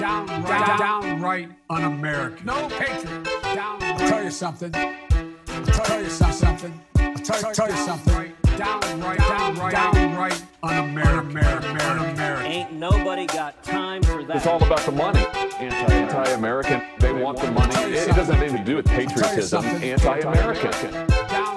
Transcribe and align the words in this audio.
down, 0.00 0.26
down, 0.26 0.78
downright 0.78 1.48
un-American. 1.70 2.46
No 2.46 2.68
patriot. 2.68 3.24
Down. 3.42 3.82
I'll 3.82 3.98
tell 3.98 4.24
you 4.24 4.30
something. 4.30 4.74
I'll 4.74 5.64
tell 5.64 6.02
you 6.02 6.10
something. 6.10 6.80
I'll 6.98 7.14
tell, 7.14 7.52
tell 7.52 7.68
you 7.68 7.76
something. 7.76 8.32
Downright, 8.56 9.18
downright, 9.18 9.72
downright 9.72 10.44
un-American. 10.62 11.38
Un-American. 11.38 12.46
Ain't 12.46 12.72
nobody 12.72 13.26
got 13.26 13.62
time 13.62 14.02
for 14.02 14.22
that. 14.24 14.36
It's 14.36 14.46
all 14.46 14.62
about 14.62 14.80
the 14.80 14.92
money. 14.92 15.26
Anti, 15.58 15.94
anti-American. 15.94 16.82
They 16.98 17.12
want 17.12 17.38
the 17.38 17.50
money. 17.50 17.74
It, 17.74 18.08
it 18.08 18.14
doesn't 18.14 18.34
have 18.34 18.42
anything 18.42 18.58
to 18.58 18.64
do 18.64 18.76
with 18.76 18.86
patriotism. 18.86 19.64
Anti-American. 19.64 20.72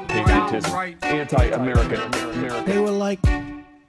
Patriotism. 0.07 0.97
Anti-American. 1.01 2.65
They 2.65 2.79
were 2.79 2.91
like 2.91 3.21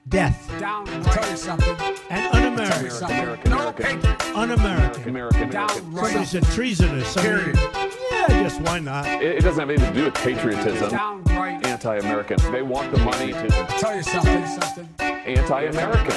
death 0.07 0.51
Down. 0.59 0.87
I'll 0.89 1.03
tell 1.03 1.29
you 1.29 1.37
something. 1.37 1.77
and 2.09 2.40
Tell 2.55 2.83
you 2.83 2.89
un-American. 2.91 2.91
something. 2.91 3.19
American, 3.19 3.51
No 3.51 3.57
American. 3.69 4.11
Un-American. 4.35 5.09
American. 5.09 5.09
American. 5.09 5.49
Downright. 5.49 6.05
Somebody 6.05 6.25
said 6.25 6.43
treasonous. 6.45 7.17
I 7.17 7.23
mean, 7.23 7.31
Period. 7.41 7.57
yeah, 8.11 8.43
just 8.43 8.61
why 8.61 8.79
not? 8.79 9.05
It, 9.07 9.23
it 9.37 9.41
doesn't 9.41 9.59
have 9.59 9.69
anything 9.69 9.93
to 9.93 9.99
do 9.99 10.05
with 10.05 10.13
patriotism. 10.15 10.89
Downright. 10.91 11.65
Anti-American. 11.65 12.51
They 12.51 12.61
want 12.61 12.91
the 12.91 12.99
money. 12.99 13.33
Tell 13.33 13.95
you 13.95 14.03
something. 14.03 14.45
Something. 14.47 14.89
Anti-American. 14.99 16.11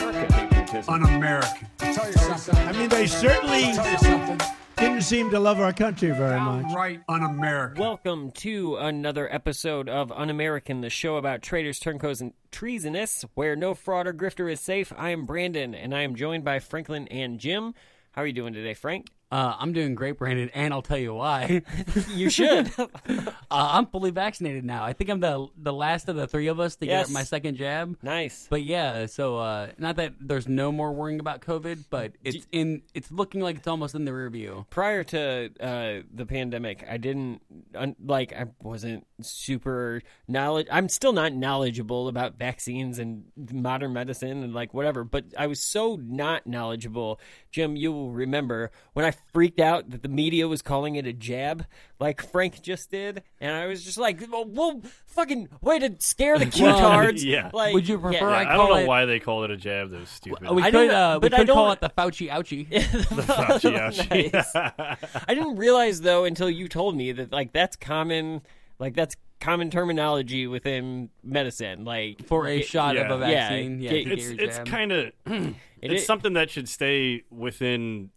Un-American. 0.88 1.68
I'll 1.80 1.94
tell 1.94 2.06
you 2.06 2.12
something. 2.12 2.56
I 2.68 2.72
mean, 2.72 2.88
they 2.88 3.06
certainly 3.06 3.64
I'll 3.64 3.74
tell 3.74 3.90
you 3.92 3.98
something. 3.98 4.40
Didn't 4.76 5.02
seem 5.02 5.30
to 5.30 5.40
love 5.40 5.60
our 5.60 5.72
country 5.72 6.10
very 6.10 6.40
much. 6.40 6.72
Right, 6.74 7.00
un-American. 7.08 7.80
Welcome 7.80 8.30
to 8.32 8.76
another 8.76 9.32
episode 9.32 9.88
of 9.88 10.12
Un-American, 10.12 10.80
the 10.80 10.90
show 10.90 11.16
about 11.16 11.42
traitors, 11.42 11.78
turncoats, 11.78 12.20
and 12.20 12.32
treasonous, 12.50 13.24
where 13.34 13.56
no 13.56 13.74
fraud 13.74 14.06
or 14.06 14.14
grifter 14.14 14.50
is 14.50 14.60
safe. 14.60 14.92
I 14.96 15.10
am 15.10 15.26
Brandon, 15.26 15.74
and 15.74 15.94
I 15.94 16.02
am 16.02 16.14
joined 16.14 16.44
by 16.44 16.58
Franklin 16.58 17.08
and 17.08 17.38
Jim. 17.38 17.74
How 18.12 18.22
are 18.22 18.26
you 18.26 18.32
doing 18.32 18.54
today, 18.54 18.74
Frank? 18.74 19.08
Uh, 19.34 19.56
I'm 19.58 19.72
doing 19.72 19.96
great, 19.96 20.16
Brandon, 20.18 20.48
and 20.54 20.72
I'll 20.72 20.80
tell 20.82 20.96
you 20.98 21.12
why. 21.14 21.62
You 22.08 22.30
should. 22.38 22.70
uh, 22.78 23.26
I'm 23.50 23.86
fully 23.86 24.10
vaccinated 24.12 24.64
now. 24.64 24.84
I 24.84 24.92
think 24.92 25.10
I'm 25.10 25.18
the 25.20 25.48
the 25.56 25.72
last 25.72 26.08
of 26.08 26.14
the 26.16 26.26
three 26.28 26.46
of 26.46 26.60
us 26.60 26.76
to 26.76 26.86
Yes. 26.86 27.08
get 27.08 27.12
my 27.12 27.24
second 27.24 27.56
jab. 27.56 27.96
nice. 28.02 28.46
But 28.48 28.62
yeah, 28.62 29.06
so 29.06 29.38
uh, 29.38 29.68
not 29.78 29.96
that 29.96 30.14
there's 30.20 30.46
no 30.46 30.70
more 30.70 30.92
worrying 30.92 31.18
about 31.18 31.40
COVID, 31.40 31.84
but 31.90 32.12
it's 32.22 32.46
in 32.52 32.82
it's 32.94 33.10
looking 33.10 33.40
like 33.40 33.56
it's 33.56 33.66
almost 33.66 33.94
in 33.96 34.04
the 34.04 34.12
rear 34.14 34.30
view. 34.30 34.66
Prior 34.70 35.02
to 35.04 35.50
uh, 35.60 36.02
the 36.12 36.26
pandemic, 36.26 36.84
I 36.88 36.96
didn't 36.98 37.40
un- 37.74 37.96
like. 38.04 38.32
I 38.32 38.46
wasn't 38.62 39.04
super 39.20 40.02
knowledge. 40.28 40.68
I'm 40.70 40.88
still 40.88 41.12
not 41.12 41.32
knowledgeable 41.32 42.06
about 42.08 42.38
vaccines 42.38 42.98
and 43.00 43.24
modern 43.52 43.92
medicine 43.92 44.44
and 44.44 44.54
like 44.54 44.72
whatever. 44.74 45.02
But 45.04 45.24
I 45.36 45.48
was 45.48 45.60
so 45.60 45.96
not 46.00 46.46
knowledgeable. 46.46 47.18
Jim, 47.54 47.76
you 47.76 47.92
will 47.92 48.10
remember 48.10 48.72
when 48.94 49.04
I 49.06 49.12
freaked 49.32 49.60
out 49.60 49.88
that 49.90 50.02
the 50.02 50.08
media 50.08 50.48
was 50.48 50.60
calling 50.60 50.96
it 50.96 51.06
a 51.06 51.12
jab, 51.12 51.64
like 52.00 52.20
Frank 52.20 52.60
just 52.62 52.90
did, 52.90 53.22
and 53.40 53.52
I 53.54 53.66
was 53.66 53.84
just 53.84 53.96
like, 53.96 54.20
"Well, 54.28 54.44
well 54.44 54.82
fucking 55.06 55.48
way 55.60 55.78
to 55.78 55.94
scare 56.00 56.36
the 56.36 56.46
Well, 56.60 56.74
Q-tards." 56.74 57.24
yeah. 57.24 57.50
Like, 57.52 57.72
Would 57.74 57.86
you 57.86 57.96
prefer 58.00 58.18
yeah. 58.18 58.26
I 58.26 58.40
I, 58.40 58.44
call 58.56 58.66
don't 58.66 58.70
know 58.78 58.82
it- 58.82 58.88
why 58.88 59.04
they 59.04 59.20
call 59.20 59.44
it 59.44 59.52
a 59.52 59.56
jab. 59.56 59.90
That 59.90 60.00
was 60.00 60.08
stupid. 60.08 60.50
we 60.50 60.62
I 60.62 60.72
could 60.72 60.88
don't- 60.88 60.90
uh, 60.90 61.18
we 61.22 61.28
but 61.28 61.34
I 61.34 61.36
could 61.44 61.48
call 61.50 61.66
don't- 61.66 61.74
it 61.74 61.80
the 61.80 61.90
Fauci 62.02 62.28
ouchie. 62.28 62.68
the 63.14 63.22
Fauci, 63.22 64.32
ouchie. 64.32 64.32
Nice. 64.32 65.22
I 65.28 65.32
didn't 65.34 65.54
realize 65.54 66.00
though 66.00 66.24
until 66.24 66.50
you 66.50 66.66
told 66.66 66.96
me 66.96 67.12
that 67.12 67.30
like 67.30 67.52
that's 67.52 67.76
common, 67.76 68.42
like 68.80 68.94
that's 68.94 69.14
common 69.40 69.70
terminology 69.70 70.48
within 70.48 71.10
medicine. 71.22 71.84
Like 71.84 72.26
for 72.26 72.48
a 72.48 72.58
get- 72.58 72.66
shot 72.66 72.96
of 72.96 73.10
a 73.12 73.18
vaccine. 73.18 73.78
Yeah, 73.78 73.90
get- 73.90 73.96
to 73.96 74.04
get 74.10 74.18
it's 74.18 74.58
it's 74.58 74.68
kind 74.68 74.90
of 74.90 75.12
it's 75.92 76.02
is- 76.02 76.06
something 76.06 76.32
that 76.34 76.50
should 76.50 76.68
stay 76.68 77.22
within 77.30 78.10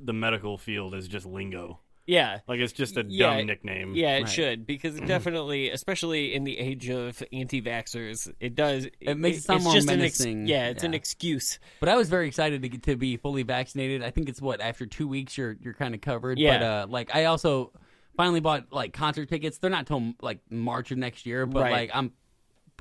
the 0.00 0.12
medical 0.12 0.58
field 0.58 0.94
as 0.94 1.06
just 1.08 1.26
lingo. 1.26 1.78
yeah. 2.06 2.40
Like 2.48 2.58
it's 2.58 2.72
just 2.72 2.96
a 2.96 3.04
Yeah, 3.06 3.36
dumb 3.36 3.46
nickname. 3.46 3.94
Yeah, 3.94 4.16
it 4.16 4.22
Right. 4.22 4.28
should 4.28 4.66
because 4.66 4.96
it 4.96 5.06
definitely, 5.14 5.70
especially 5.70 6.34
in 6.34 6.42
the 6.44 6.58
age 6.58 6.88
of 6.90 7.22
anti-vaxxers, 7.32 8.32
it 8.40 8.54
does. 8.56 8.88
It 9.00 9.16
makes 9.16 9.38
it 9.38 9.42
sound 9.44 9.58
it's 9.58 9.64
more 9.64 9.74
just 9.74 9.88
an 9.88 10.00
ex- 10.00 10.18
menacing. 10.20 10.46
yeah, 10.48 10.66
it's 10.68 10.82
an 10.82 10.94
excuse. 10.94 11.60
But 11.78 11.88
I 11.88 11.96
was 11.96 12.08
very 12.08 12.26
excited 12.26 12.62
to 12.62 12.68
get 12.68 12.82
to 12.84 12.96
be 12.96 13.16
fully 13.16 13.44
vaccinated. 13.44 14.02
I 14.02 14.10
think 14.10 14.28
it's 14.28 14.42
what 14.42 14.60
after 14.60 14.86
two 14.86 15.06
weeks 15.06 15.38
you're 15.38 15.56
you're 15.60 15.74
kind 15.74 15.94
of 15.94 16.00
covered. 16.00 16.38
Yeah. 16.40 16.58
But 16.58 16.64
uh, 16.64 16.86
like 16.90 17.14
I 17.14 17.26
also 17.26 17.72
finally 18.16 18.40
bought 18.40 18.72
like 18.72 18.92
concert 18.92 19.28
tickets. 19.28 19.58
They're 19.58 19.70
not 19.70 19.86
till 19.86 20.14
like 20.20 20.40
March 20.50 20.90
of 20.90 20.98
next 20.98 21.24
year. 21.26 21.46
But 21.46 21.62
Right. 21.62 21.72
like 21.72 21.90
I'm 21.94 22.12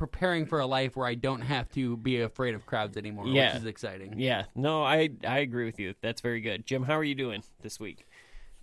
preparing 0.02 0.48
for 0.48 0.60
a 0.60 0.66
life 0.66 0.96
where 0.96 1.06
I 1.06 1.14
don't 1.14 1.42
have 1.42 1.70
to 1.74 1.96
be 1.96 2.22
afraid 2.22 2.56
of 2.56 2.66
crowds 2.66 2.98
anymore, 2.98 3.28
Yeah. 3.28 3.54
which 3.54 3.62
is 3.62 3.66
exciting. 3.68 4.16
Yeah, 4.18 4.46
no, 4.56 4.82
I 4.84 5.10
I 5.28 5.38
agree 5.40 5.66
with 5.66 5.80
you. 5.80 5.94
That's 6.02 6.22
very 6.22 6.42
good, 6.42 6.66
Jim. 6.66 6.82
How 6.82 6.98
are 6.98 7.04
you 7.04 7.14
doing 7.14 7.44
this 7.62 7.80
week? 7.80 8.08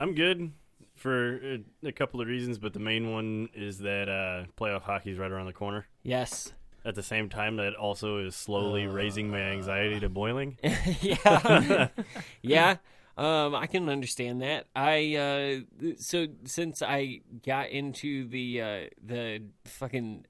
I'm 0.01 0.17
good 0.17 0.51
for 0.97 1.37
a, 1.37 1.61
a 1.85 1.93
couple 1.93 2.21
of 2.21 2.27
reasons, 2.27 2.59
but 2.59 2.73
the 2.73 2.81
main 2.81 3.13
one 3.13 3.51
is 3.55 3.79
that 3.79 4.09
uh, 4.09 4.47
playoff 4.61 4.83
hockey 4.83 5.13
is 5.13 5.19
right 5.19 5.31
around 5.31 5.47
the 5.47 5.53
corner. 5.53 5.87
Yes. 6.03 6.53
At 6.85 6.97
the 6.97 7.05
same 7.05 7.29
time, 7.29 7.55
that 7.59 7.77
also 7.77 8.19
is 8.19 8.35
slowly 8.35 8.89
raising 8.89 9.31
my 9.31 9.41
anxiety 9.41 10.01
to 10.01 10.09
boiling. 10.09 10.59
yeah, 11.01 11.89
yeah. 12.43 12.77
Um, 13.17 13.55
I 13.55 13.67
can 13.67 13.89
understand 13.89 14.43
that. 14.43 14.67
I 14.75 15.17
uh, 15.17 15.93
so 15.99 16.27
since 16.45 16.83
I 16.83 17.21
got 17.47 17.71
into 17.71 18.27
the 18.29 18.63
uh, 18.63 18.81
the 19.05 19.43
fucking 19.67 20.25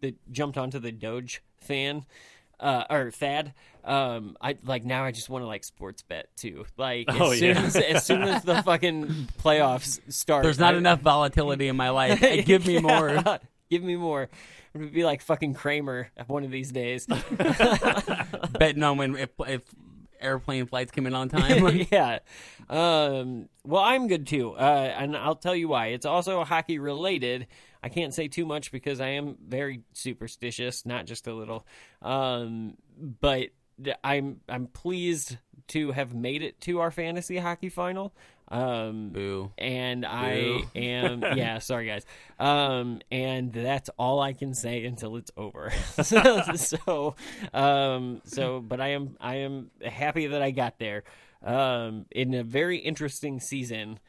the 0.00 0.14
jumped 0.30 0.56
onto 0.58 0.78
the 0.78 0.92
Doge 0.92 1.42
fan. 1.60 2.04
Uh, 2.60 2.82
or 2.90 3.12
fad. 3.12 3.54
Um, 3.84 4.36
I 4.40 4.56
like 4.64 4.84
now. 4.84 5.04
I 5.04 5.12
just 5.12 5.30
want 5.30 5.44
to 5.44 5.46
like 5.46 5.62
sports 5.62 6.02
bet 6.02 6.28
too. 6.36 6.64
Like 6.76 7.08
as 7.08 7.16
Oh, 7.20 7.32
soon 7.32 7.54
yeah. 7.54 7.62
as 7.62 7.76
as 7.76 8.04
soon 8.04 8.22
as 8.22 8.42
the 8.42 8.60
fucking 8.64 9.28
playoffs 9.40 10.00
start, 10.12 10.42
There's 10.42 10.58
not 10.58 10.74
I- 10.74 10.78
enough 10.78 11.00
volatility 11.00 11.68
in 11.68 11.76
my 11.76 11.90
life. 11.90 12.20
Give 12.46 12.66
me 12.66 12.80
more. 12.80 13.22
Give 13.70 13.84
me 13.84 13.94
more. 13.94 14.28
I'm 14.74 14.80
gonna 14.80 14.90
be 14.92 15.04
like 15.04 15.22
fucking 15.22 15.54
Kramer 15.54 16.10
one 16.26 16.42
of 16.42 16.50
these 16.50 16.72
days. 16.72 17.06
Betting 18.58 18.82
on 18.82 18.96
when 18.98 19.16
if, 19.16 19.30
if 19.46 19.62
airplane 20.20 20.66
flights 20.66 20.90
come 20.90 21.06
in 21.06 21.14
on 21.14 21.28
time. 21.28 21.86
yeah. 21.92 22.18
Um, 22.68 23.48
well, 23.64 23.82
I'm 23.82 24.08
good 24.08 24.26
too, 24.26 24.52
uh, 24.52 24.94
and 24.98 25.16
I'll 25.16 25.36
tell 25.36 25.54
you 25.54 25.68
why. 25.68 25.88
It's 25.88 26.06
also 26.06 26.42
hockey 26.44 26.78
related. 26.78 27.46
I 27.82 27.88
can't 27.88 28.12
say 28.14 28.28
too 28.28 28.44
much 28.46 28.72
because 28.72 29.00
I 29.00 29.08
am 29.10 29.36
very 29.46 29.82
superstitious, 29.92 30.84
not 30.84 31.06
just 31.06 31.26
a 31.26 31.34
little. 31.34 31.66
Um, 32.02 32.76
but 33.20 33.48
I'm 34.02 34.40
I'm 34.48 34.66
pleased 34.66 35.36
to 35.68 35.92
have 35.92 36.14
made 36.14 36.42
it 36.42 36.60
to 36.62 36.80
our 36.80 36.90
fantasy 36.90 37.36
hockey 37.38 37.68
final. 37.68 38.12
Um, 38.50 39.10
Boo. 39.10 39.52
and 39.58 40.06
I 40.06 40.40
Boo. 40.40 40.64
am 40.80 41.20
yeah, 41.36 41.58
sorry 41.58 41.86
guys. 41.86 42.06
Um 42.38 43.00
and 43.12 43.52
that's 43.52 43.90
all 43.98 44.20
I 44.20 44.32
can 44.32 44.54
say 44.54 44.84
until 44.86 45.16
it's 45.16 45.30
over. 45.36 45.70
so 46.02 47.14
um 47.52 48.22
so 48.24 48.60
but 48.60 48.80
I 48.80 48.88
am 48.88 49.16
I 49.20 49.36
am 49.36 49.70
happy 49.84 50.28
that 50.28 50.40
I 50.40 50.50
got 50.50 50.78
there. 50.78 51.04
Um 51.42 52.06
in 52.10 52.32
a 52.34 52.42
very 52.42 52.78
interesting 52.78 53.38
season. 53.38 54.00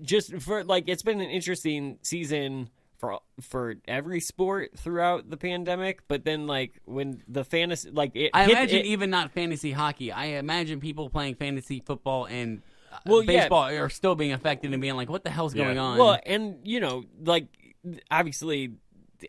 Just 0.00 0.36
for 0.40 0.62
like 0.62 0.84
it's 0.88 1.02
been 1.02 1.20
an 1.20 1.30
interesting 1.30 1.98
season 2.02 2.70
for 2.98 3.20
for 3.40 3.74
every 3.86 4.20
sport 4.20 4.70
throughout 4.76 5.28
the 5.30 5.36
pandemic, 5.36 6.06
but 6.08 6.24
then 6.24 6.46
like 6.46 6.80
when 6.84 7.22
the 7.28 7.44
fantasy 7.44 7.90
like 7.90 8.12
it 8.14 8.30
I 8.34 8.44
hit- 8.44 8.50
imagine 8.52 8.78
it- 8.80 8.86
even 8.86 9.10
not 9.10 9.32
fantasy 9.32 9.72
hockey. 9.72 10.12
I 10.12 10.24
imagine 10.38 10.80
people 10.80 11.10
playing 11.10 11.34
fantasy 11.36 11.80
football 11.84 12.24
and 12.26 12.62
uh, 12.92 12.98
Well, 13.06 13.22
yeah. 13.22 13.40
baseball 13.42 13.64
are 13.68 13.88
still 13.90 14.14
being 14.14 14.32
affected 14.32 14.72
and 14.72 14.80
being 14.80 14.94
like, 14.96 15.08
"What 15.10 15.24
the 15.24 15.30
hell's 15.30 15.54
Yeah. 15.54 15.64
going 15.64 15.78
on?" 15.78 15.98
Well, 15.98 16.18
and 16.24 16.58
you 16.64 16.80
know, 16.80 17.04
like 17.24 17.46
obviously 18.10 18.72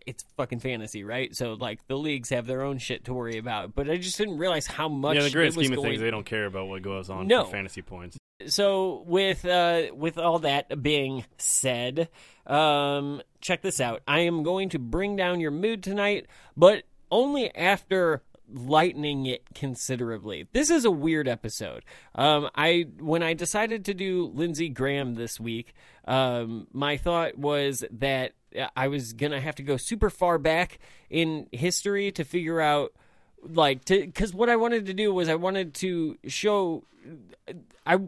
it's 0.05 0.25
fucking 0.35 0.59
fantasy, 0.59 1.03
right? 1.03 1.33
So 1.35 1.53
like 1.53 1.85
the 1.87 1.97
leagues 1.97 2.29
have 2.29 2.45
their 2.45 2.61
own 2.61 2.77
shit 2.77 3.05
to 3.05 3.13
worry 3.13 3.37
about. 3.37 3.73
But 3.73 3.89
I 3.89 3.97
just 3.97 4.17
didn't 4.17 4.37
realize 4.37 4.67
how 4.67 4.89
much 4.89 5.15
yeah, 5.15 5.21
in 5.21 5.25
the 5.27 5.31
grand 5.31 5.53
scheme 5.53 5.71
of 5.71 5.77
going. 5.77 5.91
things, 5.91 6.01
they 6.01 6.11
don't 6.11 6.25
care 6.25 6.45
about 6.45 6.67
what 6.67 6.81
goes 6.81 7.09
on 7.09 7.27
No. 7.27 7.45
for 7.45 7.51
fantasy 7.51 7.81
points. 7.81 8.17
so 8.47 9.03
with 9.07 9.45
uh 9.45 9.83
with 9.93 10.17
all 10.17 10.39
that 10.39 10.83
being 10.83 11.23
said, 11.37 12.09
um 12.45 13.21
check 13.41 13.61
this 13.61 13.79
out. 13.79 14.01
I 14.07 14.19
am 14.21 14.43
going 14.43 14.69
to 14.69 14.79
bring 14.79 15.15
down 15.15 15.39
your 15.39 15.51
mood 15.51 15.83
tonight, 15.83 16.27
but 16.55 16.83
only 17.11 17.55
after 17.55 18.23
lightening 18.53 19.25
it 19.25 19.43
considerably. 19.53 20.47
This 20.53 20.69
is 20.69 20.85
a 20.85 20.91
weird 20.91 21.27
episode. 21.27 21.83
Um 22.15 22.49
I 22.55 22.87
when 22.99 23.23
I 23.23 23.33
decided 23.33 23.85
to 23.85 23.93
do 23.93 24.31
Lindsey 24.33 24.69
Graham 24.69 25.15
this 25.15 25.39
week, 25.39 25.73
um 26.05 26.67
my 26.71 26.97
thought 26.97 27.37
was 27.37 27.83
that 27.91 28.33
I 28.75 28.87
was 28.87 29.13
to 29.13 29.41
have 29.41 29.55
to 29.55 29.63
go 29.63 29.77
super 29.77 30.09
far 30.09 30.37
back 30.37 30.79
in 31.09 31.47
history 31.51 32.11
to 32.13 32.23
figure 32.23 32.61
out 32.61 32.93
like 33.43 33.83
to 33.85 34.07
cuz 34.07 34.33
what 34.33 34.49
I 34.49 34.55
wanted 34.55 34.85
to 34.85 34.93
do 34.93 35.13
was 35.13 35.27
I 35.27 35.35
wanted 35.35 35.73
to 35.75 36.17
show 36.27 36.85
I 37.85 37.99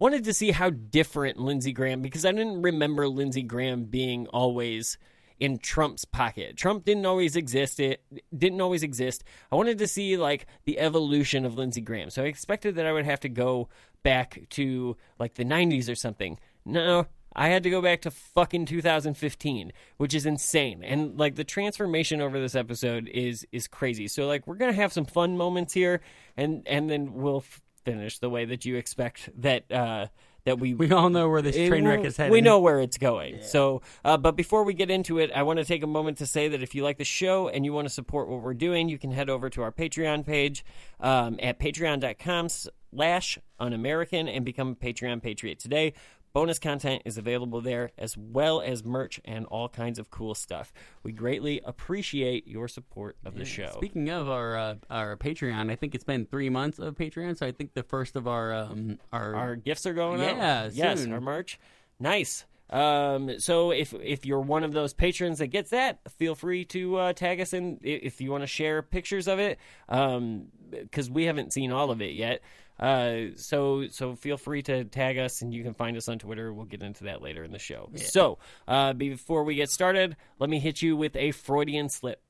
wanted 0.00 0.24
to 0.24 0.34
see 0.34 0.50
how 0.50 0.70
different 0.70 1.38
Lindsey 1.38 1.72
Graham 1.72 2.02
because 2.02 2.24
I 2.24 2.32
didn't 2.32 2.62
remember 2.62 3.06
Lindsey 3.06 3.42
Graham 3.42 3.84
being 3.84 4.26
always 4.28 4.98
in 5.38 5.58
Trump's 5.58 6.04
pocket. 6.04 6.56
Trump 6.56 6.84
didn't 6.84 7.06
always 7.06 7.36
exist. 7.36 7.78
It 7.78 8.02
didn't 8.36 8.60
always 8.60 8.82
exist. 8.82 9.24
I 9.52 9.56
wanted 9.56 9.78
to 9.78 9.86
see 9.86 10.16
like 10.16 10.46
the 10.64 10.78
evolution 10.78 11.46
of 11.46 11.56
Lindsey 11.56 11.80
Graham. 11.80 12.10
So 12.10 12.22
I 12.22 12.26
expected 12.26 12.74
that 12.74 12.86
I 12.86 12.92
would 12.92 13.06
have 13.06 13.20
to 13.20 13.28
go 13.28 13.68
back 14.02 14.40
to 14.50 14.96
like 15.18 15.34
the 15.34 15.44
90s 15.44 15.90
or 15.90 15.94
something. 15.94 16.38
No, 16.64 17.06
I 17.34 17.48
had 17.48 17.62
to 17.62 17.70
go 17.70 17.80
back 17.80 18.02
to 18.02 18.10
fucking 18.10 18.66
2015, 18.66 19.72
which 19.96 20.14
is 20.14 20.26
insane. 20.26 20.82
And 20.84 21.18
like 21.18 21.36
the 21.36 21.44
transformation 21.44 22.20
over 22.20 22.38
this 22.40 22.54
episode 22.54 23.08
is 23.08 23.46
is 23.52 23.66
crazy. 23.66 24.08
So 24.08 24.26
like 24.26 24.46
we're 24.46 24.56
going 24.56 24.72
to 24.72 24.80
have 24.80 24.92
some 24.92 25.06
fun 25.06 25.36
moments 25.36 25.72
here 25.72 26.00
and 26.36 26.62
and 26.66 26.90
then 26.90 27.14
we'll 27.14 27.38
f- 27.38 27.62
finish 27.84 28.18
the 28.18 28.30
way 28.30 28.44
that 28.44 28.64
you 28.64 28.76
expect 28.76 29.30
that 29.40 29.70
uh 29.72 30.06
that 30.44 30.58
we 30.58 30.74
We 30.74 30.90
all 30.92 31.10
know 31.10 31.28
where 31.28 31.42
this 31.42 31.54
train 31.54 31.86
wreck 31.86 32.04
is 32.04 32.16
headed. 32.16 32.32
We 32.32 32.40
know 32.40 32.60
where 32.60 32.80
it's 32.80 32.98
going. 32.98 33.42
So, 33.42 33.82
uh, 34.04 34.16
but 34.16 34.36
before 34.36 34.64
we 34.64 34.74
get 34.74 34.90
into 34.90 35.18
it, 35.18 35.30
I 35.34 35.42
want 35.42 35.58
to 35.58 35.64
take 35.64 35.82
a 35.82 35.86
moment 35.86 36.18
to 36.18 36.26
say 36.26 36.48
that 36.48 36.62
if 36.62 36.74
you 36.74 36.82
like 36.82 36.98
the 36.98 37.04
show 37.04 37.48
and 37.48 37.64
you 37.64 37.72
want 37.72 37.86
to 37.86 37.92
support 37.92 38.28
what 38.28 38.42
we're 38.42 38.54
doing, 38.54 38.88
you 38.88 38.98
can 38.98 39.10
head 39.10 39.28
over 39.28 39.50
to 39.50 39.62
our 39.62 39.72
Patreon 39.72 40.24
page 40.24 40.64
um, 41.00 41.38
at 41.42 41.58
patreon.com 41.58 42.48
slash 42.48 43.38
un-American 43.58 44.28
and 44.28 44.44
become 44.44 44.70
a 44.70 44.74
Patreon 44.74 45.22
Patriot 45.22 45.58
today. 45.58 45.92
Bonus 46.32 46.58
content 46.58 47.02
is 47.04 47.18
available 47.18 47.60
there, 47.60 47.90
as 47.98 48.16
well 48.16 48.60
as 48.60 48.84
merch 48.84 49.20
and 49.24 49.46
all 49.46 49.68
kinds 49.68 49.98
of 49.98 50.10
cool 50.10 50.34
stuff. 50.34 50.72
We 51.02 51.12
greatly 51.12 51.60
appreciate 51.64 52.46
your 52.46 52.68
support 52.68 53.16
of 53.24 53.34
the 53.36 53.44
show. 53.44 53.72
Speaking 53.72 54.08
of 54.10 54.28
our 54.28 54.56
uh, 54.56 54.74
our 54.88 55.16
Patreon, 55.16 55.70
I 55.70 55.76
think 55.76 55.94
it's 55.94 56.04
been 56.04 56.26
three 56.26 56.48
months 56.48 56.78
of 56.78 56.94
Patreon, 56.94 57.36
so 57.36 57.46
I 57.46 57.52
think 57.52 57.74
the 57.74 57.82
first 57.82 58.14
of 58.14 58.28
our 58.28 58.54
um, 58.54 58.98
our, 59.12 59.34
our 59.34 59.56
gifts 59.56 59.86
are 59.86 59.94
going 59.94 60.20
out. 60.20 60.36
Yeah, 60.36 60.70
yes, 60.72 61.06
our 61.06 61.20
merch. 61.20 61.58
Nice. 61.98 62.44
Um, 62.70 63.40
so 63.40 63.72
if 63.72 63.92
if 63.94 64.24
you're 64.24 64.40
one 64.40 64.62
of 64.62 64.72
those 64.72 64.94
patrons 64.94 65.40
that 65.40 65.48
gets 65.48 65.70
that, 65.70 65.98
feel 66.18 66.36
free 66.36 66.64
to 66.66 66.96
uh, 66.96 67.12
tag 67.12 67.40
us 67.40 67.52
in 67.52 67.80
if 67.82 68.20
you 68.20 68.30
want 68.30 68.44
to 68.44 68.46
share 68.46 68.80
pictures 68.82 69.26
of 69.26 69.40
it, 69.40 69.58
because 69.88 71.10
we 71.10 71.24
haven't 71.24 71.52
seen 71.52 71.72
all 71.72 71.90
of 71.90 72.00
it 72.00 72.14
yet. 72.14 72.40
Uh, 72.80 73.36
so 73.36 73.86
so 73.90 74.16
feel 74.16 74.38
free 74.38 74.62
to 74.62 74.84
tag 74.84 75.18
us, 75.18 75.42
and 75.42 75.52
you 75.52 75.62
can 75.62 75.74
find 75.74 75.96
us 75.98 76.08
on 76.08 76.18
Twitter. 76.18 76.52
We'll 76.52 76.64
get 76.64 76.82
into 76.82 77.04
that 77.04 77.20
later 77.20 77.44
in 77.44 77.52
the 77.52 77.58
show. 77.58 77.90
So 77.96 78.38
uh, 78.66 78.94
before 78.94 79.44
we 79.44 79.54
get 79.54 79.70
started, 79.70 80.16
let 80.38 80.48
me 80.48 80.58
hit 80.58 80.80
you 80.80 80.96
with 80.96 81.14
a 81.14 81.32
Freudian 81.32 81.90
slip. 81.90 82.22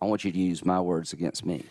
I 0.00 0.06
want 0.06 0.24
you 0.24 0.32
to 0.32 0.38
use 0.38 0.64
my 0.64 0.80
words 0.80 1.12
against 1.12 1.44
me. 1.44 1.64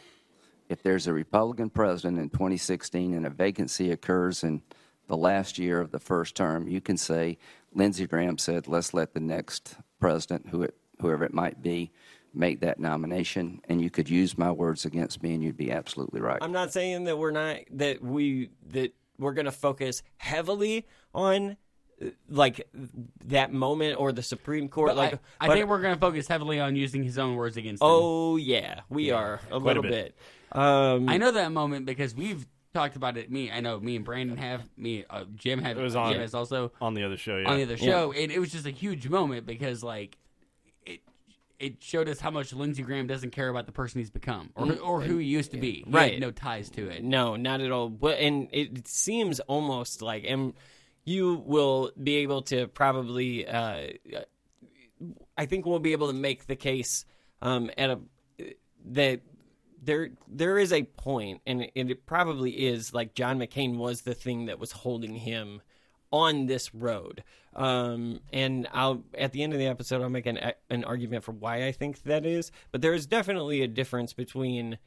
If 0.70 0.84
there's 0.84 1.08
a 1.08 1.14
Republican 1.14 1.72
president 1.72 2.20
in 2.20 2.30
2016 2.30 3.14
and 3.14 3.26
a 3.26 3.30
vacancy 3.30 3.92
occurs 3.92 4.44
in 4.44 4.62
the 5.08 5.18
last 5.18 5.58
year 5.58 5.82
of 5.82 5.92
the 5.92 6.00
first 6.00 6.36
term, 6.36 6.68
you 6.68 6.82
can 6.82 6.98
say 6.98 7.40
Lindsey 7.74 8.06
Graham 8.06 8.38
said, 8.38 8.68
"Let's 8.68 8.94
let 8.94 9.14
the 9.14 9.20
next 9.20 9.76
president, 10.00 10.50
who 10.50 10.62
it, 10.62 10.76
whoever 11.02 11.24
it 11.26 11.34
might 11.34 11.64
be, 11.64 11.92
make 12.34 12.60
that 12.62 12.80
nomination," 12.80 13.62
and 13.70 13.82
you 13.82 13.90
could 13.90 14.10
use 14.10 14.38
my 14.38 14.52
words 14.52 14.86
against 14.86 15.22
me, 15.24 15.34
and 15.34 15.44
you'd 15.44 15.58
be 15.58 15.72
absolutely 15.72 16.22
right. 16.22 16.40
I'm 16.42 16.52
not 16.52 16.74
saying 16.74 17.06
that 17.06 17.18
we're 17.18 17.32
not 17.32 17.58
that 17.72 18.02
we 18.04 18.50
that 18.72 18.94
we're 19.20 19.34
going 19.34 19.46
to 19.46 19.52
focus 19.52 20.02
heavily 20.18 20.88
on 21.14 21.56
uh, 22.02 22.08
like 22.30 22.68
that 23.26 23.54
moment 23.54 24.00
or 24.00 24.12
the 24.12 24.24
Supreme 24.24 24.68
Court. 24.70 24.90
But 24.90 24.98
like, 24.98 25.14
I, 25.14 25.46
I 25.46 25.48
but- 25.48 25.54
think 25.54 25.70
we're 25.70 25.82
going 25.82 25.94
to 25.94 26.00
focus 26.00 26.28
heavily 26.28 26.60
on 26.60 26.76
using 26.76 27.04
his 27.04 27.18
own 27.18 27.36
words 27.36 27.58
against 27.58 27.82
him. 27.82 27.88
oh 27.90 28.38
yeah, 28.38 28.82
we 28.90 29.12
are 29.12 29.36
a 29.52 29.60
quite 29.60 29.78
a 29.78 29.80
little 29.82 29.84
bit. 29.84 30.16
bit. 30.52 30.58
Um, 30.60 31.10
I 31.10 31.18
know 31.18 31.32
that 31.32 31.52
moment 31.52 31.86
because 31.86 32.14
we've 32.16 32.46
talked 32.74 32.96
about 32.96 33.18
it. 33.18 33.32
Me, 33.32 33.52
I 33.52 33.60
know 33.60 33.80
me 33.80 33.96
and 33.96 34.04
Brandon 34.06 34.38
have. 34.38 34.68
Me, 34.78 35.06
uh, 35.10 35.26
Jim 35.36 35.60
have. 35.62 35.78
It 35.78 35.82
was 35.84 35.96
on- 35.96 36.12
Jim 36.14 36.22
has 36.22 36.34
also 36.34 36.72
on 36.82 36.94
the 36.96 37.04
other 37.04 37.18
show. 37.18 37.38
Yeah. 37.38 37.50
on 37.50 37.58
the 37.58 37.64
other 37.64 37.78
show, 37.78 38.12
and 38.12 38.32
it 38.32 38.40
was 38.40 38.52
just 38.52 38.66
a 38.66 38.72
huge 38.72 39.08
moment 39.08 39.46
because 39.46 39.84
like 39.84 40.14
it 40.14 40.18
it 41.64 41.82
showed 41.84 42.08
us 42.10 42.20
how 42.20 42.30
much 42.32 42.52
Lindsey 42.54 42.84
Graham 42.84 43.08
doesn't 43.08 43.32
care 43.32 43.50
about 43.50 43.66
the 43.66 43.72
person 43.72 44.00
he's 44.00 44.10
become 44.12 44.52
or 44.56 44.66
who- 44.68 44.80
or 44.84 45.02
who 45.02 45.18
he 45.18 45.26
used 45.28 45.52
to 45.52 45.58
be. 45.58 45.84
He 45.86 45.92
Right. 45.92 46.20
no 46.20 46.32
ties 46.32 46.70
to 46.72 46.90
it. 46.90 47.04
No, 47.04 47.36
not 47.36 47.62
at 47.62 47.72
all. 47.72 47.90
But 47.90 48.20
and 48.20 48.48
it 48.52 48.88
seems 48.88 49.40
almost 49.42 50.02
like, 50.02 50.24
and 50.28 50.54
you 51.06 51.36
will 51.46 51.92
be 52.02 52.18
able 52.18 52.42
to 52.44 52.68
probably, 52.68 53.48
uh, 53.48 53.88
I 55.38 55.46
think 55.46 55.66
we'll 55.66 55.80
be 55.80 55.92
able 55.94 56.08
to 56.08 56.14
make 56.14 56.48
the 56.48 56.56
case 56.56 57.06
um, 57.42 57.70
at 57.78 57.90
a 57.90 58.00
that 58.86 59.22
there 59.82 60.12
there 60.30 60.58
is 60.58 60.72
a 60.72 60.84
point, 60.84 61.42
and 61.46 61.64
it, 61.64 61.72
and 61.76 61.92
it 61.92 62.06
probably 62.06 62.52
is 62.52 62.94
like 62.94 63.14
John 63.16 63.38
McCain 63.40 63.78
was 63.78 64.02
the 64.02 64.14
thing 64.14 64.46
that 64.46 64.60
was 64.60 64.72
holding 64.72 65.16
him 65.16 65.62
on 66.14 66.46
this 66.46 66.74
road. 66.76 67.24
Um, 67.56 68.20
and 68.32 68.68
I'll 68.72 69.04
at 69.18 69.34
the 69.34 69.44
end 69.44 69.52
of 69.52 69.60
the 69.60 69.66
episode, 69.68 70.02
I'll 70.02 70.10
make 70.10 70.28
an 70.28 70.40
an 70.70 70.84
argument 70.86 71.24
for 71.24 71.34
why 71.34 71.66
I 71.66 71.72
think 71.74 72.04
that 72.04 72.26
is. 72.26 72.52
But 72.72 72.82
there 72.82 72.94
is 72.94 73.06
definitely 73.06 73.62
a 73.64 73.68
difference 73.68 74.14
between 74.14 74.78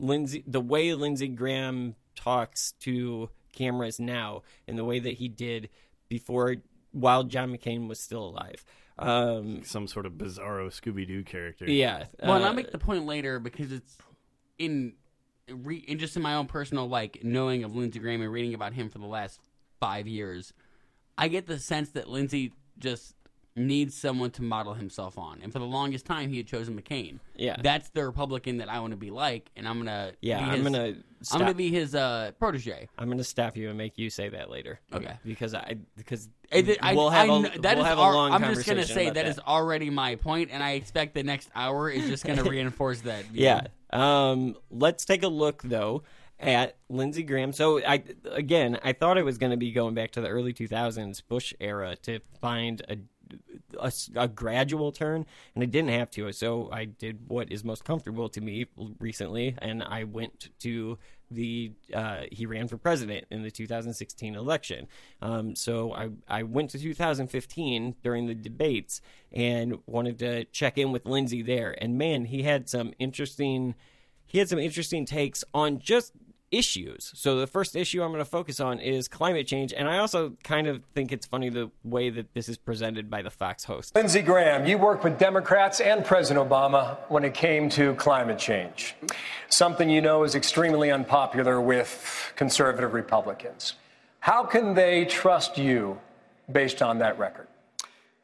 Lindsey, 0.00 0.42
the 0.46 0.60
way 0.60 0.92
Lindsey 0.94 1.28
Graham 1.28 1.94
talks 2.16 2.72
to 2.80 3.28
cameras 3.52 4.00
now, 4.00 4.42
and 4.66 4.76
the 4.76 4.84
way 4.84 4.98
that 4.98 5.14
he 5.14 5.28
did 5.28 5.68
before, 6.08 6.56
while 6.92 7.24
John 7.24 7.56
McCain 7.56 7.86
was 7.86 8.00
still 8.00 8.24
alive. 8.24 8.64
Um, 8.98 9.62
Some 9.64 9.86
sort 9.86 10.04
of 10.06 10.12
bizarro 10.14 10.68
Scooby 10.68 11.06
Doo 11.06 11.22
character. 11.24 11.64
yeah. 11.70 12.04
Well, 12.22 12.34
and 12.36 12.44
uh, 12.44 12.48
I'll 12.48 12.54
make 12.54 12.70
the 12.70 12.78
point 12.78 13.06
later 13.06 13.38
because 13.38 13.72
it's 13.72 13.96
in, 14.58 14.94
re, 15.48 15.76
in 15.76 15.98
just 15.98 16.16
in 16.16 16.22
my 16.22 16.34
own 16.34 16.46
personal 16.46 16.86
like 16.86 17.20
knowing 17.22 17.64
of 17.64 17.74
Lindsey 17.74 17.98
Graham 17.98 18.20
and 18.20 18.30
reading 18.32 18.52
about 18.52 18.74
him 18.74 18.90
for 18.90 18.98
the 18.98 19.06
last 19.06 19.40
five 19.80 20.06
years. 20.06 20.52
I 21.18 21.28
get 21.28 21.46
the 21.46 21.58
sense 21.58 21.90
that 21.90 22.08
Lindsey 22.08 22.52
just 22.78 23.14
needs 23.56 23.94
someone 23.96 24.30
to 24.30 24.42
model 24.42 24.74
himself 24.74 25.18
on, 25.18 25.40
and 25.42 25.52
for 25.52 25.58
the 25.58 25.66
longest 25.66 26.06
time 26.06 26.30
he 26.30 26.36
had 26.38 26.46
chosen 26.46 26.80
McCain. 26.80 27.18
Yeah. 27.36 27.56
that's 27.62 27.88
the 27.90 28.06
Republican 28.06 28.58
that 28.58 28.68
I 28.70 28.78
want 28.80 28.92
to 28.92 28.96
be 28.96 29.10
like, 29.10 29.50
and 29.56 29.66
I'm 29.68 29.78
gonna 29.78 30.12
Yeah, 30.22 30.38
be 30.38 30.44
I'm 30.44 30.50
his- 30.52 30.62
gonna 30.62 30.94
I'm 31.32 31.38
gonna 31.40 31.52
be 31.54 31.68
his 31.70 31.94
uh, 31.94 32.30
protege. 32.38 32.88
I'm 32.96 33.06
going 33.06 33.18
to 33.18 33.24
stop 33.24 33.54
you 33.56 33.68
and 33.68 33.76
make 33.76 33.98
you 33.98 34.08
say 34.08 34.30
that 34.30 34.48
later. 34.50 34.80
Okay. 34.94 35.14
Because 35.24 35.52
I 35.52 35.76
because 35.96 36.28
I, 36.50 36.62
did- 36.62 36.78
I, 36.80 36.94
we'll 36.94 37.10
have 37.10 37.28
I, 37.28 37.34
a, 37.38 37.58
that 37.58 37.76
we'll 37.76 37.84
is 37.84 37.88
have 37.90 37.98
our, 37.98 38.12
a 38.12 38.16
long 38.16 38.32
I'm 38.32 38.42
just 38.54 38.66
gonna 38.66 38.84
say 38.86 39.04
about 39.06 39.14
that 39.14 39.26
is 39.26 39.38
already 39.40 39.90
my 39.90 40.14
point, 40.14 40.48
and 40.52 40.62
I 40.62 40.72
expect 40.72 41.14
the 41.14 41.22
next 41.24 41.50
hour 41.54 41.90
is 41.90 42.08
just 42.08 42.24
gonna 42.24 42.44
reinforce 42.48 43.00
that. 43.02 43.24
view. 43.26 43.44
Yeah. 43.44 43.66
Um, 43.92 44.54
let's 44.70 45.04
take 45.04 45.22
a 45.24 45.28
look 45.28 45.62
though 45.62 46.04
at 46.40 46.76
Lindsey 46.88 47.22
Graham. 47.22 47.52
So 47.52 47.84
I 47.84 48.02
again, 48.30 48.78
I 48.82 48.92
thought 48.92 49.18
it 49.18 49.24
was 49.24 49.38
going 49.38 49.50
to 49.50 49.56
be 49.56 49.72
going 49.72 49.94
back 49.94 50.10
to 50.12 50.20
the 50.20 50.28
early 50.28 50.52
2000s 50.52 51.22
Bush 51.28 51.54
era 51.60 51.96
to 52.02 52.20
find 52.40 52.82
a 52.88 52.96
a 54.16 54.26
gradual 54.28 54.90
turn, 54.90 55.24
and 55.54 55.62
I 55.62 55.66
didn't 55.66 55.90
have 55.90 56.10
to. 56.12 56.32
So 56.32 56.68
I 56.72 56.84
did 56.86 57.28
what 57.28 57.52
is 57.52 57.64
most 57.64 57.84
comfortable 57.84 58.28
to 58.30 58.40
me 58.40 58.66
recently, 58.98 59.54
and 59.58 59.82
I 59.82 60.04
went 60.04 60.48
to 60.60 60.98
the 61.30 61.72
uh, 61.94 62.22
he 62.32 62.46
ran 62.46 62.66
for 62.66 62.76
president 62.76 63.26
in 63.30 63.42
the 63.42 63.50
2016 63.50 64.34
election. 64.34 64.88
Um, 65.22 65.54
so 65.54 65.92
I 65.92 66.10
I 66.28 66.42
went 66.42 66.70
to 66.70 66.78
2015 66.78 67.94
during 68.02 68.26
the 68.26 68.34
debates 68.34 69.00
and 69.32 69.78
wanted 69.86 70.18
to 70.20 70.44
check 70.46 70.76
in 70.76 70.90
with 70.90 71.06
Lindsey 71.06 71.42
there, 71.42 71.76
and 71.80 71.96
man, 71.96 72.24
he 72.24 72.42
had 72.42 72.68
some 72.68 72.92
interesting 72.98 73.74
he 74.26 74.38
had 74.38 74.48
some 74.48 74.60
interesting 74.60 75.04
takes 75.04 75.42
on 75.52 75.80
just 75.80 76.12
issues. 76.50 77.12
So 77.14 77.38
the 77.38 77.46
first 77.46 77.76
issue 77.76 78.02
I'm 78.02 78.10
going 78.10 78.18
to 78.18 78.24
focus 78.24 78.60
on 78.60 78.78
is 78.78 79.08
climate 79.08 79.46
change, 79.46 79.72
and 79.72 79.88
I 79.88 79.98
also 79.98 80.36
kind 80.42 80.66
of 80.66 80.82
think 80.94 81.12
it's 81.12 81.26
funny 81.26 81.48
the 81.48 81.70
way 81.84 82.10
that 82.10 82.32
this 82.34 82.48
is 82.48 82.56
presented 82.56 83.08
by 83.08 83.22
the 83.22 83.30
Fox 83.30 83.64
host. 83.64 83.94
Lindsey 83.94 84.22
Graham, 84.22 84.66
you 84.66 84.78
worked 84.78 85.04
with 85.04 85.18
Democrats 85.18 85.80
and 85.80 86.04
President 86.04 86.48
Obama 86.48 86.98
when 87.08 87.24
it 87.24 87.34
came 87.34 87.68
to 87.70 87.94
climate 87.94 88.38
change, 88.38 88.94
something 89.48 89.88
you 89.88 90.00
know 90.00 90.24
is 90.24 90.34
extremely 90.34 90.90
unpopular 90.90 91.60
with 91.60 92.32
conservative 92.36 92.94
Republicans. 92.94 93.74
How 94.20 94.44
can 94.44 94.74
they 94.74 95.04
trust 95.06 95.56
you 95.56 95.98
based 96.50 96.82
on 96.82 96.98
that 96.98 97.18
record? 97.18 97.46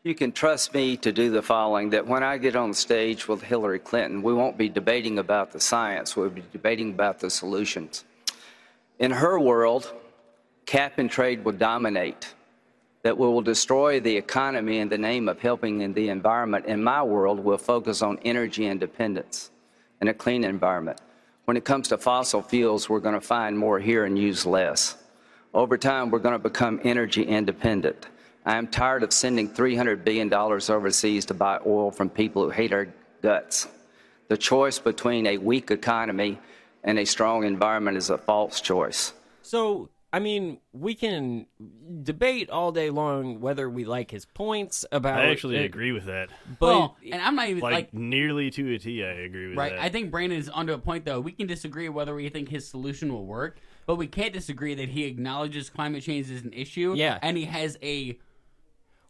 You 0.02 0.14
can 0.14 0.30
trust 0.30 0.73
me 0.73 0.97
to 0.99 1.11
do 1.11 1.30
the 1.30 1.42
following 1.42 1.90
that 1.90 2.06
when 2.06 2.23
I 2.23 2.38
get 2.38 2.54
on 2.54 2.73
stage 2.75 3.26
with 3.26 3.42
Hillary 3.42 3.80
Clinton, 3.80 4.23
we 4.23 4.33
won't 4.33 4.56
be 4.56 4.68
debating 4.68 5.18
about 5.18 5.50
the 5.50 5.59
science, 5.59 6.16
we'll 6.16 6.30
be 6.30 6.45
debating 6.52 6.90
about 6.90 7.18
the 7.18 7.28
solutions. 7.28 8.04
In 8.98 9.10
her 9.10 9.38
world, 9.38 9.92
cap 10.64 10.98
and 10.98 11.10
trade 11.10 11.44
will 11.44 11.52
dominate, 11.52 12.34
that 13.02 13.18
will 13.18 13.42
destroy 13.42 14.00
the 14.00 14.16
economy 14.16 14.78
in 14.78 14.88
the 14.88 14.98
name 14.98 15.28
of 15.28 15.38
helping 15.38 15.82
in 15.82 15.92
the 15.92 16.08
environment. 16.08 16.66
In 16.66 16.82
my 16.82 17.02
world, 17.02 17.38
we'll 17.38 17.58
focus 17.58 18.02
on 18.02 18.18
energy 18.24 18.66
independence 18.66 19.50
and 20.00 20.08
a 20.08 20.14
clean 20.14 20.44
environment. 20.44 21.00
When 21.44 21.56
it 21.56 21.64
comes 21.64 21.88
to 21.88 21.98
fossil 21.98 22.42
fuels, 22.42 22.88
we're 22.88 23.00
going 23.00 23.14
to 23.14 23.20
find 23.20 23.56
more 23.56 23.78
here 23.78 24.06
and 24.06 24.18
use 24.18 24.44
less. 24.44 24.96
Over 25.54 25.78
time, 25.78 26.10
we're 26.10 26.18
going 26.18 26.34
to 26.34 26.38
become 26.40 26.80
energy 26.82 27.22
independent. 27.22 28.08
I 28.44 28.56
am 28.56 28.66
tired 28.66 29.02
of 29.02 29.12
sending 29.12 29.48
$300 29.48 30.04
billion 30.04 30.32
overseas 30.32 31.26
to 31.26 31.34
buy 31.34 31.60
oil 31.66 31.90
from 31.90 32.10
people 32.10 32.44
who 32.44 32.50
hate 32.50 32.72
our 32.72 32.88
guts. 33.22 33.68
The 34.28 34.36
choice 34.36 34.78
between 34.78 35.26
a 35.26 35.38
weak 35.38 35.70
economy 35.70 36.38
and 36.87 36.99
a 36.99 37.05
strong 37.05 37.45
environment 37.45 37.99
is 37.99 38.09
a 38.09 38.16
false 38.16 38.62
choice. 38.62 39.12
So 39.43 39.90
I 40.16 40.19
mean, 40.19 40.61
we 40.73 40.95
can 40.95 41.47
debate 42.02 42.49
all 42.49 42.73
day 42.73 42.88
long 42.88 43.40
whether 43.40 43.69
we 43.69 43.85
like 43.85 44.11
his 44.11 44.25
points 44.25 44.87
about. 44.90 45.21
I 45.21 45.31
actually 45.31 45.57
it, 45.57 45.66
agree 45.66 45.93
with 45.93 46.07
that. 46.07 46.31
but 46.59 46.66
well, 46.66 46.97
and 47.12 47.21
I'm 47.21 47.35
not 47.37 47.49
even 47.49 47.61
Like, 47.61 47.75
like, 47.75 47.95
nearly 47.95 48.50
to 48.52 48.75
a 48.75 48.78
T, 48.78 49.05
I 49.05 49.09
agree 49.09 49.49
with 49.49 49.57
that. 49.57 49.61
right. 49.61 49.73
that. 49.73 49.83
I 49.83 49.90
think 49.90 50.11
Brandon 50.11 50.38
is 50.38 50.49
onto 50.49 50.73
a 50.73 50.78
point 50.78 51.05
though. 51.05 51.21
We 51.21 51.33
can 51.33 51.47
disagree 51.47 51.90
whether 51.90 52.14
we 52.14 52.28
think 52.31 52.49
his 52.49 52.66
solution 52.66 53.12
will 53.12 53.26
work, 53.26 53.59
but 53.85 53.97
we 53.97 54.07
can't 54.07 54.33
disagree 54.33 54.75
that 54.76 54.88
he 54.88 55.05
acknowledges 55.05 55.69
climate 55.69 56.02
change 56.02 56.31
is 56.31 56.45
an 56.45 56.52
issue. 56.55 56.95
Yeah. 56.97 57.19
and 57.21 57.37
he 57.37 57.45
has 57.45 57.76
a 57.83 58.19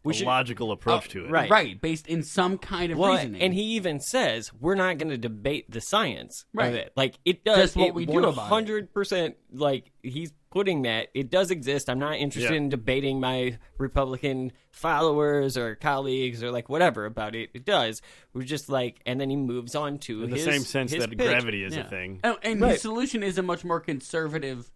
we 0.07 0.13
a 0.13 0.17
should, 0.17 0.27
logical 0.27 0.71
approach 0.71 1.05
uh, 1.07 1.11
to 1.13 1.25
it. 1.25 1.31
right. 1.31 1.49
right 1.49 1.81
based 1.81 2.07
in 2.07 2.23
some 2.23 2.57
kind 2.57 2.91
of 2.91 2.97
well, 2.97 3.13
reasoning. 3.13 3.41
and 3.41 3.53
he 3.53 3.61
even 3.75 3.99
says 3.99 4.51
we're 4.59 4.75
not 4.75 4.97
going 4.97 5.09
to 5.09 5.17
debate 5.17 5.69
the 5.69 5.81
science 5.81 6.45
Right. 6.53 6.67
of 6.69 6.75
it. 6.75 6.93
Like 6.95 7.19
it 7.25 7.43
does. 7.43 7.57
Just 7.57 7.75
what 7.75 7.87
it 7.89 7.93
we 7.95 8.05
do 8.05 8.19
about 8.19 8.31
it. 8.31 8.37
Hundred 8.49 8.93
percent. 8.93 9.35
Like 9.51 9.91
he's 10.03 10.33
putting 10.49 10.83
that 10.83 11.09
it 11.13 11.29
does 11.29 11.51
exist. 11.51 11.89
I'm 11.89 11.99
not 11.99 12.15
interested 12.15 12.51
Yeah. 12.51 12.57
in 12.57 12.69
debating 12.69 13.19
my 13.19 13.57
Republican 13.77 14.53
followers 14.71 15.57
or 15.57 15.75
colleagues 15.75 16.41
or 16.43 16.51
like 16.51 16.69
whatever 16.69 17.05
about 17.05 17.35
it. 17.35 17.49
It 17.53 17.65
does. 17.65 18.01
We're 18.33 18.43
just 18.43 18.69
like, 18.69 18.99
and 19.05 19.19
then 19.19 19.29
he 19.29 19.35
moves 19.35 19.75
on 19.75 19.97
to 19.99 20.23
In 20.23 20.29
the 20.29 20.37
his- 20.37 20.45
same 20.45 20.61
sense 20.61 20.91
his 20.91 21.01
that 21.01 21.09
pitch. 21.09 21.17
gravity 21.19 21.63
is 21.63 21.75
Yeah. 21.75 21.81
a 21.85 21.89
thing. 21.89 22.19
Oh, 22.23 22.37
and 22.41 22.61
Right. 22.61 22.71
his 22.73 22.81
solution 22.81 23.23
is 23.23 23.37
a 23.37 23.43
much 23.43 23.63
more 23.65 23.79
conservative 23.81 24.71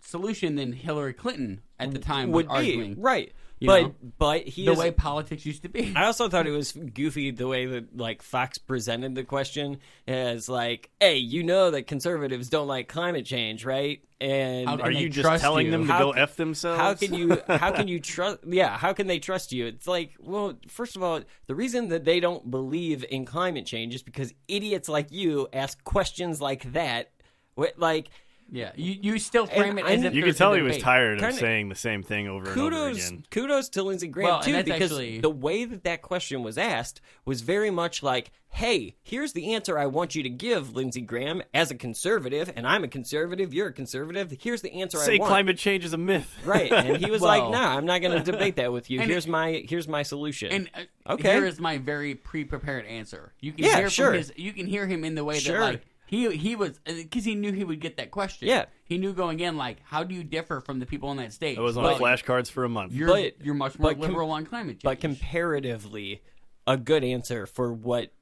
solution 0.00 0.56
than 0.56 0.72
Hillary 0.72 1.12
Clinton 1.12 1.60
at 1.78 1.92
the 1.92 1.98
mm, 1.98 2.02
time 2.04 2.30
would 2.32 2.46
was 2.48 2.56
arguing. 2.56 2.94
be 2.94 3.00
right. 3.00 3.32
You 3.60 3.66
but 3.66 3.82
know? 3.82 3.94
but 4.18 4.48
he 4.48 4.64
The 4.64 4.72
is, 4.72 4.78
way 4.78 4.90
politics 4.90 5.44
used 5.44 5.62
to 5.62 5.68
be. 5.68 5.92
I 5.94 6.06
also 6.06 6.28
thought 6.30 6.46
it 6.46 6.50
was 6.62 6.72
goofy 6.72 7.30
the 7.30 7.46
way 7.46 7.66
that 7.66 7.94
like 7.96 8.22
Fox 8.22 8.56
presented 8.58 9.14
the 9.14 9.22
question 9.22 9.78
as 10.08 10.48
like, 10.48 10.88
"Hey, 10.98 11.18
you 11.18 11.42
know 11.42 11.70
that 11.70 11.82
conservatives 11.86 12.48
don't 12.48 12.66
like 12.68 12.88
climate 12.88 13.26
change, 13.26 13.64
right?" 13.66 14.00
And 14.18 14.66
How 14.68 14.76
Are 14.76 14.90
can 14.90 14.96
you 14.96 15.08
just 15.10 15.42
telling 15.42 15.66
you? 15.66 15.72
them 15.72 15.86
to 15.86 15.92
How 15.92 15.98
go 15.98 16.10
f 16.12 16.36
themselves? 16.36 16.78
how 16.80 16.94
can 16.94 17.14
you 17.14 17.38
how 17.48 17.70
can 17.72 17.86
you 17.88 18.00
trust 18.12 18.38
yeah 18.46 18.76
how 18.76 18.92
can 18.94 19.06
they 19.06 19.18
trust 19.18 19.50
you 19.52 19.66
it's 19.66 19.86
like 19.86 20.14
well 20.20 20.58
first 20.68 20.94
of 20.96 21.02
all 21.02 21.20
the 21.46 21.54
reason 21.54 21.88
that 21.88 22.04
they 22.04 22.20
don't 22.20 22.50
believe 22.50 23.02
in 23.10 23.24
climate 23.24 23.64
change 23.64 23.94
is 23.94 24.02
because 24.02 24.34
idiots 24.48 24.88
like 24.90 25.10
you 25.10 25.48
ask 25.54 25.82
questions 25.84 26.38
like 26.40 26.70
that 26.72 27.12
What- 27.54 27.78
like 27.78 28.10
yeah, 28.50 28.72
you 28.76 28.96
you 29.00 29.18
still 29.18 29.46
frame 29.46 29.78
it 29.78 29.84
I- 29.84 29.92
as 29.92 30.04
if 30.04 30.14
You 30.14 30.22
there's 30.22 30.34
could 30.34 30.38
tell 30.38 30.52
a 30.54 30.56
he 30.56 30.62
was 30.62 30.78
tired 30.78 31.18
of 31.18 31.20
Kinda- 31.22 31.36
saying 31.38 31.68
the 31.68 31.74
same 31.74 32.02
thing 32.02 32.28
over 32.28 32.50
and 32.50 32.60
over 32.60 32.88
again. 32.88 33.24
kudos 33.30 33.68
to 33.70 33.82
Lindsey 33.82 34.08
Graham 34.08 34.28
Well, 34.30 34.40
too 34.42 34.62
because 34.62 34.90
actually- 34.90 35.20
the 35.20 35.30
way 35.30 35.64
that 35.64 35.84
that 35.84 36.02
question 36.02 36.42
was 36.42 36.58
asked 36.58 37.00
was 37.24 37.40
very 37.42 37.70
much 37.70 38.02
like 38.02 38.30
hey 38.52 38.96
here's 39.04 39.32
the 39.32 39.54
answer 39.54 39.78
I 39.78 39.86
want 39.86 40.16
you 40.16 40.24
to 40.24 40.28
give 40.28 40.74
Lindsey 40.74 41.00
Graham 41.02 41.40
as 41.54 41.70
a 41.70 41.76
conservative 41.76 42.52
and 42.56 42.66
I'm 42.66 42.82
a 42.82 42.88
conservative 42.88 43.54
you're 43.54 43.68
a 43.68 43.72
conservative 43.72 44.36
here's 44.40 44.60
the 44.62 44.72
answer 44.80 44.98
Say 44.98 45.14
I 45.14 45.18
want 45.18 45.28
climate 45.28 45.56
change 45.58 45.84
is 45.84 45.92
a 45.92 45.96
myth. 45.98 46.36
right 46.44 46.72
and 46.72 46.96
he 46.96 47.08
was 47.10 47.20
Well- 47.22 47.50
like 47.50 47.52
nah 47.52 47.76
I'm 47.76 47.86
not 47.86 48.00
going 48.02 48.20
to 48.20 48.32
debate 48.32 48.56
that 48.56 48.72
with 48.72 48.90
you 48.90 49.00
here's 49.02 49.26
it- 49.26 49.30
my 49.30 49.64
here's 49.68 49.86
my 49.86 50.02
solution 50.02 50.50
And 50.50 50.70
uh, 50.74 51.12
Okay. 51.14 51.32
here 51.34 51.46
is 51.46 51.58
my 51.58 51.78
very 51.78 52.14
pre-prepared 52.14 52.86
answer. 52.86 53.32
You 53.40 53.52
can 53.52 53.64
Yeah, 53.64 53.78
hear 53.78 53.90
sure. 53.90 54.06
from 54.08 54.16
his. 54.18 54.32
You 54.36 54.52
can 54.52 54.66
hear 54.66 54.86
him 54.86 55.02
in 55.04 55.14
the 55.16 55.24
way 55.24 55.38
Sure. 55.40 55.58
that 55.58 55.64
like 55.64 55.82
he 56.10 56.36
he 56.36 56.56
was 56.56 56.78
uh, 56.86 56.92
because 56.94 57.24
he 57.24 57.34
knew 57.36 57.52
he 57.52 57.64
would 57.64 57.80
get 57.80 57.96
that 57.98 58.10
question. 58.10 58.48
Yeah. 58.48 58.64
he 58.84 58.98
knew 58.98 59.12
going 59.12 59.38
in 59.40 59.56
like, 59.56 59.78
how 59.84 60.02
do 60.04 60.14
you 60.14 60.24
differ 60.24 60.60
from 60.60 60.80
the 60.80 60.86
people 60.86 61.08
on 61.08 61.16
that 61.18 61.32
stage? 61.32 61.56
I 61.56 61.60
was 61.60 61.76
on 61.76 61.84
Well, 61.84 61.98
flashcards 61.98 62.50
for 62.50 62.64
a 62.64 62.68
month. 62.68 62.92
You're 62.92 63.08
But- 63.08 63.40
you're 63.44 63.54
much 63.54 63.78
more 63.78 63.90
but 63.92 64.00
com- 64.00 64.08
liberal 64.10 64.30
on 64.32 64.44
climate 64.44 64.74
change. 64.80 64.82
but 64.82 65.00
comparatively 65.00 66.22
a 66.66 66.76
good 66.76 67.04
answer 67.04 67.46
for 67.46 67.72
what 67.72 68.12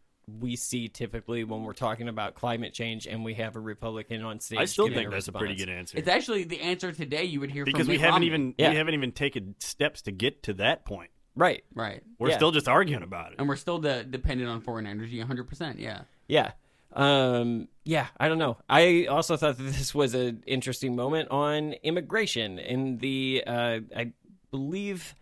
we 0.40 0.56
see 0.56 0.88
typically 0.88 1.42
when 1.44 1.62
we're 1.64 1.72
talking 1.72 2.06
about 2.08 2.34
climate 2.34 2.74
change 2.74 3.06
and 3.06 3.24
we 3.24 3.32
have 3.34 3.56
a 3.56 3.60
Republican 3.60 4.22
on 4.22 4.40
stage. 4.40 4.58
I 4.58 4.66
still 4.66 4.86
giving 4.88 5.04
think 5.04 5.10
that's 5.12 5.28
a 5.28 5.32
pretty 5.32 5.54
good 5.54 5.70
answer. 5.70 5.96
it's 5.96 6.06
actually 6.08 6.44
the 6.44 6.60
answer 6.60 6.92
today. 6.92 7.24
You 7.24 7.40
would 7.40 7.50
hear 7.50 7.64
because 7.64 7.80
from 7.86 7.88
we 7.88 7.94
Mitt 7.94 8.00
haven't 8.02 8.12
Romney. 8.16 8.26
even 8.26 8.54
Yeah. 8.58 8.70
we 8.70 8.76
haven't 8.76 8.92
even 8.94 9.12
taken 9.12 9.54
steps 9.58 10.02
to 10.02 10.12
get 10.12 10.42
to 10.44 10.52
that 10.54 10.84
point. 10.84 11.10
Right. 11.34 11.62
right, 11.72 12.02
We're 12.18 12.30
Yeah. 12.30 12.36
still 12.36 12.50
just 12.50 12.66
arguing 12.68 13.02
about 13.04 13.30
it. 13.32 13.36
and 13.38 13.48
we're 13.48 13.54
still 13.56 13.78
de- 13.78 14.02
dependent 14.04 14.50
on 14.50 14.60
foreign 14.60 14.86
energy 14.88 15.18
100. 15.20 15.44
percent 15.44 15.78
Yeah, 15.78 16.02
Yeah. 16.26 16.50
Um, 16.92 17.68
yeah, 17.84 18.06
I 18.18 18.28
don't 18.28 18.38
know. 18.38 18.58
I 18.68 19.06
also 19.06 19.36
thought 19.36 19.58
that 19.58 19.62
this 19.62 19.94
was 19.94 20.14
an 20.14 20.42
interesting 20.46 20.96
moment 20.96 21.30
on 21.30 21.74
immigration. 21.82 22.58
In 22.58 22.98
the, 22.98 23.44
uh, 23.46 23.80
I 23.96 24.12
believe 24.50 25.14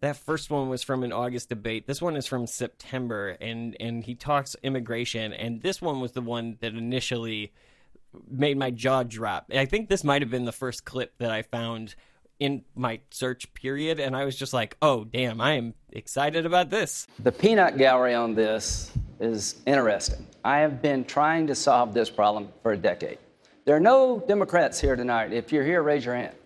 that 0.00 0.16
first 0.16 0.50
one 0.50 0.68
was 0.68 0.82
from 0.82 1.02
an 1.02 1.12
August 1.12 1.48
debate. 1.48 1.86
This 1.86 2.02
one 2.02 2.16
is 2.16 2.26
from 2.26 2.46
September, 2.46 3.30
and 3.40 3.76
and 3.80 4.04
he 4.04 4.14
talks 4.14 4.54
immigration. 4.62 5.32
And 5.32 5.62
this 5.62 5.80
one 5.80 6.00
was 6.00 6.12
the 6.12 6.20
one 6.20 6.58
that 6.60 6.74
initially 6.74 7.52
made 8.28 8.58
my 8.58 8.70
jaw 8.70 9.02
drop. 9.02 9.50
I 9.54 9.64
think 9.64 9.88
this 9.88 10.04
might 10.04 10.22
have 10.22 10.30
been 10.30 10.44
the 10.44 10.52
first 10.52 10.84
clip 10.84 11.16
that 11.18 11.30
I 11.30 11.42
found 11.42 11.94
in 12.40 12.64
my 12.74 13.00
search 13.10 13.52
period, 13.54 14.00
and 14.00 14.16
I 14.16 14.24
was 14.24 14.36
just 14.36 14.52
like, 14.52 14.76
"Oh, 14.82 15.04
damn! 15.04 15.40
I 15.40 15.52
am 15.52 15.74
excited 15.90 16.46
about 16.46 16.70
this." 16.70 17.06
The 17.20 17.32
peanut 17.32 17.78
gallery 17.78 18.14
on 18.14 18.34
this 18.34 18.92
is 19.20 19.56
interesting. 19.66 20.26
I 20.44 20.58
have 20.58 20.82
been 20.82 21.04
trying 21.04 21.46
to 21.46 21.54
solve 21.54 21.94
this 21.94 22.10
problem 22.10 22.48
for 22.62 22.72
a 22.72 22.76
decade. 22.76 23.18
There 23.64 23.74
are 23.74 23.80
no 23.80 24.22
Democrats 24.26 24.80
here 24.80 24.94
tonight. 24.96 25.32
If 25.32 25.52
you're 25.52 25.64
here, 25.64 25.82
raise 25.82 26.04
your 26.04 26.14
hand. 26.14 26.36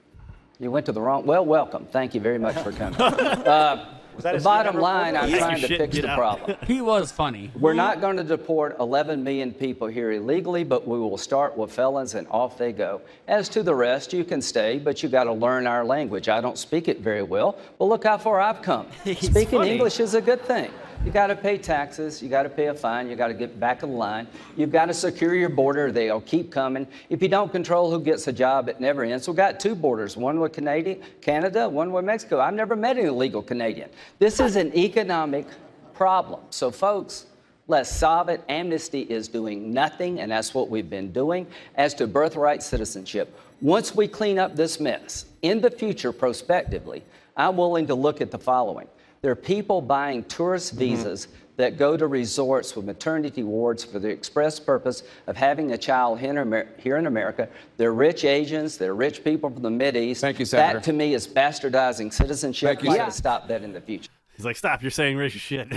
You 0.60 0.70
went 0.70 0.86
to 0.86 0.92
the 0.92 1.00
wrong. 1.00 1.26
Well, 1.26 1.44
welcome. 1.44 1.86
Thank 1.86 2.14
you 2.14 2.20
very 2.20 2.38
much 2.38 2.56
for 2.56 2.72
coming. 2.72 3.00
Uh, 3.48 3.97
the 4.22 4.40
bottom 4.42 4.76
line, 4.76 5.16
I'm 5.16 5.30
Pack 5.30 5.38
trying 5.38 5.60
to 5.60 5.68
fix 5.68 5.96
the 5.96 6.08
out. 6.08 6.18
problem. 6.18 6.56
he 6.66 6.80
was 6.80 7.12
funny. 7.12 7.50
We're 7.58 7.74
not 7.74 8.00
going 8.00 8.16
to 8.16 8.24
deport 8.24 8.76
11 8.78 9.22
million 9.22 9.52
people 9.52 9.86
here 9.86 10.12
illegally, 10.12 10.64
but 10.64 10.86
we 10.86 10.98
will 10.98 11.18
start 11.18 11.56
with 11.56 11.72
felons 11.72 12.14
and 12.14 12.26
off 12.28 12.58
they 12.58 12.72
go. 12.72 13.00
As 13.26 13.48
to 13.50 13.62
the 13.62 13.74
rest, 13.74 14.12
you 14.12 14.24
can 14.24 14.42
stay, 14.42 14.78
but 14.78 15.02
you 15.02 15.08
got 15.08 15.24
to 15.24 15.32
learn 15.32 15.66
our 15.66 15.84
language. 15.84 16.28
I 16.28 16.40
don't 16.40 16.58
speak 16.58 16.88
it 16.88 17.00
very 17.00 17.22
well, 17.22 17.58
but 17.78 17.86
look 17.86 18.04
how 18.04 18.18
far 18.18 18.40
I've 18.40 18.62
come. 18.62 18.86
Speaking 19.04 19.46
funny. 19.46 19.70
English 19.70 20.00
is 20.00 20.14
a 20.14 20.20
good 20.20 20.42
thing. 20.42 20.70
You 21.04 21.12
got 21.12 21.28
to 21.28 21.36
pay 21.36 21.58
taxes, 21.58 22.20
you 22.20 22.28
got 22.28 22.42
to 22.42 22.48
pay 22.48 22.66
a 22.66 22.74
fine, 22.74 23.08
you 23.08 23.14
got 23.14 23.28
to 23.28 23.34
get 23.34 23.58
back 23.60 23.82
in 23.82 23.94
line. 23.94 24.26
You've 24.56 24.72
got 24.72 24.86
to 24.86 24.94
secure 24.94 25.34
your 25.34 25.48
border, 25.48 25.92
they'll 25.92 26.20
keep 26.20 26.50
coming. 26.50 26.88
If 27.08 27.22
you 27.22 27.28
don't 27.28 27.52
control 27.52 27.90
who 27.90 28.00
gets 28.00 28.26
a 28.26 28.32
job, 28.32 28.68
it 28.68 28.80
never 28.80 29.04
ends. 29.04 29.28
We've 29.28 29.36
got 29.36 29.60
two 29.60 29.76
borders, 29.76 30.16
one 30.16 30.40
with 30.40 30.52
Canada, 30.52 30.96
Canada, 31.20 31.68
one 31.68 31.92
with 31.92 32.04
Mexico. 32.04 32.40
I've 32.40 32.54
never 32.54 32.74
met 32.74 32.98
an 32.98 33.06
illegal 33.06 33.42
Canadian. 33.42 33.90
This 34.18 34.40
is 34.40 34.56
an 34.56 34.76
economic 34.76 35.46
problem. 35.94 36.40
So, 36.50 36.70
folks, 36.70 37.26
let's 37.68 37.90
solve 37.90 38.28
it. 38.28 38.42
Amnesty 38.48 39.02
is 39.02 39.28
doing 39.28 39.72
nothing, 39.72 40.20
and 40.20 40.32
that's 40.32 40.52
what 40.52 40.68
we've 40.68 40.90
been 40.90 41.12
doing. 41.12 41.46
As 41.76 41.94
to 41.94 42.08
birthright 42.08 42.62
citizenship, 42.62 43.38
once 43.60 43.94
we 43.94 44.08
clean 44.08 44.38
up 44.38 44.56
this 44.56 44.80
mess, 44.80 45.26
in 45.42 45.60
the 45.60 45.70
future, 45.70 46.12
prospectively, 46.12 47.04
I'm 47.36 47.56
willing 47.56 47.86
to 47.86 47.94
look 47.94 48.20
at 48.20 48.32
the 48.32 48.38
following. 48.38 48.88
There 49.20 49.30
are 49.32 49.36
people 49.36 49.80
buying 49.80 50.24
tourist 50.24 50.76
mm-hmm. 50.76 50.96
visas 50.96 51.28
that 51.56 51.76
go 51.76 51.96
to 51.96 52.06
resorts 52.06 52.76
with 52.76 52.84
maternity 52.84 53.42
wards 53.42 53.82
for 53.84 53.98
the 53.98 54.08
express 54.08 54.60
purpose 54.60 55.02
of 55.26 55.36
having 55.36 55.72
a 55.72 55.78
child 55.78 56.20
here 56.20 56.30
in, 56.30 56.38
Amer- 56.38 56.68
here 56.78 56.96
in 56.96 57.06
America. 57.06 57.48
They're 57.76 57.92
rich 57.92 58.24
Asians, 58.24 58.78
they're 58.78 58.94
rich 58.94 59.24
people 59.24 59.50
from 59.50 59.62
the 59.62 59.70
Mideast. 59.70 60.20
Thank 60.20 60.38
you, 60.38 60.44
Senator. 60.44 60.78
That 60.78 60.84
to 60.84 60.92
me 60.92 61.14
is 61.14 61.26
bastardizing 61.26 62.12
citizenship. 62.12 62.68
Thank 62.68 62.82
you, 62.84 62.90
we 62.90 62.94
sir. 62.94 62.98
got 62.98 63.06
to 63.06 63.12
stop 63.12 63.48
that 63.48 63.64
in 63.64 63.72
the 63.72 63.80
future. 63.80 64.10
He's 64.36 64.44
like, 64.44 64.56
stop! 64.56 64.82
You're 64.82 64.92
saying 64.92 65.16
racist 65.16 65.40
shit. 65.40 65.68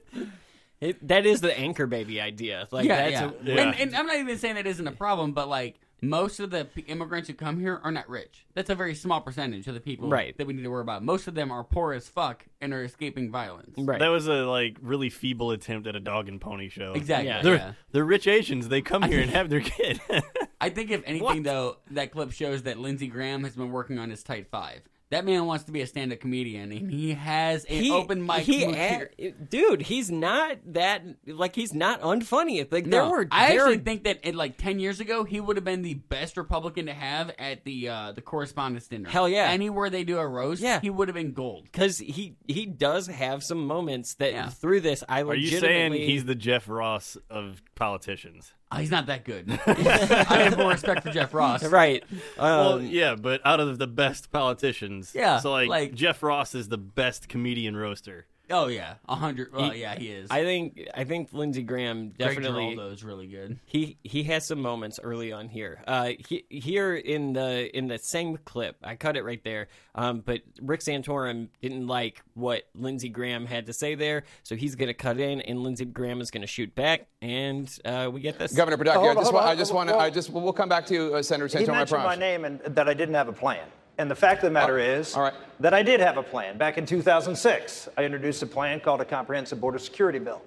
It, 0.80 1.06
that 1.08 1.26
is 1.26 1.42
the 1.42 1.56
anchor 1.58 1.86
baby 1.86 2.22
idea. 2.22 2.66
Like 2.70 2.86
yeah, 2.86 3.10
that's 3.10 3.12
yeah. 3.12 3.52
A, 3.52 3.54
Yeah. 3.54 3.62
And, 3.62 3.80
and 3.80 3.94
I'm 3.96 4.06
not 4.06 4.16
even 4.16 4.38
saying 4.38 4.54
that 4.54 4.66
isn't 4.66 4.86
a 4.86 4.92
problem, 4.92 5.32
but 5.32 5.46
like 5.46 5.78
most 6.02 6.40
of 6.40 6.50
the 6.50 6.66
immigrants 6.86 7.28
who 7.28 7.34
come 7.34 7.60
here 7.60 7.80
are 7.84 7.90
not 7.92 8.08
rich. 8.08 8.46
That's 8.54 8.70
a 8.70 8.74
very 8.74 8.94
small 8.94 9.20
percentage 9.20 9.66
of 9.68 9.74
the 9.74 9.80
people 9.80 10.08
Right. 10.08 10.36
that 10.38 10.46
we 10.46 10.52
need 10.54 10.62
to 10.62 10.68
worry 10.70 10.82
about. 10.82 11.02
Most 11.04 11.28
of 11.28 11.34
them 11.34 11.50
are 11.50 11.62
poor 11.64 11.92
as 11.92 12.08
fuck 12.08 12.46
and 12.60 12.72
are 12.72 12.82
escaping 12.84 13.30
violence. 13.30 13.74
right. 13.78 13.98
that 13.98 14.08
was 14.08 14.26
a 14.26 14.44
like 14.44 14.76
really 14.80 15.10
feeble 15.10 15.50
attempt 15.50 15.86
at 15.86 15.96
a 15.96 16.00
dog 16.00 16.28
and 16.28 16.40
pony 16.40 16.68
show. 16.68 16.92
Exactly. 16.94 17.28
Yeah. 17.28 17.42
They're 17.42 17.54
yeah. 17.56 17.72
they're 17.92 18.04
rich 18.04 18.26
Asians. 18.26 18.68
They 18.68 18.82
come 18.82 19.02
here 19.02 19.20
and 19.20 19.30
have 19.30 19.48
their 19.50 19.60
kid. 19.60 20.00
I 20.60 20.68
think 20.70 20.90
if 20.90 21.02
anything 21.06 21.24
What? 21.24 21.44
though, 21.44 21.76
that 21.92 22.10
clip 22.12 22.32
shows 22.32 22.62
that 22.64 22.78
Lindsey 22.78 23.06
Graham 23.06 23.44
has 23.44 23.56
been 23.56 23.70
working 23.70 23.98
on 23.98 24.10
his 24.10 24.22
tight 24.22 24.46
five. 24.50 24.82
That 25.10 25.24
man 25.24 25.44
wants 25.46 25.64
to 25.64 25.72
be 25.72 25.80
a 25.80 25.88
stand-up 25.88 26.20
comedian, 26.20 26.70
and 26.70 26.88
he 26.88 27.14
has 27.14 27.64
an 27.64 27.90
open 27.90 28.24
mic. 28.24 28.42
He, 28.44 28.64
move 28.64 28.76
a- 28.76 29.08
here. 29.18 29.32
dude, 29.48 29.82
he's 29.82 30.08
not 30.08 30.58
that 30.66 31.02
like 31.26 31.56
he's 31.56 31.74
not 31.74 32.00
unfunny. 32.00 32.70
Like 32.70 32.88
there 32.88 33.04
were, 33.08 33.26
I 33.32 33.48
there 33.48 33.58
actually 33.62 33.78
were- 33.78 33.82
think 33.82 34.04
that 34.04 34.24
in 34.24 34.36
like 34.36 34.56
ten 34.56 34.78
years 34.78 35.00
ago, 35.00 35.24
he 35.24 35.40
would 35.40 35.56
have 35.56 35.64
been 35.64 35.82
the 35.82 35.94
best 35.94 36.36
Republican 36.36 36.86
to 36.86 36.94
have 36.94 37.32
at 37.40 37.64
the 37.64 37.88
uh, 37.88 38.12
the 38.12 38.22
correspondence 38.22 38.86
dinner. 38.86 39.08
Hell 39.08 39.28
yeah. 39.28 39.48
anywhere 39.50 39.90
they 39.90 40.04
do 40.04 40.16
a 40.18 40.26
roast, 40.26 40.62
Yeah. 40.62 40.80
he 40.80 40.90
would 40.90 41.08
have 41.08 41.16
been 41.16 41.32
gold. 41.32 41.64
because 41.64 41.98
he 41.98 42.36
he 42.46 42.66
does 42.66 43.08
have 43.08 43.42
some 43.42 43.66
moments 43.66 44.14
that 44.14 44.32
Yeah. 44.32 44.48
through 44.48 44.80
this 44.82 45.02
I 45.08 45.22
Are 45.22 45.34
you 45.34 45.58
saying 45.58 45.92
he's 45.94 46.24
the 46.24 46.36
Jeff 46.36 46.68
Ross 46.68 47.16
of 47.28 47.62
politicians? 47.74 48.52
Oh, 48.72 48.76
he's 48.76 48.90
not 48.90 49.06
that 49.06 49.24
good. 49.24 49.50
I 49.66 50.42
have 50.44 50.56
more 50.56 50.68
respect 50.70 51.02
for 51.02 51.10
Jeff 51.10 51.34
Ross. 51.34 51.64
right? 51.64 52.04
well, 52.38 52.74
Um, 52.74 52.86
yeah, 52.86 53.16
but 53.16 53.40
out 53.44 53.58
of 53.58 53.78
the 53.78 53.86
best 53.88 54.30
politicians, 54.30 55.12
Yeah, 55.14 55.38
So 55.40 55.50
like, 55.50 55.68
like- 55.68 55.94
Jeff 55.94 56.22
Ross 56.22 56.54
is 56.54 56.68
the 56.68 56.78
best 56.78 57.28
comedian 57.28 57.76
roaster. 57.76 58.26
Oh 58.50 58.66
yeah, 58.66 58.94
a 59.08 59.14
hundred. 59.14 59.52
Well, 59.52 59.74
yeah, 59.74 59.94
he 59.96 60.08
is. 60.08 60.30
I 60.30 60.42
think 60.44 60.88
I 60.94 61.04
think 61.04 61.32
Lindsey 61.32 61.62
Graham 61.62 62.10
definitely 62.10 62.74
Giraldo 62.74 62.92
is 62.92 63.04
really 63.04 63.26
good. 63.26 63.58
he 63.66 63.98
he 64.02 64.24
has 64.24 64.46
some 64.46 64.60
moments 64.60 64.98
early 65.02 65.32
on 65.32 65.48
here. 65.48 65.82
Uh, 65.86 66.10
he, 66.28 66.44
here 66.50 66.94
in 66.94 67.32
the 67.32 67.76
in 67.76 67.88
the 67.88 67.98
same 67.98 68.36
clip, 68.38 68.76
I 68.82 68.96
cut 68.96 69.16
it 69.16 69.24
right 69.24 69.42
there. 69.44 69.68
Um, 69.94 70.20
but 70.20 70.40
Rick 70.60 70.80
Santorum 70.80 71.48
didn't 71.60 71.86
like 71.86 72.22
what 72.34 72.64
Lindsey 72.74 73.08
Graham 73.08 73.46
had 73.46 73.66
to 73.66 73.72
say 73.72 73.94
there, 73.94 74.24
so 74.42 74.56
he's 74.56 74.74
going 74.74 74.88
to 74.88 74.94
cut 74.94 75.18
in, 75.18 75.40
and 75.40 75.62
Lindsey 75.62 75.84
Graham 75.84 76.20
is 76.20 76.30
going 76.30 76.42
to 76.42 76.46
shoot 76.46 76.74
back, 76.74 77.06
and 77.20 77.70
uh, 77.84 78.08
we 78.12 78.20
get 78.20 78.38
this. 78.38 78.52
Governor 78.54 78.76
Pataki, 78.76 78.94
Hold 78.94 79.18
I 79.18 79.20
just 79.20 79.32
want, 79.32 79.46
I 79.46 79.54
just 79.54 79.74
want 79.74 79.88
to, 79.90 79.96
I 79.96 80.10
just, 80.10 80.30
we'll 80.30 80.52
come 80.52 80.68
back 80.68 80.86
to 80.86 80.94
you, 80.94 81.14
uh, 81.14 81.22
Senator 81.22 81.58
He 81.58 81.64
Santorum, 81.64 81.74
I 81.74 81.78
mentioned 81.78 82.02
my 82.04 82.16
name 82.16 82.44
and 82.44 82.60
that 82.60 82.88
I 82.88 82.94
didn't 82.94 83.14
have 83.14 83.28
a 83.28 83.32
plan. 83.32 83.66
And 84.00 84.10
the 84.10 84.14
fact 84.14 84.38
of 84.38 84.44
the 84.44 84.50
matter 84.50 84.78
is 84.78 85.14
all 85.14 85.24
right. 85.24 85.34
that 85.60 85.74
I 85.74 85.82
did 85.82 86.00
have 86.00 86.16
a 86.16 86.22
plan. 86.22 86.56
Back 86.56 86.78
in 86.78 86.86
2006, 86.86 87.90
I 87.98 88.04
introduced 88.04 88.42
a 88.42 88.46
plan 88.46 88.80
called 88.80 89.02
a 89.02 89.04
Comprehensive 89.04 89.60
Border 89.60 89.78
Security 89.78 90.18
Bill, 90.18 90.40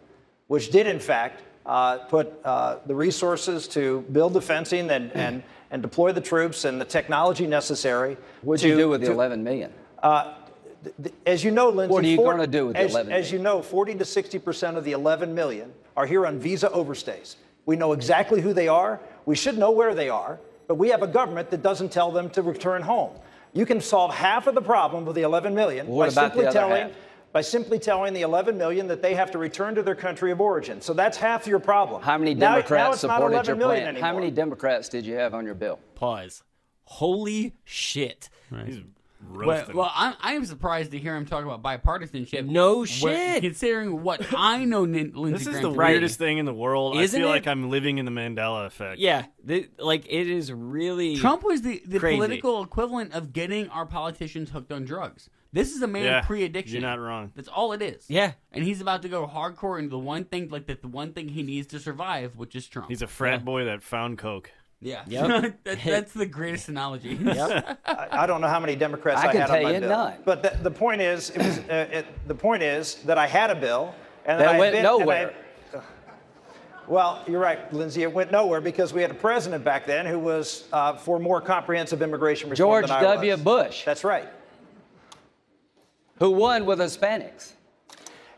which 0.48 0.72
did, 0.72 0.88
in 0.88 1.00
fact, 1.00 1.44
uh, 1.68 2.00
put 2.00 2.34
uh, 2.44 2.78
the 2.88 2.96
resources 2.96 3.68
to 3.68 4.02
build 4.12 4.34
the 4.34 4.42
fencing 4.42 4.90
and, 4.90 5.12
and, 5.12 5.44
and 5.70 5.84
deploy 5.84 6.12
the 6.12 6.20
troops 6.20 6.66
and 6.66 6.82
the 6.82 6.86
technology 6.86 7.46
necessary. 7.46 8.18
What'd 8.42 8.64
to, 8.64 8.70
you 8.70 8.76
do 8.76 8.90
with 8.90 9.02
the 9.02 9.08
to- 9.08 9.14
11 9.14 9.44
million? 9.44 9.72
th- 10.02 11.14
As 11.28 11.44
you 11.44 11.52
know, 11.52 11.70
Lindsey, 11.70 11.94
What 11.94 12.04
are 12.04 12.08
you 12.08 12.18
for- 12.18 12.32
gonna 12.32 12.48
do 12.48 12.66
with 12.66 12.76
the 12.76 12.82
as, 12.82 12.92
11 12.92 13.12
As 13.14 13.32
you 13.32 13.38
know, 13.38 13.62
40 13.62 13.94
to 13.96 14.04
60 14.06 14.40
percent 14.40 14.78
of 14.78 14.84
the 14.84 14.94
11 14.94 15.36
million 15.36 15.72
are 15.96 16.08
here 16.08 16.26
on 16.26 16.40
visa 16.40 16.70
overstays. 16.70 17.36
We 17.68 17.76
know 17.76 17.94
exactly 17.94 18.42
who 18.42 18.52
they 18.52 18.68
are. 18.68 19.00
We 19.28 19.36
should 19.36 19.60
know 19.60 19.70
where 19.70 19.94
they 19.94 20.10
are, 20.10 20.40
but 20.68 20.76
we 20.76 20.90
have 20.90 21.04
a 21.04 21.08
government 21.08 21.52
that 21.52 21.62
doesn't 21.62 21.92
tell 21.92 22.12
them 22.12 22.32
to 22.32 22.42
return 22.42 22.82
home. 22.82 23.12
You 23.54 23.66
can 23.66 23.82
solve 23.82 24.14
half 24.14 24.48
of 24.48 24.56
the 24.56 24.62
problem 24.62 25.06
with 25.06 25.16
the 25.16 25.22
11 25.22 25.54
million 25.54 25.88
What 25.88 26.08
by 26.08 26.12
about 26.12 26.32
simply 26.34 26.44
the 26.44 26.50
other 26.50 26.60
telling 26.60 26.82
half? 26.84 26.92
by 27.32 27.42
simply 27.42 27.80
telling 27.80 28.14
the 28.14 28.22
11 28.22 28.58
million 28.58 28.88
that 28.88 29.02
they 29.02 29.16
have 29.16 29.32
to 29.32 29.38
return 29.40 29.74
to 29.76 29.82
their 29.84 29.96
country 29.96 30.32
of 30.32 30.40
origin. 30.40 30.82
So 30.82 30.94
that's 30.94 31.18
half 31.18 31.48
your 31.48 31.60
problem. 31.60 32.02
How 32.04 32.18
many 32.18 32.34
Now- 32.36 32.50
now 32.50 32.56
Democrats 32.58 33.00
supported 33.00 33.48
your 33.48 33.56
million 33.56 33.84
plan? 33.96 34.04
How 34.04 34.14
many 34.14 34.30
Democrats 34.32 34.88
did 34.90 35.06
you 35.06 35.16
have 35.16 35.34
on 35.34 35.46
your 35.46 35.56
bill? 35.56 35.80
Pause. 35.96 36.44
Holy 36.86 37.54
shit! 37.64 38.30
He's 38.66 38.82
Well, 39.32 39.48
roasting. 39.58 39.76
well 39.76 39.92
I'm, 39.94 40.14
I 40.22 40.34
am 40.34 40.46
surprised 40.46 40.92
to 40.92 41.00
hear 41.00 41.16
him 41.16 41.26
talk 41.26 41.44
about 41.46 41.62
bipartisanship. 41.64 42.46
No 42.46 42.78
where- 42.80 42.86
shit. 42.88 43.42
Considering 43.44 44.04
what 44.04 44.26
I 44.38 44.66
know, 44.66 44.86
Nin- 44.86 45.14
Lindsey 45.16 45.46
this 45.46 45.48
is 45.48 45.60
Graham 45.60 45.64
the. 45.64 45.72
Right. 45.78 45.90
weirdest 45.92 46.18
thing 46.20 46.38
in 46.38 46.46
the 46.46 46.54
world. 46.54 46.98
Isn't 46.98 47.20
I 47.20 47.22
feel 47.22 47.28
it? 47.30 47.32
like 47.32 47.48
I'm 47.48 47.70
living 47.70 47.98
in 47.98 48.06
the 48.06 48.12
Mandela 48.12 48.66
effect. 48.66 49.00
Yeah, 49.00 49.26
th- 49.48 49.70
like 49.80 50.06
it 50.08 50.28
is 50.30 50.52
really 50.52 51.16
Trump 51.18 51.44
was 51.44 51.62
the, 51.62 51.82
the 51.86 52.00
Crazy. 52.00 52.18
political 52.18 52.64
equivalent 52.64 53.14
of 53.14 53.34
getting 53.34 53.70
our 53.70 53.86
politicians 53.86 54.50
hooked 54.52 54.72
on 54.72 54.86
drugs. 54.86 55.30
This 55.52 55.76
is 55.76 55.84
a 55.84 55.88
man 55.88 56.06
Yeah, 56.06 56.22
pre-addiction. 56.22 56.82
you're 56.82 56.90
not 56.90 57.00
wrong. 57.00 57.32
That's 57.36 57.48
all 57.48 57.74
it 57.74 57.82
is. 57.84 58.06
Yeah. 58.10 58.32
and 58.52 58.64
he's 58.64 58.82
about 58.82 59.04
to 59.04 59.08
go 59.10 59.28
hardcore 59.28 59.78
into 59.78 59.90
the 59.92 60.00
one 60.00 60.24
thing, 60.26 60.50
like 60.50 60.66
the, 60.66 60.80
the 60.82 60.88
one 60.88 61.14
thing 61.14 61.30
he 61.30 61.44
needs 61.44 61.68
to 61.68 61.80
survive, 61.80 62.36
which 62.38 62.56
is 62.56 62.68
Trump. 62.68 62.90
He's 62.90 63.04
a 63.04 63.08
frat 63.08 63.46
boy 63.46 63.66
that 63.66 63.84
found 63.84 64.18
coke. 64.18 64.50
Yeah. 64.84 65.04
Yep. 65.08 65.64
that, 65.64 65.80
that's 65.86 66.12
the 66.14 66.26
greatest 66.26 66.70
analogy. 66.70 67.16
Yep. 67.22 67.80
I 67.86 68.08
I 68.24 68.26
don't 68.28 68.42
know 68.42 68.48
how 68.48 68.60
many 68.60 68.76
Democrats 68.76 69.22
I 69.22 69.28
I, 69.30 69.32
can 69.32 69.42
had 69.42 69.48
tell 69.48 69.58
on 69.58 69.64
my 69.64 69.72
you 69.74 69.80
bill. 69.80 69.90
none. 69.90 70.14
But 70.26 70.44
the, 70.44 70.58
the 70.64 70.72
point 70.72 71.02
is, 71.02 71.30
it 71.32 71.38
was, 71.38 71.58
uh, 71.60 71.88
it, 71.92 72.06
the 72.28 72.36
point 72.36 72.64
is 72.64 72.96
that 73.06 73.18
I 73.18 73.26
had 73.28 73.50
a 73.50 73.56
bill, 73.56 73.96
and 74.26 74.40
That 74.40 74.50
I 74.56 74.60
went 74.60 74.74
been- 74.74 74.80
and 74.86 74.88
I- 74.88 74.98
nowhere. 74.98 75.34
well, 76.88 77.24
you're 77.28 77.40
right, 77.40 77.72
Lindsey. 77.74 78.04
It 78.04 78.12
went 78.12 78.32
nowhere 78.32 78.60
because 78.62 78.94
we 78.94 79.02
had 79.02 79.10
a 79.12 79.16
president 79.16 79.64
back 79.64 79.86
then 79.86 80.06
who 80.06 80.20
was 80.20 80.66
uh, 80.74 80.94
for 80.98 81.18
more 81.20 81.40
comprehensive 81.40 82.02
immigration 82.02 82.50
reform 82.50 82.68
George 82.84 82.88
than 82.88 82.98
I 82.98 83.02
W. 83.16 83.32
was. 83.32 83.42
Bush. 83.42 83.86
That's 83.86 84.04
right. 84.04 84.28
Who 86.20 86.32
won 86.32 86.66
with 86.66 86.80
Hispanics? 86.80 87.54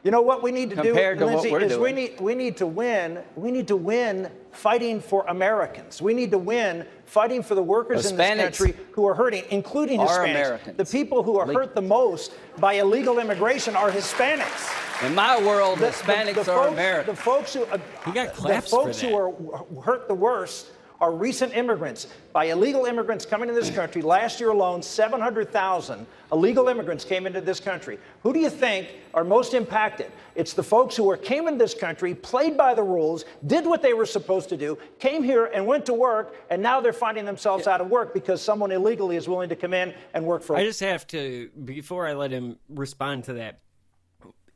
You 0.05 0.11
know 0.11 0.21
what 0.21 0.43
we 0.43 0.51
need 0.51 0.69
to 0.69 0.75
Compared 0.75 1.17
do, 1.17 1.25
to 1.25 1.25
what 1.25 1.33
Lindsey, 1.43 1.51
we're 1.51 1.61
is 1.61 1.77
we 1.79 1.91
need 1.91 2.19
we 2.21 2.35
need 2.35 2.57
to 2.57 2.67
win. 2.67 3.23
We 3.35 3.49
need 3.49 3.67
to 3.69 3.75
win 3.75 4.29
fighting 4.51 5.01
for 5.01 5.25
Americans. 5.27 5.99
We 5.99 6.13
need 6.13 6.29
to 6.29 6.37
win 6.37 6.85
fighting 7.05 7.41
for 7.41 7.55
the 7.55 7.63
workers 7.63 8.05
in 8.11 8.15
this 8.15 8.39
country 8.39 8.75
who 8.91 9.07
are 9.07 9.15
hurting, 9.15 9.45
including 9.49 9.99
are 9.99 10.05
Hispanics. 10.07 10.29
Americans. 10.29 10.77
The 10.77 10.85
people 10.85 11.23
who 11.23 11.39
are 11.39 11.51
hurt 11.51 11.73
the 11.73 11.81
most 11.81 12.33
by 12.59 12.73
illegal 12.73 13.17
immigration 13.17 13.75
are 13.75 13.89
Hispanics. 13.89 15.03
In 15.03 15.15
my 15.15 15.41
world, 15.43 15.79
The- 15.79 15.85
the- 15.87 15.91
Hispanics 15.91 16.33
the 16.35 16.41
are 16.41 16.43
folks, 16.65 16.71
Americans. 16.73 17.17
The 17.17 17.23
folks 17.23 17.53
who 17.55 17.63
uh, 17.63 17.77
He 18.05 18.11
got 18.11 18.27
the 18.35 18.41
claps 18.41 18.69
for 18.69 18.83
folks 18.83 19.01
that. 19.01 19.09
who 19.09 19.17
are 19.17 19.81
hurt 19.83 20.07
the 20.07 20.13
worst 20.13 20.67
are 20.99 21.11
recent 21.11 21.55
immigrants. 21.55 22.07
By 22.33 22.45
illegal 22.45 22.85
immigrants 22.85 23.25
coming 23.25 23.47
to 23.47 23.53
this 23.53 23.69
country, 23.69 24.01
last 24.01 24.39
year 24.39 24.49
alone, 24.49 24.81
700,000 24.81 26.05
illegal 26.31 26.67
immigrants 26.67 27.05
came 27.05 27.25
into 27.27 27.41
this 27.41 27.59
country. 27.59 27.97
Who 28.23 28.33
do 28.33 28.39
you 28.39 28.49
think 28.49 28.89
are 29.13 29.23
most 29.23 29.53
impacted? 29.53 30.11
It's 30.35 30.53
the 30.53 30.63
folks 30.63 30.95
who 30.95 31.09
are, 31.09 31.17
came 31.17 31.47
into 31.47 31.59
this 31.59 31.73
country, 31.73 32.13
played 32.13 32.57
by 32.57 32.73
the 32.73 32.83
rules, 32.83 33.25
did 33.47 33.65
what 33.65 33.81
they 33.81 33.93
were 33.93 34.05
supposed 34.05 34.49
to 34.49 34.57
do, 34.57 34.77
came 34.99 35.23
here 35.23 35.45
and 35.45 35.65
went 35.65 35.85
to 35.85 35.93
work, 35.93 36.35
and 36.49 36.61
now 36.61 36.81
they're 36.81 36.93
finding 36.93 37.25
themselves 37.25 37.67
out 37.67 37.81
of 37.81 37.87
work 37.89 38.13
because 38.13 38.41
someone 38.41 38.71
illegally 38.71 39.15
is 39.15 39.27
willing 39.27 39.49
to 39.49 39.55
come 39.55 39.73
in 39.73 39.93
and 40.13 40.25
work 40.25 40.43
for 40.43 40.55
I 40.55 40.63
just 40.63 40.81
have 40.81 41.07
to 41.07 41.49
before 41.63 42.07
I 42.07 42.13
let 42.13 42.31
him 42.31 42.57
respond 42.69 43.25
to 43.25 43.33
that. 43.33 43.59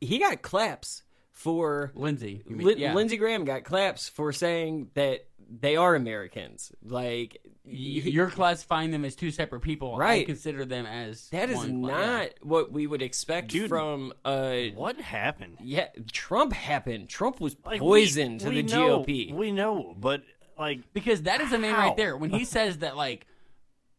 He 0.00 0.18
got 0.18 0.42
claps 0.42 1.02
for 1.32 1.92
Lindsey, 1.94 2.42
you 2.46 2.74
yeah. 2.76 2.94
Lindsey 2.94 3.16
Graham 3.16 3.44
got 3.44 3.64
claps 3.64 4.08
for 4.08 4.32
saying 4.32 4.90
that 4.94 5.26
they 5.52 5.74
are 5.76 5.94
Americans. 5.96 6.72
Like 6.82 7.38
Y- 7.64 7.72
You're 7.72 8.30
classifying 8.30 8.90
them 8.92 9.04
as 9.04 9.14
two 9.16 9.30
separate 9.30 9.60
people. 9.60 9.96
I 9.96 9.98
Right. 9.98 10.26
consider 10.26 10.64
them 10.64 10.86
as 10.86 11.28
that 11.30 11.50
is 11.50 11.56
one. 11.56 11.80
not 11.82 12.22
Yeah. 12.22 12.28
what 12.42 12.72
we 12.72 12.86
would 12.86 13.02
expect 13.02 13.48
Dude, 13.48 13.68
from 13.68 14.12
uh 14.24 14.56
What 14.74 15.00
happened? 15.00 15.58
yeah, 15.62 15.88
Trump 16.12 16.52
happened. 16.52 17.08
Trump 17.08 17.40
was 17.40 17.56
Like, 17.64 17.80
poison 17.80 18.34
we- 18.34 18.38
to 18.38 18.48
we 18.50 18.62
the 18.62 18.74
know- 18.74 19.00
GOP. 19.04 19.32
We 19.32 19.50
know, 19.52 19.94
but 19.98 20.22
like 20.58 20.92
because 20.92 21.22
that 21.22 21.40
is 21.40 21.52
a 21.52 21.58
man 21.58 21.74
How? 21.74 21.88
right 21.88 21.96
there. 21.96 22.16
When 22.16 22.30
he 22.30 22.44
says 22.56 22.78
that, 22.78 22.96
like 22.96 23.26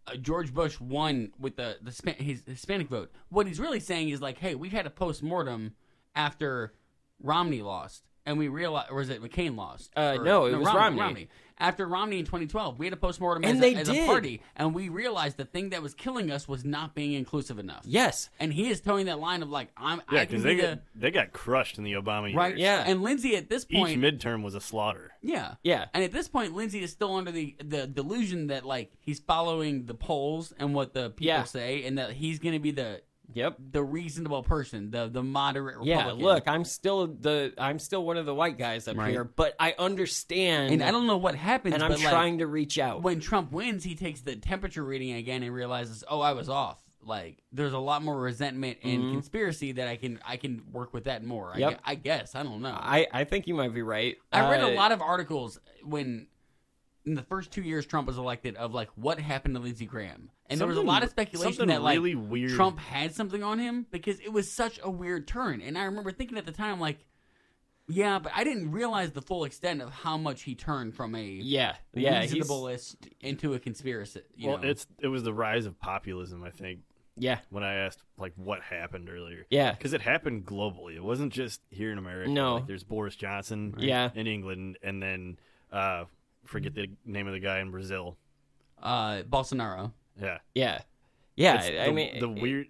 uh, 0.07 0.15
George 0.15 0.53
Bush 0.53 0.79
won 0.79 1.31
with 1.39 1.55
the 1.57 1.77
the 1.81 1.91
Spa- 1.91 2.13
his 2.13 2.43
Hispanic 2.45 2.87
vote, 2.89 3.11
what 3.29 3.45
he's 3.45 3.59
really 3.59 3.79
saying 3.79 4.09
is 4.09 4.21
like, 4.21 4.37
hey, 4.39 4.55
we 4.55 4.69
had 4.69 4.85
a 4.87 4.89
post 4.89 5.21
mortem 5.21 5.75
after 6.15 6.73
Romney 7.21 7.61
lost, 7.61 8.03
and 8.25 8.37
we 8.37 8.47
realized, 8.47 8.91
or 8.91 8.97
was 8.97 9.09
it 9.09 9.21
McCain 9.21 9.55
lost? 9.55 9.91
Uh, 9.95 10.15
Or- 10.19 10.23
no, 10.23 10.45
it 10.45 10.55
was 10.57 10.67
Romney. 10.67 11.29
After 11.59 11.85
Romney 11.85 12.17
in 12.17 12.25
2012, 12.25 12.79
we 12.79 12.87
had 12.87 12.93
a 12.93 12.97
postmortem 12.97 13.43
And 13.43 13.57
as, 13.57 13.61
they 13.61 13.75
a, 13.75 13.77
as 13.77 13.87
did. 13.87 14.03
a 14.03 14.05
party, 14.07 14.41
and 14.55 14.73
we 14.73 14.89
realized 14.89 15.37
the 15.37 15.45
thing 15.45 15.69
that 15.69 15.83
was 15.83 15.93
killing 15.93 16.31
us 16.31 16.47
was 16.47 16.65
not 16.65 16.95
being 16.95 17.13
inclusive 17.13 17.59
enough. 17.59 17.81
yes. 17.85 18.31
And 18.39 18.51
he 18.51 18.69
is 18.71 18.81
towing 18.81 19.05
that 19.05 19.19
line 19.19 19.43
of 19.43 19.49
like, 19.51 19.67
I'm, 19.77 20.01
yeah, 20.11 20.25
because 20.25 20.41
they 20.41 20.55
the 20.55 20.61
got, 20.63 20.79
they 20.95 21.11
got 21.11 21.33
crushed 21.33 21.77
in 21.77 21.83
the 21.83 21.93
Obama 21.93 22.23
years. 22.29 22.35
right, 22.35 22.57
Yeah. 22.57 22.83
And 22.87 23.03
Lindsey 23.03 23.35
at 23.35 23.47
this 23.47 23.63
point, 23.65 23.91
Each 23.91 24.01
point, 24.01 24.19
midterm 24.19 24.41
was 24.43 24.55
a 24.55 24.59
slaughter. 24.61 25.11
yeah. 25.21 25.53
Yeah. 25.63 25.85
And 25.93 26.03
at 26.03 26.11
this 26.11 26.27
point, 26.27 26.55
Lindsey 26.55 26.81
is 26.81 26.91
still 26.91 27.13
under 27.15 27.31
the, 27.31 27.55
the 27.63 27.85
delusion 27.85 28.47
that, 28.47 28.65
like, 28.65 28.91
he's 28.99 29.19
following 29.19 29.85
the 29.85 29.93
polls 29.93 30.53
and 30.57 30.73
what 30.73 30.95
the 30.95 31.11
people 31.11 31.27
Yeah. 31.27 31.43
say, 31.43 31.83
and 31.83 31.99
that 31.99 32.13
he's 32.13 32.39
going 32.39 32.53
to 32.53 32.59
be 32.59 32.71
the 32.71 33.03
Yep. 33.33 33.57
the 33.71 33.83
reasonable 33.83 34.43
person, 34.43 34.91
the 34.91 35.07
the 35.07 35.23
moderate 35.23 35.77
Republican. 35.79 36.19
Yeah, 36.19 36.25
look, 36.25 36.47
I'm 36.47 36.63
still 36.65 37.07
the 37.07 37.53
I'm 37.57 37.79
still 37.79 38.05
one 38.05 38.17
of 38.17 38.25
the 38.25 38.35
white 38.35 38.57
guys 38.57 38.87
up 38.87 38.97
Right. 38.97 39.11
here, 39.11 39.23
but 39.23 39.55
I 39.59 39.73
understand 39.79 40.73
And 40.73 40.83
I 40.83 40.91
don't 40.91 41.07
know 41.07 41.17
what 41.17 41.35
happens, 41.35 41.73
and 41.75 41.83
I'm 41.83 41.91
but, 41.91 41.99
like, 41.99 42.09
trying 42.09 42.37
to 42.39 42.47
reach 42.47 42.77
out. 42.79 43.01
when 43.03 43.19
Trump 43.19 43.51
wins, 43.51 43.83
he 43.83 43.95
takes 43.95 44.21
the 44.21 44.35
temperature 44.35 44.83
reading 44.83 45.13
again 45.13 45.43
and 45.43 45.53
realizes, 45.53 46.03
oh, 46.09 46.21
I 46.21 46.33
was 46.33 46.49
off. 46.49 46.81
Like, 47.03 47.41
there's 47.51 47.73
a 47.73 47.79
lot 47.79 48.03
more 48.03 48.19
resentment 48.19 48.77
and 48.83 49.11
conspiracy 49.11 49.71
that 49.71 49.87
I 49.87 49.95
can 49.95 50.19
I 50.25 50.37
can 50.37 50.61
work 50.71 50.93
with 50.93 51.05
that 51.05 51.23
more. 51.23 51.49
I, 51.49 51.53
Mm-hmm. 51.53 51.59
Yep. 51.61 51.69
gue- 51.71 51.79
I 51.85 51.95
guess 51.95 52.35
I 52.35 52.43
don't 52.43 52.61
know. 52.61 52.77
I, 52.79 53.07
I 53.11 53.23
think 53.23 53.47
you 53.47 53.55
might 53.55 53.73
be 53.73 53.81
right. 53.81 54.17
I 54.31 54.49
read 54.51 54.61
Uh, 54.61 54.67
a 54.67 54.75
lot 54.75 54.91
of 54.91 55.01
articles 55.01 55.59
when 55.83 56.27
in 57.03 57.15
the 57.15 57.23
first 57.23 57.49
two 57.49 57.63
years 57.63 57.87
Trump 57.87 58.05
was 58.05 58.19
elected 58.19 58.55
of 58.57 58.75
like 58.75 58.89
what 58.95 59.19
happened 59.19 59.55
to 59.55 59.61
Lindsey 59.61 59.87
Graham, 59.87 60.29
and 60.51 60.59
there 60.59 60.67
was 60.67 60.77
a 60.77 60.81
lot 60.81 61.03
of 61.03 61.09
speculation 61.09 61.67
that 61.69 61.81
like 61.81 61.95
really 61.95 62.15
weird. 62.15 62.51
Trump 62.51 62.79
had 62.79 63.13
something 63.15 63.41
on 63.43 63.57
him 63.59 63.85
because 63.91 64.19
it 64.19 64.31
was 64.31 64.51
such 64.51 64.79
a 64.83 64.89
weird 64.89 65.27
turn, 65.27 65.61
and 65.61 65.77
I 65.77 65.85
remember 65.85 66.11
thinking 66.11 66.37
at 66.37 66.45
the 66.45 66.51
time 66.51 66.79
like, 66.79 66.99
yeah, 67.87 68.19
but 68.19 68.31
I 68.35 68.43
didn't 68.43 68.71
realize 68.71 69.11
the 69.11 69.21
full 69.21 69.43
extent 69.43 69.81
of 69.81 69.89
how 69.91 70.17
much 70.17 70.43
he 70.43 70.55
turned 70.55 70.95
from 70.95 71.15
a 71.15 71.23
Yeah, 71.23 71.75
yeah, 71.93 72.21
reasonableist 72.23 72.95
into 73.19 73.53
a 73.53 73.59
conspiracy. 73.59 74.21
You 74.35 74.49
well, 74.49 74.57
know? 74.59 74.69
it's 74.69 74.87
it 74.99 75.07
was 75.07 75.23
the 75.23 75.33
rise 75.33 75.65
of 75.65 75.79
populism. 75.79 76.43
I 76.43 76.51
think 76.51 76.79
yeah, 77.17 77.39
when 77.49 77.63
I 77.63 77.73
asked 77.75 78.01
like 78.17 78.33
what 78.37 78.61
happened 78.61 79.09
earlier. 79.09 79.45
Yeah. 79.49 79.71
because 79.73 79.91
it 79.93 80.01
happened 80.01 80.45
globally. 80.45 80.95
It 80.95 81.03
wasn't 81.03 81.33
just 81.33 81.59
here 81.69 81.91
in 81.91 81.97
America. 81.97 82.31
No. 82.31 82.55
like, 82.55 82.67
there's 82.67 82.83
Boris 82.85 83.15
Johnson. 83.15 83.75
Yeah. 83.77 84.09
in 84.15 84.27
England, 84.27 84.77
and 84.81 85.01
then 85.03 85.37
uh, 85.71 86.05
forget 86.45 86.73
the 86.73 86.87
name 87.05 87.27
of 87.27 87.33
the 87.33 87.39
guy 87.39 87.59
in 87.59 87.71
Brazil. 87.71 88.15
uh, 88.81 89.23
Bolsonaro. 89.23 89.91
Yeah, 90.19 90.37
yeah, 90.55 90.81
yeah. 91.35 91.55
It's 91.61 91.79
I 91.79 91.85
the, 91.87 91.91
mean, 91.93 92.19
the 92.19 92.29
weird. 92.29 92.67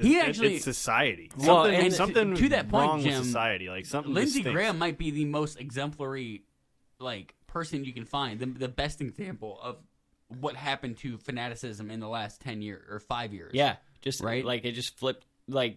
He 0.00 0.18
actually- 0.18 0.54
it's 0.56 0.64
society. 0.64 1.30
Well, 1.36 1.64
something, 1.64 1.74
and 1.74 1.90
to- 1.90 1.96
something 1.96 2.34
to 2.34 2.48
that 2.50 2.68
point, 2.68 2.88
wrong 2.88 3.02
Jim, 3.02 3.18
with 3.18 3.26
society. 3.26 3.68
Like 3.68 3.84
something. 3.86 4.12
Lindsey. 4.14 4.42
Graham 4.42 4.78
might 4.78 4.96
be 4.98 5.10
the 5.10 5.26
most 5.26 5.60
exemplary, 5.60 6.44
like 6.98 7.34
person 7.46 7.84
you 7.84 7.92
can 7.92 8.04
find, 8.06 8.40
the, 8.40 8.46
the 8.46 8.68
best 8.68 9.00
example 9.02 9.58
of 9.62 9.76
what 10.40 10.56
happened 10.56 10.96
to 10.98 11.18
fanaticism 11.18 11.90
in 11.90 12.00
the 12.00 12.08
last 12.08 12.40
ten 12.40 12.62
years 12.62 12.82
or 12.88 13.00
five 13.00 13.34
years. 13.34 13.50
yeah, 13.54 13.76
just 14.00 14.22
Right? 14.22 14.44
Like 14.44 14.64
it 14.64 14.72
just 14.72 14.98
flipped. 14.98 15.26
Like 15.46 15.76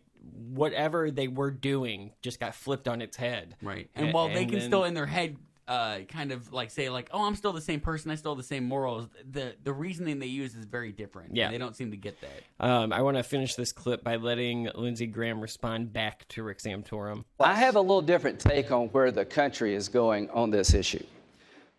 whatever 0.53 1.11
they 1.11 1.27
were 1.27 1.51
doing 1.51 2.11
just 2.21 2.39
got 2.39 2.55
flipped 2.55 2.87
on 2.87 3.01
its 3.01 3.17
head. 3.17 3.55
Right. 3.61 3.89
And 3.95 4.09
A- 4.09 4.11
while 4.13 4.29
they 4.29 4.45
can 4.45 4.59
then- 4.59 4.67
still 4.69 4.85
in 4.85 4.93
their 4.93 5.05
head 5.07 5.35
uh, 5.67 5.99
kind 6.07 6.31
of 6.31 6.53
like 6.53 6.69
say 6.71 6.89
like, 6.89 7.09
"Oh, 7.11 7.25
I'm 7.25 7.35
still 7.35 7.53
the 7.53 7.61
same 7.61 7.79
person. 7.79 8.11
I 8.11 8.15
still 8.15 8.31
have 8.31 8.37
the 8.37 8.43
same 8.43 8.65
morals." 8.65 9.07
The 9.31 9.55
the 9.63 9.73
reasoning 9.73 10.19
they 10.19 10.27
use 10.27 10.55
is 10.55 10.65
very 10.65 10.91
different. 10.91 11.35
Yeah. 11.35 11.51
They 11.51 11.57
don't 11.57 11.75
seem 11.75 11.91
to 11.91 11.97
get 11.97 12.17
that. 12.21 12.65
Um, 12.65 12.93
I 12.93 13.01
want 13.01 13.17
to 13.17 13.23
finish 13.23 13.55
this 13.55 13.71
clip 13.71 14.03
by 14.03 14.17
letting 14.17 14.69
Lindsey 14.75 15.07
Graham 15.07 15.41
respond 15.41 15.91
back 15.91 16.27
to 16.29 16.43
Rick 16.43 16.59
Santorum. 16.59 17.23
I 17.39 17.55
have 17.55 17.75
a 17.75 17.81
little 17.81 18.01
different 18.01 18.39
take 18.39 18.71
on 18.71 18.87
where 18.87 19.11
the 19.11 19.25
country 19.25 19.73
is 19.73 19.89
going 19.89 20.29
on 20.29 20.51
this 20.51 20.73
issue. 20.73 21.03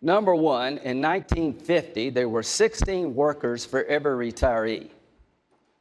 Number 0.01 0.35
one, 0.35 0.77
in 0.77 1.01
1950, 1.01 2.11
there 2.11 2.29
were 2.29 2.43
16 2.43 3.15
workers 3.15 3.65
for 3.65 3.83
every 3.85 4.31
retiree. 4.31 4.89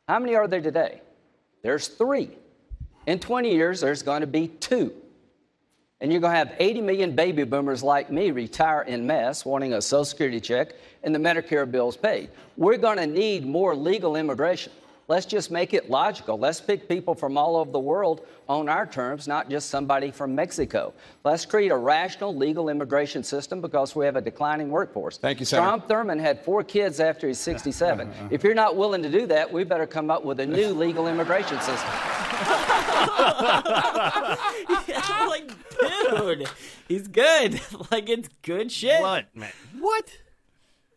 How 0.09 0.19
many 0.19 0.35
are 0.35 0.49
there 0.49 0.63
today? 0.63 1.03
There's 1.63 1.89
three. 1.89 2.31
In 3.07 3.19
20 3.19 3.53
years, 3.53 3.81
there's 3.81 4.03
going 4.03 4.23
to 4.23 4.27
be 4.27 4.49
two. 4.49 4.95
And 6.01 6.13
you're 6.13 6.21
going 6.21 6.33
to 6.33 6.39
have 6.39 6.55
80 6.59 6.83
million 6.83 7.17
baby 7.17 7.45
boomers 7.45 7.83
like 7.83 8.11
me 8.11 8.31
retire 8.31 8.83
in 8.83 9.07
mass, 9.07 9.47
wanting 9.47 9.73
a 9.73 9.81
Social 9.81 10.05
Security 10.05 10.41
check 10.41 10.75
and 11.03 11.15
the 11.15 11.19
Medicare 11.19 11.71
bills 11.71 11.97
paid. 11.97 12.29
We're 12.59 12.77
going 12.77 12.99
to 12.99 13.07
need 13.07 13.47
more 13.47 13.75
legal 13.75 14.17
immigration. 14.17 14.73
Let's 15.09 15.25
just 15.25 15.53
make 15.53 15.73
it 15.73 15.89
logical. 15.89 16.37
Let's 16.37 16.61
pick 16.61 16.89
people 16.89 17.15
from 17.15 17.39
all 17.39 17.57
over 17.57 17.71
the 17.71 17.79
world 17.79 18.27
on 18.49 18.69
our 18.69 18.85
terms, 18.85 19.29
not 19.29 19.49
just 19.49 19.71
somebody 19.71 20.11
from 20.11 20.35
Mexico. 20.35 20.93
Let's 21.23 21.47
create 21.47 21.71
a 21.71 21.77
rational 21.77 22.35
legal 22.35 22.69
immigration 22.69 23.23
system 23.23 23.61
because 23.61 23.95
we 23.95 24.05
have 24.05 24.17
a 24.17 24.21
declining 24.21 24.69
workforce. 24.69 25.17
Thank 25.17 25.39
you, 25.39 25.47
Senator. 25.47 25.81
Strom 25.87 26.09
Thurmond 26.09 26.21
had 26.21 26.45
four 26.45 26.65
kids 26.65 26.99
after 26.99 27.29
he's 27.29 27.39
67. 27.39 28.13
if 28.31 28.43
you're 28.43 28.55
not 28.55 28.77
willing 28.77 29.03
to 29.03 29.11
do 29.11 29.27
that, 29.29 29.51
we 29.51 29.63
better 29.63 29.87
come 29.87 30.11
up 30.11 30.25
with 30.25 30.41
a 30.41 30.47
new 30.47 30.71
legal 30.71 31.07
immigration 31.07 31.61
system. 31.61 31.89
like, 35.41 36.39
dude, 36.39 36.49
he's 36.89 37.09
good. 37.09 37.61
like, 37.91 38.09
it's 38.09 38.29
good 38.43 38.71
shit. 38.73 39.01
What, 39.01 39.35
man? 39.35 39.53
What? 39.79 40.11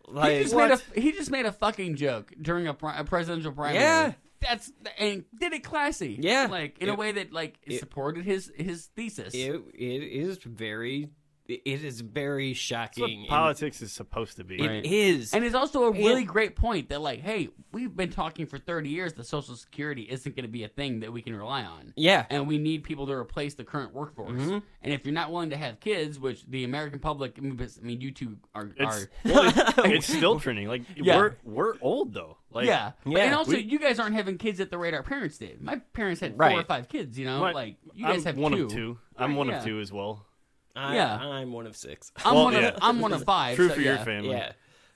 Like, 0.08 0.38
he 0.38 0.44
just 0.44 0.56
made 0.56 0.72
a 0.72 1.00
he 1.00 1.12
just 1.12 1.32
made 1.32 1.46
a 1.46 1.52
fucking 1.52 1.96
joke 1.96 2.34
during 2.42 2.68
a, 2.68 2.74
pri- 2.74 2.98
a 2.98 3.04
presidential 3.04 3.52
primary. 3.52 3.80
Yeah. 3.80 4.14
That's 4.42 4.72
and 4.98 5.26
did 5.38 5.54
it 5.54 5.64
classy. 5.64 6.18
Yeah. 6.20 6.48
like 6.50 6.80
in 6.80 6.90
a 6.90 6.96
way 6.96 7.12
that 7.12 7.34
like 7.34 7.60
it- 7.66 7.80
supported 7.80 8.26
his 8.26 8.52
his 8.56 8.86
thesis. 8.96 9.34
it, 9.34 9.62
it 9.74 10.04
is 10.04 10.38
very, 10.44 11.10
it 11.50 11.84
is 11.84 12.02
very 12.02 12.54
That's 12.54 12.60
what 12.98 13.10
shocking. 13.10 13.26
politics 13.28 13.82
is 13.82 13.92
supposed 13.92 14.38
to 14.38 14.44
be. 14.44 14.62
It 14.64 14.86
is. 14.86 15.34
And 15.34 15.44
it's 15.44 15.56
also 15.56 15.84
a 15.86 15.92
really 15.92 16.20
And- 16.22 16.28
great 16.28 16.56
point 16.56 16.90
that, 16.90 17.02
like, 17.02 17.22
hey, 17.22 17.50
we've 17.72 17.96
been 17.96 18.12
talking 18.12 18.46
for 18.46 18.58
30 18.58 18.90
years 18.90 19.14
that 19.14 19.26
Social 19.26 19.56
Security 19.56 20.04
isn't 20.04 20.36
going 20.36 20.46
to 20.46 20.52
be 20.52 20.64
a 20.64 20.68
thing 20.68 21.00
that 21.02 21.12
we 21.12 21.22
can 21.22 21.36
rely 21.36 21.64
on. 21.64 21.94
Yeah. 21.96 22.26
And 22.30 22.48
we 22.48 22.58
need 22.58 22.84
people 22.84 23.08
to 23.08 23.14
replace 23.14 23.56
the 23.56 23.64
current 23.64 23.94
workforce. 23.94 24.32
Mhm. 24.42 24.62
And 24.82 24.94
if 24.94 25.06
you're 25.06 25.14
not 25.14 25.32
willing 25.32 25.50
to 25.50 25.58
have 25.58 25.80
kids, 25.80 26.20
which 26.20 26.46
the 26.46 26.64
American 26.64 27.00
public, 27.00 27.36
I 27.38 27.42
mean, 27.42 27.56
but- 27.56 27.72
I 27.82 27.86
mean 27.86 28.02
you 28.02 28.12
two 28.12 28.38
are. 28.56 28.72
It's, 28.78 29.04
are 29.04 29.10
well, 29.26 29.44
it's, 29.56 29.78
it's 29.78 30.08
still 30.18 30.40
trending. 30.40 30.68
Like 30.68 30.84
Yeah. 30.96 31.18
we're 31.18 31.36
we're 31.44 31.74
old 31.82 32.14
though. 32.14 32.38
Like 32.52 32.66
yeah. 32.68 32.92
But- 33.04 33.14
Yeah. 33.14 33.20
And 33.26 33.36
also, 33.36 33.52
We- 33.52 33.62
you 33.64 33.80
guys 33.80 34.00
aren't 34.00 34.16
having 34.16 34.38
kids 34.38 34.60
at 34.60 34.70
the 34.72 34.78
rate 34.78 34.94
our 34.94 35.04
parents 35.04 35.38
did. 35.38 35.62
My 35.62 35.78
parents 35.94 36.22
had 36.22 36.32
four 36.32 36.40
Right. 36.40 36.58
or 36.60 36.64
five 36.64 36.90
kids, 36.90 37.18
you 37.20 37.26
know? 37.26 37.42
What? 37.42 37.54
Like, 37.56 37.78
you 37.94 38.06
guys 38.06 38.26
I'm 38.26 38.36
have 38.36 38.38
one 38.38 38.52
two. 38.54 38.66
of 38.66 38.72
two. 38.72 38.98
I'm 39.18 39.32
Right, 39.32 39.38
one 39.38 39.48
yeah. 39.50 39.58
of 39.60 39.64
two 39.66 39.80
as 39.80 39.92
well. 39.92 40.26
I, 40.76 40.96
yeah. 40.96 41.18
I'm 41.18 41.52
one 41.52 41.68
of 41.68 41.76
six. 41.76 42.12
I'm, 42.26 42.36
Well, 42.36 42.44
one 42.46 42.54
yeah. 42.54 42.68
of, 42.70 42.80
I'm 42.82 43.00
one 43.00 43.14
of 43.14 43.24
five. 43.24 43.56
True 43.56 43.70
so 43.70 43.76
for 43.76 43.82
your 43.82 43.98
family. 43.98 44.32
Yeah. 44.32 44.52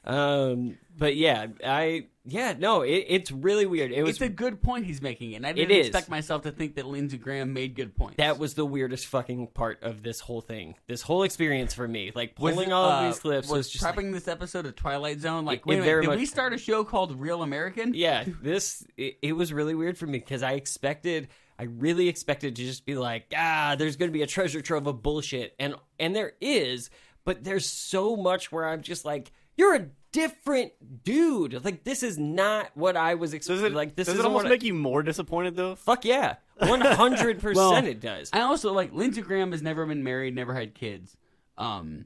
Um, 0.06 0.78
but 0.98 1.16
yeah, 1.16 1.48
I 1.66 2.08
yeah 2.26 2.54
no, 2.60 2.82
it, 2.82 3.06
it's 3.08 3.32
really 3.32 3.66
weird. 3.66 3.94
It 3.94 4.04
was 4.04 4.16
It's 4.18 4.22
a 4.22 4.28
good 4.28 4.62
point 4.62 4.86
he's 4.86 5.02
making, 5.02 5.34
and 5.36 5.48
I 5.48 5.54
didn't 5.54 5.72
is. 5.72 5.88
expect 5.88 6.10
myself 6.10 6.42
to 6.42 6.52
think 6.52 6.76
that 6.76 6.86
Lindsey 6.86 7.18
Graham 7.18 7.54
made 7.54 7.74
good 7.74 7.96
points. 7.96 8.18
that 8.18 8.38
was 8.38 8.54
the 8.54 8.66
weirdest 8.66 9.08
fucking 9.08 9.48
part 9.48 9.82
of 9.82 10.04
this 10.04 10.20
whole 10.20 10.42
thing. 10.42 10.76
This 10.88 11.02
whole 11.02 11.24
experience 11.24 11.74
for 11.74 11.88
me, 11.88 12.12
like 12.14 12.36
pulling 12.36 12.70
it, 12.70 12.74
all 12.74 12.84
of 12.90 13.04
uh, 13.04 13.08
these 13.08 13.20
clips, 13.20 13.48
was, 13.48 13.58
was 13.60 13.70
just 13.70 13.84
prepping 13.86 14.04
like, 14.08 14.12
this 14.16 14.28
episode 14.28 14.66
of 14.66 14.76
Twilight 14.76 15.22
Zone. 15.22 15.46
Like, 15.46 15.60
It- 15.60 15.66
wait 15.68 15.78
it 15.80 15.82
minute, 15.86 16.02
did 16.02 16.08
much- 16.10 16.18
we 16.20 16.26
start 16.26 16.52
a 16.54 16.58
show 16.58 16.84
called 16.84 17.18
Real 17.18 17.42
American? 17.42 17.94
yeah, 17.94 18.26
this 18.42 18.86
it, 18.98 19.18
it 19.22 19.34
was 19.34 19.54
really 19.54 19.74
weird 19.74 19.98
for 19.98 20.06
me 20.06 20.20
because 20.20 20.44
I 20.44 20.52
expected, 20.54 21.30
I 21.64 21.68
really 21.78 22.10
expected 22.10 22.56
to 22.58 22.64
just 22.64 22.86
be 22.86 22.96
like, 22.96 23.26
ah, 23.38 23.76
there's 23.78 23.96
going 23.96 24.10
to 24.10 24.14
be 24.14 24.22
a 24.22 24.28
treasure 24.28 24.60
trove 24.62 24.86
of 24.88 25.02
bullshit, 25.02 25.56
and 25.58 25.76
and 25.98 26.14
there 26.16 26.34
is, 26.42 26.90
but 27.24 27.44
there's 27.44 27.66
so 27.66 28.18
much 28.18 28.52
where 28.52 28.68
I'm 28.68 28.82
just 28.82 29.06
like, 29.06 29.32
you're 29.56 29.76
a 29.76 29.86
different 30.12 30.74
dude. 31.06 31.64
Like 31.64 31.86
this 31.86 32.04
is 32.04 32.18
not 32.18 32.70
what 32.76 32.98
I 32.98 33.16
was 33.16 33.32
Does 33.32 33.36
expecting. 33.36 33.66
it 33.68 33.74
Like 33.74 33.96
this 33.96 34.08
does 34.08 34.16
is 34.16 34.20
it 34.20 34.26
almost 34.26 34.44
what 34.44 34.48
I- 34.48 34.56
make 34.56 34.64
you 34.64 34.74
more 34.74 35.04
disappointed 35.04 35.56
though? 35.56 35.76
Fuck 35.76 36.04
yeah, 36.06 36.36
one 36.58 36.82
hundred 36.82 37.40
percent 37.40 37.88
it 37.88 38.02
does. 38.02 38.30
I 38.34 38.42
also 38.42 38.74
like 38.74 38.92
Lindsey 38.94 39.22
Graham 39.22 39.52
has 39.54 39.62
never 39.62 39.86
been 39.86 40.04
married, 40.04 40.36
never 40.36 40.54
had 40.54 40.76
kids. 40.76 41.16
Um, 41.58 42.06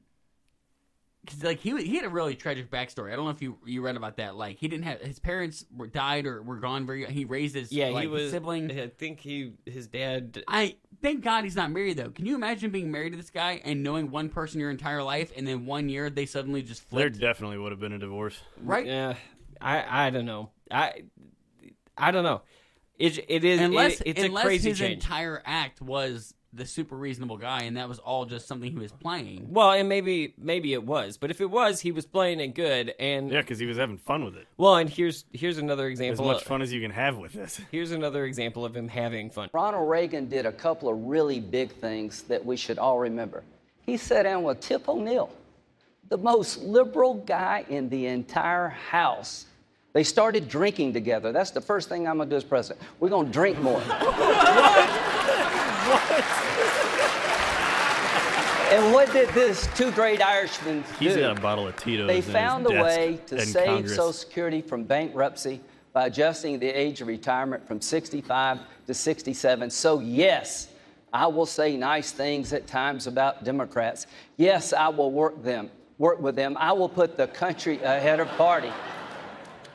'cause, 1.27 1.43
like 1.43 1.59
he 1.59 1.79
he 1.83 1.95
had 1.95 2.05
a 2.05 2.09
really 2.09 2.35
tragic 2.35 2.69
backstory. 2.71 3.11
I 3.13 3.15
don't 3.15 3.25
know 3.25 3.31
if 3.31 3.41
you 3.41 3.57
you 3.65 3.81
read 3.81 3.95
about 3.95 4.17
that. 4.17 4.35
Like 4.35 4.57
he 4.57 4.67
didn't 4.67 4.85
have 4.85 5.01
his 5.01 5.19
parents 5.19 5.65
were 5.75 5.87
died 5.87 6.25
or 6.25 6.41
were 6.41 6.57
gone 6.57 6.85
very. 6.85 7.05
He 7.05 7.25
raised 7.25 7.55
his 7.55 7.71
Yeah, 7.71 7.89
like, 7.89 8.03
he 8.03 8.07
was 8.07 8.31
sibling. 8.31 8.71
I 8.71 8.87
think 8.87 9.19
he 9.19 9.53
his 9.65 9.87
dad. 9.87 10.43
I 10.47 10.77
thank 11.01 11.23
God 11.23 11.43
he's 11.43 11.55
not 11.55 11.71
married 11.71 11.97
though. 11.97 12.09
Can 12.09 12.25
you 12.25 12.35
imagine 12.35 12.71
being 12.71 12.91
married 12.91 13.11
to 13.11 13.17
this 13.17 13.29
guy 13.29 13.61
and 13.63 13.83
knowing 13.83 14.09
one 14.09 14.29
person 14.29 14.59
your 14.59 14.71
entire 14.71 15.03
life, 15.03 15.31
and 15.35 15.47
then 15.47 15.65
one 15.65 15.89
year 15.89 16.09
they 16.09 16.25
suddenly 16.25 16.61
just 16.63 16.81
flipped? 16.83 17.19
There 17.19 17.29
definitely 17.29 17.57
would 17.57 17.71
have 17.71 17.79
been 17.79 17.93
a 17.93 17.99
divorce. 17.99 18.39
right? 18.61 18.85
Yeah, 18.85 19.15
I 19.61 20.07
I 20.07 20.09
don't 20.09 20.25
know. 20.25 20.51
I 20.71 21.03
I 21.97 22.11
don't 22.11 22.23
know. 22.23 22.41
It 22.99 23.19
it 23.29 23.43
is 23.43 23.61
unless 23.61 24.01
it, 24.01 24.07
it's 24.07 24.23
unless 24.23 24.43
a 24.43 24.47
crazy 24.47 24.69
his 24.69 24.79
change. 24.79 25.03
entire 25.03 25.41
act 25.45 25.81
was 25.81 26.33
the 26.53 26.65
super 26.65 26.95
reasonable 26.95 27.37
guy, 27.37 27.63
and 27.63 27.77
that 27.77 27.89
was 27.89 27.99
all 27.99 28.25
just 28.25 28.47
something 28.47 28.71
he 28.71 28.77
was 28.77 28.91
playing. 28.91 29.47
well, 29.49 29.71
and 29.71 29.87
maybe 29.89 30.33
maybe 30.37 30.73
it 30.73 30.83
was, 30.83 31.17
but 31.17 31.29
if 31.29 31.41
it 31.41 31.49
was, 31.49 31.81
he 31.81 31.91
was 31.91 32.05
playing 32.05 32.39
it 32.39 32.55
good. 32.55 32.93
And 32.99 33.29
Yeah, 33.31 33.41
because 33.41 33.59
he 33.59 33.65
was 33.65 33.77
having 33.77 33.97
fun 33.97 34.23
with 34.23 34.35
it. 34.35 34.47
well, 34.57 34.75
and 34.77 34.89
here's 34.89 35.25
here's 35.33 35.57
another 35.57 35.87
example. 35.87 36.25
As 36.25 36.35
much 36.35 36.41
of, 36.41 36.47
fun 36.47 36.61
as 36.61 36.71
you 36.71 36.81
can 36.81 36.91
have 36.91 37.17
with 37.17 37.33
this. 37.33 37.59
Here's 37.71 37.91
another 37.91 38.25
example 38.25 38.65
of 38.65 38.75
him 38.75 38.87
having 38.87 39.29
fun. 39.29 39.49
Ronald 39.53 39.89
Reagan 39.89 40.29
did 40.29 40.45
a 40.45 40.51
couple 40.51 40.89
of 40.89 40.97
really 40.97 41.39
big 41.39 41.71
things 41.71 42.23
that 42.23 42.45
we 42.45 42.55
should 42.55 42.79
all 42.79 42.97
remember. 42.99 43.43
He 43.85 43.97
sat 43.97 44.23
down 44.23 44.43
with 44.43 44.59
Tip 44.59 44.87
O'Neill, 44.89 45.29
the 46.09 46.17
most 46.17 46.59
liberal 46.63 47.15
guy 47.15 47.65
in 47.69 47.89
the 47.89 48.07
entire 48.07 48.69
House. 48.69 49.45
They 49.93 50.03
started 50.03 50.47
drinking 50.47 50.93
together. 50.93 51.31
That's 51.31 51.51
the 51.51 51.61
first 51.61 51.89
thing 51.89 52.07
I'm 52.07 52.17
going 52.17 52.29
to 52.29 52.33
do 52.33 52.37
as 52.37 52.43
president. 52.43 52.85
We're 52.99 53.09
going 53.09 53.27
to 53.27 53.31
drink 53.31 53.59
more. 53.59 53.81
And 58.69 58.93
what 58.93 59.13
did 59.13 59.29
this 59.29 59.65
two 59.77 59.91
great 59.91 60.21
Irishmen 60.21 60.83
He's 60.99 61.13
do? 61.13 61.21
got 61.21 61.37
a 61.37 61.41
bottle 61.41 61.69
of 61.69 61.77
Tito's. 61.77 62.07
They 62.07 62.19
found 62.19 62.65
a 62.65 62.83
way 62.83 63.17
to 63.27 63.39
save 63.45 63.65
Congress. 63.65 63.95
Social 63.95 64.11
Security 64.11 64.61
from 64.61 64.83
bankruptcy 64.83 65.61
by 65.93 66.07
adjusting 66.07 66.59
the 66.59 66.67
age 66.67 66.99
of 66.99 67.07
retirement 67.07 67.65
from 67.65 67.79
65 67.79 68.59
to 68.85 68.93
67. 68.93 69.69
So, 69.69 70.01
yes, 70.01 70.67
I 71.13 71.27
will 71.27 71.45
say 71.45 71.77
nice 71.77 72.11
things 72.11 72.51
at 72.51 72.67
times 72.67 73.07
about 73.07 73.45
Democrats. 73.45 74.05
Yes, 74.35 74.73
I 74.73 74.89
will 74.89 75.11
work 75.11 75.41
them, 75.41 75.71
work 75.97 76.19
with 76.19 76.35
them. 76.35 76.57
I 76.59 76.73
will 76.73 76.89
put 76.89 77.15
the 77.15 77.27
country 77.27 77.81
ahead 77.81 78.19
of 78.19 78.27
party. 78.31 78.71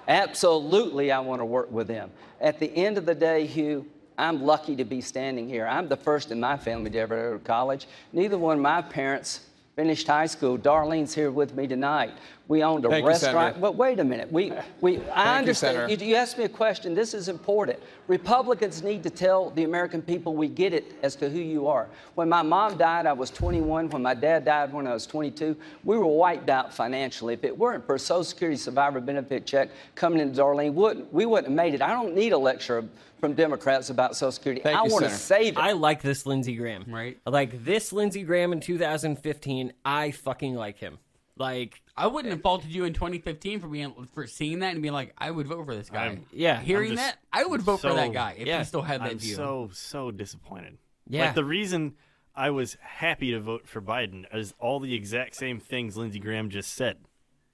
Absolutely, 0.07 1.11
I 1.11 1.21
want 1.21 1.41
to 1.41 1.47
work 1.47 1.71
with 1.73 1.89
them. 1.89 2.11
At 2.43 2.61
the 2.61 2.71
end 2.77 2.99
of 2.99 3.07
the 3.07 3.15
day, 3.15 3.47
Hugh, 3.47 3.87
I'm 4.19 4.43
lucky 4.43 4.77
to 4.77 4.85
be 4.85 5.01
standing 5.01 5.49
here. 5.49 5.67
I'm 5.67 5.89
the 5.89 5.97
first 5.97 6.31
in 6.31 6.41
my 6.41 6.57
family 6.57 6.91
to 6.91 6.99
ever 6.99 7.31
go 7.31 7.39
to 7.39 7.45
college. 7.45 7.87
Neither 8.13 8.39
one 8.39 8.59
of 8.59 8.63
my 8.63 8.83
parents 8.83 9.41
finished 9.77 10.07
high 10.07 10.27
school. 10.27 10.59
Darlene's 10.59 11.15
here 11.15 11.31
with 11.31 11.55
me 11.55 11.67
tonight. 11.67 12.13
We 12.49 12.63
owned 12.63 12.85
a 12.85 12.89
Thank 12.89 13.07
restaurant. 13.07 13.55
Senator. 13.55 13.61
but 13.61 13.77
wait 13.77 14.01
a 14.01 14.05
minute. 14.05 14.31
We, 14.31 14.53
we, 14.81 15.01
I 15.09 15.39
understand. 15.39 15.77
Senator. 15.77 16.05
You, 16.05 16.11
you 16.11 16.17
asked 16.17 16.37
me 16.39 16.45
a 16.45 16.49
question. 16.49 16.95
This 16.95 17.15
is 17.15 17.29
important. 17.29 17.79
Republicans 18.09 18.83
need 18.83 19.03
to 19.05 19.11
tell 19.11 19.51
the 19.51 19.65
American 19.65 20.03
people 20.03 20.35
we 20.35 20.49
get 20.49 20.73
it 20.75 20.93
as 21.03 21.15
to 21.17 21.31
who 21.31 21.39
you 21.39 21.67
are. 21.67 21.89
When 22.15 22.29
my 22.29 22.43
mom 22.43 22.77
died, 22.77 23.07
I 23.07 23.13
was 23.13 23.31
21. 23.31 23.91
When 23.91 24.03
my 24.03 24.15
dad 24.15 24.45
died 24.45 24.73
when 24.73 24.87
I 24.87 24.93
was 24.93 25.07
22, 25.07 25.57
we 25.85 25.97
were 25.97 26.07
wiped 26.07 26.51
out 26.51 26.75
financially. 26.75 27.35
If 27.35 27.45
it 27.45 27.57
weren't 27.57 27.87
for 27.87 27.95
a 27.95 27.99
Social 27.99 28.25
Security 28.25 28.57
survivor 28.57 29.01
benefit 29.01 29.47
check 29.47 29.71
coming 29.95 30.21
into 30.21 30.41
Darlene, 30.41 30.73
wouldn't, 30.75 31.13
we 31.13 31.27
wouldn't 31.27 31.49
have 31.49 31.57
made 31.57 31.75
it. 31.75 31.83
I 31.83 31.91
don't 31.91 32.15
need 32.15 32.33
a 32.33 32.39
lecture 32.39 32.85
from 33.21 33.35
Democrats 33.35 33.89
about 33.89 34.17
Social 34.17 34.33
Security. 34.33 34.61
Thank 34.61 34.77
I 34.77 34.85
you, 34.85 34.93
want 34.93 35.05
to 35.05 35.11
save 35.11 35.57
it. 35.57 35.61
I 35.61 35.73
like 35.73 36.03
this 36.03 36.27
Lindsey 36.27 36.57
Graham. 36.57 36.85
Right. 36.89 37.19
Like 37.25 37.65
this 37.65 37.93
Lindsey 37.93 38.25
Graham 38.25 38.53
in 38.53 38.59
2015. 38.59 39.73
I 39.85 40.11
fucking 40.11 40.57
like 40.57 40.79
him. 40.79 40.99
Like 41.37 41.82
I 41.97 42.07
wouldn't 42.07 42.33
have 42.33 42.41
faulted 42.43 42.75
you 42.75 42.85
in 42.85 42.95
2015 42.95 43.61
for 43.61 43.69
being 43.69 43.95
for 44.15 44.27
seeing 44.27 44.61
that 44.61 44.73
and 44.73 44.81
being 44.83 44.95
like, 44.95 45.13
I 45.19 45.31
would 45.31 45.47
vote 45.47 45.67
for 45.67 45.75
this 45.75 45.91
guy. 45.91 46.05
I'm- 46.05 46.27
Yeah, 46.33 46.61
hearing 46.61 46.93
just 46.93 47.03
that, 47.03 47.19
I 47.33 47.45
would 47.45 47.61
vote 47.63 47.79
for 47.79 47.91
so- 47.91 47.97
that 47.97 48.13
guy 48.13 48.37
if 48.39 48.47
yeah, 48.47 48.59
he 48.61 48.65
still 48.65 48.83
had 48.83 49.03
that 49.03 49.11
I'm 49.11 49.19
view. 49.19 49.35
so 49.35 49.71
so 49.73 50.11
disappointed. 50.11 50.79
Yeah. 51.07 51.27
Like 51.27 51.35
the 51.35 51.45
reason 51.45 51.95
I 52.35 52.51
was 52.51 52.79
happy 52.81 53.33
to 53.33 53.41
vote 53.41 53.69
for 53.69 53.83
Biden 53.83 54.25
is 54.35 54.55
all 54.59 54.81
the 54.81 54.95
exact 54.95 55.35
same 55.37 55.61
things 55.61 55.97
Lindsey 55.97 56.19
Graham 56.19 56.49
just 56.49 56.73
said. 56.75 56.97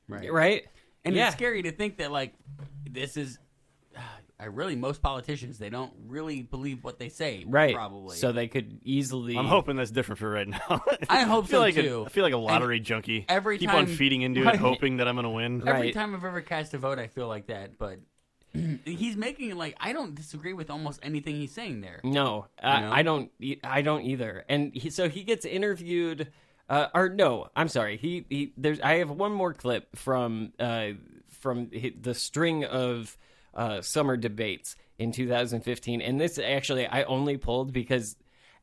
right. 0.08 0.32
right. 0.32 0.66
And 1.04 1.16
yeah. 1.16 1.26
it's 1.28 1.36
scary 1.36 1.62
to 1.62 1.72
think 1.72 1.98
that 1.98 2.12
like 2.12 2.34
this 2.88 3.16
is 3.16 3.38
really 4.46 4.76
most 4.76 5.02
politicians 5.02 5.58
they 5.58 5.68
don't 5.70 5.92
really 6.06 6.42
believe 6.42 6.84
what 6.84 6.98
they 6.98 7.08
say. 7.08 7.44
right? 7.46 7.74
Probably. 7.74 8.16
So 8.16 8.30
they 8.32 8.46
could 8.48 8.80
easily. 8.84 9.36
I'm 9.36 9.46
hoping 9.46 9.76
that's 9.76 9.90
different 9.90 10.18
for 10.20 10.30
right 10.30 10.46
now. 10.46 10.82
I 11.08 11.22
hope 11.22 11.46
feel 11.48 11.58
so, 11.58 11.60
like 11.64 11.74
too. 11.74 12.02
A, 12.02 12.04
I 12.04 12.08
feel 12.08 12.22
like 12.24 12.32
a 12.32 12.36
And 12.36 12.44
lottery 12.44 12.80
junkie. 12.80 13.24
every 13.28 13.58
keep 13.58 13.68
time- 13.70 13.80
on 13.80 13.86
feeding 13.86 14.22
into 14.22 14.42
Right. 14.44 14.54
it, 14.54 14.60
hoping 14.60 14.98
that 14.98 15.08
I'm 15.08 15.16
going 15.16 15.24
to 15.24 15.30
win. 15.30 15.60
Every 15.66 15.72
Right. 15.88 15.94
time 15.94 16.14
I've 16.14 16.24
ever 16.24 16.40
cast 16.40 16.72
a 16.74 16.78
vote, 16.78 16.98
I 16.98 17.08
feel 17.08 17.26
like 17.28 17.48
that. 17.48 17.78
But 17.78 17.98
he's 18.84 19.16
making 19.16 19.50
it 19.50 19.56
like 19.56 19.76
I 19.80 19.92
don't 19.92 20.14
disagree 20.14 20.52
with 20.52 20.70
almost 20.70 21.00
anything 21.02 21.34
he's 21.36 21.52
saying 21.52 21.80
there. 21.80 22.00
No, 22.04 22.46
I, 22.62 22.80
know? 22.80 22.92
I 22.92 23.02
don't. 23.02 23.30
I 23.64 23.82
don't 23.82 24.02
either. 24.02 24.44
And 24.48 24.72
he, 24.74 24.90
so 24.90 25.08
he 25.08 25.24
gets 25.24 25.44
interviewed. 25.44 26.28
Uh, 26.70 26.86
or 26.94 27.08
no, 27.08 27.48
I'm 27.56 27.68
sorry. 27.68 27.96
He, 27.96 28.26
he 28.28 28.52
there's. 28.56 28.78
I 28.80 28.96
have 28.98 29.10
one 29.10 29.32
more 29.32 29.52
clip 29.54 29.96
from 29.96 30.52
uh, 30.60 30.90
from 31.40 31.70
the 32.00 32.14
string 32.14 32.64
of 32.64 33.16
uh, 33.58 33.82
summer 33.82 34.16
debates 34.16 34.76
in 34.98 35.12
2015, 35.12 36.00
and 36.00 36.20
this 36.20 36.38
actually 36.38 36.86
I 36.86 37.02
only 37.02 37.36
pulled 37.36 37.72
because 37.72 38.16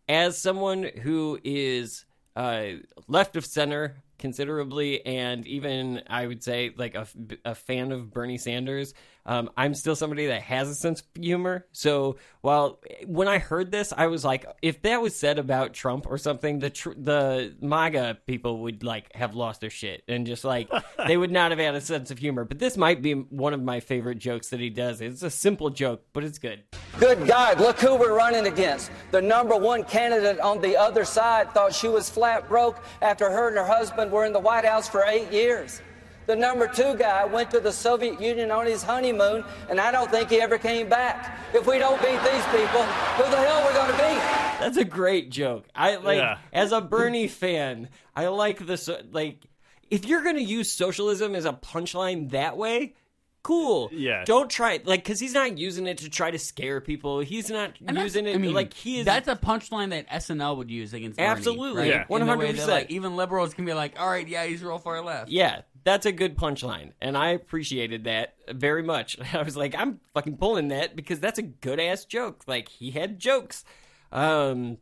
as 0.08 0.38
someone 0.38 0.84
who 0.84 1.40
is 1.44 2.06
uh, 2.36 2.66
left 3.08 3.36
of 3.36 3.46
center 3.46 3.98
considerably, 4.18 5.06
and 5.06 5.46
even 5.46 6.02
I 6.08 6.26
would 6.26 6.44
say 6.44 6.72
like 6.76 6.96
a, 6.96 7.08
a 7.44 7.56
fan 7.56 7.92
of 7.92 8.12
Bernie 8.12 8.38
Sanders, 8.38 8.94
um, 9.26 9.50
I'm 9.58 9.74
still 9.74 9.96
somebody 9.96 10.28
that 10.28 10.42
has 10.44 10.70
a 10.70 10.76
sense 10.76 11.02
of 11.02 11.08
humor. 11.22 11.66
So 11.72 12.18
while 12.42 12.80
when 13.06 13.28
I 13.28 13.40
heard 13.40 13.72
this, 13.72 13.92
I 13.96 14.08
was 14.08 14.24
like, 14.24 14.46
if 14.62 14.82
that 14.84 15.02
was 15.02 15.16
said 15.16 15.40
about 15.40 15.74
Trump 15.74 16.06
or 16.08 16.18
something, 16.18 16.60
the 16.60 16.70
tr- 16.70 16.94
the 16.96 17.56
MAGA 17.60 18.20
people 18.28 18.60
would 18.60 18.84
like 18.84 19.12
have 19.16 19.36
lost 19.36 19.62
their 19.62 19.70
shit 19.70 20.04
and 20.08 20.28
just 20.28 20.44
like 20.44 20.70
they 21.08 21.18
would 21.18 21.32
not 21.32 21.52
have 21.52 21.60
had 21.60 21.74
a 21.74 21.82
sense 21.82 22.12
of 22.12 22.20
humor. 22.20 22.46
But 22.46 22.60
this 22.60 22.78
might 22.78 23.02
be 23.02 23.14
one 23.14 23.54
of 23.54 23.62
my 23.62 23.80
favorite 23.80 24.20
jokes 24.20 24.50
that 24.50 24.60
he 24.60 24.70
does. 24.70 25.02
It's 25.02 25.24
a 25.24 25.32
simple 25.32 25.72
joke, 25.72 26.04
but 26.14 26.24
it's 26.24 26.38
good. 26.38 26.64
Good 27.00 27.28
God, 27.28 27.60
look 27.60 27.80
who 27.80 27.96
we're 27.96 28.16
running 28.16 28.46
against. 28.46 28.92
The 29.12 29.22
number 29.22 29.58
one 29.58 29.84
candidate 29.84 30.40
on 30.40 30.62
the 30.62 30.78
other 30.78 31.04
side 31.04 31.52
thought 31.52 31.74
she 31.74 31.88
was 31.88 32.10
flat 32.10 32.48
broke 32.48 32.82
after 33.02 33.30
her 33.30 33.48
and 33.48 33.58
her 33.58 33.66
husband 33.66 34.12
were 34.12 34.26
in 34.26 34.34
the 34.34 34.40
White 34.40 34.66
House 34.66 34.88
for 34.88 35.04
eight 35.04 35.32
years. 35.32 35.82
The 36.28 36.36
number 36.36 36.68
two 36.68 36.96
guy 36.96 37.26
went 37.26 37.52
to 37.52 37.60
the 37.60 37.72
Soviet 37.72 38.20
Union 38.20 38.50
on 38.52 38.66
his 38.66 38.82
honeymoon, 38.84 39.44
and 39.70 39.80
I 39.80 39.92
don't 39.92 40.10
think 40.10 40.30
he 40.30 40.42
ever 40.42 40.58
came 40.58 40.90
back. 40.90 41.38
If 41.54 41.68
we 41.68 41.78
don't 41.78 42.02
beat 42.02 42.20
these 42.24 42.46
people, 42.46 42.84
who 42.84 43.30
the 43.30 43.38
hell 43.38 43.62
are 43.62 43.68
we 43.68 43.74
going 43.74 43.92
to 43.92 43.98
beat? 43.98 44.60
That's 44.60 44.78
a 44.78 44.86
great 44.86 45.30
joke. 45.30 45.66
I 45.76 45.98
like 45.98 46.18
Yeah. 46.18 46.38
as 46.52 46.72
a 46.72 46.82
Bernie 46.82 47.28
fan, 47.28 47.90
I 48.16 48.28
like 48.28 48.66
this 48.66 48.90
like 49.12 49.46
if 49.92 50.06
you're 50.06 50.24
going 50.24 50.38
to 50.38 50.44
use 50.44 50.72
socialism 50.72 51.36
as 51.36 51.46
a 51.46 51.54
punchline 51.54 52.32
that 52.32 52.58
way, 52.58 52.96
cool. 53.44 53.90
Yeah. 53.94 54.24
Don't 54.26 54.50
try 54.50 54.74
it 54.74 54.88
like 54.88 55.06
cuz 55.06 55.20
he's 55.20 55.34
not 55.36 55.58
using 55.60 55.86
it 55.86 56.00
to 56.00 56.10
try 56.10 56.32
to 56.32 56.40
scare 56.40 56.82
people. 56.82 57.20
He's 57.20 57.52
not 57.52 57.74
And 57.86 57.98
using 57.98 58.26
it 58.26 58.34
I 58.34 58.40
mean, 58.40 58.54
like 58.54 58.74
he 58.74 59.00
is 59.00 59.06
That's 59.06 59.28
a 59.28 59.36
punchline 59.36 59.92
that 59.92 60.08
SNL 60.10 60.58
would 60.58 60.72
use 60.72 60.94
against 60.94 61.18
Bernie, 61.18 61.30
Absolutely. 61.30 61.82
right? 61.82 61.90
Yeah. 62.10 62.18
In 62.18 62.26
the 62.26 62.36
way 62.36 62.52
that, 62.54 62.66
100%. 62.66 62.68
like, 62.68 62.90
even 62.92 63.16
liberals 63.16 63.54
can 63.54 63.66
be 63.66 63.74
like, 63.74 64.00
"All 64.00 64.10
right, 64.10 64.28
yeah, 64.28 64.46
he's 64.46 64.64
real 64.64 64.80
far 64.80 65.02
left." 65.04 65.30
Yeah, 65.30 65.62
that's 65.86 66.08
a 66.08 66.12
good 66.12 66.36
punchline, 66.36 66.94
and 67.00 67.16
I 67.16 67.30
appreciated 67.30 68.04
that 68.06 68.34
very 68.50 68.84
much. 68.84 69.18
I 69.34 69.44
was 69.44 69.56
like, 69.56 69.76
I'm 69.78 70.02
fucking 70.14 70.38
pulling 70.38 70.68
that 70.70 70.96
because 70.96 71.20
that's 71.20 71.40
a 71.40 71.44
good 71.44 71.80
ass 71.80 72.04
joke. 72.04 72.44
Like 72.48 72.68
he 72.68 72.92
had 72.92 73.20
jokes, 73.20 73.64
um, 74.12 74.80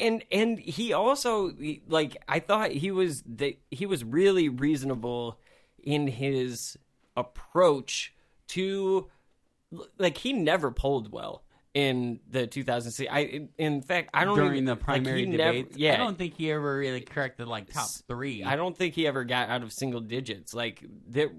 and 0.00 0.24
and 0.32 0.58
he 0.58 0.92
also 0.92 1.52
like 1.86 2.16
I 2.26 2.40
thought 2.40 2.72
he 2.72 2.90
was 2.90 3.22
the, 3.22 3.58
he 3.70 3.86
was 3.86 4.02
really 4.02 4.48
reasonable 4.48 5.38
in 5.82 6.08
his 6.08 6.76
approach 7.14 8.14
to 8.48 9.08
like 9.98 10.18
he 10.18 10.32
never 10.32 10.70
polled 10.70 11.12
well 11.12 11.44
in 11.78 12.18
the 12.30 12.46
2006 12.46 13.08
i 13.12 13.20
in, 13.20 13.48
in 13.56 13.82
fact 13.82 14.10
i 14.12 14.24
don't 14.24 14.36
during 14.36 14.52
even, 14.54 14.64
the 14.64 14.72
like, 14.72 14.80
primary 14.82 15.20
he 15.20 15.26
never- 15.26 15.52
debates. 15.58 15.76
yeah 15.76 15.94
I 15.94 15.96
don't 15.98 16.18
think 16.18 16.34
he 16.36 16.50
ever 16.50 16.76
really 16.78 17.00
cracked 17.00 17.38
the 17.38 17.46
like 17.46 17.72
top 17.72 17.88
three. 18.08 18.42
I 18.42 18.56
don't 18.56 18.76
think 18.76 18.94
he 18.94 19.06
ever 19.06 19.22
got 19.24 19.48
out 19.48 19.62
of 19.62 19.72
single 19.72 20.00
digits. 20.00 20.54
Like 20.54 20.84
there, 21.08 21.30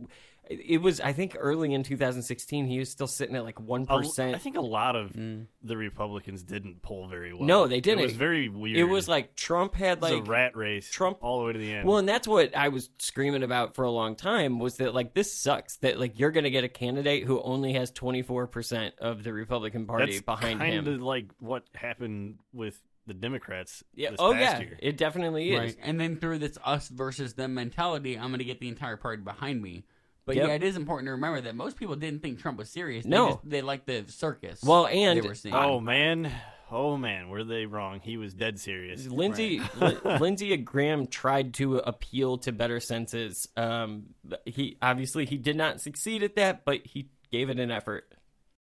it 0.50 0.82
was. 0.82 1.00
I 1.00 1.14
think 1.14 1.38
early 1.40 1.74
in 1.76 1.84
2016, 1.84 2.66
he 2.66 2.80
was 2.80 2.90
still 2.90 3.08
sitting 3.08 3.36
at 3.36 3.44
like 3.44 3.60
one 3.60 3.86
I 3.88 4.38
think 4.40 4.58
a 4.58 4.62
lot 4.62 4.96
of 4.96 5.12
mm. 5.14 5.46
the 5.62 5.78
Republicans 5.78 6.42
didn't 6.42 6.82
pull 6.82 7.08
very 7.08 7.34
well. 7.34 7.44
No, 7.44 7.68
they 7.68 7.82
didn't. 7.82 8.00
It 8.00 8.06
was 8.06 8.16
very 8.16 8.50
weird. 8.50 8.78
It 8.78 8.86
was 8.86 9.08
like 9.08 9.36
Trump 9.36 9.76
had 9.76 10.00
It 10.00 10.02
was 10.02 10.12
like 10.12 10.28
a 10.28 10.30
rat 10.30 10.58
race. 10.58 10.90
Trump- 10.90 11.20
all 11.22 11.40
the 11.40 11.46
way 11.46 11.54
to 11.54 11.60
the 11.60 11.72
end. 11.72 11.88
Well, 11.88 11.98
and 11.98 12.10
that's 12.10 12.28
what 12.28 12.56
I 12.58 12.70
was 12.70 12.90
screaming 12.98 13.44
about 13.44 13.76
for 13.76 13.86
a 13.86 13.92
long 13.92 14.16
time 14.16 14.58
was 14.58 14.78
that 14.78 14.96
like 14.96 15.14
this 15.14 15.32
sucks 15.32 15.78
that 15.78 16.00
like 16.00 16.18
you're 16.18 16.32
going 16.32 16.46
to 16.46 16.50
get 16.50 16.64
a 16.64 16.70
candidate 16.70 17.26
who 17.26 17.40
only 17.42 17.74
has 17.74 17.92
24% 17.92 18.94
of 18.98 19.24
the 19.24 19.32
Republican 19.32 19.86
Party 19.86 20.14
That's 20.14 20.26
behind 20.26 20.60
kind 20.60 20.88
him. 20.88 20.96
of 20.96 21.02
like 21.02 21.28
what 21.40 21.64
happened 21.76 22.40
with 22.54 22.82
the 23.06 23.14
Democrats. 23.14 23.84
Yeah. 23.94 24.12
this 24.12 24.20
Oh 24.20 24.34
past 24.34 24.62
yeah. 24.62 24.68
year. 24.68 24.78
It 24.82 24.98
definitely 24.98 25.52
is. 25.52 25.60
Right. 25.60 25.78
And 25.82 26.00
then 26.00 26.18
through 26.18 26.40
this 26.40 26.58
us 26.64 26.88
versus 26.88 27.34
them 27.34 27.54
mentality, 27.54 28.18
I'm 28.18 28.30
going 28.30 28.40
to 28.40 28.46
get 28.46 28.60
the 28.60 28.70
entire 28.70 28.98
party 28.98 29.22
behind 29.22 29.62
me. 29.62 29.84
But 30.30 30.36
Yep. 30.36 30.48
yeah, 30.48 30.54
it 30.54 30.62
is 30.64 30.76
important 30.76 31.08
to 31.08 31.14
remember 31.14 31.42
that 31.42 31.56
most 31.56 31.76
people 31.76 31.96
didn't 31.96 32.22
think 32.22 32.38
Trump 32.38 32.60
was 32.60 32.70
serious. 32.70 33.04
They 33.04 33.10
No. 33.10 33.30
just, 33.30 33.50
they 33.50 33.62
liked 33.64 33.88
the 33.88 34.06
circus. 34.10 34.62
Well, 34.64 34.86
and- 34.86 35.20
they 35.20 35.28
were 35.28 35.34
seeing. 35.34 35.56
Oh 35.56 35.80
man, 35.80 36.32
oh 36.70 36.98
man, 36.98 37.30
were 37.30 37.44
they 37.44 37.66
wrong? 37.66 38.00
He 38.04 38.16
was 38.16 38.36
dead 38.36 38.60
serious. 38.60 39.08
Lindsey 39.08 39.60
Li- 39.82 39.98
Lindsey 40.20 40.56
Graham 40.58 41.08
tried 41.08 41.56
to 41.56 41.78
appeal 41.78 42.38
to 42.38 42.52
better 42.52 42.80
senses. 42.80 43.50
Um, 43.58 44.14
he 44.46 44.78
obviously 44.84 45.26
he 45.26 45.38
did 45.38 45.56
not 45.56 45.82
succeed 45.82 46.22
at 46.22 46.36
that, 46.36 46.64
but 46.64 46.86
he 46.86 47.08
gave 47.32 47.50
it 47.50 47.60
an 47.60 47.72
effort. 47.72 48.08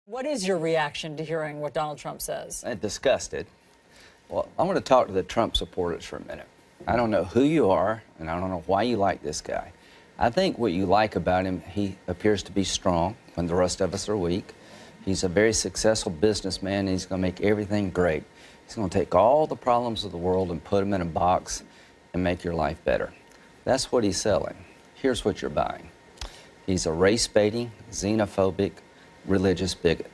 What 0.07 0.25
is 0.25 0.49
your 0.49 0.57
reaction 0.57 1.19
to 1.19 1.23
hearing 1.23 1.61
what 1.61 1.75
Donald 1.75 1.99
Trump 1.99 2.23
says? 2.23 2.65
and 2.65 2.81
disgusted. 2.81 3.47
Well, 4.31 4.49
I 4.59 4.63
want 4.63 4.77
to 4.79 4.83
talk 4.83 5.09
to 5.09 5.13
the 5.13 5.23
Trump 5.23 5.55
supporters 5.55 6.07
for 6.07 6.17
a 6.17 6.25
minute. 6.25 6.49
I 6.87 6.97
don't 6.97 7.11
know 7.11 7.25
who 7.25 7.43
you 7.43 7.69
are, 7.71 8.03
and 8.19 8.31
I 8.31 8.41
don't 8.41 8.49
know 8.49 8.63
why 8.65 8.85
you 8.85 8.97
like 8.97 9.23
this 9.23 9.43
guy. 9.43 9.73
I 10.19 10.31
think 10.31 10.59
what 10.59 10.73
you 10.73 10.85
like 10.85 11.15
about 11.15 11.45
him, 11.45 11.63
he 11.71 11.97
appears 12.09 12.43
to 12.45 12.53
be 12.53 12.65
strong 12.65 13.17
when 13.35 13.47
the 13.47 13.55
rest 13.55 13.81
of 13.81 13.95
us 13.95 14.09
are 14.09 14.17
weak. 14.17 14.53
He's 15.05 15.23
a 15.23 15.29
very 15.29 15.53
successful 15.53 16.11
businessman, 16.11 16.81
and 16.81 16.89
he's 16.89 17.07
going 17.07 17.23
to 17.23 17.27
make 17.27 17.41
everything 17.41 17.91
great. 17.91 18.25
He's 18.67 18.75
going 18.75 18.91
to 18.91 18.99
take 18.99 19.15
all 19.15 19.47
the 19.47 19.57
problems 19.57 20.05
of 20.05 20.11
the 20.11 20.19
world 20.19 20.51
and 20.51 20.63
put 20.63 20.81
them 20.81 20.93
in 20.93 21.01
a 21.01 21.07
box 21.07 21.63
and 22.13 22.25
make 22.25 22.43
your 22.43 22.55
life 22.55 22.85
better. 22.85 23.13
That's 23.65 23.93
what 23.93 24.03
he's 24.03 24.21
selling. 24.21 24.57
Here's 24.95 25.25
what 25.25 25.41
you're 25.41 25.51
buying. 25.51 25.89
He's 26.67 26.85
a 26.85 26.93
race 26.93 27.29
baiting, 27.29 27.71
xenophobic, 27.93 28.73
religious 29.25 29.75
bigot. 29.75 30.11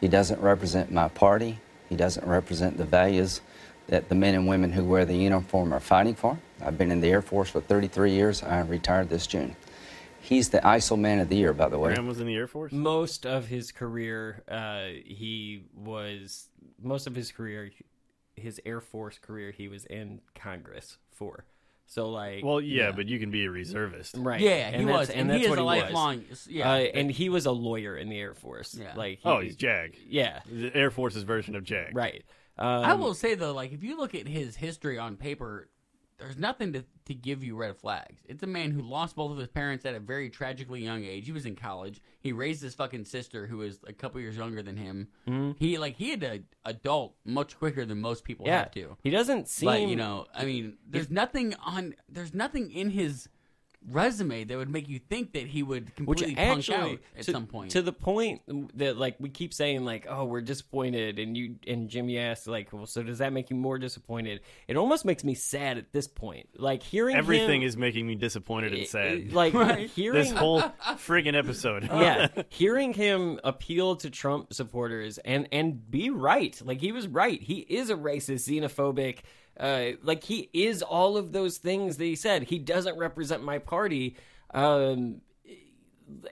He 0.00 0.08
doesn't 0.08 0.40
represent 0.40 0.90
my 0.90 1.08
party. 1.08 1.60
He 1.88 1.94
doesn't 1.94 2.26
represent 2.26 2.76
the 2.76 2.84
values 2.84 3.40
that 3.86 4.08
the 4.08 4.16
men 4.16 4.34
and 4.34 4.48
women 4.48 4.72
who 4.72 4.84
wear 4.84 5.04
the 5.04 5.16
uniform 5.16 5.72
are 5.72 5.80
fighting 5.80 6.16
for. 6.16 6.38
I've 6.62 6.78
been 6.78 6.90
in 6.90 7.00
the 7.00 7.08
Air 7.08 7.22
Force 7.22 7.50
for 7.50 7.60
33 7.60 8.12
years. 8.12 8.42
I 8.42 8.60
retired 8.60 9.08
this 9.08 9.26
June. 9.26 9.56
He's 10.20 10.48
the 10.48 10.58
ISIL 10.58 10.98
Man 10.98 11.20
of 11.20 11.28
the 11.28 11.36
Year, 11.36 11.52
by 11.52 11.68
the 11.68 11.78
way. 11.78 11.90
Graham 11.94 12.08
was 12.08 12.18
in 12.20 12.26
the 12.26 12.34
Air 12.34 12.48
Force. 12.48 12.72
Most 12.72 13.24
of 13.26 13.46
his 13.46 13.70
career, 13.70 14.42
uh, 14.48 14.86
he 15.04 15.64
was 15.76 16.48
most 16.82 17.06
of 17.06 17.14
his 17.14 17.30
career, 17.30 17.70
his 18.34 18.60
Air 18.66 18.80
Force 18.80 19.18
career, 19.18 19.50
he 19.52 19.68
was 19.68 19.84
in 19.84 20.20
Congress 20.34 20.98
for. 21.12 21.44
So 21.88 22.08
like, 22.10 22.42
Well, 22.44 22.60
yeah, 22.60 22.90
but 22.90 23.06
you 23.06 23.20
can 23.20 23.30
be 23.30 23.44
a 23.44 23.50
reservist. 23.50 24.16
right? 24.18 24.40
Yeah, 24.40 24.70
he 24.70 24.76
and 24.78 24.88
that's- 24.88 24.98
was, 25.06 25.10
and 25.10 25.20
and 25.20 25.30
that's 25.30 25.38
he 25.38 25.44
is 25.44 25.50
what 25.50 25.58
a 25.58 25.62
he 25.62 25.66
lifelong- 25.66 26.24
was. 26.28 26.48
yeah. 26.50 26.72
uh, 26.72 26.76
and 26.78 27.10
he 27.12 27.28
was 27.28 27.46
a 27.46 27.52
lawyer 27.52 27.96
in 27.96 28.08
the 28.08 28.18
Air 28.18 28.34
Force. 28.34 28.74
Yeah. 28.74 28.94
like 28.96 29.20
Oh, 29.24 29.38
he's 29.40 29.54
Jag. 29.54 29.96
Yeah, 30.08 30.40
The 30.50 30.74
Air 30.74 30.90
Force's 30.90 31.22
version 31.22 31.54
of 31.54 31.62
Jag. 31.62 31.94
right. 31.94 32.24
I 32.58 32.90
Um, 32.92 33.00
will 33.00 33.14
say 33.14 33.34
though, 33.36 33.52
like 33.52 33.72
if 33.72 33.84
you 33.84 33.96
look 33.96 34.14
at 34.16 34.26
his 34.26 34.56
history 34.56 34.98
on 34.98 35.16
paper, 35.16 35.68
there's 36.18 36.38
nothing 36.38 36.72
to, 36.72 36.84
to 37.06 37.14
give 37.14 37.44
you 37.44 37.56
red 37.56 37.76
flags. 37.76 38.22
It's 38.24 38.42
a 38.42 38.46
man 38.46 38.70
who 38.70 38.80
lost 38.82 39.16
both 39.16 39.30
of 39.32 39.38
his 39.38 39.48
parents 39.48 39.84
at 39.84 39.94
a 39.94 40.00
very 40.00 40.30
tragically 40.30 40.82
young 40.82 41.04
age. 41.04 41.26
He 41.26 41.32
was 41.32 41.44
in 41.46 41.56
college. 41.56 42.00
He 42.20 42.32
raised 42.32 42.62
his 42.62 42.74
fucking 42.74 43.04
sister, 43.04 43.46
who 43.46 43.58
was 43.58 43.80
a 43.86 43.92
couple 43.92 44.20
years 44.20 44.36
younger 44.36 44.62
than 44.62 44.76
him. 44.76 45.08
Mhm. 45.28 45.56
He 45.58 45.78
like 45.78 45.96
he 45.96 46.10
had 46.10 46.20
to 46.22 46.42
adult 46.64 47.14
much 47.24 47.58
quicker 47.58 47.84
than 47.84 48.00
most 48.00 48.24
people 48.24 48.46
Yeah, 48.46 48.58
have 48.60 48.70
to. 48.72 48.96
he 49.02 49.10
doesn't 49.10 49.48
seem. 49.48 49.66
But 49.68 49.82
you 49.82 49.96
know, 49.96 50.26
I 50.34 50.44
mean, 50.44 50.78
there's 50.88 51.10
nothing 51.10 51.54
on, 51.64 51.94
there's 52.08 52.32
nothing 52.34 52.70
in 52.72 52.90
his 52.90 53.28
resume 53.90 54.44
that 54.44 54.56
would 54.56 54.70
make 54.70 54.88
you 54.88 54.98
think 54.98 55.32
that 55.32 55.46
he 55.46 55.62
would 55.62 55.86
which 56.04 56.20
completely 56.20 56.34
punk 56.34 56.70
out 56.70 56.98
at 57.16 57.24
to, 57.24 57.32
some 57.32 57.46
point. 57.46 57.70
to 57.70 57.82
the 57.82 57.92
point 57.92 58.42
that 58.76 58.96
like 58.96 59.16
we 59.18 59.28
keep 59.28 59.54
saying 59.54 59.84
like 59.84 60.06
oh 60.08 60.24
we're 60.24 60.40
disappointed 60.40 61.18
and 61.18 61.36
you 61.36 61.56
and 61.66 61.88
Jimmy 61.88 62.18
asked 62.18 62.46
like 62.46 62.72
well 62.72 62.86
so 62.86 63.02
does 63.02 63.18
that 63.18 63.32
make 63.32 63.50
you 63.50 63.56
more 63.56 63.78
disappointed 63.78 64.40
it 64.68 64.76
almost 64.76 65.04
makes 65.04 65.24
me 65.24 65.34
sad 65.34 65.78
at 65.78 65.92
this 65.92 66.08
point 66.08 66.48
like 66.56 66.82
hearing 66.82 67.16
Everything 67.16 67.62
him, 67.62 67.68
is 67.68 67.76
making 67.76 68.06
me 68.06 68.14
disappointed 68.14 68.74
and 68.74 68.86
sad. 68.86 69.32
like 69.32 69.52
hearing 69.90 70.18
this 70.18 70.32
whole 70.32 70.62
friggin' 70.96 71.36
episode. 71.36 71.84
yeah, 71.84 72.28
hearing 72.48 72.92
him 72.92 73.40
appeal 73.44 73.96
to 73.96 74.10
Trump 74.10 74.52
supporters 74.52 75.18
and 75.18 75.48
and 75.52 75.90
be 75.90 76.10
right, 76.10 76.60
like 76.64 76.80
he 76.80 76.92
was 76.92 77.06
right. 77.06 77.40
He 77.40 77.58
is 77.58 77.90
a 77.90 77.94
racist, 77.94 78.48
xenophobic. 78.48 79.20
Uh, 79.58 79.92
like 80.02 80.24
he 80.24 80.48
is 80.52 80.82
all 80.82 81.16
of 81.16 81.32
those 81.32 81.58
things 81.58 81.96
that 81.96 82.04
he 82.04 82.16
said. 82.16 82.44
He 82.44 82.58
doesn't 82.58 82.98
represent 82.98 83.42
my 83.42 83.58
party. 83.58 84.16
Um, 84.52 85.22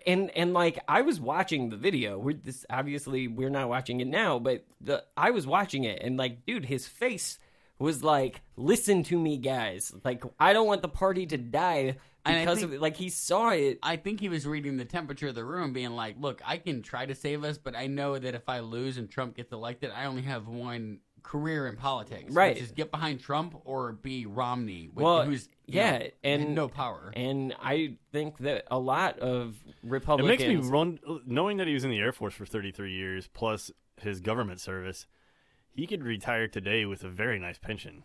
and 0.06 0.30
and 0.36 0.52
like 0.52 0.78
I 0.86 1.02
was 1.02 1.20
watching 1.20 1.70
the 1.70 1.76
video. 1.76 2.18
We're 2.18 2.36
this 2.36 2.64
obviously 2.70 3.28
we're 3.28 3.50
not 3.50 3.68
watching 3.68 4.00
it 4.00 4.06
now, 4.06 4.38
but 4.38 4.64
the 4.80 5.04
I 5.16 5.30
was 5.30 5.46
watching 5.46 5.84
it 5.84 6.00
and 6.02 6.16
like, 6.16 6.44
dude, 6.46 6.66
his 6.66 6.86
face 6.86 7.38
was 7.78 8.04
like, 8.04 8.40
"Listen 8.56 9.02
to 9.04 9.18
me, 9.18 9.36
guys. 9.36 9.92
Like, 10.04 10.22
I 10.38 10.52
don't 10.52 10.66
want 10.66 10.82
the 10.82 10.88
party 10.88 11.26
to 11.26 11.36
die 11.36 11.96
because 12.24 12.58
think- 12.58 12.68
of 12.68 12.74
it." 12.74 12.80
Like 12.80 12.96
he 12.96 13.08
saw 13.08 13.50
it. 13.50 13.78
I 13.82 13.96
think 13.96 14.20
he 14.20 14.28
was 14.28 14.46
reading 14.46 14.76
the 14.76 14.84
temperature 14.84 15.28
of 15.28 15.34
the 15.34 15.44
room, 15.44 15.72
being 15.72 15.90
like, 15.90 16.16
"Look, 16.20 16.40
I 16.46 16.58
can 16.58 16.82
try 16.82 17.04
to 17.06 17.14
save 17.14 17.42
us, 17.42 17.58
but 17.58 17.74
I 17.74 17.88
know 17.88 18.16
that 18.16 18.34
if 18.34 18.48
I 18.48 18.60
lose 18.60 18.96
and 18.96 19.10
Trump 19.10 19.36
gets 19.36 19.52
elected, 19.52 19.90
I 19.90 20.04
only 20.04 20.22
have 20.22 20.46
one 20.46 21.00
career 21.24 21.66
in 21.66 21.76
politics, 21.76 22.32
Right. 22.32 22.54
Which 22.54 22.62
is 22.62 22.70
get 22.70 22.90
behind 22.92 23.18
Trump 23.20 23.56
or 23.64 23.92
be 23.92 24.26
Romney, 24.26 24.88
with, 24.94 25.02
well, 25.04 25.24
who's 25.24 25.48
yeah, 25.66 25.98
know, 25.98 26.06
and 26.22 26.54
no 26.54 26.68
power. 26.68 27.10
And 27.16 27.54
I 27.60 27.96
think 28.12 28.38
that 28.38 28.64
a 28.70 28.78
lot 28.78 29.18
of 29.18 29.56
Republicans 29.82 30.40
It 30.42 30.48
makes 30.48 30.64
me 30.66 30.70
run 30.70 30.98
knowing 31.26 31.56
that 31.56 31.66
he 31.66 31.74
was 31.74 31.82
in 31.82 31.90
the 31.90 31.98
Air 31.98 32.12
Force 32.12 32.34
for 32.34 32.46
33 32.46 32.92
years 32.92 33.26
plus 33.32 33.72
his 34.00 34.20
government 34.20 34.60
service. 34.60 35.06
He 35.72 35.86
could 35.86 36.04
retire 36.04 36.46
today 36.46 36.84
with 36.84 37.02
a 37.02 37.08
very 37.08 37.38
nice 37.40 37.58
pension. 37.58 38.04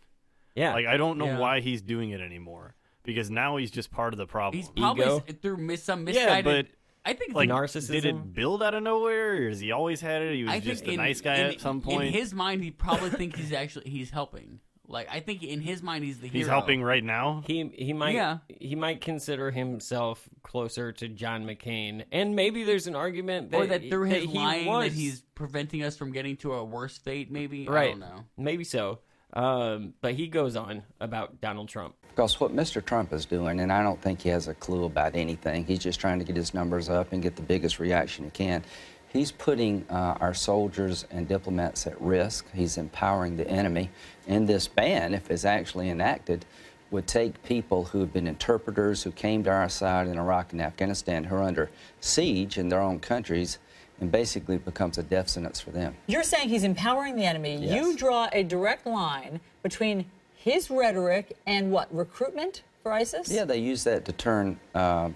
Yeah. 0.55 0.73
like 0.73 0.87
I 0.87 0.97
don't 0.97 1.17
know 1.17 1.25
Yeah. 1.25 1.39
why 1.39 1.59
he's 1.59 1.81
doing 1.81 2.09
it 2.09 2.19
anymore 2.21 2.75
because 3.03 3.29
now 3.29 3.57
he's 3.57 3.69
just 3.71 3.91
part 3.91 4.13
of 4.13 4.17
the 4.17 4.25
problem. 4.25 4.59
He's 4.59 4.69
probably 4.71 5.03
Ego? 5.05 5.19
through 5.41 5.57
mis- 5.57 5.83
some 5.83 5.99
yeah, 6.07 6.13
misguided. 6.13 6.45
but 6.45 6.78
I 7.05 7.13
think 7.13 7.33
like 7.33 7.49
narcissism? 7.49 7.91
Did 7.91 8.05
it 8.05 8.33
build 8.33 8.61
out 8.61 8.73
of 8.73 8.83
nowhere, 8.83 9.45
or 9.45 9.49
has 9.49 9.59
he 9.59 9.71
always 9.71 10.01
had 10.01 10.21
it? 10.21 10.35
He 10.35 10.43
was 10.43 10.53
I 10.53 10.59
just 10.59 10.83
a 10.85 10.91
in, 10.91 10.97
nice 10.97 11.21
guy 11.21 11.35
in, 11.35 11.45
at 11.47 11.61
some 11.61 11.81
point. 11.81 12.07
In 12.07 12.13
his 12.13 12.33
mind, 12.33 12.63
he 12.63 12.71
probably 12.71 13.09
thinks 13.09 13.39
he's 13.39 13.53
actually 13.53 13.89
he's 13.89 14.09
helping. 14.09 14.59
Like 14.87 15.07
I 15.11 15.19
think 15.19 15.43
in 15.43 15.61
his 15.61 15.83
mind, 15.83 16.03
he's 16.03 16.19
the 16.19 16.27
he's 16.27 16.45
hero. 16.47 16.51
helping 16.51 16.81
right 16.83 17.03
now. 17.03 17.43
He 17.45 17.69
he 17.75 17.93
might 17.93 18.15
Yeah. 18.15 18.39
he 18.47 18.75
might 18.75 19.01
consider 19.01 19.51
himself 19.51 20.27
closer 20.41 20.91
to 20.93 21.07
John 21.07 21.45
McCain, 21.45 22.05
and 22.11 22.35
maybe 22.35 22.63
there's 22.63 22.87
an 22.87 22.95
argument 22.95 23.51
that 23.51 23.57
or 23.61 23.67
that 23.67 23.87
through 23.87 24.05
his 24.05 24.23
he 24.25 24.37
lying 24.37 24.65
was, 24.65 24.85
that 24.89 24.93
he's 24.93 25.21
preventing 25.35 25.83
us 25.83 25.95
from 25.95 26.11
getting 26.11 26.37
to 26.37 26.53
a 26.53 26.63
worse 26.63 26.97
fate. 26.97 27.31
Maybe 27.31 27.67
I 27.67 27.71
right. 27.71 27.89
don't 27.91 27.99
know. 27.99 28.23
Maybe 28.35 28.63
so. 28.63 28.99
Um, 29.33 29.93
but 30.01 30.15
he 30.15 30.27
goes 30.27 30.55
on 30.55 30.83
about 30.99 31.39
Donald 31.41 31.69
Trump. 31.69 31.95
Because 32.09 32.39
what 32.39 32.55
Mr. 32.55 32.83
Trump 32.83 33.13
is 33.13 33.25
doing, 33.25 33.59
and 33.59 33.71
I 33.71 33.83
don't 33.83 34.01
think 34.01 34.21
he 34.21 34.29
has 34.29 34.47
a 34.47 34.53
clue 34.53 34.85
about 34.85 35.15
anything, 35.15 35.65
he's 35.65 35.79
just 35.79 35.99
trying 35.99 36.19
to 36.19 36.25
get 36.25 36.35
his 36.35 36.53
numbers 36.53 36.89
up 36.89 37.13
and 37.13 37.21
get 37.21 37.35
the 37.35 37.41
biggest 37.41 37.79
reaction 37.79 38.25
he 38.25 38.31
can. 38.31 38.63
He's 39.11 39.31
putting 39.31 39.85
uh, 39.89 40.17
our 40.19 40.33
soldiers 40.33 41.05
and 41.09 41.27
diplomats 41.27 41.87
at 41.87 41.99
risk. 41.99 42.45
He's 42.53 42.77
empowering 42.77 43.37
the 43.37 43.47
enemy. 43.47 43.89
And 44.27 44.47
this 44.47 44.67
ban, 44.67 45.13
if 45.13 45.31
it's 45.31 45.45
actually 45.45 45.89
enacted, 45.89 46.45
would 46.91 47.07
take 47.07 47.41
people 47.43 47.85
who 47.85 47.99
have 47.99 48.11
been 48.11 48.27
interpreters 48.27 49.03
who 49.03 49.11
came 49.11 49.43
to 49.43 49.49
our 49.51 49.69
side 49.69 50.07
in 50.07 50.17
Iraq 50.17 50.53
and 50.53 50.61
Afghanistan 50.61 51.23
who 51.23 51.35
are 51.35 51.43
under 51.43 51.69
siege 51.99 52.57
in 52.57 52.69
their 52.69 52.81
own 52.81 52.99
countries 52.99 53.59
and 53.99 54.11
basically 54.11 54.57
becomes 54.57 54.97
a 54.97 55.03
death 55.03 55.29
sentence 55.29 55.59
for 55.59 55.71
them. 55.71 55.95
You're 56.07 56.23
saying 56.23 56.49
he's 56.49 56.63
empowering 56.63 57.15
the 57.15 57.25
enemy. 57.25 57.57
You 57.57 57.95
draw 57.95 58.29
a 58.31 58.43
direct 58.43 58.87
line 58.87 59.39
between 59.61 60.05
his 60.35 60.69
rhetoric 60.71 61.37
and 61.45 61.71
what? 61.71 61.93
Recruitment 61.93 62.63
for 62.81 62.93
ISIS? 62.93 63.29
Yeah, 63.29 63.45
they 63.45 63.57
use 63.57 63.83
that 63.83 64.05
to 64.05 64.13
turn 64.13 64.59
uh, 64.73 65.09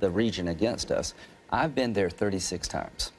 the 0.00 0.10
region 0.10 0.48
against 0.48 0.90
us. 0.90 1.14
I've 1.50 1.74
been 1.74 1.92
there 1.92 2.10
36 2.10 2.66
times. 2.66 3.12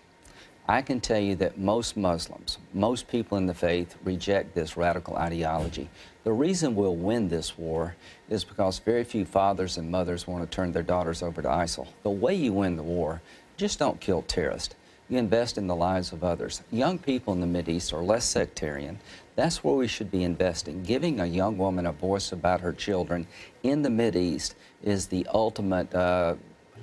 I 0.67 0.81
can 0.81 0.99
tell 0.99 1.19
you 1.19 1.35
that 1.35 1.59
most 1.59 1.95
Muslims, 1.95 2.57
most 2.73 3.07
people 3.07 3.37
in 3.37 3.45
the 3.45 3.53
faith, 3.53 3.97
reject 4.03 4.55
this 4.55 4.75
radical 4.75 5.15
ideology. 5.15 5.89
The 6.23 6.33
reason 6.33 6.73
we'll 6.73 6.95
win 6.95 7.29
this 7.29 7.55
war 7.55 7.95
is 8.29 8.43
because 8.43 8.79
very 8.79 9.03
few 9.03 9.25
fathers 9.25 9.77
and 9.77 9.91
mothers 9.91 10.25
want 10.25 10.43
to 10.43 10.55
turn 10.55 10.71
their 10.71 10.81
daughters 10.81 11.21
over 11.21 11.43
to 11.43 11.47
ISIL. 11.47 11.87
The 12.01 12.09
way 12.09 12.33
you 12.33 12.51
win 12.51 12.77
the 12.77 12.83
war, 12.83 13.21
just 13.57 13.77
don't 13.77 14.01
kill 14.01 14.23
terrorists. 14.23 14.73
You 15.07 15.19
invest 15.19 15.59
in 15.59 15.67
the 15.67 15.75
lives 15.75 16.11
of 16.11 16.23
others. 16.23 16.63
Young 16.71 16.97
people 16.97 17.33
in 17.33 17.41
the 17.41 17.45
Mideast 17.63 17.93
are 17.93 18.01
less 18.01 18.25
sectarian. 18.25 18.97
That's 19.35 19.63
where 19.63 19.75
we 19.75 19.87
should 19.87 20.09
be 20.09 20.23
investing. 20.23 20.81
Giving 20.81 21.19
a 21.19 21.27
young 21.27 21.59
woman 21.59 21.85
a 21.85 21.91
voice 21.91 22.31
about 22.31 22.61
her 22.61 22.73
children 22.73 23.27
in 23.61 23.83
the 23.83 23.89
Mideast 23.89 24.55
is 24.81 25.05
the 25.05 25.27
ultimate 25.31 25.93
uh, 25.93 26.33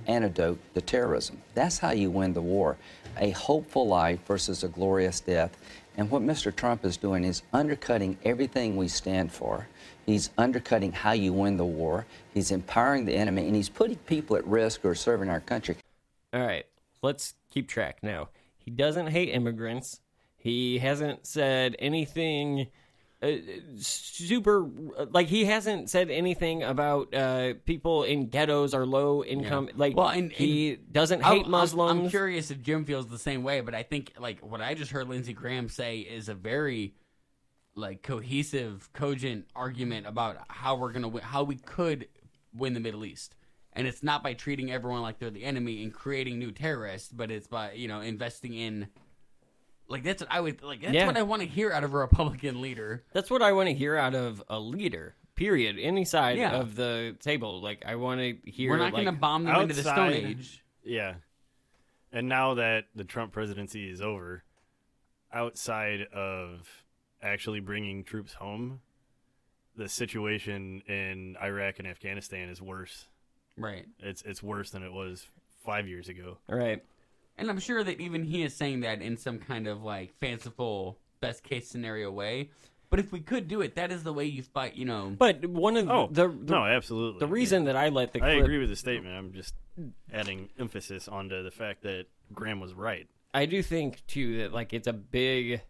antidote 0.07 0.61
to 0.75 0.81
terrorism. 0.81 1.42
That's 1.55 1.79
how 1.79 1.90
you 1.90 2.12
win 2.12 2.33
the 2.33 2.42
war. 2.42 2.77
A 3.18 3.31
hopeful 3.31 3.87
life 3.87 4.20
versus 4.27 4.64
a 4.64 4.68
glorious 4.68 5.20
death. 5.20 5.57
And 5.96 6.11
what 6.11 6.22
Mr. 6.22 6.55
Trump 6.55 6.85
is 6.85 6.96
doing 6.96 7.25
is 7.25 7.42
undercutting 7.53 8.16
everything 8.25 8.77
we 8.77 8.88
stand 8.88 9.33
for. 9.33 9.68
He's 10.07 10.31
undercutting 10.38 10.92
how 10.92 11.12
you 11.12 11.33
win 11.33 11.57
the 11.57 11.64
war. 11.64 12.07
He's 12.33 12.51
empowering 12.51 13.05
the 13.05 13.14
enemy, 13.14 13.46
and 13.46 13.55
he's 13.55 13.68
putting 13.68 13.96
people 13.98 14.37
at 14.37 14.46
risk 14.46 14.81
who 14.81 14.88
are 14.88 14.94
serving 14.94 15.29
our 15.29 15.40
country. 15.40 15.77
All 16.33 16.40
right, 16.40 16.64
let's 17.03 17.35
keep 17.51 17.68
track 17.68 17.98
now. 18.03 18.31
He 18.57 18.70
doesn't 18.70 19.09
hate 19.09 19.29
immigrants. 19.29 20.01
He 20.37 20.79
hasn't 20.79 21.27
said 21.27 21.77
anything 21.79 22.68
uh, 23.23 23.37
super 23.79 24.69
like 25.11 25.29
he 25.29 25.45
hasn't 25.45 25.89
said 25.91 26.11
anything 26.11 26.63
about 26.63 27.15
uh, 27.15 27.55
people 27.65 28.03
in 28.03 28.29
ghettos 28.29 28.75
or 28.75 28.85
low 28.87 29.23
income. 29.25 29.69
Like 29.77 29.97
Well, 29.97 30.09
and- 30.09 30.33
he 30.33 30.77
doesn't 30.77 31.23
I'm- 31.23 31.33
hate 31.33 31.43
I'm- 31.43 31.51
Muslims. 31.51 32.05
I'm, 32.05 32.11
curious 32.11 32.51
if 32.51 32.61
Jim 32.63 32.85
feels 32.85 33.07
the 33.09 33.19
same 33.19 33.43
way, 33.43 33.61
but 33.61 33.75
I 33.75 33.83
think 33.83 34.13
like 34.19 34.41
what 34.41 34.61
I 34.61 34.75
just 34.75 34.91
heard 34.91 35.09
Lindsey 35.09 35.33
Graham 35.33 35.69
say 35.69 35.99
is 36.01 36.29
a 36.29 36.35
very 36.35 36.95
like 37.75 38.03
cohesive, 38.03 38.91
cogent 38.93 39.47
argument 39.57 40.07
about 40.07 40.37
how 40.49 40.77
we're 40.77 40.93
gonna 40.93 41.09
win, 41.09 41.23
how 41.23 41.43
we 41.43 41.57
could 41.57 42.09
win 42.55 42.75
the 42.75 42.81
Middle 42.81 43.05
East, 43.05 43.35
and 43.73 43.87
it's 43.87 44.03
not 44.03 44.23
by 44.23 44.35
treating 44.35 44.71
everyone 44.71 45.01
like 45.01 45.19
they're 45.19 45.31
the 45.31 45.45
enemy 45.45 45.83
and 45.83 45.95
creating 45.95 46.39
new 46.39 46.53
terrorists, 46.53 47.11
but 47.11 47.31
it's 47.31 47.47
by 47.47 47.73
you 47.73 47.89
know 47.89 48.01
investing 48.01 48.53
in. 48.55 48.89
Like 49.92 50.02
that's 50.02 50.22
what 50.22 50.33
I 50.33 50.40
would 50.40 50.62
like. 50.62 50.81
That's 50.83 50.94
Yeah. 50.94 51.07
what 51.07 51.16
I 51.16 51.22
want 51.22 51.42
to 51.42 51.48
hear 51.48 51.70
out 51.70 51.85
of 51.85 51.92
a 51.94 51.98
Republican 51.98 52.61
leader. 52.61 53.05
That's 53.12 53.31
what 53.31 53.42
I 53.42 53.52
want 53.52 53.68
to 53.68 53.74
hear 53.74 53.96
out 53.96 54.14
of 54.14 54.42
a 54.48 54.59
leader. 54.59 55.14
Period. 55.37 55.78
Any 55.78 56.05
side 56.05 56.38
Yeah. 56.38 56.52
of 56.57 56.74
the 56.74 57.16
table. 57.20 57.61
Like 57.61 57.85
I 57.87 57.94
want 57.96 58.20
to 58.20 58.50
hear. 58.50 58.70
We're 58.70 58.78
not 58.78 58.85
like, 58.92 59.05
going 59.05 59.07
to 59.14 59.20
bomb 59.20 59.44
them 59.44 59.55
into 59.55 59.74
the 59.74 59.83
Stone 59.83 59.98
Outside- 59.98 60.24
Age. 60.24 60.64
Yeah. 60.83 61.14
And 62.11 62.28
now 62.28 62.55
that 62.55 62.87
the 62.94 63.05
Trump 63.05 63.33
presidency 63.33 63.88
is 63.90 64.00
over, 64.02 64.42
outside 65.33 66.02
of 66.12 66.85
actually 67.22 67.61
bringing 67.61 68.05
troops 68.05 68.35
home, 68.35 68.81
the 69.76 69.88
situation 69.88 70.83
in 70.87 71.37
Iraq 71.42 71.78
and 71.78 71.88
Afghanistan 71.88 72.48
is 72.48 72.61
worse. 72.61 73.09
Right. 73.57 73.87
It's 73.98 74.22
it's 74.22 74.42
worse 74.42 74.70
than 74.70 74.83
it 74.83 74.92
was 74.92 75.26
5 75.64 75.87
years 75.88 76.09
ago. 76.09 76.38
All 76.48 76.57
right. 76.59 76.83
And 77.38 77.49
I'm 77.51 77.59
sure 77.61 77.83
that 77.83 78.01
even 78.01 78.25
he 78.25 78.42
is 78.42 78.55
saying 78.55 78.81
that 78.81 79.01
in 79.03 79.16
some 79.16 79.38
kind 79.38 79.66
of 79.66 79.83
like 79.83 80.14
fanciful 80.21 80.99
best 81.21 81.42
case 81.42 81.68
scenario 81.68 82.11
way. 82.11 82.51
But 82.90 83.01
if 83.01 83.11
we 83.11 83.21
could 83.21 83.49
do 83.49 83.62
it, 83.62 83.77
that 83.77 83.90
is 83.90 84.03
the 84.03 84.12
way 84.12 84.27
you 84.27 84.42
fight. 84.42 84.75
You 84.75 84.85
know. 84.85 85.14
But 85.18 85.47
one 85.47 85.77
of 85.77 85.88
Oh, 85.88 86.09
the, 86.11 86.29
the 86.29 86.53
no, 86.53 86.64
absolutely. 86.64 87.21
the 87.21 87.27
reason 87.27 87.64
that 87.64 87.77
I 87.77 87.88
let 87.88 88.12
the 88.12 88.23
I 88.23 88.33
agree 88.33 88.59
with 88.59 88.68
the 88.68 88.77
statement. 88.77 89.16
I'm 89.16 89.33
just 89.33 89.55
adding 90.12 90.51
emphasis 90.59 91.09
onto 91.09 91.42
the 91.42 91.51
fact 91.51 91.83
that 91.83 92.07
Graham 92.33 92.61
was 92.61 92.75
right. 92.75 93.09
I 93.33 93.47
do 93.47 93.62
think 93.62 94.07
too 94.07 94.38
that 94.38 94.53
like 94.53 94.73
it's 94.75 94.87
a 94.88 94.92
big. 94.92 95.62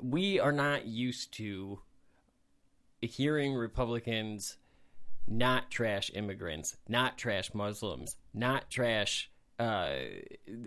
We 0.00 0.38
are 0.40 0.52
not 0.52 0.86
used 0.86 1.34
to 1.34 1.80
hearing 3.00 3.54
Republicans 3.54 4.56
not 5.26 5.70
trash 5.70 6.10
immigrants, 6.14 6.76
not 6.88 7.18
trash 7.18 7.52
Muslims, 7.52 8.16
not 8.32 8.70
trash 8.70 9.30
uh, 9.58 9.94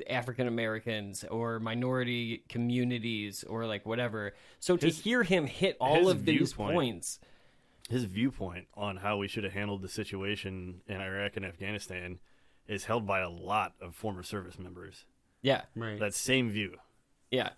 African 0.10 0.48
Americans 0.48 1.24
or 1.24 1.60
minority 1.60 2.44
communities 2.50 3.44
or 3.44 3.66
like 3.66 3.86
whatever. 3.86 4.34
So 4.60 4.78
to 4.78 4.90
hear 4.90 5.24
him 5.24 5.48
hit 5.48 5.78
all 5.80 6.10
of 6.10 6.26
these 6.26 6.54
points, 6.54 7.20
his 7.90 8.04
viewpoint 8.06 8.68
on 8.76 8.98
how 8.98 9.18
we 9.18 9.28
should 9.28 9.44
have 9.44 9.54
handled 9.54 9.82
the 9.82 9.90
situation 9.90 10.82
in 10.88 10.98
Iraq 11.02 11.38
and 11.38 11.46
Afghanistan 11.46 12.20
is 12.68 12.86
held 12.86 13.06
by 13.06 13.20
a 13.20 13.30
lot 13.30 13.74
of 13.82 13.96
former 13.96 14.24
service 14.24 14.58
members. 14.60 15.06
yeah, 15.42 15.64
Right. 15.76 16.00
That 16.00 16.14
same 16.14 16.50
view. 16.50 16.78
yeah. 17.30 17.50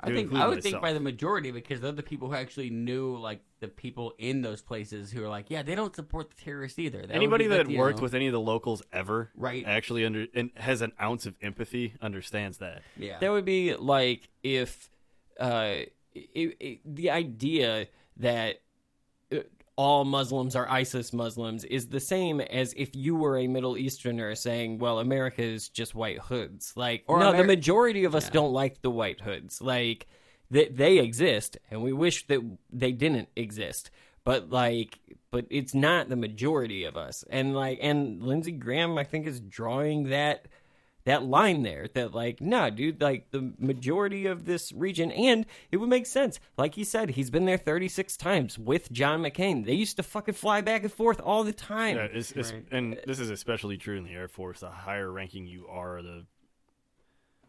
I 0.00 0.10
think 0.12 0.32
I 0.34 0.48
would 0.48 0.62
think 0.62 0.80
by 0.80 0.92
the 0.92 1.00
majority 1.00 1.50
because 1.52 1.80
they're 1.80 1.92
the 1.92 2.02
people 2.02 2.28
who 2.28 2.34
actually 2.34 2.70
knew 2.70 3.16
like 3.16 3.40
the 3.60 3.68
people 3.68 4.14
in 4.18 4.42
those 4.42 4.60
places 4.60 5.12
who 5.12 5.22
are 5.24 5.28
like, 5.28 5.46
yeah, 5.48 5.62
they 5.62 5.74
don't 5.76 5.94
support 5.94 6.30
the 6.30 6.42
terrorists 6.42 6.78
either. 6.78 7.02
That 7.02 7.14
Anybody 7.14 7.44
be 7.44 7.50
like, 7.56 7.66
that 7.66 7.72
you 7.72 7.78
worked 7.78 7.98
know- 7.98 8.02
with 8.02 8.14
any 8.14 8.26
of 8.26 8.32
the 8.32 8.40
locals 8.40 8.82
ever, 8.92 9.30
Right. 9.36 9.64
actually 9.64 10.04
under 10.04 10.26
and 10.34 10.50
has 10.56 10.80
an 10.82 10.92
ounce 11.00 11.24
of 11.26 11.36
empathy 11.40 11.94
understands 12.02 12.58
that. 12.58 12.82
yeah, 12.96 13.18
That 13.20 13.30
would 13.30 13.44
be 13.44 13.74
like 13.76 14.28
if 14.42 14.90
uh, 15.38 15.74
it, 16.14 16.56
it, 16.60 16.80
the 16.84 17.10
idea 17.10 17.86
that 18.16 18.56
all 19.82 20.04
Muslims 20.04 20.54
are 20.54 20.68
ISIS 20.70 21.12
Muslims 21.12 21.64
is 21.64 21.88
the 21.88 21.98
same 22.14 22.40
as 22.40 22.72
if 22.76 22.94
you 22.94 23.16
were 23.16 23.36
a 23.38 23.46
Middle 23.48 23.76
Easterner 23.76 24.34
saying, 24.36 24.78
"Well, 24.78 24.98
America 25.00 25.42
is 25.42 25.68
just 25.68 25.94
white 25.94 26.18
hoods." 26.20 26.72
Like, 26.76 27.02
Or 27.08 27.18
no, 27.18 27.32
the 27.32 27.44
majority 27.44 28.04
of 28.04 28.14
us 28.14 28.26
Yeah. 28.26 28.30
don't 28.38 28.52
like 28.52 28.80
the 28.82 28.90
white 28.90 29.20
hoods. 29.20 29.60
Like, 29.60 30.06
they, 30.50 30.66
they 30.68 30.98
exist, 30.98 31.56
and 31.70 31.82
we 31.82 31.92
wish 31.92 32.26
that 32.28 32.40
they 32.70 32.92
didn't 32.92 33.28
exist. 33.36 33.90
but 34.24 34.50
like, 34.50 35.00
but 35.32 35.46
it's 35.50 35.74
not 35.74 36.08
the 36.08 36.14
majority 36.14 36.84
of 36.84 36.96
us. 36.96 37.24
And 37.28 37.56
like, 37.56 37.78
and 37.82 38.22
Lindsey 38.22 38.52
Graham, 38.52 38.96
I 38.96 39.02
think, 39.02 39.26
is 39.26 39.40
drawing 39.40 40.10
that 40.10 40.46
that 41.04 41.22
line 41.24 41.62
there 41.62 41.88
that 41.94 42.14
like 42.14 42.40
nah 42.40 42.70
dude 42.70 43.00
like 43.00 43.30
the 43.30 43.52
majority 43.58 44.26
of 44.26 44.44
this 44.44 44.72
region 44.72 45.10
and 45.12 45.46
it 45.70 45.78
would 45.78 45.88
make 45.88 46.06
sense 46.06 46.38
like 46.56 46.74
he 46.74 46.84
said 46.84 47.10
he's 47.10 47.30
been 47.30 47.44
there 47.44 47.58
36 47.58 48.16
times 48.16 48.58
with 48.58 48.90
john 48.92 49.20
mccain 49.22 49.64
they 49.66 49.72
used 49.74 49.96
to 49.96 50.02
fucking 50.02 50.34
fly 50.34 50.60
back 50.60 50.82
and 50.82 50.92
forth 50.92 51.20
all 51.20 51.44
the 51.44 51.52
time 51.52 51.96
Yeah, 51.96 52.08
it's, 52.12 52.32
it's, 52.32 52.52
and 52.70 52.98
this 53.06 53.18
is 53.18 53.30
especially 53.30 53.76
true 53.76 53.96
in 53.96 54.04
the 54.04 54.12
Air 54.12 54.28
Force. 54.28 54.60
The 54.60 54.70
higher 54.70 55.10
ranking 55.10 55.46
you 55.46 55.66
are, 55.68 56.02
the 56.02 56.24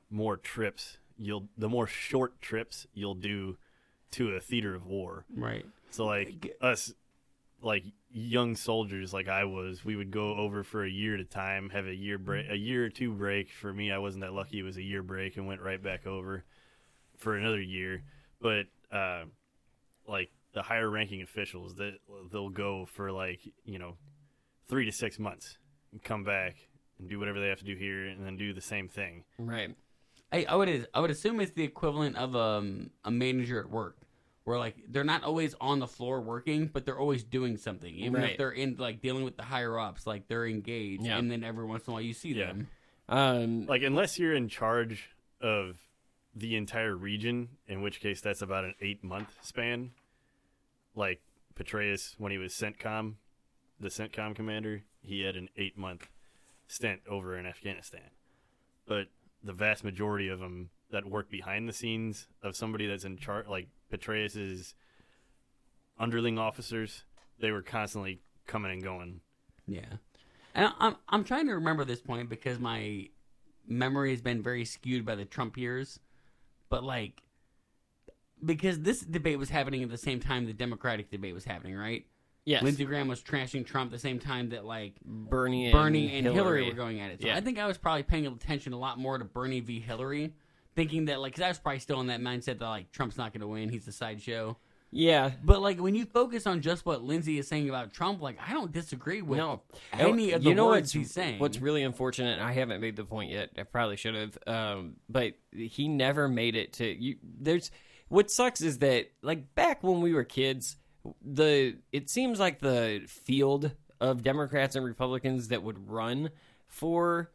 more 0.09 0.37
trips 0.37 0.97
you'll, 1.17 1.47
the 1.57 1.69
more 1.69 1.87
short 1.87 2.41
trips 2.41 2.87
you'll 2.93 3.15
do 3.15 3.57
to 4.11 4.29
a 4.35 4.39
theater 4.39 4.75
of 4.75 4.85
war. 4.85 5.25
Right. 5.35 5.65
So 5.91 6.05
like 6.05 6.55
us, 6.61 6.93
like 7.63 7.85
young 8.11 8.55
soldiers, 8.55 9.13
like 9.13 9.27
I 9.27 9.45
was, 9.45 9.83
we 9.83 9.95
would 9.95 10.11
go 10.11 10.35
over 10.35 10.63
for 10.63 10.83
a 10.83 10.89
year 10.89 11.15
at 11.15 11.21
a 11.21 11.25
time, 11.25 11.69
have 11.69 11.87
a 11.87 11.95
year 11.95 12.17
break, 12.17 12.49
a 12.49 12.57
year 12.57 12.85
or 12.85 12.89
two 12.89 13.11
break. 13.11 13.51
For 13.51 13.73
me, 13.73 13.91
I 13.91 13.97
wasn't 13.97 14.23
that 14.23 14.33
lucky; 14.33 14.59
it 14.59 14.63
was 14.63 14.77
a 14.77 14.83
year 14.83 15.01
break, 15.01 15.37
and 15.37 15.47
went 15.47 15.61
right 15.61 15.81
back 15.81 16.05
over 16.05 16.43
for 17.17 17.35
another 17.35 17.61
year. 17.61 18.03
But 18.41 18.65
uh, 18.91 19.25
like 20.07 20.29
the 20.53 20.61
higher 20.61 20.89
ranking 20.89 21.21
officials, 21.21 21.75
that 21.75 21.93
they'll 22.31 22.49
go 22.49 22.85
for 22.85 23.11
like 23.11 23.39
you 23.65 23.79
know 23.79 23.95
three 24.67 24.85
to 24.85 24.91
six 24.91 25.17
months 25.17 25.57
and 25.91 26.03
come 26.03 26.23
back 26.23 26.55
and 26.99 27.09
do 27.09 27.19
whatever 27.19 27.39
they 27.39 27.47
have 27.47 27.59
to 27.59 27.65
do 27.65 27.75
here, 27.75 28.05
and 28.05 28.25
then 28.25 28.37
do 28.37 28.53
the 28.53 28.61
same 28.61 28.87
thing. 28.87 29.23
right 29.39 29.75
I, 30.33 30.45
I 30.49 30.55
would 30.55 30.87
I 30.93 30.99
would 30.99 31.11
assume 31.11 31.39
it's 31.39 31.51
the 31.51 31.63
equivalent 31.63 32.15
of 32.17 32.35
um, 32.35 32.89
a 33.05 33.11
manager 33.11 33.59
at 33.59 33.69
work, 33.69 33.97
where 34.43 34.57
like 34.59 34.75
they're 34.89 35.03
not 35.03 35.23
always 35.23 35.55
on 35.61 35.79
the 35.79 35.87
floor 35.87 36.19
working, 36.21 36.67
but 36.67 36.85
they're 36.85 36.99
always 36.99 37.23
doing 37.23 37.57
something. 37.57 37.93
Even 37.95 38.21
Right. 38.21 38.31
if 38.31 38.37
they're 38.37 38.51
in 38.51 38.75
like 38.77 39.01
dealing 39.01 39.23
with 39.23 39.37
the 39.37 39.43
higher 39.43 39.79
ups, 39.79 40.05
like 40.05 40.27
they're 40.27 40.45
engaged, 40.47 41.05
Yeah. 41.05 41.17
and 41.17 41.31
then 41.31 41.43
every 41.43 41.65
once 41.65 41.87
in 41.87 41.91
a 41.91 41.93
while 41.93 42.01
you 42.01 42.13
see 42.13 42.33
Yeah. 42.33 42.47
them. 42.47 42.67
um 43.09 43.65
Like 43.65 43.83
unless 43.83 44.17
you're 44.19 44.33
in 44.33 44.47
charge 44.49 45.09
of 45.41 45.77
the 46.35 46.55
entire 46.55 46.95
region, 46.95 47.49
in 47.67 47.81
which 47.81 47.99
case 47.99 48.21
that's 48.21 48.41
about 48.41 48.65
an 48.65 48.75
eight 48.81 49.03
month 49.03 49.37
span. 49.41 49.91
Like 50.95 51.21
Petraeus 51.55 52.15
when 52.19 52.31
he 52.31 52.37
was 52.37 52.53
CENTCOM, 52.53 53.15
the 53.79 53.89
CENTCOM 53.89 54.35
commander, 54.35 54.83
he 55.01 55.21
had 55.21 55.35
an 55.35 55.49
eight 55.57 55.77
month 55.77 56.09
stint 56.67 57.01
over 57.07 57.37
in 57.37 57.45
Afghanistan. 57.45 58.09
But 58.85 59.07
the 59.43 59.53
vast 59.53 59.83
majority 59.83 60.27
of 60.29 60.39
them 60.39 60.69
that 60.93 61.05
work 61.05 61.29
behind 61.29 61.67
the 61.67 61.73
scenes 61.73 62.27
of 62.41 62.55
somebody 62.55 62.87
that's 62.87 63.03
in 63.03 63.17
charge, 63.17 63.47
like 63.47 63.67
Petraeus's 63.91 64.73
underling 65.99 66.39
officers, 66.39 67.03
they 67.39 67.51
were 67.51 67.61
constantly 67.61 68.21
coming 68.47 68.71
and 68.71 68.83
going. 68.83 69.19
Yeah, 69.67 69.81
and 70.55 70.67
I- 70.67 70.73
I'm 70.87 70.95
I'm 71.09 71.23
trying 71.23 71.47
to 71.47 71.53
remember 71.55 71.83
this 71.83 72.01
point 72.01 72.29
because 72.29 72.59
my 72.59 73.09
memory 73.67 74.11
has 74.11 74.21
been 74.21 74.41
very 74.41 74.65
skewed 74.65 75.05
by 75.05 75.15
the 75.15 75.25
Trump 75.25 75.57
years, 75.57 75.99
but 76.69 76.83
like 76.83 77.21
because 78.43 78.79
this 78.81 79.01
debate 79.01 79.39
was 79.39 79.49
happening 79.49 79.83
at 79.83 79.89
the 79.89 79.97
same 79.97 80.19
time 80.19 80.45
the 80.45 80.53
Democratic 80.53 81.09
debate 81.11 81.33
was 81.33 81.43
happening, 81.45 81.75
right? 81.75 82.05
yes 82.45 82.61
Lindsey 82.61 82.83
Graham 82.83 83.07
was 83.07 83.21
trashing 83.21 83.65
Trump 83.65 83.89
the 83.89 83.97
same 83.97 84.19
time 84.19 84.49
that 84.49 84.65
like 84.65 84.95
bernie 85.05 85.67
and 85.67 85.71
Bernie 85.71 86.13
and 86.17 86.25
Hillary. 86.27 86.35
Hillary 86.35 86.69
were 86.69 86.75
going 86.75 86.99
at 86.99 87.09
it. 87.11 87.21
So 87.21 87.27
Yeah. 87.27 87.37
I 87.37 87.39
think 87.41 87.57
I 87.57 87.65
was 87.65 87.77
probably 87.77 88.03
paying 88.03 88.27
attention 88.27 88.73
a 88.73 88.77
lot 88.77 88.99
more 88.99 89.17
to 89.17 89.23
Bernie 89.23 89.61
v. 89.61 89.79
Hillary, 89.79 90.33
thinking 90.75 91.05
that 91.05 91.19
like 91.19 91.33
because 91.33 91.43
I 91.43 91.47
was 91.49 91.59
probably 91.59 91.79
still 91.79 91.99
in 92.01 92.07
that 92.07 92.21
mindset 92.21 92.59
that 92.59 92.67
like 92.67 92.91
Trump's 92.91 93.17
not 93.17 93.33
going 93.33 93.41
to 93.41 93.47
win, 93.47 93.69
he's 93.69 93.85
the 93.85 93.91
sideshow. 93.91 94.57
yeah 94.91 95.31
But 95.43 95.61
like 95.61 95.79
when 95.79 95.95
you 95.95 96.05
focus 96.05 96.45
on 96.47 96.61
just 96.61 96.85
what 96.85 97.03
Lindsey 97.03 97.37
is 97.39 97.47
saying 97.47 97.69
about 97.69 97.93
Trump, 97.93 98.21
like 98.21 98.37
I 98.45 98.53
don't 98.53 98.71
disagree 98.71 99.21
with 99.21 99.37
No, 99.39 99.61
any 99.93 100.31
of 100.31 100.43
the 100.43 100.49
you 100.49 100.55
know 100.55 100.67
words 100.67 100.91
he's 100.91 101.11
saying. 101.11 101.39
What's 101.39 101.59
really 101.59 101.83
unfortunate, 101.83 102.39
I 102.39 102.53
haven't 102.53 102.81
made 102.81 102.95
the 102.95 103.05
point 103.05 103.31
yet. 103.31 103.51
I 103.57 103.63
probably 103.63 103.97
should 103.97 104.15
have, 104.15 104.37
um, 104.47 104.95
but 105.09 105.33
he 105.51 105.87
never 105.87 106.27
made 106.27 106.55
it 106.55 106.73
to. 106.73 106.85
You, 106.85 107.17
there's 107.23 107.71
what 108.09 108.29
sucks 108.29 108.61
is 108.61 108.79
that 108.79 109.07
like 109.21 109.55
back 109.55 109.83
when 109.83 110.01
we 110.01 110.13
were 110.13 110.23
kids, 110.23 110.77
the 111.21 111.77
it 111.91 112.09
seems 112.09 112.39
like 112.39 112.59
the 112.59 113.01
field 113.07 113.71
of 113.99 114.21
Democrats 114.23 114.75
and 114.75 114.85
Republicans 114.85 115.47
that 115.47 115.63
would 115.63 115.89
run 115.89 116.29
for 116.67 117.31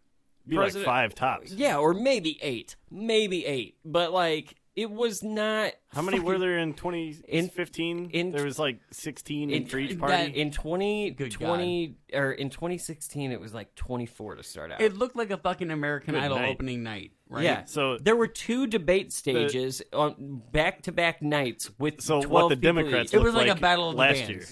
Be 0.48 0.56
like 0.56 0.72
five 0.72 1.14
tops. 1.14 1.52
yeah, 1.52 1.76
or 1.78 1.94
maybe 1.94 2.38
eight, 2.42 2.76
maybe 2.90 3.44
eight, 3.46 3.76
but 3.84 4.12
like 4.12 4.54
it 4.76 4.90
was 4.90 5.24
not. 5.24 5.72
How 5.92 6.02
many 6.02 6.20
were 6.20 6.38
there 6.38 6.58
in 6.58 6.72
twenty 6.74 7.16
in- 7.26 7.48
fifteen? 7.48 8.10
In 8.12 8.30
there 8.30 8.44
was 8.44 8.58
like 8.60 8.78
16 8.92 9.50
in, 9.50 9.66
for 9.66 9.78
each 9.78 9.90
that- 9.90 9.98
party. 9.98 10.40
in 10.40 10.52
20, 10.52 11.10
Good 11.10 11.32
20 11.32 11.96
or 12.14 12.30
in 12.32 12.48
2016 12.48 13.32
it 13.32 13.40
was 13.40 13.52
like 13.52 13.74
24 13.74 14.36
to 14.36 14.42
start 14.44 14.70
out 14.70 14.80
it 14.80 14.96
looked 14.96 15.16
like 15.16 15.30
a 15.32 15.36
fucking 15.36 15.70
American 15.72 16.14
Good 16.14 16.22
Idol 16.22 16.38
night. 16.38 16.50
opening 16.50 16.84
night, 16.84 17.10
right? 17.28 17.42
Yeah. 17.42 17.64
So- 17.64 17.98
there 17.98 18.14
were 18.14 18.28
two 18.28 18.68
debate 18.68 19.12
stages 19.12 19.82
on 19.92 20.42
back-to-back 20.52 21.22
nights 21.22 21.70
with 21.78 22.00
So 22.00 22.22
12 22.22 22.30
what 22.30 22.48
the 22.50 22.56
people 22.56 22.74
Democrats 22.82 23.10
each. 23.10 23.14
It 23.14 23.22
was 23.22 23.34
looked 23.34 23.48
like 23.48 23.58
a 23.58 23.60
battle 23.60 23.88
of 23.90 23.96
the 23.96 24.00
last 24.00 24.14
bands. 24.18 24.30
year. 24.30 24.44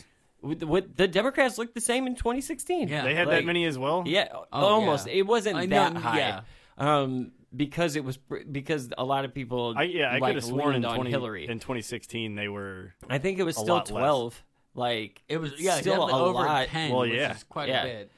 With, 0.47 0.62
with 0.62 0.97
the 0.97 1.09
Democrats 1.09 1.59
looked 1.59 1.74
the 1.74 1.80
same 1.80 2.07
in 2.07 2.14
2016. 2.14 2.88
Yeah. 2.88 3.03
They 3.05 3.14
had 3.14 3.26
Like- 3.26 3.38
that 3.38 3.44
many 3.44 3.64
as 3.64 3.76
well. 3.78 4.05
Yeah, 4.07 4.28
Oh, 4.32 4.47
almost. 4.53 5.07
yeah. 5.07 5.14
It 5.14 5.26
wasn't 5.26 5.57
I 5.57 5.66
know, 5.66 5.76
that 5.90 5.97
high. 5.97 6.18
yeah. 6.18 6.40
Um, 6.78 7.32
because 7.55 7.97
it 7.97 8.05
was 8.05 8.18
because 8.51 8.90
a 8.99 9.05
lot 9.05 9.24
of 9.24 9.32
people 9.32 9.72
I, 9.76 9.84
yeah, 9.84 10.09
I 10.11 10.18
like, 10.18 10.30
could 10.30 10.34
have 10.36 10.44
sworn 10.44 10.74
in, 10.74 10.82
leaned 10.82 10.94
20, 10.94 11.11
Hillary. 11.11 11.49
in 11.49 11.59
2016 11.59 12.34
they 12.34 12.49
were. 12.49 12.92
I 13.09 13.18
think 13.18 13.38
it 13.38 13.44
was 13.44 13.57
still 13.57 13.76
lot 13.76 13.90
less. 13.90 14.01
12. 14.01 14.44
Like 14.74 15.22
It 15.28 15.38
was 15.38 15.53
yeah, 15.59 15.76
still 15.76 16.07
a 16.07 16.12
over 16.12 16.32
lot. 16.44 16.66
ten. 16.68 16.90
Well, 16.90 17.01
which 17.01 17.12
yeah. 17.14 17.34
is 17.34 17.44
quite 17.44 17.68
Yeah. 17.68 17.82
a 17.82 17.86
bit. 17.86 18.12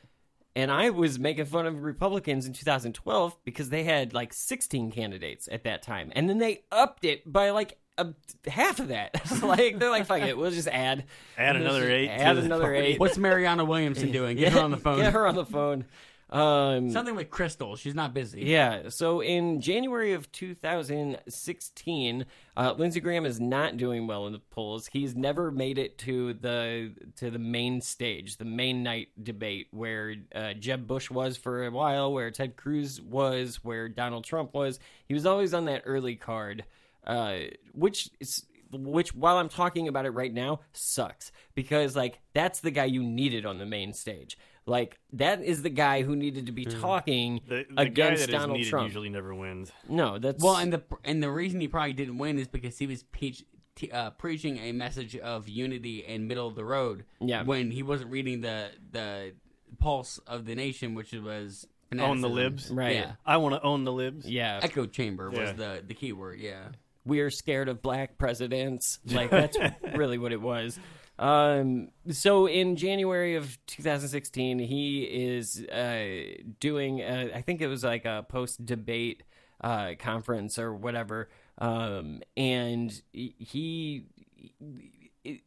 And 0.56 0.72
I 0.72 0.90
was 0.90 1.20
making 1.20 1.44
fun 1.44 1.66
of 1.66 1.84
Republicans 1.84 2.46
in 2.46 2.52
2012 2.52 3.36
because 3.44 3.68
they 3.70 3.84
had 3.84 4.12
like 4.12 4.32
16 4.32 4.90
candidates 4.90 5.48
at 5.52 5.62
that 5.64 5.82
time. 5.82 6.10
And 6.16 6.28
then 6.28 6.38
they 6.38 6.64
upped 6.72 7.04
it 7.04 7.30
by 7.30 7.50
like 7.50 7.78
a, 7.98 8.50
half 8.50 8.80
of 8.80 8.88
that. 8.88 9.20
like 9.42 9.78
they're 9.78 9.90
like, 9.90 10.06
fuck 10.06 10.22
it, 10.22 10.36
we'll 10.38 10.50
just 10.50 10.68
add 10.68 11.04
Add 11.36 11.56
we'll 11.56 11.64
another 11.66 11.80
just 11.80 11.90
eight 11.90 12.08
Add 12.08 12.38
another 12.38 12.64
party. 12.64 12.78
eight. 12.78 13.00
What's 13.00 13.18
Marianne 13.18 13.66
Williamson 13.66 14.10
doing? 14.18 14.36
Get 14.36 14.52
her 14.52 14.60
on 14.60 14.70
the 14.70 14.76
phone. 14.76 14.98
Get 14.98 15.12
her 15.12 15.26
on 15.26 15.34
the 15.34 15.44
phone. 15.46 15.84
Um, 16.30 16.90
Something 16.90 17.14
with 17.16 17.30
Crystal. 17.30 17.74
She's 17.76 17.94
not 17.94 18.12
busy. 18.12 18.42
yeah. 18.42 18.90
So 18.90 19.22
in 19.22 19.62
January 19.62 20.12
of 20.12 20.30
2016, 20.32 22.26
uh, 22.56 22.74
Lindsey 22.76 23.00
Graham 23.00 23.24
is 23.24 23.40
not 23.40 23.76
doing 23.78 24.06
well 24.06 24.26
in 24.26 24.34
the 24.34 24.38
polls. 24.38 24.88
He's 24.92 25.14
never 25.16 25.50
made 25.50 25.78
it 25.78 25.96
to 25.98 26.34
the 26.34 26.92
to 27.16 27.30
the 27.30 27.38
main 27.38 27.80
stage, 27.80 28.36
the 28.36 28.44
main 28.44 28.82
night 28.82 29.08
debate, 29.22 29.68
where 29.70 30.16
uh, 30.34 30.52
Jeb 30.54 30.86
Bush 30.86 31.10
was 31.10 31.36
for 31.38 31.64
a 31.64 31.70
while, 31.70 32.12
where 32.12 32.30
Ted 32.30 32.56
Cruz 32.56 33.00
was, 33.00 33.64
where 33.64 33.88
Donald 33.88 34.24
Trump 34.24 34.52
was. 34.54 34.78
He 35.06 35.14
was 35.14 35.24
always 35.24 35.54
on 35.54 35.64
that 35.64 35.82
early 35.86 36.16
card, 36.16 36.64
uh, 37.08 37.38
which 37.72 38.10
is. 38.20 38.44
Which, 38.70 39.14
while 39.14 39.38
I'm 39.38 39.48
talking 39.48 39.88
about 39.88 40.04
it 40.04 40.10
right 40.10 40.30
now, 40.30 40.60
sucks 40.74 41.32
because 41.54 41.96
like 41.96 42.20
that's 42.34 42.60
the 42.60 42.70
guy 42.70 42.84
you 42.84 43.02
needed 43.02 43.46
on 43.46 43.56
the 43.56 43.64
main 43.64 43.94
stage. 43.94 44.36
Like 44.66 44.98
that 45.14 45.42
is 45.42 45.62
the 45.62 45.70
guy 45.70 46.02
who 46.02 46.14
needed 46.14 46.44
to 46.44 46.52
be 46.52 46.66
talking 46.66 47.40
The, 47.48 47.64
the 47.66 47.74
guy 47.76 47.82
against 47.84 48.26
that 48.26 48.28
is 48.28 48.34
Donald 48.34 48.58
needed 48.58 48.68
Trump. 48.68 48.88
usually 48.88 49.08
never 49.08 49.34
wins. 49.34 49.72
No, 49.88 50.18
that's 50.18 50.44
Well, 50.44 50.56
and 50.56 50.70
the 50.70 50.82
and 51.02 51.22
the 51.22 51.30
reason 51.30 51.62
he 51.62 51.68
probably 51.68 51.94
didn't 51.94 52.18
win 52.18 52.38
is 52.38 52.46
because 52.46 52.76
he 52.76 52.86
was 52.86 53.04
peach, 53.04 53.42
t- 53.74 53.90
uh, 53.90 54.10
preaching 54.10 54.58
a 54.58 54.72
message 54.72 55.16
of 55.16 55.48
unity 55.48 56.04
and 56.04 56.28
middle 56.28 56.46
of 56.46 56.54
the 56.54 56.64
road. 56.66 57.06
Yeah. 57.22 57.44
When 57.44 57.70
he 57.70 57.82
wasn't 57.82 58.10
reading 58.10 58.42
the 58.42 58.68
the 58.92 59.32
pulse 59.78 60.18
of 60.26 60.44
the 60.44 60.54
nation, 60.54 60.94
which 60.94 61.14
was 61.14 61.66
Own 61.98 62.20
the 62.20 62.28
libs. 62.28 62.70
Right. 62.70 62.96
Yeah. 62.96 63.12
I 63.24 63.38
want 63.38 63.54
to 63.54 63.62
own 63.62 63.84
the 63.84 63.92
libs. 63.92 64.26
yeah. 64.28 64.60
Echo 64.62 64.84
chamber 64.84 65.30
was 65.30 65.38
Yeah. 65.38 65.52
the 65.52 65.84
the 65.86 65.94
key 65.94 66.12
word. 66.12 66.38
Yeah. 66.38 66.64
We're 67.04 67.30
scared 67.30 67.68
of 67.68 67.82
black 67.82 68.18
presidents. 68.18 68.98
Like 69.06 69.30
that's 69.30 69.56
really 69.94 70.18
what 70.18 70.32
it 70.32 70.40
was. 70.40 70.78
Um, 71.18 71.88
so 72.10 72.46
in 72.46 72.76
January 72.76 73.34
of 73.34 73.58
2016, 73.66 74.58
he 74.60 75.02
is 75.02 75.64
uh, 75.64 76.42
doing. 76.60 77.00
A, 77.00 77.32
I 77.34 77.42
think 77.42 77.60
it 77.60 77.66
was 77.66 77.82
like 77.82 78.04
a 78.04 78.24
post 78.28 78.64
debate 78.64 79.24
uh, 79.60 79.92
conference 79.98 80.58
or 80.58 80.74
whatever. 80.74 81.28
Um, 81.58 82.22
and 82.36 83.00
he. 83.12 84.04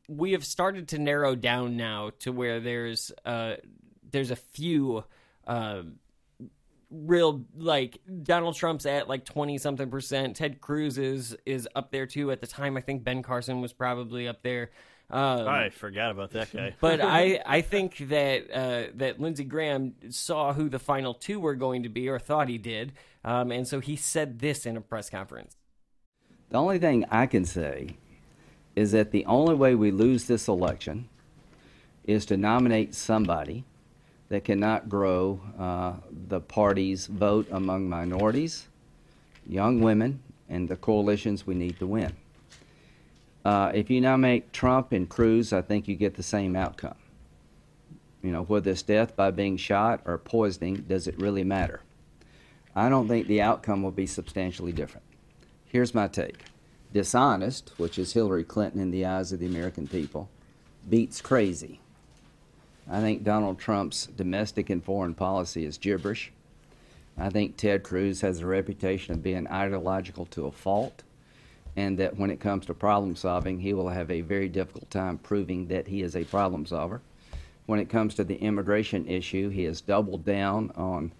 We 0.08 0.34
have 0.34 0.46
started 0.46 0.90
to 0.90 1.00
narrow 1.00 1.36
down 1.36 1.78
now 1.78 2.12
to 2.20 2.32
where 2.32 2.60
there's 2.60 3.12
uh, 3.26 3.56
there's 4.12 4.32
a 4.32 4.36
few 4.36 5.06
uh, 5.48 5.84
real 6.92 7.46
like 7.58 8.00
Donald 8.24 8.56
Trump's 8.56 8.86
at 8.86 9.08
like 9.08 9.26
20 9.26 9.58
something 9.58 9.90
percent. 9.90 10.36
Ted 10.36 10.62
Cruz 10.62 10.98
is 10.98 11.36
is 11.46 11.68
up 11.76 11.92
there 11.92 12.06
too 12.06 12.32
at 12.32 12.42
the 12.42 12.48
time. 12.48 12.78
I 12.78 12.82
think 12.82 13.04
Ben 13.04 13.24
Carson 13.24 13.62
was 13.62 13.74
probably 13.74 14.28
up 14.28 14.44
there. 14.44 14.72
Um, 15.10 15.48
I 15.48 15.70
forgot 15.70 16.12
about 16.12 16.32
that 16.32 16.54
guy. 16.54 16.74
but 16.80 17.02
I, 17.02 17.42
I 17.46 17.62
think 17.62 17.98
that 18.10 18.52
uh, 18.52 18.92
that 18.96 19.20
Lindsey 19.20 19.44
Graham 19.44 19.94
saw 20.10 20.54
who 20.54 20.70
the 20.70 20.80
final 20.80 21.14
two 21.14 21.40
were 21.40 21.56
going 21.56 21.84
to 21.84 21.90
be, 21.90 22.08
or 22.08 22.20
thought 22.20 22.48
he 22.48 22.58
did, 22.58 22.94
um, 23.26 23.52
and 23.52 23.68
so 23.68 23.80
he 23.80 23.96
said 23.96 24.40
this 24.40 24.66
in 24.66 24.78
a 24.78 24.82
press 24.82 25.10
conference. 25.10 25.58
The 26.50 26.58
only 26.58 26.80
thing 26.80 27.06
I 27.10 27.28
can 27.28 27.46
say 27.46 27.98
is 28.76 28.92
that 28.94 29.12
the 29.12 29.26
only 29.26 29.54
way 29.54 29.76
we 29.76 29.92
lose 29.92 30.26
this 30.26 30.48
election 30.48 31.10
is 32.06 32.26
to 32.26 32.38
nominate 32.38 32.96
somebody 32.96 33.66
that 34.32 34.46
cannot 34.46 34.88
grow 34.88 35.42
uh, 35.60 35.92
the 36.30 36.40
party's 36.40 37.06
vote 37.06 37.46
among 37.52 37.90
minorities, 37.90 38.70
young 39.46 39.82
women, 39.82 40.22
and 40.48 40.70
the 40.70 40.78
coalitions 40.78 41.46
we 41.46 41.54
need 41.54 41.78
to 41.78 41.86
win. 41.86 42.14
Uh, 43.44 43.74
if 43.76 43.90
you 43.90 44.00
now 44.00 44.16
make 44.16 44.54
Trump 44.54 44.94
and 44.94 45.10
Cruz, 45.10 45.52
I 45.52 45.62
think 45.62 45.86
you 45.90 45.96
get 45.96 46.16
the 46.16 46.24
same 46.24 46.56
outcome. 46.56 46.96
You 48.24 48.32
know, 48.32 48.44
whether 48.44 48.72
it's 48.72 48.84
death 48.84 49.18
by 49.18 49.32
being 49.32 49.58
shot 49.58 50.00
or 50.06 50.18
poisoning, 50.18 50.86
does 50.88 51.08
it 51.08 51.20
really 51.20 51.44
matter? 51.44 51.82
I 52.74 52.88
don't 52.88 53.10
think 53.10 53.28
the 53.28 53.42
outcome 53.42 53.84
will 53.84 53.92
be 53.92 54.08
substantially 54.08 54.72
different. 54.72 55.06
Here's 55.66 55.94
my 55.94 56.08
take 56.08 56.46
dishonest, 56.94 57.74
which 57.76 58.00
is 58.00 58.14
Hillary 58.14 58.46
Clinton 58.46 58.80
in 58.80 58.92
the 58.92 59.06
eyes 59.06 59.34
of 59.34 59.40
the 59.40 59.46
American 59.46 59.88
people, 59.88 60.30
beats 60.90 61.20
crazy. 61.20 61.81
I 62.92 63.00
think 63.00 63.24
Donald 63.24 63.58
Trump's 63.58 64.08
domestic 64.08 64.70
and 64.70 64.84
foreign 64.84 65.14
policy 65.14 65.64
is 65.64 65.78
gibberish. 65.78 66.34
I 67.18 67.30
think 67.30 67.56
Ted 67.56 67.84
Cruz 67.84 68.20
has 68.20 68.42
a 68.42 68.46
reputation 68.46 69.14
of 69.14 69.24
being 69.24 69.48
ideological 69.48 70.26
to 70.28 70.48
a 70.48 70.52
fault, 70.52 71.04
and 71.78 71.98
that 72.00 72.18
when 72.18 72.30
it 72.30 72.42
comes 72.42 72.66
to 72.66 72.74
problem 72.74 73.16
solving, 73.16 73.62
he 73.62 73.74
will 73.74 73.88
have 73.88 74.12
a 74.12 74.20
very 74.20 74.50
difficult 74.50 74.92
time 74.92 75.18
proving 75.20 75.68
that 75.68 75.88
he 75.88 76.02
is 76.02 76.18
a 76.18 76.26
problem 76.26 76.66
solver. 76.66 77.02
When 77.66 77.80
it 77.80 77.90
comes 77.90 78.14
to 78.16 78.26
the 78.26 78.36
immigration 78.36 79.08
issue, 79.08 79.48
he 79.48 79.64
has 79.64 79.80
doubled 79.80 80.26
down 80.26 80.72
on 80.76 81.14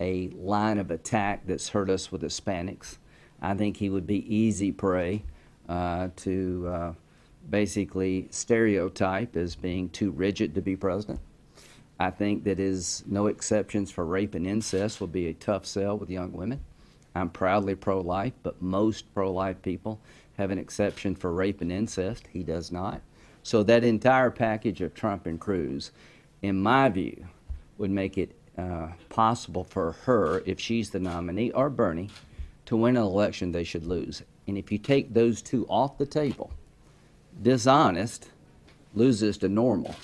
a 0.00 0.28
line 0.28 0.78
of 0.78 0.90
attack 0.90 1.46
that's 1.46 1.68
hurt 1.68 1.90
us 1.90 2.10
with 2.10 2.22
Hispanics. 2.22 2.96
I 3.42 3.52
think 3.52 3.76
he 3.76 3.90
would 3.90 4.06
be 4.06 4.34
easy 4.34 4.72
prey 4.72 5.24
uh, 5.68 6.08
to 6.16 6.68
uh, 6.68 6.92
basically 7.50 8.28
stereotype 8.30 9.36
as 9.36 9.54
being 9.54 9.88
too 9.90 10.10
rigid 10.10 10.54
to 10.54 10.60
be 10.60 10.76
president. 10.76 11.20
I 12.00 12.10
think 12.10 12.44
that 12.44 12.58
his 12.58 13.02
no 13.06 13.26
exceptions 13.26 13.90
for 13.90 14.04
rape 14.04 14.34
and 14.34 14.46
incest 14.46 15.00
will 15.00 15.08
be 15.08 15.26
a 15.26 15.34
tough 15.34 15.66
sell 15.66 15.98
with 15.98 16.10
young 16.10 16.32
women. 16.32 16.60
I'm 17.14 17.30
proudly 17.30 17.74
pro 17.74 18.00
life, 18.00 18.34
but 18.42 18.62
most 18.62 19.12
pro 19.14 19.32
life 19.32 19.60
people 19.62 20.00
have 20.36 20.50
an 20.50 20.58
exception 20.58 21.16
for 21.16 21.32
rape 21.32 21.60
and 21.60 21.72
incest. 21.72 22.28
He 22.32 22.44
does 22.44 22.70
not. 22.70 23.00
So, 23.42 23.62
that 23.64 23.82
entire 23.82 24.30
package 24.30 24.80
of 24.80 24.94
Trump 24.94 25.26
and 25.26 25.40
Cruz, 25.40 25.90
in 26.42 26.60
my 26.60 26.88
view, 26.88 27.26
would 27.78 27.90
make 27.90 28.18
it 28.18 28.32
uh, 28.56 28.88
possible 29.08 29.64
for 29.64 29.92
her, 29.92 30.42
if 30.44 30.60
she's 30.60 30.90
the 30.90 31.00
nominee, 31.00 31.50
or 31.52 31.70
Bernie, 31.70 32.10
to 32.66 32.76
win 32.76 32.96
an 32.96 33.02
election 33.02 33.50
they 33.50 33.64
should 33.64 33.86
lose. 33.86 34.22
And 34.46 34.58
if 34.58 34.70
you 34.70 34.78
take 34.78 35.14
those 35.14 35.42
two 35.42 35.66
off 35.68 35.98
the 35.98 36.06
table, 36.06 36.50
dishonest 37.42 38.28
loses 38.94 39.38
to 39.38 39.48
normal. 39.48 39.94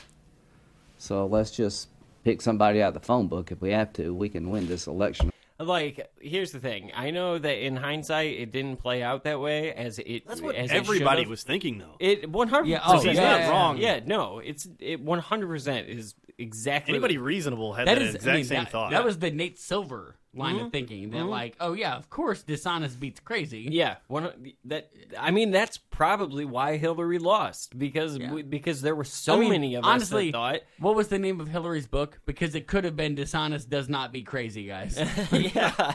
So 0.98 1.26
let's 1.26 1.50
just 1.50 1.88
pick 2.24 2.40
somebody 2.40 2.82
out 2.82 2.88
of 2.88 2.94
the 2.94 3.06
phone 3.06 3.28
book 3.28 3.52
if 3.52 3.60
we 3.60 3.70
have 3.70 3.92
to. 3.94 4.14
We 4.14 4.28
can 4.28 4.50
win 4.50 4.66
this 4.66 4.86
election. 4.86 5.30
Like, 5.58 6.10
here's 6.20 6.50
the 6.50 6.58
thing. 6.58 6.90
I 6.96 7.10
know 7.10 7.38
that 7.38 7.64
in 7.64 7.76
hindsight, 7.76 8.38
it 8.38 8.50
didn't 8.50 8.78
play 8.78 9.02
out 9.02 9.24
that 9.24 9.38
way 9.38 9.72
as 9.72 10.00
it. 10.00 10.26
That's 10.26 10.40
what 10.40 10.56
as 10.56 10.72
everybody 10.72 11.20
should've. 11.20 11.30
was 11.30 11.44
thinking, 11.44 11.78
though. 11.78 11.94
It 12.00 12.28
100. 12.28 12.66
Yeah, 12.66 12.80
oh, 12.84 12.94
percent 12.94 13.16
yeah, 13.16 13.44
is. 13.44 13.50
wrong. 13.50 13.78
Yeah, 13.78 14.00
no, 14.04 14.40
it's 14.40 14.66
it 14.80 15.00
100 15.00 15.46
percent 15.46 15.88
is 15.88 16.14
exactly 16.38 16.94
Anybody 16.94 17.18
reasonable 17.18 17.72
had 17.72 17.86
that, 17.86 18.02
is- 18.02 18.16
exact 18.16 18.32
I 18.32 18.36
mean, 18.36 18.44
same 18.44 18.64
that, 18.64 18.72
thought. 18.72 18.90
That 18.90 19.04
was 19.04 19.18
the 19.20 19.30
Nate 19.30 19.58
Silver 19.58 20.16
line 20.34 20.56
Mhm. 20.56 20.66
of 20.66 20.72
thinking. 20.72 21.10
That 21.10 21.22
Mhm. 21.24 21.28
like, 21.30 21.56
oh 21.60 21.72
yeah, 21.72 21.94
of 21.96 22.10
course, 22.10 22.42
dishonest 22.42 22.98
beats 23.00 23.20
crazy. 23.20 23.68
Yeah, 23.70 23.96
one 24.08 24.54
that 24.64 24.90
I 25.18 25.30
mean 25.30 25.50
that's 25.50 25.78
probably 25.78 26.44
why 26.44 26.76
Hillary 26.76 27.18
lost 27.18 27.78
because 27.78 28.18
we, 28.18 28.42
because 28.42 28.82
there 28.82 28.94
were 28.94 29.04
so 29.04 29.36
I 29.36 29.40
mean, 29.40 29.50
many 29.50 29.74
of 29.74 29.84
honestly, 29.84 30.28
us 30.28 30.32
that 30.32 30.38
thought 30.38 30.60
What 30.78 30.94
was 30.96 31.08
the 31.08 31.18
name 31.18 31.40
of 31.40 31.48
Hillary's 31.48 31.86
book? 31.86 32.20
Because 32.26 32.54
it 32.54 32.66
could 32.66 32.84
have 32.84 32.96
been 32.96 33.14
dishonest 33.14 33.70
does 33.70 33.88
not 33.88 34.12
be 34.12 34.22
crazy, 34.22 34.66
guys. 34.66 34.98
yeah. 35.32 35.94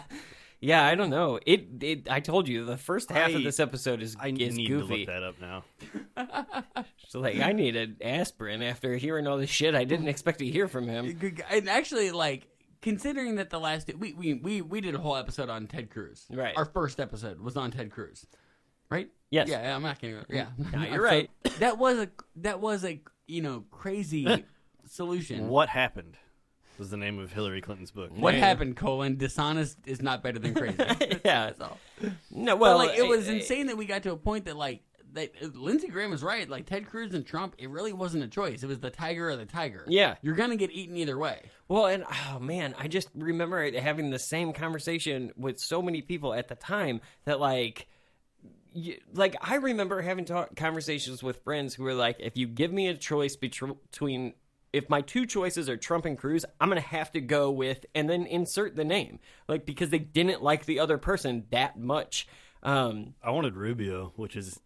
Yeah, 0.62 0.86
I 0.86 0.96
don't 0.96 1.10
know. 1.10 1.40
It, 1.46 1.82
it. 1.82 2.12
I 2.12 2.20
told 2.20 2.50
you 2.50 2.66
the 2.66 2.76
first 2.76 3.10
half 3.12 3.30
I- 3.30 3.32
of 3.34 3.44
this 3.44 3.62
episode 3.62 4.02
is 4.02 4.18
I 4.20 4.28
is 4.28 4.58
need 4.58 4.68
goofy. 4.68 5.06
to 5.06 5.12
look 5.12 5.22
that 5.22 5.24
up 5.24 5.36
now. 5.40 5.64
So 7.08 7.20
like, 7.22 7.40
I 7.40 7.54
need 7.54 7.76
an 7.76 7.98
aspirin 8.02 8.62
after 8.62 8.96
hearing 8.96 9.26
all 9.26 9.38
this 9.38 9.50
shit 9.50 9.74
I 9.74 9.84
didn't 9.84 10.10
expect 10.10 10.40
to 10.40 10.46
hear 10.46 10.68
from 10.68 10.88
him. 10.88 11.18
and 11.50 11.68
actually, 11.70 12.12
like 12.12 12.46
considering 12.82 13.36
that 13.36 13.50
the 13.50 13.60
last 13.60 13.90
we 13.98 14.14
we 14.14 14.34
we 14.34 14.62
we 14.62 14.82
did 14.82 14.96
a 14.96 15.00
whole 15.00 15.16
episode 15.16 15.50
on 15.50 15.68
Ted 15.68 15.90
Cruz. 15.90 16.26
Right. 16.32 16.56
Our 16.56 16.66
first 16.66 17.00
episode 17.00 17.40
was 17.40 17.58
on 17.58 17.72
Ted 17.72 17.92
Cruz. 17.92 18.26
Right. 18.90 19.10
Yes. 19.30 19.48
Yeah. 19.50 19.76
I'm 19.76 19.84
not 19.84 20.00
kidding. 20.00 20.24
Yeah. 20.30 20.48
Mm-hmm. 20.60 20.82
No, 20.82 20.88
you're 20.90 20.98
So 20.98 21.04
right. 21.04 21.30
That 21.60 21.78
was 21.78 21.98
a 22.00 22.10
that 22.38 22.60
was 22.60 22.84
a 22.86 23.02
you 23.28 23.42
know 23.42 23.66
crazy 23.72 24.46
solution. 24.88 25.48
What 25.48 25.70
happened 25.70 26.18
was 26.78 26.90
the 26.90 26.98
name 26.98 27.20
of 27.20 27.32
Hillary 27.34 27.62
Clinton's 27.62 27.92
book. 27.92 28.10
What 28.16 28.34
happened, 28.34 28.78
colon? 28.78 29.18
Dishonest 29.18 29.78
is 29.86 30.02
not 30.02 30.24
better 30.24 30.40
than 30.40 30.54
crazy. 30.54 30.78
yeah. 31.26 31.48
That's 31.48 31.60
all. 31.62 31.78
No, 32.32 32.56
Well, 32.56 32.78
well, 32.78 32.88
like 32.88 32.98
it 32.98 33.08
was 33.08 33.28
insane 33.28 33.68
that 33.68 33.78
we 33.78 33.86
got 33.86 34.04
to 34.04 34.12
a 34.14 34.18
point 34.18 34.46
that 34.46 34.56
like 34.56 34.82
that 35.20 35.32
uh, 35.44 35.48
Lindsey 35.54 35.88
Graham 35.88 36.12
was 36.12 36.24
right. 36.24 36.50
Like 36.50 36.66
Ted 36.66 36.88
Cruz 36.88 37.14
and 37.14 37.26
Trump, 37.26 37.56
it 37.58 37.70
really 37.70 37.94
wasn't 37.94 38.24
a 38.24 38.28
choice. 38.28 38.64
It 38.64 38.68
was 38.68 38.80
the 38.80 38.90
tiger 38.90 39.30
or 39.30 39.36
the 39.36 39.46
tiger. 39.46 39.86
Yeah. 39.88 40.16
you're 40.22 40.36
gonna 40.36 40.56
get 40.56 40.72
eaten 40.72 40.98
either 40.98 41.18
way. 41.18 41.42
Well, 41.68 41.86
and 41.86 42.04
oh 42.32 42.40
man, 42.40 42.76
I 42.78 42.88
just 42.88 43.10
remember 43.16 43.72
having 43.80 44.10
the 44.10 44.20
same 44.20 44.54
conversation 44.54 45.32
with 45.38 45.60
so 45.60 45.82
many 45.82 46.02
people 46.02 46.34
at 46.34 46.48
the 46.48 46.56
time 46.56 47.02
that 47.26 47.40
like. 47.40 47.88
y 48.74 48.98
like 49.14 49.36
I 49.42 49.56
remember 49.56 50.02
having 50.02 50.26
talk, 50.26 50.56
conversations 50.56 51.22
with 51.22 51.44
friends 51.44 51.74
who 51.74 51.84
were 51.84 51.94
like, 51.94 52.18
"If 52.20 52.38
you 52.38 52.48
give 52.48 52.72
me 52.72 52.88
a 52.88 52.96
choice 52.96 53.36
between, 53.36 54.34
if 54.72 54.90
my 54.90 55.02
two 55.02 55.26
choices 55.26 55.70
are 55.70 55.78
Trump 55.78 56.06
and 56.06 56.18
Cruz, 56.18 56.46
I'm 56.60 56.70
gonna 56.70 56.82
have 56.82 57.12
to 57.14 57.22
go 57.22 57.52
with," 57.52 57.86
and 57.94 58.10
then 58.10 58.26
insert 58.26 58.76
the 58.76 58.86
name, 58.86 59.20
like 59.48 59.66
because 59.66 59.90
they 59.90 60.00
didn't 60.00 60.42
like 60.42 60.66
the 60.66 60.80
other 60.80 60.98
person 60.98 61.46
that 61.52 61.78
much. 61.80 62.28
Um, 62.62 63.14
I 63.24 63.32
wanted 63.32 63.56
Rubio, 63.56 64.12
which 64.16 64.36
is 64.36 64.60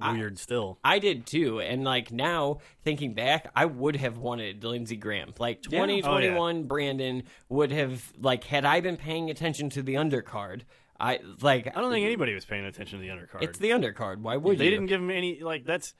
weird 0.00 0.38
still. 0.38 0.78
I 0.84 0.98
did 0.98 1.26
too, 1.26 1.60
and 1.60 1.84
like 1.84 2.12
now 2.12 2.58
thinking 2.82 3.14
back, 3.14 3.50
I 3.54 3.66
would 3.66 3.96
have 3.96 4.18
wanted 4.18 4.64
Lindsey 4.64 4.96
Graham. 4.96 5.34
Like 5.38 5.64
Yeah. 5.70 5.80
Oh, 5.80 5.86
yeah. 5.86 6.02
2021 6.02 6.64
Brandon 6.64 7.22
would 7.48 7.70
have 7.72 8.12
like 8.18 8.44
had 8.44 8.64
I 8.64 8.80
been 8.80 8.96
paying 8.96 9.30
attention 9.30 9.70
to 9.70 9.82
the 9.82 9.94
undercard, 9.94 10.62
I 10.98 11.20
like 11.40 11.68
I 11.76 11.80
don't 11.80 11.92
think 11.92 12.06
anybody 12.06 12.34
was 12.34 12.44
paying 12.44 12.64
attention 12.64 12.98
to 12.98 13.02
the 13.02 13.10
undercard. 13.10 13.42
It's 13.42 13.58
the 13.58 13.70
undercard. 13.70 14.18
Why 14.18 14.36
would 14.36 14.58
they 14.58 14.64
you? 14.64 14.70
didn't 14.70 14.86
give 14.86 15.00
him 15.00 15.10
any 15.10 15.40
like 15.42 15.64
that's 15.64 15.94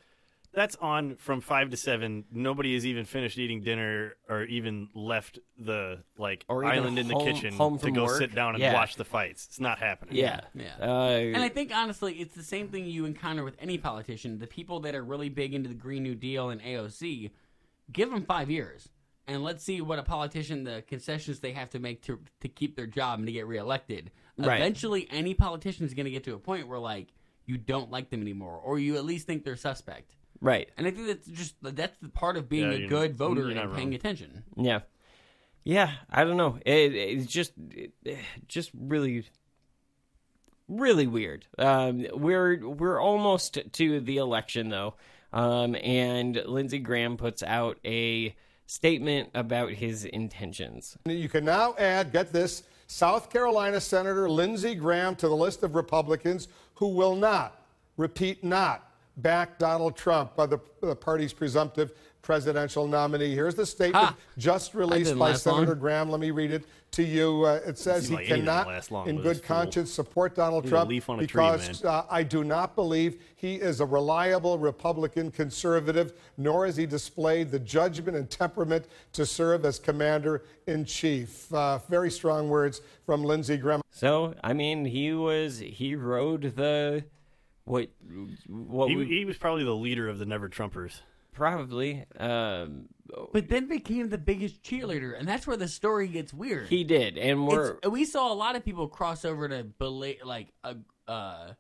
that's 0.55 0.77
on 0.77 1.17
from 1.17 1.41
five 1.41 1.71
to 1.71 1.77
seven. 1.77 2.25
Nobody 2.33 2.75
has 2.75 2.87
even 2.87 3.05
finished 3.05 3.39
eating 3.39 3.61
dinner 3.63 4.15
or 4.29 4.45
even 4.45 4.89
left 4.95 5.39
the 5.59 6.03
like 6.17 6.45
Or 6.49 6.65
even 6.65 6.79
island 6.79 6.99
in 6.99 7.09
the 7.09 7.15
home- 7.15 7.27
kitchen 7.27 7.55
home 7.55 7.79
to 7.79 7.85
from 7.87 7.95
go 7.95 8.05
work. 8.05 8.19
sit 8.19 8.35
down 8.35 8.55
and 8.55 8.63
Yeah. 8.63 8.73
watch 8.75 8.97
the 8.97 9.05
fights. 9.05 9.47
It's 9.47 9.61
not 9.61 9.79
happening. 9.79 10.17
Yeah. 10.17 10.41
Yeah. 10.55 10.77
Uh, 10.81 11.09
And 11.35 11.39
I 11.43 11.49
think 11.49 11.75
honestly, 11.75 12.15
it's 12.21 12.35
the 12.35 12.43
same 12.43 12.69
thing 12.69 12.87
you 12.87 13.05
encounter 13.05 13.45
with 13.45 13.57
any 13.61 13.79
politician. 13.79 14.39
The 14.39 14.47
people 14.47 14.81
that 14.81 14.95
are 14.95 15.05
really 15.05 15.29
big 15.29 15.55
into 15.55 15.69
the 15.69 15.75
Green 15.75 16.03
New 16.03 16.15
Deal 16.15 16.51
and 16.51 16.61
AOC, 16.63 17.31
give 17.93 18.11
them 18.11 18.25
five 18.25 18.51
years, 18.51 18.89
and 19.27 19.43
let's 19.43 19.65
see 19.65 19.81
what 19.81 19.99
a 19.99 20.03
politician, 20.03 20.65
the 20.65 20.83
concessions 20.87 21.41
they 21.41 21.53
have 21.53 21.71
to 21.71 21.79
make 21.79 22.03
to 22.03 22.21
to 22.41 22.49
keep 22.49 22.77
their 22.77 22.87
job 22.87 23.19
and 23.19 23.27
to 23.27 23.33
get 23.33 23.47
reelected. 23.47 24.11
Right. 24.37 24.61
Eventually, 24.61 25.07
any 25.11 25.35
politician 25.35 25.85
is 25.87 25.95
going 25.95 26.05
to 26.07 26.11
get 26.11 26.25
to 26.25 26.35
a 26.35 26.39
point 26.39 26.69
where 26.69 26.79
like 26.79 27.09
you 27.47 27.57
don't 27.59 27.91
like 27.91 28.09
them 28.11 28.23
anymore, 28.23 28.57
or 28.57 28.79
you 28.79 28.97
at 28.97 29.05
least 29.05 29.27
think 29.27 29.45
they're 29.45 29.55
suspect. 29.57 30.15
Right. 30.45 30.69
And 30.77 30.87
I 30.87 30.91
think 30.91 31.07
that's 31.07 31.27
just 31.27 31.55
that's 31.63 31.97
the 32.03 32.09
part 32.11 32.37
of 32.37 32.49
being 32.49 32.71
Yeah, 32.71 32.77
a 32.77 32.79
you're- 32.81 32.89
good 32.89 33.17
voter 33.17 33.49
and 33.49 33.59
paying 33.75 33.89
wrong. 33.89 33.95
attention. 33.95 34.45
Yeah. 34.57 34.81
Yeah, 35.65 35.93
I 36.11 36.25
don't 36.25 36.37
know. 36.37 36.59
It, 36.67 36.95
it's 36.95 37.27
just, 37.33 37.53
it, 37.71 37.93
just 38.49 38.71
really, 38.79 39.25
really 40.69 41.07
weird. 41.07 41.47
Um, 41.59 42.07
we're 42.13 42.67
we're 42.69 43.01
almost 43.01 43.59
to 43.73 44.01
the 44.01 44.19
election 44.19 44.69
though, 44.69 44.95
um, 45.33 45.75
and 45.77 46.37
Lindsey 46.47 46.79
Graham 46.79 47.17
puts 47.17 47.43
out 47.43 47.79
a 47.85 48.37
statement 48.67 49.31
about 49.35 49.71
his 49.73 50.05
intentions. 50.05 50.97
You 51.07 51.29
can 51.31 51.45
now 51.47 51.75
add, 51.79 52.13
get 52.13 52.33
this, 52.33 52.63
South 52.87 53.31
Carolina 53.31 53.81
Senator 53.81 54.29
Lindsey 54.29 54.75
Graham 54.75 55.17
to 55.17 55.29
the 55.29 55.37
list 55.37 55.63
of 55.63 55.75
Republicans 55.75 56.49
who 56.75 56.89
will 56.89 57.17
not, 57.17 57.63
repeat, 57.97 58.45
not, 58.45 58.91
back 59.17 59.59
Donald 59.59 59.97
Trump, 59.97 60.33
uh, 60.39 60.47
the, 60.47 60.59
the 60.81 60.97
party's 60.97 61.33
presumptive 61.33 61.93
presidential 62.23 62.89
nominee. 62.89 63.35
Here's 63.35 63.55
the 63.55 63.67
statement 63.67 64.07
Ha! 64.07 64.17
just 64.39 64.75
released 64.75 65.13
by 65.19 65.31
last 65.31 65.47
long. 65.47 65.57
Senator 65.57 65.75
Graham. 65.75 66.09
Let 66.09 66.21
me 66.21 66.31
read 66.31 66.53
it 66.53 66.65
to 66.93 67.03
you. 67.03 67.45
Uh, 67.45 67.61
it 67.67 67.77
says 67.77 68.09
he 68.09 68.15
like 68.15 68.27
cannot, 68.27 68.67
lasts 68.67 68.91
long 68.91 69.07
in 69.07 69.17
good 69.17 69.25
this 69.25 69.39
fool. 69.41 69.47
conscience, 69.47 69.93
support 69.93 70.35
Donald 70.35 70.65
He's 70.65 70.71
Trump 70.71 70.89
leaf 70.89 71.11
on 71.11 71.21
a 71.21 71.27
tree, 71.27 71.45
because 71.45 71.85
uh, 71.85 72.07
I 72.11 72.23
do 72.23 72.43
not 72.43 72.75
believe 72.75 73.21
he 73.37 73.57
is 73.57 73.81
a 73.81 73.87
reliable 73.87 74.59
Republican 74.59 75.31
conservative, 75.31 76.15
nor 76.39 76.65
has 76.65 76.77
he 76.77 76.87
displayed 76.87 77.51
the 77.51 77.59
judgment 77.59 78.17
and 78.17 78.31
temperament 78.31 78.87
to 79.13 79.27
serve 79.27 79.67
as 79.67 79.79
commander 79.79 80.45
in 80.67 80.87
chief. 80.87 81.53
Uh, 81.53 81.79
very 81.91 82.11
strong 82.11 82.49
words 82.49 82.81
from 83.05 83.23
Lindsey 83.23 83.59
Graham. 83.59 83.83
So, 83.91 84.35
I 84.43 84.55
mean, 84.55 84.87
he 84.87 85.13
was 85.13 85.59
he 85.59 85.95
rode 85.95 86.57
the 86.57 87.05
what 87.65 87.89
what 88.49 88.89
He, 88.91 88.97
we, 88.97 89.07
he 89.07 89.25
was 89.25 89.37
probably 89.39 89.65
the 89.65 89.75
leader 89.75 90.09
of 90.09 90.19
the 90.19 90.27
Never 90.27 90.49
Trumpers. 90.49 91.01
probably. 91.33 92.05
Um, 92.19 92.89
But 93.33 93.49
then 93.49 93.67
became 93.69 94.09
the 94.09 94.19
biggest 94.19 94.63
cheerleader, 94.63 95.19
and 95.19 95.27
that's 95.29 95.47
where 95.47 95.57
the 95.57 95.69
story 95.69 96.09
gets 96.09 96.33
weird. 96.33 96.69
he 96.69 96.85
did, 96.85 97.19
and 97.19 97.47
we're 97.47 97.73
It's- 97.77 97.91
we 97.91 98.05
saw 98.05 98.33
a 98.33 98.35
lot 98.35 98.57
of 98.57 98.65
people 98.65 98.89
cross 98.89 99.25
over 99.25 99.49
to 99.49 99.65
bela- 99.65 100.25
like 100.25 100.49
uh, 100.63 100.75
uh, 101.09 101.53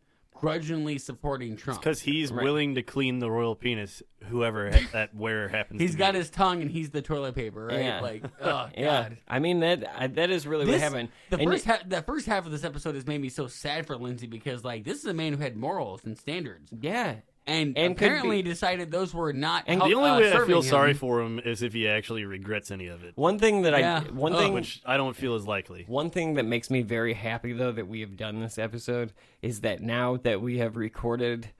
grudgingly 0.44 0.98
supporting 0.98 1.56
Trump 1.56 1.80
Because 1.80 2.00
he's 2.00 2.30
Right. 2.32 2.44
willing 2.44 2.74
to 2.74 2.82
clean 2.82 3.18
the 3.18 3.30
royal 3.30 3.54
penis, 3.54 4.02
whoever 4.24 4.70
ha- 4.70 4.86
that 4.92 5.14
wearer 5.14 5.48
happens. 5.48 5.80
He's 5.80 5.92
to 5.92 5.96
got 5.98 6.12
be. 6.12 6.18
his 6.18 6.30
tongue 6.30 6.60
and 6.62 6.70
he's 6.70 6.90
the 6.90 7.02
toilet 7.02 7.34
paper, 7.34 7.66
right? 7.66 7.80
Yeah. 7.84 8.00
Like, 8.00 8.24
oh 8.42 8.68
yeah. 8.76 8.84
god. 8.84 9.16
I 9.26 9.38
mean 9.38 9.60
that 9.60 9.84
I, 9.98 10.06
that 10.08 10.30
is 10.30 10.46
really 10.46 10.66
what 10.66 10.80
happened. 10.80 11.08
The 11.30 11.38
And 11.38 11.50
first, 11.50 11.64
ha- 11.64 11.80
the 11.86 12.02
first 12.02 12.26
half 12.26 12.46
of 12.46 12.52
this 12.52 12.64
episode 12.64 12.94
has 12.94 13.06
made 13.06 13.20
me 13.20 13.28
so 13.28 13.46
sad 13.46 13.86
for 13.86 13.96
Lindsey 13.96 14.26
because, 14.26 14.64
like, 14.64 14.84
this 14.84 14.98
is 14.98 15.06
a 15.06 15.14
man 15.14 15.32
who 15.32 15.38
had 15.42 15.56
morals 15.56 16.04
and 16.04 16.16
standards, 16.18 16.70
yeah, 16.80 17.16
and, 17.46 17.76
And 17.76 17.92
apparently 17.92 18.40
be- 18.42 18.48
decided 18.50 18.90
those 18.90 19.12
were 19.12 19.32
not. 19.32 19.64
And 19.66 19.80
help- 19.80 19.90
The 19.90 19.96
only 19.96 20.10
uh, 20.10 20.18
way 20.18 20.32
I 20.32 20.46
feel 20.46 20.62
him. 20.62 20.68
sorry 20.68 20.94
for 20.94 21.20
him 21.20 21.38
is 21.38 21.62
if 21.62 21.72
he 21.74 21.86
actually 21.86 22.24
regrets 22.24 22.70
any 22.70 22.86
of 22.86 23.04
it, 23.04 23.12
one 23.16 23.38
thing 23.38 23.62
that 23.62 23.78
Yeah. 23.78 24.02
I 24.06 24.10
one 24.12 24.34
Oh. 24.34 24.38
thing 24.38 24.52
which 24.54 24.80
I 24.86 24.96
don't 24.96 25.14
feel 25.14 25.34
is 25.34 25.46
likely. 25.46 25.84
One 25.86 26.08
thing 26.10 26.34
that 26.34 26.44
makes 26.46 26.70
me 26.70 26.80
very 26.82 27.12
happy, 27.14 27.52
though, 27.52 27.72
that 27.72 27.86
we 27.86 28.00
have 28.00 28.16
done 28.16 28.40
this 28.40 28.58
episode 28.58 29.12
is 29.42 29.60
that 29.60 29.82
now 29.82 30.16
that 30.18 30.40
we 30.40 30.58
have 30.58 30.76
recorded, 30.76 31.50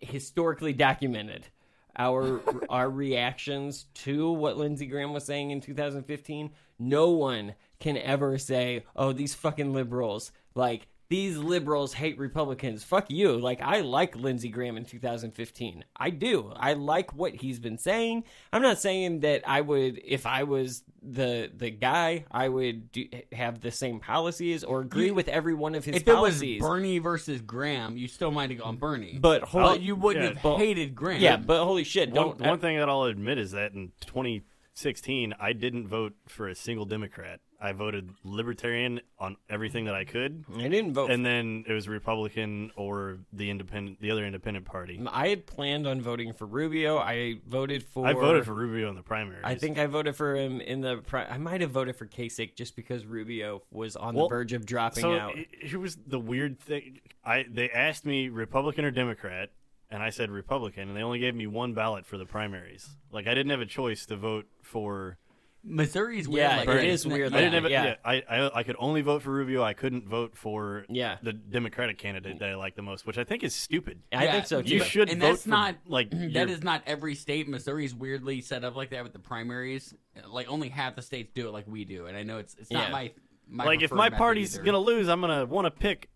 historically 0.00 0.72
documented, 0.72 1.48
our 1.96 2.40
our 2.70 2.88
reactions 2.90 3.86
to 3.94 4.30
what 4.32 4.56
Lindsey 4.56 4.86
Graham 4.86 5.12
was 5.12 5.24
saying 5.24 5.50
in 5.50 5.60
2015, 5.60 6.50
no 6.78 7.10
one 7.10 7.54
can 7.78 7.96
ever 7.96 8.38
say, 8.38 8.84
"Oh, 8.96 9.12
these 9.12 9.34
fucking 9.34 9.72
liberals!" 9.72 10.32
Like 10.54 10.88
these 11.10 11.36
liberals 11.36 11.92
hate 11.92 12.18
Republicans. 12.18 12.82
Fuck 12.84 13.10
you. 13.10 13.36
Like 13.36 13.60
I 13.60 13.80
like 13.80 14.16
Lindsey 14.16 14.48
Graham 14.48 14.76
in 14.78 14.84
2015. 14.86 15.84
I 15.96 16.10
do. 16.10 16.52
I 16.56 16.72
like 16.74 17.12
what 17.14 17.34
he's 17.34 17.58
been 17.58 17.76
saying. 17.78 18.24
I'm 18.52 18.62
not 18.62 18.78
saying 18.78 19.20
that 19.20 19.42
I 19.46 19.60
would, 19.60 20.00
if 20.02 20.24
I 20.24 20.44
was 20.44 20.82
the 21.02 21.50
the 21.54 21.70
guy, 21.70 22.24
I 22.30 22.48
would 22.48 22.92
do, 22.92 23.06
have 23.32 23.60
the 23.60 23.70
same 23.72 23.98
policies 24.00 24.62
or 24.64 24.80
agree 24.80 25.06
You- 25.06 25.14
with 25.14 25.28
every 25.28 25.52
one 25.54 25.74
of 25.74 25.84
his 25.84 26.02
policies. 26.02 26.42
If 26.42 26.48
it 26.48 26.62
was. 26.62 26.68
Bernie 26.70 26.98
versus 27.00 27.40
Graham, 27.40 27.96
you 27.96 28.06
still 28.06 28.30
might 28.30 28.50
have 28.50 28.60
gone 28.60 28.76
Bernie, 28.76 29.18
but 29.20 29.42
holy, 29.42 29.64
But 29.64 29.80
you 29.82 29.96
wouldn't 29.96 30.24
yeah, 30.24 30.32
have 30.34 30.42
but- 30.42 30.58
hated 30.58 30.94
Graham. 30.94 31.20
yeah, 31.20 31.36
but 31.36 31.64
holy 31.64 31.84
shit, 31.84 32.14
don't. 32.14 32.40
one 32.40 32.60
thing 32.60 32.78
that 32.78 32.88
I'll 32.88 33.02
admit 33.04 33.36
is 33.38 33.50
that 33.50 33.72
in 33.72 33.90
2016, 34.06 35.34
I 35.40 35.52
didn't 35.54 35.88
vote 35.88 36.14
for 36.28 36.46
a 36.48 36.54
single 36.54 36.84
Democrat. 36.86 37.40
I 37.62 37.72
voted 37.72 38.08
Libertarian 38.24 39.00
on 39.18 39.36
everything 39.50 39.84
that 39.84 39.94
I 39.94 40.04
could, 40.04 40.44
I 40.56 40.68
didn't 40.68 40.94
vote. 40.94 41.10
and 41.10 41.24
then 41.26 41.64
it 41.68 41.72
was 41.74 41.88
Republican 41.88 42.70
or 42.74 43.18
the 43.32 43.50
independent, 43.50 44.00
the 44.00 44.10
other 44.10 44.24
independent 44.24 44.64
party. 44.64 44.98
I 45.10 45.28
had 45.28 45.46
planned 45.46 45.86
on 45.86 46.00
voting 46.00 46.32
for 46.32 46.46
Rubio. 46.46 46.96
I 46.98 47.36
voted 47.46 47.82
for. 47.84 48.06
I 48.06 48.14
voted 48.14 48.46
for 48.46 48.54
Rubio 48.54 48.88
in 48.88 48.94
the 48.96 49.02
primaries. 49.02 49.42
I 49.44 49.56
think 49.56 49.78
I 49.78 49.86
voted 49.86 50.16
for 50.16 50.34
him 50.36 50.60
in 50.60 50.80
the. 50.80 50.98
Pri- 50.98 51.26
I 51.26 51.36
might 51.38 51.60
have 51.60 51.70
voted 51.70 51.96
for 51.96 52.06
Kasich 52.06 52.54
just 52.54 52.76
because 52.76 53.04
Rubio 53.04 53.62
was 53.70 53.94
on 53.96 54.14
Well, 54.14 54.28
the 54.28 54.34
verge 54.34 54.52
of 54.54 54.64
dropping 54.64 55.02
so 55.02 55.14
out. 55.14 55.34
he- 55.36 55.46
here 55.60 55.78
was 55.78 55.96
the 56.06 56.18
weird 56.18 56.58
thing. 56.60 57.00
I 57.24 57.44
they 57.50 57.68
asked 57.70 58.06
me 58.06 58.30
Republican 58.30 58.86
or 58.86 58.90
Democrat, 58.90 59.50
and 59.90 60.02
I 60.02 60.08
said 60.10 60.30
Republican, 60.30 60.88
and 60.88 60.96
they 60.96 61.02
only 61.02 61.18
gave 61.18 61.34
me 61.34 61.46
one 61.46 61.74
ballot 61.74 62.06
for 62.06 62.16
the 62.16 62.24
primaries. 62.26 62.88
Like 63.12 63.26
I 63.26 63.34
didn't 63.34 63.50
have 63.50 63.60
a 63.60 63.66
choice 63.66 64.06
to 64.06 64.16
vote 64.16 64.46
for. 64.62 65.18
Missouri's 65.62 66.26
weird. 66.26 66.42
Yeah, 66.50 66.56
like 66.58 66.68
it 66.68 66.72
that. 66.72 66.84
is 66.86 67.06
weird 67.06 67.34
I 67.34 67.38
didn't 67.40 67.52
have. 67.54 67.64
A, 67.66 67.70
yeah. 67.70 67.84
yeah. 67.84 67.94
I, 68.04 68.14
I 68.28 68.50
I 68.60 68.62
could 68.62 68.76
only 68.78 69.02
vote 69.02 69.22
for 69.22 69.30
Rubio. 69.30 69.62
I 69.62 69.74
couldn't 69.74 70.08
vote 70.08 70.36
for 70.36 70.86
Yeah. 70.88 71.18
the 71.22 71.32
Democratic 71.34 71.98
candidate 71.98 72.38
that 72.38 72.48
I 72.48 72.54
like 72.54 72.76
the 72.76 72.82
most, 72.82 73.06
which 73.06 73.18
I 73.18 73.24
think 73.24 73.42
is 73.44 73.54
stupid. 73.54 74.00
I 74.12 74.26
think 74.26 74.46
so 74.46 74.62
too. 74.62 74.68
You 74.76 74.82
should 74.84 75.10
and 75.10 75.20
vote 75.20 75.28
that's 75.28 75.42
for, 75.42 75.50
not 75.50 75.76
like 75.86 76.10
that 76.10 76.30
your- 76.32 76.48
is 76.48 76.62
not 76.62 76.82
every 76.86 77.14
state. 77.14 77.46
Missouri's 77.48 77.94
weirdly 77.94 78.40
set 78.40 78.64
up 78.64 78.74
like 78.74 78.90
that 78.90 79.02
with 79.04 79.12
the 79.12 79.18
primaries. 79.18 79.94
Like 80.28 80.48
only 80.50 80.70
half 80.70 80.96
the 80.96 81.02
states 81.02 81.30
do 81.34 81.46
it 81.48 81.52
like 81.52 81.66
we 81.68 81.84
do, 81.84 82.06
and 82.06 82.16
I 82.16 82.22
know 82.22 82.38
it's 82.38 82.54
it's 82.54 82.70
not 82.70 82.86
Yeah. 82.86 82.92
my, 82.92 83.12
my 83.48 83.64
like 83.66 83.82
if 83.82 83.92
my 83.92 84.08
party's 84.10 84.54
either. 84.54 84.64
gonna 84.64 84.78
lose, 84.78 85.08
I'm 85.08 85.20
gonna 85.20 85.44
want 85.44 85.66
to 85.66 85.70
pick 85.70 86.08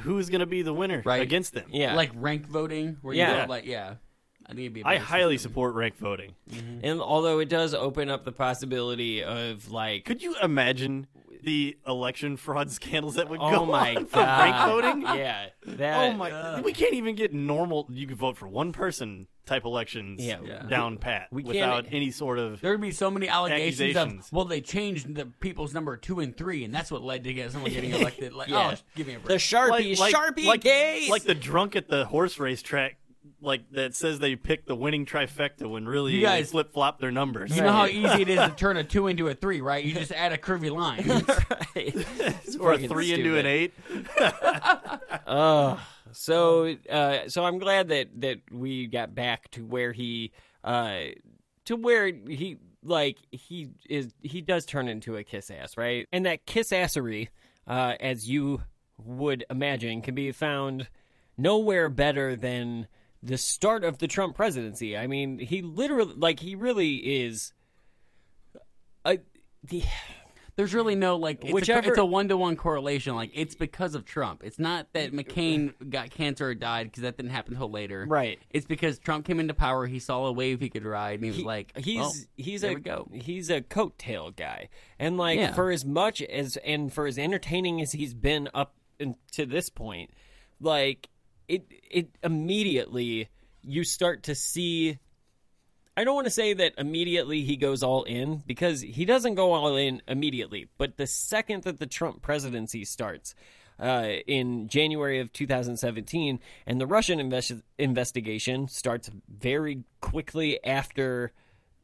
who's 0.00 0.30
gonna 0.30 0.46
be 0.46 0.62
the 0.62 0.72
winner 0.72 1.02
Right. 1.04 1.20
against 1.22 1.52
them. 1.54 1.66
Yeah. 1.70 1.94
like 1.94 2.10
rank 2.14 2.46
voting 2.46 2.98
where 3.02 3.14
Yeah. 3.14 3.32
you 3.32 3.40
vote 3.40 3.48
like 3.48 3.66
yeah. 3.66 3.94
I 4.46 4.50
think 4.50 4.60
it'd 4.60 4.72
be. 4.74 4.80
A 4.82 4.86
I 4.86 4.96
highly 4.98 5.36
system. 5.36 5.50
support 5.52 5.74
rank 5.74 5.96
voting. 5.96 6.34
Mm-hmm. 6.50 6.80
And 6.84 7.00
although 7.00 7.38
it 7.38 7.48
does 7.48 7.74
open 7.74 8.08
up 8.10 8.24
the 8.24 8.32
possibility 8.32 9.22
of 9.22 9.70
like, 9.70 10.04
Could 10.04 10.22
you 10.22 10.34
imagine 10.42 11.06
the 11.42 11.76
election 11.88 12.36
fraud 12.36 12.70
scandals 12.70 13.16
that 13.16 13.28
would 13.28 13.40
oh 13.42 13.50
go 13.50 13.66
my 13.66 13.96
on 13.96 14.04
god, 14.04 14.08
for 14.10 14.18
ranked 14.20 14.58
voting? 14.68 15.02
yeah, 15.18 15.46
that, 15.66 16.12
oh 16.12 16.16
my! 16.16 16.60
we 16.60 16.72
can't 16.72 16.94
even 16.94 17.14
get 17.16 17.32
normal. 17.34 17.88
You 17.90 18.06
can 18.06 18.16
vote 18.16 18.36
for 18.36 18.46
one 18.48 18.72
person 18.72 19.26
type 19.44 19.64
elections 19.64 20.24
Yeah. 20.24 20.38
Yeah. 20.44 20.62
down 20.68 20.98
pat 20.98 21.26
We 21.32 21.42
can't- 21.42 21.48
without 21.56 21.86
any 21.90 22.12
sort 22.12 22.38
of. 22.38 22.60
There'd 22.60 22.80
be 22.80 22.92
so 22.92 23.10
many 23.10 23.26
allegations 23.28 23.96
of 23.96 24.32
well, 24.32 24.44
they 24.44 24.60
changed 24.60 25.16
the 25.16 25.26
people's 25.26 25.74
number 25.74 25.96
two 25.96 26.20
and 26.20 26.36
three, 26.36 26.62
and 26.62 26.72
that's 26.72 26.92
what 26.92 27.02
led 27.02 27.24
to 27.24 27.34
get 27.34 27.50
someone 27.50 27.72
getting 27.72 27.90
elected. 27.94 28.32
Like, 28.34 28.48
Yeah. 28.48 28.74
oh, 28.74 28.80
give 28.94 29.08
me 29.08 29.14
a 29.14 29.18
break 29.18 29.26
the 29.26 29.28
break. 29.34 29.96
Sharpie, 29.96 30.12
Sharpie 30.12 30.44
like, 30.46 30.60
case, 30.62 31.10
like 31.10 31.24
the 31.24 31.34
drunk 31.34 31.74
at 31.74 31.88
the 31.88 32.04
horse 32.04 32.38
race 32.38 32.62
track, 32.62 32.98
like 33.42 33.70
that 33.72 33.94
says 33.94 34.18
they 34.20 34.36
picked 34.36 34.66
the 34.68 34.74
winning 34.76 35.04
trifecta 35.04 35.68
when 35.68 35.84
really 35.86 36.12
You 36.12 36.20
they 36.20 36.26
guys- 36.26 36.50
flip 36.52 36.72
flop 36.72 37.00
their 37.00 37.10
numbers. 37.10 37.54
you 37.54 37.62
know 37.62 37.72
how 37.72 37.86
easy 37.86 38.22
it 38.22 38.28
is 38.28 38.38
to 38.38 38.50
turn 38.56 38.76
a 38.76 38.84
two 38.84 39.08
into 39.08 39.28
a 39.28 39.34
three, 39.34 39.60
right? 39.60 39.84
You 39.84 39.92
just 39.94 40.12
add 40.12 40.32
a 40.32 40.38
curvy 40.38 40.70
line. 40.70 41.04
It's 41.74 42.56
or 42.56 42.72
a 42.72 42.74
fucking 42.74 42.88
three 42.90 43.12
into 43.12 43.36
an 43.38 43.46
eight. 43.46 43.72
Uh, 45.26 45.78
so 46.12 46.74
uh, 46.90 47.28
so 47.28 47.44
I'm 47.44 47.58
glad 47.58 47.88
that 47.88 48.08
that 48.20 48.38
we 48.50 48.86
got 48.86 49.14
back 49.14 49.50
to 49.52 49.64
where 49.64 49.92
he 49.92 50.32
uh 50.64 50.98
to 51.66 51.76
where 51.76 52.06
he 52.06 52.58
like 52.84 53.16
he 53.30 53.70
is 53.88 54.12
he 54.22 54.40
does 54.40 54.66
turn 54.66 54.88
into 54.88 55.16
a 55.16 55.24
kiss 55.24 55.50
ass, 55.50 55.76
right? 55.76 56.06
And 56.12 56.26
that 56.26 56.44
kiss 56.46 56.70
assery, 56.70 57.28
uh, 57.66 57.94
as 58.00 58.28
you 58.28 58.62
would 59.02 59.44
imagine, 59.48 60.02
can 60.02 60.14
be 60.14 60.32
found 60.32 60.88
nowhere 61.38 61.88
better 61.88 62.36
than 62.36 62.88
the 63.22 63.38
start 63.38 63.84
of 63.84 63.98
the 63.98 64.08
Trump 64.08 64.34
presidency. 64.36 64.96
I 64.96 65.06
mean, 65.06 65.38
he 65.38 65.62
literally 65.62 66.14
like 66.16 66.40
he 66.40 66.54
really 66.54 66.96
is 67.24 67.52
a 69.04 69.18
the 69.64 69.82
There's 70.56 70.74
really 70.74 70.96
no 70.96 71.16
like 71.16 71.42
it's 71.44 71.52
Whichever- 71.52 71.86
a, 71.88 71.90
it's 71.90 71.98
a 71.98 72.04
one 72.04 72.28
to 72.28 72.36
one 72.36 72.56
correlation. 72.56 73.14
Like 73.14 73.30
it's 73.32 73.54
because 73.54 73.94
of 73.94 74.04
Trump. 74.04 74.42
It's 74.44 74.58
not 74.58 74.86
that 74.92 75.12
McCain 75.12 75.72
got 75.88 76.10
cancer 76.10 76.48
or 76.48 76.54
died 76.54 76.88
because 76.88 77.02
that 77.04 77.16
didn't 77.16 77.30
happen 77.30 77.54
until 77.54 77.70
later. 77.70 78.04
Right. 78.08 78.38
It's 78.50 78.66
because 78.66 78.98
Trump 78.98 79.24
came 79.24 79.40
into 79.40 79.54
power. 79.54 79.86
He 79.86 79.98
saw 79.98 80.26
a 80.26 80.32
wave 80.32 80.60
he 80.60 80.68
could 80.68 80.84
ride, 80.84 81.14
and 81.20 81.24
he 81.24 81.30
was 81.30 81.40
like, 81.42 81.72
he's 81.78 82.00
well, 82.00 82.12
he's 82.36 82.60
there 82.60 82.72
a 82.72 82.74
we 82.74 82.80
go. 82.80 83.08
he's 83.12 83.48
a 83.50 83.60
coattail 83.62 84.34
guy, 84.36 84.68
and 84.98 85.16
like 85.16 85.38
Yeah. 85.38 85.52
for 85.54 85.70
as 85.70 85.84
much 85.84 86.20
as 86.22 86.56
and 86.58 86.92
for 86.92 87.06
as 87.06 87.18
entertaining 87.18 87.80
as 87.80 87.92
he's 87.92 88.12
been 88.14 88.48
up 88.52 88.74
in, 88.98 89.16
to 89.32 89.46
this 89.46 89.70
point, 89.70 90.10
like 90.60 91.08
it 91.48 91.66
it 91.90 92.08
immediately 92.22 93.28
you 93.62 93.84
start 93.84 94.24
to 94.24 94.34
see. 94.34 94.98
I 95.96 96.04
don't 96.04 96.14
want 96.14 96.26
to 96.26 96.30
say 96.30 96.54
that 96.54 96.72
immediately 96.78 97.42
he 97.42 97.56
goes 97.56 97.82
all 97.82 98.04
in 98.04 98.42
because 98.46 98.80
he 98.80 99.04
doesn't 99.04 99.34
go 99.34 99.52
all 99.52 99.76
in 99.76 100.00
immediately. 100.08 100.68
But 100.78 100.96
the 100.96 101.06
second 101.06 101.64
that 101.64 101.78
the 101.78 101.86
Trump 101.86 102.22
presidency 102.22 102.86
starts 102.86 103.34
uh, 103.78 104.06
in 104.26 104.68
January 104.68 105.20
of 105.20 105.32
2017, 105.32 106.40
and 106.66 106.80
the 106.80 106.86
Russian 106.86 107.18
investi- 107.18 107.62
investigation 107.78 108.68
starts 108.68 109.10
very 109.28 109.84
quickly 110.00 110.62
after 110.64 111.32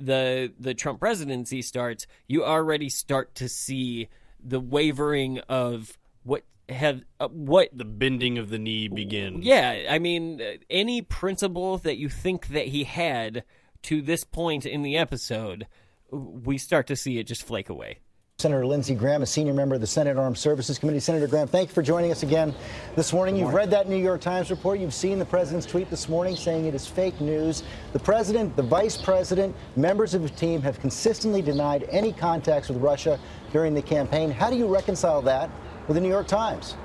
the 0.01 0.53
the 0.59 0.75
Trump 0.75 1.01
presidency 1.01 1.61
starts, 1.61 2.07
you 2.27 2.45
already 2.45 2.89
start 2.89 3.35
to 3.37 3.49
see 3.49 4.09
the 4.43 4.61
wavering 4.61 5.41
of 5.49 5.99
what 6.23 6.45
have 6.69 7.03
uh, 7.21 7.29
what 7.29 7.71
The 7.73 7.85
bending 7.85 8.39
of 8.39 8.51
the 8.51 8.59
knee 8.59 8.89
begins. 8.89 9.45
yeah, 9.45 9.87
I 9.89 9.99
mean, 9.99 10.41
uh, 10.41 10.57
any 10.69 11.03
principle 11.03 11.79
that 11.79 11.97
you 11.97 12.09
think 12.09 12.49
that 12.49 12.69
he 12.69 12.85
had 12.85 13.45
to 13.85 14.03
this 14.03 14.25
point 14.25 14.67
in 14.67 14.83
the 14.83 14.97
episode, 14.97 15.67
we 16.11 16.59
start 16.59 16.87
to 16.89 16.97
see 16.97 17.19
it 17.19 17.25
just 17.25 17.43
flake 17.43 17.69
away. 17.69 18.01
Senator 18.41 18.65
Lindsey 18.65 18.95
Graham, 18.95 19.23
a 19.23 19.27
senior 19.27 19.53
member 19.53 19.75
of 19.75 19.81
the 19.81 19.87
Senate 19.89 20.17
Armed 20.17 20.39
Services 20.39 20.79
Committee. 20.79 21.01
Senator 21.01 21.27
Graham, 21.27 21.49
thank 21.49 21.71
you 21.71 21.75
for 21.75 21.83
joining 21.83 22.13
us 22.13 22.23
again 22.23 22.55
this 22.95 23.13
morning. 23.13 23.35
You've 23.35 23.53
read 23.53 23.69
that 23.73 23.89
New 23.89 23.97
York 23.97 24.21
Times 24.21 24.49
report. 24.49 24.79
You've 24.79 24.95
seen 24.95 25.19
the 25.19 25.25
president's 25.25 25.67
tweet 25.67 25.91
this 25.91 26.09
morning 26.09 26.37
saying 26.37 26.67
it 26.67 26.73
is 26.73 26.87
fake 26.87 27.21
news. 27.21 27.65
The 27.93 27.99
president, 27.99 28.55
the 28.55 28.63
vice 28.63 28.97
president, 28.97 29.57
members 29.75 30.15
of 30.15 30.23
his 30.23 30.31
team 30.31 30.63
have 30.63 30.79
consistently 30.79 31.43
denied 31.43 31.89
any 31.91 32.13
contacts 32.13 32.69
with 32.69 32.79
Russia 32.79 33.19
during 33.51 33.75
the 33.75 33.83
campaign. 33.83 34.31
How 34.31 34.51
do 34.51 34.57
you 34.57 34.73
reconcile 34.73 35.21
that 35.23 35.51
with 35.89 35.97
the 35.97 36.01
New 36.01 36.09
York 36.09 36.29
Times? 36.29 36.77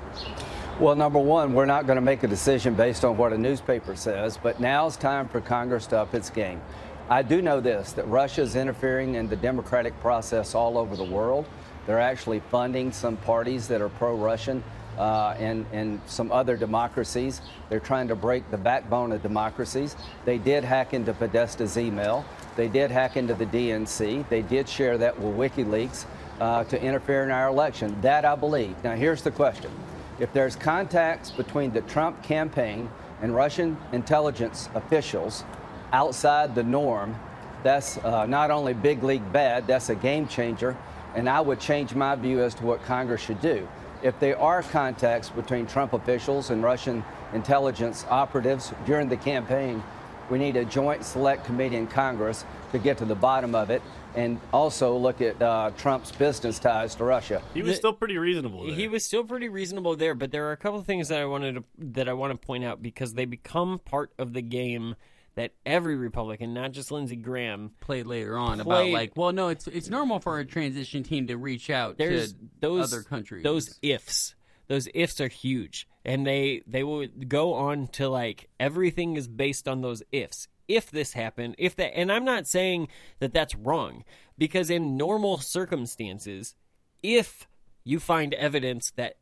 Well, 0.80 0.96
number 0.96 1.20
one, 1.20 1.54
we're 1.54 1.66
not 1.66 1.86
going 1.86 1.96
to 1.96 2.02
make 2.02 2.24
a 2.24 2.26
decision 2.26 2.74
based 2.74 3.04
on 3.04 3.16
what 3.16 3.32
a 3.32 3.38
newspaper 3.38 3.94
says, 3.94 4.36
but 4.42 4.58
now's 4.58 4.96
time 4.96 5.28
for 5.28 5.40
Congress 5.40 5.86
to 5.88 5.98
up 5.98 6.14
its 6.14 6.30
game. 6.30 6.60
I 7.08 7.22
do 7.22 7.40
know 7.40 7.60
this 7.60 7.92
that 7.92 8.08
Russia 8.08 8.42
is 8.42 8.56
interfering 8.56 9.14
in 9.14 9.28
the 9.28 9.36
democratic 9.36 9.98
process 10.00 10.54
all 10.54 10.76
over 10.76 10.96
the 10.96 11.04
world. 11.04 11.46
They're 11.86 12.00
actually 12.00 12.40
funding 12.50 12.90
some 12.90 13.16
parties 13.18 13.68
that 13.68 13.80
are 13.80 13.90
pro 13.90 14.16
Russian. 14.16 14.64
uh, 14.98 15.34
and, 15.38 15.66
and 15.72 16.00
some 16.06 16.30
other 16.30 16.56
democracies. 16.56 17.40
They're 17.68 17.80
trying 17.80 18.08
to 18.08 18.14
break 18.14 18.48
the 18.50 18.56
backbone 18.58 19.12
of 19.12 19.22
democracies. 19.22 19.96
They 20.24 20.38
did 20.38 20.64
hack 20.64 20.94
into 20.94 21.12
Podesta's 21.12 21.76
email. 21.76 22.24
They 22.56 22.68
did 22.68 22.90
hack 22.90 23.16
into 23.16 23.34
the 23.34 23.46
DNC. 23.46 24.28
They 24.28 24.42
did 24.42 24.68
share 24.68 24.96
that 24.98 25.18
with 25.18 25.34
WikiLeaks 25.36 26.06
uh, 26.40 26.64
to 26.64 26.80
interfere 26.80 27.22
in 27.24 27.30
our 27.30 27.48
election. 27.48 27.96
That 28.00 28.24
I 28.24 28.34
believe. 28.34 28.76
Now, 28.82 28.94
here's 28.94 29.22
the 29.22 29.30
question. 29.30 29.70
If 30.18 30.32
there's 30.32 30.56
contacts 30.56 31.30
between 31.30 31.72
the 31.72 31.80
Trump 31.82 32.22
campaign 32.22 32.88
and 33.20 33.34
Russian 33.34 33.76
intelligence 33.92 34.68
officials 34.74 35.44
outside 35.92 36.54
the 36.54 36.62
norm, 36.62 37.16
that's 37.62 37.98
uh, 37.98 38.26
not 38.26 38.50
only 38.50 38.74
big 38.74 39.02
league 39.02 39.32
bad, 39.32 39.66
that's 39.66 39.88
a 39.88 39.94
game 39.94 40.28
changer. 40.28 40.76
And 41.14 41.28
I 41.28 41.40
would 41.40 41.60
change 41.60 41.94
my 41.94 42.14
view 42.14 42.42
as 42.42 42.54
to 42.56 42.64
what 42.64 42.82
Congress 42.84 43.22
should 43.22 43.40
do. 43.40 43.66
If 44.02 44.18
there 44.20 44.38
are 44.38 44.62
contacts 44.62 45.30
between 45.30 45.66
Trump 45.66 45.94
officials 45.94 46.50
and 46.50 46.62
Russian 46.62 47.04
intelligence 47.32 48.04
operatives 48.10 48.72
during 48.84 49.08
the 49.08 49.16
campaign, 49.16 49.82
we 50.30 50.38
need 50.38 50.56
a 50.56 50.64
joint 50.64 51.04
select 51.04 51.44
committee 51.44 51.76
in 51.76 51.86
Congress 51.86 52.44
to 52.72 52.78
get 52.78 52.98
to 52.98 53.04
the 53.04 53.14
bottom 53.14 53.54
of 53.54 53.70
it 53.70 53.82
and 54.14 54.40
also 54.52 54.96
look 54.96 55.20
at 55.20 55.40
uh, 55.40 55.70
Trump's 55.76 56.12
business 56.12 56.58
ties 56.58 56.94
to 56.96 57.04
Russia. 57.04 57.42
He 57.52 57.62
was 57.62 57.76
still 57.76 57.92
pretty 57.92 58.18
reasonable. 58.18 58.66
There. 58.66 58.74
He 58.74 58.88
was 58.88 59.04
still 59.04 59.24
pretty 59.24 59.48
reasonable 59.48 59.96
there, 59.96 60.14
but 60.14 60.30
there 60.30 60.48
are 60.48 60.52
a 60.52 60.56
couple 60.56 60.78
of 60.78 60.86
things 60.86 61.08
that 61.08 61.20
I 61.20 61.24
wanted 61.24 61.56
to 61.56 61.64
that 61.78 62.08
I 62.08 62.12
want 62.12 62.38
to 62.38 62.46
point 62.46 62.64
out 62.64 62.82
because 62.82 63.14
they 63.14 63.24
become 63.24 63.78
part 63.78 64.12
of 64.18 64.32
the 64.32 64.42
game 64.42 64.96
that 65.34 65.52
every 65.66 65.96
Republican, 65.96 66.54
not 66.54 66.72
just 66.72 66.90
Lindsey 66.90 67.16
Graham, 67.16 67.72
played 67.80 68.06
later 68.06 68.38
on 68.38 68.60
about 68.60 68.88
like, 68.88 69.16
well, 69.16 69.32
no, 69.32 69.48
it's 69.48 69.66
it's 69.66 69.90
normal 69.90 70.20
for 70.20 70.38
a 70.38 70.44
transition 70.44 71.02
team 71.02 71.26
to 71.26 71.36
reach 71.36 71.70
out 71.70 71.98
to 71.98 72.28
those 72.60 72.92
other 72.92 73.02
countries. 73.02 73.42
Those 73.42 73.78
ifs, 73.82 74.34
those 74.68 74.88
ifs 74.94 75.20
are 75.20 75.28
huge, 75.28 75.88
and 76.04 76.26
they 76.26 76.62
they 76.66 76.84
will 76.84 77.06
go 77.28 77.54
on 77.54 77.88
to 77.88 78.08
like 78.08 78.48
everything 78.60 79.16
is 79.16 79.26
based 79.28 79.66
on 79.66 79.80
those 79.80 80.02
ifs. 80.12 80.48
If 80.68 80.90
this 80.90 81.12
happened, 81.12 81.56
if 81.58 81.76
that, 81.76 81.96
and 81.96 82.10
I'm 82.10 82.24
not 82.24 82.46
saying 82.46 82.88
that 83.18 83.32
that's 83.32 83.54
wrong 83.54 84.04
because 84.38 84.70
in 84.70 84.96
normal 84.96 85.38
circumstances, 85.38 86.54
if 87.02 87.46
you 87.84 88.00
find 88.00 88.32
evidence 88.34 88.92
that 88.96 89.16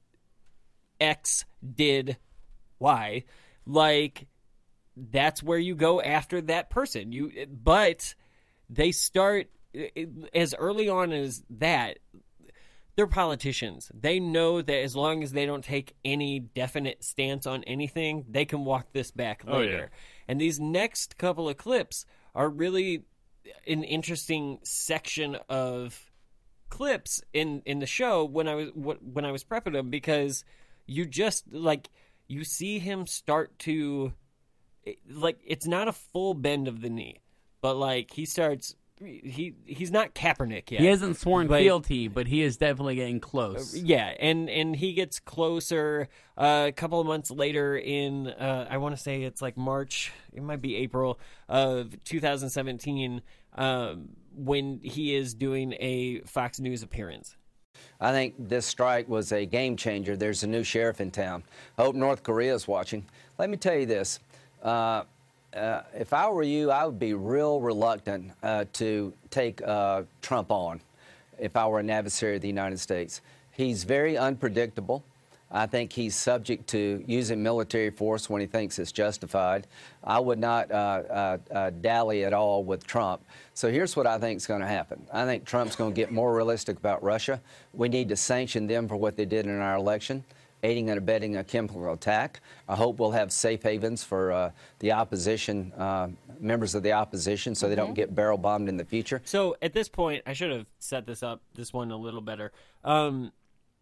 X 1.01 1.45
did 1.75 2.17
Y, 2.79 3.25
like 3.67 4.27
that's 4.97 5.43
where 5.43 5.59
you 5.59 5.75
go 5.75 6.01
after 6.01 6.41
that 6.43 6.71
person. 6.71 7.13
You 7.13 7.33
but 7.51 8.15
they 8.71 8.93
start 8.93 9.49
as 10.35 10.55
early 10.55 10.89
on 10.89 11.13
as 11.13 11.43
that 11.51 11.99
they're 12.95 13.07
politicians. 13.07 13.91
They 13.95 14.21
know 14.21 14.61
that 14.61 14.77
as 14.83 14.95
long 14.95 15.23
as 15.23 15.33
they 15.33 15.47
don't 15.47 15.65
take 15.65 15.95
any 16.05 16.41
definite 16.41 17.03
stance 17.03 17.47
on 17.47 17.65
anything, 17.65 18.27
they 18.29 18.45
can 18.45 18.67
walk 18.67 18.93
this 18.93 19.11
back 19.11 19.45
Oh, 19.49 19.59
later. 19.59 19.91
yeah. 19.91 19.99
And 20.29 20.41
these 20.41 20.61
next 20.61 21.19
couple 21.19 21.49
of 21.49 21.57
clips 21.57 22.05
are 22.35 22.49
really 22.49 23.05
an 23.67 23.85
interesting 23.85 24.59
section 24.63 25.37
of 25.49 26.11
clips 26.71 27.23
in 27.35 27.63
in 27.67 27.81
the 27.81 27.87
show 27.87 28.25
when 28.25 28.49
I 28.49 28.55
was 28.55 28.69
wh- 28.71 29.15
when 29.15 29.25
I 29.25 29.33
was 29.33 29.45
prepping 29.45 29.73
them 29.75 29.91
because 29.91 30.45
you 30.87 31.05
just 31.05 31.53
like 31.53 31.91
you 32.29 32.45
see 32.45 32.79
him 32.79 33.07
start 33.07 33.59
to 33.61 34.13
like 35.11 35.39
it's 35.45 35.67
not 35.67 35.89
a 35.89 35.93
full 35.93 36.35
bend 36.35 36.69
of 36.69 36.81
the 36.81 36.89
knee, 36.89 37.21
but 37.61 37.75
like 37.75 38.13
he 38.13 38.25
starts 38.25 38.75
he 39.05 39.55
he's 39.67 39.91
not 39.91 40.15
Kaepernick 40.15 40.71
yet. 40.71 40.81
He 40.81 40.87
hasn't 40.87 41.17
sworn 41.17 41.47
but- 41.47 41.61
fealty, 41.61 42.09
but 42.09 42.27
he 42.27 42.43
is 42.43 42.57
definitely 42.57 42.97
getting 42.97 43.21
close. 43.21 43.77
yeah, 43.77 44.15
and 44.19 44.49
and 44.49 44.77
he 44.77 44.93
gets 44.93 45.19
closer 45.21 46.09
uh, 46.37 46.67
a 46.69 46.73
couple 46.73 47.01
of 47.01 47.07
months 47.07 47.31
later 47.31 47.77
in 47.77 48.29
uh, 48.29 48.67
I 48.71 48.79
want 48.79 48.97
to 48.97 49.01
say 49.03 49.23
it's 49.23 49.43
like 49.43 49.57
March, 49.57 50.13
it 50.33 50.43
might 50.43 50.61
be 50.63 50.77
April 50.77 51.19
of 51.49 52.03
2017 52.05 53.23
um, 53.55 54.09
when 54.35 54.81
he 54.83 55.15
is 55.15 55.35
doing 55.35 55.75
a 55.79 56.21
Fox 56.21 56.61
News 56.61 56.83
appearance. 56.83 57.37
I 58.01 58.11
think 58.13 58.35
this 58.39 58.67
strike 58.67 59.09
was 59.09 59.33
a 59.33 59.47
game 59.47 59.77
changer. 59.77 60.17
There's 60.17 60.43
a 60.43 60.47
new 60.47 60.65
sheriff 60.65 61.01
in 61.01 61.11
town. 61.11 61.45
I 61.79 61.83
hope 61.83 61.95
North 61.95 62.23
Korea 62.23 62.55
is 62.55 62.67
watching. 62.67 63.07
Let 63.39 63.49
me 63.49 63.57
tell 63.57 63.75
you 63.77 63.87
this. 63.87 64.19
Uh, 64.63 65.05
uh, 65.57 65.83
if 65.95 66.13
I 66.13 66.29
were 66.29 66.43
you, 66.43 66.71
I 66.71 66.85
would 66.85 66.99
be 66.99 67.15
real 67.15 67.61
reluctant 67.61 68.33
uh, 68.43 68.65
to 68.75 69.13
take 69.31 69.63
uh, 69.63 70.03
Trump 70.21 70.51
on 70.51 70.81
if 71.39 71.57
I 71.57 71.67
were 71.67 71.81
an 71.81 71.91
adversary 71.91 72.37
of 72.37 72.43
the 72.43 72.49
United 72.49 72.79
States. 72.79 73.21
He's 73.51 73.85
very 73.85 74.17
unpredictable. 74.17 75.05
I 75.55 75.67
think 75.67 75.93
he's 75.93 76.17
subject 76.17 76.67
to 76.69 77.05
using 77.07 77.43
military 77.43 77.91
force 77.91 78.31
when 78.31 78.41
he 78.41 78.47
thinks 78.47 78.79
it's 78.79 78.91
justified. 78.91 79.67
I 80.03 80.19
would 80.19 80.39
not 80.39 80.71
uh, 80.71 80.75
uh, 80.75 81.39
uh, 81.51 81.71
dally 81.83 82.25
at 82.25 82.33
all 82.33 82.65
with 82.65 82.87
Trump. 82.87 83.23
So 83.53 83.71
here's 83.71 83.95
what 83.95 84.07
I 84.07 84.19
think 84.19 84.39
is 84.39 84.47
going 84.47 84.63
to 84.63 84.67
happen. 84.67 85.07
I 85.13 85.27
think 85.27 85.45
Trump's 85.45 85.77
going 85.77 85.93
to 85.93 85.95
get 85.95 86.11
more 86.11 86.35
realistic 86.35 86.79
about 86.79 87.03
Russia. 87.03 87.39
We 87.75 87.91
need 87.91 88.09
to 88.09 88.17
sanction 88.17 88.67
them 88.67 88.89
for 88.89 88.97
what 88.97 89.17
they 89.17 89.27
did 89.27 89.45
in 89.45 89.61
our 89.61 89.77
election, 89.77 90.25
aiding 90.63 90.89
and 90.91 90.99
abetting 90.99 91.37
a 91.37 91.45
chemical 91.45 91.93
attack. 91.93 92.41
I 92.69 92.77
hope 92.77 92.99
we'll 93.01 93.11
have 93.11 93.33
safe 93.33 93.63
havens 93.63 94.05
for 94.05 94.33
uh, 94.33 94.51
the 94.79 94.93
opposition, 94.93 95.73
uh, 95.73 96.09
members 96.39 96.75
of 96.75 96.83
the 96.83 96.93
opposition, 96.93 97.55
so 97.55 97.69
they 97.69 97.75
don't 97.75 97.95
get 97.95 98.15
barrel 98.15 98.39
bombed 98.39 98.69
in 98.69 98.77
the 98.77 98.85
future. 98.85 99.21
So 99.25 99.57
at 99.61 99.73
this 99.73 99.89
point, 99.89 100.23
I 100.27 100.33
should 100.33 100.51
have 100.53 100.67
set 100.79 101.07
this 101.07 101.23
up, 101.23 101.43
this 101.55 101.73
one 101.73 101.91
a 101.91 101.97
little 101.97 102.21
better. 102.21 102.53
Um, 102.85 103.33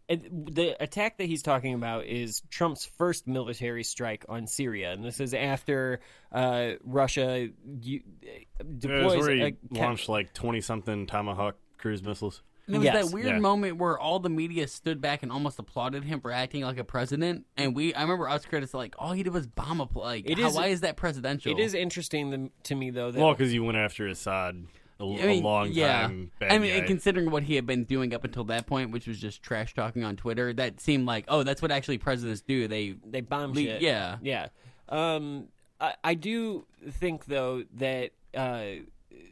it- 0.08 0.54
the 0.54 0.74
attack 0.82 1.18
that 1.18 1.26
he's 1.26 1.42
talking 1.42 1.74
about 1.74 2.06
is 2.06 2.42
Trump's 2.50 2.84
first 2.84 3.26
military 3.28 3.84
strike 3.84 4.24
on 4.28 4.46
Syria, 4.46 4.92
and 4.92 5.04
this 5.04 5.20
is 5.20 5.34
after 5.34 6.00
uh, 6.32 6.72
Russia 6.82 7.48
u- 7.82 8.02
It 8.22 8.46
was 8.66 8.76
deploys 8.78 9.18
where 9.20 9.36
he 9.36 9.42
a 9.42 9.56
launched 9.70 10.08
like 10.08 10.32
twenty 10.32 10.60
something 10.62 11.06
Tomahawk 11.06 11.56
cruise 11.78 12.02
missiles. 12.02 12.42
And 12.72 12.74
there 12.84 12.92
was 12.92 13.00
Yes. 13.02 13.06
that 13.08 13.14
weird 13.14 13.26
Yeah. 13.26 13.38
moment 13.40 13.78
where 13.78 13.98
all 13.98 14.20
the 14.20 14.28
media 14.30 14.68
stood 14.68 15.00
back 15.00 15.22
and 15.24 15.32
almost 15.32 15.58
applauded 15.58 16.04
him 16.04 16.20
for 16.20 16.30
acting 16.30 16.62
like 16.62 16.78
a 16.78 16.84
president. 16.84 17.46
And 17.56 17.74
we, 17.74 17.92
I 17.94 18.02
remember 18.02 18.28
us 18.28 18.46
critics 18.46 18.72
like, 18.74 18.94
all 18.98 19.12
he 19.12 19.22
did 19.24 19.32
was 19.32 19.46
bomb 19.48 19.80
a 19.80 19.86
pl- 19.86 20.02
like. 20.02 20.28
It 20.30 20.38
how- 20.38 20.48
is- 20.48 20.54
why 20.54 20.66
is 20.68 20.80
that 20.82 20.96
presidential? 20.96 21.50
It 21.52 21.58
is 21.58 21.74
interesting 21.74 22.30
to, 22.30 22.50
to 22.68 22.74
me 22.76 22.90
though 22.90 23.10
that 23.10 23.20
Well, 23.20 23.32
because 23.32 23.52
you 23.52 23.64
went 23.64 23.76
after 23.78 24.06
Assad 24.06 24.66
a, 25.00 25.02
I 25.02 25.06
mean, 25.26 25.42
a 25.42 25.46
long 25.46 25.68
yeah. 25.72 26.02
time. 26.02 26.30
Bad 26.38 26.52
I 26.52 26.58
mean, 26.58 26.70
guy. 26.70 26.76
and 26.76 26.86
considering 26.86 27.30
what 27.30 27.42
he 27.42 27.54
had 27.56 27.66
been 27.66 27.84
doing 27.84 28.14
up 28.14 28.22
until 28.22 28.44
that 28.44 28.66
point, 28.66 28.90
which 28.92 29.06
was 29.08 29.18
just 29.18 29.42
trash 29.42 29.74
talking 29.74 30.04
on 30.04 30.14
Twitter, 30.16 30.52
that 30.52 30.78
seemed 30.80 31.06
like, 31.06 31.24
oh, 31.28 31.42
that's 31.42 31.60
what 31.62 31.70
actually 31.70 31.98
presidents 31.98 32.42
do. 32.42 32.68
They 32.68 32.94
they 33.04 33.20
bomb 33.22 33.52
le- 33.54 33.62
shit. 33.62 33.82
Yeah, 33.82 34.18
yeah. 34.22 34.48
Um, 34.88 35.48
I, 35.80 35.94
I 36.04 36.14
do 36.14 36.66
think 36.90 37.24
though 37.26 37.64
that 37.78 38.10
uh, 38.34 38.62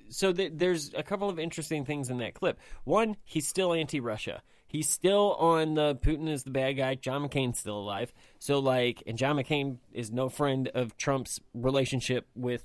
so 0.08 0.32
th- 0.32 0.52
there's 0.54 0.92
a 0.94 1.02
couple 1.02 1.28
of 1.28 1.38
interesting 1.38 1.84
things 1.84 2.10
in 2.10 2.18
that 2.18 2.34
clip. 2.34 2.58
One, 2.84 3.16
he's 3.24 3.46
still 3.46 3.72
anti-Russia. 3.72 4.42
He's 4.66 4.90
still 4.90 5.34
on 5.34 5.74
the 5.74 5.96
Putin 5.96 6.28
is 6.28 6.42
the 6.42 6.50
bad 6.50 6.72
guy. 6.72 6.94
John 6.94 7.26
McCain's 7.26 7.58
still 7.58 7.78
alive. 7.78 8.12
So 8.38 8.58
like, 8.58 9.02
and 9.06 9.16
John 9.16 9.36
McCain 9.36 9.78
is 9.92 10.10
no 10.10 10.28
friend 10.28 10.68
of 10.74 10.96
Trump's 10.96 11.40
relationship 11.54 12.28
with 12.34 12.64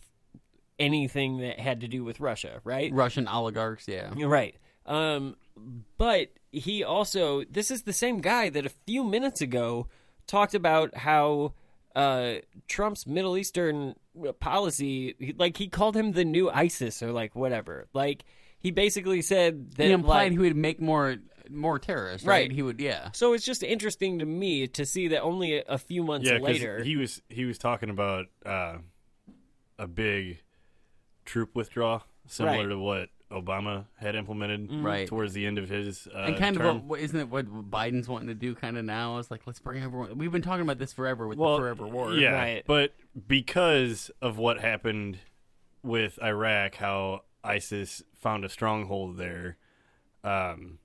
anything 0.78 1.38
that 1.38 1.60
had 1.60 1.82
to 1.82 1.88
do 1.88 2.04
with 2.04 2.20
Russia, 2.20 2.60
right? 2.64 2.92
Russian 2.94 3.28
oligarchs. 3.28 3.88
Yeah, 3.88 4.14
You're 4.16 4.30
right. 4.30 4.56
Um, 4.86 5.38
but 5.98 6.30
he 6.52 6.84
also, 6.84 7.44
this 7.50 7.72
is 7.72 7.84
the 7.84 7.94
same 7.94 8.20
guy 8.20 8.50
that 8.50 8.66
a 8.66 8.72
few 8.86 9.04
minutes 9.04 9.40
ago 9.40 9.88
talked 10.28 10.56
about 10.56 10.96
how 10.96 11.54
uh, 11.96 12.36
Trump's 12.68 13.08
Middle 13.08 13.38
Eastern 13.38 13.96
policy, 14.40 15.16
like 15.38 15.58
he 15.58 15.68
called 15.68 15.96
him 15.98 16.12
the 16.12 16.26
new 16.26 16.50
ISIS 16.50 17.02
or 17.02 17.12
like 17.12 17.36
whatever. 17.36 17.88
Like 17.94 18.24
he 18.60 18.72
basically 18.72 19.22
said 19.22 19.72
that 19.76 19.86
he 19.88 19.92
implied 19.92 20.24
like, 20.24 20.32
he 20.34 20.38
would 20.40 20.56
make 20.56 20.80
more 20.82 21.18
more 21.50 21.78
terrorists. 21.80 22.26
Right? 22.26 22.44
Right. 22.44 22.52
He 22.52 22.62
would. 22.62 22.80
Yeah. 22.80 23.10
So 23.14 23.34
it's 23.34 23.46
just 23.46 23.64
interesting 23.64 24.20
to 24.20 24.26
me 24.26 24.68
to 24.68 24.86
see 24.86 25.10
that 25.10 25.22
only 25.22 25.58
a, 25.58 25.64
a 25.68 25.78
few 25.78 26.04
months 26.04 26.28
yeah, 26.30 26.38
'cause 26.38 26.48
later. 26.48 26.84
he 26.84 26.96
was 26.96 27.22
he 27.30 27.46
was 27.46 27.58
talking 27.58 27.90
about 27.90 28.28
uh, 28.46 28.78
a 29.78 29.88
big 29.88 30.40
troop 31.26 31.56
withdrawal, 31.56 32.04
similar 32.28 32.60
Right. 32.60 32.70
to 32.70 32.78
what 32.80 33.10
Obama 33.34 33.86
had 33.98 34.16
implemented 34.16 34.70
Right. 34.72 35.08
towards 35.08 35.34
the 35.34 35.46
end 35.46 35.58
of 35.58 35.68
his 35.70 36.08
uh, 36.14 36.20
and 36.20 36.38
kind 36.38 36.56
term. 36.58 36.66
of 36.68 36.76
what, 36.76 36.84
what 36.86 37.00
isn't 37.02 37.20
it 37.20 37.30
what 37.30 37.46
Biden's 37.70 38.08
wanting 38.08 38.28
to 38.30 38.34
do 38.36 38.54
kind 38.56 38.78
of 38.78 38.86
now? 38.86 39.18
is 39.18 39.30
like 39.32 39.42
let's 39.48 39.60
bring 39.60 39.82
everyone. 39.84 40.18
We've 40.18 40.32
been 40.32 40.42
talking 40.42 40.62
about 40.62 40.78
this 40.80 40.94
forever 40.94 41.28
with 41.28 41.38
well, 41.38 41.54
the 41.56 41.62
forever 41.62 41.88
war. 41.88 42.14
Yeah, 42.14 42.34
Right. 42.34 42.64
but 42.68 42.94
because 43.28 44.12
of 44.22 44.38
what 44.38 44.60
happened 44.60 45.20
with 45.82 46.18
Iraq, 46.24 46.76
how 46.76 47.24
ISIS 47.44 48.02
found 48.22 48.46
a 48.46 48.50
stronghold 48.50 49.18
there, 49.18 49.58
um, 50.24 50.80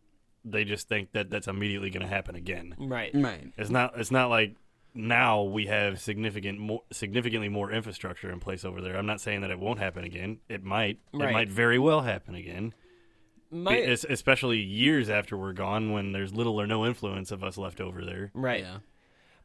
they 0.45 0.65
just 0.65 0.89
think 0.89 1.13
that 1.13 1.31
that's 1.31 1.47
immediately 1.47 1.91
going 1.91 2.03
to 2.03 2.09
happen 2.13 2.35
again. 2.35 2.75
right. 2.79 3.11
Right. 3.15 3.53
It's 3.57 3.71
not. 3.71 3.93
It's 3.99 4.11
not 4.11 4.31
like 4.31 4.57
now 4.99 5.43
we 5.43 5.67
have 5.67 6.01
significant 6.01 6.59
more, 6.59 6.83
significantly 6.93 7.49
more 7.49 7.71
infrastructure 7.71 8.31
in 8.31 8.41
place 8.41 8.65
over 8.65 8.81
there. 8.81 8.97
I'm 8.97 9.07
not 9.07 9.21
saying 9.21 9.43
that 9.43 9.51
it 9.51 9.59
won't 9.59 9.79
happen 9.79 10.05
again. 10.05 10.39
It 10.49 10.65
might. 10.65 10.99
Right. 11.13 11.31
It 11.31 11.33
might 11.33 11.49
very 11.49 11.79
well 11.79 12.03
happen 12.03 12.35
again. 12.35 12.75
My, 13.51 13.79
Es- 13.79 14.05
especially 14.05 14.59
years 14.59 15.09
after 15.09 15.37
we're 15.37 15.55
gone, 15.55 15.93
when 15.93 16.13
there's 16.13 16.35
little 16.35 16.61
or 16.61 16.67
no 16.67 16.85
influence 16.85 17.31
of 17.31 17.43
us 17.43 17.57
left 17.57 17.81
over 17.81 18.05
there. 18.05 18.31
Right. 18.35 18.61
Yeah. 18.61 18.79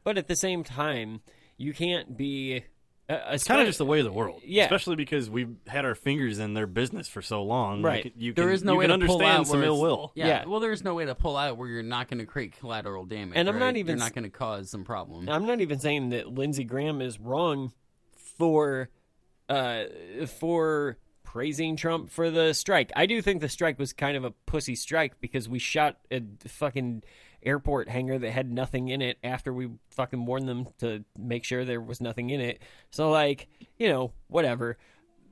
But 0.02 0.18
at 0.18 0.28
the 0.28 0.36
same 0.36 0.62
time, 0.64 1.22
you 1.56 1.72
can't 1.72 2.16
be. 2.16 2.64
Uh, 3.08 3.18
It's 3.32 3.44
kind 3.44 3.60
of 3.60 3.66
just 3.66 3.78
the 3.78 3.84
way 3.84 3.98
of 3.98 4.04
the 4.04 4.12
world. 4.12 4.40
Yeah. 4.44 4.64
Especially 4.64 4.96
because 4.96 5.28
we've 5.28 5.54
had 5.66 5.84
our 5.84 5.94
fingers 5.94 6.38
in 6.38 6.54
their 6.54 6.66
business 6.66 7.06
for 7.06 7.20
so 7.20 7.42
long. 7.42 7.82
Right. 7.82 8.04
Like, 8.06 8.14
you 8.16 8.32
there 8.32 8.46
can, 8.46 8.54
is 8.54 8.64
no 8.64 8.72
you 8.72 8.78
way 8.78 8.86
can 8.86 9.00
to 9.00 9.06
pull 9.06 9.16
understand 9.16 9.40
out 9.40 9.46
some 9.46 9.62
ill 9.62 9.80
will. 9.80 10.12
Yeah, 10.14 10.26
Yeah. 10.26 10.44
Well, 10.46 10.60
there 10.60 10.72
is 10.72 10.82
no 10.82 10.94
way 10.94 11.04
to 11.04 11.14
pull 11.14 11.36
out 11.36 11.58
where 11.58 11.68
you're 11.68 11.82
not 11.82 12.08
going 12.08 12.20
to 12.20 12.26
create 12.26 12.58
collateral 12.58 13.04
damage. 13.04 13.36
And 13.36 13.48
I'm 13.48 13.58
not 13.58 13.76
even 13.76 13.96
You're 13.98 14.04
not 14.04 14.14
going 14.14 14.24
to 14.24 14.30
cause 14.30 14.70
some 14.70 14.84
problem. 14.84 15.28
I'm 15.28 15.46
not 15.46 15.60
even 15.60 15.78
saying 15.78 16.10
that 16.10 16.32
Lindsey 16.32 16.64
Graham 16.64 17.02
is 17.02 17.20
wrong 17.20 17.72
for 18.38 18.88
uh 19.48 19.84
for 20.38 20.96
praising 21.22 21.76
Trump 21.76 22.10
for 22.10 22.30
the 22.30 22.52
strike. 22.54 22.92
I 22.96 23.06
do 23.06 23.20
think 23.20 23.40
the 23.40 23.48
strike 23.48 23.78
was 23.78 23.92
kind 23.92 24.16
of 24.16 24.24
a 24.24 24.30
pussy 24.30 24.74
strike 24.76 25.20
because 25.20 25.48
we 25.48 25.58
shot 25.58 25.98
a 26.10 26.22
fucking 26.46 27.02
airport 27.44 27.88
hangar 27.88 28.18
that 28.18 28.30
had 28.30 28.50
nothing 28.50 28.88
in 28.88 29.02
it 29.02 29.18
after 29.22 29.52
we 29.52 29.70
fucking 29.90 30.26
warned 30.26 30.48
them 30.48 30.68
to 30.78 31.04
make 31.18 31.44
sure 31.44 31.64
there 31.64 31.80
was 31.80 32.00
nothing 32.00 32.30
in 32.30 32.40
it. 32.40 32.60
So 32.90 33.10
like, 33.10 33.48
you 33.78 33.88
know, 33.88 34.12
whatever. 34.28 34.78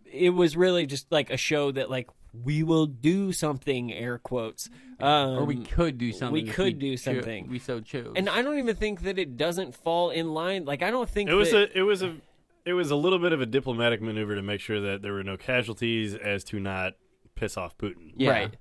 It 0.04 0.30
was 0.30 0.56
really 0.56 0.86
just 0.86 1.10
like 1.10 1.30
a 1.30 1.36
show 1.36 1.72
that 1.72 1.90
like 1.90 2.08
we 2.44 2.62
will 2.62 2.86
do 2.86 3.32
something 3.32 3.92
air 3.92 4.18
quotes. 4.18 4.68
Um, 5.00 5.30
or 5.38 5.44
we 5.44 5.56
could 5.56 5.98
do 5.98 6.12
something. 6.12 6.32
We 6.44 6.48
if 6.48 6.54
could 6.54 6.78
do 6.78 6.96
cho- 6.96 7.14
something. 7.14 7.48
we 7.48 7.58
so 7.58 7.80
chose. 7.80 8.12
And 8.16 8.28
I 8.28 8.42
don't 8.42 8.58
even 8.58 8.76
think 8.76 9.02
that 9.02 9.18
it 9.18 9.36
doesn't 9.36 9.74
fall 9.74 10.10
in 10.10 10.32
line. 10.34 10.64
Like 10.64 10.82
I 10.82 10.90
don't 10.90 11.08
think 11.08 11.30
It 11.30 11.34
was 11.34 11.50
that, 11.50 11.70
a 11.70 11.78
it 11.78 11.82
was 11.82 12.02
a 12.02 12.16
it 12.64 12.74
was 12.74 12.90
a 12.90 12.96
little 12.96 13.18
bit 13.18 13.32
of 13.32 13.40
a 13.40 13.46
diplomatic 13.46 14.00
maneuver 14.00 14.34
to 14.34 14.42
make 14.42 14.60
sure 14.60 14.80
that 14.80 15.02
there 15.02 15.12
were 15.12 15.24
no 15.24 15.36
casualties 15.36 16.14
as 16.14 16.44
to 16.44 16.60
not 16.60 16.94
piss 17.34 17.56
off 17.56 17.76
Putin. 17.76 18.12
right. 18.20 18.54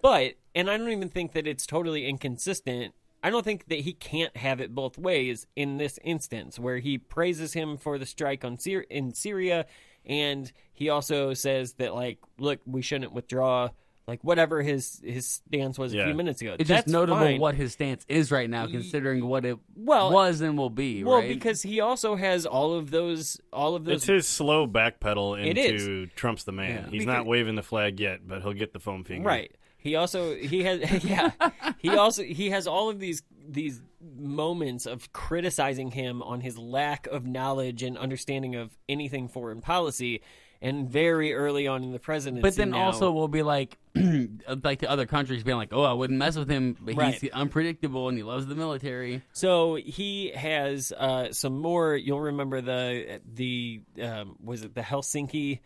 But 0.00 0.34
and 0.54 0.70
I 0.70 0.76
don't 0.76 0.90
even 0.90 1.08
think 1.08 1.32
that 1.32 1.46
it's 1.46 1.66
totally 1.66 2.06
inconsistent. 2.06 2.94
I 3.22 3.30
don't 3.30 3.42
think 3.44 3.68
that 3.68 3.80
he 3.80 3.94
can't 3.94 4.36
have 4.36 4.60
it 4.60 4.74
both 4.74 4.98
ways 4.98 5.46
in 5.56 5.78
this 5.78 5.98
instance, 6.04 6.58
where 6.58 6.78
he 6.78 6.98
praises 6.98 7.54
him 7.54 7.76
for 7.78 7.96
the 7.98 8.06
strike 8.06 8.44
on 8.44 8.58
Syr- 8.58 8.84
in 8.90 9.14
Syria, 9.14 9.66
and 10.04 10.52
he 10.74 10.90
also 10.90 11.32
says 11.32 11.72
that 11.74 11.94
like, 11.94 12.18
look, 12.38 12.60
we 12.66 12.82
shouldn't 12.82 13.12
withdraw. 13.12 13.70
Like 14.06 14.20
whatever 14.22 14.60
his 14.60 15.00
his 15.02 15.26
stance 15.26 15.78
was 15.78 15.94
a 15.94 16.04
few 16.04 16.12
minutes 16.12 16.42
ago. 16.42 16.56
It's 16.58 16.68
That's 16.68 16.82
just 16.84 16.92
notable 16.92 17.20
fine. 17.20 17.40
what 17.40 17.54
his 17.54 17.72
stance 17.72 18.04
is 18.06 18.30
right 18.30 18.50
now, 18.50 18.66
considering 18.66 19.24
what 19.26 19.46
it 19.46 19.56
Well, 19.74 20.12
was 20.12 20.42
and 20.42 20.58
will 20.58 20.68
be. 20.68 21.02
Well, 21.02 21.20
right? 21.20 21.28
because 21.30 21.62
he 21.62 21.80
also 21.80 22.14
has 22.14 22.44
all 22.44 22.74
of 22.74 22.90
those 22.90 23.40
all 23.50 23.74
of 23.74 23.86
those 23.86 23.94
It's 24.02 24.04
his 24.06 24.26
slow 24.28 24.66
backpedal 24.66 25.42
It 25.42 25.56
into 25.56 26.08
Trump's 26.08 26.44
the 26.44 26.52
man. 26.52 26.70
Yeah. 26.70 26.82
He's 26.82 26.90
Because- 26.90 27.06
not 27.06 27.24
waving 27.24 27.54
the 27.54 27.62
flag 27.62 27.98
yet, 27.98 28.28
but 28.28 28.42
he'll 28.42 28.52
get 28.52 28.74
the 28.74 28.78
foam 28.78 29.04
finger. 29.04 29.26
Right. 29.26 29.52
He 29.84 29.94
also 29.96 30.34
he 30.34 30.64
has 30.64 31.04
yeah. 31.04 31.30
He 31.78 31.90
also 31.90 32.22
he 32.24 32.50
has 32.50 32.66
all 32.66 32.88
of 32.90 32.98
these 32.98 33.22
these 33.46 33.80
moments 34.16 34.86
of 34.86 35.12
criticizing 35.12 35.90
him 35.90 36.22
on 36.22 36.40
his 36.40 36.56
lack 36.58 37.06
of 37.06 37.26
knowledge 37.26 37.82
and 37.82 37.96
understanding 37.98 38.56
of 38.56 38.76
anything 38.88 39.28
foreign 39.28 39.60
policy 39.60 40.22
and 40.62 40.88
very 40.88 41.34
early 41.34 41.66
on 41.66 41.82
in 41.82 41.92
the 41.92 41.98
presidency 41.98 42.40
But 42.40 42.56
then 42.56 42.70
now- 42.70 42.84
also 42.84 43.12
we'll 43.12 43.28
be 43.28 43.42
like, 43.42 43.76
like 43.94 44.78
the 44.78 44.88
other 44.88 45.04
countries 45.04 45.42
being 45.44 45.58
like, 45.58 45.68
oh, 45.72 45.82
I 45.82 45.92
wouldn't 45.92 46.18
mess 46.18 46.36
with 46.36 46.48
him, 46.48 46.74
but 46.80 46.94
Right. 46.96 47.14
he's 47.20 47.30
unpredictable 47.32 48.08
and 48.08 48.16
he 48.16 48.24
loves 48.24 48.46
the 48.46 48.54
military. 48.54 49.20
So 49.34 49.74
he 49.74 50.30
has 50.30 50.90
uh, 50.96 51.32
some 51.32 51.58
more. 51.60 51.94
You'll 51.94 52.20
remember 52.22 52.62
the 52.62 53.20
the 53.34 53.82
um, 54.02 54.36
was 54.42 54.64
it 54.64 54.74
the 54.74 54.80
Helsinki? 54.80 55.60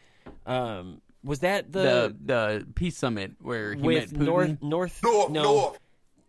Um, 0.47 1.01
was 1.29 1.41
that 1.41 1.70
the 1.70 1.81
The 1.81 2.16
the 2.24 2.66
peace 2.74 2.97
summit 2.97 3.33
where 3.41 3.74
he 3.74 3.83
with 3.83 4.12
met 4.12 4.20
Putin. 4.20 4.62
North 4.62 5.03
North 5.03 5.31
no 5.31 5.76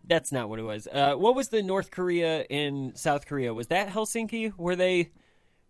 that's 0.06 0.32
not 0.32 0.50
what 0.50 0.60
it 0.60 0.64
was. 0.64 0.88
Uh, 0.92 1.14
what 1.14 1.36
was 1.36 1.50
the 1.50 1.62
North 1.62 1.92
Korea 1.92 2.44
in 2.50 2.94
South 2.96 3.28
Korea? 3.28 3.54
Was 3.54 3.68
that 3.68 3.90
Helsinki 3.90 4.52
where 4.58 4.76
they 4.76 5.12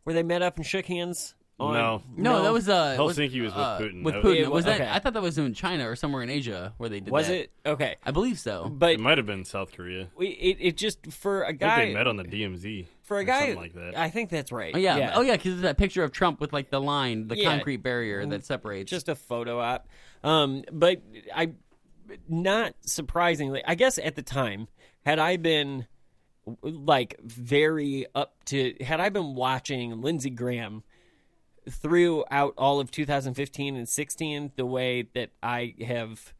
where 0.03 0.13
they 0.13 0.23
met 0.23 0.41
up 0.41 0.57
and 0.57 0.65
shook 0.65 0.85
hands? 0.85 1.35
On, 1.59 1.73
No. 1.73 2.01
No, 2.15 2.43
that 2.43 2.53
was 2.53 2.69
uh, 2.69 2.95
Helsinki 2.97 3.41
was 3.41 3.51
with 3.51 3.53
uh, 3.55 3.79
Putin. 3.79 4.03
With 4.03 4.13
That 4.15 4.23
Putin, 4.23 4.39
was- 4.45 4.49
was 4.49 4.65
that? 4.65 4.81
okay. 4.81 4.89
I 4.89 4.99
thought 4.99 5.13
that 5.13 5.21
was 5.21 5.37
in 5.37 5.53
China 5.53 5.89
or 5.89 5.95
somewhere 5.95 6.23
in 6.23 6.29
Asia 6.29 6.73
where 6.77 6.89
they 6.89 6.99
did. 6.99 7.11
Was 7.11 7.27
that. 7.27 7.35
it 7.35 7.51
okay? 7.65 7.95
I 8.03 8.11
believe 8.11 8.39
so. 8.39 8.69
But 8.71 8.91
It 8.93 8.99
might 8.99 9.17
have 9.17 9.27
been 9.27 9.43
South 9.45 9.71
Korea. 9.73 10.07
we, 10.15 10.27
it 10.29 10.57
it 10.59 10.77
just 10.77 11.11
for 11.11 11.41
a 11.41 11.47
I 11.47 11.49
think 11.49 11.59
guy 11.59 11.85
they 11.87 11.93
met 11.93 12.07
on 12.07 12.15
the 12.17 12.23
DMZ. 12.23 12.87
for 13.03 13.17
a 13.17 13.21
or 13.21 13.23
guy 13.25 13.39
something 13.39 13.57
like 13.57 13.73
that. 13.73 13.97
I 13.97 14.09
think 14.09 14.29
that's 14.29 14.51
right. 14.51 14.73
Oh 14.73 14.77
yeah, 14.77 14.97
yeah. 14.97 15.11
oh 15.15 15.21
yeah, 15.21 15.33
because 15.37 15.53
it's 15.53 15.61
that 15.63 15.77
picture 15.77 16.03
of 16.03 16.11
Trump 16.11 16.39
with 16.39 16.53
like 16.53 16.69
the 16.69 16.79
line, 16.81 17.27
the 17.27 17.37
Yeah. 17.37 17.49
concrete 17.49 17.77
barrier 17.77 18.25
that 18.25 18.45
separates. 18.45 18.89
just 18.89 19.09
a 19.09 19.15
photo 19.15 19.59
op. 19.59 19.87
Um, 20.23 20.63
but 20.71 21.01
I, 21.35 21.51
not 22.27 22.73
surprisingly, 22.81 23.61
I 23.65 23.75
guess 23.75 23.97
at 23.97 24.15
the 24.15 24.21
time, 24.23 24.67
had 25.05 25.19
I 25.19 25.37
been 25.37 25.87
like 26.61 27.15
very 27.21 28.05
up 28.15 28.43
to, 28.45 28.73
had 28.81 28.99
I 28.99 29.09
been 29.09 29.35
watching 29.35 30.01
Lindsey 30.01 30.29
Graham 30.29 30.83
throughout 31.69 32.53
all 32.57 32.79
of 32.79 32.91
2015 32.91 33.75
and 33.75 33.87
16, 33.87 34.51
the 34.55 34.65
way 34.65 35.03
that 35.13 35.29
I 35.41 35.75
have 35.85 36.33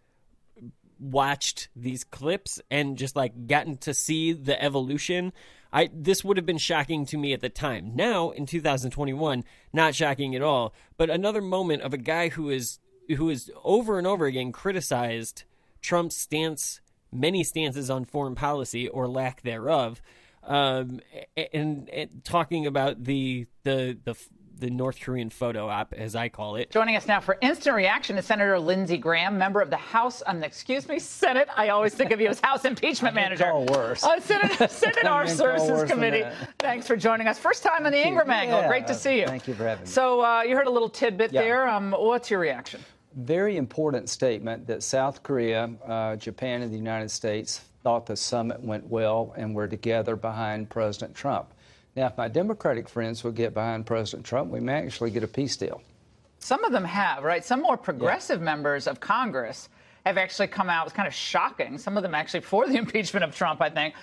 watched 1.00 1.70
these 1.76 2.04
clips 2.04 2.60
and 2.70 2.98
just 2.98 3.16
like 3.16 3.48
gotten 3.48 3.78
to 3.78 3.94
see 3.94 4.34
the 4.34 4.62
evolution 4.62 5.32
i 5.72 5.90
this 5.94 6.24
would 6.24 6.36
have 6.36 6.46
been 6.46 6.58
shocking 6.58 7.06
to 7.06 7.18
me 7.18 7.32
at 7.32 7.42
the 7.42 7.50
time. 7.50 7.94
Now 7.96 8.32
in 8.32 8.46
2021 8.46 9.44
not 9.72 9.96
shocking 9.96 10.36
at 10.36 10.42
all 10.42 10.74
but 10.98 11.10
another 11.10 11.42
moment 11.42 11.84
of 11.84 11.94
a 11.94 11.98
guy 11.98 12.30
who 12.30 12.50
is 12.50 12.80
who 13.16 13.30
is 13.30 13.50
over 13.64 13.98
and 13.98 14.06
over 14.06 14.26
again 14.26 14.52
criticized 14.52 15.44
trump's 15.82 16.18
stance 16.18 16.82
many 17.12 17.44
stances 17.44 17.90
on 17.90 18.04
foreign 18.04 18.36
policy 18.36 18.88
or 18.88 19.08
lack 19.08 19.42
thereof 19.42 20.02
um 20.44 21.00
and, 21.54 21.90
and 21.90 22.24
talking 22.26 22.68
about 22.68 23.06
the 23.06 23.48
the 23.64 23.98
the 24.04 24.16
the 24.60 24.70
North 24.70 25.00
Korean 25.00 25.30
photo 25.30 25.70
op, 25.70 25.94
as 25.94 26.16
I 26.16 26.28
call 26.30 26.56
it. 26.58 26.70
Joining 26.70 26.96
us 26.96 27.08
now 27.08 27.20
for 27.22 27.38
instant 27.42 27.76
reaction 27.76 28.18
is 28.18 28.26
Senator 28.26 28.60
Lindsey 28.60 28.98
Graham, 28.98 29.38
member 29.38 29.62
of 29.62 29.70
the 29.70 29.78
House, 29.78 30.22
um, 30.28 30.44
excuse 30.44 30.88
me, 30.88 31.00
Senate. 31.00 31.48
I 31.56 31.70
always 31.70 31.96
think 31.96 32.12
of 32.12 32.20
you 32.20 32.28
as 32.28 32.40
House 32.42 32.66
Impeachment 32.66 33.16
Manager. 33.16 33.46
call 33.46 33.66
worse. 33.68 34.04
Uh, 34.04 34.20
Senate, 34.20 34.52
Senate 34.72 35.06
Armed 35.06 35.30
I've 35.30 35.38
been 35.38 35.48
called 35.48 35.60
Services 35.60 35.70
worse 35.70 35.90
Committee. 35.90 36.26
Thanks 36.60 36.86
for 36.88 36.98
joining 36.98 37.28
us. 37.28 37.40
First 37.40 37.64
time 37.64 37.86
on 37.86 37.92
the 37.92 38.06
Ingraham 38.06 38.30
Angle. 38.32 38.68
Great 38.68 38.86
to 38.88 38.94
see 38.94 39.20
you. 39.22 39.28
Thank 39.28 39.48
you 39.48 39.54
for 39.54 39.64
having 39.66 39.86
me. 39.86 39.90
So 39.90 40.22
uh, 40.22 40.42
you 40.42 40.56
heard 40.56 40.68
a 40.68 40.72
little 40.72 40.90
tidbit 40.90 41.32
Yeah. 41.32 41.42
there. 41.42 41.68
Um, 41.68 41.92
what's 41.98 42.30
your 42.30 42.40
reaction? 42.42 42.82
Very 43.16 43.58
important 43.58 44.10
statement 44.10 44.68
that 44.68 44.84
South 44.84 45.24
Korea, 45.24 45.70
uh, 45.88 46.16
Japan, 46.18 46.62
and 46.62 46.72
the 46.72 46.78
United 46.78 47.10
States 47.10 47.62
thought 47.82 48.06
the 48.06 48.16
summit 48.16 48.62
went 48.62 48.86
well 48.88 49.34
and 49.38 49.56
were 49.56 49.68
together 49.68 50.16
behind 50.18 50.70
President 50.70 51.16
Trump. 51.16 51.54
Now, 52.00 52.08
if 52.08 52.18
my 52.18 52.30
Democratic 52.30 52.88
friends 52.88 53.26
would 53.26 53.36
get 53.36 53.54
behind 53.54 53.86
President 53.86 54.26
Trump, 54.26 54.52
we 54.52 54.62
may 54.62 54.76
actually 54.76 55.12
get 55.12 55.22
a 55.22 55.28
peace 55.28 55.58
deal. 55.58 55.82
Some 56.40 56.64
of 56.64 56.72
them 56.72 56.86
have, 56.86 57.26
right? 57.26 57.44
Some 57.44 57.62
more 57.62 57.76
progressive 57.76 58.40
members 58.40 58.88
of 58.88 59.02
Congress 59.02 59.68
have 60.06 60.18
actually 60.18 60.48
come 60.48 60.70
out. 60.70 60.86
It's 60.86 60.96
kind 60.96 61.10
of 61.10 61.14
shocking. 61.14 61.78
Some 61.78 61.98
of 61.98 62.04
them 62.04 62.16
actually 62.16 62.40
for 62.40 62.66
the 62.66 62.76
impeachment 62.78 63.26
of 63.26 63.36
Trump, 63.36 63.62
I 63.62 63.70
think, 63.70 63.96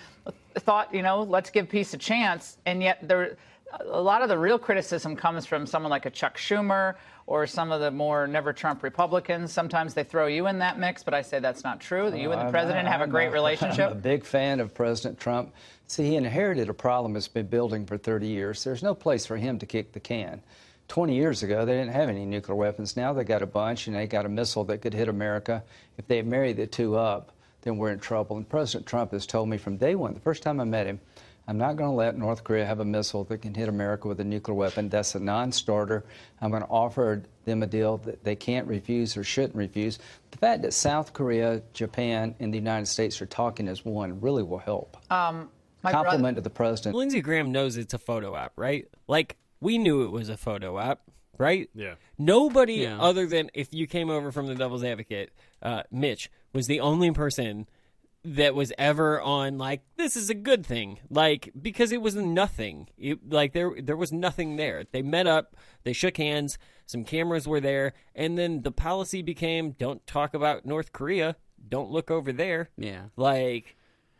thought, 0.57 0.93
you 0.93 1.01
know, 1.01 1.23
let's 1.23 1.49
give 1.49 1.71
peace 1.71 1.95
a 1.95 1.97
chance. 1.97 2.59
And 2.67 2.83
yet 2.83 3.09
there 3.09 3.39
a 3.81 4.01
lot 4.01 4.23
of 4.23 4.29
the 4.29 4.39
real 4.39 4.59
criticism 4.59 5.17
comes 5.17 5.47
from 5.47 5.67
someone 5.67 5.91
like 5.91 6.07
a 6.07 6.11
Chuck 6.11 6.39
Schumer 6.39 6.95
or 7.27 7.47
some 7.47 7.73
of 7.73 7.81
the 7.81 7.91
more 7.91 8.27
never 8.27 8.53
Trump 8.53 8.83
Republicans. 8.83 9.53
Sometimes 9.53 9.95
they 9.95 10.05
throw 10.05 10.27
you 10.27 10.47
in 10.47 10.59
that 10.61 10.79
mix, 10.79 11.03
but 11.03 11.15
I 11.15 11.23
say 11.23 11.41
that's 11.41 11.65
not 11.65 11.81
true. 11.81 12.11
That 12.11 12.21
you 12.21 12.31
and 12.33 12.41
the 12.47 12.51
president 12.51 12.87
have 12.87 13.01
a 13.01 13.07
great 13.07 13.29
relationship. 13.33 13.91
I'm 13.91 13.97
a 13.97 14.01
big 14.01 14.25
fan 14.25 14.61
of 14.61 14.73
President 14.75 15.19
Trump. 15.19 15.53
See, 15.89 16.05
he 16.05 16.17
inherited 16.17 16.69
a 16.69 16.75
problem 16.75 17.15
that's 17.15 17.29
been 17.29 17.47
building 17.47 17.87
for 17.87 17.99
30 17.99 18.27
years. 18.27 18.63
There's 18.63 18.83
no 18.83 18.95
place 18.95 19.27
for 19.27 19.37
him 19.37 19.59
to 19.59 19.67
kick 19.67 19.93
the 19.93 20.01
can. 20.01 20.43
20 20.89 21.17
years 21.17 21.43
ago, 21.43 21.65
they 21.65 21.77
didn't 21.77 21.93
have 21.93 22.09
any 22.09 22.25
nuclear 22.25 22.55
weapons. 22.55 22.97
Now 22.97 23.13
they 23.13 23.25
got 23.25 23.43
a 23.43 23.47
bunch, 23.47 23.89
and 23.89 23.97
they 23.97 24.07
got 24.07 24.25
a 24.25 24.29
missile 24.29 24.63
that 24.65 24.79
could 24.79 24.95
hit 24.95 25.09
America. 25.09 25.65
If 25.99 26.07
they 26.07 26.23
marry 26.23 26.53
the 26.53 26.69
two 26.69 26.97
up, 26.97 27.33
then 27.63 27.77
we're 27.77 27.91
in 27.91 27.99
trouble. 27.99 28.37
And 28.37 28.49
President 28.49 28.87
Trump 28.87 29.11
has 29.11 29.27
told 29.27 29.49
me 29.49 29.59
from 29.59 29.77
day 29.77 29.97
one, 29.97 30.15
the 30.15 30.21
first 30.21 30.45
time 30.45 30.61
I 30.61 30.65
met 30.65 30.87
him, 30.87 31.01
I'm 31.49 31.59
not 31.59 31.77
going 31.77 31.89
to 31.91 31.95
let 31.95 32.17
North 32.19 32.43
Korea 32.43 32.67
have 32.67 32.81
a 32.81 32.85
missile 32.85 33.23
that 33.25 33.39
can 33.39 33.55
hit 33.55 33.69
America 33.69 34.09
with 34.09 34.19
a 34.21 34.25
nuclear 34.25 34.55
weapon. 34.55 34.89
That's 34.89 35.15
a 35.15 35.21
non 35.21 35.53
starter. 35.53 36.05
I'm 36.41 36.51
going 36.51 36.63
to 36.63 36.69
offer 36.69 37.23
them 37.45 37.63
a 37.63 37.67
deal 37.67 37.99
that 37.99 38.25
they 38.25 38.35
can't 38.35 38.67
refuse 38.67 39.17
or 39.17 39.23
shouldn't 39.23 39.55
refuse. 39.55 39.99
The 40.33 40.39
fact 40.39 40.63
that 40.63 40.73
South 40.73 41.13
Korea, 41.13 41.63
Japan, 41.73 42.35
and 42.41 42.53
the 42.53 42.59
United 42.59 42.87
States 42.87 43.23
are 43.23 43.27
talking 43.27 43.69
as 43.69 43.85
one 43.85 44.21
really 44.21 44.43
will 44.43 44.59
help. 44.59 44.97
Um, 45.11 45.49
my 45.83 45.93
brother- 45.93 46.07
Compliment 46.09 46.37
to 46.37 46.41
the 46.41 46.51
president. 46.51 46.97
Lindsey 46.97 47.21
Graham 47.21 47.53
knows 47.53 47.77
it's 47.77 47.95
a 47.95 47.99
photo 47.99 48.35
op, 48.35 48.53
right? 48.57 48.89
Like 49.07 49.37
we 49.61 49.79
knew 49.79 50.03
it 50.03 50.11
was 50.11 50.29
a 50.29 50.37
photo 50.37 50.77
op, 50.79 51.01
right? 51.39 51.71
Yeah. 51.75 51.95
Nobody 52.19 52.75
Yeah. 52.75 52.99
other 52.99 53.27
than 53.27 53.51
if 53.55 53.73
you 53.73 53.87
came 53.87 54.11
over 54.11 54.33
from 54.33 54.47
the 54.49 54.57
Devil's 54.57 54.83
Advocate, 54.83 55.31
uh, 55.63 55.85
Mitch 55.93 56.29
was 56.53 56.67
the 56.67 56.81
only 56.81 57.13
person 57.13 57.69
that 58.35 58.55
was 58.55 58.73
ever 58.77 59.21
on 59.21 59.57
like 59.59 59.83
this 59.97 60.17
is 60.17 60.29
a 60.31 60.35
good 60.35 60.67
thing, 60.67 60.99
like 61.11 61.51
because 61.61 61.93
it 61.93 62.03
was 62.03 62.15
nothing. 62.17 62.89
It, 62.99 63.31
like 63.31 63.53
there 63.53 63.73
there 63.81 63.97
was 63.97 64.13
nothing 64.13 64.57
there. 64.57 64.85
They 64.91 65.03
met 65.03 65.27
up, 65.27 65.55
they 65.85 65.93
shook 65.93 66.17
hands, 66.17 66.59
some 66.87 67.05
cameras 67.05 67.47
were 67.47 67.61
there, 67.61 67.93
and 68.15 68.37
then 68.37 68.63
the 68.63 68.73
policy 68.73 69.23
became 69.23 69.73
don't 69.73 70.07
talk 70.07 70.35
about 70.35 70.67
North 70.67 70.93
Korea, 70.93 71.37
don't 71.69 71.91
look 71.91 72.11
over 72.11 72.33
there. 72.33 72.71
Yeah. 72.77 73.05
Like 73.17 73.77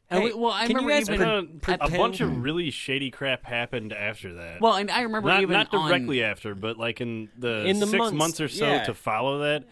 And 0.09 0.23
Hey, 0.23 0.29
we- 0.29 0.35
well, 0.35 0.53
I 0.53 0.67
can 0.69 0.77
you 0.77 0.87
remember 0.87 0.91
guys 0.93 1.11
even 1.11 1.59
pre- 1.61 1.75
a 1.75 1.79
pretend- 1.79 1.99
bunch 1.99 2.21
of 2.21 2.37
really 2.43 2.71
shady 2.71 3.11
crap 3.11 3.45
happened 3.45 3.93
after 3.93 4.35
that. 4.35 4.61
Well, 4.61 4.75
and 4.75 4.89
I 4.91 5.03
remember 5.03 5.29
not, 5.29 5.43
even 5.43 5.53
not 5.55 5.75
on- 5.75 5.89
directly 5.91 6.23
after, 6.23 6.55
but 6.55 6.77
like 6.79 7.01
in 7.01 7.29
the, 7.37 7.65
In 7.67 7.81
the 7.81 7.87
six 7.87 7.99
months, 7.99 8.15
months, 8.17 8.41
or 8.41 8.47
so 8.49 8.67
yeah. 8.67 8.85
to 8.85 8.95
follow 8.95 9.41
that. 9.41 9.65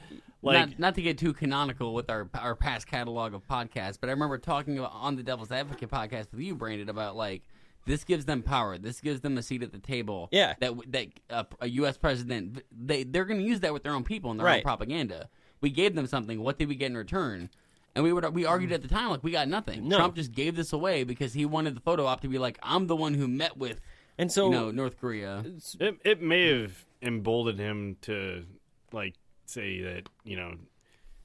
Like 0.45 0.69
not, 0.71 0.79
not 0.79 0.95
to 0.97 1.03
get 1.03 1.19
too 1.19 1.33
canonical 1.33 1.95
with 1.95 2.11
our 2.11 2.29
our 2.35 2.55
past 2.55 2.87
catalog 2.87 3.35
of 3.35 3.47
podcasts, 3.47 3.99
but 4.01 4.09
I 4.09 4.13
remember 4.13 4.39
talking 4.39 4.79
about, 4.79 4.93
on 4.95 5.17
the 5.17 5.23
Devil's 5.23 5.51
Advocate 5.51 5.91
podcast 5.91 6.31
with 6.33 6.41
you, 6.41 6.55
Brandon, 6.55 6.89
about 6.89 7.17
like 7.17 7.43
this 7.87 8.05
gives 8.05 8.25
them 8.25 8.43
power. 8.43 8.79
This 8.79 9.01
gives 9.01 9.21
them 9.21 9.37
a 9.39 9.43
seat 9.43 9.63
at 9.63 9.73
the 9.73 9.79
table. 9.79 10.29
Yeah. 10.33 10.55
that 10.61 10.73
that 10.93 11.09
uh, 11.31 11.45
a 11.61 11.69
U.S. 11.69 11.97
president 11.97 12.63
they 12.71 13.05
they're 13.05 13.25
going 13.25 13.41
to 13.41 13.47
use 13.47 13.61
that 13.61 13.73
with 13.73 13.83
their 13.83 13.93
own 13.93 14.05
people 14.05 14.31
and 14.31 14.41
their 14.41 14.49
own 14.49 14.63
propaganda. 14.63 15.29
We 15.61 15.71
gave 15.71 15.95
them 15.95 16.07
something. 16.07 16.43
What 16.43 16.59
did 16.59 16.69
we 16.69 16.75
get 16.75 16.87
in 16.87 16.97
return? 16.97 17.51
And 17.95 18.03
we 18.03 18.13
would 18.13 18.35
we 18.35 18.45
argued 18.45 18.73
at 18.73 18.83
the 18.83 18.89
time 18.89 19.11
like 19.11 19.23
we 19.23 19.31
got 19.31 19.49
nothing. 19.49 19.89
No. 19.89 19.97
Trump 19.97 20.17
just 20.17 20.33
gave 20.33 20.57
this 20.57 20.73
away 20.73 21.05
because 21.05 21.33
he 21.33 21.47
wanted 21.47 21.77
the 21.77 21.81
photo 21.81 22.07
op 22.07 22.21
to 22.23 22.29
be 22.29 22.39
like 22.39 22.59
I'm 22.63 22.87
the 22.87 22.97
one 22.97 23.15
who 23.15 23.29
met 23.29 23.57
with 23.57 23.81
and 24.19 24.31
so 24.31 24.47
you 24.47 24.53
know 24.53 24.71
North 24.71 24.99
Korea. 25.01 25.45
it, 25.81 25.97
it 26.05 26.23
may 26.23 26.61
have 26.61 26.85
emboldened 27.03 27.59
him 27.59 27.97
to 28.03 28.45
like 28.93 29.15
say 29.47 29.81
that 29.83 30.09
you 30.25 30.37
know 30.37 30.55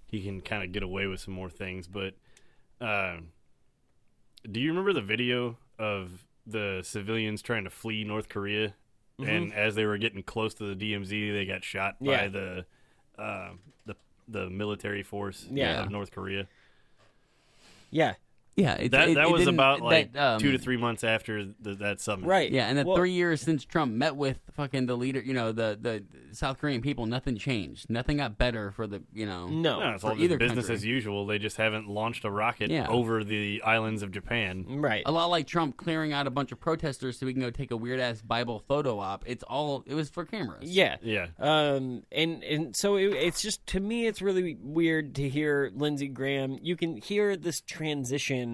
he 0.07 0.23
can 0.23 0.41
kind 0.41 0.63
of 0.63 0.71
get 0.71 0.83
away 0.83 1.07
with 1.07 1.19
some 1.19 1.33
more 1.33 1.49
things. 1.49 1.87
But 1.87 2.15
uh, 2.81 3.17
do 4.49 4.59
you 4.59 4.69
remember 4.69 4.93
the 4.93 5.01
video 5.01 5.57
of 5.77 6.25
the 6.47 6.81
civilians 6.83 7.41
trying 7.41 7.63
to 7.65 7.69
flee 7.69 8.03
North 8.03 8.29
Korea? 8.29 8.73
And 9.19 9.51
Mhm. 9.51 9.53
as 9.53 9.75
they 9.75 9.85
were 9.85 9.97
getting 9.97 10.23
close 10.23 10.53
to 10.55 10.63
the 10.63 10.75
DMZ, 10.75 11.31
they 11.33 11.45
got 11.45 11.63
shot 11.63 11.97
Yeah. 11.99 12.21
by 12.23 12.27
the 12.29 12.65
uh, 13.21 13.51
the 13.85 13.95
the 14.29 14.49
military 14.49 15.03
force 15.03 15.45
Yeah. 15.51 15.83
of 15.83 15.91
North 15.91 16.11
Korea. 16.11 16.47
yeah, 17.91 18.13
Yeah, 18.59 18.73
it, 18.75 18.91
that 18.91 19.09
it- 19.09 19.15
that 19.15 19.25
it 19.27 19.31
was 19.31 19.47
about 19.47 19.81
like 19.81 20.13
that, 20.13 20.33
um, 20.35 20.39
two 20.39 20.51
to 20.51 20.57
three 20.57 20.77
months 20.77 21.03
after 21.03 21.45
the, 21.59 21.75
that 21.75 22.01
summit. 22.01 22.27
right. 22.27 22.51
Yeah, 22.51 22.67
and 22.67 22.77
the 22.77 22.83
Well- 22.85 22.95
three 22.97 23.11
years 23.11 23.41
since 23.41 23.63
Trump 23.65 23.93
met 23.93 24.15
with 24.15 24.39
fucking 24.53 24.85
the 24.87 24.95
leader, 24.97 25.21
you 25.21 25.33
know, 25.33 25.51
the 25.51 25.77
the 25.81 26.03
South 26.31 26.59
Korean 26.59 26.81
people, 26.81 27.05
nothing 27.05 27.37
changed. 27.37 27.89
Nothing 27.89 28.17
got 28.17 28.37
better 28.37 28.71
for 28.71 28.85
the, 28.85 29.01
you 29.13 29.25
know, 29.25 29.47
No. 29.47 29.79
No, 29.79 29.89
it's 29.91 30.03
for 30.03 30.11
all 30.11 30.21
either 30.21 30.37
business 30.37 30.65
country. 30.67 30.75
as 30.75 30.85
usual. 30.85 31.25
They 31.25 31.39
just 31.39 31.57
haven't 31.57 31.87
launched 31.87 32.23
a 32.25 32.29
rocket 32.29 32.69
Yeah. 32.69 32.87
over 32.87 33.23
the 33.23 33.61
islands 33.63 34.03
of 34.03 34.11
Japan. 34.11 34.65
Right. 34.67 35.01
A 35.05 35.11
lot 35.11 35.27
like 35.27 35.47
Trump 35.47 35.77
clearing 35.77 36.13
out 36.13 36.27
a 36.27 36.29
bunch 36.29 36.51
of 36.51 36.59
protesters 36.59 37.17
so 37.17 37.25
we 37.25 37.33
can 37.33 37.41
go 37.41 37.49
take 37.49 37.71
a 37.71 37.77
weird 37.77 37.99
ass 37.99 38.21
Bible 38.21 38.63
photo 38.67 38.99
op. 38.99 39.23
It's 39.27 39.43
all 39.43 39.83
it 39.87 39.93
was 39.95 40.09
for 40.09 40.25
cameras. 40.25 40.69
Yeah, 40.69 40.97
Yeah. 41.01 41.27
Um, 41.39 42.03
and 42.11 42.43
and 42.43 42.75
so 42.75 42.95
it, 42.97 43.13
it's 43.13 43.41
just 43.41 43.65
to 43.67 43.79
me, 43.79 44.05
it's 44.05 44.21
really 44.21 44.57
weird 44.61 45.15
to 45.15 45.27
hear 45.29 45.71
Lindsey 45.73 46.07
Graham. 46.09 46.59
You 46.61 46.75
can 46.75 46.97
hear 46.97 47.35
this 47.37 47.61
transition 47.61 48.48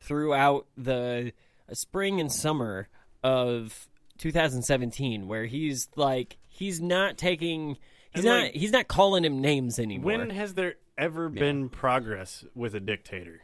throughout 0.00 0.66
the 0.76 1.32
uh, 1.70 1.74
spring 1.74 2.20
and 2.20 2.32
summer 2.32 2.88
of 3.22 3.88
2017, 4.18 5.26
where 5.28 5.44
he's 5.46 5.88
like, 5.96 6.38
he's 6.48 6.80
not 6.80 7.18
taking, 7.18 7.76
he's 8.12 8.24
And, 8.24 8.24
not, 8.24 8.42
like, 8.42 8.54
he's 8.54 8.72
not 8.72 8.88
calling 8.88 9.24
him 9.24 9.40
names 9.40 9.78
anymore. 9.78 10.18
When 10.18 10.30
has 10.30 10.54
there 10.54 10.74
ever 10.98 11.28
been 11.28 11.68
progress 11.68 12.44
with 12.54 12.74
a 12.74 12.80
dictator? 12.80 13.40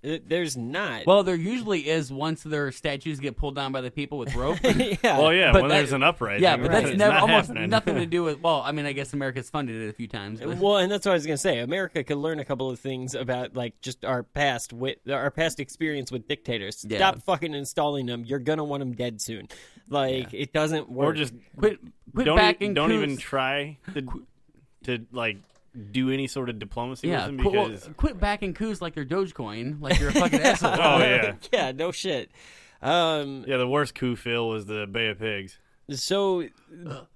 There's 0.00 0.56
not. 0.56 1.06
Well, 1.06 1.24
there 1.24 1.34
usually 1.34 1.88
is 1.88 2.12
once 2.12 2.44
their 2.44 2.70
statues 2.70 3.18
get 3.18 3.36
pulled 3.36 3.56
down 3.56 3.72
by 3.72 3.80
the 3.80 3.90
people 3.90 4.16
with 4.18 4.32
rope. 4.36 4.58
yeah. 4.62 5.18
Well, 5.18 5.34
yeah, 5.34 5.50
But 5.52 5.62
when 5.62 5.70
that- 5.70 5.78
there's 5.78 5.92
an 5.92 6.04
uprising. 6.04 6.44
Yeah, 6.44 6.56
but 6.56 6.62
Right. 6.68 6.70
that's 6.72 6.88
It's 6.90 6.98
never 6.98 7.14
not 7.14 7.22
almost 7.22 7.48
happening. 7.48 7.70
nothing 7.70 7.94
to 7.96 8.06
do 8.16 8.22
with. 8.22 8.40
Well, 8.40 8.62
I 8.64 8.70
mean, 8.70 8.86
I 8.86 8.92
guess 8.92 9.12
America's 9.12 9.50
funded 9.50 9.74
it 9.82 9.88
a 9.88 9.92
few 9.92 10.06
times. 10.06 10.40
But, 10.40 10.58
Well, 10.58 10.76
and 10.76 10.90
that's 10.92 11.04
what 11.04 11.12
I 11.12 11.14
was 11.14 11.26
gonna 11.26 11.36
say. 11.36 11.58
America 11.58 12.04
could 12.04 12.18
learn 12.18 12.38
a 12.38 12.44
couple 12.44 12.70
of 12.70 12.78
things 12.78 13.16
about 13.16 13.56
like 13.56 13.80
just 13.80 14.04
our 14.04 14.22
past 14.22 14.72
with 14.72 14.98
our 15.10 15.32
past 15.32 15.58
experience 15.58 16.12
with 16.12 16.28
dictators. 16.28 16.86
Yeah. 16.88 16.98
Stop 16.98 17.22
fucking 17.22 17.52
installing 17.54 18.06
them. 18.06 18.24
You're 18.24 18.38
gonna 18.38 18.62
want 18.64 18.80
them 18.82 18.92
dead 18.92 19.20
soon. 19.20 19.48
Like 19.88 20.32
it 20.32 20.52
doesn't 20.52 20.88
work. 20.88 21.08
Or 21.08 21.12
just 21.14 21.34
quit, 21.56 21.80
quit 22.14 22.24
don't 22.26 22.36
backing 22.36 22.70
e- 22.70 22.74
don't 22.74 22.90
coups. 22.90 23.02
even 23.02 23.16
try 23.16 23.78
to 23.94 24.26
to 24.84 25.06
like 25.10 25.38
do 25.90 26.10
any 26.10 26.26
sort 26.26 26.48
of 26.48 26.58
diplomacy 26.58 27.08
Yeah, 27.08 27.26
with 27.26 27.34
him 27.36 27.40
quit, 27.42 27.54
well, 27.54 27.68
because 27.68 27.90
quit 27.96 28.20
backing 28.20 28.54
coups 28.54 28.80
like 28.82 28.94
they're 28.94 29.04
Dogecoin, 29.04 29.80
like 29.80 29.98
you're 30.00 30.10
a 30.10 30.12
fucking 30.12 30.40
asshole. 30.42 30.72
oh 30.72 30.98
yeah 30.98 31.34
yeah, 31.52 31.72
no 31.72 31.92
shit. 31.92 32.30
Um, 32.82 33.44
yeah 33.46 33.56
the 33.56 33.68
worst 33.68 33.94
coup 33.94 34.16
Phil 34.16 34.48
was 34.48 34.66
the 34.66 34.86
Bay 34.86 35.08
of 35.08 35.18
Pigs. 35.18 35.58
so 35.90 36.44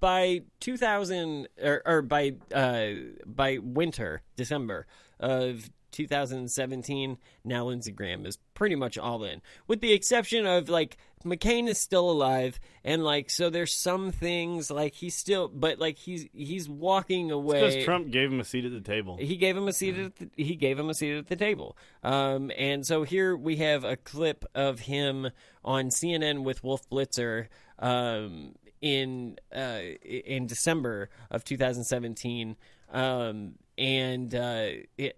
by 0.01 0.43
2000 0.61 1.49
or, 1.63 1.83
or 1.87 2.03
by 2.03 2.35
uh, 2.55 2.89
by 3.27 3.59
winter 3.59 4.23
December 4.37 4.87
of 5.21 5.71
2017, 5.93 7.19
now 7.45 7.67
Lindsey 7.67 7.93
Graham 7.93 8.27
is 8.27 8.39
pretty 8.55 8.75
much 8.75 8.99
all 8.99 9.23
in, 9.25 9.41
with 9.67 9.81
the 9.81 9.93
exception 9.93 10.47
of 10.47 10.69
like 10.69 10.97
McCain 11.25 11.69
is 11.69 11.79
still 11.79 12.11
alive, 12.11 12.59
and 12.85 13.05
like 13.05 13.31
so 13.31 13.51
there's 13.51 13.75
some 13.75 14.11
things 14.13 14.71
like 14.71 14.95
he's 14.95 15.15
still, 15.15 15.49
but 15.49 15.79
like 15.79 15.99
he's 15.99 16.27
he's 16.33 16.69
walking 16.69 17.31
away. 17.31 17.61
Because 17.61 17.85
Trump 17.85 18.11
gave 18.11 18.33
him 18.33 18.41
a 18.41 18.45
seat 18.45 18.65
at 18.65 18.73
the 18.73 18.81
table. 18.81 19.17
He 19.19 19.37
gave 19.37 19.57
him 19.57 19.69
a 19.69 19.73
seat 19.73 19.97
at 19.99 20.17
the, 20.17 20.31
he 20.37 20.57
gave 20.57 20.79
him 20.79 20.89
a 20.91 20.95
seat 20.95 21.17
at 21.17 21.29
the 21.29 21.37
table. 21.37 21.77
Um, 22.03 22.51
and 22.57 22.87
so 22.87 23.05
here 23.05 23.37
we 23.37 23.57
have 23.57 23.85
a 23.85 23.97
clip 23.97 24.45
of 24.55 24.81
him 24.81 25.31
on 25.65 25.87
CNN 25.87 26.43
with 26.43 26.65
Wolf 26.65 26.89
Blitzer 26.91 27.49
um, 27.79 28.55
in 28.81 29.39
uh, 29.55 29.81
in 30.05 30.47
December 30.47 31.11
of 31.31 31.45
2017. 31.45 32.57
Um, 32.93 33.55
and 33.79 34.35
uh, 34.35 34.69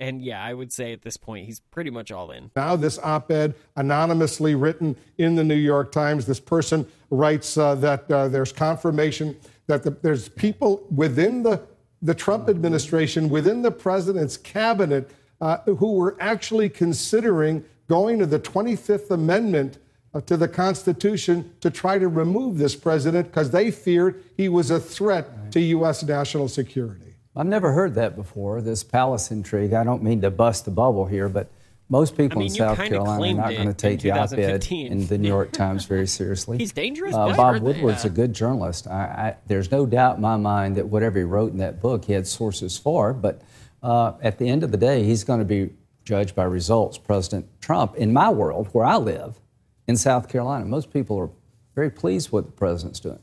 and 0.00 0.22
yeah, 0.22 0.42
I 0.42 0.54
would 0.54 0.72
say 0.72 0.92
at 0.92 1.02
this 1.02 1.16
point 1.16 1.46
he's 1.46 1.60
pretty 1.60 1.90
much 1.90 2.10
all 2.12 2.30
in. 2.30 2.50
Now, 2.54 2.76
this 2.76 2.98
op 2.98 3.30
ed, 3.30 3.54
anonymously 3.76 4.54
written 4.54 4.96
in 5.18 5.34
the 5.34 5.44
New 5.44 5.54
York 5.54 5.92
Times, 5.92 6.26
this 6.26 6.40
person 6.40 6.86
writes 7.10 7.56
uh, 7.58 7.74
that 7.76 8.10
uh, 8.10 8.28
there's 8.28 8.52
confirmation 8.52 9.36
that 9.66 9.82
the, 9.82 9.90
there's 9.90 10.28
people 10.28 10.86
within 10.94 11.42
the, 11.42 11.60
the 12.02 12.14
Trump 12.14 12.48
administration, 12.48 13.28
within 13.28 13.62
the 13.62 13.70
president's 13.70 14.36
cabinet, 14.36 15.10
uh, 15.40 15.58
who 15.64 15.94
were 15.94 16.16
actually 16.20 16.68
considering 16.68 17.64
going 17.88 18.18
to 18.18 18.26
the 18.26 18.38
25th 18.38 19.10
Amendment 19.10 19.78
uh, 20.14 20.20
to 20.22 20.36
the 20.36 20.48
Constitution 20.48 21.52
to 21.60 21.70
try 21.70 21.98
to 21.98 22.08
remove 22.08 22.58
this 22.58 22.76
president 22.76 23.26
because 23.26 23.50
they 23.50 23.70
feared 23.70 24.22
he 24.36 24.48
was 24.48 24.70
a 24.70 24.78
threat 24.78 25.50
to 25.52 25.60
U.S. 25.60 26.02
national 26.02 26.48
security. 26.48 27.13
I've 27.36 27.46
never 27.46 27.72
heard 27.72 27.94
that 27.94 28.14
before, 28.14 28.60
this 28.60 28.84
palace 28.84 29.30
intrigue. 29.30 29.72
I 29.72 29.82
don't 29.84 30.02
mean 30.02 30.20
to 30.20 30.30
bust 30.30 30.64
the 30.64 30.70
bubble 30.70 31.06
here, 31.06 31.28
but 31.28 31.50
most 31.88 32.16
people 32.16 32.38
I 32.38 32.44
mean, 32.44 32.50
in 32.50 32.54
South 32.54 32.78
Carolina 32.78 33.42
are 33.42 33.50
not 33.50 33.52
going 33.52 33.68
to 33.68 33.74
take 33.74 34.00
the 34.00 34.12
op 34.12 34.32
ed 34.32 34.66
in 34.70 35.06
the 35.06 35.18
New 35.18 35.28
York 35.28 35.52
Times 35.52 35.84
very 35.84 36.06
seriously. 36.06 36.58
He's 36.64 36.72
dangerous. 36.72 37.14
Uh, 37.14 37.36
Bob 37.36 37.60
Woodward's 37.60 38.04
a 38.04 38.10
good 38.10 38.32
journalist. 38.32 38.86
I, 38.86 39.02
I, 39.02 39.36
there's 39.46 39.70
no 39.70 39.84
doubt 39.84 40.16
in 40.16 40.22
my 40.22 40.36
mind 40.36 40.76
that 40.76 40.86
whatever 40.86 41.18
he 41.18 41.24
wrote 41.24 41.52
in 41.52 41.58
that 41.58 41.80
book, 41.80 42.04
he 42.04 42.12
had 42.12 42.26
sources 42.26 42.78
for. 42.78 43.12
But 43.12 43.42
uh, 43.82 44.14
at 44.22 44.38
the 44.38 44.48
end 44.48 44.62
of 44.62 44.70
the 44.70 44.78
day, 44.78 45.02
he's 45.04 45.24
going 45.24 45.40
to 45.40 45.44
be 45.44 45.70
judged 46.04 46.34
by 46.34 46.44
results. 46.44 46.96
President 46.98 47.46
Trump, 47.60 47.96
in 47.96 48.12
my 48.12 48.30
world, 48.30 48.68
where 48.72 48.86
I 48.86 48.96
live, 48.96 49.40
in 49.86 49.96
South 49.96 50.28
Carolina, 50.28 50.64
most 50.64 50.92
people 50.92 51.18
are 51.18 51.30
very 51.74 51.90
pleased 51.90 52.28
with 52.28 52.44
what 52.44 52.46
the 52.46 52.56
president's 52.56 53.00
doing. 53.00 53.18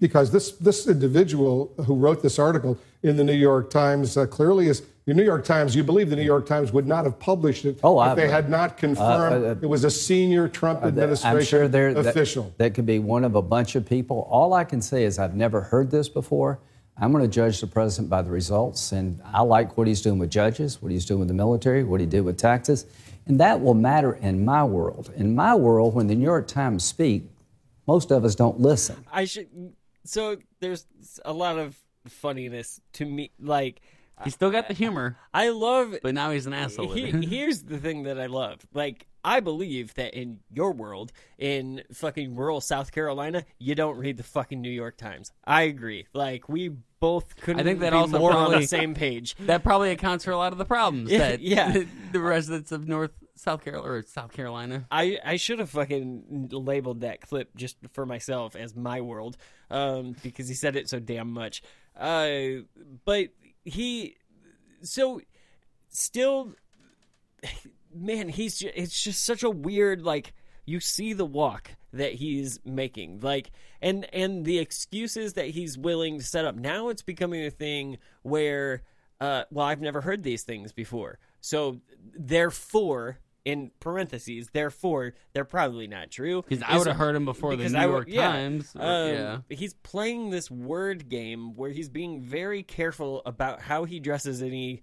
because 0.00 0.30
this 0.30 0.52
this 0.52 0.86
individual 0.86 1.72
who 1.86 1.94
wrote 1.94 2.22
this 2.22 2.38
article 2.38 2.78
in 3.04 3.16
the 3.16 3.22
New 3.22 3.34
York 3.34 3.70
Times 3.70 4.16
uh, 4.16 4.26
clearly 4.26 4.66
is 4.66 4.82
the 5.04 5.12
New 5.12 5.22
York 5.22 5.44
Times. 5.44 5.76
You 5.76 5.84
believe 5.84 6.08
the 6.08 6.16
New 6.16 6.22
York 6.22 6.46
Times 6.46 6.72
would 6.72 6.86
not 6.86 7.04
have 7.04 7.18
published 7.18 7.66
it 7.66 7.78
Oh, 7.84 8.00
if 8.02 8.08
I- 8.08 8.14
they 8.14 8.28
had 8.28 8.48
not 8.48 8.78
confirmed 8.78 9.44
uh, 9.44 9.48
uh, 9.50 9.54
it 9.60 9.66
was 9.68 9.84
a 9.84 9.90
senior 9.90 10.48
Trump 10.48 10.82
administration 10.82 11.36
I'm 11.38 11.44
sure 11.44 11.68
there 11.68 11.92
that- 11.92 12.06
official. 12.06 12.52
That, 12.56 12.72
could 12.74 12.86
be 12.86 12.98
one 12.98 13.22
of 13.24 13.34
a 13.34 13.42
bunch 13.42 13.76
of 13.76 13.84
people. 13.86 14.26
All 14.30 14.54
I 14.54 14.64
can 14.64 14.80
say 14.80 15.04
is 15.04 15.18
I've 15.18 15.34
never 15.36 15.60
heard 15.60 15.90
this 15.90 16.08
before. 16.08 16.60
I'm 16.96 17.12
going 17.12 17.22
to 17.24 17.28
judge 17.28 17.60
the 17.60 17.66
president 17.66 18.08
by 18.08 18.22
the 18.22 18.30
results, 18.30 18.92
and 18.92 19.20
I 19.24 19.42
like 19.42 19.76
what 19.76 19.86
he's 19.88 20.00
doing 20.00 20.18
with 20.18 20.30
judges, 20.30 20.80
what 20.80 20.92
he's 20.92 21.04
doing 21.04 21.18
with 21.20 21.28
the 21.28 21.34
military, 21.34 21.82
what 21.84 22.00
he 22.00 22.06
did 22.06 22.20
with 22.22 22.38
taxes, 22.38 22.86
and 23.26 23.38
that 23.40 23.60
will 23.60 23.74
matter 23.74 24.14
in 24.14 24.44
my 24.44 24.62
world. 24.64 25.12
In 25.16 25.34
my 25.34 25.54
world, 25.56 25.94
when 25.94 26.06
the 26.06 26.14
New 26.14 26.22
York 26.24 26.46
Times 26.46 26.84
speak, 26.84 27.24
most 27.86 28.10
of 28.12 28.24
us 28.24 28.34
don't 28.36 28.60
listen. 28.60 29.04
I 29.12 29.24
should. 29.26 29.48
So 30.04 30.36
there's 30.60 30.86
a 31.24 31.32
lot 31.32 31.58
of 31.58 31.76
funniness 32.08 32.80
to 32.94 33.04
me. 33.04 33.30
Like 33.38 33.80
He 34.24 34.30
still 34.30 34.50
got 34.50 34.68
the 34.68 34.74
humor, 34.74 35.18
I 35.32 35.50
love. 35.50 35.96
but 36.02 36.14
now 36.14 36.30
he's 36.30 36.46
an 36.46 36.52
asshole. 36.52 36.92
He, 36.92 37.10
here's 37.10 37.62
the 37.62 37.78
thing 37.78 38.04
that 38.04 38.20
I 38.20 38.26
love. 38.26 38.66
Like 38.72 39.06
I 39.24 39.40
believe 39.40 39.94
that 39.94 40.14
in 40.14 40.40
your 40.52 40.72
world, 40.72 41.12
in 41.38 41.82
fucking 41.92 42.36
rural 42.36 42.60
South 42.60 42.92
Carolina, 42.92 43.44
you 43.58 43.74
don't 43.74 43.96
read 43.96 44.18
the 44.18 44.22
fucking 44.22 44.60
New 44.60 44.70
York 44.70 44.98
Times. 44.98 45.32
I 45.44 45.62
agree. 45.62 46.06
Like 46.12 46.48
we 46.48 46.70
both 47.00 47.36
couldn't. 47.36 47.60
I 47.60 47.64
think 47.64 47.80
that 47.80 47.90
be 47.90 47.96
also 47.96 48.18
more 48.18 48.32
on 48.32 48.52
the 48.52 48.66
same 48.66 48.94
page. 48.94 49.36
That 49.44 49.62
probably 49.62 49.90
accounts 49.90 50.24
for 50.24 50.30
a 50.30 50.36
lot 50.36 50.52
of 50.52 50.58
the 50.58 50.64
problems 50.64 51.10
that 51.10 51.40
yeah. 51.40 51.82
the 52.12 52.20
residents 52.20 52.72
of 52.72 52.88
North 52.88 53.12
South 53.36 53.64
Carolina 53.64 53.92
or 53.92 54.02
South 54.02 54.32
Carolina. 54.32 54.86
I, 54.90 55.18
I 55.24 55.36
should 55.36 55.58
have 55.58 55.70
fucking 55.70 56.48
labeled 56.52 57.00
that 57.00 57.20
clip 57.20 57.54
just 57.56 57.76
for 57.92 58.06
myself 58.06 58.56
as 58.56 58.74
my 58.74 59.00
world 59.00 59.36
um, 59.70 60.16
because 60.22 60.48
he 60.48 60.54
said 60.54 60.76
it 60.76 60.88
so 60.88 60.98
damn 60.98 61.30
much. 61.30 61.62
Uh, 61.98 62.64
but 63.04 63.28
he, 63.64 64.16
so 64.82 65.20
still, 65.88 66.54
man, 67.94 68.28
he's 68.28 68.58
ju- 68.58 68.72
it's 68.74 69.02
just 69.02 69.24
such 69.24 69.42
a 69.42 69.50
weird 69.50 70.02
like 70.02 70.32
you 70.66 70.80
see 70.80 71.12
the 71.12 71.26
walk 71.26 71.70
that 71.92 72.14
he's 72.14 72.58
making 72.64 73.20
like 73.20 73.50
and 73.80 74.06
and 74.12 74.44
the 74.44 74.58
excuses 74.58 75.34
that 75.34 75.46
he's 75.46 75.78
willing 75.78 76.18
to 76.18 76.24
set 76.24 76.44
up. 76.44 76.56
Now 76.56 76.88
it's 76.88 77.02
becoming 77.02 77.44
a 77.44 77.50
thing 77.50 77.98
where 78.22 78.82
uh 79.20 79.44
well 79.50 79.66
I've 79.66 79.80
never 79.80 80.00
heard 80.00 80.22
these 80.22 80.42
things 80.42 80.72
before. 80.72 81.18
So 81.40 81.80
therefore 82.16 83.18
in 83.44 83.70
parentheses 83.80 84.48
therefore 84.52 85.12
they're 85.34 85.44
probably 85.44 85.86
not 85.86 86.10
true. 86.10 86.42
Because 86.48 86.62
I 86.66 86.78
would've 86.78 86.96
heard 86.96 87.14
him 87.14 87.24
before 87.26 87.50
the 87.52 87.56
because 87.58 87.72
New 87.74 87.78
I 87.78 87.86
would- 87.86 87.92
York 87.92 88.08
yeah. 88.08 88.32
Times, 88.32 88.74
or- 88.74 88.82
Um, 88.82 89.08
yeah. 89.10 89.38
he's 89.50 89.74
playing 89.74 90.30
this 90.30 90.50
word 90.50 91.08
game 91.08 91.54
where 91.54 91.70
he's 91.70 91.88
being 91.90 92.22
very 92.22 92.62
careful 92.62 93.20
about 93.26 93.60
how 93.60 93.84
he 93.84 94.00
dresses 94.00 94.42
any 94.42 94.82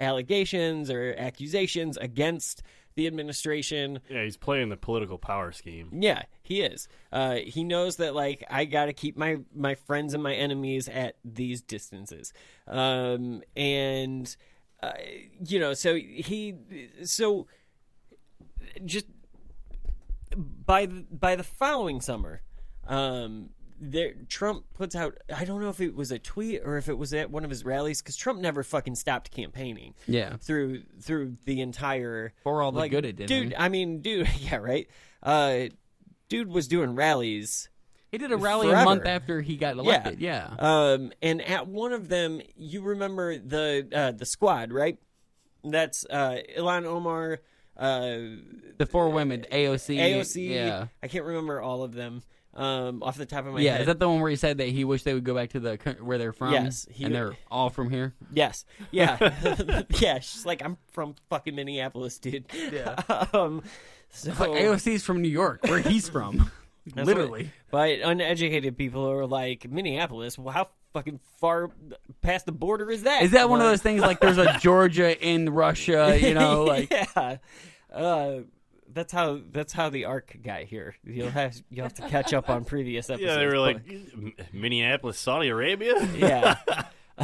allegations 0.00 0.90
or 0.90 1.14
accusations 1.18 1.96
against 1.98 2.62
the 2.96 3.06
administration. 3.06 4.00
Yeah, 4.08 4.24
he's 4.24 4.36
playing 4.36 4.68
the 4.70 4.76
political 4.76 5.18
power 5.18 5.52
scheme. 5.52 5.90
Yeah, 5.92 6.22
he 6.42 6.62
is. 6.62 6.88
Uh, 7.12 7.36
he 7.36 7.62
knows 7.64 7.96
that 7.96 8.14
like 8.14 8.42
I 8.50 8.64
got 8.64 8.86
to 8.86 8.92
keep 8.92 9.16
my 9.16 9.38
my 9.54 9.74
friends 9.76 10.14
and 10.14 10.22
my 10.22 10.34
enemies 10.34 10.88
at 10.88 11.16
these 11.24 11.62
distances, 11.62 12.32
um, 12.66 13.42
and 13.54 14.34
uh, 14.82 14.92
you 15.46 15.60
know, 15.60 15.74
so 15.74 15.94
he 15.94 16.54
so 17.04 17.46
just 18.84 19.06
by 20.36 20.86
the, 20.86 21.04
by 21.10 21.36
the 21.36 21.42
following 21.42 22.00
summer, 22.00 22.42
um, 22.86 23.50
there 23.80 24.12
Trump 24.28 24.64
puts 24.74 24.94
out. 24.94 25.16
I 25.34 25.44
don't 25.44 25.60
know 25.60 25.70
if 25.70 25.80
it 25.80 25.94
was 25.94 26.12
a 26.12 26.18
tweet 26.18 26.60
or 26.64 26.76
if 26.76 26.88
it 26.88 26.98
was 26.98 27.14
at 27.14 27.30
one 27.30 27.44
of 27.44 27.50
his 27.50 27.64
rallies 27.64 28.02
because 28.02 28.16
Trump 28.16 28.40
never 28.40 28.62
fucking 28.62 28.94
stopped 28.94 29.30
campaigning. 29.30 29.94
Yeah. 30.06 30.36
through 30.36 30.82
through 31.00 31.36
the 31.46 31.60
entire 31.62 32.34
For 32.42 32.62
all 32.62 32.72
the 32.72 32.80
like, 32.80 32.90
good 32.90 33.06
it 33.06 33.16
did 33.16 33.26
dude. 33.26 33.54
I 33.56 33.68
mean, 33.68 34.02
dude, 34.02 34.28
yeah, 34.38 34.56
right. 34.56 34.88
Uh, 35.22 35.64
dude 36.28 36.48
was 36.48 36.68
doing 36.68 36.94
rallies. 36.94 37.68
He 38.10 38.18
did 38.18 38.32
a 38.32 38.36
rally 38.36 38.70
a 38.70 38.84
month 38.84 39.06
after 39.06 39.40
he 39.40 39.56
got 39.56 39.76
elected. 39.76 40.20
Yeah. 40.20 40.52
Um, 40.58 41.12
and 41.22 41.40
at 41.42 41.68
one 41.68 41.92
of 41.92 42.08
them, 42.08 42.40
you 42.56 42.82
remember 42.82 43.38
the 43.38 43.88
uh, 43.92 44.12
the 44.12 44.26
squad, 44.26 44.72
right? 44.72 44.98
That's 45.62 46.04
uh, 46.10 46.38
Ilhan 46.58 46.86
Omar, 46.86 47.40
uh, 47.80 48.18
The 48.78 48.86
four 48.86 49.10
women, 49.10 49.46
AOC. 49.50 49.98
AOC. 49.98 50.50
Yeah. 50.50 50.86
I 51.02 51.08
can't 51.08 51.24
remember 51.24 51.60
all 51.60 51.82
of 51.82 51.92
them 51.92 52.22
um, 52.54 53.02
off 53.02 53.16
the 53.16 53.26
top 53.26 53.46
of 53.46 53.54
my 53.54 53.60
yeah, 53.60 53.72
head. 53.72 53.76
Yeah, 53.76 53.80
is 53.82 53.86
that 53.86 53.98
the 53.98 54.08
one 54.08 54.20
where 54.20 54.30
he 54.30 54.36
said 54.36 54.58
that 54.58 54.68
he 54.68 54.84
wished 54.84 55.04
they 55.04 55.14
would 55.14 55.24
go 55.24 55.34
back 55.34 55.50
to 55.50 55.60
the 55.60 55.76
where 56.00 56.18
they're 56.18 56.32
from? 56.32 56.52
Yes, 56.52 56.86
he- 56.90 57.04
and 57.04 57.14
they're 57.14 57.36
all 57.50 57.70
from 57.70 57.90
here. 57.90 58.14
Yes. 58.32 58.64
Yeah. 58.90 59.18
yeah. 59.98 60.18
She's 60.18 60.44
like, 60.44 60.62
I'm 60.62 60.76
from 60.92 61.14
fucking 61.28 61.54
Minneapolis, 61.54 62.18
dude. 62.18 62.44
Yeah. 62.72 62.96
um, 63.32 63.62
so 64.10 64.32
But 64.36 64.50
AOC's 64.50 65.04
from 65.04 65.22
New 65.22 65.28
York, 65.28 65.62
where 65.64 65.78
he's 65.78 66.08
from. 66.08 66.50
Literally. 66.96 67.52
but 67.70 68.00
uneducated 68.00 68.76
people 68.76 69.08
are 69.08 69.26
like 69.26 69.70
Minneapolis. 69.70 70.36
Well, 70.36 70.52
how 70.52 70.70
fucking 70.92 71.20
far 71.38 71.70
past 72.20 72.46
the 72.46 72.52
border 72.52 72.90
is 72.90 73.04
that? 73.04 73.22
Is 73.22 73.30
that 73.32 73.48
one 73.48 73.60
of 73.60 73.66
those 73.66 73.82
things 73.82 74.00
like 74.00 74.18
there's 74.18 74.38
a 74.38 74.58
Georgia 74.58 75.16
in 75.24 75.50
Russia? 75.50 76.18
You 76.20 76.34
know, 76.34 76.64
like 76.64 76.90
yeah. 76.90 77.36
Uh, 77.92 78.40
that's 78.92 79.12
how 79.12 79.40
that's 79.52 79.72
how 79.72 79.88
the 79.88 80.04
arc 80.04 80.36
got 80.42 80.62
here. 80.62 80.94
You'll 81.04 81.30
have 81.30 81.60
you'll 81.70 81.84
have 81.84 81.94
to 81.94 82.08
catch 82.08 82.32
up 82.32 82.50
on 82.50 82.64
previous 82.64 83.08
episodes. 83.10 83.30
Yeah, 83.30 83.38
they 83.38 83.46
were 83.46 83.58
like 83.58 83.82
Minneapolis, 84.52 85.18
Saudi 85.18 85.48
Arabia. 85.48 86.08
yeah. 86.16 86.56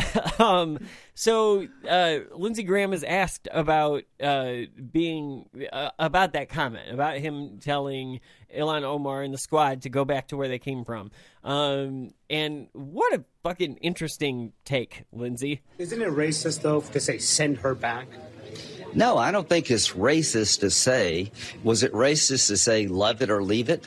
um, 0.39 0.79
so 1.15 1.67
uh, 1.89 2.19
Lindsey 2.33 2.63
Graham 2.63 2.93
is 2.93 3.03
asked 3.03 3.49
about 3.51 4.05
uh, 4.23 4.53
being 4.93 5.49
uh, 5.73 5.91
about 5.99 6.35
that 6.35 6.49
comment 6.49 6.93
about 6.93 7.17
him 7.17 7.59
telling 7.61 8.21
Ilhan 8.55 8.83
Omar 8.83 9.23
and 9.23 9.33
the 9.33 9.39
squad 9.39 9.83
to 9.83 9.89
go 9.89 10.05
back 10.05 10.29
to 10.29 10.37
where 10.37 10.49
they 10.49 10.59
came 10.59 10.85
from. 10.85 11.11
Um, 11.43 12.11
and 12.29 12.69
what 12.73 13.15
a 13.15 13.25
fucking 13.43 13.77
interesting 13.77 14.53
take, 14.65 15.05
Lindsey. 15.13 15.63
Isn't 15.79 16.03
it 16.03 16.09
racist, 16.09 16.63
though, 16.63 16.81
to 16.81 17.01
say 17.01 17.19
send 17.19 17.59
her 17.59 17.75
back? 17.75 18.07
No, 18.97 19.19
I 19.19 19.31
don't 19.31 19.47
think 19.47 19.71
it's 19.71 19.91
racist 19.91 20.61
to 20.61 20.71
say. 20.71 21.31
Was 21.63 21.83
it 21.83 21.93
racist 21.93 22.47
to 22.49 22.57
say 22.57 22.87
love 22.87 23.21
it 23.21 23.29
or 23.29 23.43
leave 23.43 23.69
it? 23.69 23.87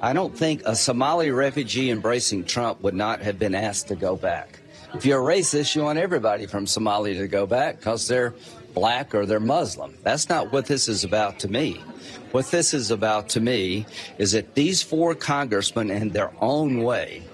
I 0.00 0.12
don't 0.12 0.36
think 0.36 0.62
a 0.64 0.76
Somali 0.76 1.32
refugee 1.32 1.90
embracing 1.90 2.44
Trump 2.44 2.80
would 2.82 2.94
not 2.94 3.20
have 3.22 3.36
been 3.36 3.56
asked 3.56 3.88
to 3.88 3.96
go 3.96 4.14
back. 4.14 4.60
If 4.94 5.04
you're 5.04 5.20
racist, 5.20 5.74
you 5.74 5.82
want 5.82 5.98
everybody 5.98 6.46
from 6.46 6.66
Somalia 6.66 7.18
to 7.18 7.26
go 7.26 7.46
back 7.46 7.78
because 7.78 8.06
they're 8.06 8.32
black 8.74 9.12
or 9.12 9.26
they're 9.26 9.40
Muslim. 9.40 9.92
That's 10.04 10.28
not 10.28 10.52
what 10.52 10.66
this 10.66 10.86
is 10.86 11.02
about 11.02 11.40
to 11.40 11.48
me. 11.48 11.82
What 12.30 12.52
this 12.52 12.72
is 12.74 12.92
about 12.92 13.30
to 13.30 13.40
me 13.40 13.86
is 14.18 14.32
that 14.32 14.54
these 14.54 14.84
four 14.84 15.16
congressmen, 15.16 15.90
in 15.90 16.10
their 16.10 16.30
own 16.40 16.84
way, 16.84 17.24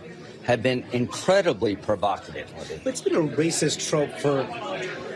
have 0.44 0.62
been 0.62 0.86
incredibly 0.92 1.76
provocative. 1.76 2.50
It's 2.86 3.02
been 3.02 3.14
a 3.14 3.36
racist 3.36 3.86
trope 3.86 4.12
for 4.12 4.46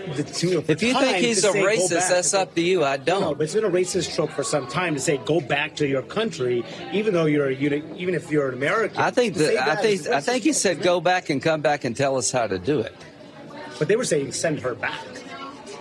the 0.06 0.64
If 0.68 0.82
you 0.82 0.92
think 0.94 1.16
he's 1.18 1.44
a 1.44 1.52
say, 1.52 1.62
racist, 1.62 2.08
that's 2.08 2.34
up 2.34 2.54
to 2.54 2.60
you. 2.60 2.84
I 2.84 2.96
don't. 2.96 3.20
No, 3.20 3.34
but 3.34 3.44
it's 3.44 3.54
been 3.54 3.64
a 3.64 3.70
racist 3.70 4.14
trope 4.14 4.30
for 4.30 4.42
some 4.42 4.66
time 4.66 4.94
to 4.94 5.00
say 5.00 5.18
go 5.24 5.40
back 5.40 5.76
to 5.76 5.86
your 5.86 6.02
country, 6.02 6.64
even 6.92 7.14
though 7.14 7.26
you're 7.26 7.50
even 7.50 8.14
if 8.14 8.30
you're 8.30 8.48
an 8.48 8.54
American. 8.54 8.98
I 8.98 9.10
think 9.10 9.34
that 9.34 9.56
I 9.56 9.76
think 9.76 10.06
I 10.08 10.20
think 10.20 10.44
he 10.44 10.52
said 10.52 10.82
go 10.82 11.00
back 11.00 11.30
and 11.30 11.42
come 11.42 11.60
back 11.60 11.84
and 11.84 11.96
tell 11.96 12.16
us 12.16 12.30
how 12.30 12.46
to 12.46 12.58
do 12.58 12.80
it. 12.80 12.94
But 13.78 13.88
they 13.88 13.96
were 13.96 14.04
saying 14.04 14.32
send 14.32 14.60
her 14.60 14.74
back. 14.74 15.04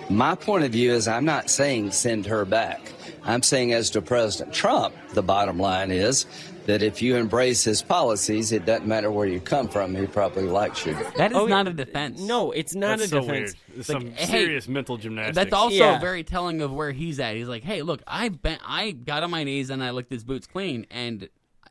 My 0.10 0.36
point 0.36 0.64
of 0.64 0.72
view 0.72 0.92
is 0.92 1.08
I'm 1.08 1.26
not 1.26 1.50
saying 1.50 1.92
send 1.92 2.26
her 2.26 2.46
back. 2.46 2.82
I'm 3.24 3.42
saying 3.42 3.72
as 3.72 3.90
to 3.92 4.02
President 4.02 4.54
Trump, 4.54 4.94
the 5.14 5.24
bottom 5.24 5.58
line 5.58 5.92
is 5.92 6.26
that 6.66 6.82
if 6.82 7.02
you 7.02 7.16
embrace 7.18 7.64
his 7.64 7.82
policies, 7.82 8.52
it 8.52 8.66
doesn't 8.66 8.88
matter 8.88 9.12
where 9.12 9.28
you 9.28 9.40
come 9.40 9.68
from, 9.68 9.94
he 9.96 10.08
probably 10.08 10.44
likes 10.44 10.86
you. 10.86 10.94
that 11.18 11.32
is 11.32 11.38
Oh, 11.38 11.46
not 11.46 11.68
a 11.68 11.74
defense. 11.74 12.20
No, 12.22 12.52
it's 12.52 12.74
not 12.76 13.00
That's 13.00 13.04
a 13.04 13.08
so 13.16 13.20
defense. 13.22 13.56
weird. 13.68 13.80
It's 13.80 13.90
Like, 13.90 14.02
some 14.02 14.12
hey, 14.12 14.26
serious 14.44 14.68
mental 14.68 14.98
gymnastics. 14.98 15.36
That's 15.36 15.54
also 15.54 15.76
Yeah. 15.76 16.00
very 16.00 16.24
telling 16.24 16.62
of 16.62 16.72
where 16.72 16.92
he's 16.92 17.20
at. 17.20 17.36
He's 17.36 17.48
like, 17.48 17.64
"Hey, 17.64 17.82
look, 17.82 18.02
I 18.08 18.30
bent, 18.30 18.62
I 18.66 18.92
got 18.92 19.24
on 19.24 19.32
my 19.32 19.44
knees 19.44 19.70
and 19.70 19.84
I 19.84 19.92
licked 19.92 20.12
his 20.12 20.24
boots 20.24 20.48
clean, 20.48 20.86
and 20.90 21.28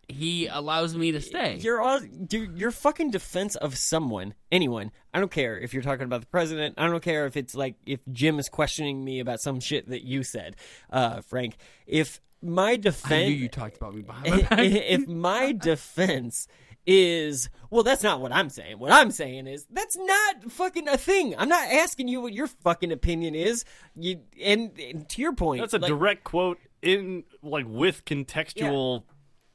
he 0.09 0.47
allows 0.49 0.95
me 0.97 1.12
to 1.12 1.20
stay." 1.20 1.57
You're 1.61 1.80
all 1.80 2.01
dude, 2.01 2.59
your 2.59 2.70
fucking 2.70 3.11
defense 3.12 3.57
of 3.57 3.76
someone, 3.78 4.34
anyone. 4.51 4.90
I 5.14 5.20
don't 5.20 5.30
care 5.30 5.59
if 5.59 5.72
you're 5.72 5.82
talking 5.82 6.05
about 6.05 6.20
the 6.20 6.26
president. 6.26 6.74
I 6.76 6.86
don't 6.88 7.03
care 7.03 7.26
if 7.26 7.36
it's 7.36 7.55
like 7.55 7.76
if 7.86 8.01
Jim 8.11 8.38
is 8.38 8.49
questioning 8.49 9.03
me 9.05 9.20
about 9.20 9.40
some 9.40 9.59
shit 9.61 9.88
that 9.88 10.05
you 10.05 10.22
said, 10.22 10.57
uh, 10.90 11.20
Frank. 11.22 11.57
If 11.86 12.20
my 12.43 12.76
defense, 12.76 13.12
I 13.12 13.24
knew 13.26 13.34
you 13.34 13.49
talked 13.49 13.76
about 13.76 13.95
me 13.95 14.03
behind 14.03 14.30
my 14.30 14.40
back. 14.51 14.59
if 14.61 15.07
my 15.09 15.53
defense 15.61 16.49
is 16.84 17.49
well 17.70 17.84
that's 17.84 18.03
not 18.03 18.20
what 18.20 18.32
i'm 18.32 18.51
saying 18.51 18.76
what 18.76 18.90
i'm 18.90 19.12
saying 19.12 19.47
is 19.47 19.64
that's 19.70 19.97
not 19.97 20.51
fucking 20.51 20.88
a 20.88 20.99
thing 20.99 21.32
i'm 21.38 21.49
not 21.49 21.68
asking 21.70 22.09
you 22.09 22.20
what 22.20 22.32
your 22.32 22.49
fucking 22.49 22.90
opinion 22.90 23.36
is 23.36 23.64
you 23.95 24.18
and, 24.43 24.72
and 24.80 25.09
to 25.09 25.22
your 25.22 25.32
point 25.32 25.61
That's 25.61 25.74
a 25.74 25.78
like- 25.78 25.88
direct 25.88 26.24
quote 26.24 26.59
in 26.82 27.22
like 27.40 27.66
with 27.68 28.05
contextual 28.05 29.05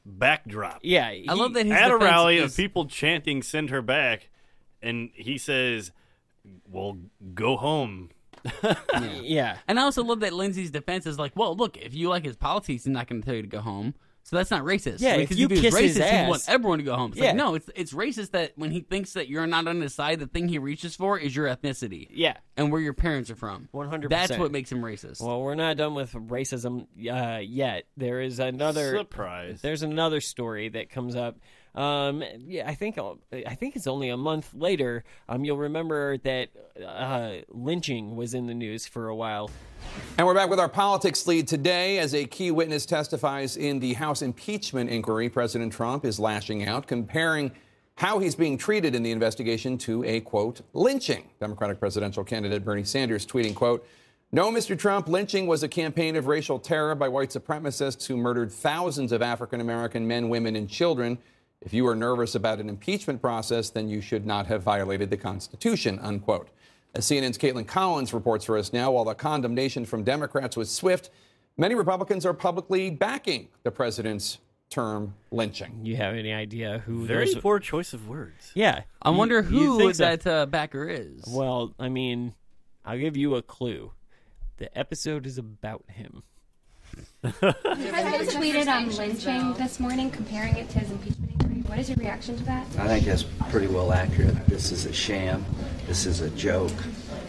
backdrop. 0.06 0.80
yeah 0.82 1.12
I 1.28 1.34
love 1.34 1.52
that 1.52 1.66
his 1.66 1.74
at 1.74 1.90
a 1.90 1.98
rally 1.98 2.38
is- 2.38 2.52
of 2.52 2.56
people 2.56 2.86
chanting 2.86 3.42
"Send 3.42 3.68
her 3.68 3.82
back," 3.82 4.30
and 4.80 5.10
he 5.12 5.36
says, 5.36 5.92
"Well, 6.66 6.96
go 7.34 7.58
home." 7.58 8.08
yeah 9.22 9.58
And 9.68 9.78
I 9.78 9.82
also 9.82 10.02
love 10.04 10.20
that 10.20 10.32
Lindsey's 10.32 10.70
defense 10.70 11.06
is 11.06 11.18
like, 11.18 11.32
well, 11.34 11.54
look, 11.56 11.76
if 11.76 11.94
you 11.94 12.08
like 12.08 12.24
his 12.24 12.36
politics, 12.36 12.84
he's 12.84 12.92
not 12.92 13.06
going 13.08 13.20
to 13.22 13.26
tell 13.26 13.34
you 13.34 13.42
to 13.42 13.48
go 13.48 13.60
home. 13.60 13.94
So 14.24 14.36
that's 14.36 14.50
not 14.50 14.62
racist. 14.64 15.00
Yeah, 15.00 15.12
Like, 15.12 15.20
if 15.22 15.28
'cause 15.30 15.38
you 15.38 15.48
he 15.48 15.58
kiss 15.62 15.74
racist, 15.74 15.80
his 15.80 15.96
he'd 15.96 16.02
ass- 16.02 16.48
everyone 16.50 16.78
to 16.78 16.84
go 16.84 16.94
home. 16.96 17.12
It's 17.12 17.20
Yeah. 17.20 17.28
like, 17.28 17.36
no, 17.36 17.54
it's 17.54 17.70
it's 17.74 17.94
racist 17.94 18.32
that 18.32 18.52
when 18.56 18.70
he 18.70 18.80
thinks 18.80 19.14
that 19.14 19.26
you're 19.28 19.46
not 19.46 19.66
on 19.66 19.80
his 19.80 19.94
side, 19.94 20.20
the 20.20 20.26
thing 20.26 20.48
he 20.48 20.58
reaches 20.58 20.94
for 20.94 21.18
is 21.18 21.34
your 21.34 21.46
ethnicity. 21.46 22.08
Yeah. 22.10 22.36
And 22.58 22.70
where 22.70 22.80
your 22.80 22.92
parents 22.92 23.30
are 23.30 23.36
from. 23.36 23.70
100%. 23.72 24.10
That's 24.10 24.36
what 24.36 24.52
makes 24.52 24.70
him 24.70 24.82
racist. 24.82 25.22
Well, 25.22 25.40
we're 25.40 25.54
not 25.54 25.78
done 25.78 25.94
with 25.94 26.12
racism 26.12 26.88
uh, 27.10 27.38
yet. 27.38 27.84
There 27.96 28.20
is 28.20 28.38
another 28.38 28.98
Surprise. 28.98 29.62
There's 29.62 29.82
another 29.82 30.20
story 30.20 30.68
that 30.70 30.90
comes 30.90 31.16
up. 31.16 31.38
Um, 31.74 32.22
yeah, 32.46 32.68
I 32.68 32.74
think 32.74 32.98
I 33.32 33.54
think 33.54 33.76
it's 33.76 33.86
only 33.86 34.08
a 34.08 34.16
month 34.16 34.52
later. 34.54 35.04
Um, 35.28 35.44
you'll 35.44 35.58
remember 35.58 36.18
that 36.18 36.48
uh, 36.84 37.36
lynching 37.48 38.16
was 38.16 38.34
in 38.34 38.46
the 38.46 38.54
news 38.54 38.86
for 38.86 39.08
a 39.08 39.14
while. 39.14 39.50
And 40.16 40.26
we're 40.26 40.34
back 40.34 40.50
with 40.50 40.58
our 40.58 40.68
politics 40.68 41.26
lead 41.26 41.46
today. 41.46 41.98
As 41.98 42.14
a 42.14 42.24
key 42.24 42.50
witness 42.50 42.86
testifies 42.86 43.56
in 43.56 43.78
the 43.78 43.94
House 43.94 44.22
impeachment 44.22 44.90
inquiry, 44.90 45.28
President 45.28 45.72
Trump 45.72 46.04
is 46.04 46.18
lashing 46.18 46.66
out, 46.66 46.86
comparing 46.86 47.52
how 47.94 48.18
he's 48.18 48.34
being 48.34 48.56
treated 48.56 48.94
in 48.94 49.02
the 49.02 49.10
investigation 49.10 49.76
to 49.76 50.04
a 50.04 50.20
quote 50.20 50.60
lynching. 50.72 51.28
Democratic 51.40 51.80
presidential 51.80 52.24
candidate 52.24 52.64
Bernie 52.64 52.84
Sanders 52.84 53.26
tweeting 53.26 53.54
quote. 53.54 53.86
No, 54.30 54.52
Mr. 54.52 54.78
Trump, 54.78 55.08
lynching 55.08 55.46
was 55.46 55.62
a 55.62 55.68
campaign 55.68 56.14
of 56.14 56.26
racial 56.26 56.58
terror 56.58 56.94
by 56.94 57.08
white 57.08 57.30
supremacists 57.30 58.06
who 58.06 58.16
murdered 58.16 58.52
thousands 58.52 59.10
of 59.10 59.22
African 59.22 59.60
American 59.60 60.06
men, 60.06 60.28
women, 60.28 60.54
and 60.54 60.68
children. 60.68 61.18
If 61.60 61.72
you 61.72 61.86
are 61.88 61.94
nervous 61.96 62.34
about 62.34 62.60
an 62.60 62.68
impeachment 62.68 63.20
process, 63.20 63.70
then 63.70 63.88
you 63.88 64.00
should 64.00 64.24
not 64.24 64.46
have 64.46 64.62
violated 64.62 65.10
the 65.10 65.16
Constitution, 65.16 65.98
unquote. 66.00 66.48
As 66.94 67.04
CNN's 67.06 67.36
Kaitlan 67.38 67.66
Collins 67.66 68.14
reports 68.14 68.44
for 68.44 68.56
us 68.56 68.72
now, 68.72 68.92
while 68.92 69.04
the 69.04 69.14
condemnation 69.14 69.84
from 69.84 70.04
Democrats 70.04 70.56
was 70.56 70.70
swift, 70.70 71.10
Many 71.60 71.74
Republicans 71.74 72.24
are 72.24 72.32
publicly 72.34 72.88
backing 72.88 73.48
the 73.64 73.72
president's 73.72 74.38
term 74.70 75.14
lynching. 75.32 75.80
You 75.82 75.96
have 75.96 76.14
any 76.14 76.32
idea 76.32 76.84
who? 76.86 77.04
Very 77.04 77.24
those- 77.24 77.42
poor 77.42 77.58
choice 77.58 77.92
of 77.92 78.08
words. 78.08 78.52
Yeah, 78.54 78.82
I 79.02 79.10
You- 79.10 79.16
wonder 79.16 79.42
who 79.42 79.76
think 79.76 79.96
that 79.96 80.24
uh, 80.24 80.46
backer 80.46 80.88
is. 80.88 81.24
Well, 81.26 81.74
I 81.76 81.88
mean, 81.88 82.34
I'll 82.84 82.96
give 82.98 83.16
you 83.16 83.34
a 83.34 83.42
clue. 83.42 83.90
The 84.58 84.78
episode 84.78 85.26
is 85.26 85.36
about 85.36 85.82
him. 85.88 86.22
The 87.22 87.32
president 87.32 88.30
tweeted 88.30 88.68
on 88.68 88.94
lynching 88.96 89.54
this 89.54 89.80
morning, 89.80 90.12
comparing 90.12 90.56
it 90.56 90.70
to 90.70 90.78
his 90.78 90.92
impeachment 90.92 91.32
inquiry. 91.32 91.37
What 91.66 91.78
is 91.78 91.88
your 91.88 91.96
reaction 91.96 92.36
to 92.36 92.44
that? 92.44 92.66
I 92.78 92.86
think 92.86 93.06
that's 93.06 93.24
pretty 93.50 93.66
well 93.66 93.92
accurate. 93.92 94.46
This 94.46 94.70
is 94.70 94.86
a 94.86 94.92
sham. 94.92 95.44
This 95.86 96.06
is 96.06 96.20
a 96.20 96.30
joke. 96.30 96.72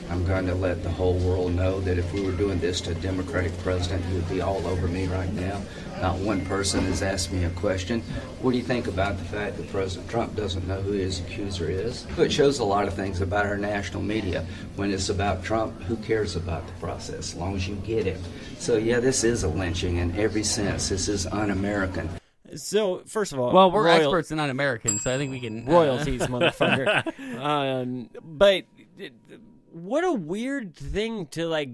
I'm 0.10 0.26
going 0.26 0.45
to 0.47 0.56
let 0.56 0.84
the 0.84 0.89
whole 0.89 1.18
world 1.19 1.53
know 1.53 1.80
that 1.81 1.97
if 1.97 2.11
we 2.14 2.22
were 2.22 2.31
doing 2.31 2.60
this 2.60 2.81
to 2.81 2.91
a 2.91 2.95
Democratic 2.95 3.56
president, 3.60 4.03
he 4.06 4.15
would 4.15 4.30
be 4.30 4.41
all 4.41 4.65
over 4.68 4.88
me 4.88 5.07
right 5.07 5.31
now. 5.34 5.61
Not 6.01 6.18
one 6.18 6.45
person 6.45 6.84
has 6.85 7.01
asked 7.01 7.31
me 7.31 7.43
a 7.43 7.49
question. 7.51 8.01
What 8.41 8.51
do 8.51 8.57
you 8.57 8.64
think 8.64 8.88
about 8.88 9.18
the 9.18 9.26
fact 9.26 9.57
that 9.57 9.69
President 9.72 10.10
Trump 10.10 10.35
doesn't 10.35 10.68
know 10.68 10.81
who 10.81 10.93
his 10.93 11.19
accuser 11.19 11.69
is? 11.69 12.07
It 12.18 12.31
shows 12.31 12.60
a 12.60 12.64
lot 12.64 12.88
of 12.88 12.93
things 12.93 13.22
about 13.22 13.45
our 13.45 13.57
national 13.57 14.01
media. 14.01 14.45
When 14.76 14.91
it's 14.91 15.10
about 15.10 15.43
Trump, 15.43 15.80
who 15.84 15.95
cares 15.97 16.35
about 16.35 16.65
the 16.65 16.73
process 16.73 17.34
as 17.34 17.35
long 17.35 17.56
as 17.56 17.68
you 17.68 17.76
get 17.76 18.07
it? 18.07 18.19
So, 18.57 18.77
yeah, 18.77 18.99
this 18.99 19.23
is 19.23 19.43
a 19.43 19.47
lynching 19.47 19.97
in 19.97 20.18
every 20.18 20.43
sense. 20.43 20.89
This 20.89 21.07
is 21.07 21.27
un 21.27 21.51
American. 21.51 22.10
So, 22.55 23.03
first 23.05 23.34
of 23.34 23.39
all, 23.39 23.51
well, 23.53 23.71
we're 23.71 23.85
royal- 23.85 23.95
experts 24.03 24.31
and 24.31 24.38
not 24.38 24.49
Americans, 24.49 25.03
so 25.03 25.13
I 25.13 25.17
think 25.17 25.31
we 25.31 25.39
can 25.39 25.65
royalties, 25.65 26.21
motherfucker. 26.27 27.39
Um, 27.39 28.09
but 28.23 28.65
what 29.71 30.03
a 30.03 30.11
weird 30.11 30.76
thing 30.76 31.27
to 31.27 31.47
like 31.47 31.69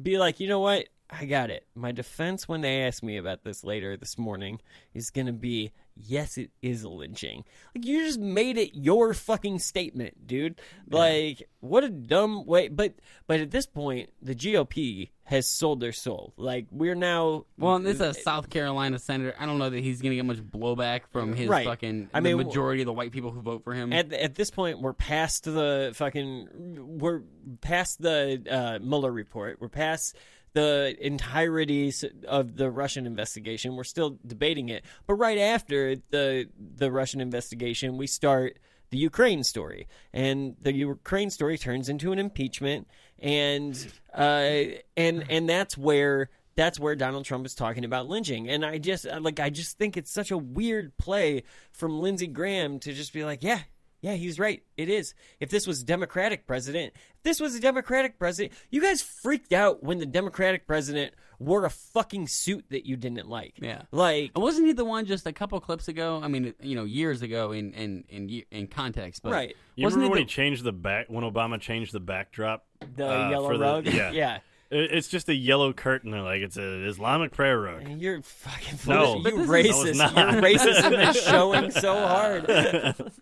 be 0.00 0.18
like. 0.18 0.40
You 0.40 0.48
know 0.48 0.60
what? 0.60 0.88
I 1.10 1.26
got 1.26 1.50
it. 1.50 1.66
My 1.74 1.92
defense 1.92 2.48
when 2.48 2.62
they 2.62 2.82
ask 2.84 3.02
me 3.02 3.18
about 3.18 3.44
this 3.44 3.62
later 3.64 3.98
this 3.98 4.16
morning 4.16 4.60
is 4.94 5.10
going 5.10 5.26
to 5.26 5.32
be 5.32 5.72
yes, 5.94 6.38
it 6.38 6.50
is 6.62 6.84
a 6.84 6.88
lynching. 6.88 7.44
Like 7.74 7.84
you 7.84 8.06
just 8.06 8.18
made 8.18 8.56
it 8.56 8.74
your 8.74 9.12
fucking 9.12 9.58
statement, 9.58 10.26
dude. 10.26 10.58
Like 10.88 11.48
what 11.60 11.84
a 11.84 11.90
dumb 11.90 12.46
way. 12.46 12.68
But 12.68 12.94
but 13.26 13.40
at 13.40 13.50
this 13.50 13.66
point, 13.66 14.10
the 14.22 14.34
GOP 14.34 15.10
has 15.32 15.48
sold 15.48 15.80
their 15.80 15.92
soul. 15.92 16.32
Like 16.36 16.66
we're 16.70 16.94
now 16.94 17.46
Well, 17.58 17.74
and 17.76 17.84
this 17.86 17.96
is 17.96 18.00
a 18.00 18.14
South 18.14 18.50
Carolina 18.50 18.98
senator. 18.98 19.34
I 19.38 19.46
don't 19.46 19.58
know 19.58 19.70
that 19.70 19.80
he's 19.80 20.00
going 20.00 20.10
to 20.10 20.16
get 20.16 20.24
much 20.24 20.38
blowback 20.38 21.02
from 21.10 21.34
his 21.34 21.48
Right. 21.48 21.66
fucking. 21.66 22.10
I 22.14 22.20
the 22.20 22.28
mean, 22.36 22.36
majority 22.46 22.82
of 22.82 22.86
the 22.86 22.92
white 22.92 23.10
people 23.12 23.30
who 23.32 23.40
vote 23.40 23.64
for 23.64 23.74
him. 23.74 23.92
At 23.92 24.12
at 24.12 24.34
this 24.36 24.50
point, 24.50 24.80
we're 24.80 24.92
past 24.92 25.44
the 25.44 25.92
fucking 25.94 26.98
we're 26.98 27.22
past 27.60 28.00
the 28.00 28.42
uh, 28.48 28.84
Mueller 28.84 29.10
report. 29.10 29.58
We're 29.60 29.68
past 29.68 30.16
the 30.54 30.94
entirety 31.00 31.90
of 32.28 32.56
the 32.56 32.70
Russian 32.70 33.06
investigation. 33.06 33.74
We're 33.74 33.84
still 33.84 34.18
debating 34.26 34.68
it, 34.68 34.84
but 35.06 35.14
right 35.14 35.38
after 35.38 35.96
the 36.10 36.46
the 36.76 36.92
Russian 36.92 37.20
investigation, 37.22 37.96
we 37.96 38.06
start 38.06 38.58
the 38.90 38.98
Ukraine 38.98 39.42
story, 39.42 39.88
and 40.12 40.54
the 40.60 40.74
Ukraine 40.74 41.30
story 41.30 41.56
turns 41.56 41.88
into 41.88 42.12
an 42.12 42.18
impeachment, 42.18 42.86
and 43.22 43.92
uh, 44.12 44.50
and 44.96 45.24
and 45.30 45.48
that's 45.48 45.78
where 45.78 46.28
that's 46.54 46.78
where 46.78 46.94
Donald 46.94 47.24
Trump 47.24 47.46
is 47.46 47.54
talking 47.54 47.84
about 47.84 48.08
lynching. 48.08 48.48
And 48.48 48.64
I 48.66 48.78
just 48.78 49.06
like 49.20 49.40
I 49.40 49.48
just 49.48 49.78
think 49.78 49.96
it's 49.96 50.10
such 50.10 50.30
a 50.30 50.36
weird 50.36 50.96
play 50.98 51.44
from 51.72 52.00
Lindsey 52.00 52.26
Graham 52.26 52.78
to 52.80 52.92
just 52.92 53.12
be 53.12 53.24
like, 53.24 53.42
yeah, 53.42 53.60
yeah, 54.02 54.12
he's 54.14 54.38
right. 54.38 54.62
It 54.76 54.90
is. 54.90 55.14
If 55.40 55.48
this 55.48 55.66
was 55.66 55.80
a 55.80 55.84
Democratic 55.86 56.46
president, 56.46 56.92
if 57.16 57.22
this 57.22 57.40
was 57.40 57.54
a 57.54 57.60
Democratic 57.60 58.18
president, 58.18 58.52
you 58.70 58.82
guys 58.82 59.00
freaked 59.00 59.52
out 59.54 59.82
when 59.82 59.98
the 59.98 60.04
Democratic 60.06 60.66
president 60.66 61.14
wore 61.38 61.64
a 61.64 61.70
fucking 61.70 62.26
suit 62.28 62.64
that 62.70 62.86
you 62.86 62.96
didn't 62.96 63.28
like. 63.28 63.54
Yeah, 63.60 63.82
like 63.90 64.30
wasn't 64.36 64.66
he 64.66 64.72
the 64.74 64.84
one 64.84 65.06
just 65.06 65.26
a 65.26 65.32
couple 65.32 65.58
clips 65.60 65.88
ago? 65.88 66.20
I 66.22 66.28
mean, 66.28 66.52
you 66.60 66.74
know, 66.76 66.84
years 66.84 67.22
ago 67.22 67.52
in 67.52 67.72
in 67.72 68.04
in, 68.10 68.42
in 68.50 68.66
context, 68.66 69.22
but 69.22 69.32
Right. 69.32 69.56
You 69.76 69.84
wasn't 69.84 70.00
remember 70.02 70.16
when 70.18 70.26
the, 70.26 70.30
he 70.30 70.34
changed 70.34 70.64
the 70.64 70.72
back 70.72 71.06
when 71.08 71.24
Obama 71.24 71.58
changed 71.60 71.92
the 71.92 72.00
backdrop? 72.00 72.64
The 72.96 73.08
uh, 73.08 73.30
yellow 73.30 73.48
for 73.48 73.56
the- 73.58 73.64
rug? 73.64 73.86
Yeah, 73.86 74.10
Yeah. 74.12 74.38
It's 74.74 75.08
just 75.08 75.28
a 75.28 75.34
yellow 75.34 75.74
curtain. 75.74 76.12
They're 76.12 76.22
like 76.22 76.40
it's 76.40 76.56
an 76.56 76.86
Islamic 76.86 77.32
prayer 77.32 77.60
rug. 77.60 77.86
You're 78.00 78.22
fucking 78.22 78.78
full 78.78 78.94
No, 78.94 79.16
you 79.16 79.22
But 79.22 79.34
this 79.34 79.76
is- 79.84 79.98
racist. 79.98 79.98
No, 79.98 80.04
it's 80.06 80.16
Your 80.16 80.32
not. 80.32 80.42
racism 80.42 81.08
is 81.10 81.22
showing 81.26 81.70
so 81.72 81.94
hard. 81.94 83.12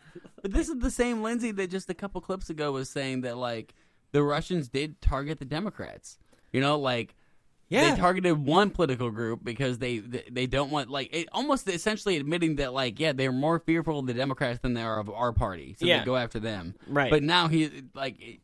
But 0.42 0.52
this 0.52 0.68
is 0.68 0.78
the 0.78 0.90
same 0.90 1.22
Lindsey 1.22 1.50
that 1.52 1.70
just 1.70 1.90
a 1.90 1.94
couple 1.94 2.20
clips 2.20 2.50
ago 2.50 2.72
was 2.72 2.88
saying 2.90 3.22
that 3.22 3.36
like 3.36 3.74
the 4.12 4.22
Russians 4.22 4.68
did 4.68 5.00
target 5.00 5.38
the 5.38 5.44
Democrats. 5.44 6.18
You 6.52 6.60
know, 6.60 6.78
like 6.78 7.14
Yeah. 7.68 7.90
they 7.94 8.00
targeted 8.00 8.38
one 8.44 8.70
political 8.70 9.10
group 9.10 9.44
because 9.44 9.78
they 9.78 9.98
they, 9.98 10.24
they 10.30 10.46
don't 10.46 10.70
want 10.70 10.90
like 10.90 11.14
it, 11.14 11.28
almost 11.32 11.68
essentially 11.68 12.16
admitting 12.16 12.56
that 12.56 12.72
like 12.72 12.98
yeah 12.98 13.12
they're 13.12 13.32
more 13.32 13.58
fearful 13.60 13.98
of 14.00 14.06
the 14.06 14.14
Democrats 14.14 14.58
than 14.60 14.74
they 14.74 14.82
are 14.82 14.98
of 14.98 15.08
our 15.10 15.32
party, 15.32 15.76
so 15.78 15.86
Yeah. 15.86 16.00
they 16.00 16.04
go 16.04 16.16
after 16.16 16.40
them. 16.40 16.74
Right. 16.88 17.10
But 17.10 17.22
now 17.22 17.46
he 17.48 17.70
like 17.94 18.40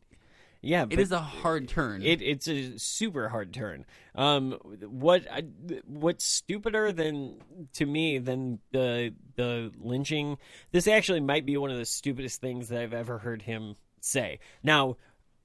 Yeah, 0.61 0.85
it 0.89 0.99
is 0.99 1.11
a 1.11 1.19
hard 1.19 1.67
turn. 1.67 2.01
It, 2.03 2.21
it's 2.21 2.47
a 2.47 2.77
super 2.77 3.29
hard 3.29 3.53
turn. 3.53 3.85
Um, 4.15 4.53
what 4.81 5.25
I, 5.31 5.43
what's 5.85 6.25
stupider 6.25 6.91
than 6.91 7.39
to 7.73 7.85
me 7.85 8.17
than 8.17 8.59
the 8.71 9.13
the 9.35 9.71
lynching? 9.79 10.37
This 10.71 10.87
actually 10.87 11.19
might 11.21 11.45
be 11.45 11.57
one 11.57 11.71
of 11.71 11.77
the 11.77 11.85
stupidest 11.85 12.41
things 12.41 12.69
that 12.69 12.81
I've 12.81 12.93
ever 12.93 13.19
heard 13.19 13.43
him 13.43 13.75
say. 14.01 14.39
Now, 14.63 14.97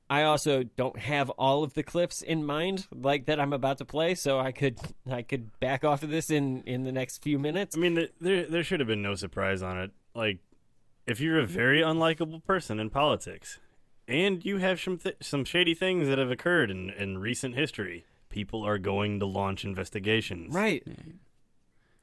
I 0.08 0.24
also 0.24 0.62
don't 0.62 0.98
have 0.98 1.30
all 1.30 1.64
of 1.64 1.72
the 1.72 1.82
clips 1.82 2.20
in 2.20 2.44
mind 2.44 2.86
like 2.92 3.26
that 3.26 3.40
I'm 3.40 3.52
about 3.52 3.78
to 3.78 3.84
play, 3.84 4.14
so 4.14 4.38
I 4.38 4.52
could 4.52 4.78
I 5.10 5.22
could 5.22 5.58
back 5.58 5.84
off 5.84 6.02
of 6.02 6.10
this 6.10 6.30
in 6.30 6.62
in 6.64 6.84
the 6.84 6.92
next 6.92 7.22
few 7.22 7.38
minutes. 7.38 7.76
I 7.76 7.80
mean, 7.80 8.08
there 8.20 8.44
there 8.44 8.62
should 8.62 8.80
have 8.80 8.86
been 8.86 9.02
no 9.02 9.14
surprise 9.14 9.62
on 9.62 9.78
it. 9.78 9.90
Like, 10.14 10.40
if 11.06 11.20
you're 11.20 11.38
a 11.38 11.46
very 11.46 11.80
unlikable 11.80 12.44
person 12.44 12.78
in 12.78 12.90
politics, 12.90 13.58
and 14.08 14.44
you 14.44 14.58
have 14.58 14.80
some 14.80 14.98
th- 14.98 15.16
some 15.20 15.44
shady 15.44 15.74
things 15.74 16.08
that 16.08 16.18
have 16.18 16.30
occurred 16.30 16.70
in 16.70 16.90
in 16.90 17.18
recent 17.18 17.54
history, 17.54 18.04
people 18.28 18.64
are 18.66 18.78
going 18.78 19.20
to 19.20 19.26
launch 19.26 19.64
investigations. 19.64 20.54
Right. 20.54 20.86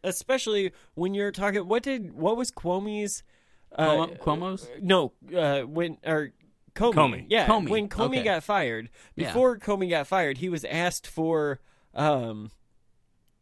Especially 0.04 0.72
when 0.94 1.14
you're 1.14 1.32
talking. 1.32 1.68
What 1.68 1.84
did 1.84 2.14
what 2.14 2.38
was 2.38 2.52
Cuomo's? 2.52 3.24
Uh, 3.76 4.08
Cuomo's? 4.22 4.68
No, 4.82 5.12
uh, 5.36 5.62
when 5.62 5.98
or 6.06 6.32
Comey. 6.74 6.94
Comey. 6.94 7.26
Yeah, 7.28 7.48
Comey. 7.48 7.70
when 7.70 7.90
Comey 7.90 8.06
Okay. 8.18 8.24
got 8.24 8.44
fired. 8.44 8.90
Yeah. 9.16 9.28
Before 9.28 9.58
Comey 9.58 9.90
got 9.90 10.08
fired, 10.08 10.38
he 10.38 10.48
was 10.50 10.64
asked 10.66 11.06
for 11.06 11.60
um, 11.94 12.52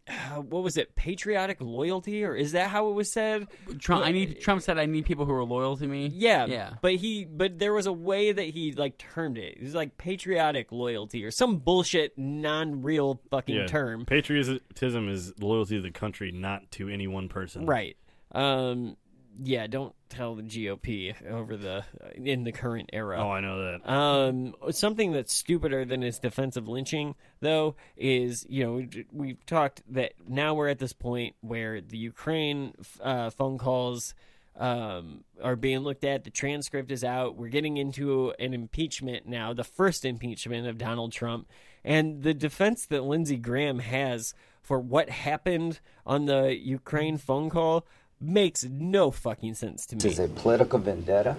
uh, 0.10 0.42
what 0.42 0.64
was 0.64 0.78
it? 0.78 0.96
Patriotic 0.96 1.58
loyalty, 1.60 2.24
or 2.24 2.36
is 2.36 2.54
that 2.54 2.70
how 2.70 2.90
it 2.90 2.94
was 2.94 3.12
said? 3.12 3.48
Trump, 3.80 4.06
I 4.06 4.12
need 4.12 4.40
Trump 4.42 4.62
said 4.62 4.78
I 4.78 4.86
need 4.86 5.06
people 5.06 5.26
who 5.26 5.34
are 5.34 5.44
loyal 5.44 5.76
to 5.78 5.88
me. 5.88 6.08
Yeah, 6.14 6.46
yeah. 6.46 6.74
But 6.82 6.96
he, 6.96 7.26
but 7.26 7.60
there 7.60 7.74
was 7.74 7.86
a 7.86 7.94
way 7.94 8.32
that 8.32 8.46
he 8.46 8.72
like 8.72 8.98
termed 8.98 9.38
it. 9.38 9.58
It 9.58 9.64
was 9.64 9.76
like 9.76 9.98
patriotic 9.98 10.72
loyalty 10.72 11.26
or 11.26 11.32
some 11.32 11.58
bullshit, 11.58 12.18
non-real 12.18 13.22
fucking 13.30 13.56
Yeah. 13.56 13.66
term. 13.68 14.06
Patriotism 14.06 15.10
is 15.10 15.34
loyalty 15.40 15.76
to 15.76 15.82
the 15.82 15.92
country, 15.92 16.32
not 16.32 16.72
to 16.72 16.90
any 16.90 17.08
one 17.08 17.28
person. 17.30 17.66
Right. 17.66 17.98
Um. 18.32 18.98
Yeah. 19.42 19.68
Don't 19.68 19.94
tell 20.10 20.36
the 20.36 20.44
GOP 20.44 21.14
over 21.30 21.58
the 21.58 21.84
in 22.16 22.44
the 22.44 22.52
current 22.52 22.90
era. 22.94 23.18
Oh, 23.20 23.30
I 23.32 23.40
know 23.42 23.72
that. 23.72 23.90
Um. 23.90 24.56
Something 24.72 25.12
that's 25.12 25.34
stupider 25.34 25.86
than 25.86 26.02
his 26.02 26.20
defensive 26.20 26.68
lynching, 26.68 27.16
though, 27.40 27.76
is 27.96 28.46
you 28.50 28.64
know 28.64 28.74
we- 28.74 29.06
we've 29.12 29.46
talked 29.46 29.82
that 29.94 30.14
now 30.28 30.54
we're 30.54 30.70
at 30.70 30.80
this 30.80 30.94
point 30.94 31.36
where 31.42 31.82
the 31.82 31.98
Ukraine 31.98 32.74
uh, 33.02 33.30
phone 33.30 33.58
calls 33.58 34.14
um, 34.56 35.24
are 35.44 35.56
being 35.56 35.80
looked 35.80 36.04
at. 36.04 36.24
The 36.24 36.32
transcript 36.32 36.92
is 36.92 37.04
out. 37.04 37.36
We're 37.36 37.50
getting 37.50 37.78
into 37.78 38.34
an 38.40 38.54
impeachment 38.54 39.28
now, 39.28 39.54
the 39.54 39.64
first 39.64 40.04
impeachment 40.04 40.68
of 40.68 40.78
Donald 40.80 41.12
Trump, 41.12 41.48
and 41.84 42.24
the 42.24 42.34
defense 42.34 42.86
that 42.88 43.04
Lindsey 43.04 43.38
Graham 43.38 43.80
has 43.80 44.34
for 44.64 44.80
what 44.80 45.10
happened 45.10 45.80
on 46.06 46.26
the 46.26 46.58
Ukraine 46.60 47.18
phone 47.18 47.50
call 47.50 47.86
makes 48.20 48.64
no 48.64 49.12
fucking 49.12 49.54
sense 49.54 49.86
to 49.88 49.96
me. 49.96 50.02
This 50.02 50.14
is 50.14 50.20
a 50.20 50.28
political 50.28 50.80
vendetta. 50.80 51.36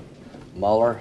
Mueller, 0.54 1.00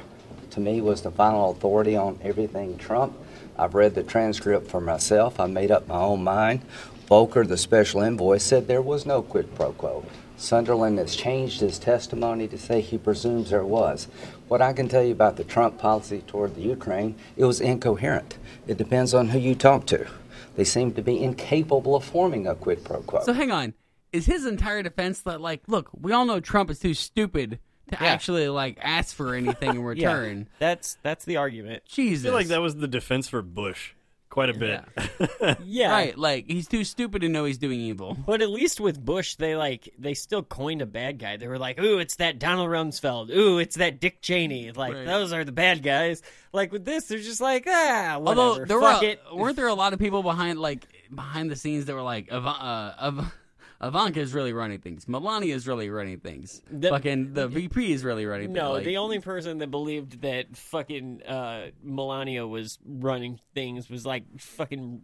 to 0.52 0.60
me, 0.60 0.82
was 0.82 1.02
the 1.02 1.12
final 1.12 1.52
authority 1.52 1.96
on 1.96 2.20
everything 2.24 2.78
Trump. 2.78 3.18
I've 3.58 3.76
read 3.76 3.96
the 3.96 4.04
transcript 4.04 4.70
for 4.70 4.82
myself. 4.82 5.40
I 5.40 5.48
made 5.48 5.72
up 5.72 5.88
my 5.88 6.00
own 6.00 6.24
mind. 6.24 6.62
Volker, 7.08 7.46
the 7.46 7.58
special 7.58 8.02
envoy, 8.02 8.38
said 8.38 8.68
there 8.68 8.82
was 8.82 9.06
no 9.06 9.22
quid 9.22 9.56
pro 9.56 9.72
quo. 9.72 10.06
Sondland 10.38 11.00
has 11.00 11.16
changed 11.16 11.62
his 11.62 11.80
testimony 11.80 12.48
to 12.48 12.58
say 12.58 12.82
he 12.82 12.98
presumes 12.98 13.50
there 13.50 13.66
was. 13.66 14.08
What 14.48 14.62
I 14.62 14.74
can 14.74 14.88
tell 14.88 15.04
you 15.04 15.12
about 15.12 15.36
the 15.36 15.44
Trump 15.44 15.80
policy 15.80 16.22
toward 16.28 16.56
the 16.56 16.62
Ukraine, 16.62 17.16
it 17.36 17.46
was 17.46 17.60
incoherent. 17.60 18.38
It 18.68 18.78
depends 18.78 19.14
on 19.14 19.30
who 19.30 19.40
you 19.40 19.56
talk 19.56 19.88
to. 19.88 20.08
They 20.56 20.64
seem 20.64 20.94
to 20.94 21.02
be 21.02 21.24
incapable 21.24 21.96
of 21.96 22.04
forming 22.04 22.46
a 22.46 22.56
quid 22.56 22.84
pro 22.84 23.02
quo. 23.02 23.24
So 23.24 23.34
hang 23.34 23.52
on, 23.52 23.74
is 24.18 24.26
his 24.26 24.46
entire 24.46 24.84
defense 24.84 25.22
that 25.22 25.42
like, 25.42 25.62
look, 25.68 25.90
we 26.00 26.12
all 26.12 26.26
know 26.26 26.40
Trump 26.40 26.70
is 26.70 26.80
too 26.80 26.94
stupid 26.94 27.60
to 27.92 27.98
Yeah. 28.02 28.08
actually 28.08 28.50
like 28.50 28.78
ask 28.82 29.16
for 29.16 29.34
anything 29.36 29.70
in 29.70 29.76
Yeah, 29.82 29.82
return? 29.84 30.50
that's 30.60 30.98
that's 31.04 31.26
the 31.26 31.38
argument. 31.38 31.84
Jesus, 31.86 32.26
I 32.26 32.28
feel 32.30 32.34
like 32.34 32.48
that 32.48 32.62
was 32.62 32.76
the 32.76 32.88
defense 32.88 33.28
for 33.30 33.42
Bush 33.42 33.94
quite 34.30 34.50
a 34.50 34.54
bit. 34.54 34.84
Yeah. 35.64 35.92
Right, 35.92 36.18
like 36.18 36.46
he's 36.48 36.68
too 36.68 36.84
stupid 36.84 37.22
to 37.22 37.30
know 37.30 37.46
he's 37.46 37.58
doing 37.58 37.80
evil. 37.80 38.16
But 38.26 38.42
at 38.42 38.50
least 38.50 38.80
with 38.80 39.04
Bush, 39.04 39.36
they 39.36 39.56
like 39.56 39.94
they 39.98 40.14
still 40.14 40.44
coined 40.44 40.82
a 40.82 40.86
bad 40.86 41.18
guy. 41.20 41.38
They 41.38 41.48
were 41.48 41.58
like, 41.58 41.80
"Ooh, 41.80 41.98
it's 42.00 42.18
that 42.18 42.38
Donald 42.40 42.70
Rumsfeld. 42.70 43.30
Ooh, 43.34 43.58
it's 43.58 43.78
that 43.78 44.00
Dick 44.00 44.22
Cheney. 44.22 44.72
Like 44.74 44.94
Right. 44.94 45.06
those 45.06 45.32
are 45.34 45.44
the 45.46 45.52
bad 45.54 45.82
guys." 45.82 46.22
Like 46.54 46.72
with 46.72 46.86
this, 46.86 47.06
they're 47.06 47.20
just 47.20 47.42
like, 47.42 47.66
"Ah, 47.68 48.18
whatever. 48.20 48.42
Although 48.42 48.66
there 48.66 48.80
Fuck 48.82 49.02
were 49.02 49.08
it." 49.08 49.20
weren't 49.34 49.56
there 49.56 49.68
a 49.68 49.74
lot 49.74 49.94
of 49.94 50.00
people 50.00 50.22
behind 50.24 50.60
like 50.60 50.86
behind 51.14 51.50
the 51.50 51.56
scenes 51.56 51.86
that 51.86 51.94
were 51.96 52.02
like 52.02 52.28
Iva- 52.32 52.48
uh, 52.48 53.08
Iv- 53.08 53.34
Ivanka 53.82 54.20
is 54.20 54.34
really 54.34 54.54
running 54.54 54.80
things. 54.80 55.08
Melania 55.08 55.54
is 55.54 55.68
really 55.68 55.90
running 55.90 56.20
things. 56.20 56.62
The- 56.72 56.90
Fucking 56.90 57.34
the 57.34 57.48
VP 57.48 57.92
is 57.94 58.04
really 58.04 58.26
running 58.26 58.52
No. 58.54 58.74
Like, 58.74 58.86
the 58.86 58.98
only 58.98 59.20
person 59.20 59.60
that 59.60 59.70
believed 59.70 60.22
that 60.22 60.56
fucking 60.58 61.22
uh, 61.24 61.68
Melania 61.84 62.48
was 62.48 62.80
running 62.86 63.40
things 63.54 63.90
was 63.90 64.06
like 64.06 64.24
fucking 64.40 65.02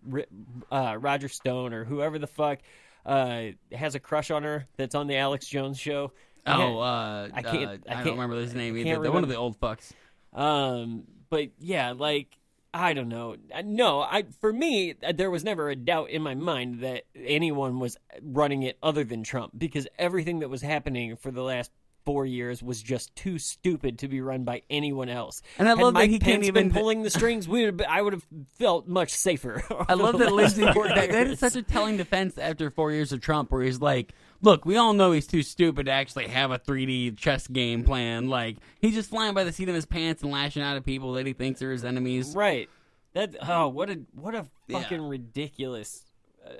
uh, 0.72 0.98
Roger 1.00 1.28
Stone 1.30 1.74
or 1.74 1.84
whoever 1.84 2.18
the 2.18 2.28
fuck 2.28 2.60
uh, 3.06 3.44
has 3.72 3.96
a 3.96 4.00
crush 4.00 4.32
on 4.32 4.44
her 4.44 4.68
that's 4.78 4.96
on 4.96 5.08
the 5.08 5.18
Alex 5.18 5.46
Jones 5.48 5.80
show. 5.80 6.12
Oh, 6.46 6.80
uh, 6.80 7.30
I 7.34 7.42
can't. 7.42 7.56
uh, 7.56 7.70
I, 7.70 7.74
I 7.74 7.94
can't, 7.94 8.06
don't 8.06 8.16
remember 8.16 8.36
his 8.38 8.54
name 8.54 8.76
either. 8.76 9.02
They're 9.02 9.12
one 9.12 9.24
of 9.24 9.30
the 9.30 9.38
old 9.38 9.60
fucks. 9.60 9.92
Um, 10.34 11.04
but 11.30 11.50
yeah, 11.60 11.92
like 11.92 12.28
I 12.74 12.94
don't 12.94 13.10
know. 13.10 13.36
Uh, 13.54 13.62
No, 13.64 14.02
I 14.02 14.24
for 14.42 14.52
me 14.52 14.96
uh, 15.06 15.12
there 15.12 15.30
was 15.30 15.44
never 15.44 15.70
a 15.70 15.76
doubt 15.76 16.10
in 16.10 16.22
my 16.22 16.36
mind 16.36 16.80
that 16.82 17.04
anyone 17.16 17.80
was 17.80 17.98
running 18.22 18.64
it 18.64 18.78
other 18.82 19.04
than 19.04 19.24
Trump 19.24 19.54
because 19.58 19.88
everything 20.00 20.40
that 20.40 20.50
was 20.50 20.62
happening 20.62 21.16
for 21.16 21.30
the 21.32 21.44
last 21.44 21.72
four 22.06 22.26
years 22.26 22.62
was 22.62 22.82
just 22.84 23.16
too 23.16 23.40
stupid 23.40 24.00
to 24.00 24.10
be 24.10 24.20
run 24.20 24.44
by 24.44 24.62
anyone 24.70 25.08
else. 25.08 25.42
And 25.58 25.70
I 25.70 25.72
Had 25.72 25.78
love 25.80 25.94
that 25.94 26.00
Mike 26.02 26.10
he 26.10 26.20
can't 26.20 26.42
Pence 26.42 26.48
even- 26.48 26.68
been 26.70 26.74
pulling 26.74 27.02
the 27.04 27.10
strings. 27.10 27.48
We 27.48 27.64
would 27.66 27.82
I 27.84 28.02
would 28.02 28.14
have 28.14 28.26
felt 28.58 28.88
much 28.88 29.12
safer. 29.14 29.64
I 29.88 29.94
love 29.94 30.18
that 30.20 30.34
Lindsey. 30.34 30.64
That, 30.66 31.10
that 31.12 31.28
is 31.28 31.40
such 31.40 31.56
a 31.56 31.62
telling 31.62 31.96
defense 31.98 32.38
after 32.38 32.70
four 32.72 32.92
years 32.92 33.14
of 33.14 33.22
Trump, 33.22 33.52
where 33.52 33.62
he's 33.62 33.80
like, 33.80 34.14
"Look, 34.44 34.66
we 34.66 34.78
all 34.78 34.94
know 34.94 35.12
he's 35.14 35.26
too 35.26 35.42
stupid 35.42 35.88
to 35.88 35.92
actually 35.92 36.28
have 36.28 36.52
a 36.52 36.60
3D 36.60 37.18
chess 37.18 37.48
game 37.48 37.84
plan. 37.84 38.28
Like 38.30 38.58
he's 38.80 38.94
just 38.94 39.10
flying 39.10 39.34
by 39.34 39.44
the 39.44 39.52
seat 39.52 39.70
of 39.70 39.76
his 39.76 39.86
pants 39.88 40.22
and 40.22 40.32
lashing 40.32 40.62
out 40.62 40.76
at 40.78 40.86
people 40.86 41.14
that 41.14 41.26
he 41.26 41.34
thinks 41.34 41.62
are 41.62 41.72
his 41.72 41.84
enemies." 41.84 42.36
Right. 42.36 42.70
That 43.14 43.36
oh 43.48 43.70
what 43.70 43.90
a 43.90 44.02
what 44.14 44.36
a 44.36 44.46
Yeah. 44.68 44.82
fucking 44.82 45.02
ridiculous. 45.02 46.04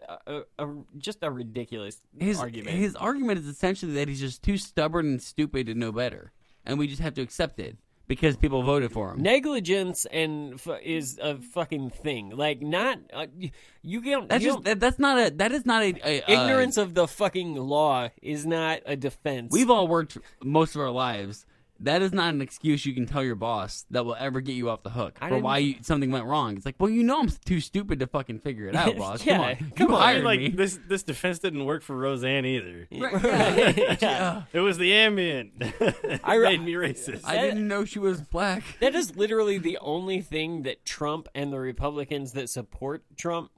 Uh, 0.08 0.16
uh, 0.28 0.42
uh, 0.58 0.68
just 0.98 1.20
a 1.24 1.30
ridiculous 1.30 2.02
His 2.18 2.40
argument. 2.40 2.78
his 2.78 2.96
argument 2.96 3.40
is 3.40 3.48
essentially 3.48 3.92
that 3.94 4.08
he's 4.08 4.22
just 4.22 4.42
too 4.42 4.58
stubborn 4.58 5.06
and 5.08 5.22
stupid 5.22 5.66
to 5.68 5.74
know 5.76 5.92
better, 5.92 6.32
and 6.66 6.80
we 6.80 6.88
just 6.88 7.02
have 7.02 7.14
to 7.16 7.22
accept 7.22 7.60
it 7.60 7.76
because 8.08 8.36
people 8.36 8.64
voted 8.64 8.92
for 8.92 9.12
him. 9.12 9.22
negligence 9.22 10.06
and 10.12 10.56
f- 10.56 10.82
is 10.84 11.20
a 11.22 11.38
fucking 11.38 11.90
thing. 11.90 12.32
Like 12.36 12.62
not 12.62 13.00
uh, 13.12 13.28
you, 13.38 13.52
you 13.82 14.02
don't. 14.02 14.30
That's 14.30 14.44
you 14.44 14.54
just 14.54 14.64
that, 14.64 14.80
that's 14.80 15.00
not 15.00 15.18
a 15.18 15.30
that 15.32 15.52
is 15.52 15.66
not 15.66 15.84
a, 15.84 15.96
a 16.04 16.22
uh, 16.22 16.26
ignorance 16.28 16.78
of 16.78 16.94
the 16.94 17.08
fucking 17.08 17.56
law 17.56 18.10
is 18.22 18.46
not 18.46 18.80
a 18.86 18.96
defense. 18.96 19.52
We've 19.52 19.70
all 19.70 19.88
worked 19.88 20.18
most 20.44 20.76
of 20.76 20.82
our 20.82 20.92
lives. 20.92 21.46
That 21.84 22.02
is 22.02 22.12
not 22.14 22.34
an 22.34 22.42
excuse 22.42 22.86
you 22.86 22.94
can 22.94 23.06
tell 23.06 23.24
your 23.24 23.36
boss 23.36 23.86
that 23.92 24.06
will 24.06 24.16
ever 24.18 24.42
get 24.42 24.54
you 24.54 24.70
off 24.70 24.84
the 24.84 24.90
hook 24.90 25.18
I 25.22 25.28
for 25.28 25.36
didn't- 25.36 25.44
why 25.44 25.58
you, 25.60 25.76
something 25.82 26.12
went 26.12 26.26
wrong. 26.26 26.56
It's 26.58 26.66
like, 26.66 26.76
well, 26.80 26.90
you 26.90 27.04
know, 27.04 27.20
I'm 27.20 27.30
too 27.46 27.60
stupid 27.60 28.00
to 28.00 28.08
fucking 28.08 28.40
figure 28.40 28.68
it 28.68 28.76
out, 28.76 28.96
boss. 28.98 29.22
come 29.24 29.40
on, 29.42 29.56
come 29.76 29.90
you 29.90 29.96
on. 29.96 30.02
hired 30.02 30.24
like 30.24 30.40
me. 30.40 30.50
this 30.50 30.80
this 30.88 31.04
defense 31.04 31.40
didn't 31.40 31.66
work 31.66 31.84
for 31.84 31.96
Roseanne 31.96 32.46
either. 32.46 32.88
Yeah. 32.90 34.44
It 34.54 34.60
was 34.60 34.78
the 34.78 34.92
Ambien. 34.92 35.52
I 35.62 36.20
I 36.34 36.36
re- 36.36 36.58
made 36.58 36.62
me 36.66 36.74
racist. 36.74 37.22
I 37.26 37.38
didn't 37.38 37.68
know 37.68 37.86
she 37.86 38.00
was 38.00 38.22
black. 38.22 38.64
That 38.80 38.96
is 38.96 39.16
literally 39.16 39.58
the 39.58 39.78
only 39.82 40.22
thing 40.22 40.64
that 40.64 40.86
Trump 40.86 41.28
and 41.36 41.52
the 41.52 41.60
Republicans 41.60 42.34
that 42.34 42.50
support 42.50 43.04
Trump 43.18 43.52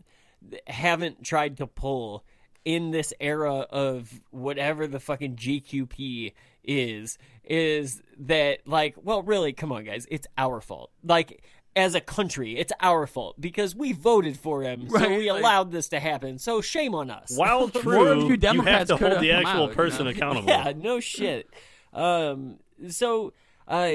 haven't 0.68 1.23
tried 1.23 1.57
to 1.57 1.68
pull 1.68 2.23
in 2.64 2.91
this 2.91 3.14
era 3.19 3.60
of 3.69 4.22
whatever 4.31 4.88
the 4.88 4.99
fucking 4.99 5.35
GQP 5.35 6.34
is 6.64 7.18
is 7.47 8.01
that 8.17 8.59
like 8.67 8.95
well 9.01 9.22
really 9.22 9.53
come 9.53 9.72
on 9.72 9.84
guys 9.84 10.07
it's 10.09 10.27
our 10.38 10.61
fault 10.61 10.91
like 11.03 11.43
as 11.76 11.93
a 11.93 12.01
country 12.01 12.57
it's 12.57 12.72
our 12.80 13.05
fault 13.05 13.39
because 13.39 13.76
we 13.76 13.91
voted 13.91 14.38
for 14.39 14.63
him 14.63 14.89
so 14.89 15.09
we 15.09 15.30
like- 15.31 15.41
allowed 15.41 15.72
this 15.72 15.89
to 15.89 15.99
happen 15.99 16.38
so 16.39 16.61
shame 16.61 16.95
on 16.95 17.09
us 17.11 17.31
While 17.38 17.69
true, 17.69 18.13
you 18.22 18.23
you 18.23 18.30
have 18.31 18.39
Democrats 18.39 18.89
to 18.89 18.97
could 18.97 19.11
hold 19.11 19.22
the 19.23 19.31
actual 19.31 19.63
out, 19.63 19.69
you 19.69 19.76
person 19.76 20.05
know? 20.05 20.11
accountable. 20.15 20.47
Yeah, 20.49 20.73
no 20.76 20.99
shit. 20.99 21.49
Um, 21.93 22.57
so, 22.89 23.34
uh, 23.67 23.91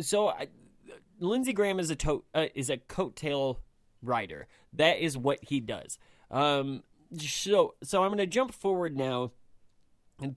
so 0.00 0.28
I, 0.28 0.48
Lindsey 1.20 1.52
Graham 1.52 1.78
is 1.80 1.90
a 1.90 1.96
to- 1.96 2.24
uh, 2.34 2.46
is 2.54 2.70
a 2.70 2.76
coattail 2.78 3.56
rider. 4.02 4.46
That 4.72 4.98
is 4.98 5.16
what 5.18 5.38
he 5.42 5.60
does. 5.60 5.98
Um, 6.30 6.82
so, 7.18 7.74
so 7.82 8.02
I'm 8.02 8.08
going 8.10 8.18
to 8.18 8.26
jump 8.26 8.52
forward 8.52 8.96
now 8.96 9.32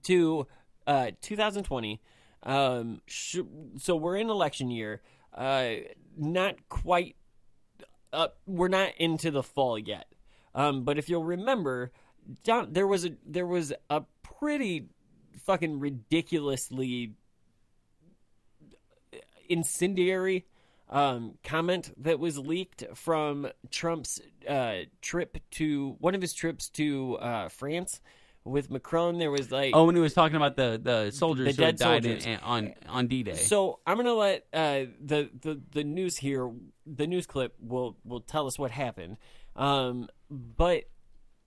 to 0.03 0.47
uh 0.87 1.11
2020. 1.21 2.01
Um, 2.43 3.01
sh- 3.07 3.39
so 3.77 3.95
we're 3.95 4.17
in 4.17 4.29
election 4.29 4.69
year. 4.69 5.01
Uh, 5.33 5.69
not 6.17 6.55
quite. 6.69 7.15
Uh, 8.11 8.27
we're 8.45 8.67
not 8.67 8.91
into 8.97 9.31
the 9.31 9.43
fall 9.43 9.79
yet. 9.79 10.05
Um, 10.53 10.83
but 10.83 10.97
if 10.97 11.09
you'll 11.09 11.23
remember, 11.23 11.91
Don, 12.43 12.73
there 12.73 12.87
was 12.87 13.05
a 13.05 13.11
there 13.25 13.47
was 13.47 13.73
a 13.89 14.03
pretty 14.21 14.89
fucking 15.45 15.79
ridiculously 15.79 17.13
incendiary 19.49 20.45
um, 20.89 21.33
comment 21.43 21.91
that 21.97 22.19
was 22.19 22.37
leaked 22.37 22.83
from 22.93 23.47
Trump's 23.71 24.21
uh, 24.47 24.79
trip 25.01 25.37
to 25.51 25.95
one 25.99 26.13
of 26.13 26.21
his 26.21 26.33
trips 26.33 26.69
to 26.69 27.17
uh, 27.17 27.49
France 27.49 27.99
with 28.45 28.69
Macron. 28.71 29.17
There 29.19 29.31
was 29.31 29.51
like 29.51 29.73
Oh, 29.75 29.85
when 29.85 29.95
he 29.95 30.01
was 30.01 30.13
talking 30.13 30.35
about 30.35 30.55
the 30.55 30.79
the 30.81 31.11
soldiers 31.11 31.45
The 31.45 31.51
who 31.63 31.71
dead 31.71 31.77
died 31.77 32.03
soldiers. 32.03 32.25
in, 32.25 32.39
on 32.39 32.73
on 32.87 33.07
D 33.07 33.23
Day. 33.23 33.35
So 33.35 33.79
I'm 33.87 33.97
gonna 33.97 34.13
let 34.13 34.45
uh, 34.53 34.85
the 35.03 35.29
the 35.41 35.61
the 35.71 35.83
news 35.83 36.17
here, 36.17 36.51
the 36.85 37.07
news 37.07 37.25
clip 37.25 37.55
will 37.61 37.97
will 38.03 38.21
tell 38.21 38.47
us 38.47 38.57
what 38.59 38.71
happened. 38.71 39.17
Um, 39.55 40.07
but 40.29 40.83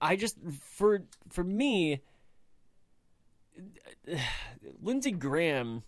I 0.01 0.17
just 0.17 0.37
for 0.61 1.03
for 1.31 1.43
me, 1.45 2.01
Lindsey 4.81 5.11
Graham, 5.13 5.83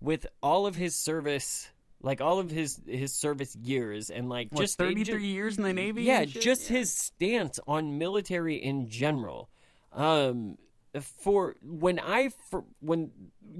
with 0.00 0.26
all 0.42 0.66
of 0.66 0.76
his 0.76 0.94
service, 0.94 1.68
like 2.00 2.20
all 2.20 2.38
of 2.38 2.50
his 2.50 2.80
his 2.86 3.12
service 3.14 3.54
years, 3.56 4.10
and 4.10 4.28
like 4.28 4.48
What, 4.50 4.62
just 4.62 4.78
33 4.78 5.26
years 5.26 5.58
in 5.58 5.64
the 5.64 5.72
Navy 5.72 6.04
Yeah, 6.04 6.24
just 6.24 6.68
his 6.68 6.92
stance 6.92 7.60
on 7.66 7.98
military 7.98 8.56
in 8.56 8.88
general. 8.88 9.49
Um, 9.92 10.58
for 11.00 11.56
when 11.62 11.98
I 11.98 12.30
for 12.50 12.64
when 12.80 13.10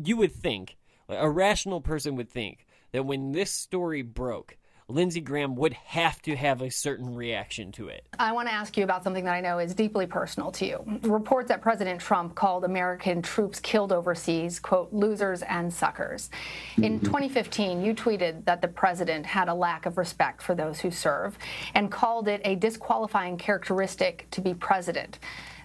you 0.04 0.16
would 0.16 0.32
think 0.32 0.76
a 1.08 1.28
rational 1.28 1.80
person 1.80 2.16
would 2.16 2.30
think 2.30 2.66
that 2.92 3.04
when 3.04 3.32
this 3.32 3.50
story 3.50 4.02
broke, 4.02 4.56
Lindsey 4.90 5.20
Graham 5.20 5.54
would 5.56 5.72
have 5.72 6.20
to 6.22 6.34
have 6.34 6.62
a 6.62 6.70
certain 6.70 7.14
reaction 7.14 7.72
to 7.72 7.88
it. 7.88 8.04
I 8.18 8.32
want 8.32 8.48
to 8.48 8.54
ask 8.54 8.76
you 8.76 8.84
about 8.84 9.04
something 9.04 9.24
that 9.24 9.34
I 9.34 9.40
know 9.40 9.58
is 9.58 9.74
deeply 9.74 10.06
personal 10.06 10.50
to 10.52 10.66
you. 10.66 11.00
Reports 11.02 11.48
that 11.48 11.62
President 11.62 12.00
Trump 12.00 12.34
called 12.34 12.64
American 12.64 13.22
troops 13.22 13.60
killed 13.60 13.92
overseas, 13.92 14.58
quote, 14.58 14.92
losers 14.92 15.42
and 15.42 15.72
suckers. 15.72 16.30
In 16.78 17.00
2015, 17.00 17.84
you 17.84 17.94
tweeted 17.94 18.44
that 18.44 18.62
the 18.62 18.68
president 18.68 19.26
had 19.26 19.48
a 19.48 19.54
lack 19.54 19.86
of 19.86 19.96
respect 19.96 20.42
for 20.42 20.54
those 20.54 20.80
who 20.80 20.90
serve 20.90 21.38
and 21.74 21.90
called 21.90 22.28
it 22.28 22.40
a 22.44 22.56
disqualifying 22.56 23.36
characteristic 23.38 24.26
to 24.32 24.40
be 24.40 24.54
president. 24.54 25.18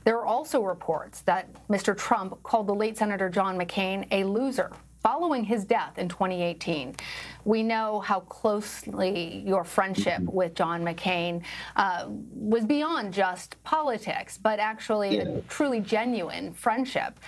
There 0.05 0.17
are 0.19 0.25
also 0.25 0.61
reports 0.61 1.21
that 1.21 1.49
Mr. 1.67 1.97
Trump 1.97 2.41
called 2.43 2.67
the 2.67 2.75
late 2.75 2.95
Senator 2.95 3.27
John 3.27 3.57
McCain 3.57 4.07
a 4.11 4.23
loser 4.23 4.71
following 5.01 5.43
his 5.43 5.65
death 5.65 5.97
in 5.97 6.09
2018. 6.09 6.95
We 7.43 7.61
know 7.61 7.99
how 7.99 8.21
closely 8.21 9.43
your 9.45 9.63
friendship 9.63 10.21
with 10.23 10.55
John 10.55 10.83
McCain 10.83 11.43
uh, 11.75 12.05
was 12.07 12.65
beyond 12.65 13.13
just 13.13 13.61
politics, 13.63 14.37
but 14.37 14.59
actually 14.59 15.19
a 15.19 15.41
truly 15.41 15.79
genuine 15.79 16.53
friendship. 16.53 17.19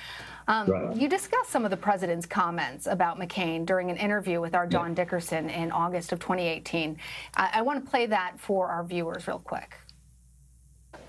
Um, 0.47 0.69
Right. 0.69 0.95
You 0.95 1.09
discussed 1.09 1.49
some 1.49 1.65
of 1.65 1.71
the 1.71 1.77
president's 1.77 2.25
comments 2.25 2.87
about 2.87 3.19
McCain 3.19 3.65
during 3.65 3.91
an 3.91 3.97
interview 3.97 4.39
with 4.39 4.55
our 4.55 4.65
John 4.65 4.93
Dickerson 4.93 5.49
in 5.49 5.71
August 5.71 6.11
of 6.11 6.19
2018. 6.19 6.97
I, 7.35 7.49
I 7.55 7.61
want 7.61 7.83
to 7.83 7.91
play 7.91 8.05
that 8.05 8.39
for 8.39 8.69
our 8.69 8.83
viewers 8.83 9.27
real 9.27 9.39
quick. 9.39 9.75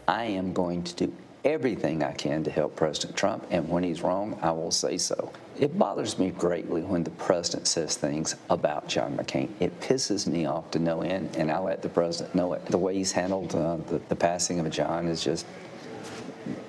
I 0.06 0.24
am 0.24 0.52
going 0.52 0.82
to 0.82 1.06
do 1.06 1.12
everything 1.44 2.02
I 2.02 2.12
can 2.12 2.44
to 2.44 2.50
help 2.50 2.76
President 2.76 3.16
Trump, 3.16 3.46
and 3.50 3.68
when 3.68 3.82
he's 3.82 4.02
wrong, 4.02 4.38
I 4.42 4.50
will 4.50 4.70
say 4.70 4.98
so. 4.98 5.32
It 5.58 5.78
bothers 5.78 6.18
me 6.18 6.30
greatly 6.30 6.82
when 6.82 7.02
the 7.02 7.10
president 7.10 7.66
says 7.66 7.96
things 7.96 8.36
about 8.48 8.88
John 8.88 9.16
McCain. 9.16 9.50
It 9.58 9.80
pisses 9.80 10.26
me 10.26 10.46
off 10.46 10.70
to 10.72 10.78
no 10.78 11.02
end, 11.02 11.36
and 11.36 11.50
I 11.50 11.58
let 11.58 11.82
the 11.82 11.88
president 11.88 12.34
know 12.34 12.52
it. 12.52 12.64
The 12.66 12.78
way 12.78 12.94
he's 12.94 13.12
handled 13.12 13.54
uh, 13.54 13.78
the, 13.88 14.00
the 14.08 14.16
passing 14.16 14.60
of 14.60 14.70
John 14.70 15.08
is 15.08 15.22
just 15.22 15.46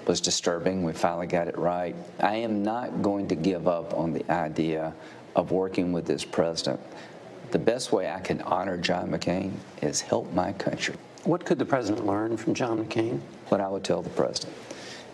was 0.08 0.20
disturbing. 0.20 0.84
We 0.84 0.94
finally 0.94 1.28
got 1.28 1.48
it 1.48 1.58
right. 1.58 1.96
I 2.20 2.36
am 2.38 2.64
not 2.64 3.04
going 3.04 3.28
to 3.28 3.36
give 3.36 3.68
up 3.68 3.94
on 3.94 4.12
the 4.12 4.30
idea 4.32 4.94
of 5.36 5.52
working 5.52 5.94
with 5.94 6.06
this 6.06 6.26
president. 6.26 6.80
The 7.52 7.60
best 7.60 7.92
way 7.92 8.10
I 8.10 8.20
can 8.20 8.42
honor 8.42 8.78
John 8.78 9.10
McCain 9.12 9.54
is 9.82 10.02
help 10.02 10.32
my 10.34 10.54
country. 10.54 10.96
What 11.24 11.46
could 11.46 11.60
the 11.60 11.66
president 11.66 12.06
learn 12.06 12.38
from 12.38 12.54
John 12.54 12.84
McCain? 12.84 13.20
What 13.50 13.62
I 13.62 13.68
would 13.68 13.84
tell 13.84 14.02
the 14.02 14.10
president. 14.10 14.56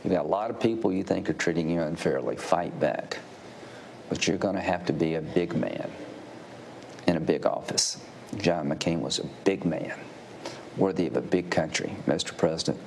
You've 0.03 0.13
got 0.13 0.25
a 0.25 0.27
lot 0.27 0.51
of 0.51 0.59
people 0.59 0.91
you 0.91 1.03
think 1.03 1.29
are 1.29 1.33
treating 1.33 1.69
you 1.69 1.81
unfairly. 1.81 2.35
Fight 2.35 2.79
back. 2.79 3.17
But 4.09 4.27
you're 4.27 4.37
going 4.37 4.55
to 4.55 4.61
have 4.61 4.85
to 4.85 4.93
be 4.93 5.15
a 5.15 5.21
big 5.21 5.55
man 5.55 5.91
in 7.07 7.17
a 7.17 7.19
big 7.19 7.45
office. 7.45 7.97
John 8.37 8.69
McCain 8.69 8.99
was 8.99 9.19
a 9.19 9.25
big 9.45 9.65
man, 9.65 9.97
worthy 10.77 11.07
of 11.07 11.15
a 11.15 11.21
big 11.21 11.49
country. 11.49 11.95
Mr. 12.05 12.37
President, 12.37 12.79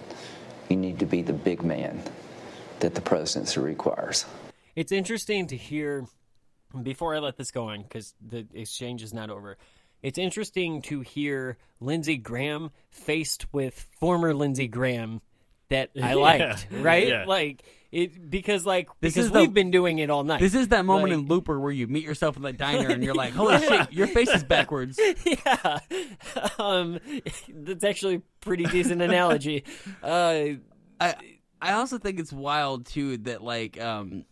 you 0.69 0.77
need 0.77 0.99
to 0.99 1.07
be 1.07 1.23
the 1.23 1.33
big 1.33 1.63
man 1.63 2.03
that 2.81 2.95
the 2.95 3.01
presidency 3.01 3.59
requires. 3.59 4.27
It's 4.77 4.93
interesting 4.93 5.49
to 5.49 5.57
hear, 5.57 6.07
before 6.83 7.17
I 7.17 7.19
let 7.19 7.37
this 7.37 7.51
go 7.51 7.69
on, 7.69 7.83
because 7.83 8.15
the 8.25 8.47
exchange 8.55 9.03
is 9.03 9.13
not 9.13 9.31
over. 9.31 9.57
It's 10.03 10.19
interesting 10.19 10.83
to 10.83 11.01
hear 11.01 11.57
Lindsey 11.81 12.17
Graham 12.17 12.71
faced 12.91 13.53
with 13.53 13.89
former 13.99 14.33
Lindsey 14.35 14.69
Graham 14.69 15.21
that 15.71 15.91
I 15.97 16.11
Yeah. 16.11 16.15
liked, 16.15 16.67
right? 16.73 17.09
Yeah. 17.09 17.25
Like 17.27 17.63
it 17.91 18.29
because 18.31 18.67
like 18.67 18.89
This 19.01 19.15
because 19.15 19.27
is 19.27 19.33
the- 19.33 19.41
we've 19.41 19.55
been 19.55 19.71
doing 19.71 19.99
it 19.99 20.11
all 20.11 20.23
night. 20.25 20.41
This 20.41 20.55
is 20.55 20.69
that 20.69 20.85
moment 20.85 21.13
Like- 21.13 21.21
in 21.23 21.27
Looper 21.27 21.59
where 21.59 21.73
you 21.73 21.87
meet 21.87 22.05
yourself 22.05 22.37
in 22.37 22.43
the 22.43 22.53
diner 22.53 22.89
and 22.91 23.03
you're 23.03 23.15
like, 23.15 23.33
"Holy 23.33 23.59
shit, 23.67 23.93
your 23.93 24.07
face 24.07 24.29
is 24.29 24.45
backwards." 24.45 24.99
yeah, 25.25 25.79
um, 26.59 26.99
that's 27.49 27.85
actually 27.85 28.17
a 28.17 28.23
pretty 28.41 28.65
decent 28.65 29.01
analogy. 29.03 29.65
Uh, 30.03 30.45
I 31.01 31.15
I 31.61 31.73
also 31.73 31.99
think 31.99 32.21
it's 32.21 32.33
wild 32.33 32.87
too 32.87 33.17
that 33.19 33.43
like 33.43 33.81
um 33.81 34.25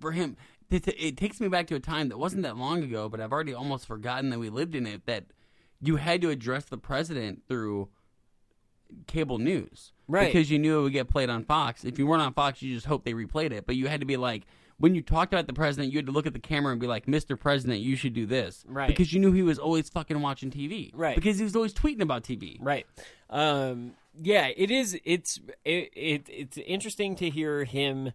for 0.00 0.12
him 0.12 0.36
it, 0.70 0.86
it 0.88 1.16
takes 1.16 1.40
me 1.40 1.48
back 1.48 1.66
to 1.68 1.74
a 1.74 1.80
time 1.80 2.08
that 2.10 2.18
wasn't 2.18 2.42
that 2.42 2.56
long 2.56 2.82
ago, 2.82 3.08
but 3.08 3.20
I've 3.20 3.32
already 3.32 3.54
almost 3.54 3.86
forgotten 3.86 4.30
that 4.30 4.38
we 4.38 4.50
lived 4.50 4.74
in 4.74 4.86
it. 4.86 5.06
That 5.06 5.24
you 5.80 5.96
had 5.96 6.20
to 6.22 6.30
address 6.30 6.64
the 6.64 6.76
president 6.78 7.42
through 7.48 7.88
cable 9.06 9.38
news, 9.38 9.92
Right. 10.06 10.26
Because 10.26 10.50
you 10.50 10.58
knew 10.58 10.80
it 10.80 10.82
would 10.84 10.92
get 10.92 11.08
played 11.08 11.28
on 11.28 11.44
Fox. 11.44 11.84
If 11.84 11.98
you 11.98 12.06
weren't 12.06 12.22
on 12.22 12.32
Fox, 12.32 12.62
you 12.62 12.74
just 12.74 12.86
hoped 12.86 13.04
they 13.04 13.12
replayed 13.12 13.52
it. 13.52 13.66
But 13.66 13.76
you 13.76 13.88
had 13.88 14.00
to 14.00 14.06
be 14.06 14.16
like. 14.16 14.44
When 14.80 14.94
you 14.94 15.02
talked 15.02 15.32
about 15.34 15.48
the 15.48 15.52
president, 15.52 15.92
you 15.92 15.98
had 15.98 16.06
to 16.06 16.12
look 16.12 16.28
at 16.28 16.34
the 16.34 16.38
camera 16.38 16.70
and 16.70 16.80
be 16.80 16.86
like, 16.86 17.06
"Mr. 17.06 17.36
President, 17.36 17.80
you 17.80 17.96
should 17.96 18.14
do 18.14 18.26
this," 18.26 18.64
Right. 18.68 18.86
Because 18.86 19.12
you 19.12 19.18
knew 19.18 19.32
he 19.32 19.42
was 19.42 19.58
always 19.58 19.88
fucking 19.88 20.20
watching 20.20 20.52
TV, 20.52 20.92
Right. 20.94 21.16
Because 21.16 21.36
he 21.36 21.42
was 21.42 21.56
always 21.56 21.74
tweeting 21.74 22.00
about 22.00 22.22
TV, 22.22 22.58
Right. 22.60 22.86
Um, 23.28 23.94
yeah, 24.14 24.50
it 24.56 24.70
is. 24.70 24.96
It's 25.04 25.40
it, 25.64 25.90
it 25.94 26.28
it's 26.28 26.58
interesting 26.58 27.16
to 27.16 27.28
hear 27.28 27.64
him 27.64 28.12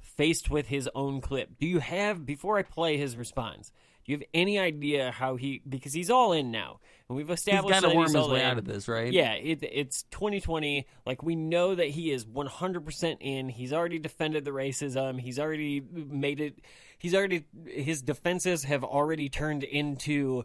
faced 0.00 0.50
with 0.50 0.66
his 0.66 0.88
own 0.96 1.20
clip. 1.20 1.50
Do 1.60 1.66
you 1.68 1.78
have 1.78 2.26
before 2.26 2.58
I 2.58 2.62
play 2.62 2.96
his 2.96 3.16
response? 3.16 3.70
Do 4.04 4.10
you 4.12 4.18
have 4.18 4.26
any 4.34 4.58
idea 4.58 5.12
how 5.12 5.36
he 5.36 5.62
because 5.68 5.92
he's 5.92 6.10
all 6.10 6.32
in 6.32 6.50
now, 6.50 6.80
we've 7.14 7.30
established 7.30 7.82
worm 7.82 7.96
he's 7.96 8.08
his 8.08 8.16
all 8.16 8.30
way 8.30 8.40
in. 8.40 8.46
out 8.46 8.58
of 8.58 8.64
this, 8.64 8.88
right? 8.88 9.12
Yeah, 9.12 9.32
it, 9.32 9.58
it's 9.62 10.04
2020. 10.10 10.86
Like 11.04 11.22
we 11.22 11.36
know 11.36 11.74
that 11.74 11.88
he 11.88 12.10
is 12.10 12.26
100 12.26 12.84
percent 12.84 13.18
in. 13.20 13.48
He's 13.48 13.72
already 13.72 13.98
defended 13.98 14.44
the 14.44 14.52
racism. 14.52 15.20
He's 15.20 15.38
already 15.38 15.80
made 15.80 16.40
it. 16.40 16.60
He's 16.98 17.14
already 17.14 17.44
his 17.66 18.02
defenses 18.02 18.64
have 18.64 18.84
already 18.84 19.28
turned 19.28 19.64
into 19.64 20.44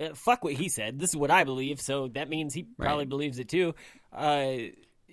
uh, 0.00 0.14
fuck 0.14 0.44
what 0.44 0.54
he 0.54 0.68
said. 0.68 0.98
This 0.98 1.10
is 1.10 1.16
what 1.16 1.30
I 1.30 1.44
believe, 1.44 1.80
so 1.80 2.08
that 2.08 2.28
means 2.28 2.54
he 2.54 2.66
probably 2.78 3.04
believes 3.04 3.38
it 3.38 3.48
too. 3.48 3.74
Uh, 4.12 4.54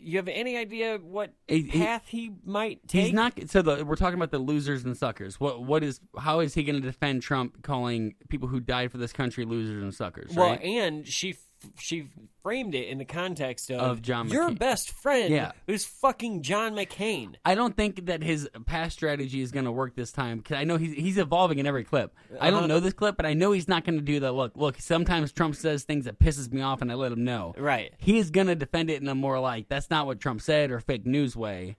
you 0.01 0.17
have 0.17 0.27
any 0.27 0.57
idea 0.57 0.97
what 0.97 1.33
He- 1.47 1.61
he- 1.63 1.79
path 1.79 2.03
he 2.07 2.31
might 2.45 2.87
take? 2.87 3.05
He's 3.05 3.13
not. 3.13 3.33
So 3.49 3.61
the, 3.61 3.85
we're 3.85 3.95
talking 3.95 4.15
about 4.17 4.31
the 4.31 4.39
losers 4.39 4.85
and 4.85 4.95
suckers. 4.97 5.39
What 5.39 5.63
what 5.63 5.83
is 5.83 5.99
how 6.17 6.39
is 6.39 6.53
he 6.53 6.63
going 6.63 6.75
to 6.81 6.81
defend 6.81 7.21
Trump 7.21 7.61
calling 7.63 8.15
people 8.29 8.47
who 8.47 8.59
died 8.59 8.91
for 8.91 8.97
this 8.97 9.13
country 9.13 9.45
losers 9.45 9.81
and 9.83 9.93
suckers? 9.93 10.33
Well, 10.33 10.49
right? 10.51 10.61
and 10.61 11.07
she 11.07 11.35
she 11.77 12.07
framed 12.41 12.73
it 12.73 12.87
in 12.87 12.97
the 12.97 13.05
context 13.05 13.69
of, 13.69 13.79
Of 13.79 14.01
John 14.01 14.29
your 14.29 14.49
McCain. 14.49 14.59
best 14.59 14.91
friend, 14.91 15.33
Yeah. 15.33 15.51
who's 15.67 15.85
fucking 15.85 16.41
John 16.41 16.73
McCain. 16.73 17.35
I 17.43 17.53
don't 17.55 17.75
think 17.75 18.05
that 18.05 18.23
his 18.23 18.49
past 18.65 18.93
strategy 18.95 19.41
is 19.41 19.51
going 19.51 19.65
to 19.65 19.71
work 19.71 19.95
this 19.95 20.11
time 20.11 20.37
because 20.37 20.55
I 20.57 20.63
know 20.63 20.77
he's 20.77 20.93
he's 20.93 21.17
evolving 21.17 21.59
in 21.59 21.65
every 21.67 21.83
clip. 21.83 22.13
I 22.39 22.47
Uh-huh. 22.49 22.59
don't 22.59 22.69
know 22.69 22.79
this 22.79 22.93
clip, 22.93 23.17
but 23.17 23.25
I 23.25 23.33
know 23.33 23.51
he's 23.51 23.67
not 23.67 23.83
going 23.85 23.99
to 23.99 24.03
do 24.05 24.19
that. 24.21 24.31
look. 24.33 24.55
Look, 24.55 24.79
sometimes 24.79 25.31
Trump 25.31 25.55
says 25.55 25.83
things 25.83 26.05
that 26.05 26.17
pisses 26.19 26.51
me 26.51 26.61
off, 26.61 26.81
and 26.81 26.91
I 26.91 26.95
let 26.95 27.11
him 27.11 27.23
know. 27.23 27.53
Right. 27.57 27.93
He 27.97 28.17
is 28.17 28.31
going 28.31 28.47
to 28.47 28.55
defend 28.55 28.89
it 28.89 29.01
in 29.01 29.07
a 29.07 29.15
more 29.15 29.39
like 29.39 29.67
that's 29.69 29.89
not 29.89 30.05
what 30.05 30.19
Trump 30.19 30.41
said 30.41 30.71
or 30.71 30.79
fake 30.79 31.05
news 31.05 31.35
way, 31.35 31.75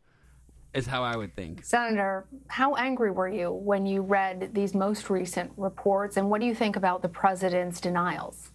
is 0.74 0.86
how 0.86 1.02
I 1.02 1.16
would 1.16 1.34
think. 1.34 1.64
Senator, 1.64 2.26
how 2.48 2.74
angry 2.76 3.10
were 3.10 3.28
you 3.28 3.50
when 3.50 3.86
you 3.86 4.02
read 4.02 4.50
these 4.54 4.74
most 4.74 5.08
recent 5.10 5.50
reports, 5.56 6.16
and 6.16 6.30
what 6.30 6.40
do 6.40 6.46
you 6.46 6.54
think 6.54 6.76
about 6.76 7.02
the 7.02 7.08
president's 7.08 7.80
denials? 7.80 8.52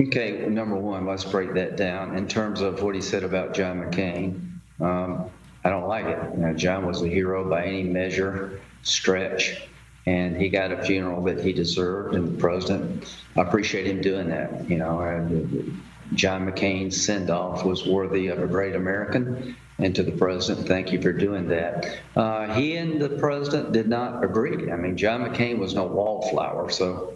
Okay, 0.00 0.46
number 0.48 0.74
one, 0.74 1.06
let's 1.06 1.24
break 1.24 1.54
that 1.54 1.76
down. 1.76 2.16
In 2.16 2.26
terms 2.26 2.60
of 2.60 2.82
what 2.82 2.96
he 2.96 3.00
said 3.00 3.22
about 3.22 3.54
John 3.54 3.80
McCain, 3.80 4.40
um, 4.80 5.30
I 5.64 5.70
don't 5.70 5.86
like 5.86 6.06
it. 6.06 6.18
You 6.34 6.40
know, 6.40 6.52
John 6.54 6.84
was 6.84 7.02
a 7.02 7.08
hero 7.08 7.48
by 7.48 7.64
any 7.64 7.84
measure, 7.84 8.60
stretch, 8.82 9.68
and 10.04 10.36
he 10.36 10.48
got 10.48 10.72
a 10.72 10.82
funeral 10.82 11.22
that 11.24 11.40
he 11.40 11.52
deserved. 11.52 12.16
And 12.16 12.36
the 12.36 12.40
president, 12.40 13.16
I 13.36 13.42
appreciate 13.42 13.86
him 13.86 14.00
doing 14.00 14.28
that. 14.30 14.68
You 14.68 14.78
know, 14.78 15.00
and 15.00 15.80
John 16.14 16.50
McCain's 16.50 17.00
send 17.00 17.30
off 17.30 17.64
was 17.64 17.86
worthy 17.86 18.26
of 18.26 18.42
a 18.42 18.46
great 18.48 18.74
American. 18.74 19.56
And 19.78 19.94
to 19.94 20.02
the 20.02 20.12
president, 20.12 20.68
thank 20.68 20.92
you 20.92 21.00
for 21.02 21.12
doing 21.12 21.48
that. 21.48 21.98
Uh, 22.14 22.52
he 22.54 22.76
and 22.76 23.00
the 23.00 23.08
president 23.08 23.72
did 23.72 23.88
not 23.88 24.24
agree. 24.24 24.70
I 24.70 24.76
mean, 24.76 24.96
John 24.96 25.22
McCain 25.22 25.58
was 25.58 25.74
no 25.74 25.84
wallflower, 25.84 26.70
so 26.70 27.13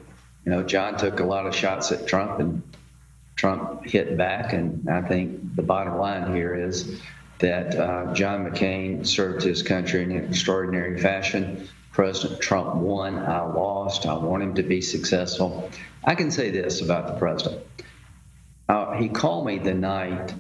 you 0.49 0.55
know, 0.55 0.63
John 0.63 0.97
took 0.97 1.21
a 1.21 1.25
lot 1.25 1.45
of 1.45 1.55
shots 1.55 1.93
at 1.93 2.07
Trump, 2.07 2.41
and 2.41 2.63
Trump 3.37 3.85
hit 3.85 4.17
back. 4.17 4.55
And 4.55 4.89
I 4.89 5.03
think 5.03 5.55
the 5.55 5.63
bottom 5.63 5.99
line 5.99 6.35
here 6.35 6.55
is 6.55 7.03
that 7.41 7.79
uh, 7.79 8.15
John 8.15 8.51
McCain 8.51 9.07
served 9.07 9.43
his 9.43 9.63
country 9.63 10.03
in 10.03 10.11
an 10.11 10.25
extraordinary 10.25 10.99
fashion. 11.03 11.69
President 11.93 12.41
Trump 12.41 12.77
won. 12.77 13.19
I 13.19 13.43
lost. 13.43 14.07
I 14.07 14.15
want 14.15 14.43
him 14.43 14.55
to 14.55 14.63
be 14.63 14.81
successful. 14.81 15.71
I 16.03 16.15
can 16.15 16.31
say 16.31 16.49
this 16.49 16.81
about 16.81 17.09
the 17.09 17.19
president. 17.19 17.63
Uh, 18.71 18.95
he 18.95 19.11
called 19.11 19.45
me 19.45 19.59
the 19.59 19.75
night, 19.75 20.33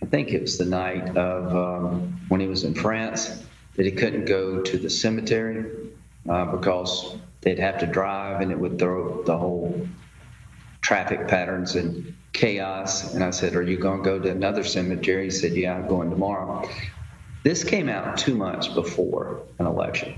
I 0.00 0.06
think 0.06 0.28
it 0.28 0.42
was 0.42 0.58
the 0.58 0.64
night 0.64 1.16
of 1.16 1.56
um, 1.56 2.20
when 2.28 2.40
he 2.40 2.46
was 2.46 2.62
in 2.62 2.76
France, 2.76 3.42
that 3.74 3.84
he 3.84 3.90
couldn't 3.90 4.26
go 4.26 4.62
to 4.62 4.78
the 4.78 4.90
cemetery 4.90 5.90
uh, 6.28 6.44
because 6.44 7.16
they'd 7.46 7.60
have 7.60 7.78
to 7.78 7.86
drive 7.86 8.40
and 8.40 8.50
it 8.50 8.58
would 8.58 8.76
throw 8.76 9.22
the 9.22 9.38
whole 9.38 9.86
traffic 10.80 11.28
patterns 11.28 11.76
and 11.76 12.16
chaos. 12.32 13.14
And 13.14 13.22
I 13.22 13.30
said, 13.30 13.54
Are 13.54 13.62
you 13.62 13.78
going 13.78 14.02
to 14.02 14.04
go 14.04 14.18
to 14.18 14.28
another 14.28 14.64
cemetery? 14.64 15.24
He 15.24 15.30
said, 15.30 15.52
Yeah, 15.52 15.76
I'm 15.76 15.86
going 15.86 16.10
tomorrow. 16.10 16.68
This 17.44 17.62
came 17.62 17.88
out 17.88 18.18
two 18.18 18.34
months 18.34 18.66
before 18.66 19.42
an 19.60 19.66
election. 19.66 20.16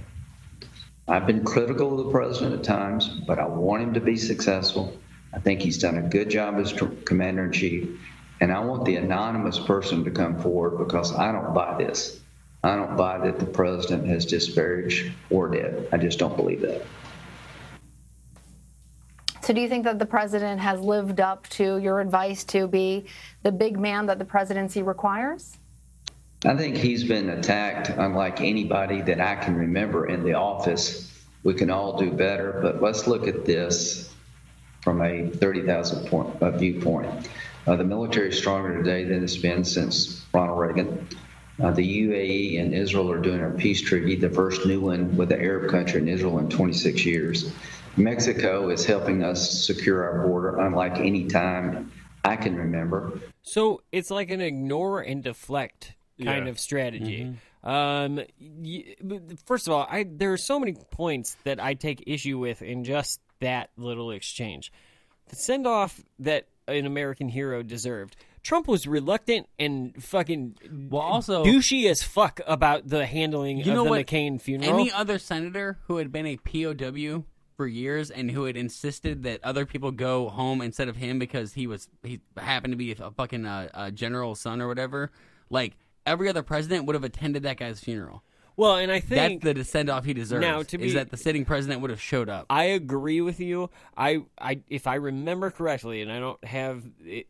I've 1.07 1.27
been 1.27 1.45
critical 1.45 1.99
of 2.01 2.07
the 2.07 2.11
president 2.11 2.55
at 2.55 2.65
times, 2.65 3.07
but 3.07 3.39
I 3.39 3.47
want 3.47 3.83
him 3.83 3.95
to 3.95 4.01
be 4.01 4.17
successful. 4.17 4.97
I 5.35 5.39
think 5.39 5.61
he's 5.61 5.77
done 5.77 5.99
a 5.99 6.03
good 6.09 6.31
job 6.31 6.55
as 6.57 6.73
commander 7.05 7.45
in 7.45 7.53
chief. 7.53 7.91
And 8.41 8.51
I 8.51 8.61
want 8.61 8.87
the 8.87 8.97
anonymous 8.97 9.59
person 9.59 10.05
to 10.05 10.11
come 10.11 10.41
forward 10.41 10.79
because 10.79 11.15
I 11.15 11.31
don't 11.33 11.53
buy 11.53 11.77
this. 11.77 12.19
I 12.65 12.75
don't 12.77 12.97
buy 12.97 13.19
that 13.19 13.39
the 13.39 13.47
president 13.47 14.07
has 14.07 14.25
disparaged 14.25 15.13
or 15.29 15.49
did. 15.49 15.89
I 15.93 15.99
just 15.99 16.19
don't 16.19 16.35
believe 16.35 16.63
that. 16.63 16.87
So, 19.49 19.55
do 19.55 19.63
you 19.63 19.69
think 19.71 19.85
that 19.85 19.99
the 19.99 20.05
president 20.05 20.61
has 20.61 20.79
lived 20.79 21.21
up 21.21 21.49
to 21.57 21.79
your 21.79 22.01
advice 22.01 22.45
to 22.53 22.69
be 22.69 23.07
the 23.43 23.51
big 23.51 23.79
man 23.79 24.05
that 24.05 24.19
the 24.19 24.25
presidency 24.27 24.83
requires? 24.83 25.57
I 26.45 26.55
think 26.55 26.77
he's 26.77 27.03
been 27.05 27.31
attacked 27.31 27.89
unlike 27.89 28.43
anybody 28.43 29.01
that 29.01 29.23
I 29.23 29.37
can 29.37 29.57
remember 29.57 30.05
in 30.05 30.23
the 30.23 30.35
office. 30.35 31.11
We 31.45 31.55
can 31.55 31.71
all 31.71 31.97
do 31.97 32.11
better, 32.11 32.59
but 32.61 32.83
let's 32.83 33.07
look 33.07 33.27
at 33.27 33.47
this 33.47 34.13
from 34.83 35.01
a 35.01 35.31
30,000 35.31 36.09
point 36.09 36.59
viewpoint. 36.59 37.31
Uh, 37.67 37.77
the 37.77 37.85
military 37.85 38.29
is 38.29 38.37
stronger 38.37 38.77
today 38.77 39.05
than 39.05 39.25
it's 39.25 39.39
been 39.39 39.65
since 39.65 40.27
Ronald 40.35 40.61
Reagan. 40.61 41.09
Uh, 41.59 41.71
the 41.71 42.03
UAE 42.03 42.61
and 42.61 42.75
Israel 42.75 43.11
are 43.11 43.19
doing 43.19 43.43
a 43.43 43.49
peace 43.51 43.81
treaty, 43.81 44.15
the 44.15 44.29
first 44.29 44.67
new 44.67 44.83
one 44.83 45.17
with 45.17 45.31
the 45.31 45.41
Arab 45.41 45.71
country 45.71 46.03
in 46.03 46.07
Israel 46.07 46.39
in 46.39 46.51
26 46.51 47.07
years. 47.07 47.51
Mexico 47.99 48.71
is 48.71 48.85
helping 48.87 49.23
us 49.23 49.65
secure 49.67 50.05
our 50.05 50.27
border 50.27 50.59
unlike 50.59 50.99
any 50.99 51.27
time 51.27 51.91
I 52.25 52.37
can 52.37 52.57
remember. 52.57 53.21
So 53.43 53.83
it's 53.93 54.11
like 54.11 54.31
an 54.31 54.41
ignore 54.41 55.01
and 55.01 55.23
deflect 55.23 55.95
kind 56.23 56.45
Yeah. 56.47 56.51
of 56.51 56.59
strategy. 56.59 57.25
Mm-hmm. 57.25 57.69
Um, 57.69 58.21
y- 58.41 58.85
first 59.47 59.67
of 59.67 59.73
all, 59.75 59.87
I 59.91 60.05
there 60.09 60.33
are 60.33 60.37
so 60.39 60.59
many 60.61 60.75
points 60.91 61.37
that 61.45 61.61
I 61.63 61.75
take 61.75 62.05
issue 62.07 62.39
with 62.39 62.63
in 62.63 62.85
just 62.85 63.21
that 63.41 63.71
little 63.77 64.11
exchange. 64.11 64.73
The 65.29 65.37
send 65.37 65.67
off 65.67 66.01
that 66.21 66.47
an 66.67 66.87
American 66.87 67.29
hero 67.29 67.63
deserved. 67.63 68.17
Trump 68.43 68.69
was 68.69 68.87
reluctant 68.87 69.47
and 69.59 70.03
fucking 70.03 70.57
well, 70.91 71.03
also 71.03 71.45
douchey 71.45 71.91
as 71.91 72.03
fuck 72.03 72.41
about 72.47 72.89
the 72.89 73.05
handling 73.07 73.59
You 73.59 73.63
of 73.73 73.77
know 73.77 73.85
the 73.85 73.91
what? 73.91 74.07
McCain 74.07 74.41
funeral. 74.41 74.73
Any 74.75 74.93
other 74.93 75.19
senator 75.19 75.79
who 75.87 75.97
had 75.97 76.13
been 76.13 76.27
a 76.27 76.37
POW 76.37 77.25
for 77.59 77.67
years 77.67 78.11
and 78.11 78.31
who 78.31 78.45
had 78.45 78.57
insisted 78.57 79.25
that 79.25 79.41
other 79.43 79.67
people 79.67 79.91
go 79.91 80.29
home 80.29 80.63
instead 80.63 80.89
of 80.89 80.95
him 80.97 81.19
because 81.19 81.55
he 81.55 81.67
was 81.67 81.89
he 82.05 82.21
happened 82.39 82.73
to 82.73 82.77
be 82.77 82.93
a 82.93 83.11
fucking 83.11 83.45
uh, 83.45 83.69
uh, 83.75 83.91
general's 83.91 84.41
son 84.41 84.63
or 84.63 84.69
whatever. 84.69 85.11
Like 85.51 85.77
every 86.07 86.29
other 86.29 86.45
president 86.45 86.87
would 86.87 86.95
have 86.95 87.03
attended 87.03 87.43
that 87.43 87.59
guy's 87.59 87.81
funeral. 87.81 88.23
Well, 88.57 88.77
and 88.77 88.91
I 88.91 89.01
think 89.01 89.43
that's 89.43 89.57
the 89.57 89.65
send 89.65 89.91
off 89.91 90.05
he 90.05 90.15
deserves. 90.15 90.41
Now, 90.41 90.63
to 90.63 90.81
is 90.81 90.95
that 90.95 91.11
the 91.11 91.17
sitting 91.17 91.45
president 91.45 91.81
would 91.81 91.91
have 91.91 92.01
showed 92.01 92.29
up. 92.29 92.47
I 92.49 92.65
agree 92.65 93.21
with 93.21 93.39
you. 93.39 93.71
I, 93.97 94.23
I, 94.41 94.61
if 94.69 94.89
I 94.89 94.97
remember 94.97 95.53
correctly, 95.53 96.03
and 96.03 96.11
I 96.11 96.19
don't 96.19 96.43
have, 96.45 96.83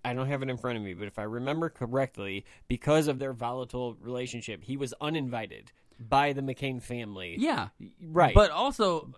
I 0.03 0.15
don't 0.15 0.27
have 0.27 0.43
it 0.43 0.49
in 0.49 0.57
front 0.57 0.79
of 0.79 0.83
me, 0.85 0.95
but 0.95 1.07
if 1.07 1.19
I 1.19 1.25
remember 1.25 1.69
correctly, 1.69 2.47
because 2.67 3.09
of 3.09 3.19
their 3.19 3.35
volatile 3.35 3.95
relationship, 4.01 4.65
he 4.65 4.79
was 4.79 4.95
uninvited 5.03 5.71
by 5.99 6.33
the 6.33 6.43
McCain 6.43 6.83
family. 6.83 7.37
Yeah, 7.39 7.69
right. 8.03 8.35
But 8.35 8.51
also 8.51 9.11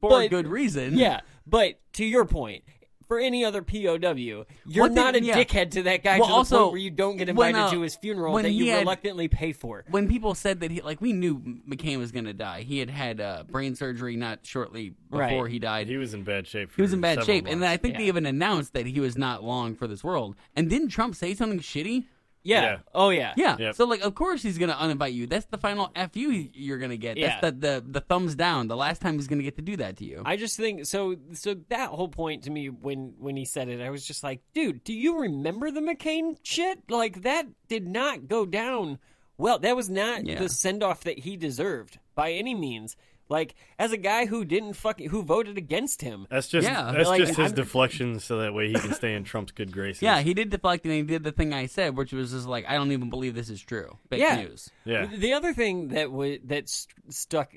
for 0.00 0.08
But- 0.10 0.30
good 0.30 0.48
reason. 0.48 0.96
Yeah, 0.98 1.20
but 1.46 1.78
to 1.94 2.04
your 2.04 2.24
point, 2.24 2.64
for 3.06 3.20
any 3.20 3.44
other 3.44 3.62
POW, 3.62 4.14
you're 4.16 4.44
What 4.82 4.90
not 4.92 5.14
a 5.14 5.22
yeah. 5.22 5.36
dickhead 5.36 5.70
to 5.72 5.84
that 5.84 6.02
guy 6.02 6.18
Well, 6.18 6.26
to 6.26 6.32
the 6.32 6.36
also, 6.36 6.58
point 6.64 6.72
where 6.72 6.80
you 6.80 6.90
don't 6.90 7.16
get 7.16 7.28
when, 7.36 7.50
invited 7.50 7.68
uh, 7.68 7.70
to 7.70 7.80
his 7.82 7.94
funeral 7.94 8.34
when 8.34 8.42
that 8.42 8.50
you 8.50 8.72
had- 8.72 8.80
reluctantly 8.80 9.28
pay 9.28 9.52
for. 9.52 9.84
When 9.88 10.08
people 10.08 10.34
said 10.34 10.58
that 10.58 10.72
he 10.72 10.80
like 10.82 11.00
we 11.00 11.12
knew 11.12 11.38
McCain 11.38 11.98
was 11.98 12.10
going 12.10 12.24
to 12.24 12.32
die. 12.32 12.62
He 12.62 12.80
had 12.80 12.90
had 12.90 13.20
uh, 13.20 13.44
brain 13.48 13.76
surgery 13.76 14.16
not 14.16 14.40
shortly 14.42 14.94
before 15.08 15.20
Right. 15.44 15.52
he 15.52 15.60
died. 15.60 15.86
He 15.86 15.96
was 15.98 16.14
in 16.14 16.24
bad 16.24 16.48
shape. 16.48 16.70
He 16.74 16.82
was 16.82 16.92
in 16.92 17.00
bad 17.00 17.18
several 17.20 17.26
shape, 17.26 17.46
and 17.46 17.62
then 17.62 17.68
I 17.68 17.74
months. 17.74 17.82
think 17.82 17.96
they 17.98 18.04
even 18.06 18.26
announced 18.26 18.72
that 18.72 18.86
he 18.86 18.98
was 18.98 19.16
not 19.16 19.44
long 19.44 19.76
for 19.76 19.86
this 19.86 20.02
world. 20.02 20.34
And 20.56 20.68
didn't 20.68 20.88
Trump 20.88 21.14
say 21.14 21.32
something 21.34 21.60
shitty? 21.60 22.06
Yeah. 22.46 22.62
Yeah. 22.62 22.78
Oh, 22.94 23.10
yeah. 23.10 23.34
Yeah. 23.36 23.56
Yep. 23.58 23.74
So 23.74 23.84
like, 23.86 24.00
of 24.02 24.14
course 24.14 24.42
he's 24.42 24.56
gonna 24.58 24.74
uninvite 24.74 25.12
you. 25.12 25.26
That's 25.26 25.46
the 25.46 25.58
final 25.58 25.90
fu 26.12 26.20
you're 26.30 26.78
gonna 26.78 26.96
get. 26.96 27.16
Yeah. 27.16 27.38
That's 27.40 27.56
the, 27.58 27.82
the 27.82 27.84
the 27.86 28.00
thumbs 28.00 28.34
down. 28.34 28.68
The 28.68 28.76
last 28.76 29.00
time 29.02 29.14
he's 29.14 29.26
gonna 29.26 29.42
get 29.42 29.56
to 29.56 29.62
do 29.62 29.76
that 29.78 29.96
to 29.98 30.04
you. 30.04 30.22
I 30.24 30.36
just 30.36 30.56
think 30.56 30.86
so. 30.86 31.16
So 31.32 31.54
that 31.68 31.90
whole 31.90 32.08
point 32.08 32.44
to 32.44 32.50
me 32.50 32.68
when 32.70 33.14
when 33.18 33.36
he 33.36 33.44
said 33.44 33.68
it, 33.68 33.80
I 33.80 33.90
was 33.90 34.06
just 34.06 34.22
like, 34.22 34.40
dude, 34.54 34.84
do 34.84 34.92
you 34.92 35.20
remember 35.20 35.70
the 35.70 35.80
McCain 35.80 36.36
shit? 36.42 36.78
Like 36.88 37.22
that 37.22 37.46
did 37.68 37.86
not 37.86 38.28
go 38.28 38.46
down 38.46 38.98
well. 39.36 39.58
That 39.58 39.76
was 39.76 39.90
not 39.90 40.24
Yeah. 40.24 40.38
the 40.38 40.48
send 40.48 40.82
off 40.82 41.04
that 41.04 41.18
he 41.20 41.36
deserved 41.36 41.98
by 42.14 42.32
any 42.32 42.54
means. 42.54 42.96
Like 43.28 43.54
as 43.78 43.92
a 43.92 43.96
guy 43.96 44.26
who 44.26 44.44
didn't 44.44 44.74
fucking 44.74 45.08
who 45.10 45.22
voted 45.22 45.58
against 45.58 46.02
him. 46.02 46.26
That's 46.30 46.48
just 46.48 46.66
Yeah. 46.68 46.92
that's 46.92 47.08
Like, 47.08 47.18
just 47.20 47.30
his 47.36 47.46
I'm- 47.46 47.54
deflection, 47.54 48.20
so 48.20 48.38
that 48.38 48.54
way 48.54 48.68
he 48.68 48.74
can 48.74 48.92
stay 48.94 49.14
in 49.14 49.24
Trump's 49.24 49.52
good 49.52 49.72
graces. 49.72 50.02
yeah, 50.02 50.20
he 50.20 50.32
did 50.34 50.50
deflect 50.50 50.84
and 50.84 50.94
he 50.94 51.02
did 51.02 51.24
the 51.24 51.32
thing 51.32 51.52
I 51.52 51.66
said, 51.66 51.96
which 51.96 52.12
was 52.12 52.30
just 52.30 52.46
like, 52.46 52.64
I 52.68 52.74
don't 52.74 52.92
even 52.92 53.10
believe 53.10 53.34
this 53.34 53.50
is 53.50 53.60
true. 53.60 53.98
Fake 54.10 54.20
yeah. 54.20 54.42
news. 54.42 54.70
Yeah. 54.84 55.06
The 55.06 55.32
other 55.32 55.52
thing 55.52 55.88
that 55.88 56.12
was 56.12 56.38
that 56.44 56.68
st- 56.68 57.12
stuck 57.12 57.52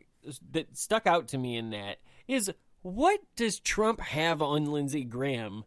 that 0.51 0.75
stuck 0.77 1.05
out 1.07 1.27
to 1.29 1.37
me 1.37 1.55
in 1.55 1.69
that 1.69 1.97
is 2.27 2.51
what 2.81 3.19
does 3.35 3.59
Trump 3.59 3.99
have 4.01 4.41
on 4.41 4.65
Lindsey 4.65 5.03
Graham? 5.03 5.65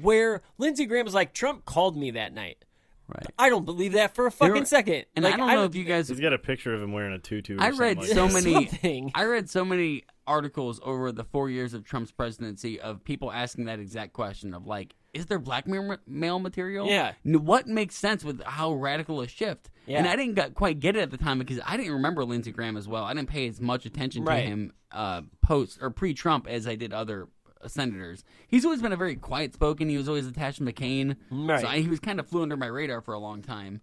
Where 0.00 0.42
Lindsey 0.58 0.86
Graham 0.86 1.06
is 1.06 1.14
like 1.14 1.32
Trump 1.34 1.64
called 1.64 1.96
me 1.96 2.10
that 2.12 2.32
night. 2.32 2.64
Right. 3.06 3.26
I 3.38 3.50
don't 3.50 3.64
believe 3.66 3.92
that 3.92 4.14
for 4.14 4.26
a 4.26 4.30
fucking 4.30 4.64
second. 4.64 5.04
And 5.14 5.24
like, 5.24 5.34
I 5.34 5.36
don't 5.36 5.48
know 5.48 5.64
if 5.64 5.74
you 5.74 5.84
guys 5.84 6.08
He's 6.08 6.20
got 6.20 6.32
a 6.32 6.38
picture 6.38 6.74
of 6.74 6.82
him 6.82 6.92
wearing 6.92 7.12
a 7.12 7.18
tutu. 7.18 7.56
Or 7.56 7.60
I 7.60 7.64
something 7.70 7.80
read 7.80 7.98
like 7.98 8.06
so 8.08 8.28
that. 8.28 8.82
many. 8.82 9.12
I 9.14 9.24
read 9.24 9.50
so 9.50 9.64
many 9.64 10.04
articles 10.26 10.80
over 10.82 11.12
the 11.12 11.24
four 11.24 11.50
years 11.50 11.74
of 11.74 11.84
Trump's 11.84 12.12
presidency 12.12 12.80
of 12.80 13.04
people 13.04 13.30
asking 13.30 13.66
that 13.66 13.78
exact 13.78 14.14
question 14.14 14.54
of 14.54 14.66
like, 14.66 14.94
is 15.12 15.26
there 15.26 15.38
blackmail 15.38 15.98
mail 16.06 16.38
material? 16.38 16.86
Yeah. 16.86 17.12
What 17.24 17.66
makes 17.66 17.94
sense 17.94 18.24
with 18.24 18.42
how 18.42 18.72
radical 18.72 19.20
a 19.20 19.28
shift? 19.28 19.70
Yeah. 19.86 19.98
And 19.98 20.08
I 20.08 20.16
didn't 20.16 20.34
got, 20.34 20.54
quite 20.54 20.80
get 20.80 20.96
it 20.96 21.00
at 21.00 21.10
the 21.10 21.18
time 21.18 21.38
because 21.38 21.60
I 21.64 21.76
didn't 21.76 21.92
remember 21.92 22.24
Lindsey 22.24 22.52
Graham 22.52 22.76
as 22.78 22.88
well. 22.88 23.04
I 23.04 23.12
didn't 23.12 23.28
pay 23.28 23.46
as 23.46 23.60
much 23.60 23.84
attention 23.84 24.24
Right. 24.24 24.40
to 24.40 24.46
him 24.46 24.72
uh, 24.90 25.22
post 25.42 25.78
or 25.82 25.90
pre-Trump 25.90 26.46
as 26.48 26.66
I 26.66 26.74
did 26.74 26.92
other 26.94 27.28
senators. 27.68 28.24
He's 28.48 28.64
always 28.64 28.82
been 28.82 28.92
a 28.92 28.96
very 28.96 29.14
quiet-spoken. 29.16 29.88
He 29.88 29.96
was 29.96 30.08
always 30.08 30.26
attached 30.26 30.58
to 30.58 30.64
McCain. 30.64 31.16
Right. 31.30 31.60
So 31.60 31.66
I, 31.66 31.80
he 31.80 31.88
was 31.88 32.00
kind 32.00 32.20
of 32.20 32.26
flew 32.26 32.42
under 32.42 32.56
my 32.56 32.66
radar 32.66 33.00
for 33.00 33.14
a 33.14 33.18
long 33.18 33.42
time. 33.42 33.80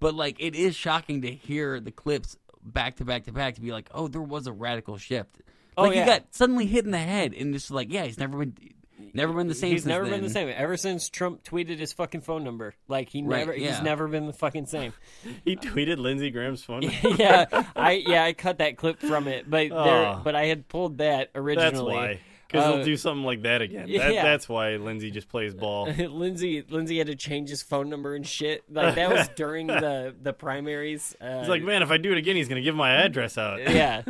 But 0.00 0.14
like, 0.14 0.36
it 0.40 0.54
is 0.54 0.74
shocking 0.76 1.22
to 1.22 1.30
hear 1.30 1.80
the 1.80 1.92
clips 1.92 2.36
back 2.62 2.96
to 2.96 3.04
back 3.04 3.24
to 3.24 3.32
back 3.32 3.54
to 3.56 3.60
be 3.60 3.72
like, 3.72 3.88
oh, 3.94 4.08
there 4.08 4.20
was 4.22 4.46
a 4.46 4.52
radical 4.52 4.96
shift. 4.98 5.40
Oh, 5.76 5.82
Like 5.84 5.94
yeah. 5.94 6.00
he 6.04 6.06
got 6.10 6.34
suddenly 6.34 6.66
hit 6.66 6.84
in 6.84 6.90
the 6.90 6.98
head, 6.98 7.32
and 7.34 7.52
just 7.52 7.70
like, 7.70 7.92
yeah, 7.92 8.04
he's 8.04 8.18
never 8.18 8.38
been, 8.38 8.54
never 9.12 9.32
been 9.32 9.48
the 9.48 9.54
same. 9.54 9.72
He's 9.72 9.82
since 9.82 9.88
never 9.90 10.04
been 10.04 10.22
the 10.22 10.30
same 10.30 10.48
ever 10.54 10.76
since 10.76 11.08
Trump 11.08 11.42
tweeted 11.42 11.78
his 11.78 11.92
fucking 11.92 12.20
phone 12.20 12.44
number. 12.44 12.74
Like 12.86 13.08
he 13.08 13.22
Right, 13.22 13.38
never, 13.40 13.56
yeah. 13.56 13.72
he's 13.72 13.82
never 13.82 14.06
been 14.08 14.26
the 14.26 14.32
fucking 14.32 14.66
same. 14.66 14.92
He 15.44 15.56
tweeted 15.56 15.98
Lindsey 15.98 16.30
Graham's 16.30 16.62
phone. 16.62 16.80
number. 17.02 17.08
yeah, 17.22 17.64
I 17.74 17.92
yeah 18.06 18.24
I 18.24 18.34
cut 18.34 18.58
that 18.58 18.76
clip 18.76 19.00
from 19.00 19.26
it, 19.26 19.48
but 19.50 19.68
there, 19.70 19.70
Oh. 19.70 20.20
but 20.22 20.34
I 20.36 20.46
had 20.46 20.68
pulled 20.68 20.98
that 20.98 21.30
originally. 21.34 22.20
Because 22.54 22.68
Uh, 22.68 22.76
he'll 22.76 22.84
do 22.84 22.96
something 22.96 23.24
like 23.24 23.42
that 23.42 23.62
again. 23.62 23.90
That, 23.90 24.12
yeah. 24.14 24.22
That's 24.22 24.48
why 24.48 24.76
Lindsey 24.76 25.10
just 25.10 25.28
plays 25.28 25.54
ball. 25.64 25.86
Lindsey 25.90 26.64
Lindsey 26.68 26.98
had 26.98 27.08
to 27.08 27.16
change 27.16 27.50
his 27.50 27.62
phone 27.62 27.88
number 27.90 28.14
and 28.14 28.24
shit. 28.26 28.62
Like 28.70 28.94
that 28.94 29.10
was 29.10 29.28
during 29.36 29.66
the 29.66 30.14
the 30.22 30.32
primaries. 30.32 31.16
Uh, 31.20 31.40
He's 31.40 31.48
like, 31.48 31.62
man, 31.62 31.82
if 31.82 31.90
I 31.90 31.96
do 31.96 32.12
it 32.12 32.18
again, 32.18 32.36
he's 32.36 32.48
gonna 32.48 32.60
give 32.62 32.76
my 32.76 32.90
address 32.92 33.36
out. 33.36 33.58
yeah, 33.68 34.02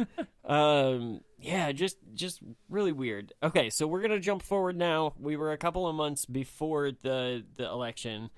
um, 0.44 1.20
yeah, 1.40 1.72
just 1.72 1.96
just 2.14 2.40
really 2.68 2.92
weird. 2.92 3.32
Okay, 3.42 3.70
so 3.70 3.86
we're 3.86 4.02
gonna 4.02 4.20
jump 4.20 4.42
forward 4.42 4.76
now. 4.76 5.14
We 5.18 5.36
were 5.36 5.52
a 5.52 5.58
couple 5.58 5.86
of 5.86 5.94
months 5.94 6.26
before 6.26 6.90
the 6.90 7.44
the 7.56 7.64
election. 7.64 8.30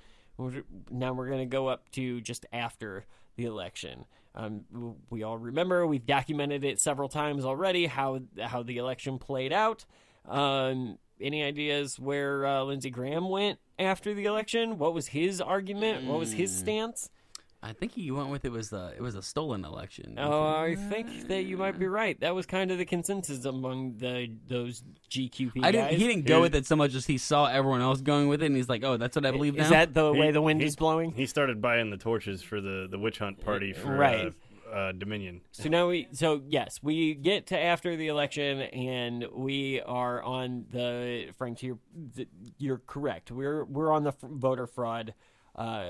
Now 0.91 1.12
we're 1.15 1.28
gonna 1.31 1.47
go 1.47 1.66
up 1.66 1.91
to 1.93 2.20
just 2.20 2.47
after 2.53 3.07
the 3.37 3.45
election. 3.45 4.05
Um, 4.37 4.97
we 5.11 5.23
all 5.23 5.39
remember 5.39 5.87
we've 5.87 6.05
documented 6.07 6.63
it 6.65 6.79
several 6.81 7.09
times 7.09 7.45
already 7.45 7.87
how 7.87 8.21
how 8.41 8.63
the 8.63 8.77
election 8.77 9.19
played 9.19 9.53
out. 9.53 9.87
Um, 10.29 10.99
any 11.21 11.43
ideas 11.43 11.99
where 11.99 12.45
uh, 12.45 12.63
Lindsey 12.65 12.91
Graham 12.91 13.29
went 13.31 13.59
after 13.79 14.13
the 14.13 14.27
election? 14.27 14.79
What 14.79 14.93
was 14.93 15.09
his 15.09 15.41
argument? 15.41 16.05
What 16.07 16.19
was 16.19 16.33
his 16.33 16.51
Mm. 16.53 16.59
stance? 16.59 17.11
I 17.62 17.73
think 17.73 17.93
he 17.93 18.11
went 18.11 18.28
with 18.28 18.45
it 18.45 18.53
was 18.53 18.73
a 18.73 18.93
it 18.97 19.01
was 19.03 19.15
a 19.16 19.23
stolen 19.23 19.65
election. 19.65 20.15
Oh, 20.19 20.47
I 20.47 20.77
think 20.77 21.28
that 21.28 21.45
you 21.45 21.57
might 21.57 21.78
be 21.78 21.87
right. 21.89 22.19
That 22.20 22.35
was 22.35 22.47
kind 22.47 22.70
of 22.70 22.78
the 22.78 22.85
consensus 22.85 23.45
among 23.45 23.97
the 23.99 24.31
those 24.47 24.85
GQP 25.11 25.65
I 25.65 25.73
didn't. 25.73 25.91
guys. 25.91 25.99
He 26.01 26.07
didn't 26.07 26.27
go 26.27 26.41
with 26.41 26.55
it 26.55 26.66
so 26.66 26.77
much 26.77 26.95
as 26.95 27.07
he 27.07 27.19
saw 27.19 27.47
everyone 27.47 27.81
else 27.81 28.01
going 28.03 28.28
with 28.28 28.43
it, 28.43 28.47
and 28.47 28.57
he's 28.57 28.69
like, 28.69 28.85
"Oh, 28.85 28.97
that's 28.99 29.16
what 29.16 29.27
I 29.27 29.31
believe 29.33 29.55
Is 29.59 29.70
now." 29.70 29.70
that 29.70 29.95
the 29.95 30.12
way 30.12 30.31
the 30.31 30.43
wind 30.43 30.61
he- 30.61 30.66
is 30.66 30.77
blowing? 30.77 31.12
He 31.12 31.27
started 31.27 31.61
buying 31.61 31.91
the 31.91 31.97
torches 31.97 32.43
for 32.43 32.61
the, 32.61 32.87
the 32.91 32.99
witch 32.99 33.19
hunt 33.19 33.41
party 33.41 33.73
for 33.73 33.97
Right. 33.97 34.27
uh, 34.27 34.70
uh, 34.73 34.93
Dominion. 34.93 35.41
So 35.53 35.69
now 35.69 35.89
we, 35.89 36.09
so 36.12 36.43
yes, 36.49 36.81
we 36.83 37.15
get 37.15 37.47
to 37.49 37.59
after 37.59 37.97
the 37.97 38.09
election, 38.09 38.61
and 38.61 39.24
we 39.33 39.81
are 39.81 40.23
on 40.23 40.66
the 40.70 41.31
Frank. 41.39 41.62
You're 41.62 41.78
you're 42.59 42.83
correct. 42.87 43.31
We're 43.33 43.65
we're 43.65 43.91
on 43.93 44.05
the 44.05 44.11
f- 44.11 44.20
voter 44.20 44.66
fraud 44.66 45.15
uh, 45.57 45.85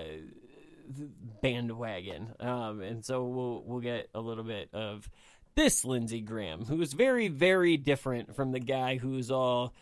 bandwagon, 1.43 2.35
um, 2.41 2.81
and 2.81 3.05
so 3.05 3.25
we'll 3.25 3.63
we'll 3.65 3.81
get 3.81 4.09
a 4.15 4.21
little 4.21 4.45
bit 4.45 4.69
of 4.73 5.09
this 5.55 5.85
Lindsey 5.85 6.21
Graham, 6.21 6.65
who 6.65 6.81
is 6.81 6.93
very 6.93 7.29
very 7.29 7.77
different 7.77 8.35
from 8.35 8.53
the 8.53 8.61
guy 8.61 8.97
who's 8.97 9.31
all. 9.31 9.75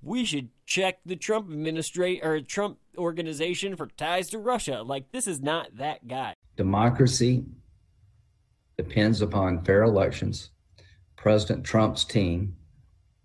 We 0.00 0.24
should 0.24 0.50
check 0.64 1.00
the 1.04 1.16
Trump 1.16 1.50
administration 1.50 2.24
or 2.24 2.40
Trump 2.40 2.78
organization 2.96 3.74
for 3.74 3.88
ties 3.88 4.30
to 4.30 4.38
Russia. 4.38 4.82
Like 4.82 5.10
this 5.10 5.26
is 5.26 5.40
not 5.40 5.76
that 5.76 6.06
guy. 6.06 6.34
Democracy 6.56 7.44
depends 8.76 9.20
upon 9.20 9.64
fair 9.64 9.82
elections. 9.82 10.50
President 11.16 11.64
Trump's 11.64 12.04
team 12.04 12.56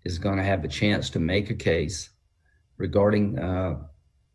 is 0.03 0.17
going 0.17 0.37
to 0.37 0.43
have 0.43 0.65
a 0.65 0.67
chance 0.67 1.11
to 1.11 1.19
make 1.19 1.49
a 1.49 1.55
case 1.55 2.09
regarding 2.77 3.37
uh, 3.37 3.75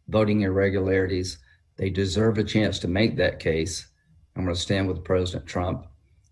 voting 0.08 0.42
irregularities. 0.42 1.38
They 1.78 1.90
deserve 1.90 2.38
a 2.38 2.44
chance 2.44 2.80
to 2.80 2.88
make 2.88 3.16
that 3.16 3.38
case. 3.38 3.86
I'm 4.36 4.44
going 4.44 4.54
to 4.54 4.60
stand 4.60 4.88
with 4.88 5.04
President 5.04 5.46
Trump. 5.46 5.86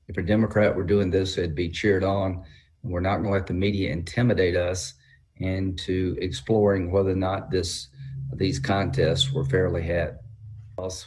If 0.09 0.19
a 0.19 0.23
Democrat 0.23 0.75
were 0.75 0.85
doing 0.85 1.11
this, 1.11 1.39
it'd 1.39 1.55
be 1.55 1.69
cheered 1.69 2.05
on. 2.05 2.45
We're 2.83 3.01
not 3.01 3.19
going 3.19 3.27
to 3.27 3.31
let 3.31 3.47
the 3.47 3.55
media 3.55 3.91
intimidate 3.93 4.57
us 4.57 4.95
into 5.37 6.17
exploring 6.21 6.91
whether 6.91 7.11
or 7.11 7.17
not 7.17 7.51
this 7.51 7.89
these 8.35 8.59
contests 8.59 9.33
were 9.33 9.45
fairly 9.45 9.83
had. 9.83 10.19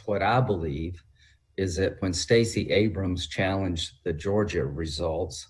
What 0.06 0.22
I 0.22 0.40
believe 0.40 1.02
is 1.56 1.76
that 1.76 2.00
when 2.00 2.12
Stacey 2.12 2.70
Abrams 2.70 3.26
challenged 3.26 3.92
the 4.04 4.12
Georgia 4.12 4.64
results, 4.64 5.48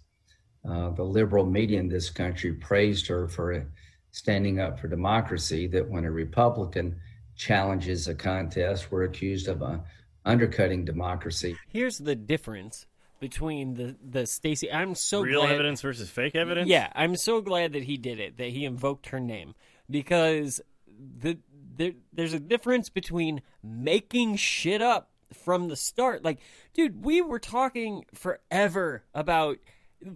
uh, 0.69 0.91
the 0.91 1.05
liberal 1.05 1.47
media 1.47 1.79
in 1.79 1.89
this 1.89 2.11
country 2.11 2.53
praised 2.55 3.07
her 3.07 3.29
for 3.29 3.67
standing 4.11 4.59
up 4.61 4.79
for 4.79 4.89
democracy. 4.89 5.69
That 5.69 5.89
when 5.89 6.05
a 6.05 6.11
Republican 6.11 7.01
challenges 7.41 8.07
a 8.07 8.15
contest, 8.15 8.93
we're 8.93 9.05
accused 9.05 9.49
of 9.49 9.63
uh, 9.63 9.79
undercutting 10.27 10.85
democracy. 10.85 11.57
Here's 11.69 11.97
the 11.97 12.15
difference 12.15 12.87
between 13.19 13.75
the 13.75 13.97
the 14.03 14.27
Stacey. 14.27 14.71
I'm 14.71 14.95
so 14.95 15.23
Real 15.23 15.41
glad, 15.41 15.55
evidence 15.55 15.81
versus 15.81 16.11
fake 16.11 16.37
evidence? 16.37 16.69
Yeah, 16.69 16.93
I'm 16.95 17.17
so 17.17 17.41
glad 17.41 17.73
that 17.73 17.83
he 17.85 17.97
did 17.97 18.21
it. 18.21 18.37
That 18.37 18.51
he 18.51 18.65
invoked 18.65 19.09
her 19.09 19.21
name 19.21 19.55
because 19.89 20.61
the 20.87 21.39
there, 21.77 21.93
there's 22.13 22.35
a 22.35 22.41
difference 22.41 22.91
between 22.91 23.41
making 23.63 24.37
shit 24.37 24.83
up 24.83 25.11
from 25.33 25.69
the 25.69 25.77
start. 25.77 26.23
Like, 26.23 26.41
dude, 26.75 27.05
we 27.05 27.23
were 27.23 27.39
talking 27.39 28.05
forever 28.13 29.05
about 29.15 29.59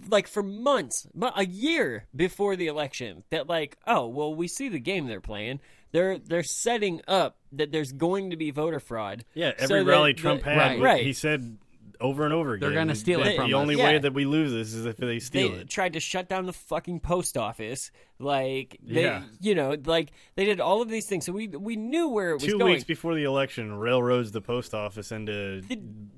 like 0.09 0.29
for 0.29 0.43
months, 0.43 1.07
but 1.15 1.33
a 1.37 1.47
year 1.47 2.07
before 2.15 2.57
the 2.57 2.67
election, 2.67 3.25
that 3.31 3.49
like, 3.49 3.79
oh 3.87 4.07
well, 4.09 4.35
we 4.35 4.47
see 4.47 4.69
the 4.69 4.79
game 4.79 5.07
they're 5.07 5.21
playing. 5.23 5.61
They're 5.95 6.19
they're 6.19 6.43
setting 6.43 7.01
up 7.07 7.39
that 7.53 7.71
there's 7.71 7.93
going 7.93 8.31
to 8.31 8.37
be 8.37 8.51
voter 8.51 8.81
fraud. 8.81 9.25
Yeah, 9.33 9.53
so 9.57 9.65
every 9.77 9.85
that 9.85 9.91
rally 9.91 10.13
the- 10.13 10.19
Trump 10.21 10.43
had, 10.43 10.57
right? 10.59 10.81
right. 10.81 11.03
he 11.07 11.13
said 11.13 11.57
over 12.01 12.25
and 12.25 12.35
over 12.35 12.55
again. 12.55 12.69
They're 12.69 12.77
gonna 12.79 12.97
steal 12.97 13.23
it 13.23 13.37
from 13.37 13.49
The 13.49 13.57
us. 13.57 13.61
only 13.63 13.77
Yeah. 13.77 13.85
way 13.85 13.99
that 13.99 14.13
we 14.13 14.25
lose 14.25 14.51
this 14.53 14.75
is 14.75 14.85
if 14.85 14.97
they 14.97 15.21
steal 15.21 15.53
it. 15.53 15.55
they 15.55 15.61
it. 15.61 15.71
tried 15.71 15.93
to 15.93 16.01
shut 16.01 16.29
down 16.29 16.47
the 16.47 16.53
fucking 16.53 16.99
post 16.99 17.37
office. 17.39 17.93
Like 18.19 18.77
they, 18.83 19.05
Yeah. 19.05 19.23
you 19.41 19.55
know, 19.55 19.77
like 19.85 20.11
they 20.35 20.45
did 20.45 20.59
all 20.61 20.83
of 20.83 20.89
these 20.89 21.07
things. 21.07 21.25
So 21.25 21.33
we 21.33 21.47
we 21.47 21.77
knew 21.77 22.09
where 22.09 22.31
it 22.31 22.35
was 22.35 22.43
Two 22.43 22.59
going. 22.59 22.73
weeks 22.73 22.85
before 22.85 23.15
the 23.15 23.23
election, 23.23 23.73
railroads 23.79 24.33
the 24.33 24.41
post 24.41 24.75
office 24.75 25.13
into 25.13 25.63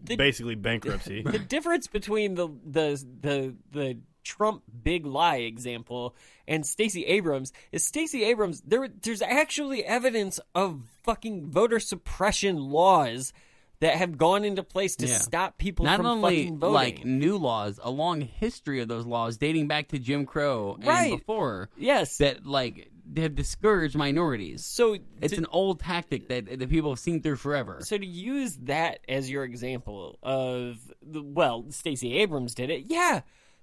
basically 0.04 0.54
bankruptcy. 0.54 1.20
the 1.26 1.38
difference 1.38 1.86
between 1.86 2.34
the 2.34 2.48
the 2.64 3.04
the 3.20 3.54
the 3.72 3.98
Trump 4.26 4.62
big 4.82 5.06
lie 5.06 5.36
example 5.36 6.14
and 6.48 6.66
Stacey 6.66 7.04
Abrams 7.06 7.52
is 7.72 7.84
Stacey 7.84 8.24
Abrams 8.24 8.60
there 8.66 8.88
there's 8.88 9.22
actually 9.22 9.84
evidence 9.84 10.40
of 10.54 10.82
fucking 11.04 11.46
voter 11.50 11.78
suppression 11.80 12.56
laws 12.56 13.32
that 13.80 13.96
have 13.96 14.16
gone 14.16 14.42
into 14.44 14.62
place 14.62 14.96
to 14.96 15.06
Yeah. 15.06 15.18
stop 15.18 15.58
people 15.58 15.84
Not 15.84 15.98
from 15.98 16.06
only 16.06 16.44
fucking 16.44 16.58
voting. 16.58 16.74
like 16.74 17.04
new 17.04 17.36
laws, 17.36 17.78
a 17.82 17.90
long 17.90 18.22
history 18.22 18.80
of 18.80 18.88
those 18.88 19.04
laws 19.04 19.36
dating 19.36 19.68
back 19.68 19.88
to 19.88 19.98
Jim 19.98 20.24
Crow 20.24 20.76
and 20.76 20.86
Right. 20.86 21.18
before. 21.18 21.68
Yes, 21.76 22.16
that 22.18 22.46
like 22.46 22.90
have 23.18 23.34
discouraged 23.36 23.94
minorities. 23.94 24.64
So 24.64 24.96
it's 25.20 25.34
to- 25.34 25.38
an 25.40 25.46
old 25.50 25.78
tactic 25.80 26.28
that 26.28 26.58
the 26.58 26.66
people 26.66 26.90
have 26.90 26.98
seen 26.98 27.20
through 27.22 27.36
forever. 27.36 27.78
So 27.82 27.98
to 27.98 28.06
use 28.06 28.56
that 28.62 29.00
as 29.08 29.30
your 29.30 29.44
example 29.44 30.18
of 30.22 30.90
the 31.02 31.22
well, 31.22 31.66
Stacey 31.70 32.14
Abrams 32.14 32.54
did 32.54 32.70
it. 32.70 32.84
Yeah, 32.86 33.20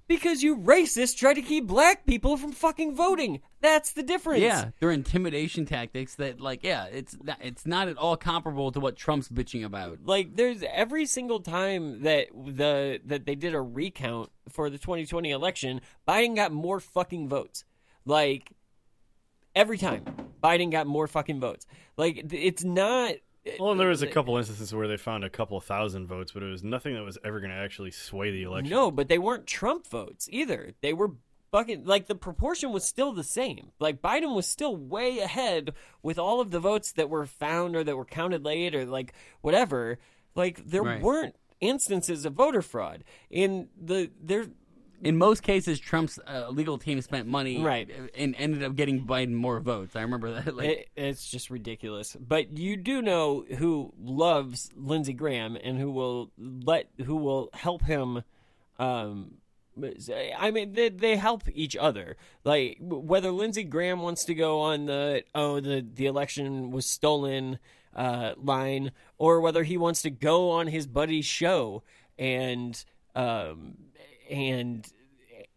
because 0.08 0.44
you 0.44 0.58
racists 0.58 1.16
try 1.16 1.34
to 1.34 1.42
keep 1.42 1.68
black 1.68 2.06
people 2.06 2.38
from 2.38 2.52
fucking 2.52 2.96
voting. 2.96 3.42
That's 3.62 3.94
the 3.94 4.04
difference. 4.04 4.42
Yeah, 4.42 4.72
they're 4.80 4.92
intimidation 4.92 5.66
tactics 5.66 6.16
that, 6.16 6.42
like, 6.42 6.64
yeah, 6.64 6.86
it's 6.86 7.18
not, 7.22 7.38
it's 7.42 7.66
not 7.66 7.88
at 7.88 7.98
all 7.98 8.18
comparable 8.18 8.72
to 8.72 8.80
what 8.80 8.96
Trump's 8.96 9.30
bitching 9.30 9.64
about. 9.64 10.00
Like 10.04 10.36
there's 10.36 10.64
every 10.64 11.06
single 11.06 11.40
time 11.40 12.04
that 12.04 12.28
the 12.34 13.00
that 13.06 13.26
they 13.26 13.36
did 13.36 13.54
a 13.54 13.62
recount 13.62 14.32
for 14.50 14.70
the 14.70 14.78
2020 14.78 15.32
election, 15.32 15.82
Biden 16.08 16.36
got 16.36 16.52
more 16.52 16.80
fucking 16.80 17.30
votes. 17.30 17.64
Like 18.06 18.52
every 19.56 19.78
time 19.78 20.04
Biden 20.44 20.72
got 20.72 20.88
more 20.88 21.08
fucking 21.08 21.40
votes. 21.40 21.66
Like 21.98 22.26
it's 22.32 22.64
not 22.64 23.16
Well, 23.60 23.72
and 23.72 23.80
there 23.80 23.90
was 23.90 24.02
a 24.02 24.08
couple 24.08 24.38
instances 24.38 24.74
where 24.74 24.88
they 24.88 24.98
found 24.98 25.24
a 25.24 25.30
couple 25.30 25.60
thousand 25.60 26.08
votes, 26.08 26.32
but 26.32 26.44
it 26.44 26.50
was 26.50 26.64
nothing 26.64 26.94
that 26.96 27.04
was 27.04 27.18
ever 27.26 27.40
going 27.40 27.52
to 27.52 27.58
actually 27.58 27.92
sway 27.92 28.32
the 28.32 28.44
election. 28.44 28.72
No, 28.72 28.90
but 28.90 29.10
they 29.10 29.18
weren't 29.18 29.46
Trump 29.48 29.86
votes 29.88 30.28
either. 30.32 30.74
They 30.82 30.94
were 30.94 31.12
fucking 31.52 31.86
like 31.86 32.08
the 32.08 32.16
proportion 32.16 32.72
was 32.72 32.84
still 32.86 33.12
the 33.12 33.24
same. 33.24 33.72
Like 33.80 34.02
Biden 34.02 34.34
was 34.36 34.48
still 34.48 34.76
way 34.76 35.20
ahead 35.20 35.74
with 36.02 36.18
all 36.18 36.40
of 36.42 36.52
the 36.52 36.60
votes 36.60 36.92
that 36.94 37.10
were 37.10 37.26
found 37.26 37.76
or 37.76 37.84
that 37.84 37.98
were 37.98 38.06
counted 38.06 38.44
late 38.44 38.74
or 38.74 38.86
like 38.86 39.14
whatever. 39.42 40.00
Like 40.36 40.66
there 40.66 40.82
Right. 40.82 41.02
weren't 41.02 41.36
instances 41.60 42.26
of 42.26 42.34
voter 42.34 42.62
fraud 42.62 43.04
in 43.30 43.70
the 43.80 44.10
there. 44.22 44.48
In 45.04 45.18
most 45.18 45.44
cases, 45.44 45.80
Trump's 45.80 46.18
uh, 46.28 46.50
legal 46.50 46.78
team 46.78 47.02
spent 47.02 47.28
money, 47.28 47.62
Right. 47.62 47.90
and 48.18 48.36
ended 48.38 48.64
up 48.64 48.76
getting 48.76 49.06
Biden 49.06 49.34
more 49.34 49.60
votes. 49.60 49.96
I 49.96 50.02
remember 50.02 50.34
that. 50.42 50.56
Like, 50.56 50.70
It, 50.70 50.90
it's 50.96 51.30
just 51.30 51.50
ridiculous. 51.50 52.16
But 52.20 52.58
you 52.58 52.78
do 52.78 53.02
know 53.02 53.44
who 53.58 53.94
loves 54.02 54.72
Lindsey 54.76 55.14
Graham 55.14 55.58
and 55.62 55.78
who 55.78 55.92
will 55.92 56.32
let 56.38 56.88
who 57.06 57.16
will 57.18 57.50
help 57.54 57.84
him. 57.84 58.24
Um, 58.80 59.36
I 60.38 60.52
mean, 60.52 60.74
they, 60.74 60.90
they 60.90 61.16
help 61.18 61.44
each 61.54 61.76
other. 61.76 62.16
Like 62.44 62.78
whether 62.80 63.32
Lindsey 63.32 63.64
Graham 63.64 64.02
wants 64.02 64.24
to 64.26 64.36
go 64.36 64.62
on 64.62 64.86
the 64.86 65.24
oh 65.34 65.60
the 65.60 65.86
the 65.94 66.06
election 66.06 66.72
was 66.72 66.86
stolen 66.86 67.60
uh, 67.96 68.34
line, 68.38 68.92
or 69.18 69.42
whether 69.42 69.64
he 69.64 69.78
wants 69.78 70.02
to 70.04 70.10
go 70.10 70.52
on 70.52 70.68
his 70.68 70.88
buddy's 70.88 71.26
show 71.26 71.84
and 72.18 72.84
um 73.16 73.78
and 74.30 74.86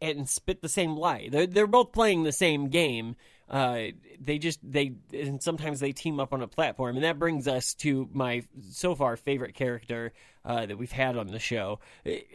and 0.01 0.29
spit 0.29 0.63
the 0.63 0.69
same 0.69 0.97
lie. 0.97 1.29
They're 1.31 1.47
they're 1.47 1.67
both 1.67 1.93
playing 1.93 2.23
the 2.23 2.33
same 2.33 2.69
game. 2.69 3.17
Uh, 3.49 3.89
they 4.21 4.39
just 4.39 4.59
they 4.63 4.95
and 5.13 5.43
sometimes 5.43 5.81
they 5.81 5.93
team 5.93 6.19
up 6.19 6.33
on 6.33 6.43
a 6.43 6.49
platform, 6.49 6.97
and 6.97 7.05
that 7.05 7.19
brings 7.19 7.47
us 7.47 7.75
to 7.75 8.09
my 8.13 8.43
so 8.71 8.95
far 8.95 9.17
favorite 9.17 9.55
character 9.55 10.13
uh, 10.47 10.65
that 10.65 10.79
we've 10.79 10.93
had 10.93 11.17
on 11.17 11.27
the 11.27 11.39
show. 11.39 11.81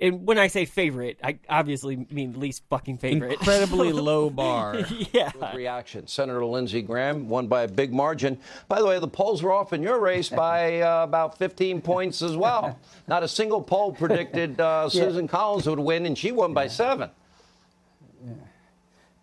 And 0.02 0.26
when 0.28 0.38
I 0.38 0.48
say 0.48 0.66
favorite, 0.66 1.18
I 1.24 1.40
obviously 1.50 2.06
mean 2.12 2.40
least 2.40 2.64
fucking 2.70 2.98
favorite. 2.98 3.34
Incredibly 3.34 3.94
low 3.94 4.30
bar. 4.30 4.86
yeah. 5.14 5.32
Reaction. 5.56 6.08
Senator 6.08 6.46
Lindsey 6.46 6.82
Graham 6.82 7.30
won 7.30 7.48
by 7.48 7.64
a 7.64 7.68
big 7.68 7.94
margin. 7.94 8.38
By 8.68 8.80
the 8.80 8.86
way, 8.86 9.00
the 9.00 9.08
polls 9.08 9.42
were 9.42 9.54
off 9.54 9.72
in 9.74 9.82
your 9.82 10.00
race 10.00 10.30
by 10.48 10.82
uh, 10.82 11.04
about 11.04 11.38
15 11.38 11.82
points 11.82 12.22
as 12.22 12.36
well. 12.36 12.78
Not 13.08 13.24
a 13.24 13.28
single 13.28 13.62
poll 13.62 13.94
predicted 13.94 14.60
uh, 14.60 14.90
Yeah. 14.92 15.04
Susan 15.04 15.28
Collins 15.28 15.68
would 15.68 15.80
win, 15.80 16.06
and 16.06 16.18
she 16.18 16.32
won 16.32 16.54
by 16.54 16.68
seven. 16.68 17.10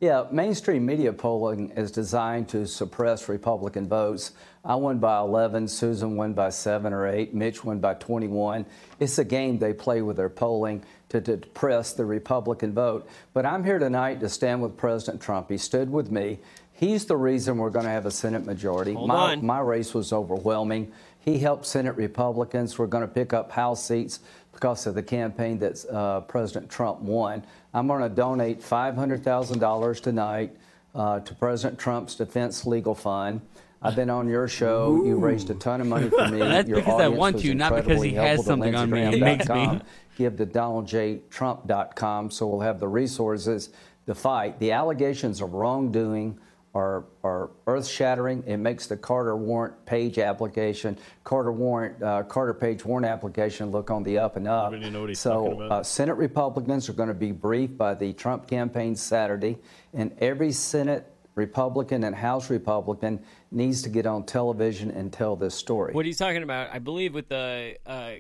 Yeah, 0.01 0.27
mainstream 0.31 0.87
media 0.87 1.13
polling 1.13 1.71
is 1.71 1.91
designed 1.91 2.49
to 2.51 2.69
suppress 2.69 3.29
Republican 3.29 3.89
votes. 3.89 4.31
I 4.65 4.77
won 4.77 5.01
by 5.01 5.19
11, 5.19 5.67
Susan 5.67 6.15
won 6.15 6.35
by 6.35 6.51
7 6.51 6.93
or 6.93 7.09
8, 7.09 7.35
Mitch 7.35 7.65
won 7.65 7.81
by 7.81 7.95
21. 7.95 8.65
It's 9.01 9.19
a 9.19 9.25
game 9.25 9.59
they 9.59 9.73
play 9.73 10.03
with 10.03 10.17
their 10.17 10.29
polling 10.29 10.85
to, 11.09 11.21
depress 11.21 11.95
the 11.95 12.05
Republican 12.05 12.75
vote. 12.75 13.09
But 13.33 13.45
I'm 13.45 13.65
here 13.65 13.81
tonight 13.81 14.21
to 14.21 14.29
stand 14.29 14.63
with 14.63 14.77
President 14.77 15.21
Trump. 15.21 15.51
He 15.51 15.59
stood 15.59 15.91
with 15.91 16.13
me. 16.13 16.39
He's 16.73 17.07
the 17.07 17.17
reason 17.17 17.59
we're 17.59 17.71
going 17.71 17.87
to 17.87 17.91
have 17.91 18.07
a 18.07 18.13
Senate 18.13 18.47
majority. 18.47 18.93
Hold 18.93 19.09
my, 19.09 19.33
on. 19.33 19.45
my 19.45 19.59
race 19.59 19.95
was 19.95 20.13
overwhelming. 20.13 20.93
He 21.19 21.39
helped 21.39 21.67
Senate 21.67 21.97
Republicans. 21.97 22.79
We're 22.79 22.87
going 22.87 23.03
to 23.03 23.13
pick 23.13 23.33
up 23.33 23.51
House 23.51 23.85
seats 23.85 24.21
because 24.53 24.87
of 24.87 24.95
the 24.95 25.03
campaign 25.03 25.59
that 25.59 25.85
uh, 25.91 26.21
President 26.21 26.71
Trump 26.71 27.01
won. 27.01 27.45
I'm 27.75 27.87
going 27.87 28.03
to 28.03 28.09
donate 28.09 28.61
$500,000 28.61 30.01
tonight 30.01 30.57
uh, 30.95 31.21
to 31.21 31.35
President 31.35 31.79
Trump's 31.79 32.15
Defense 32.15 32.67
Legal 32.67 32.95
Fund. 32.95 33.41
I've 33.81 33.95
been 33.95 34.11
on 34.11 34.27
your 34.29 34.49
show. 34.49 35.05
You 35.05 35.19
raised 35.19 35.51
a 35.51 35.55
ton 35.55 35.81
of 35.81 35.87
money 35.87 36.11
for 36.11 36.27
me. 36.29 36.39
That's 36.39 36.69
Your 36.69 36.79
because 36.79 37.01
I 37.01 37.09
want 37.09 37.39
to, 37.41 37.55
not 37.55 37.77
because 37.77 38.03
he 38.03 38.15
has 38.15 38.45
something 38.45 38.75
on 38.75 38.91
me. 38.91 39.03
It 39.03 39.21
makes 39.21 39.49
me- 39.49 39.81
Give 40.17 40.37
to 40.39 40.47
donaldjtrump.com 40.47 42.31
so 42.33 42.47
we'll 42.49 42.61
have 42.61 42.81
the 42.81 42.89
resources 42.89 43.71
to 44.07 44.17
fight. 44.17 44.59
The 44.59 44.73
allegations 44.73 45.41
of 45.41 45.53
wrongdoing 45.53 46.41
are, 46.79 47.05
are 47.25 47.51
earth-shattering. 47.67 48.45
It 48.47 48.59
makes 48.59 48.87
the 48.87 48.97
Carter 48.97 49.37
warrant 49.37 49.85
page 49.85 50.19
application, 50.19 50.97
Carter 51.25 51.51
warrant, 51.51 52.01
uh, 52.03 52.23
Carter 52.23 52.55
page 52.55 52.85
warrant 52.85 53.07
application 53.07 53.71
look 53.71 53.91
on 53.91 54.05
the 54.05 54.19
up 54.19 54.37
and 54.37 54.47
up. 54.47 54.67
Everybody 54.67 54.91
know 54.93 55.01
what 55.01 55.09
he's 55.09 55.19
so 55.19 55.31
talking 55.45 55.53
about. 55.67 55.73
uh, 55.73 55.83
Senate 55.83 56.15
Republicans 56.15 56.89
are 56.89 56.93
going 56.93 57.09
to 57.09 57.15
be 57.15 57.33
briefed 57.33 57.77
by 57.77 57.95
the 57.95 58.13
Trump 58.13 58.47
campaign 58.47 58.95
Saturday, 58.95 59.59
and 59.93 60.17
every 60.21 60.53
Senate 60.53 61.13
Republican 61.35 62.05
and 62.05 62.15
House 62.15 62.49
Republican 62.51 63.21
needs 63.51 63.83
to 63.83 63.89
get 63.89 64.07
on 64.07 64.25
television 64.25 64.91
and 64.93 65.13
tell 65.13 65.35
this 65.37 65.55
story. 65.55 65.93
What 65.95 66.07
he's 66.07 66.19
talking 66.19 66.43
about, 66.45 66.71
I 66.73 66.79
believe, 66.79 67.13
with 67.15 67.29
the 67.29 67.77
uh, 67.87 68.11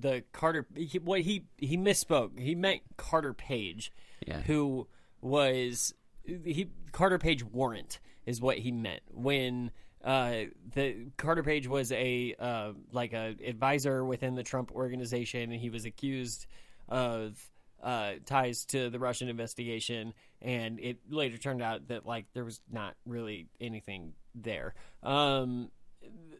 the 0.00 0.22
Carter, 0.32 0.66
he, 0.76 0.98
what 0.98 1.20
he 1.22 1.44
he 1.58 1.76
misspoke. 1.76 2.38
He 2.38 2.54
meant 2.54 2.82
Carter 2.96 3.34
Page, 3.34 3.92
Yeah. 4.26 4.40
who 4.42 4.86
was 5.20 5.94
he 6.24 6.68
Carter 6.94 7.18
Page 7.18 7.44
warrant 7.44 7.98
is 8.24 8.40
what 8.40 8.56
he 8.58 8.72
meant 8.72 9.02
when. 9.12 9.70
Uh, 10.02 10.44
the 10.74 11.06
Carter 11.16 11.42
Page 11.42 11.66
was 11.66 11.90
a 11.90 12.34
uh, 12.38 12.72
like 12.92 13.14
a 13.14 13.34
advisor 13.46 14.04
within 14.04 14.34
the 14.34 14.42
Trump 14.42 14.70
organization, 14.72 15.50
and 15.50 15.58
he 15.58 15.70
was 15.70 15.86
accused 15.86 16.46
of 16.90 17.42
uh, 17.82 18.12
ties 18.26 18.66
to 18.66 18.90
the 18.90 18.98
Russian 18.98 19.28
investigation. 19.30 20.12
And 20.42 20.78
it 20.78 20.98
later 21.08 21.38
turned 21.38 21.62
out 21.62 21.88
that 21.88 22.04
like 22.04 22.26
there 22.34 22.44
was 22.44 22.60
not 22.70 22.96
really 23.06 23.48
anything 23.62 24.12
there. 24.34 24.74
Um, 25.02 25.70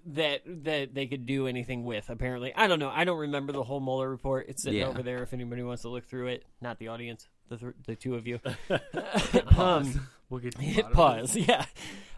that 0.07 0.43
that 0.65 0.95
they 0.95 1.07
could 1.07 1.25
do 1.25 1.47
anything 1.47 1.85
with. 1.85 2.11
Apparently, 2.11 2.53
I 2.55 2.67
don't 2.67 2.79
know. 2.79 2.91
I 2.91 3.05
don't 3.05 3.19
remember 3.19 3.55
the 3.55 3.63
whole 3.63 3.81
Mueller 3.81 4.11
report. 4.11 4.47
It's 4.51 4.63
sitting 4.63 4.81
Yeah. 4.81 4.89
over 4.89 5.03
there 5.03 5.23
if 5.23 5.33
anybody 5.33 5.63
wants 5.63 5.83
to 5.83 5.89
look 5.89 6.05
through 6.05 6.27
it. 6.29 6.45
Not 6.61 6.79
the 6.79 6.89
audience, 6.89 7.27
the 7.49 7.57
th- 7.57 7.75
the 7.87 7.97
two 7.97 8.15
of 8.15 8.27
you. 8.27 8.41
Pause. 9.47 9.99
We'll 10.31 10.41
get 10.41 10.59
hit 10.59 10.91
pause. 10.91 11.37
Yeah, 11.37 11.65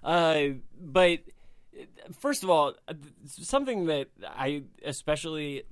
uh, 0.03 0.55
but 0.81 1.21
first 2.21 2.45
of 2.45 2.51
all, 2.51 2.75
uh, 2.89 2.95
something 3.27 3.87
that 3.87 4.09
I 4.25 4.63
especially 4.85 5.65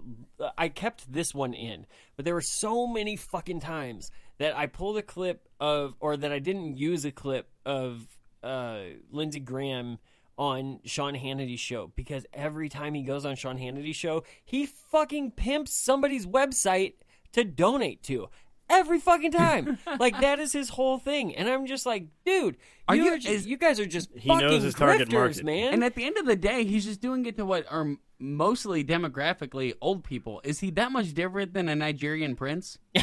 I 0.58 0.68
kept 0.68 1.12
this 1.12 1.34
one 1.34 1.54
in, 1.54 1.86
but 2.16 2.24
there 2.24 2.34
were 2.34 2.40
so 2.40 2.86
many 2.86 3.16
fucking 3.16 3.60
times 3.60 4.10
that 4.38 4.56
I 4.56 4.66
pulled 4.66 4.98
a 4.98 5.02
clip 5.02 5.48
of, 5.60 5.94
or 6.00 6.16
that 6.16 6.32
I 6.32 6.38
didn't 6.38 6.76
use 6.76 7.04
a 7.04 7.12
clip 7.12 7.48
of 7.64 8.06
uh, 8.42 8.80
Lindsey 9.10 9.40
Graham 9.40 9.98
on 10.36 10.80
Sean 10.84 11.14
Hannity's 11.14 11.60
show 11.60 11.92
because 11.94 12.26
every 12.32 12.68
time 12.68 12.94
he 12.94 13.02
goes 13.02 13.24
on 13.24 13.36
Sean 13.36 13.56
Hannity's 13.56 13.96
show, 13.96 14.24
he 14.44 14.66
fucking 14.66 15.30
pimps 15.30 15.72
somebody's 15.72 16.26
website 16.26 16.94
to 17.32 17.44
donate 17.44 18.02
to. 18.04 18.28
Every 18.74 19.00
fucking 19.00 19.32
time. 19.32 19.78
like 19.98 20.20
that 20.20 20.38
is 20.40 20.52
his 20.52 20.68
whole 20.68 20.98
thing, 20.98 21.34
and 21.36 21.48
I'm 21.48 21.66
just 21.66 21.86
like, 21.86 22.06
dude, 22.26 22.56
Are 22.88 22.94
you, 22.96 23.04
you- 23.04 23.18
just, 23.20 23.28
is- 23.28 23.46
you 23.46 23.56
guys 23.56 23.80
are 23.80 23.86
just 23.86 24.10
He 24.16 24.28
knows 24.28 24.42
fucking 24.42 24.60
his 24.62 24.74
target 24.74 25.08
grifters, 25.08 25.12
market. 25.12 25.44
man. 25.44 25.72
And 25.74 25.84
at 25.84 25.94
the 25.94 26.04
end 26.04 26.16
of 26.18 26.26
the 26.26 26.36
day, 26.36 26.64
he's 26.64 26.84
just 26.84 27.00
doing 27.00 27.24
it 27.26 27.36
to 27.38 27.44
what 27.44 27.64
are 27.70 27.96
mostly 28.18 28.84
demographically 28.84 29.74
old 29.80 30.04
people. 30.04 30.40
Is 30.44 30.60
he 30.60 30.70
that 30.72 30.92
much 30.92 31.14
different 31.14 31.52
than 31.52 31.68
a 31.68 31.74
Nigerian 31.74 32.36
prince? 32.36 32.78
no, 32.94 33.00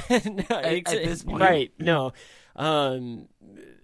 at, 0.50 0.66
ex- 0.66 0.94
at 0.94 1.04
this 1.04 1.24
point, 1.24 1.42
right? 1.42 1.72
No, 1.80 2.14
um, 2.56 3.28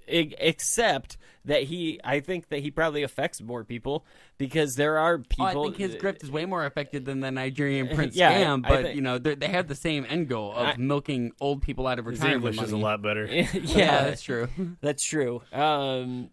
e- 0.07 0.33
except 0.39 1.17
that 1.47 1.63
he, 1.63 1.99
I 2.03 2.19
think 2.19 2.49
that 2.49 2.59
he 2.59 2.69
probably 2.71 3.03
affects 3.03 3.41
more 3.41 3.63
people 3.63 4.05
because 4.37 4.75
there 4.75 4.97
are 4.99 5.17
people. 5.17 5.45
Oh, 5.47 5.49
I 5.49 5.63
think 5.63 5.77
his 5.77 5.95
grift 5.95 6.23
is 6.23 6.29
way 6.29 6.45
more 6.45 6.65
effective 6.65 7.03
than 7.05 7.19
the 7.21 7.31
Nigerian 7.31 7.87
prince 7.95 8.15
Yeah, 8.15 8.33
scam. 8.33 8.65
I 8.65 8.69
But 8.69 8.81
think- 8.83 8.95
you 8.95 9.01
know, 9.01 9.17
they're- 9.17 9.35
have 9.49 9.67
the 9.67 9.75
same 9.75 10.05
end 10.07 10.27
goal 10.29 10.53
of 10.53 10.67
I- 10.67 10.75
milking 10.77 11.31
old 11.41 11.61
people 11.61 11.87
out 11.87 11.97
of 11.99 12.05
retirement. 12.05 12.45
His 12.45 12.55
retirement 12.55 12.55
English 12.55 12.67
is 12.67 12.73
a 12.73 12.77
lot 12.77 13.01
better. 13.01 13.25
yeah, 13.77 14.03
that's 14.05 14.21
true. 14.21 14.47
That's 14.81 15.03
true. 15.03 15.41
Um, 15.51 16.29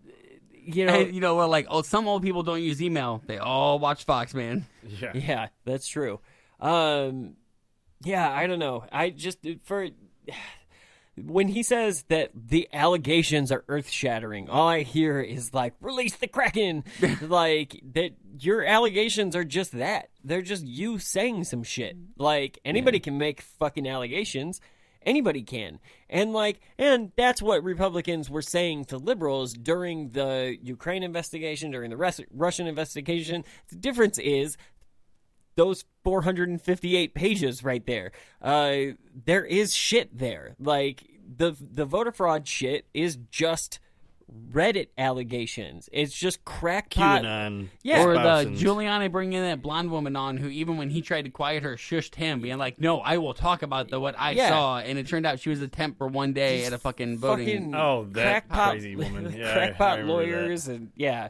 you 0.67 0.87
know, 0.87 1.01
And, 1.01 1.15
you 1.15 1.21
know, 1.21 1.37
well, 1.37 1.49
like 1.49 1.67
oh, 1.71 1.83
some 1.83 2.09
old 2.09 2.23
people 2.23 2.43
don't 2.43 2.63
use 2.63 2.83
email; 2.83 3.23
they 3.27 3.39
all 3.39 3.79
watch 3.79 4.05
Fox, 4.05 4.35
man. 4.35 4.67
Yeah. 4.87 5.13
Yeah, 5.15 5.49
that's 5.65 5.87
true. 5.87 6.21
Um, 6.61 7.37
yeah, 8.03 8.31
I 8.31 8.47
don't 8.47 8.59
know. 8.59 8.85
I 8.91 9.11
just 9.11 9.39
for 9.65 9.89
when 11.17 11.49
he 11.49 11.63
says 11.63 12.05
that 12.09 12.31
the 12.35 12.69
allegations 12.73 13.53
are 13.53 13.65
earth 13.69 13.91
shattering, 13.91 14.49
all 14.49 14.69
I 14.69 14.83
hear 14.83 15.21
is 15.21 15.55
like 15.55 15.75
release 15.81 16.17
the 16.17 16.27
kraken. 16.27 16.85
like 17.23 17.81
that, 17.93 18.13
your 18.41 18.65
allegations 18.65 19.37
are 19.37 19.45
just 19.45 19.73
that. 19.73 20.11
They're 20.25 20.43
just 20.43 20.65
you 20.65 20.99
saying 20.99 21.45
some 21.45 21.63
shit. 21.63 21.97
Like 22.19 22.59
anybody 22.65 22.99
can 22.99 23.19
make 23.19 23.41
fucking 23.41 23.87
allegations. 23.87 24.61
Anybody 25.03 25.43
can. 25.43 25.79
And 26.09 26.33
like 26.33 26.61
and 26.79 27.13
that's 27.17 27.43
what 27.43 27.63
Republicans 27.63 28.29
were 28.31 28.43
saying 28.43 28.87
to 28.87 28.97
liberals 28.97 29.53
during 29.53 30.11
the 30.11 30.57
Ukraine 30.63 31.03
investigation, 31.03 31.71
during 31.71 31.91
the 31.91 31.97
Rus- 31.97 32.21
Russian 32.33 32.67
investigation. 32.67 33.45
The 33.69 33.77
difference 33.77 34.19
is 34.19 34.57
those 35.57 35.85
458 36.05 37.15
pages 37.15 37.63
right 37.65 37.85
there. 37.87 38.13
Uh, 38.43 38.95
there 39.25 39.45
is 39.45 39.75
shit 39.75 40.17
there. 40.17 40.55
Like 40.59 41.05
the 41.37 41.57
the 41.61 41.85
voter 41.85 42.13
fraud 42.13 42.47
shit 42.47 42.87
is 42.95 43.17
just 43.31 43.81
Reddit 44.51 44.89
allegations. 44.97 45.89
It's 45.93 46.13
just 46.15 46.45
crackpot. 46.47 47.23
QAnon. 47.23 47.69
Yeah. 47.83 48.03
Or 48.05 48.15
the 48.15 48.19
espousing- 48.21 48.55
Giuliani 48.57 49.13
bringing 49.13 49.41
that 49.43 49.61
blonde 49.63 49.91
woman 49.91 50.17
on, 50.17 50.39
who 50.39 50.49
even 50.49 50.77
when 50.79 50.89
he 50.91 51.03
tried 51.03 51.27
to 51.27 51.31
quiet 51.31 51.63
her, 51.63 51.77
shushed 51.77 52.15
him, 52.15 52.41
being 52.41 52.57
like, 52.59 52.81
"No, 52.81 53.01
I 53.01 53.19
will 53.19 53.35
talk 53.35 53.63
about 53.63 53.89
the 53.91 54.01
what 54.01 54.15
I 54.19 54.31
Yeah. 54.33 54.49
saw." 54.49 54.79
And 54.79 54.99
it 54.99 55.07
turned 55.07 55.27
out 55.27 55.41
she 55.41 55.51
was 55.51 55.61
a 55.61 55.69
temp 55.69 55.99
for 55.99 56.09
one 56.09 56.33
day 56.33 56.59
These 56.59 56.69
at 56.69 56.73
a 56.73 56.79
fucking 56.79 57.19
voting. 57.19 57.47
fucking 57.47 57.75
Oh, 57.75 58.05
that 58.13 58.23
crackpot, 58.49 58.71
crazy 58.73 58.97
woman. 58.97 59.33
Yeah, 59.39 59.47
I- 59.47 59.51
I 59.51 59.55
crackpot 59.55 59.99
remember 59.99 60.13
lawyers 60.15 60.69
and 60.69 60.91
yeah. 60.97 61.29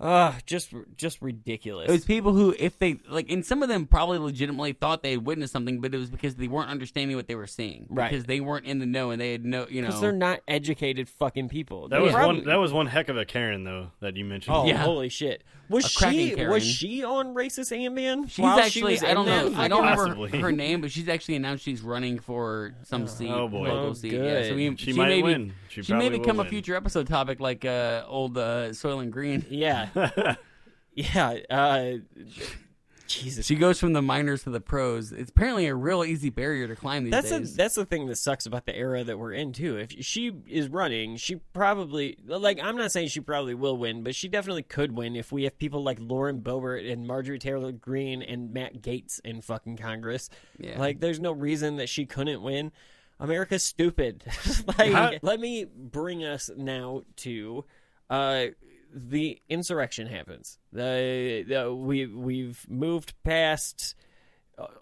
Uh, 0.00 0.32
just 0.46 0.72
just 0.96 1.20
ridiculous. 1.20 1.88
It 1.88 1.92
was 1.92 2.04
people 2.04 2.32
who, 2.32 2.54
if 2.56 2.78
they 2.78 3.00
like, 3.08 3.28
and 3.32 3.44
some 3.44 3.64
of 3.64 3.68
them 3.68 3.84
probably 3.86 4.18
legitimately 4.18 4.74
thought 4.74 5.02
they 5.02 5.10
had 5.12 5.26
witnessed 5.26 5.52
something, 5.52 5.80
but 5.80 5.92
it 5.92 5.98
was 5.98 6.08
because 6.08 6.36
they 6.36 6.46
weren't 6.46 6.70
understanding 6.70 7.16
what 7.16 7.26
they 7.26 7.34
were 7.34 7.48
seeing, 7.48 7.86
Right. 7.90 8.08
Because 8.08 8.24
they 8.26 8.38
weren't 8.40 8.64
in 8.66 8.78
the 8.78 8.86
know 8.86 9.10
and 9.10 9.20
they 9.20 9.32
had 9.32 9.44
no, 9.44 9.66
you 9.68 9.82
know, 9.82 9.88
because 9.88 10.00
they're 10.00 10.12
not 10.12 10.38
educated 10.46 11.08
fucking 11.08 11.48
people. 11.48 11.88
That 11.88 11.96
They 11.98 12.02
was 12.04 12.12
probably- 12.14 12.36
one. 12.42 12.46
That 12.46 12.56
was 12.60 12.72
one 12.72 12.86
heck 12.86 13.08
of 13.08 13.16
a 13.16 13.24
Karen 13.24 13.64
though 13.64 13.90
that 13.98 14.16
you 14.16 14.24
mentioned. 14.24 14.54
Oh, 14.56 14.66
Yeah. 14.66 14.76
holy 14.76 15.08
shit! 15.08 15.42
Was 15.68 15.84
A 15.84 15.88
she 15.88 16.30
Karen. 16.34 16.50
was 16.50 16.64
she 16.66 17.04
on 17.04 17.34
racist 17.34 17.72
Ambien? 17.76 18.28
She's 18.30 18.38
while 18.38 18.56
she 18.58 18.62
actually, 18.64 18.92
was 18.94 19.04
I 19.04 19.12
don't 19.14 19.26
know, 19.26 19.52
I 19.60 19.68
don't 19.68 19.82
fucking- 19.84 19.98
remember 20.00 20.06
Possibly. 20.24 20.40
her 20.40 20.52
name, 20.52 20.80
but 20.80 20.90
she's 20.90 21.08
actually 21.08 21.36
announced 21.36 21.62
she's 21.64 21.82
running 21.82 22.18
for 22.18 22.74
some 22.84 23.06
seat, 23.06 23.30
Oh, 23.30 23.48
boy. 23.48 23.64
local 23.68 23.90
Oh, 23.90 23.92
seat. 23.92 24.10
good. 24.10 24.24
Yeah, 24.24 24.48
so 24.48 24.54
we, 24.54 24.74
She 24.76 24.92
she 24.92 24.92
might 24.94 25.08
maybe, 25.08 25.22
win. 25.24 25.52
She 25.68 25.82
She, 25.82 25.92
may 25.92 25.98
probably 25.98 26.18
will 26.18 26.24
become 26.24 26.40
a 26.40 26.44
future 26.46 26.74
episode 26.74 27.06
topic, 27.06 27.38
like 27.40 27.64
uh, 27.64 28.04
old 28.06 28.38
uh, 28.38 28.72
Soil 28.72 29.00
and 29.00 29.12
Green. 29.12 29.44
Yeah, 29.50 29.88
yeah. 30.94 31.36
Uh, 31.50 31.92
Jesus, 33.08 33.46
She 33.46 33.56
goes 33.56 33.80
from 33.80 33.94
the 33.94 34.02
minors 34.02 34.44
to 34.44 34.50
the 34.50 34.60
pros. 34.60 35.12
It's 35.12 35.30
apparently 35.30 35.66
a 35.66 35.74
real 35.74 36.04
easy 36.04 36.30
barrier 36.30 36.68
to 36.68 36.76
climb 36.76 37.04
these 37.04 37.10
that's 37.10 37.30
the 37.30 37.38
days. 37.40 37.56
that's 37.56 37.74
the 37.74 37.84
thing 37.84 38.06
that 38.06 38.16
sucks 38.16 38.46
about 38.46 38.66
the 38.66 38.76
era 38.76 39.02
that 39.02 39.18
we're 39.18 39.32
in 39.32 39.52
too. 39.52 39.76
If 39.76 40.04
she 40.04 40.32
is 40.46 40.68
running, 40.68 41.16
she 41.16 41.36
probably 41.52 42.18
like 42.26 42.60
I'm 42.62 42.76
not 42.76 42.92
saying 42.92 43.08
she 43.08 43.20
probably 43.20 43.54
will 43.54 43.76
win, 43.76 44.02
but 44.02 44.14
she 44.14 44.28
definitely 44.28 44.62
could 44.62 44.92
win 44.92 45.16
if 45.16 45.32
we 45.32 45.44
have 45.44 45.58
people 45.58 45.82
like 45.82 45.98
Lauren 46.00 46.40
Boebert 46.40 46.90
and 46.90 47.06
Marjorie 47.06 47.38
Taylor 47.38 47.72
Greene 47.72 48.22
and 48.22 48.52
Matt 48.52 48.82
Gaetz 48.82 49.20
in 49.24 49.40
fucking 49.40 49.78
Congress. 49.78 50.30
Yeah. 50.58 50.78
Like, 50.78 51.00
there's 51.00 51.20
no 51.20 51.32
reason 51.32 51.76
that 51.76 51.88
she 51.88 52.06
couldn't 52.06 52.42
win. 52.42 52.72
America's 53.20 53.64
stupid. 53.64 54.24
like, 54.78 54.92
How- 54.92 55.12
let 55.22 55.40
me 55.40 55.64
bring 55.64 56.24
us 56.24 56.50
now 56.56 57.02
to 57.16 57.64
uh, 58.10 58.46
the 58.94 59.40
insurrection 59.48 60.06
happens. 60.06 60.58
The, 60.72 61.44
the 61.46 61.74
we 61.74 62.06
we've 62.06 62.64
moved 62.68 63.14
past 63.22 63.94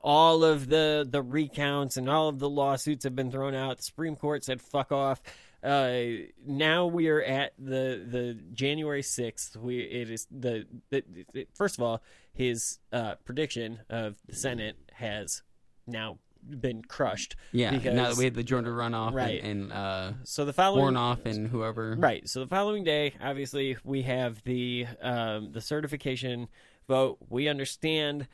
all 0.02 0.44
of 0.44 0.68
the 0.68 1.06
the 1.08 1.22
recounts 1.22 1.96
and 1.96 2.08
all 2.08 2.28
of 2.28 2.38
the 2.38 2.48
lawsuits 2.48 3.04
have 3.04 3.14
been 3.14 3.30
thrown 3.30 3.54
out. 3.54 3.78
The 3.78 3.82
Supreme 3.82 4.16
Court 4.16 4.44
said 4.44 4.60
fuck 4.60 4.92
off. 4.92 5.22
Uh, 5.62 6.28
now 6.46 6.86
we 6.86 7.08
are 7.08 7.22
at 7.22 7.52
the 7.58 8.04
the 8.08 8.38
January 8.52 9.02
sixth. 9.02 9.56
We 9.56 9.80
it 9.80 10.10
is 10.10 10.26
the, 10.30 10.66
the, 10.90 11.02
the 11.32 11.48
first 11.54 11.78
of 11.78 11.84
all 11.84 12.02
his 12.32 12.78
uh, 12.92 13.16
prediction 13.24 13.80
of 13.90 14.16
the 14.26 14.36
Senate 14.36 14.76
has 14.92 15.42
now 15.86 16.18
been 16.48 16.82
crushed. 16.82 17.36
yeah, 17.52 17.70
because, 17.70 17.94
now 17.94 18.08
that 18.08 18.16
we 18.16 18.24
had 18.24 18.34
the 18.34 18.42
Georgia 18.42 18.70
runoff 18.70 19.12
Right. 19.14 19.42
and, 19.42 19.64
and 19.64 19.72
uh, 19.72 20.12
so 20.24 20.44
the 20.44 20.52
following 20.52 20.94
Warnoff 20.94 21.24
and 21.26 21.48
whoever. 21.48 21.96
Right. 21.98 22.28
So 22.28 22.40
the 22.40 22.46
following 22.46 22.84
day, 22.84 23.14
obviously, 23.20 23.76
we 23.84 24.02
have 24.02 24.42
the 24.44 24.86
um, 25.02 25.52
the 25.52 25.60
certification 25.60 26.48
vote. 26.88 27.18
We 27.28 27.48
understand 27.48 28.28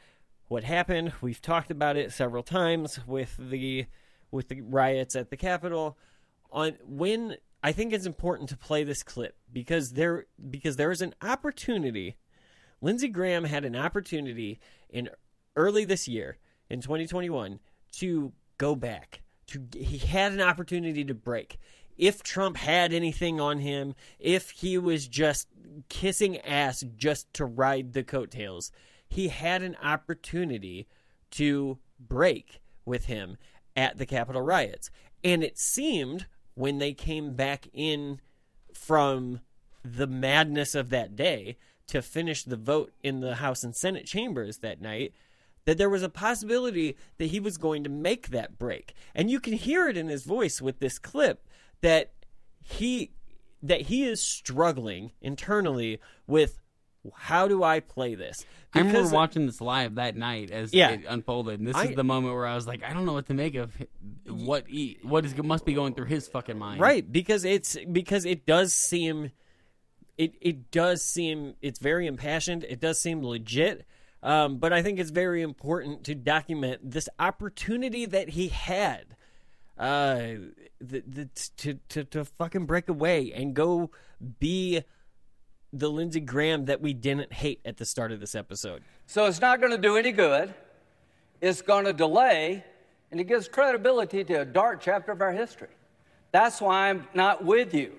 what 0.49 0.65
happened. 0.65 1.13
We've 1.21 1.41
talked 1.41 1.71
about 1.71 1.97
it 1.97 2.13
several 2.13 2.43
times 2.43 3.01
with 3.07 3.37
the 3.39 3.87
with 4.31 4.49
the 4.49 4.61
riots 4.63 5.17
at 5.17 5.31
the 5.31 5.37
Capitol. 5.37 5.97
On 6.51 6.75
when 6.87 7.37
I 7.63 7.73
think 7.73 7.93
it's 7.93 8.07
important 8.07 8.49
to 8.51 8.57
play 8.57 8.85
this 8.85 9.03
clip 9.03 9.37
because 9.53 9.93
there 9.93 10.27
because 10.51 10.77
there 10.77 10.91
is 10.91 11.01
an 11.01 11.15
opportunity. 11.23 12.17
Lindsey 12.81 13.09
Graham 13.09 13.45
had 13.45 13.65
an 13.65 13.77
opportunity 13.77 14.59
in 14.91 15.09
early 15.55 15.85
this 15.85 16.09
year 16.09 16.39
in 16.69 16.81
2021 16.81 17.61
to 17.93 18.33
go 18.59 18.75
back. 18.75 19.23
To 19.49 19.61
he 19.75 19.99
had 19.99 20.33
an 20.33 20.41
opportunity 20.41 21.05
to 21.05 21.15
break. 21.15 21.59
If 21.97 22.23
Trump 22.23 22.57
had 22.57 22.93
anything 22.93 23.41
on 23.41 23.59
him, 23.59 23.95
if 24.19 24.51
he 24.51 24.79
was 24.79 25.07
just 25.07 25.49
kissing 25.89 26.39
ass 26.39 26.85
just 26.97 27.33
to 27.35 27.45
ride 27.45 27.93
the 27.93 28.03
coattails, 28.03 28.73
he 29.09 29.29
had 29.29 29.63
an 29.63 29.77
opportunity 29.83 30.89
to 31.33 31.79
break 32.01 32.63
with 32.85 33.07
him 33.07 33.37
at 33.77 33.99
the 33.99 34.07
Capitol 34.07 34.43
riots. 34.43 34.91
And 35.23 35.45
it 35.45 35.59
seemed 35.59 36.27
when 36.55 36.79
they 36.79 36.93
came 36.93 37.35
back 37.35 37.69
in 37.73 38.21
from 38.73 39.41
the 39.85 40.07
madness 40.07 40.75
of 40.75 40.91
that 40.91 41.15
day 41.17 41.57
to 41.89 42.01
finish 42.03 42.45
the 42.45 42.57
vote 42.57 42.93
in 43.03 43.21
the 43.21 43.37
House 43.37 43.63
and 43.63 43.77
Senate 43.77 44.07
chambers 44.07 44.59
that 44.59 44.81
night 44.81 45.13
that 45.65 45.79
there 45.79 45.91
was 45.91 46.03
a 46.03 46.09
possibility 46.09 46.97
that 47.19 47.27
he 47.27 47.41
was 47.41 47.57
going 47.57 47.85
to 47.85 47.91
make 47.91 48.29
that 48.29 48.59
break. 48.59 48.95
And 49.15 49.31
you 49.31 49.41
can 49.41 49.53
hear 49.55 49.89
it 49.89 49.97
in 49.97 50.09
his 50.09 50.25
voice 50.25 50.61
with 50.61 50.81
this 50.81 50.99
clip 50.99 51.47
that 51.81 52.13
he 52.63 53.13
that 53.63 53.83
he 53.83 54.05
is 54.05 54.21
struggling 54.21 55.13
internally 55.21 56.01
with 56.27 56.59
how 57.15 57.47
do 57.49 57.63
I 57.63 57.81
play 57.81 58.15
this? 58.15 58.45
I 58.75 58.79
remember 58.81 59.09
watching 59.11 59.47
this 59.47 59.61
live 59.61 59.97
that 59.97 60.17
night 60.17 60.51
as 60.51 60.73
Yeah. 60.73 60.91
it 60.91 61.01
unfolded. 61.09 61.59
And 61.59 61.69
this 61.69 61.77
I- 61.77 61.87
is 61.87 61.97
the 61.97 62.05
moment 62.05 62.35
where 62.35 62.47
I 62.47 62.55
was 62.55 62.67
like, 62.67 62.83
I 62.83 62.93
don't 62.93 63.05
know 63.05 63.13
what 63.13 63.27
to 63.27 63.35
make 63.35 63.55
of 63.55 63.73
what 64.27 64.67
he, 64.69 64.99
what 65.03 65.25
is 65.25 65.37
must 65.37 65.65
be 65.65 65.75
going 65.75 65.95
through 65.95 66.07
his 66.07 66.29
fucking 66.29 66.59
mind. 66.59 66.81
Right, 66.81 67.11
because 67.11 67.45
it's 67.45 67.77
because 67.91 68.25
it 68.25 68.47
does 68.47 68.73
seem 68.73 69.31
it 70.19 70.35
it 70.41 70.71
does 70.71 71.03
seem 71.03 71.55
it's 71.61 71.79
very 71.79 72.07
impassioned. 72.07 72.65
It 72.65 72.81
does 72.81 73.01
seem 73.01 73.23
legit. 73.23 73.85
Um, 74.23 74.59
but 74.59 74.73
I 74.73 74.83
think 74.83 75.01
it's 75.01 75.11
very 75.11 75.43
important 75.43 76.05
to 76.05 76.15
document 76.15 76.91
this 76.91 77.09
opportunity 77.19 78.07
that 78.07 78.31
he 78.31 78.49
had 78.49 79.17
uh, 79.79 80.23
the, 80.81 81.03
the, 81.07 81.29
to, 81.57 81.75
to, 81.89 82.05
to 82.05 82.25
fucking 82.25 82.67
break 82.67 82.89
away 82.89 83.33
and 83.33 83.55
go 83.55 83.91
be 84.39 84.83
the 85.73 85.91
Lindsey 85.91 86.21
Graham 86.21 86.67
that 86.67 86.81
we 86.81 86.93
didn't 86.93 87.33
hate 87.33 87.61
at 87.65 87.79
the 87.79 87.85
start 87.85 88.13
of 88.13 88.21
this 88.21 88.35
episode. 88.35 88.83
So 89.07 89.27
it's 89.27 89.41
not 89.41 89.61
going 89.61 89.73
to 89.73 89.79
do 89.79 89.97
any 89.97 90.13
good. 90.13 90.55
It's 91.41 91.63
going 91.63 91.87
to 91.87 91.93
delay, 91.93 92.63
and 93.11 93.19
it 93.21 93.25
gives 93.25 93.49
credibility 93.49 94.23
to 94.23 94.43
a 94.43 94.45
dark 94.45 94.81
chapter 94.81 95.11
of 95.11 95.21
our 95.21 95.33
history. 95.33 95.69
That's 96.31 96.61
why 96.61 96.91
I'm 96.91 97.09
not 97.15 97.45
with 97.45 97.75
you. 97.75 97.93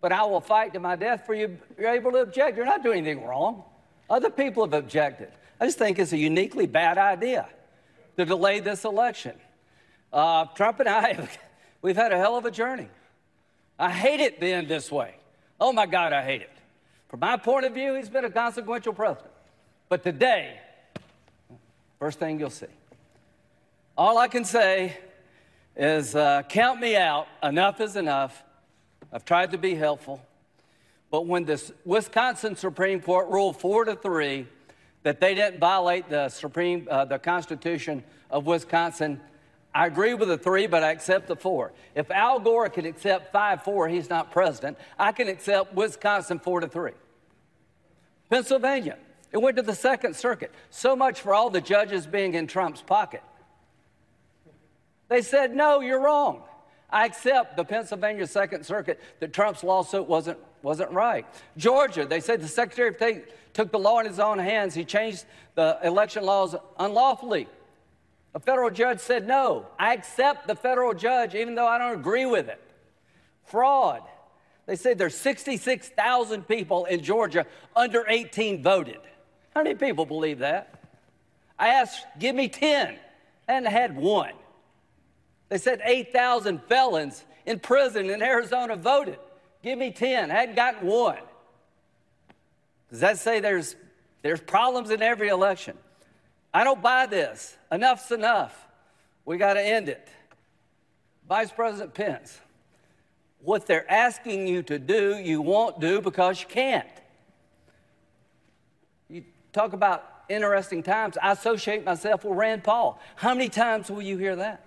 But 0.00 0.10
I 0.10 0.24
will 0.24 0.40
fight 0.40 0.72
to 0.72 0.80
my 0.80 0.96
death 0.96 1.24
for 1.26 1.34
you. 1.34 1.56
You're 1.78 1.90
able 1.90 2.10
to 2.12 2.18
object. 2.18 2.56
You're 2.56 2.66
not 2.66 2.82
doing 2.82 3.06
anything 3.06 3.24
wrong. 3.24 3.62
Other 4.10 4.30
people 4.30 4.64
have 4.64 4.72
objected. 4.74 5.30
I 5.62 5.66
just 5.66 5.78
think 5.78 6.00
it's 6.00 6.12
a 6.12 6.18
uniquely 6.18 6.66
bad 6.66 6.98
idea 6.98 7.48
to 8.16 8.24
delay 8.24 8.58
this 8.58 8.84
election. 8.84 9.36
Uh, 10.12 10.46
Trump 10.56 10.80
and 10.80 10.88
I 10.88 11.28
We've 11.82 11.94
had 11.94 12.10
a 12.10 12.18
hell 12.18 12.36
of 12.36 12.44
a 12.44 12.50
journey. 12.50 12.88
I 13.78 13.92
hate 13.92 14.18
it 14.18 14.40
being 14.40 14.66
this 14.66 14.90
way. 14.90 15.14
Oh 15.60 15.72
my 15.72 15.86
God, 15.86 16.12
I 16.12 16.24
hate 16.24 16.42
it. 16.42 16.50
From 17.08 17.20
my 17.20 17.36
point 17.36 17.64
of 17.64 17.74
view, 17.74 17.94
he's 17.94 18.08
been 18.08 18.24
a 18.24 18.30
consequential 18.30 18.92
president. 18.92 19.30
But 19.88 20.02
today, 20.02 20.58
first 22.00 22.18
thing 22.18 22.40
you'll 22.40 22.50
see. 22.50 22.66
All 23.96 24.18
I 24.18 24.26
can 24.26 24.44
say 24.44 24.98
is 25.76 26.16
uh, 26.16 26.42
count 26.48 26.80
me 26.80 26.96
out. 26.96 27.28
Enough 27.40 27.80
is 27.80 27.94
enough. 27.94 28.42
I've 29.12 29.24
tried 29.24 29.52
to 29.52 29.58
be 29.58 29.76
helpful. 29.76 30.20
But 31.12 31.26
when 31.26 31.44
the 31.44 31.62
Wisconsin 31.84 32.56
Supreme 32.56 33.00
Court 33.00 33.28
ruled 33.28 33.60
four 33.60 33.84
to 33.84 33.94
three 33.94 34.48
that 35.02 35.20
they 35.20 35.34
didn't 35.34 35.58
violate 35.58 36.08
the 36.08 36.28
Supreme, 36.28 36.86
uh, 36.90 37.04
the 37.04 37.18
Constitution 37.18 38.04
of 38.30 38.46
Wisconsin, 38.46 39.20
I 39.74 39.86
agree 39.86 40.14
with 40.14 40.28
the 40.28 40.38
three, 40.38 40.66
but 40.66 40.82
I 40.82 40.90
accept 40.90 41.28
the 41.28 41.36
four. 41.36 41.72
If 41.94 42.10
Al 42.10 42.38
Gore 42.40 42.68
can 42.68 42.84
accept 42.84 43.32
five 43.32 43.64
four, 43.64 43.88
he's 43.88 44.10
not 44.10 44.30
president. 44.30 44.76
I 44.98 45.12
can 45.12 45.28
accept 45.28 45.74
Wisconsin 45.74 46.38
four 46.38 46.60
to 46.60 46.68
three. 46.68 46.92
Pennsylvania, 48.28 48.98
it 49.30 49.38
went 49.38 49.56
to 49.56 49.62
the 49.62 49.74
Second 49.74 50.14
Circuit. 50.14 50.52
So 50.70 50.94
much 50.94 51.20
for 51.20 51.34
all 51.34 51.50
the 51.50 51.60
judges 51.60 52.06
being 52.06 52.34
in 52.34 52.46
Trump's 52.46 52.82
pocket. 52.82 53.22
They 55.08 55.22
said, 55.22 55.54
no, 55.54 55.80
you're 55.80 56.00
wrong. 56.00 56.42
I 56.88 57.06
accept 57.06 57.56
the 57.56 57.64
Pennsylvania 57.64 58.26
Second 58.26 58.64
Circuit 58.64 59.00
that 59.20 59.32
Trump's 59.32 59.64
lawsuit 59.64 60.06
wasn't, 60.06 60.38
wasn't 60.62 60.90
right. 60.90 61.26
Georgia, 61.56 62.04
they 62.04 62.20
said 62.20 62.42
the 62.42 62.48
Secretary 62.48 62.88
of 62.90 62.96
State 62.96 63.24
took 63.52 63.70
the 63.70 63.78
law 63.78 64.00
in 64.00 64.06
his 64.06 64.18
own 64.18 64.38
hands. 64.38 64.74
He 64.74 64.84
changed 64.84 65.24
the 65.54 65.78
election 65.82 66.24
laws 66.24 66.54
unlawfully. 66.78 67.48
A 68.34 68.40
federal 68.40 68.70
judge 68.70 69.00
said, 69.00 69.26
no, 69.26 69.66
I 69.78 69.92
accept 69.92 70.48
the 70.48 70.54
federal 70.54 70.94
judge 70.94 71.34
even 71.34 71.54
though 71.54 71.66
I 71.66 71.78
don't 71.78 71.98
agree 71.98 72.26
with 72.26 72.48
it. 72.48 72.60
Fraud. 73.44 74.02
They 74.66 74.76
said 74.76 74.96
there's 74.96 75.16
66,000 75.16 76.46
people 76.46 76.84
in 76.84 77.02
Georgia 77.02 77.46
under 77.74 78.04
18 78.08 78.62
voted. 78.62 79.00
How 79.54 79.62
many 79.62 79.74
people 79.74 80.06
believe 80.06 80.38
that? 80.38 80.80
I 81.58 81.68
asked, 81.68 82.06
give 82.18 82.34
me 82.34 82.48
10, 82.48 82.96
and 83.48 83.66
I 83.66 83.70
had 83.70 83.96
one. 83.96 84.32
They 85.48 85.58
said 85.58 85.80
8,000 85.84 86.62
felons 86.62 87.24
in 87.44 87.58
prison 87.58 88.08
in 88.08 88.22
Arizona 88.22 88.76
voted. 88.76 89.18
Give 89.62 89.78
me 89.78 89.90
10. 89.90 90.30
I 90.30 90.34
hadn't 90.34 90.54
gotten 90.54 90.88
one. 90.88 91.18
Does 92.92 93.00
that 93.00 93.18
say 93.18 93.40
there's, 93.40 93.74
there's 94.20 94.42
problems 94.42 94.90
in 94.90 95.00
every 95.02 95.28
election? 95.28 95.78
I 96.52 96.62
don't 96.62 96.82
buy 96.82 97.06
this. 97.06 97.56
Enough's 97.72 98.12
enough. 98.12 98.68
We 99.24 99.38
got 99.38 99.54
to 99.54 99.62
end 99.62 99.88
it. 99.88 100.10
Vice 101.26 101.50
President 101.50 101.94
Pence, 101.94 102.38
what 103.40 103.66
they're 103.66 103.90
asking 103.90 104.46
you 104.46 104.62
to 104.64 104.78
do, 104.78 105.16
you 105.16 105.40
won't 105.40 105.80
do 105.80 106.02
because 106.02 106.42
you 106.42 106.48
can't. 106.48 106.86
You 109.08 109.24
talk 109.54 109.72
about 109.72 110.24
interesting 110.28 110.82
times. 110.82 111.16
I 111.22 111.32
associate 111.32 111.86
myself 111.86 112.24
with 112.24 112.36
Rand 112.36 112.62
Paul. 112.62 113.00
How 113.16 113.32
many 113.32 113.48
times 113.48 113.90
will 113.90 114.02
you 114.02 114.18
hear 114.18 114.36
that? 114.36 114.66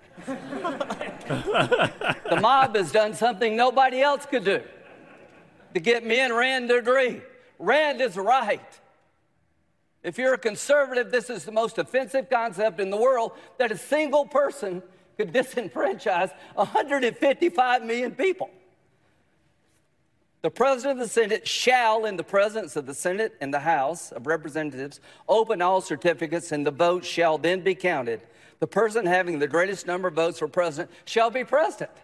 the 2.26 2.40
mob 2.42 2.76
has 2.76 2.92
done 2.92 3.14
something 3.14 3.56
nobody 3.56 4.02
else 4.02 4.26
could 4.26 4.46
do 4.46 4.64
to 5.76 5.80
get 5.80 6.04
me 6.04 6.22
and 6.22 6.36
Rand 6.36 6.70
to 6.70 6.78
agree. 6.78 7.22
Rand 7.60 8.02
is 8.02 8.18
right. 8.18 8.80
If 10.04 10.18
you're 10.18 10.36
a 10.36 10.38
conservative, 10.38 11.12
this 11.12 11.30
is 11.30 11.46
the 11.46 11.52
most 11.52 11.78
offensive 11.78 12.30
concept 12.30 12.80
in 12.80 12.90
the 12.90 12.98
world 12.98 13.32
that 13.58 13.72
a 13.72 13.78
single 13.78 14.26
person 14.26 14.84
could 15.18 15.34
disenfranchise 15.34 16.32
155 16.54 17.84
million 17.84 18.12
people. 18.12 18.52
The 20.44 20.52
President 20.52 21.00
of 21.02 21.08
the 21.08 21.12
Senate 21.12 21.48
shall, 21.48 22.06
in 22.06 22.18
the 22.18 22.24
presence 22.24 22.76
of 22.76 22.86
the 22.86 22.94
Senate 22.94 23.34
and 23.42 23.52
the 23.52 23.62
House 23.62 24.12
of 24.12 24.28
Representatives, 24.28 25.00
open 25.28 25.60
all 25.60 25.82
certificates, 25.82 26.52
and 26.52 26.64
the 26.64 26.70
votes 26.70 27.08
shall 27.08 27.40
then 27.40 27.62
be 27.62 27.74
counted. 27.74 28.22
The 28.60 28.68
person 28.68 29.08
having 29.08 29.40
the 29.40 29.48
greatest 29.48 29.88
number 29.88 30.08
of 30.08 30.14
votes 30.14 30.38
for 30.38 30.48
president 30.48 30.92
shall 31.06 31.32
be 31.32 31.44
president. 31.44 31.98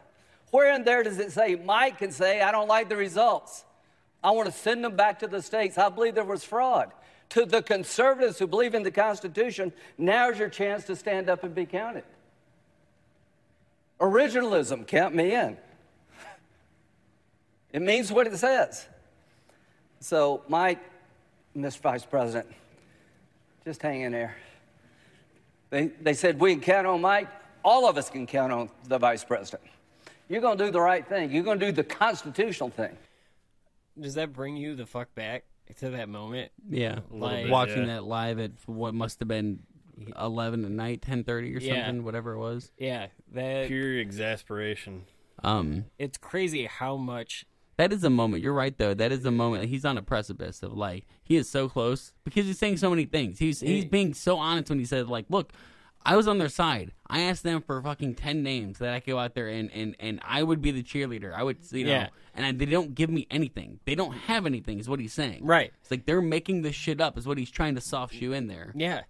Where 0.50 0.74
in 0.74 0.84
there 0.84 1.04
does 1.04 1.20
it 1.20 1.32
say 1.32 1.54
Mike 1.54 2.00
can 2.00 2.12
say, 2.12 2.42
I 2.42 2.52
don't 2.52 2.68
like 2.68 2.90
the 2.90 2.98
results? 2.98 3.64
I 4.24 4.32
want 4.32 4.48
to 4.48 4.52
send 4.52 4.84
them 4.84 4.96
back 4.96 5.20
to 5.20 5.28
the 5.28 5.42
states. 5.42 5.78
I 5.78 5.90
believe 5.90 6.16
there 6.16 6.24
was 6.24 6.44
fraud. 6.44 6.92
To 7.30 7.46
the 7.46 7.62
conservatives 7.62 8.38
who 8.38 8.46
believe 8.46 8.76
in 8.76 8.84
the 8.84 8.92
Constitution, 8.92 9.72
now's 9.98 10.38
your 10.38 10.50
chance 10.50 10.86
to 10.86 10.96
stand 10.96 11.30
up 11.30 11.44
and 11.44 11.56
be 11.56 11.66
counted. 11.66 12.04
Originalism, 14.00 14.86
count 14.88 15.16
me 15.16 15.34
in. 15.34 15.58
It 17.74 17.82
means 17.82 18.12
what 18.12 18.28
it 18.28 18.36
says. 18.38 18.86
So, 20.02 20.44
Mike, 20.50 20.80
Mr. 21.56 21.80
Vice 21.80 22.04
President, 22.04 22.54
just 23.64 23.82
hang 23.82 24.02
in 24.02 24.12
there. 24.12 24.36
They, 25.70 25.88
they 25.88 26.14
said, 26.14 26.38
We 26.38 26.54
can 26.54 26.62
count 26.62 26.86
on 26.86 27.00
Mike. 27.00 27.30
All 27.64 27.88
of 27.88 27.98
us 27.98 28.10
can 28.10 28.28
count 28.28 28.52
on 28.52 28.70
the 28.90 28.98
Vice 28.98 29.24
President. 29.24 29.64
You're 30.28 30.42
going 30.42 30.58
to 30.58 30.66
do 30.66 30.72
the 30.72 30.82
right 30.82 31.08
thing, 31.08 31.32
you're 31.32 31.44
going 31.44 31.60
to 31.60 31.66
do 31.68 31.72
the 31.72 31.84
constitutional 31.84 32.72
thing. 32.72 32.98
Does 34.00 34.16
that 34.16 34.34
bring 34.34 34.58
you 34.58 34.76
the 34.76 34.86
fuck 34.86 35.14
back 35.16 35.46
to 35.80 35.90
that 35.92 36.10
moment? 36.10 36.52
Yeah, 36.70 37.00
Like- 37.10 37.50
watching 37.50 37.88
that 37.88 38.04
live 38.04 38.40
at 38.40 38.52
what 38.66 38.94
must 38.94 39.20
have 39.20 39.28
been 39.28 39.64
eleven 40.20 40.66
at 40.66 40.72
night, 40.72 41.02
ten 41.02 41.24
thirty 41.24 41.56
or 41.56 41.60
Yeah. 41.60 41.86
something, 41.86 42.04
whatever 42.04 42.34
it 42.34 42.40
was. 42.40 42.72
Yeah, 42.78 43.08
that 43.34 43.68
Pure 43.68 44.00
exasperation. 44.00 45.04
Um, 45.44 45.86
it's 45.98 46.18
crazy 46.18 46.66
how 46.66 46.98
much 46.98 47.46
that 47.78 47.92
is 47.94 48.04
a 48.04 48.10
moment. 48.10 48.44
You're 48.44 48.54
right, 48.54 48.78
though. 48.78 48.94
That 48.94 49.12
is 49.12 49.26
a 49.26 49.32
moment. 49.32 49.66
He's 49.70 49.86
on 49.86 49.98
a 49.98 50.02
precipice 50.04 50.62
of 50.62 50.74
like 50.74 51.06
he 51.24 51.36
is 51.36 51.50
so 51.50 51.68
close 51.68 52.14
because 52.24 52.46
he's 52.46 52.60
saying 52.60 52.78
so 52.78 52.90
many 52.90 53.06
things. 53.06 53.40
He's 53.40 53.60
he's 53.62 53.86
being 53.86 54.14
so 54.14 54.38
honest 54.38 54.70
when 54.70 54.78
he 54.80 54.86
said 54.86 55.08
like, 55.08 55.26
"Look, 55.30 55.52
I 56.06 56.16
was 56.16 56.28
on 56.28 56.38
their 56.38 56.50
side. 56.50 56.92
I 57.08 57.22
asked 57.22 57.44
them 57.44 57.62
for 57.62 57.82
fucking 57.82 58.16
ten 58.16 58.42
names 58.44 58.80
that 58.80 58.94
I 58.94 59.00
could 59.00 59.12
go 59.12 59.20
out 59.20 59.36
there 59.36 59.48
and 59.48 59.72
and 59.72 59.96
and 60.00 60.20
I 60.24 60.42
would 60.44 60.62
be 60.62 60.72
the 60.72 60.84
cheerleader. 60.84 61.34
I 61.34 61.44
would, 61.44 61.58
you 61.72 61.86
know, 61.86 61.92
Yeah. 61.92 62.08
and 62.34 62.46
I, 62.46 62.52
they 62.52 62.66
don't 62.66 62.96
give 62.96 63.10
me 63.10 63.28
anything. 63.30 63.80
They 63.86 63.96
don't 63.96 64.14
have 64.14 64.46
anything. 64.46 64.80
Is 64.80 64.90
what 64.90 65.00
he's 65.00 65.14
saying. 65.14 65.46
Right. 65.46 65.72
It's 65.82 65.92
like 65.92 66.06
they're 66.06 66.22
making 66.22 66.62
this 66.64 66.76
shit 66.76 67.00
up. 67.02 67.18
Is 67.18 67.28
what 67.28 67.38
he's 67.38 67.52
trying 67.52 67.76
to 67.76 67.82
soft 67.82 68.16
shoe 68.16 68.34
in 68.34 68.48
there. 68.48 68.72
Yeah, 68.76 69.02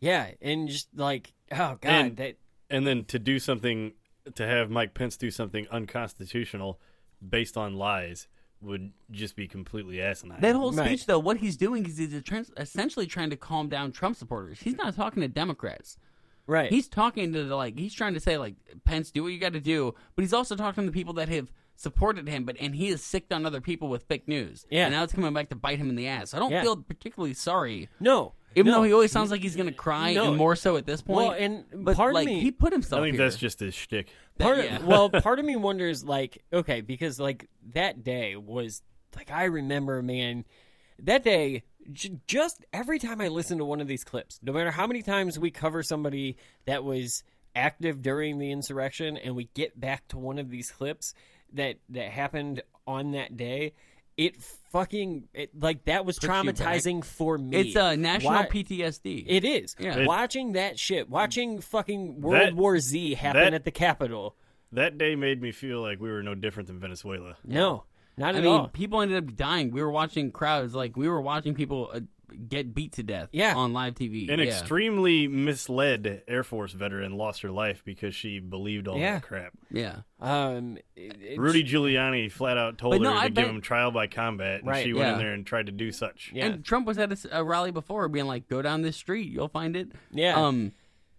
yeah, 0.00 0.30
and 0.42 0.68
just 0.68 0.88
like 0.96 1.32
oh 1.52 1.78
god, 1.80 1.84
and, 1.84 2.16
that 2.16 2.36
and 2.70 2.86
then 2.86 3.04
to 3.06 3.18
do 3.18 3.38
something, 3.38 3.92
to 4.34 4.46
have 4.46 4.70
Mike 4.70 4.94
Pence 4.94 5.16
do 5.16 5.30
something 5.30 5.66
unconstitutional 5.70 6.80
based 7.26 7.56
on 7.56 7.74
lies 7.74 8.28
would 8.60 8.92
just 9.10 9.36
be 9.36 9.46
completely 9.46 10.00
asinine. 10.00 10.40
That 10.40 10.56
whole 10.56 10.72
speech, 10.72 11.04
though, 11.06 11.18
what 11.18 11.36
he's 11.36 11.56
doing 11.56 11.84
is 11.84 11.98
he's 11.98 12.22
trans- 12.22 12.50
essentially 12.56 13.06
trying 13.06 13.28
to 13.30 13.36
calm 13.36 13.68
down 13.68 13.92
Trump 13.92 14.16
supporters. 14.16 14.60
He's 14.60 14.76
not 14.76 14.94
talking 14.96 15.20
to 15.20 15.28
Democrats. 15.28 15.98
Right. 16.46 16.70
He's 16.70 16.88
talking 16.88 17.32
to 17.32 17.44
the, 17.44 17.56
like 17.56 17.78
he's 17.78 17.94
trying 17.94 18.14
to 18.14 18.20
say 18.20 18.36
like 18.38 18.54
Pence, 18.84 19.10
do 19.10 19.22
what 19.22 19.32
you 19.32 19.38
got 19.38 19.54
to 19.54 19.60
do, 19.60 19.94
but 20.14 20.22
he's 20.22 20.32
also 20.34 20.56
talking 20.56 20.84
to 20.84 20.90
the 20.90 20.94
people 20.94 21.14
that 21.14 21.28
have 21.28 21.50
supported 21.76 22.28
him, 22.28 22.44
but 22.44 22.56
and 22.60 22.74
he 22.76 22.90
has 22.90 23.02
sicked 23.02 23.32
on 23.32 23.44
other 23.46 23.60
people 23.60 23.88
with 23.88 24.04
fake 24.04 24.28
news. 24.28 24.66
Yeah. 24.70 24.84
and 24.86 24.92
now 24.94 25.02
it's 25.02 25.12
coming 25.12 25.32
back 25.32 25.48
to 25.48 25.56
bite 25.56 25.78
him 25.78 25.88
in 25.88 25.96
the 25.96 26.06
ass. 26.06 26.34
I 26.34 26.38
don't 26.38 26.52
Yeah. 26.52 26.62
feel 26.62 26.76
particularly 26.76 27.34
sorry. 27.34 27.88
No, 27.98 28.34
even 28.54 28.70
no. 28.70 28.78
though 28.78 28.84
he 28.84 28.92
always 28.92 29.10
sounds 29.10 29.30
like 29.30 29.40
he's 29.40 29.56
gonna 29.56 29.72
cry, 29.72 30.12
No. 30.14 30.28
and 30.28 30.36
more 30.36 30.54
so 30.54 30.76
at 30.76 30.86
this 30.86 31.02
point. 31.02 31.16
Well, 31.16 31.30
and 31.32 31.64
but 31.84 31.96
part 31.96 32.10
of 32.10 32.14
like 32.14 32.26
me- 32.26 32.40
he 32.40 32.50
put 32.52 32.72
himself. 32.72 33.00
I 33.00 33.04
think 33.06 33.16
here. 33.16 33.24
that's 33.24 33.36
just 33.36 33.58
his 33.60 33.74
shtick. 33.74 34.08
part 34.38 34.58
yeah. 34.58 34.76
of, 34.76 34.84
well, 34.86 35.08
part 35.22 35.38
of 35.38 35.44
me 35.44 35.56
wonders 35.56 36.04
like 36.04 36.44
okay, 36.52 36.80
because 36.80 37.18
like 37.18 37.48
that 37.72 38.04
day 38.04 38.36
was 38.36 38.82
like 39.16 39.30
I 39.30 39.44
remember, 39.44 40.02
man, 40.02 40.44
that 40.98 41.24
day. 41.24 41.64
j- 41.92 42.18
Just 42.26 42.64
every 42.72 42.98
time 42.98 43.20
I 43.20 43.28
listen 43.28 43.58
to 43.58 43.64
one 43.64 43.80
of 43.80 43.86
these 43.88 44.04
clips, 44.04 44.40
no 44.42 44.52
matter 44.52 44.70
how 44.70 44.86
many 44.86 45.02
times 45.02 45.38
we 45.38 45.50
cover 45.50 45.82
somebody 45.82 46.36
that 46.66 46.82
was 46.84 47.22
active 47.54 48.02
during 48.02 48.38
the 48.38 48.50
insurrection, 48.50 49.16
and 49.16 49.36
we 49.36 49.48
get 49.54 49.78
back 49.78 50.08
to 50.08 50.18
one 50.18 50.38
of 50.38 50.50
these 50.50 50.70
clips 50.70 51.14
that 51.52 51.76
that 51.90 52.10
happened 52.10 52.62
on 52.86 53.12
that 53.12 53.36
day, 53.36 53.74
it 54.16 54.40
fucking 54.72 55.28
it, 55.34 55.50
like 55.60 55.84
that 55.84 56.04
was 56.06 56.18
Puts 56.18 56.28
traumatizing 56.32 57.04
for 57.04 57.36
me. 57.38 57.56
It's 57.58 57.76
uh, 57.76 57.96
national 57.96 58.32
Why- 58.32 58.46
PTSD. 58.46 59.24
It 59.28 59.44
is. 59.44 59.76
Yeah. 59.78 59.98
It- 59.98 60.06
watching 60.08 60.52
that 60.52 60.78
shit, 60.78 61.08
watching 61.10 61.60
fucking 61.60 62.20
World 62.20 62.40
That- 62.48 62.54
War 62.56 62.78
Z 62.78 63.14
happen 63.14 63.42
that- 63.42 63.54
at 63.54 63.64
the 63.64 63.70
Capitol. 63.70 64.36
That 64.72 64.98
day 64.98 65.14
made 65.14 65.40
me 65.40 65.52
feel 65.52 65.80
like 65.80 66.00
we 66.00 66.10
were 66.10 66.22
no 66.24 66.34
different 66.34 66.66
than 66.66 66.80
Venezuela. 66.80 67.36
No, 67.44 67.84
not 68.16 68.34
I 68.34 68.38
at 68.38 68.44
mean, 68.44 68.52
all. 68.52 68.68
people 68.68 69.00
ended 69.00 69.18
up 69.28 69.36
dying. 69.36 69.70
We 69.70 69.82
were 69.82 69.90
watching 69.90 70.30
crowds, 70.32 70.74
like 70.74 70.96
we 70.96 71.08
were 71.08 71.20
watching 71.20 71.54
people 71.54 71.90
uh, 71.92 72.00
get 72.48 72.74
beat 72.74 72.92
to 72.92 73.02
death. 73.04 73.28
Yeah. 73.32 73.54
on 73.54 73.72
live 73.72 73.94
TV. 73.94 74.28
An 74.28 74.40
yeah. 74.40 74.46
extremely 74.46 75.28
misled 75.28 76.22
Air 76.26 76.42
Force 76.42 76.72
veteran 76.72 77.16
lost 77.16 77.42
her 77.42 77.50
life 77.50 77.82
because 77.84 78.14
she 78.14 78.40
believed 78.40 78.88
all 78.88 78.98
Yeah. 78.98 79.14
that 79.14 79.22
crap. 79.22 79.52
Yeah. 79.70 79.98
Um, 80.20 80.78
it- 80.96 81.16
it's- 81.22 81.38
Rudy 81.38 81.62
Giuliani 81.62 82.30
flat 82.32 82.56
out 82.58 82.76
told 82.78 82.94
But 82.94 83.02
no, 83.02 83.10
her 83.10 83.14
to 83.16 83.20
I 83.20 83.24
give 83.28 83.34
bet- 83.36 83.46
him 83.48 83.60
trial 83.60 83.90
by 83.92 84.06
combat, 84.08 84.60
and 84.60 84.68
Right, 84.68 84.84
she 84.84 84.92
went 84.92 85.06
yeah. 85.06 85.12
in 85.12 85.18
there 85.18 85.32
and 85.32 85.46
tried 85.46 85.66
to 85.66 85.72
do 85.72 85.92
such. 85.92 86.32
Yeah. 86.34 86.46
And 86.46 86.64
Trump 86.64 86.86
was 86.86 86.98
at 86.98 87.10
a 87.10 87.12
s- 87.12 87.26
a, 87.30 87.44
rally 87.44 87.70
before, 87.70 88.08
being 88.08 88.26
like, 88.26 88.48
"Go 88.48 88.62
down 88.62 88.82
this 88.82 88.96
street, 88.96 89.30
you'll 89.30 89.48
find 89.48 89.76
it." 89.76 89.88
Yeah. 90.10 90.34
Um, 90.34 90.72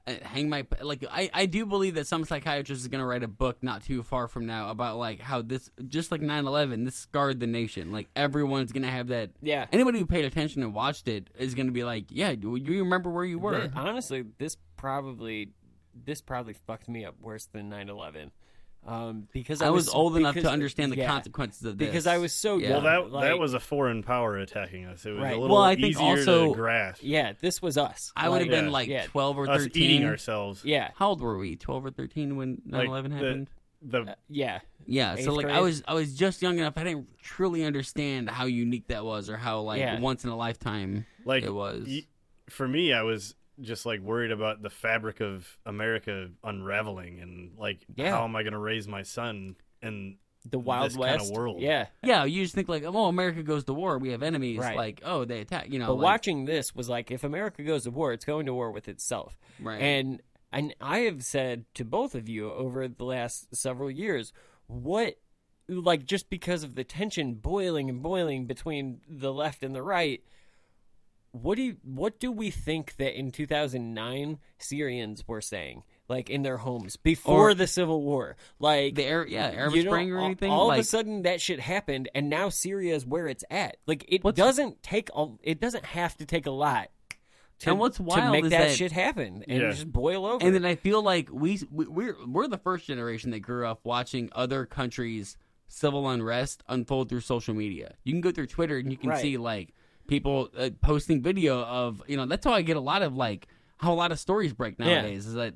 Uh, 0.07 0.13
hang 0.21 0.47
my 0.49 0.63
like 0.81 1.03
I, 1.09 1.31
I 1.33 1.45
do 1.47 1.65
believe 1.65 1.95
that 1.95 2.05
some 2.05 2.25
psychiatrist 2.25 2.79
is 2.79 2.87
going 2.87 2.99
to 2.99 3.05
write 3.05 3.23
a 3.23 3.27
book 3.27 3.57
not 3.63 3.83
too 3.83 4.03
far 4.03 4.27
from 4.27 4.45
now 4.45 4.69
about 4.69 4.97
like 4.97 5.19
how 5.19 5.41
this 5.41 5.71
just 5.87 6.11
like 6.11 6.21
9-11 6.21 6.85
this 6.85 6.93
scarred 6.95 7.39
the 7.39 7.47
nation 7.47 7.91
like 7.91 8.07
everyone's 8.15 8.71
going 8.71 8.83
to 8.83 8.89
have 8.91 9.07
that 9.07 9.31
Yeah. 9.41 9.65
anybody 9.71 9.97
who 9.97 10.05
paid 10.05 10.23
attention 10.23 10.61
and 10.61 10.75
watched 10.75 11.07
it 11.07 11.31
is 11.39 11.55
going 11.55 11.65
to 11.65 11.71
be 11.71 11.83
like 11.83 12.05
yeah 12.09 12.35
do 12.35 12.55
you 12.55 12.83
remember 12.83 13.09
where 13.09 13.25
you 13.25 13.39
were 13.39 13.67
honestly, 13.75 14.23
this 14.37 14.57
probably 14.77 15.49
this 16.05 16.21
probably 16.21 16.53
fucked 16.53 16.87
me 16.87 17.03
up 17.03 17.15
worse 17.19 17.47
than 17.47 17.71
9/11. 17.71 18.29
Um, 18.87 19.27
because 19.33 19.61
I, 19.63 19.67
I 19.67 19.69
was 19.71 19.89
old 19.89 20.15
enough 20.15 20.35
to 20.35 20.47
understand 20.49 20.91
the 20.91 20.97
yeah, 20.97 21.07
consequences 21.07 21.63
of 21.65 21.77
that. 21.77 21.85
Because. 21.85 22.05
I 22.05 22.19
was 22.19 22.33
so 22.33 22.57
Yeah. 22.57 22.69
Well, 22.71 22.81
that 22.81 23.11
like- 23.11 23.23
that 23.23 23.39
was 23.39 23.53
a 23.55 23.59
foreign 23.59 24.03
power 24.03 24.37
attacking 24.37 24.85
us. 24.85 25.05
It 25.05 25.11
was 25.11 25.21
Right. 25.21 25.35
a 25.35 25.39
little 25.39 25.55
Well, 25.55 25.63
I 25.63 25.73
think 25.75 25.87
easier 25.95 26.05
also- 26.05 26.49
to 26.49 26.53
grasp. 26.55 27.01
Yeah, 27.03 27.33
this 27.41 27.61
was 27.63 27.77
us. 27.79 28.13
I 28.15 28.29
would 28.29 28.41
have 28.41 28.49
Yeah. 28.51 28.61
been 28.61 28.71
like 28.71 28.87
yeah. 28.87 29.07
12 29.07 29.37
or 29.39 29.49
Us 29.49 29.63
13 29.63 29.83
eating 29.83 30.07
ourselves. 30.07 30.63
Yeah, 30.63 30.91
how 30.95 31.09
old 31.09 31.21
were 31.21 31.37
we 31.37 31.55
12 31.55 31.83
or 31.85 31.89
13 31.89 32.35
when 32.37 32.61
9-11 32.67 33.11
Like, 33.11 33.19
the- 33.21 33.25
happened 33.27 33.47
The 33.81 34.15
yeah, 34.29 34.59
Yeah, 34.85 35.15
so 35.15 35.33
like 35.33 35.47
I 35.47 35.61
was 35.61 35.81
I 35.87 35.93
was 35.95 36.15
just 36.15 36.41
young 36.43 36.57
enough 36.59 36.73
I 36.77 36.83
didn't 36.83 37.07
truly 37.21 37.63
understand 37.63 38.29
how 38.29 38.45
unique 38.45 38.87
that 38.89 39.03
was 39.03 39.29
or 39.31 39.37
how 39.37 39.61
like 39.61 39.79
Yeah. 39.79 39.99
once 39.99 40.23
in 40.23 40.29
a 40.29 40.35
lifetime 40.37 41.05
like 41.25 41.43
it 41.43 41.53
was. 41.53 41.85
y- 41.87 42.05
for 42.49 42.67
me, 42.67 42.93
I 42.93 43.01
was 43.01 43.33
just 43.61 43.85
like 43.85 44.01
worried 44.01 44.31
about 44.31 44.61
the 44.61 44.69
fabric 44.69 45.21
of 45.21 45.57
America 45.65 46.29
unraveling 46.43 47.19
and 47.21 47.57
like 47.57 47.79
Yeah. 47.95 48.11
how 48.11 48.23
am 48.23 48.35
I 48.35 48.43
going 48.43 48.53
to 48.53 48.59
raise 48.59 48.87
my 48.87 49.03
son 49.03 49.55
in 49.81 50.17
the 50.47 50.59
Wild 50.59 50.91
this 50.91 50.97
West 50.97 51.17
kind 51.19 51.31
of 51.31 51.35
world? 51.37 51.61
Yeah, 51.61 51.87
yeah, 52.03 52.23
you 52.25 52.43
just 52.43 52.53
think 52.53 52.69
like 52.69 52.83
oh 52.85 53.05
America 53.05 53.41
goes 53.43 53.63
to 53.65 53.73
war, 53.73 53.97
we 53.97 54.09
have 54.11 54.21
enemies 54.23 54.59
Right. 54.59 54.75
like 54.77 55.01
oh 55.03 55.25
they 55.25 55.41
attack, 55.41 55.69
you 55.71 55.79
know. 55.79 55.87
but 55.87 55.95
like- 55.95 56.03
watching 56.03 56.45
this 56.45 56.75
was 56.75 56.87
like 56.89 57.11
if 57.11 57.23
America 57.23 57.63
goes 57.63 57.83
to 57.83 57.91
war, 57.91 58.13
it's 58.13 58.25
going 58.25 58.45
to 58.45 58.53
war 58.53 58.71
with 58.71 58.87
itself. 58.87 59.37
Right. 59.59 59.81
And 59.81 60.21
and 60.51 60.73
I 60.79 60.99
have 60.99 61.23
said 61.23 61.65
to 61.73 61.83
both 61.83 62.15
of 62.15 62.29
you 62.29 62.51
over 62.51 62.87
the 62.87 63.03
last 63.03 63.53
several 63.55 63.89
years, 63.91 64.31
what 64.67 65.15
like 65.67 66.05
just 66.05 66.29
because 66.29 66.63
of 66.63 66.75
the 66.75 66.83
tension 66.83 67.33
boiling 67.33 67.89
and 67.89 68.01
boiling 68.03 68.45
between 68.45 69.01
the 69.09 69.33
left 69.33 69.63
and 69.63 69.73
the 69.73 69.81
right, 69.81 70.23
what 71.41 71.55
do 71.55 71.63
you, 71.63 71.77
what 71.83 72.19
do 72.19 72.31
we 72.31 72.49
think 72.51 72.95
that 72.97 73.17
in 73.17 73.31
2009 73.31 74.39
Syrians 74.57 75.27
were 75.27 75.41
saying? 75.41 75.83
Like 76.07 76.29
in 76.29 76.43
their 76.43 76.57
homes 76.57 76.97
before 76.97 77.49
Or- 77.49 77.53
the 77.55 77.65
civil 77.65 78.03
war, 78.03 78.35
like 78.59 78.93
The 78.93 79.03
Air, 79.05 79.25
yeah, 79.27 79.47
Arab 79.47 79.73
you 79.73 79.83
know, 79.83 79.89
Spring 79.91 80.11
or 80.11 80.19
all- 80.19 80.25
anything? 80.25 80.51
All 80.51 80.71
of 80.71 80.77
a 80.77 80.83
sudden, 80.83 81.23
that 81.23 81.41
shit 81.41 81.59
happened, 81.59 82.09
and 82.13 82.29
now 82.29 82.49
Syria 82.49 82.93
is 82.95 83.05
where 83.07 83.27
it's 83.27 83.43
at. 83.49 83.77
Like 83.87 84.05
it 84.07 84.23
What's- 84.23 84.37
doesn't 84.37 84.83
take 84.83 85.09
a, 85.15 85.27
it 85.41 85.59
doesn't 85.59 85.83
have 85.85 86.15
to 86.17 86.25
take 86.27 86.45
a 86.45 86.51
lot 86.51 86.89
to, 87.59 87.71
And 87.71 87.79
what's 87.79 87.97
to 87.97 88.03
wild 88.03 88.33
make 88.33 88.43
is 88.45 88.51
that, 88.51 88.67
that- 88.67 88.75
shit 88.75 88.91
happen 88.91 89.43
and 89.47 89.61
Yeah. 89.63 89.71
just 89.71 89.91
boil 89.91 90.27
over. 90.27 90.45
And 90.45 90.53
then 90.53 90.63
I 90.63 90.75
feel 90.75 91.01
like 91.01 91.29
we, 91.31 91.59
we 91.71 91.87
we're 91.87 92.15
we're 92.27 92.47
the 92.47 92.59
first 92.59 92.85
generation 92.85 93.31
that 93.31 93.39
grew 93.39 93.65
up 93.65 93.79
watching 93.83 94.29
other 94.33 94.67
countries' 94.67 95.37
civil 95.67 96.07
unrest 96.07 96.61
unfold 96.67 97.09
through 97.09 97.21
social 97.21 97.55
media. 97.55 97.95
You 98.03 98.13
can 98.13 98.21
go 98.21 98.31
through 98.31 98.45
Twitter 98.47 98.77
and 98.77 98.91
you 98.91 98.97
can 98.97 99.09
Right. 99.09 99.21
see 99.21 99.37
like 99.37 99.73
people 100.07 100.49
uh, 100.57 100.69
posting 100.81 101.21
video 101.21 101.61
of 101.61 102.01
you 102.07 102.17
know 102.17 102.25
that's 102.25 102.45
how 102.45 102.53
I 102.53 102.61
get 102.61 102.77
a 102.77 102.81
lot 102.81 103.01
of 103.01 103.15
like 103.15 103.47
how 103.77 103.93
a 103.93 103.95
lot 103.95 104.11
of 104.11 104.19
stories 104.19 104.53
break 104.53 104.75
Yeah. 104.79 105.01
nowadays 105.01 105.25
is 105.27 105.33
that 105.33 105.53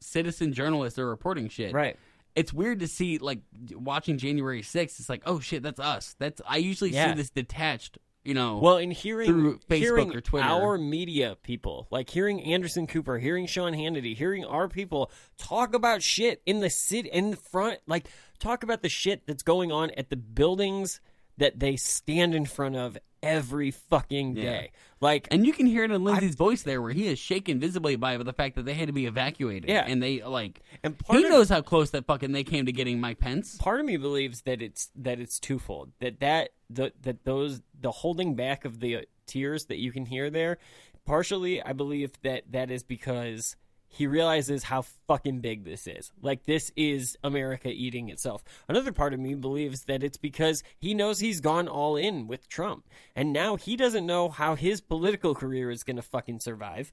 citizen 0.00 0.52
journalists 0.52 0.98
are 0.98 1.06
reporting 1.08 1.48
shit. 1.48 1.72
Right. 1.72 1.96
It's 2.34 2.52
weird 2.52 2.80
to 2.80 2.88
see 2.88 3.18
like 3.18 3.40
watching 3.72 4.16
January 4.18 4.62
6th. 4.62 4.98
It's 4.98 5.08
like 5.08 5.22
oh 5.26 5.40
shit 5.40 5.62
that's 5.62 5.80
us. 5.80 6.14
That's 6.18 6.40
I 6.48 6.56
usually 6.58 6.90
Yeah. 6.90 7.10
see 7.10 7.16
this 7.16 7.30
detached. 7.30 7.98
You 8.24 8.34
know. 8.34 8.58
well, 8.58 8.76
in 8.76 8.92
hearing 8.92 9.26
through 9.26 9.58
Facebook 9.68 9.78
hearing 9.78 10.14
or 10.14 10.20
Twitter. 10.20 10.46
our 10.46 10.78
media 10.78 11.36
people, 11.42 11.88
like 11.90 12.08
hearing 12.08 12.40
Anderson 12.40 12.86
Cooper, 12.86 13.18
hearing 13.18 13.46
Sean 13.46 13.72
Hannity, 13.72 14.16
hearing 14.16 14.44
our 14.44 14.68
people 14.68 15.10
talk 15.38 15.74
about 15.74 16.02
shit 16.04 16.40
in 16.46 16.60
the 16.60 16.70
city 16.70 17.08
in 17.08 17.32
the 17.32 17.36
front, 17.36 17.80
like 17.88 18.06
talk 18.38 18.62
about 18.62 18.80
the 18.82 18.88
shit 18.88 19.26
that's 19.26 19.42
going 19.42 19.72
on 19.72 19.90
at 19.96 20.08
the 20.08 20.14
buildings 20.14 21.00
that 21.38 21.58
they 21.58 21.74
stand 21.74 22.32
in 22.32 22.44
front 22.46 22.76
of 22.76 22.96
every 23.22 23.70
fucking 23.70 24.36
Yeah. 24.36 24.42
day. 24.42 24.70
Like 25.00 25.28
And 25.30 25.46
you 25.46 25.52
can 25.52 25.66
hear 25.66 25.84
it 25.84 25.90
in 25.90 26.04
Lindsey's 26.04 26.34
voice 26.34 26.62
there, 26.62 26.80
where 26.82 26.92
he 26.92 27.06
is 27.06 27.18
shaken 27.18 27.58
visibly 27.60 27.96
by 27.96 28.16
the 28.16 28.32
fact 28.32 28.56
that 28.56 28.64
they 28.64 28.74
had 28.74 28.86
to 28.88 28.92
be 28.92 29.06
evacuated. 29.06 29.68
Yeah. 29.70 29.84
and 29.86 30.02
they 30.02 30.22
like, 30.22 30.60
And 30.82 30.98
part 30.98 31.18
he 31.18 31.24
of- 31.24 31.30
knows 31.30 31.48
how 31.48 31.60
close 31.62 31.90
that 31.90 32.06
fucking 32.06 32.32
they 32.32 32.44
came 32.44 32.66
to 32.66 32.72
getting 32.72 33.00
Mike 33.00 33.18
Pence. 33.18 33.56
part 33.58 33.80
of 33.80 33.86
me 33.86 33.96
believes 33.96 34.42
that 34.42 34.60
it's 34.62 34.90
that 34.96 35.20
it's 35.20 35.38
twofold 35.38 35.92
that 36.00 36.20
that 36.20 36.50
the, 36.70 36.92
that 37.02 37.24
those 37.24 37.62
the 37.80 37.90
holding 37.90 38.34
back 38.34 38.64
of 38.64 38.80
the 38.80 39.06
tears 39.26 39.66
that 39.66 39.76
you 39.78 39.92
can 39.92 40.06
hear 40.06 40.30
there 40.30 40.58
partially 41.04 41.62
i 41.62 41.72
believe 41.72 42.12
that 42.22 42.42
that 42.50 42.70
is 42.70 42.82
because 42.82 43.56
he 43.92 44.06
realizes 44.06 44.64
how 44.64 44.82
fucking 45.06 45.40
big 45.40 45.64
this 45.64 45.86
is. 45.86 46.10
Like 46.20 46.44
this 46.44 46.72
is 46.76 47.16
america 47.22 47.68
eating 47.68 48.08
itself. 48.08 48.42
Another 48.68 48.92
part 48.92 49.14
of 49.14 49.20
me 49.20 49.34
believes 49.34 49.84
that 49.84 50.02
it's 50.02 50.16
because 50.16 50.62
he 50.78 50.94
knows 50.94 51.20
he's 51.20 51.40
gone 51.40 51.68
all 51.68 51.96
in 51.96 52.26
with 52.26 52.48
trump. 52.48 52.88
And 53.14 53.32
now 53.32 53.56
he 53.56 53.76
doesn't 53.76 54.06
know 54.06 54.28
how 54.28 54.54
his 54.54 54.80
political 54.80 55.34
career 55.34 55.70
is 55.70 55.84
going 55.84 55.96
to 55.96 56.02
fucking 56.02 56.40
survive 56.40 56.92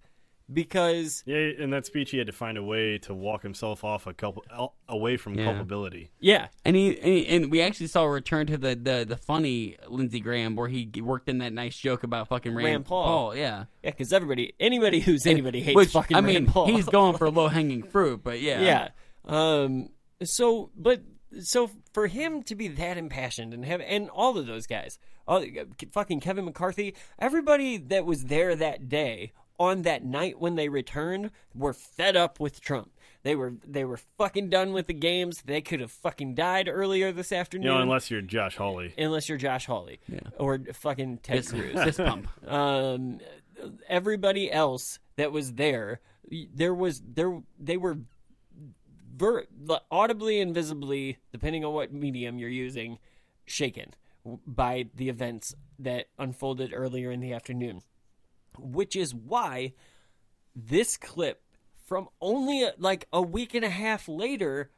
because 0.52 1.24
Yeah, 1.26 1.50
in 1.58 1.70
that 1.72 1.86
speech, 1.86 2.12
he 2.12 2.18
had 2.18 2.28
to 2.28 2.34
find 2.34 2.58
a 2.58 2.64
way 2.64 2.98
to 3.00 3.14
walk 3.14 3.44
himself 3.44 3.84
off 3.84 4.08
a 4.08 4.14
couple 4.14 4.44
away 4.88 5.18
from 5.18 5.36
Yeah. 5.36 5.46
culpability. 5.46 6.12
yeah 6.20 6.48
And 6.66 6.76
he, 6.76 6.98
and 7.00 7.06
he- 7.14 7.28
and 7.28 7.52
we 7.52 7.62
actually 7.62 7.88
saw 7.88 8.04
a 8.04 8.10
return 8.10 8.48
to 8.48 8.58
the 8.58 8.76
the, 8.76 9.06
the 9.08 9.18
funny 9.18 9.78
Lindsey 9.88 10.20
Graham, 10.20 10.56
where 10.56 10.68
he 10.68 10.90
worked 11.02 11.30
in 11.30 11.38
that 11.40 11.54
nice 11.54 11.78
joke 11.78 12.04
about 12.04 12.28
fucking 12.30 12.54
Rand, 12.56 12.66
Rand 12.66 12.86
Paul. 12.86 13.36
Yeah, 13.36 13.66
yeah 13.84 13.92
because 13.92 14.12
everybody 14.14 14.54
anybody 14.60 15.00
who's 15.00 15.26
anybody 15.26 15.62
hates 15.62 15.76
Which 15.76 15.90
fucking 15.92 16.18
I 16.18 16.22
mean, 16.22 16.36
Rand 16.36 16.48
Paul. 16.50 16.68
he's 16.68 16.86
going 16.86 17.18
for 17.18 17.30
low 17.30 17.48
hanging 17.48 17.84
fruit, 17.84 18.22
but 18.24 18.42
yeah, 18.42 18.62
yeah. 18.62 18.90
Um. 19.26 19.90
So, 20.24 20.72
but 20.76 21.02
so 21.42 21.70
for 21.94 22.08
him 22.08 22.42
to 22.44 22.56
be 22.56 22.68
that 22.68 22.98
impassioned 22.98 23.54
and 23.54 23.64
have 23.66 23.82
and 23.82 24.10
all 24.10 24.38
of 24.38 24.48
those 24.48 24.66
guys, 24.68 24.98
all 25.28 25.46
fucking 25.94 26.20
Kevin 26.22 26.46
McCarthy, 26.46 26.96
everybody 27.20 27.78
that 27.78 28.06
was 28.06 28.26
there 28.26 28.56
that 28.56 28.90
day 28.90 29.32
on 29.60 29.82
that 29.84 30.04
night 30.04 30.40
when 30.40 30.56
they 30.56 30.70
returned 30.70 31.32
were 31.54 31.74
fed 31.74 32.16
up 32.16 32.40
with 32.40 32.62
Trump. 32.62 32.92
They 33.24 33.36
were 33.36 33.54
they 33.68 33.84
were 33.84 33.98
fucking 34.18 34.50
done 34.50 34.72
with 34.72 34.88
the 34.88 34.94
games. 34.94 35.42
They 35.46 35.60
could 35.62 35.82
have 35.82 35.92
fucking 35.92 36.36
died 36.36 36.70
earlier 36.72 37.12
this 37.12 37.32
afternoon. 37.34 37.68
You 37.68 37.74
know, 37.74 37.82
unless 37.82 38.10
you're 38.10 38.22
Josh 38.22 38.56
Hawley. 38.56 38.94
unless 38.98 39.28
you're 39.28 39.38
Josh 39.38 39.66
Hawley 39.66 40.00
or 40.38 40.60
fucking 40.74 41.18
Ted 41.18 41.38
Fist- 41.38 41.50
Cruz. 41.54 41.74
fist 41.84 41.98
pump. 42.00 42.28
Um, 42.50 43.20
everybody 43.90 44.50
else 44.50 45.00
that 45.18 45.34
was 45.34 45.54
there, 45.54 46.00
there 46.32 46.74
was 46.74 47.02
there 47.06 47.42
they 47.60 47.76
were 47.76 47.98
ver- 49.18 49.46
audibly 49.92 50.40
and 50.40 50.54
visibly, 50.56 51.18
depending 51.34 51.66
on 51.66 51.74
what 51.74 51.92
medium 51.94 52.40
you're 52.40 52.50
using, 52.50 53.00
shaken 53.46 53.94
by 54.48 54.86
the 54.96 55.10
events 55.10 55.56
that 55.78 56.08
unfolded 56.18 56.72
earlier 56.74 57.12
in 57.12 57.20
the 57.20 57.34
afternoon. 57.34 57.82
Which 58.58 58.96
is 58.96 59.14
why 59.14 59.74
this 60.56 60.98
clip 60.98 61.42
from 61.86 62.08
only 62.22 62.68
like 62.78 63.08
a 63.14 63.22
week 63.22 63.54
and 63.54 63.64
a 63.66 63.70
half 63.70 64.08
later 64.08 64.72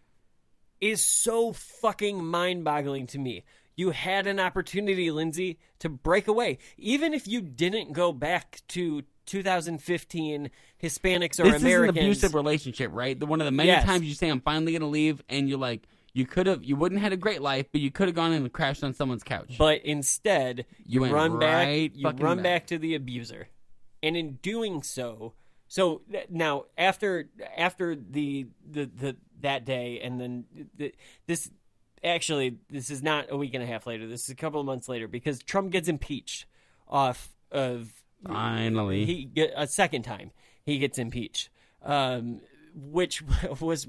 is 0.79 1.05
so 1.05 1.53
fucking 1.53 2.23
mind 2.25 2.63
boggling 2.63 3.07
to 3.07 3.19
me. 3.19 3.43
You 3.75 3.91
had 3.91 4.27
an 4.27 4.39
opportunity, 4.39 5.11
Lindsey, 5.11 5.59
to 5.79 5.89
break 5.89 6.27
away. 6.27 6.57
Even 6.77 7.13
if 7.13 7.27
you 7.27 7.41
didn't 7.41 7.93
go 7.93 8.11
back 8.11 8.61
to 8.69 9.03
2015 9.25 10.49
Hispanics 10.81 11.39
or 11.39 11.51
this 11.51 11.61
Americans. 11.61 11.63
is 11.63 11.77
an 11.77 11.89
abusive 11.89 12.35
relationship, 12.35 12.91
right? 12.93 13.19
The, 13.19 13.25
one 13.25 13.39
of 13.41 13.45
the 13.45 13.51
many 13.51 13.69
Yes. 13.69 13.85
times 13.85 14.03
you 14.03 14.13
say 14.13 14.29
I'm 14.29 14.41
finally 14.41 14.71
going 14.73 14.81
to 14.81 14.87
leave, 14.87 15.23
and 15.29 15.47
you're 15.47 15.57
like, 15.57 15.87
you 16.13 16.25
could 16.25 16.47
have, 16.47 16.63
you 16.63 16.75
wouldn't 16.75 16.99
have 16.99 17.11
had 17.11 17.13
a 17.13 17.17
great 17.21 17.41
life, 17.41 17.67
but 17.71 17.79
you 17.81 17.91
could 17.91 18.07
have 18.07 18.15
gone 18.15 18.33
and 18.33 18.51
crashed 18.51 18.83
on 18.83 18.93
someone's 18.93 19.23
couch. 19.23 19.55
But 19.57 19.83
instead, 19.85 20.65
You 20.85 21.05
you, 21.05 21.13
run 21.13 21.39
back. 21.39 21.67
You 21.95 22.09
run 22.09 22.37
back. 22.37 22.43
back 22.43 22.67
to 22.67 22.77
the 22.77 22.95
abuser, 22.95 23.47
and 24.03 24.17
in 24.17 24.33
doing 24.41 24.83
so, 24.83 25.33
so 25.67 26.01
now 26.29 26.65
after 26.77 27.29
after 27.57 27.95
the 27.95 28.47
the, 28.69 28.85
the 28.85 29.17
that 29.41 29.65
day, 29.65 29.99
and 30.03 30.19
then 30.19 30.45
the, 30.75 30.93
this 31.27 31.49
actually 32.03 32.57
this 32.69 32.89
is 32.89 33.01
not 33.01 33.27
a 33.29 33.37
week 33.37 33.53
and 33.53 33.63
a 33.63 33.67
half 33.67 33.85
later. 33.87 34.07
This 34.07 34.23
is 34.23 34.29
a 34.29 34.35
couple 34.35 34.59
of 34.59 34.65
months 34.65 34.89
later 34.89 35.07
because 35.07 35.39
Trump 35.39 35.71
gets 35.71 35.87
impeached 35.87 36.45
off 36.87 37.29
of 37.51 37.91
Finally. 38.25 39.05
he 39.05 39.25
get 39.25 39.51
a 39.55 39.67
second 39.67 40.03
time 40.03 40.31
he 40.63 40.77
gets 40.77 40.97
impeached, 40.97 41.49
um, 41.83 42.41
which 42.75 43.23
was 43.59 43.87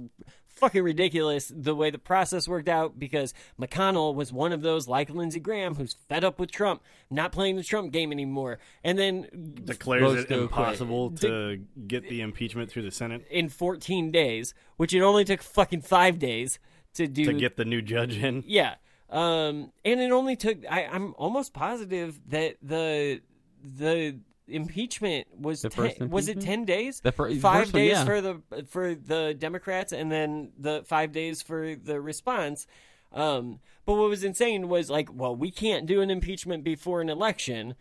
fucking 0.55 0.83
ridiculous 0.83 1.53
the 1.55 1.75
way 1.75 1.91
the 1.91 1.99
process 1.99 2.47
worked 2.47 2.69
out 2.69 2.99
because 2.99 3.35
McConnell 3.61 4.15
was 4.15 4.33
one 4.33 4.53
of 4.53 4.63
those 4.63 4.87
like 4.89 5.11
Lindsey 5.11 5.41
Graham 5.41 5.75
who's 5.75 5.97
fed 6.09 6.25
up 6.25 6.39
with 6.39 6.51
Trump, 6.51 6.83
not 7.11 7.33
playing 7.33 7.57
the 7.57 7.63
Trump 7.63 7.93
game 7.93 8.13
anymore, 8.13 8.59
and 8.85 8.99
then 8.99 9.27
Declares 9.65 10.03
goes 10.03 10.19
it 10.19 10.23
to 10.23 10.27
quit. 10.27 10.41
impossible 10.43 11.11
to 11.13 11.61
get 11.87 12.09
the 12.09 12.21
impeachment 12.21 12.71
through 12.71 12.83
the 12.83 12.91
Senate 12.91 13.27
in 13.31 13.49
14 13.49 14.11
days, 14.11 14.55
which 14.77 14.95
it 14.95 15.01
only 15.01 15.25
took 15.25 15.43
fucking 15.43 15.83
five 15.83 16.19
days 16.19 16.59
to 16.95 17.07
do 17.07 17.25
to 17.25 17.33
get 17.33 17.57
the 17.57 17.65
new 17.65 17.83
judge 17.83 18.17
in. 18.17 18.45
Yeah. 18.47 18.75
Um, 19.11 19.73
and 19.85 20.01
it 20.01 20.11
only 20.11 20.37
took. 20.37 20.59
I, 20.71 20.87
I'm 20.87 21.15
almost 21.19 21.53
positive 21.53 22.19
that 22.29 22.57
the 22.63 23.21
the 23.63 24.19
impeachment 24.49 25.27
was 25.39 25.63
The 25.63 25.71
ten, 25.71 25.89
first 25.89 26.01
was 26.11 26.29
it 26.29 26.41
ten 26.41 26.65
days? 26.65 27.01
The 27.01 27.13
fir- 27.13 27.35
five 27.37 27.65
first 27.65 27.73
one, 27.73 27.83
days 27.83 27.93
yeah. 27.93 28.05
for 28.05 28.21
the 28.21 28.43
for 28.69 28.95
the 28.95 29.35
Democrats, 29.39 29.93
and 29.93 30.11
then 30.11 30.53
the 30.59 30.83
five 30.87 31.13
days 31.13 31.43
for 31.43 31.75
the 31.77 32.01
response. 32.01 32.67
Um, 33.13 33.61
but 33.85 33.95
what 33.95 34.09
was 34.09 34.25
insane 34.25 34.69
was 34.69 34.89
like, 34.89 35.09
well, 35.13 35.37
we 35.37 35.51
can't 35.51 35.87
do 35.87 36.01
an 36.01 36.11
impeachment 36.11 36.65
before 36.65 37.01
an 37.01 37.11
election, 37.11 37.75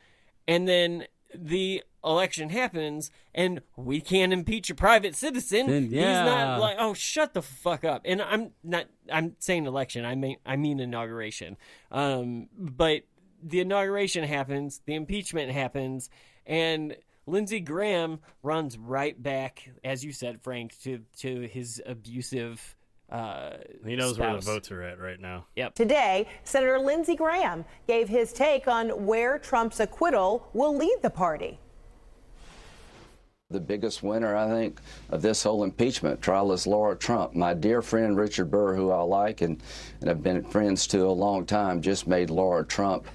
and 0.48 0.68
then 0.68 1.06
the 1.34 1.84
election 2.04 2.50
happens, 2.50 3.12
and 3.34 3.62
we 3.76 4.02
can't 4.02 4.34
impeach 4.34 4.70
a 4.70 4.76
private 4.76 5.16
citizen. 5.16 5.68
Then, 5.68 5.84
He's 5.84 5.94
not 5.94 6.60
like, 6.60 6.78
oh, 6.80 6.94
shut 6.94 7.34
the 7.34 7.42
fuck 7.42 7.84
up. 7.86 8.02
And 8.06 8.22
I'm 8.22 8.52
not. 8.64 8.88
I'm 9.12 9.36
saying 9.40 9.66
election. 9.66 10.06
I 10.06 10.16
mean, 10.16 10.38
I 10.46 10.56
mean 10.56 10.80
inauguration. 10.80 11.58
Um, 11.92 12.50
but 12.58 13.04
the 13.44 13.60
inauguration 13.60 14.24
happens, 14.24 14.82
the 14.86 14.96
impeachment 14.96 15.52
happens, 15.52 16.10
and 16.45 16.95
Lindsey 17.27 17.59
Graham 17.59 18.19
runs 18.43 18.77
right 18.77 19.22
back, 19.22 19.69
as 19.84 20.03
you 20.03 20.11
said, 20.11 20.41
Frank, 20.41 20.80
to 20.84 20.99
to 21.19 21.41
his 21.47 21.81
abusive. 21.85 22.76
Uh, 23.09 23.57
He 23.85 23.95
knows 23.95 24.18
where 24.18 24.34
the 24.34 24.39
votes 24.39 24.72
are 24.72 24.81
at 24.81 24.97
right 24.99 25.19
now. 25.19 25.45
Yep. 25.57 25.76
Today, 25.76 26.27
Senator 26.43 26.80
Lindsey 26.80 27.15
Graham 27.15 27.65
gave 27.85 28.07
his 28.07 28.31
take 28.31 28.68
on 28.69 29.05
where 29.05 29.38
Trump's 29.38 29.81
acquittal 29.81 30.47
will 30.53 30.76
lead 30.76 30.97
the 31.01 31.09
party. 31.09 31.59
The 33.49 33.59
biggest 33.59 34.01
winner, 34.01 34.34
I 34.34 34.47
think, 34.47 34.80
of 35.09 35.22
this 35.22 35.43
whole 35.43 35.65
impeachment 35.65 36.22
trial 36.22 36.53
is 36.53 36.65
Lara 36.65 36.95
Trump. 36.95 37.35
My 37.35 37.53
dear 37.53 37.81
friend 37.81 38.15
Richard 38.15 38.49
Burr, 38.49 38.76
who 38.76 38.91
I 38.91 39.01
like 39.01 39.41
and, 39.41 39.61
and 39.99 40.07
have 40.07 40.23
been 40.23 40.41
friends 40.45 40.88
to 40.88 41.05
a 41.05 41.11
long 41.11 41.45
time, 41.45 41.81
just 41.81 42.07
made 42.07 42.30
Lara 42.30 42.65
Trump 42.65 43.05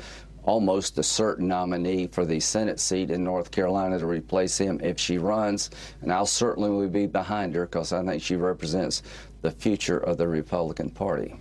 almost 0.46 0.96
a 0.98 1.02
certain 1.02 1.48
nominee 1.48 2.06
for 2.06 2.24
the 2.24 2.40
Senate 2.40 2.80
seat 2.80 3.10
in 3.10 3.22
North 3.22 3.50
Carolina 3.50 3.98
to 3.98 4.06
replace 4.06 4.56
him 4.56 4.80
if 4.82 4.98
she 4.98 5.18
runs. 5.18 5.70
And 6.00 6.12
I'll 6.12 6.24
certainly 6.26 6.70
will 6.70 6.88
be 6.88 7.06
behind 7.06 7.54
her 7.54 7.66
because 7.66 7.92
I 7.92 8.04
think 8.04 8.22
she 8.22 8.36
represents 8.36 9.02
the 9.42 9.50
future 9.50 9.98
of 9.98 10.16
the 10.16 10.28
Republican 10.28 10.90
Party. 10.90 11.34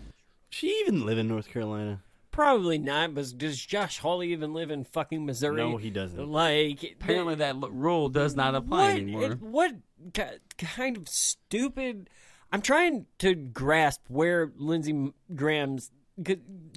She 0.50 0.68
even 0.82 1.06
live 1.06 1.18
in 1.18 1.28
North 1.28 1.48
Carolina? 1.50 2.02
Probably 2.32 2.78
not, 2.78 3.14
but 3.14 3.38
does 3.38 3.58
Josh 3.66 4.00
Hawley 4.00 4.34
even 4.34 4.54
live 4.54 4.70
in 4.70 4.84
fucking 4.84 5.26
Missouri? 5.26 5.56
No, 5.56 5.78
he 5.78 5.90
doesn't. 5.90 6.28
Like, 6.30 6.84
Apparently, 7.00 7.36
that 7.36 7.56
l- 7.56 7.70
rule 7.70 8.10
does 8.10 8.36
not 8.36 8.56
apply 8.56 8.90
what, 8.90 8.98
anymore. 9.00 9.32
it- 9.32 9.42
what 9.42 9.72
kind 10.58 10.98
of 10.98 11.08
stupid? 11.08 12.10
I'm 12.52 12.62
trying 12.62 13.06
to 13.20 13.36
grasp 13.36 14.02
where 14.10 14.52
Lindsey 14.58 15.12
Graham's. 15.34 15.92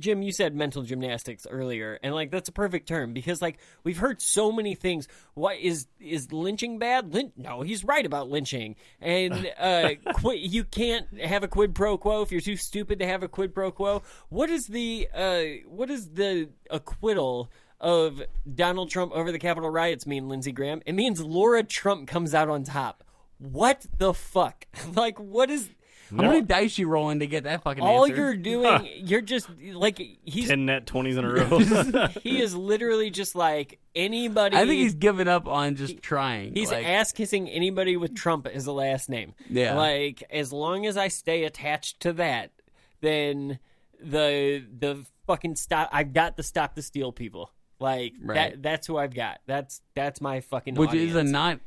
Jim, 0.01 0.23
you 0.23 0.33
said 0.33 0.55
mental 0.55 0.83
gymnastics 0.83 1.47
earlier, 1.49 1.99
and 2.03 2.13
like 2.13 2.33
that's 2.33 2.49
a 2.49 2.53
perfect 2.53 2.89
term 2.89 3.13
because 3.13 3.41
like 3.41 3.59
we've 3.85 3.99
heard 3.99 4.21
so 4.21 4.51
many 4.51 4.75
things. 4.75 5.07
What 5.35 5.59
is 5.59 5.87
is 6.01 6.33
lynching 6.33 6.79
bad? 6.79 7.15
Lyn- 7.15 7.33
no, 7.37 7.63
he's 7.63 7.85
right 7.85 8.05
about 8.05 8.29
lynching, 8.29 8.75
and 9.01 9.49
uh, 9.59 9.91
qu- 10.15 10.37
you 10.37 10.65
can't 10.65 11.21
have 11.21 11.45
a 11.45 11.49
quid 11.49 11.75
pro 11.75 11.97
quo 11.97 12.23
if 12.23 12.33
you're 12.33 12.41
too 12.41 12.57
stupid 12.57 12.99
to 12.99 13.07
have 13.07 13.23
a 13.23 13.29
quid 13.29 13.55
pro 13.55 13.71
quo. 13.71 14.03
What 14.29 14.51
is 14.51 14.67
the 14.67 15.09
uh, 15.15 15.43
what 15.69 15.91
is 15.91 16.11
the 16.11 16.51
acquittal? 16.71 17.51
Of 17.81 18.21
Donald 18.57 18.91
Trump 18.91 19.13
over 19.13 19.31
the 19.31 19.39
Capitol 19.39 19.71
riots 19.71 20.05
mean 20.05 20.29
Lindsey 20.29 20.51
Graham? 20.51 20.83
It 20.85 20.95
means 20.95 21.23
Lara 21.23 21.63
Trump 21.63 22.09
comes 22.09 22.35
out 22.35 22.49
on 22.49 22.65
top. 22.65 23.05
What 23.39 23.87
the 23.99 24.13
fuck? 24.13 24.67
like, 24.97 25.21
what 25.21 25.49
is 25.49 25.71
How 26.11 26.23
many 26.23 26.43
dice 26.43 26.79
you 26.79 26.89
rolling 26.89 27.21
to 27.21 27.27
get 27.27 27.45
that 27.45 27.63
fucking 27.63 27.83
all 27.83 28.05
answer? 28.05 28.17
you're 28.17 28.37
doing? 28.37 28.89
You're 28.97 29.21
just 29.21 29.49
like 29.61 30.01
he's 30.25 30.49
Ten 30.49 30.67
net 30.67 30.87
twenties 30.87 31.17
in 31.17 31.25
a 31.25 31.33
row. 31.33 31.59
he 32.23 32.41
is 32.41 32.55
literally 32.55 33.11
just 33.11 33.35
like 33.35 33.79
anybody. 33.95 34.57
I 34.57 34.61
think 34.61 34.81
he's 34.81 34.95
given 34.95 35.29
up 35.29 35.47
on 35.47 35.77
just 35.77 36.01
trying. 36.03 36.55
He's 36.55 36.71
like, 36.71 36.87
ass 36.87 37.13
kissing 37.13 37.49
anybody 37.49 37.97
with 37.97 38.15
Trump 38.15 38.47
as 38.47 38.67
a 38.67 38.73
last 38.73 39.09
name. 39.09 39.35
Yeah. 39.49 39.75
Like 39.77 40.23
as 40.31 40.53
long 40.53 40.87
as 40.87 40.97
I 40.97 41.09
stay 41.09 41.45
attached 41.45 42.01
to 42.01 42.13
that, 42.15 42.53
then 43.01 43.59
the 44.01 44.65
the 44.79 45.05
fucking 45.27 45.57
stop. 45.57 45.91
I've 45.93 46.13
got 46.13 46.37
to 46.37 46.43
stop 46.43 46.75
the 46.75 46.83
steal 46.83 47.13
people. 47.13 47.53
Like 47.81 48.15
Right. 48.21 48.53
that. 48.53 48.63
That's 48.63 48.87
who 48.87 48.97
I've 48.97 49.15
got. 49.15 49.41
That's 49.47 49.83
that's 49.95 50.21
my 50.21 50.41
fucking. 50.41 50.75
which 50.75 50.95
is 50.95 51.15
a 51.15 51.19
audience. 51.19 51.31
not 51.31 51.61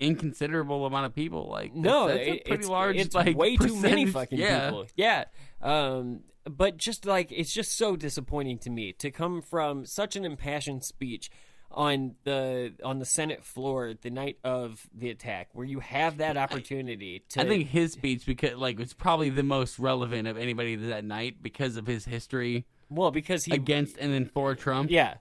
inconsiderable 0.00 0.86
amount 0.86 1.06
of 1.06 1.14
people. 1.14 1.48
Like 1.48 1.74
No, 1.74 2.08
that's, 2.08 2.18
that's 2.18 2.28
it- 2.28 2.44
pretty 2.44 2.60
it's, 2.60 2.68
large. 2.68 2.96
It's 2.96 3.14
like 3.14 3.36
way 3.36 3.56
too 3.56 3.76
many 3.76 4.06
fucking 4.06 4.38
yeah. 4.38 4.70
people. 4.70 4.86
Yeah. 4.96 5.24
Um, 5.62 6.20
but 6.44 6.76
just 6.76 7.06
like 7.06 7.32
it's 7.32 7.52
just 7.52 7.76
so 7.76 7.96
disappointing 7.96 8.58
to 8.58 8.70
me 8.70 8.92
to 8.94 9.10
come 9.10 9.42
from 9.42 9.84
such 9.84 10.16
an 10.16 10.24
impassioned 10.24 10.84
speech 10.84 11.30
on 11.70 12.14
the 12.24 12.72
on 12.84 12.98
the 12.98 13.04
Senate 13.04 13.44
floor 13.44 13.94
the 14.00 14.10
night 14.10 14.38
of 14.44 14.88
the 14.94 15.10
attack, 15.10 15.48
where 15.52 15.66
you 15.66 15.80
have 15.80 16.18
that 16.18 16.36
opportunity 16.36 17.24
to. 17.30 17.40
I 17.40 17.44
think 17.44 17.68
his 17.68 17.92
speech 17.92 18.24
because 18.24 18.54
like 18.54 18.78
was 18.78 18.94
probably 18.94 19.30
the 19.30 19.42
most 19.42 19.78
relevant 19.78 20.28
of 20.28 20.36
anybody 20.38 20.76
that 20.76 21.04
night 21.04 21.42
because 21.42 21.76
of 21.76 21.86
his 21.86 22.04
history. 22.04 22.66
Well, 22.88 23.10
because 23.10 23.44
he 23.44 23.52
against 23.52 23.98
and 23.98 24.12
then 24.12 24.26
for 24.26 24.54
Trump. 24.54 24.90
Yeah, 24.90 25.14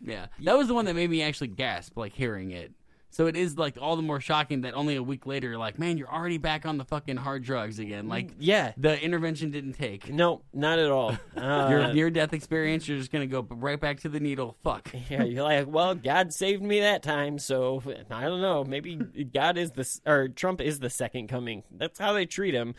yeah, 0.00 0.26
that 0.42 0.58
was 0.58 0.68
the 0.68 0.74
one 0.74 0.84
that 0.86 0.94
made 0.94 1.08
me 1.08 1.22
actually 1.22 1.48
gasp 1.48 1.96
like 1.96 2.12
hearing 2.14 2.50
it. 2.50 2.72
So 3.12 3.26
it 3.26 3.36
is 3.36 3.58
like 3.58 3.76
all 3.78 3.94
the 3.96 4.02
more 4.02 4.20
shocking 4.20 4.62
that 4.62 4.72
only 4.72 4.96
a 4.96 5.02
week 5.02 5.26
later, 5.26 5.50
you're 5.50 5.58
like, 5.58 5.78
man, 5.78 5.98
you're 5.98 6.10
already 6.10 6.38
back 6.38 6.64
on 6.64 6.78
the 6.78 6.84
fucking 6.86 7.18
hard 7.18 7.44
drugs 7.44 7.78
again. 7.78 8.08
Like, 8.08 8.30
yeah, 8.38 8.72
the 8.78 8.98
intervention 8.98 9.50
didn't 9.50 9.74
take. 9.74 10.10
No, 10.10 10.40
not 10.52 10.78
at 10.78 10.90
all. 10.90 11.16
Uh, 11.42 11.66
your 11.70 11.92
near 11.92 12.08
death 12.08 12.32
experience, 12.32 12.86
you're 12.86 12.96
just 12.98 13.10
gonna 13.10 13.26
go 13.26 13.44
right 13.50 13.80
back 13.80 13.98
to 14.00 14.08
the 14.08 14.20
needle. 14.20 14.56
Fuck. 14.62 14.90
Yeah, 15.10 15.24
you're 15.24 15.42
like, 15.42 15.66
well, 15.66 15.94
God 15.94 16.32
saved 16.32 16.62
me 16.62 16.80
that 16.80 17.02
time, 17.02 17.38
so 17.38 17.82
I 18.10 18.22
don't 18.22 18.40
know. 18.40 18.64
Maybe 18.64 18.96
God 18.96 19.58
is 19.58 19.72
the 19.72 20.00
or 20.06 20.28
Trump 20.28 20.60
is 20.60 20.78
the 20.78 20.88
second 20.88 21.28
coming. 21.28 21.64
That's 21.70 21.98
how 21.98 22.12
they 22.12 22.24
treat 22.24 22.54
him, 22.54 22.76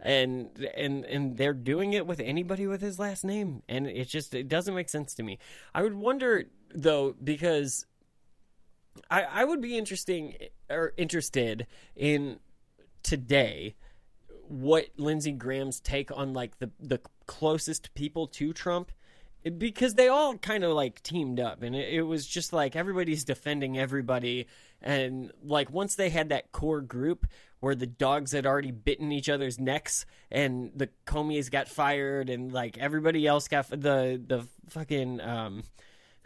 and 0.00 0.48
and 0.76 1.04
and 1.04 1.36
they're 1.36 1.52
doing 1.52 1.92
it 1.92 2.06
with 2.06 2.18
anybody 2.18 2.66
with 2.66 2.80
his 2.80 2.98
last 2.98 3.24
name, 3.24 3.62
and 3.68 3.86
it 3.86 4.08
just 4.08 4.34
it 4.34 4.48
doesn't 4.48 4.74
make 4.74 4.88
sense 4.88 5.14
to 5.14 5.22
me. 5.22 5.38
I 5.74 5.82
would 5.82 5.94
wonder 5.94 6.44
though 6.74 7.14
because 7.22 7.86
I 9.10 9.22
I 9.22 9.44
would 9.44 9.60
be 9.60 9.76
interesting 9.76 10.36
or 10.70 10.92
interested 10.96 11.66
in 11.94 12.40
today 13.02 13.74
what 14.48 14.86
Lindsey 14.96 15.32
Graham's 15.32 15.80
take 15.80 16.10
on 16.16 16.32
like 16.32 16.58
the 16.58 16.70
the 16.80 17.00
closest 17.26 17.94
people 17.94 18.26
to 18.28 18.52
Trump 18.52 18.92
because 19.58 19.94
they 19.94 20.08
all 20.08 20.36
kind 20.38 20.64
of 20.64 20.72
like 20.72 21.02
teamed 21.02 21.38
up 21.38 21.62
and 21.62 21.76
it, 21.76 21.94
it 21.94 22.02
was 22.02 22.26
just 22.26 22.52
like 22.52 22.74
everybody's 22.74 23.24
defending 23.24 23.78
everybody 23.78 24.46
and 24.82 25.30
like 25.42 25.70
once 25.70 25.94
they 25.94 26.10
had 26.10 26.30
that 26.30 26.50
core 26.50 26.80
group 26.80 27.26
where 27.60 27.74
the 27.74 27.86
dogs 27.86 28.32
had 28.32 28.44
already 28.44 28.72
bitten 28.72 29.12
each 29.12 29.28
other's 29.28 29.58
necks 29.58 30.04
and 30.30 30.72
the 30.74 30.88
Comeys 31.06 31.50
got 31.50 31.68
fired 31.68 32.28
and 32.28 32.52
like 32.52 32.76
everybody 32.78 33.26
else 33.26 33.48
got 33.48 33.68
the 33.70 34.20
the 34.24 34.46
fucking 34.68 35.20
um 35.20 35.62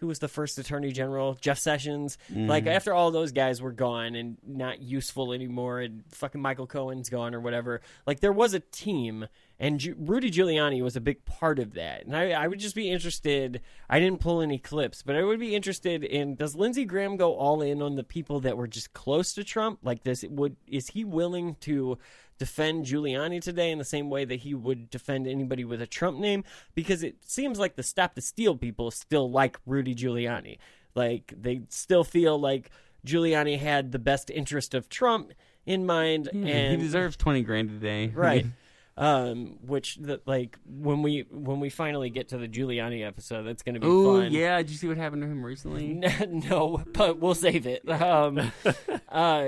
who 0.01 0.07
was 0.07 0.19
the 0.19 0.29
first 0.29 0.59
attorney 0.59 0.91
general 0.93 1.35
jeff 1.41 1.59
sessions 1.59 2.19
like 2.35 2.65
Mhm. 2.65 2.75
after 2.75 2.93
all 2.93 3.11
those 3.11 3.33
guys 3.33 3.61
were 3.63 3.73
gone 3.73 4.15
and 4.15 4.37
not 4.47 4.81
useful 4.83 5.33
anymore 5.33 5.81
and 5.81 6.03
fucking 6.11 6.41
michael 6.41 6.67
cohen's 6.67 7.09
gone 7.09 7.35
or 7.35 7.41
whatever 7.41 7.81
like 8.07 8.21
there 8.21 8.33
was 8.33 8.55
a 8.55 8.61
team 8.61 9.27
and 9.61 9.79
Ju- 9.79 9.95
rudy 9.97 10.33
giuliani 10.33 10.83
was 10.83 10.97
a 10.97 11.01
big 11.01 11.25
part 11.25 11.61
of 11.61 11.75
that. 11.75 12.05
And 12.07 12.17
I, 12.17 12.31
I 12.33 12.49
would 12.49 12.59
just 12.59 12.75
be 12.75 12.91
interested 12.91 13.61
i 13.89 14.01
didn't 14.01 14.21
pull 14.21 14.41
any 14.41 14.59
clips 14.59 15.03
but 15.03 15.15
i 15.15 15.23
would 15.23 15.39
be 15.39 15.55
interested 15.55 16.03
in 16.03 16.35
does 16.35 16.57
lindsey 16.57 16.85
graham 16.85 17.17
go 17.17 17.35
all 17.35 17.63
in 17.63 17.81
on 17.83 17.95
the 17.95 18.03
people 18.03 18.41
that 18.41 18.57
were 18.57 18.67
just 18.67 18.93
close 18.93 19.33
to 19.35 19.45
trump? 19.45 19.79
Like 19.83 20.03
this 20.03 20.25
would 20.29 20.57
is 20.67 20.89
he 20.89 21.05
willing 21.05 21.57
to 21.61 21.99
defend 22.39 22.87
Giuliani 22.87 23.41
today 23.41 23.71
in 23.71 23.79
the 23.79 23.85
same 23.85 24.09
way 24.09 24.25
that 24.25 24.41
he 24.41 24.55
would 24.55 24.89
defend 24.89 25.27
anybody 25.27 25.65
with 25.65 25.83
a 25.83 25.87
Trump 25.87 26.19
name? 26.19 26.43
Because 26.75 27.03
it 27.03 27.17
seems 27.25 27.59
like 27.59 27.77
the 27.77 27.83
stop 27.83 28.15
the 28.15 28.23
steal 28.23 28.57
people 28.57 28.91
still 28.91 29.31
like 29.31 29.59
Rudy 29.67 29.95
Giuliani. 29.95 30.59
Like 30.95 31.35
they 31.39 31.63
still 31.69 32.05
feel 32.05 32.39
like 32.39 32.71
Giuliani 33.07 33.59
had 33.59 33.93
the 33.93 33.99
best 33.99 34.31
interest 34.31 34.75
of 34.75 34.89
Trump 34.89 35.33
in 35.67 35.87
mind 35.87 36.29
hmm. 36.33 36.47
Yeah, 36.47 36.55
and 36.55 36.81
he 36.81 36.87
deserves 36.87 37.17
twenty 37.17 37.43
grand 37.43 37.71
a 37.71 37.75
day, 37.75 38.09
right. 38.09 38.47
Um, 39.01 39.57
which 39.67 39.97
the, 39.97 40.21
like 40.27 40.59
when 40.67 41.01
we 41.01 41.25
when 41.31 41.59
we 41.59 41.71
finally 41.71 42.11
get 42.11 42.29
to 42.29 42.37
the 42.37 42.47
Giuliani 42.47 43.05
episode, 43.07 43.45
that's 43.45 43.63
going 43.63 43.77
to 43.77 43.81
be 43.81 43.87
Ooh, 43.87 44.21
fun. 44.21 44.31
yeah. 44.31 44.59
Did 44.59 44.69
you 44.69 44.77
see 44.77 44.89
what 44.89 44.99
happened 44.99 45.23
to 45.23 45.29
him 45.29 45.43
recently? 45.43 45.95
no, 46.29 46.85
but 46.93 47.19
we'll 47.19 47.35
save 47.35 47.67
it. 47.67 47.89
Um, 47.89 48.53
uh, 49.09 49.47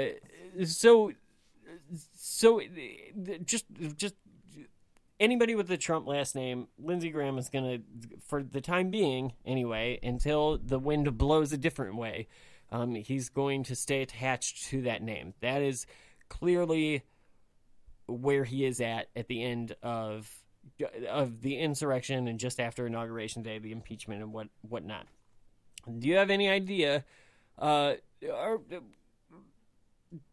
so, 0.65 1.13
so 2.17 2.63
uh, 2.63 2.65
just 3.45 3.67
just 3.99 4.15
anybody 5.21 5.55
with 5.55 5.69
the 5.69 5.77
Trump 5.77 6.07
last 6.07 6.35
name, 6.35 6.69
Lindsey 6.79 7.11
Graham 7.11 7.37
is 7.39 7.49
gonna, 7.49 7.79
for 8.27 8.43
the 8.43 8.61
time 8.61 8.91
being, 8.91 9.35
anyway, 9.45 9.99
until 10.03 10.59
the 10.59 10.79
wind 10.79 11.17
blows 11.17 11.53
a 11.53 11.59
different 11.59 11.97
way, 11.97 12.27
um, 12.71 12.95
he's 12.95 13.29
going 13.29 13.65
to 13.65 13.77
stay 13.77 14.03
attached 14.03 14.65
to 14.71 14.83
that 14.83 15.03
name. 15.03 15.35
That 15.41 15.63
is 15.63 15.87
clearly 16.29 17.03
where 18.07 18.45
he 18.45 18.65
is 18.65 18.81
at 18.81 19.09
at 19.17 19.29
the 19.29 19.43
end 19.43 19.75
of 19.83 20.31
of 21.09 21.43
the 21.43 21.59
insurrection 21.59 22.29
and 22.29 22.39
just 22.39 22.61
after 22.61 22.87
inauguration 22.87 23.43
day, 23.43 23.59
the 23.59 23.73
impeachment 23.73 24.23
and 24.23 24.33
what 24.33 24.49
whatnot. 24.63 25.07
Do 25.99 26.07
you 26.09 26.17
have 26.17 26.31
any 26.31 26.49
idea 26.49 27.05
uh, 27.59 27.95
are, 28.33 28.59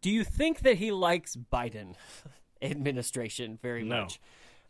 do 0.02 0.10
you 0.10 0.24
think 0.24 0.60
that 0.60 0.76
he 0.76 0.92
likes 0.92 1.36
Biden 1.36 1.94
administration 2.62 3.58
very 3.60 3.82
No. 3.84 4.02
much? 4.02 4.20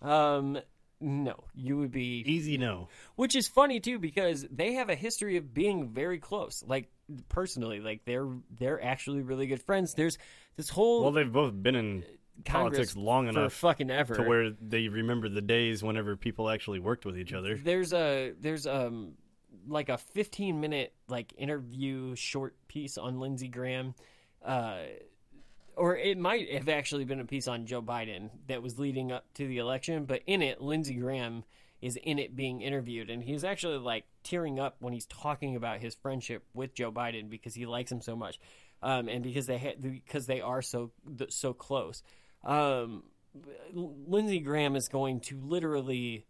Um, 0.03 0.59
no, 1.03 1.45
you 1.55 1.79
would 1.79 1.93
be 1.93 2.23
easy. 2.27 2.59
No, 2.59 2.89
which 3.17 3.35
is 3.35 3.49
funny 3.49 3.81
too 3.81 3.99
because 3.99 4.47
they 4.51 4.75
have 4.75 4.91
a 4.91 4.95
history 4.95 5.37
of 5.37 5.55
being 5.55 5.89
very 5.89 6.19
close. 6.19 6.63
Like 6.67 6.91
personally, 7.29 7.81
like 7.81 8.05
they're 8.05 8.29
they're 8.59 8.83
actually 8.83 9.23
really 9.23 9.47
good 9.47 9.63
friends. 9.63 9.95
There's 9.95 10.19
this 10.57 10.69
whole 10.69 11.03
Well, 11.03 11.13
they've 11.13 11.31
both 11.33 11.55
been 11.63 11.75
in 11.75 12.05
Congress 12.45 12.77
politics 12.77 12.97
long 12.97 13.29
enough 13.29 13.53
fucking 13.53 13.91
ever. 13.91 14.15
to 14.17 14.23
where 14.23 14.51
they 14.51 14.89
remember 14.89 15.29
the 15.29 15.41
days 15.41 15.83
whenever 15.83 16.17
people 16.17 16.49
actually 16.51 16.79
worked 16.79 17.05
with 17.05 17.19
each 17.19 17.33
other. 17.33 17.57
There's 17.57 17.93
a 17.93 18.33
there's 18.41 18.67
um 18.67 19.13
like 19.69 19.89
a 19.89 19.99
15 19.99 20.61
minute 20.61 20.93
like 21.09 21.33
interview 21.37 22.15
short 22.17 22.57
piece 22.69 22.99
on 22.99 23.21
Lindsey 23.21 23.49
Graham, 23.49 23.95
uh, 24.45 24.79
or 25.77 25.97
it 25.97 26.19
might 26.19 26.51
have 26.53 26.69
actually 26.69 27.05
been 27.05 27.21
a 27.21 27.25
piece 27.25 27.49
on 27.49 27.67
Joe 27.67 27.83
Biden 27.83 28.31
that 28.49 28.63
was 28.63 28.79
leading 28.79 29.13
up 29.13 29.25
to 29.35 29.47
the 29.47 29.59
election. 29.59 30.05
But 30.05 30.23
in 30.27 30.43
it, 30.43 30.61
Lindsey 30.61 30.95
Graham 30.95 31.45
is 31.81 31.97
in 31.97 32.19
it 32.19 32.37
being 32.37 32.61
interviewed, 32.61 33.09
and 33.11 33.23
he's 33.23 33.45
actually 33.45 33.79
like 33.79 34.05
tearing 34.23 34.59
up 34.61 34.77
when 34.81 34.93
he's 34.93 35.07
talking 35.07 35.57
about 35.57 35.81
his 35.81 35.95
friendship 35.95 36.45
with 36.53 36.75
Joe 36.75 36.93
Biden 36.93 37.31
because 37.31 37.55
he 37.55 37.65
likes 37.67 37.91
him 37.91 38.03
so 38.03 38.15
much, 38.15 38.39
um, 38.83 39.09
and 39.09 39.23
because 39.23 39.47
they 39.47 39.59
ha- 39.59 39.77
because 39.81 40.27
they 40.27 40.41
are 40.41 40.63
so 40.63 40.91
so 41.31 41.55
close. 41.55 42.03
Um, 42.45 43.05
Lindsey 43.73 44.41
Graham 44.41 44.77
is 44.77 44.89
going 44.89 45.21
to 45.21 45.41
literally 45.41 46.27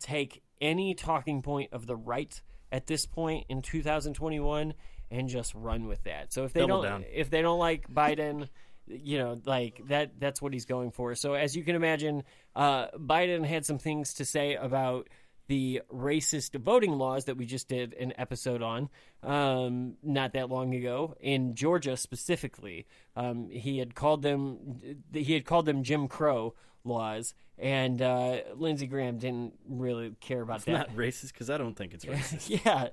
take 0.00 0.42
any 0.60 0.94
talking 0.94 1.42
point 1.42 1.72
of 1.72 1.86
the 1.86 1.96
right 1.96 2.40
at 2.72 2.86
this 2.86 3.06
point 3.06 3.46
in 3.48 3.62
2021 3.62 4.74
and 5.10 5.28
just 5.28 5.54
run 5.54 5.86
with 5.86 6.02
that. 6.04 6.32
So 6.32 6.44
if 6.44 6.52
they 6.52 6.60
Double 6.60 6.82
don't 6.82 6.90
down. 6.90 7.04
if 7.12 7.30
they 7.30 7.42
don't 7.42 7.58
like 7.58 7.88
Biden, 7.88 8.48
you 8.86 9.18
know, 9.18 9.40
like 9.44 9.80
that 9.88 10.18
that's 10.18 10.40
what 10.42 10.52
he's 10.52 10.64
going 10.64 10.90
for. 10.90 11.14
So 11.14 11.34
as 11.34 11.56
you 11.56 11.62
can 11.62 11.76
imagine, 11.76 12.24
uh, 12.56 12.88
Biden 12.92 13.44
had 13.44 13.64
some 13.64 13.78
things 13.78 14.14
to 14.14 14.24
say 14.24 14.54
about 14.54 15.08
the 15.46 15.82
racist 15.92 16.58
voting 16.58 16.92
laws 16.92 17.26
that 17.26 17.36
we 17.36 17.44
just 17.46 17.68
did 17.68 17.92
an 17.94 18.12
episode 18.16 18.62
on 18.62 18.88
um, 19.22 19.94
not 20.02 20.32
that 20.32 20.48
long 20.48 20.74
ago 20.74 21.14
in 21.20 21.54
Georgia 21.54 21.96
specifically. 21.96 22.86
Um, 23.16 23.48
he 23.50 23.78
had 23.78 23.94
called 23.94 24.22
them 24.22 24.80
he 25.12 25.34
had 25.34 25.44
called 25.44 25.66
them 25.66 25.82
Jim 25.82 26.08
Crow 26.08 26.54
laws, 26.84 27.34
and 27.58 28.00
uh, 28.02 28.38
Lindsey 28.56 28.86
Graham 28.86 29.18
didn't 29.18 29.54
really 29.68 30.12
care 30.20 30.40
about 30.42 30.56
It's 30.56 30.64
that. 30.66 30.72
not 30.72 30.96
racist 30.96 31.32
because 31.32 31.50
I 31.50 31.58
don't 31.58 31.74
think 31.74 31.94
it's 31.94 32.04
racist. 32.04 32.62
yeah, 32.64 32.88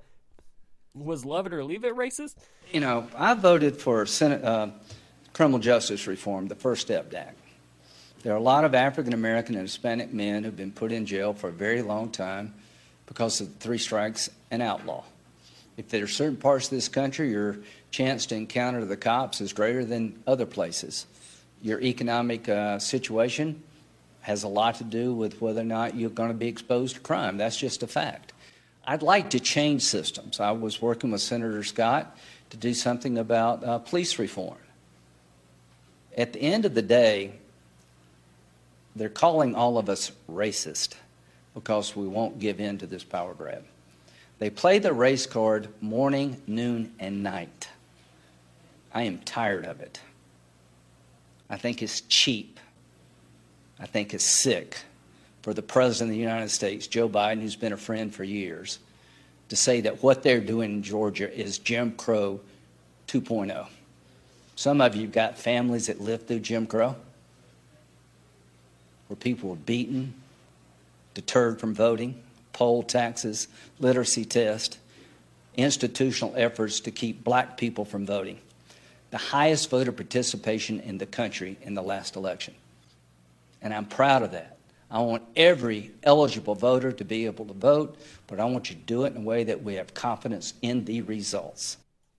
was 0.94 1.24
love 1.24 1.46
it 1.46 1.52
or 1.54 1.64
leave 1.64 1.84
it 1.84 1.94
racist? 1.96 2.34
You 2.70 2.80
know, 2.80 3.06
I 3.16 3.34
voted 3.34 3.76
for 3.76 4.04
Senate, 4.06 4.44
uh, 4.44 4.68
criminal 5.32 5.58
justice 5.58 6.06
reform, 6.06 6.48
the 6.48 6.54
First 6.54 6.82
Step 6.82 7.12
Act. 7.14 7.38
There 8.22 8.32
are 8.32 8.36
a 8.36 8.42
lot 8.42 8.64
of 8.64 8.72
African 8.74 9.14
American 9.14 9.56
and 9.56 9.62
Hispanic 9.62 10.12
men 10.12 10.44
who've 10.44 10.56
been 10.56 10.70
put 10.70 10.92
in 10.92 11.06
jail 11.06 11.34
for 11.34 11.48
a 11.48 11.52
very 11.52 11.82
long 11.82 12.10
time 12.10 12.54
because 13.06 13.40
of 13.40 13.52
three 13.56 13.78
strikes 13.78 14.30
and 14.50 14.62
outlaw. 14.62 15.02
If 15.76 15.88
there 15.88 16.04
are 16.04 16.08
certain 16.08 16.36
parts 16.36 16.66
of 16.66 16.70
this 16.70 16.88
country, 16.88 17.30
your 17.30 17.58
chance 17.90 18.26
to 18.26 18.36
encounter 18.36 18.84
the 18.84 18.96
cops 18.96 19.40
is 19.40 19.52
greater 19.52 19.84
than 19.84 20.22
other 20.24 20.46
places. 20.46 21.06
Your 21.62 21.80
economic 21.80 22.48
uh, 22.48 22.78
situation 22.78 23.60
has 24.20 24.44
a 24.44 24.48
lot 24.48 24.76
to 24.76 24.84
do 24.84 25.12
with 25.12 25.40
whether 25.40 25.62
or 25.62 25.64
not 25.64 25.96
you're 25.96 26.10
going 26.10 26.30
to 26.30 26.34
be 26.34 26.46
exposed 26.46 26.94
to 26.94 27.00
crime. 27.00 27.38
That's 27.38 27.56
just 27.56 27.82
a 27.82 27.88
fact. 27.88 28.32
I'd 28.84 29.02
like 29.02 29.30
to 29.30 29.40
change 29.40 29.82
systems. 29.82 30.38
I 30.38 30.52
was 30.52 30.80
working 30.80 31.10
with 31.10 31.22
Senator 31.22 31.64
Scott 31.64 32.16
to 32.50 32.56
do 32.56 32.72
something 32.72 33.18
about 33.18 33.64
uh, 33.64 33.78
police 33.78 34.20
reform. 34.20 34.58
At 36.16 36.32
the 36.32 36.40
end 36.40 36.64
of 36.64 36.74
the 36.74 36.82
day, 36.82 37.32
they're 38.94 39.08
calling 39.08 39.54
all 39.54 39.78
of 39.78 39.88
us 39.88 40.12
racist 40.30 40.94
because 41.54 41.96
we 41.96 42.06
won't 42.06 42.38
give 42.38 42.60
in 42.60 42.78
to 42.78 42.86
this 42.86 43.04
power 43.04 43.34
grab. 43.34 43.64
They 44.38 44.50
play 44.50 44.78
the 44.78 44.92
race 44.92 45.26
card 45.26 45.68
morning, 45.80 46.42
noon, 46.46 46.92
and 46.98 47.22
night. 47.22 47.68
I 48.92 49.02
am 49.02 49.18
tired 49.18 49.66
of 49.66 49.80
it. 49.80 50.00
I 51.48 51.56
think 51.56 51.82
it's 51.82 52.00
cheap. 52.02 52.58
I 53.78 53.86
think 53.86 54.14
it's 54.14 54.24
sick 54.24 54.78
for 55.42 55.52
the 55.52 55.62
President 55.62 56.10
of 56.10 56.14
the 56.14 56.20
United 56.20 56.50
States, 56.50 56.86
Joe 56.86 57.08
Biden, 57.08 57.40
who's 57.40 57.56
been 57.56 57.72
a 57.72 57.76
friend 57.76 58.14
for 58.14 58.24
years, 58.24 58.78
to 59.48 59.56
say 59.56 59.80
that 59.82 60.02
what 60.02 60.22
they're 60.22 60.40
doing 60.40 60.72
in 60.72 60.82
Georgia 60.82 61.32
is 61.32 61.58
Jim 61.58 61.92
Crow 61.92 62.40
2.0. 63.08 63.66
Some 64.54 64.80
of 64.80 64.94
you 64.94 65.06
got 65.06 65.36
families 65.36 65.88
that 65.88 66.00
lived 66.00 66.28
through 66.28 66.40
Jim 66.40 66.66
Crow, 66.66 66.96
where 69.12 69.16
people 69.18 69.50
were 69.50 69.56
beaten, 69.56 70.14
deterred 71.12 71.60
from 71.60 71.74
voting, 71.74 72.22
poll 72.54 72.82
taxes, 72.82 73.46
literacy 73.78 74.24
tests, 74.24 74.78
institutional 75.54 76.32
efforts 76.34 76.80
to 76.80 76.90
keep 76.90 77.22
black 77.22 77.58
people 77.58 77.84
from 77.84 78.06
voting. 78.06 78.38
The 79.10 79.18
highest 79.18 79.68
voter 79.68 79.92
participation 79.92 80.80
in 80.80 80.96
the 80.96 81.04
country 81.04 81.58
in 81.60 81.74
the 81.74 81.82
last 81.82 82.16
election. 82.16 82.54
And 83.60 83.74
I'm 83.74 83.84
proud 83.84 84.22
of 84.22 84.30
that. 84.32 84.56
I 84.90 85.00
want 85.00 85.24
every 85.36 85.90
eligible 86.02 86.54
voter 86.54 86.90
to 86.90 87.04
be 87.04 87.26
able 87.26 87.44
to 87.44 87.52
vote, 87.52 87.98
but 88.28 88.40
I 88.40 88.46
want 88.46 88.70
you 88.70 88.76
to 88.76 88.82
do 88.82 89.04
it 89.04 89.14
in 89.14 89.18
a 89.18 89.24
way 89.24 89.44
that 89.44 89.62
we 89.62 89.74
have 89.74 89.92
confidence 89.92 90.54
in 90.62 90.86
the 90.86 91.02
results. 91.02 91.76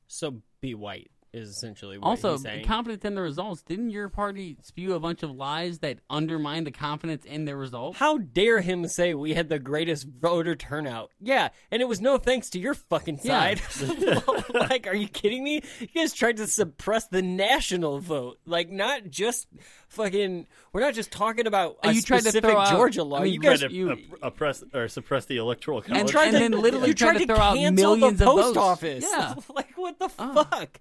So 0.07 0.35
be 0.61 0.75
white 0.75 1.09
is 1.33 1.49
essentially 1.49 1.97
what 1.97 2.07
Also, 2.07 2.33
he's 2.33 2.43
saying. 2.43 2.65
confidence 2.65 3.03
in 3.03 3.15
the 3.15 3.21
results. 3.21 3.63
Didn't 3.63 3.89
your 3.89 4.07
party 4.07 4.55
spew 4.61 4.93
a 4.93 4.99
bunch 4.99 5.23
of 5.23 5.31
lies 5.31 5.79
that 5.79 5.97
undermine 6.09 6.63
the 6.63 6.71
confidence 6.71 7.25
in 7.25 7.45
the 7.45 7.55
results? 7.55 7.97
How 7.97 8.19
dare 8.19 8.61
him 8.61 8.87
say 8.87 9.13
we 9.15 9.33
had 9.33 9.49
the 9.49 9.57
greatest 9.59 10.05
voter 10.07 10.55
turnout? 10.55 11.09
Yeah, 11.19 11.49
and 11.71 11.81
it 11.81 11.85
was 11.85 11.99
no 12.01 12.17
thanks 12.17 12.49
to 12.51 12.59
your 12.59 12.75
fucking 12.75 13.19
Yeah. 13.23 13.55
side. 13.55 14.23
like, 14.53 14.85
are 14.87 14.95
you 14.95 15.07
kidding 15.07 15.43
me? 15.43 15.61
You 15.79 15.87
guys 15.87 16.13
tried 16.13 16.37
to 16.37 16.47
suppress 16.47 17.07
the 17.07 17.21
national 17.21 17.99
vote. 17.99 18.37
Like, 18.45 18.69
not 18.69 19.09
just 19.09 19.47
fucking. 19.89 20.47
We're 20.71 20.81
not 20.81 20.93
just 20.93 21.11
talking 21.11 21.47
about 21.47 21.77
a 21.83 21.87
Uh, 21.87 21.91
you 21.91 22.01
tried 22.01 22.17
to 22.19 22.23
specific 22.25 22.51
throw 22.51 22.59
out- 22.59 22.71
Georgia 22.71 23.03
law. 23.03 23.19
I 23.19 23.23
mean, 23.23 23.33
you 23.33 23.39
Tried 23.39 23.59
guys, 23.61 23.71
to 23.71 23.91
uh, 23.91 23.95
oppress 24.21 24.63
or 24.73 24.87
suppress 24.87 25.25
the 25.25 25.37
electoral 25.37 25.81
college. 25.81 25.99
And- 25.99 26.09
tried 26.09 26.27
and 26.29 26.33
to, 26.33 26.39
then 26.39 26.51
literally 26.51 26.89
you 26.89 26.93
tried 26.93 27.11
tried 27.17 27.19
to 27.19 27.25
throw 27.27 27.37
out 27.37 27.53
millions 27.73 28.19
the 28.19 28.25
of 28.29 28.35
post 28.35 28.45
votes. 28.55 28.57
office. 28.57 29.05
Yeah. 29.11 29.33
like 29.55 29.75
what 29.77 29.99
the 29.99 30.09
fuck? 30.09 30.79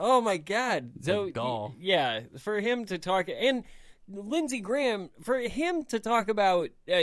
Oh 0.00 0.20
my 0.22 0.38
god! 0.38 0.92
So 1.02 1.30
gall. 1.30 1.74
yeah, 1.78 2.20
for 2.38 2.58
him 2.58 2.86
to 2.86 2.96
talk 2.98 3.28
and 3.28 3.64
Lindsey 4.08 4.60
Graham, 4.60 5.10
for 5.22 5.38
him 5.38 5.84
to 5.84 6.00
talk 6.00 6.28
about 6.28 6.70
uh, 6.92 7.02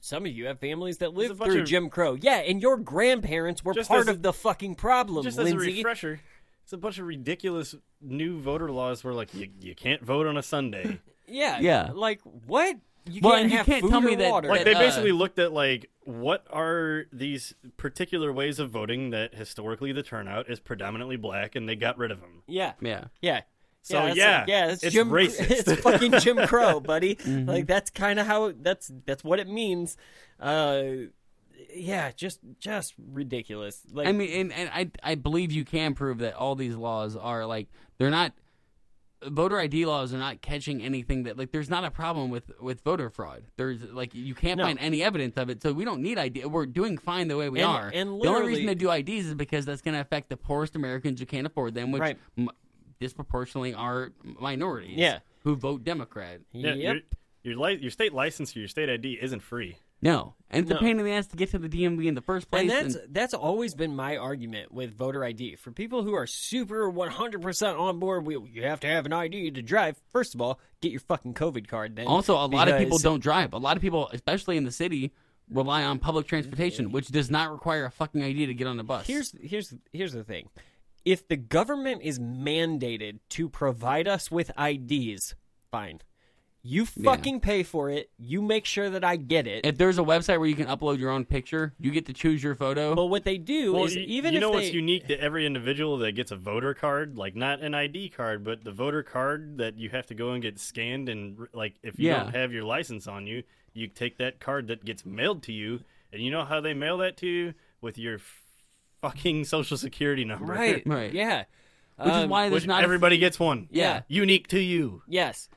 some 0.00 0.24
of 0.26 0.32
you 0.32 0.46
have 0.46 0.58
families 0.58 0.98
that 0.98 1.14
lived 1.14 1.36
through 1.36 1.60
of- 1.60 1.66
Jim 1.68 1.88
Crow. 1.90 2.14
Yeah, 2.20 2.38
and 2.38 2.60
your 2.60 2.78
grandparents 2.78 3.64
were 3.64 3.74
part 3.74 4.00
as 4.00 4.08
a- 4.08 4.10
of 4.12 4.22
the 4.22 4.32
fucking 4.32 4.74
problem, 4.76 5.24
Just 5.24 5.38
as 5.38 5.52
a 5.52 5.56
refresher, 5.56 6.20
it's 6.64 6.72
a 6.72 6.78
bunch 6.78 6.98
of 6.98 7.06
ridiculous 7.06 7.74
new 8.00 8.38
voter 8.38 8.70
laws 8.72 9.04
where 9.04 9.14
like 9.14 9.34
you, 9.34 9.48
you 9.60 9.74
can't 9.74 10.02
vote 10.02 10.26
on 10.26 10.36
a 10.36 10.42
Sunday. 10.42 11.00
yeah, 11.28 11.60
Yeah. 11.60 11.90
Like 11.94 12.20
what? 12.24 12.76
You 13.10 13.20
Well, 13.22 13.32
can't 13.32 13.42
and 13.44 13.50
you 13.52 13.56
have 13.58 13.66
can't 13.66 13.82
food 13.82 13.90
tell 13.90 14.00
me 14.00 14.14
that- 14.16 14.30
water. 14.30 14.48
Like 14.48 14.64
they 14.64 14.74
uh, 14.74 14.78
basically 14.78 15.12
looked 15.12 15.38
at 15.38 15.52
like 15.52 15.90
what 16.04 16.46
are 16.50 17.04
these 17.12 17.54
particular 17.76 18.32
ways 18.32 18.58
of 18.58 18.70
voting 18.70 19.10
that 19.10 19.34
historically 19.34 19.92
the 19.92 20.02
turnout 20.02 20.48
is 20.50 20.60
predominantly 20.60 21.16
black, 21.16 21.54
and 21.56 21.68
they 21.68 21.76
got 21.76 21.98
rid 21.98 22.10
of 22.10 22.20
them. 22.20 22.42
Yeah, 22.46 22.72
Yeah. 22.80 23.04
yeah. 23.20 23.42
So, 23.82 23.94
yeah, 23.98 24.04
that's, 24.06 24.16
yeah, 24.18 24.44
yeah, 24.48 24.70
it's, 24.72 24.82
it's 24.84 24.92
Jim. 24.94 25.08
racist. 25.08 25.50
It's 25.72 25.80
fucking 25.80 26.12
Jim 26.20 26.36
Crow, 26.46 26.78
buddy. 26.80 27.14
Mm-hmm. 27.14 27.48
Like 27.48 27.66
that's 27.66 27.90
kind 27.90 28.18
of 28.18 28.26
how 28.26 28.52
that's 28.60 28.90
that's 29.06 29.24
what 29.24 29.38
it 29.38 29.48
means. 29.48 29.96
Uh, 30.38 30.82
yeah, 31.74 32.10
just 32.14 32.40
just 32.58 32.94
ridiculous. 33.12 33.82
Like 33.92 34.06
I 34.08 34.12
mean, 34.12 34.30
and, 34.30 34.52
and 34.52 34.70
I 34.74 34.90
I 35.02 35.14
believe 35.14 35.52
you 35.52 35.64
can 35.64 35.94
prove 35.94 36.18
that 36.18 36.34
all 36.34 36.54
these 36.54 36.74
laws 36.76 37.16
are 37.16 37.46
like 37.46 37.68
they're 37.98 38.10
not 38.10 38.32
voter 39.26 39.58
ID 39.58 39.84
laws 39.86 40.14
are 40.14 40.18
not 40.18 40.40
catching 40.42 40.82
anything 40.82 41.24
that 41.24 41.36
like 41.36 41.50
there's 41.50 41.68
not 41.70 41.84
a 41.84 41.90
problem 41.90 42.30
with 42.30 42.50
with 42.60 42.80
voter 42.82 43.10
fraud. 43.10 43.44
There's 43.56 43.82
like 43.82 44.14
you 44.14 44.34
can't 44.34 44.58
No. 44.58 44.64
find 44.64 44.78
any 44.78 45.02
evidence 45.02 45.36
of 45.36 45.50
it, 45.50 45.62
so 45.62 45.72
we 45.72 45.84
don't 45.84 46.02
need 46.02 46.18
ID. 46.18 46.44
We're 46.46 46.66
doing 46.66 46.98
fine 46.98 47.28
the 47.28 47.36
way 47.36 47.48
we 47.48 47.60
And- 47.60 47.68
are. 47.68 47.90
and 47.92 48.20
the 48.20 48.28
only 48.28 48.46
reason 48.48 48.66
to 48.66 48.74
do 48.74 48.90
IDs 48.90 49.26
is 49.26 49.34
because 49.34 49.64
that's 49.66 49.82
going 49.82 49.94
to 49.94 50.00
affect 50.00 50.28
the 50.28 50.36
poorest 50.36 50.76
Americans 50.76 51.18
who 51.20 51.26
can't 51.26 51.46
afford 51.46 51.74
them, 51.74 51.90
which 51.90 52.00
Right. 52.00 52.18
m- 52.36 52.50
disproportionately 53.00 53.74
are 53.74 54.12
minorities. 54.22 54.96
Yeah. 54.96 55.20
who 55.44 55.54
vote 55.56 55.82
Democrat. 55.84 56.40
Yeah, 56.52 56.74
Yep. 56.74 56.94
your 56.94 57.02
your, 57.54 57.56
li- 57.64 57.78
your 57.80 57.90
state 57.92 58.12
license 58.12 58.54
or 58.54 58.58
your 58.58 58.68
state 58.68 58.90
ID 58.90 59.18
isn't 59.22 59.40
free. 59.40 59.78
No, 60.00 60.34
and 60.50 60.62
it's 60.62 60.70
No. 60.70 60.76
a 60.76 60.80
pain 60.80 60.98
in 60.98 61.04
the 61.04 61.10
ass 61.12 61.26
to 61.28 61.36
get 61.36 61.50
to 61.50 61.58
the 61.58 61.68
DMV 61.68 62.06
in 62.06 62.14
the 62.14 62.20
first 62.20 62.50
place. 62.50 62.62
and 62.62 62.70
that's 62.70 62.96
that's 63.08 63.34
always 63.34 63.74
been 63.74 63.96
my 63.96 64.16
argument 64.16 64.72
with 64.72 64.96
voter 64.96 65.24
ID. 65.24 65.56
For 65.56 65.72
people 65.72 66.04
who 66.04 66.14
are 66.14 66.26
super 66.26 66.90
100% 66.90 67.78
on 67.78 67.98
board, 67.98 68.26
we, 68.26 68.38
you 68.52 68.62
have 68.62 68.80
to 68.80 68.86
have 68.86 69.06
an 69.06 69.12
ID 69.12 69.50
to 69.52 69.62
drive. 69.62 70.00
First 70.10 70.34
of 70.34 70.40
all, 70.40 70.60
get 70.80 70.92
your 70.92 71.00
fucking 71.00 71.34
COVID 71.34 71.66
card 71.66 71.96
then. 71.96 72.06
Also, 72.06 72.34
a 72.34 72.46
lot 72.46 72.68
of 72.68 72.78
people 72.78 72.98
don't 72.98 73.22
drive. 73.22 73.52
A 73.52 73.58
lot 73.58 73.76
of 73.76 73.82
people, 73.82 74.08
especially 74.12 74.56
in 74.56 74.64
the 74.64 74.72
city, 74.72 75.12
rely 75.50 75.82
on 75.82 75.98
public 75.98 76.26
mm-hmm. 76.26 76.30
transportation, 76.30 76.92
which 76.92 77.08
does 77.08 77.30
not 77.30 77.50
require 77.50 77.84
a 77.86 77.90
fucking 77.90 78.22
ID 78.22 78.46
to 78.46 78.54
get 78.54 78.66
on 78.66 78.76
the 78.76 78.84
bus. 78.84 79.06
Here's 79.06 79.34
here's 79.40 79.74
here's 79.92 80.12
the 80.12 80.24
thing. 80.24 80.48
if 81.04 81.26
the 81.26 81.36
government 81.36 82.02
is 82.02 82.18
mandated 82.18 83.18
to 83.30 83.48
provide 83.48 84.06
us 84.06 84.30
with 84.30 84.50
IDs, 84.58 85.34
fine. 85.70 86.00
You 86.68 86.86
Yeah. 86.96 87.04
fucking 87.04 87.40
pay 87.40 87.62
for 87.62 87.88
it. 87.88 88.10
You 88.18 88.42
make 88.42 88.66
sure 88.66 88.90
that 88.90 89.02
I 89.02 89.16
get 89.16 89.46
it. 89.46 89.64
If 89.64 89.78
there's 89.78 89.98
a 89.98 90.02
website 90.02 90.38
where 90.38 90.46
you 90.48 90.54
can 90.54 90.66
upload 90.66 90.98
your 90.98 91.08
own 91.10 91.24
picture, 91.24 91.72
you 91.80 91.90
get 91.90 92.04
to 92.06 92.12
choose 92.12 92.42
your 92.42 92.54
photo. 92.54 92.94
But 92.94 93.06
what 93.06 93.24
they 93.24 93.38
do 93.38 93.72
Well, 93.72 93.84
is 93.84 93.96
you, 93.96 94.02
even 94.02 94.32
you 94.34 94.38
if 94.38 94.40
know 94.42 94.50
they 94.50 94.56
what's 94.56 94.72
unique 94.74 95.06
to 95.08 95.18
every 95.18 95.46
individual 95.46 95.96
that 95.98 96.12
gets 96.12 96.30
a 96.30 96.36
voter 96.36 96.74
card, 96.74 97.16
like 97.16 97.34
not 97.34 97.60
an 97.62 97.74
ID 97.74 98.10
card, 98.10 98.44
but 98.44 98.64
the 98.64 98.72
voter 98.72 99.02
card 99.02 99.56
that 99.56 99.78
you 99.78 99.88
have 99.90 100.04
to 100.08 100.14
go 100.14 100.32
and 100.32 100.42
get 100.42 100.58
scanned, 100.58 101.08
and 101.08 101.48
like 101.54 101.76
if 101.82 101.98
you 101.98 102.08
Yeah. 102.08 102.24
don't 102.24 102.34
have 102.34 102.52
your 102.52 102.64
license 102.64 103.06
on 103.06 103.26
you, 103.26 103.44
you 103.72 103.86
take 103.86 104.18
that 104.18 104.38
card 104.38 104.66
that 104.68 104.84
gets 104.84 105.06
mailed 105.06 105.42
to 105.44 105.52
you, 105.52 105.80
and 106.12 106.20
you 106.22 106.30
know 106.30 106.44
how 106.44 106.60
they 106.60 106.74
mail 106.74 106.98
that 106.98 107.16
to 107.18 107.26
you 107.26 107.54
with 107.80 107.96
your 107.96 108.20
fucking 109.00 109.44
social 109.44 109.76
security 109.78 110.24
number, 110.24 110.52
Right. 110.52 110.82
Right. 110.86 111.14
Yeah. 111.14 111.44
Which 111.96 112.08
is 112.08 112.12
Um, 112.24 112.30
why 112.30 112.48
there's 112.48 112.62
Which 112.62 112.66
not 112.68 112.84
everybody 112.84 113.16
gets 113.18 113.40
one, 113.40 113.68
Yeah. 113.70 114.02
unique 114.08 114.48
to 114.48 114.60
you. 114.60 115.02
Yes. 115.08 115.48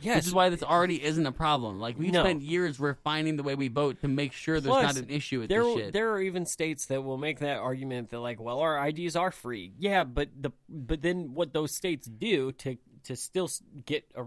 Yes. 0.00 0.16
Which 0.16 0.26
is 0.26 0.34
why 0.34 0.50
this 0.50 0.62
already 0.62 1.02
isn't 1.02 1.24
a 1.24 1.32
problem. 1.32 1.80
Like 1.80 1.98
we've 1.98 2.12
No. 2.12 2.22
spent 2.22 2.42
years 2.42 2.78
refining 2.78 3.36
the 3.36 3.42
way 3.42 3.54
we 3.54 3.68
vote 3.68 4.00
to 4.02 4.08
make 4.08 4.32
sure 4.32 4.60
there's 4.60 4.70
Plus, 4.72 4.94
not 4.94 5.02
an 5.02 5.10
issue 5.10 5.40
with 5.40 5.48
there, 5.48 5.62
this 5.64 5.74
shit. 5.74 5.92
There 5.92 6.12
are 6.12 6.20
even 6.20 6.44
states 6.44 6.86
that 6.86 7.02
will 7.02 7.16
make 7.18 7.38
that 7.38 7.58
argument 7.58 8.10
that 8.10 8.20
like, 8.20 8.38
well, 8.40 8.60
our 8.60 8.88
IDs 8.88 9.16
are 9.16 9.30
free. 9.30 9.72
Yeah, 9.78 10.04
but 10.04 10.28
the 10.38 10.50
but 10.68 11.00
then 11.02 11.32
what 11.34 11.52
those 11.54 11.74
states 11.74 12.06
do 12.06 12.52
to 12.52 12.76
to 13.04 13.16
still 13.16 13.48
get 13.86 14.04
a 14.14 14.24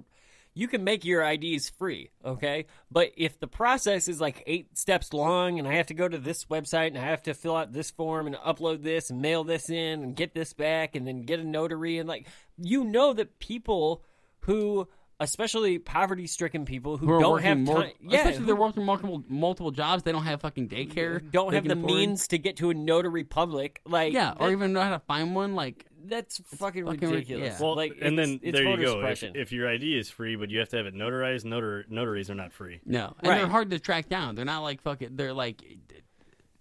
you 0.55 0.67
can 0.67 0.83
make 0.83 1.05
your 1.05 1.21
IDs 1.23 1.69
free, 1.69 2.09
okay? 2.25 2.65
But 2.91 3.11
if 3.15 3.39
the 3.39 3.47
process 3.47 4.07
is 4.07 4.19
like 4.19 4.43
eight 4.47 4.77
steps 4.77 5.13
long 5.13 5.59
and 5.59 5.67
I 5.67 5.75
have 5.75 5.85
to 5.87 5.93
go 5.93 6.07
to 6.07 6.17
this 6.17 6.45
website 6.45 6.87
and 6.87 6.97
I 6.97 7.01
have 7.01 7.21
to 7.23 7.33
fill 7.35 7.55
out 7.55 7.71
this 7.71 7.91
form 7.91 8.25
and 8.25 8.35
upload 8.35 8.81
this 8.81 9.11
and 9.11 9.21
mail 9.21 9.43
this 9.43 9.69
in 9.69 10.01
and 10.03 10.15
get 10.15 10.33
this 10.33 10.53
back 10.53 10.95
and 10.95 11.07
then 11.07 11.21
get 11.21 11.39
a 11.39 11.43
notary 11.43 11.99
and 11.99 12.09
like 12.09 12.25
you 12.57 12.83
know 12.83 13.13
that 13.13 13.37
people 13.39 14.03
who 14.41 14.87
especially 15.19 15.79
poverty 15.79 16.27
stricken 16.27 16.65
people 16.65 16.97
who, 16.97 17.05
who 17.07 17.19
don't 17.19 17.31
working 17.33 17.47
have 17.47 17.57
more, 17.59 17.81
time 17.83 17.91
yeah, 18.01 18.17
especially 18.19 18.39
who- 18.39 18.45
they're 18.45 18.55
working 18.55 18.85
multiple 18.85 19.23
multiple 19.27 19.71
jobs. 19.71 20.03
They 20.03 20.11
don't 20.11 20.23
have 20.23 20.41
fucking 20.41 20.69
daycare. 20.69 21.31
don't 21.31 21.53
have 21.53 21.65
the 21.65 21.73
afford. 21.73 21.85
means 21.85 22.27
to 22.29 22.37
get 22.37 22.57
to 22.57 22.69
a 22.69 22.73
notary 22.73 23.23
public 23.23 23.81
like 23.85 24.13
Yeah, 24.13 24.33
or 24.39 24.51
even 24.51 24.73
know 24.73 24.81
how 24.81 24.91
to 24.91 24.99
find 24.99 25.35
one. 25.35 25.55
Like 25.55 25.85
that's 26.05 26.39
fucking, 26.57 26.85
fucking 26.85 27.09
ridiculous 27.09 27.57
yeah. 27.59 27.65
Well, 27.65 27.75
like 27.75 27.91
and 28.01 28.13
it's- 28.13 28.27
then 28.29 28.39
it's 28.41 28.57
there 28.57 28.67
you 28.67 28.77
go. 28.85 29.05
If, 29.05 29.23
if 29.35 29.51
your 29.51 29.67
ID 29.69 29.97
is 29.97 30.09
free, 30.09 30.35
but 30.37 30.49
you 30.49 30.59
have 30.59 30.69
to 30.69 30.77
have 30.77 30.85
it 30.85 30.95
notarized, 30.95 31.43
notar- 31.43 31.89
notaries 31.89 32.29
are 32.29 32.35
not 32.35 32.53
free. 32.53 32.79
no, 32.85 33.15
and 33.19 33.31
they're 33.37 33.47
hard 33.47 33.69
to 33.71 33.79
track 33.79 34.07
down. 34.09 34.35
They're 34.35 34.45
not 34.45 34.61
like 34.61 34.81
fucking. 34.81 35.15
They're 35.17 35.33
like, 35.33 35.61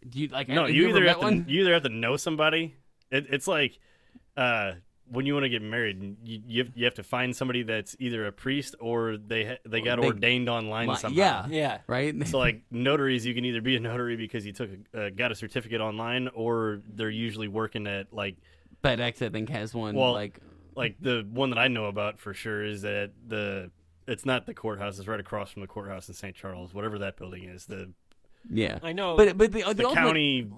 do 0.08 0.18
you 0.20 0.28
like? 0.28 0.48
No, 0.48 0.62
have 0.66 0.70
you, 0.74 0.88
either 0.88 1.00
met 1.00 1.08
have 1.10 1.18
one? 1.18 1.44
to 1.44 1.50
you 1.50 1.60
either 1.62 1.74
have 1.74 1.82
to 1.84 1.88
know 1.88 2.16
somebody. 2.16 2.74
It, 3.10 3.26
it's 3.30 3.46
like 3.46 3.78
uh, 4.36 4.72
when 5.10 5.26
you 5.26 5.32
want 5.34 5.44
to 5.44 5.48
get 5.48 5.62
married, 5.62 6.16
you 6.22 6.42
you 6.46 6.64
have, 6.64 6.72
you 6.76 6.84
have 6.84 6.94
to 6.94 7.02
find 7.02 7.34
somebody 7.34 7.62
that's 7.62 7.96
either 7.98 8.26
a 8.26 8.32
priest 8.32 8.74
or 8.80 9.16
they 9.16 9.58
they 9.66 9.80
got 9.80 10.00
They- 10.00 10.06
ordained 10.06 10.48
online 10.48 10.88
Li- 10.88 10.96
somehow. 10.96 11.16
yeah, 11.16 11.46
yeah, 11.48 11.78
right. 11.86 12.26
So 12.26 12.38
like 12.38 12.62
notaries, 12.70 13.24
you 13.26 13.34
can 13.34 13.44
either 13.44 13.60
be 13.60 13.76
a 13.76 13.80
notary 13.80 14.16
because 14.16 14.44
you 14.46 14.52
took 14.52 14.70
a, 14.94 15.06
uh, 15.06 15.10
got 15.10 15.32
a 15.32 15.34
certificate 15.34 15.80
online, 15.80 16.28
or 16.34 16.80
they're 16.94 17.10
usually 17.10 17.48
working 17.48 17.86
at 17.86 18.12
like 18.12 18.36
FedEx, 18.84 19.24
I 19.24 19.30
think, 19.30 19.48
has 19.50 19.74
one. 19.74 19.94
well, 19.94 20.12
like 20.12 20.38
like 20.74 20.96
the 21.00 21.26
one 21.30 21.50
that 21.50 21.58
I 21.58 21.68
know 21.68 21.86
about 21.86 22.18
for 22.18 22.34
sure 22.34 22.64
is 22.64 22.82
that 22.82 23.10
the 23.26 23.70
it's 24.06 24.24
not 24.24 24.46
the 24.46 24.54
courthouse; 24.54 24.98
it's 24.98 25.08
right 25.08 25.20
across 25.20 25.50
from 25.52 25.62
the 25.62 25.68
courthouse 25.68 26.08
in 26.08 26.14
St. 26.14 26.34
Charles, 26.36 26.72
whatever 26.72 26.98
that 27.00 27.16
building 27.16 27.44
is. 27.44 27.66
The 27.66 27.90
yeah, 28.50 28.78
I 28.82 28.92
know, 28.92 29.16
but 29.16 29.36
but 29.36 29.52
the, 29.52 29.62
the, 29.62 29.74
the 29.74 29.84
ultimate- 29.86 29.94
county 30.06 30.50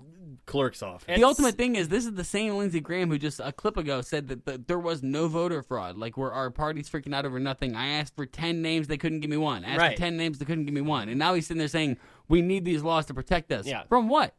clerk's 0.51 0.83
office. 0.83 1.17
The 1.17 1.25
ultimate 1.25 1.57
thing 1.57 1.77
is 1.77 1.89
this 1.89 2.05
is 2.05 2.15
the 2.15 2.25
same 2.25 2.57
Lindsey 2.57 2.81
Graham 2.81 3.09
who 3.09 3.19
just 3.19 3.41
a 3.41 3.53
clip 3.53 3.77
ago 3.77 4.01
said 4.03 4.29
that 4.29 4.45
the, 4.45 4.59
there 4.59 4.79
was 4.79 5.03
no 5.03 5.29
voter 5.29 5.63
fraud. 5.63 5.97
Like 5.97 6.17
where 6.17 6.33
our 6.33 6.51
party's 6.51 6.91
freaking 6.91 7.15
out 7.15 7.25
over 7.25 7.39
nothing. 7.41 7.75
I 7.77 7.89
asked 7.89 8.15
for 8.17 8.27
ten 8.27 8.61
names, 8.63 8.89
they 8.89 8.99
couldn't 8.99 9.21
give 9.21 9.31
me 9.31 9.37
one. 9.37 9.65
I 9.65 9.71
asked 9.71 9.79
Right. 9.79 9.97
for 9.97 10.03
ten 10.03 10.17
names, 10.17 10.39
they 10.39 10.45
couldn't 10.45 10.65
give 10.67 10.75
me 10.75 10.81
one. 10.81 11.09
And 11.09 11.19
now 11.19 11.35
he's 11.35 11.47
sitting 11.47 11.59
there 11.59 11.69
saying 11.69 11.97
we 12.29 12.43
need 12.43 12.65
these 12.65 12.83
laws 12.83 13.07
to 13.07 13.15
protect 13.15 13.53
us. 13.53 13.67
Yeah. 13.67 13.85
From 13.89 14.09
what? 14.09 14.35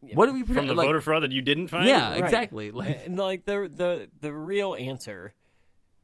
What 0.00 0.26
do 0.26 0.32
we 0.34 0.42
protect? 0.42 0.58
from 0.58 0.66
the 0.68 0.74
like, 0.74 0.86
voter 0.86 1.00
fraud 1.00 1.22
that 1.24 1.32
you 1.32 1.42
didn't 1.42 1.68
find. 1.68 1.88
Yeah, 1.88 2.10
Right. 2.10 2.22
exactly. 2.24 2.70
Like 2.70 3.04
and 3.06 3.16
like 3.18 3.44
the 3.44 3.70
the 3.74 4.08
the 4.20 4.32
real 4.32 4.74
answer 4.78 5.34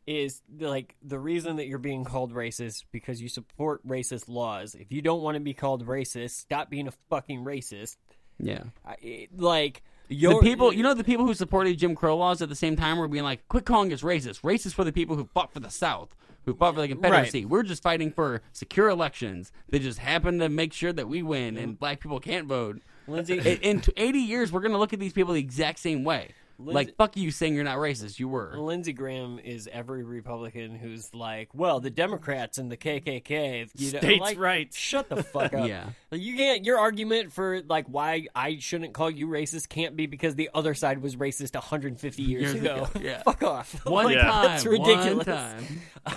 is 0.04 0.42
like 0.58 0.96
the 1.00 1.18
reason 1.18 1.56
that 1.56 1.68
you're 1.68 1.78
being 1.78 2.04
called 2.04 2.32
racist 2.34 2.84
because 2.90 3.22
you 3.22 3.28
support 3.28 3.86
racist 3.86 4.28
laws. 4.28 4.74
If 4.74 4.90
you 4.90 5.00
don't 5.02 5.22
want 5.22 5.36
to 5.36 5.40
be 5.40 5.54
called 5.54 5.86
racist, 5.86 6.30
stop 6.30 6.68
being 6.70 6.88
a 6.88 6.92
fucking 7.08 7.44
racist. 7.44 7.96
Yeah. 8.42 8.64
I, 8.86 8.96
it- 9.00 9.38
like 9.40 9.82
The 10.08 10.40
people, 10.42 10.72
you 10.74 10.82
know, 10.82 10.92
the 10.92 11.04
people 11.04 11.24
who 11.26 11.32
supported 11.32 11.78
Jim 11.78 11.94
Crow 11.94 12.16
laws 12.18 12.42
at 12.42 12.50
the 12.50 12.54
same 12.54 12.76
time 12.76 12.98
were 12.98 13.08
being 13.08 13.24
like, 13.24 13.48
"Quit 13.48 13.64
calling 13.64 13.90
us 13.94 14.02
racist. 14.02 14.42
Racist 14.42 14.74
for 14.74 14.84
the 14.84 14.92
people 14.92 15.16
who 15.16 15.24
fought 15.32 15.52
for 15.54 15.60
the 15.60 15.70
South, 15.70 16.14
who 16.44 16.52
fought 16.54 16.74
for 16.74 16.82
the 16.82 16.88
Confederacy. 16.88 17.44
We're 17.46 17.62
just 17.62 17.82
fighting 17.82 18.10
for 18.12 18.42
secure 18.52 18.88
elections. 18.90 19.52
They 19.70 19.78
just 19.78 20.00
happen 20.00 20.38
to 20.40 20.48
make 20.50 20.74
sure 20.74 20.92
that 20.92 21.08
we 21.08 21.22
win, 21.22 21.56
and 21.56 21.78
black 21.78 22.00
people 22.00 22.20
can't 22.20 22.46
vote." 22.46 22.82
Lindsey- 23.08 23.38
in, 23.38 23.58
in 23.62 23.82
80 23.96 24.18
years, 24.18 24.52
we're 24.52 24.60
gonna 24.60 24.78
look 24.78 24.92
at 24.92 25.00
these 25.00 25.12
people 25.14 25.32
the 25.34 25.40
exact 25.40 25.78
same 25.78 26.04
way. 26.04 26.32
Lindsey- 26.62 26.74
like, 26.74 26.96
fuck 26.96 27.16
you 27.16 27.30
saying 27.30 27.54
you're 27.54 27.64
not 27.64 27.78
racist. 27.78 28.18
You 28.18 28.28
were. 28.28 28.54
Lindsey 28.56 28.92
Graham 28.92 29.38
is 29.38 29.68
every 29.72 30.04
Republican 30.04 30.76
who's 30.76 31.12
like, 31.14 31.48
well, 31.54 31.80
the 31.80 31.90
Democrats 31.90 32.58
and 32.58 32.70
the 32.70 32.76
KKK, 32.76 33.68
you 33.74 33.92
know, 33.92 33.98
States' 33.98 34.20
like, 34.20 34.38
rights. 34.38 34.76
Shut 34.76 35.08
the 35.08 35.22
fuck 35.22 35.52
up. 35.54 35.66
Yeah. 35.68 35.90
Like, 36.10 36.20
you 36.20 36.36
can't. 36.36 36.64
Your 36.64 36.78
argument 36.78 37.32
for 37.32 37.62
like 37.62 37.86
why 37.86 38.26
I 38.34 38.58
shouldn't 38.58 38.94
call 38.94 39.10
you 39.10 39.26
racist 39.28 39.68
can't 39.68 39.96
be 39.96 40.06
because 40.06 40.34
the 40.34 40.50
other 40.54 40.74
side 40.74 41.02
was 41.02 41.16
racist 41.16 41.54
150 41.54 42.22
years, 42.22 42.42
Years 42.42 42.54
ago. 42.54 42.88
ago, 42.92 43.00
yeah. 43.00 43.22
fuck 43.24 43.42
off. 43.42 43.84
One 43.86 44.04
Like, 44.06 44.18
time, 44.18 44.44
That's 44.46 44.64
ridiculous. 44.66 45.26
one 45.26 45.36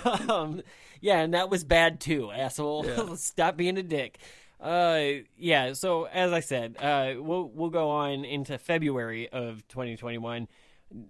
time. 0.00 0.30
um, 0.30 0.62
yeah, 1.00 1.20
and 1.20 1.34
that 1.34 1.50
was 1.50 1.64
bad 1.64 2.00
too, 2.00 2.30
asshole. 2.32 2.84
Yeah. 2.86 3.14
Stop 3.16 3.56
being 3.56 3.76
a 3.78 3.82
dick. 3.82 4.18
Uh, 4.60 5.22
yeah. 5.36 5.72
So 5.74 6.04
as 6.04 6.32
I 6.32 6.40
said, 6.40 6.76
uh, 6.78 7.14
we'll 7.18 7.48
we'll 7.54 7.70
go 7.70 7.90
on 7.90 8.24
into 8.24 8.58
February 8.58 9.28
of 9.28 9.66
2021. 9.68 10.48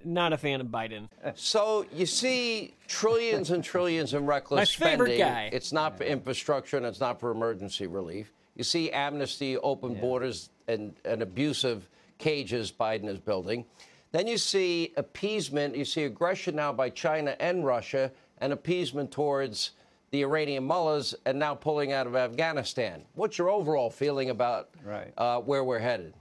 Not 0.04 0.32
a 0.32 0.38
fan 0.38 0.62
of 0.62 0.68
Biden. 0.68 1.08
So 1.34 1.84
you 1.92 2.06
see 2.06 2.74
trillions 2.88 3.50
and 3.50 3.62
trillions 3.62 4.14
in 4.14 4.24
reckless 4.24 4.80
My 4.80 4.86
favorite 4.86 5.16
spending. 5.16 5.26
guy. 5.26 5.50
It's 5.52 5.70
not 5.70 5.98
for 5.98 6.04
infrastructure 6.04 6.78
and 6.78 6.86
it's 6.86 6.98
not 6.98 7.20
for 7.20 7.30
emergency 7.30 7.86
relief. 7.86 8.32
You 8.54 8.64
see 8.64 8.90
amnesty, 8.90 9.58
open 9.58 9.94
borders, 10.00 10.48
and, 10.66 10.94
and 11.04 11.20
abusive 11.20 11.88
cages 12.16 12.72
Biden 12.72 13.06
is 13.06 13.18
building. 13.18 13.66
Then 14.12 14.26
you 14.26 14.38
see 14.38 14.94
appeasement. 14.96 15.76
You 15.76 15.84
see 15.84 16.04
aggression 16.04 16.56
now 16.56 16.72
by 16.72 16.88
China 16.88 17.36
and 17.38 17.66
Russia, 17.66 18.10
and 18.38 18.54
appeasement 18.54 19.10
towards 19.10 19.72
the 20.10 20.22
Iranian 20.22 20.64
mullahs, 20.64 21.14
and 21.24 21.38
now 21.38 21.54
pulling 21.54 21.92
out 21.92 22.06
of 22.06 22.14
Afghanistan. 22.14 23.02
What's 23.14 23.38
your 23.38 23.50
overall 23.50 23.90
feeling 23.90 24.30
about 24.30 24.70
Right. 24.84 25.12
uh, 25.18 25.40
where 25.40 25.64
we're 25.64 25.80
headed? 25.80 26.14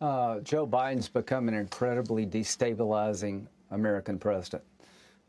Uh, 0.00 0.40
Joe 0.40 0.66
Biden's 0.66 1.08
become 1.08 1.48
an 1.48 1.54
incredibly 1.54 2.26
destabilizing 2.26 3.46
American 3.70 4.18
president. 4.18 4.64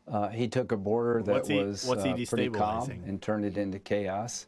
Uh, 0.08 0.28
he 0.28 0.48
took 0.48 0.72
a 0.72 0.76
border 0.76 1.22
that 1.22 1.46
he- 1.46 1.62
was 1.62 1.88
uh, 1.88 2.16
pretty 2.28 2.48
calm 2.48 2.90
and 3.06 3.20
turned 3.20 3.44
it 3.44 3.56
into 3.58 3.78
chaos. 3.78 4.46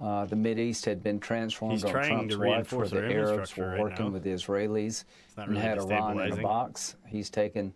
Uh, 0.00 0.24
the 0.24 0.34
Mid 0.34 0.58
East 0.58 0.84
had 0.84 1.00
been 1.02 1.20
transformed 1.20 1.74
He's 1.74 1.84
on 1.84 1.90
trying 1.92 2.08
Trump's 2.28 2.34
to 2.34 2.40
watch, 2.40 2.72
where 2.72 2.88
the 2.88 3.14
Arabs 3.14 3.56
were 3.56 3.78
working 3.78 4.06
now. 4.06 4.10
with 4.10 4.24
the 4.24 4.30
Israelis 4.30 5.04
not 5.36 5.48
and 5.48 5.56
had 5.56 5.78
Iran 5.78 6.18
in 6.20 6.32
a 6.32 6.42
box. 6.42 6.96
He's 7.06 7.30
taken 7.30 7.72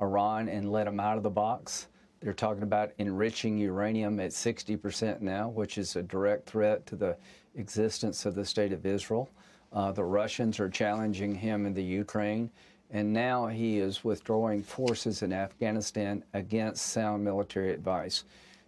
Iran 0.00 0.48
and 0.48 0.72
let 0.72 0.84
them 0.86 0.98
out 0.98 1.16
of 1.16 1.22
the 1.22 1.30
box. 1.30 1.86
They're 2.20 2.32
talking 2.32 2.64
about 2.64 2.90
enriching 2.98 3.58
uranium 3.58 4.18
at 4.18 4.30
60% 4.30 5.20
now, 5.20 5.48
which 5.48 5.78
is 5.78 5.94
a 5.94 6.02
direct 6.02 6.48
threat 6.48 6.84
to 6.86 6.96
the 6.96 7.16
existence 7.54 8.26
of 8.26 8.34
the 8.34 8.44
state 8.44 8.72
of 8.72 8.84
Israel. 8.84 9.30
Uh, 9.72 9.92
the 9.92 10.04
Russians 10.04 10.58
are 10.58 10.68
challenging 10.68 11.34
him 11.34 11.64
in 11.64 11.74
the 11.74 11.82
Ukraine, 11.82 12.50
and 12.90 13.12
now 13.12 13.46
he 13.46 13.78
is 13.78 14.02
withdrawing 14.02 14.62
forces 14.62 15.22
in 15.22 15.32
Afghanistan 15.32 16.24
against 16.34 16.86
sound 16.86 17.22
military 17.22 17.72
advice. 17.72 18.24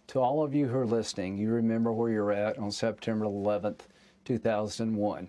To 0.07 0.19
all 0.19 0.43
of 0.43 0.53
you 0.53 0.67
who 0.67 0.77
are 0.77 0.85
listening, 0.85 1.37
you 1.37 1.49
remember 1.49 1.91
where 1.91 2.11
you're 2.11 2.31
at 2.31 2.57
on 2.57 2.71
September 2.71 3.25
11th, 3.25 3.81
2001. 4.25 5.27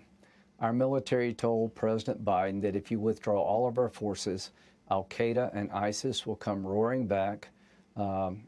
Our 0.59 0.73
military 0.73 1.33
told 1.33 1.75
President 1.75 2.23
Biden 2.23 2.61
that 2.61 2.75
if 2.75 2.89
you 2.91 2.99
withdraw 2.99 3.41
all 3.41 3.67
of 3.67 3.77
our 3.77 3.89
forces, 3.89 4.51
Al 4.89 5.05
Qaeda 5.05 5.53
and 5.53 5.71
ISIS 5.71 6.25
will 6.25 6.35
come 6.35 6.65
roaring 6.65 7.07
back. 7.07 7.49
Um, 7.95 8.43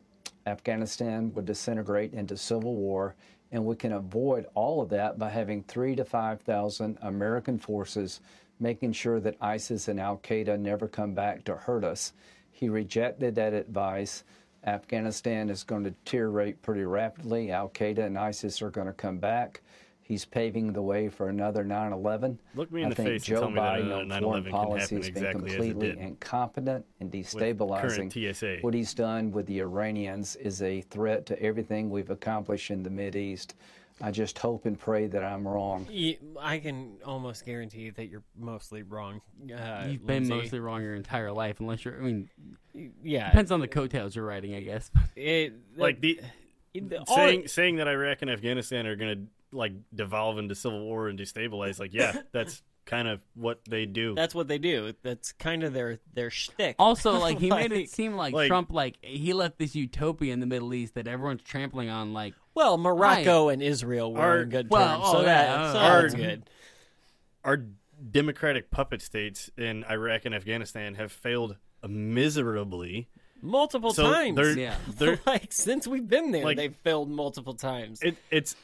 Afghanistan 0.46 1.34
would 1.34 1.46
disintegrate 1.46 2.14
into 2.14 2.38
civil 2.38 2.76
war, 2.76 3.16
and 3.52 3.66
we 3.66 3.76
can 3.76 3.94
avoid 3.94 4.46
all 4.54 4.82
of 4.82 4.90
that 4.90 5.18
by 5.18 5.30
having 5.30 5.64
three 5.64 5.96
to 5.96 6.06
5,000 6.06 6.98
American 7.02 7.58
forces 7.58 8.22
making 8.60 8.94
sure 8.94 9.20
that 9.20 9.36
ISIS 9.42 9.88
and 9.88 10.00
Al 10.00 10.18
Qaeda 10.18 10.60
never 10.60 10.88
come 10.88 11.14
back 11.14 11.44
to 11.46 11.56
hurt 11.56 11.84
us. 11.84 12.14
He 12.52 12.70
rejected 12.70 13.36
that 13.36 13.54
advice. 13.54 14.24
Afghanistan 14.66 15.50
is 15.50 15.64
going 15.64 15.84
to 15.84 15.92
deteriorate 15.92 16.62
pretty 16.62 16.86
rapidly. 16.86 17.52
Al 17.52 17.70
Qaeda 17.70 18.00
and 18.00 18.18
ISIS 18.18 18.62
are 18.62 18.70
going 18.70 18.88
to 18.88 18.94
come 18.94 19.18
back. 19.18 19.62
He's 20.08 20.24
paving 20.24 20.74
the 20.74 20.84
way 20.84 21.10
for 21.10 21.30
another 21.30 21.64
9/11. 21.64 22.38
Look 22.54 22.72
me 22.72 22.82
in 22.82 22.86
I 22.86 22.90
the 22.90 22.96
think 22.96 23.10
face 23.10 23.28
and 23.28 23.36
Joe 23.36 23.40
tell 23.42 23.50
me 23.50 23.56
that 23.56 23.80
Biden 23.80 24.02
another 24.04 24.06
9/11 24.06 24.22
foreign 24.22 24.44
can 24.44 24.52
policy 24.52 24.80
happen 24.82 24.98
has 24.98 25.10
been 25.10 25.18
exactly 25.18 25.50
as 25.50 25.56
completely 25.56 25.88
did. 25.88 25.98
incompetent 25.98 26.86
and 27.00 27.12
destabilizing. 27.12 28.12
TSA. 28.34 28.58
What 28.62 28.76
he's 28.76 28.94
done 28.94 29.32
with 29.32 29.48
the 29.48 29.60
Iranians 29.62 30.36
is 30.36 30.62
a 30.62 30.82
threat 30.82 31.26
to 31.26 31.42
everything 31.42 31.90
we've 31.90 32.12
accomplished 32.12 32.70
in 32.70 32.84
the 32.84 32.90
Mid 32.92 33.16
East. 33.16 33.56
I 34.02 34.12
just 34.12 34.38
hope 34.38 34.66
and 34.66 34.78
pray 34.78 35.08
that 35.08 35.24
I'm 35.24 35.48
wrong. 35.48 35.88
I 36.40 36.60
can 36.60 36.98
almost 37.06 37.46
guarantee 37.46 37.90
that 37.92 38.06
you're 38.08 38.24
mostly 38.38 38.84
wrong. 38.84 39.22
Uh, 39.44 39.88
You've 39.90 40.06
been 40.06 40.24
Lindsey. 40.28 40.34
mostly 40.36 40.60
wrong 40.60 40.82
your 40.84 40.96
entire 40.96 41.32
life, 41.32 41.62
unless 41.62 41.84
you're. 41.86 41.98
I 41.98 42.02
mean, 42.02 42.30
Yeah. 43.02 43.30
depends 43.30 43.52
on 43.52 43.62
the 43.62 43.70
coattails 43.70 44.16
you're 44.16 44.26
riding, 44.26 44.54
I 44.54 44.60
guess. 44.62 44.92
It, 45.16 45.54
like 45.78 46.02
the 46.02 46.20
the- 46.82 47.04
saying 47.08 47.42
it- 47.44 47.50
saying 47.52 47.76
that 47.78 47.88
Iraq 47.88 48.22
and 48.22 48.30
Afghanistan 48.32 48.86
are 48.88 48.96
going 48.96 49.16
to 49.52 49.56
like 49.56 49.74
devolve 49.94 50.38
into 50.38 50.56
civil 50.56 50.84
war 50.84 51.08
and 51.08 51.18
destabilize. 51.20 51.80
Like, 51.80 51.94
yeah, 51.94 52.22
that's 52.32 52.62
kind 52.86 53.08
of 53.08 53.20
what 53.34 53.60
they 53.68 53.86
do. 53.86 54.14
That's 54.14 54.36
what 54.36 54.48
they 54.48 54.58
do. 54.60 54.94
That's 55.02 55.32
kind 55.32 55.64
of 55.64 55.74
their 55.74 56.00
their 56.14 56.30
shtick. 56.30 56.76
Also, 56.78 57.14
like 57.14 57.40
he 57.46 57.50
made 57.50 57.72
it 57.72 57.90
seem 57.90 58.16
like, 58.16 58.34
Like- 58.34 58.48
Trump, 58.48 58.72
like 58.72 58.96
he 59.02 59.34
left 59.34 59.58
this 59.58 59.76
utopia 59.76 60.34
in 60.34 60.40
the 60.40 60.46
Middle 60.46 60.74
East 60.74 60.94
that 60.96 61.08
everyone's 61.08 61.42
trampling 61.44 61.90
on. 61.90 62.14
Like, 62.14 62.34
Well, 62.54 62.78
Morocco 62.78 63.50
I- 63.50 63.54
and 63.54 63.64
Israel 63.64 64.14
were 64.14 64.20
Our- 64.22 64.42
in 64.44 64.50
good 64.50 64.70
well, 64.70 65.00
terms, 65.00 65.12
so 65.12 65.18
oh, 65.20 65.24
that 65.24 65.50
yeah, 65.50 65.72
so 65.74 65.80
oh, 65.80 66.02
that's 66.02 66.14
good. 66.14 66.50
Our 67.44 67.64
democratic 68.12 68.70
puppet 68.72 69.02
states 69.02 69.50
in 69.58 69.84
Iraq 69.86 70.26
and 70.26 70.36
Afghanistan 70.36 70.96
have 70.96 71.12
failed 71.12 71.56
miserably. 71.88 73.08
Multiple 73.42 73.94
So 73.94 74.04
times. 74.12 74.36
they're- 74.38 74.58
yeah. 74.58 74.76
they're- 74.98 75.20
like 75.26 75.52
since 75.52 75.88
we've 75.88 76.08
been 76.08 76.32
there, 76.32 76.44
Like- 76.44 76.58
they've 76.58 76.76
failed 76.76 77.10
multiple 77.10 77.54
times. 77.54 78.02
It, 78.02 78.18
it's 78.32 78.56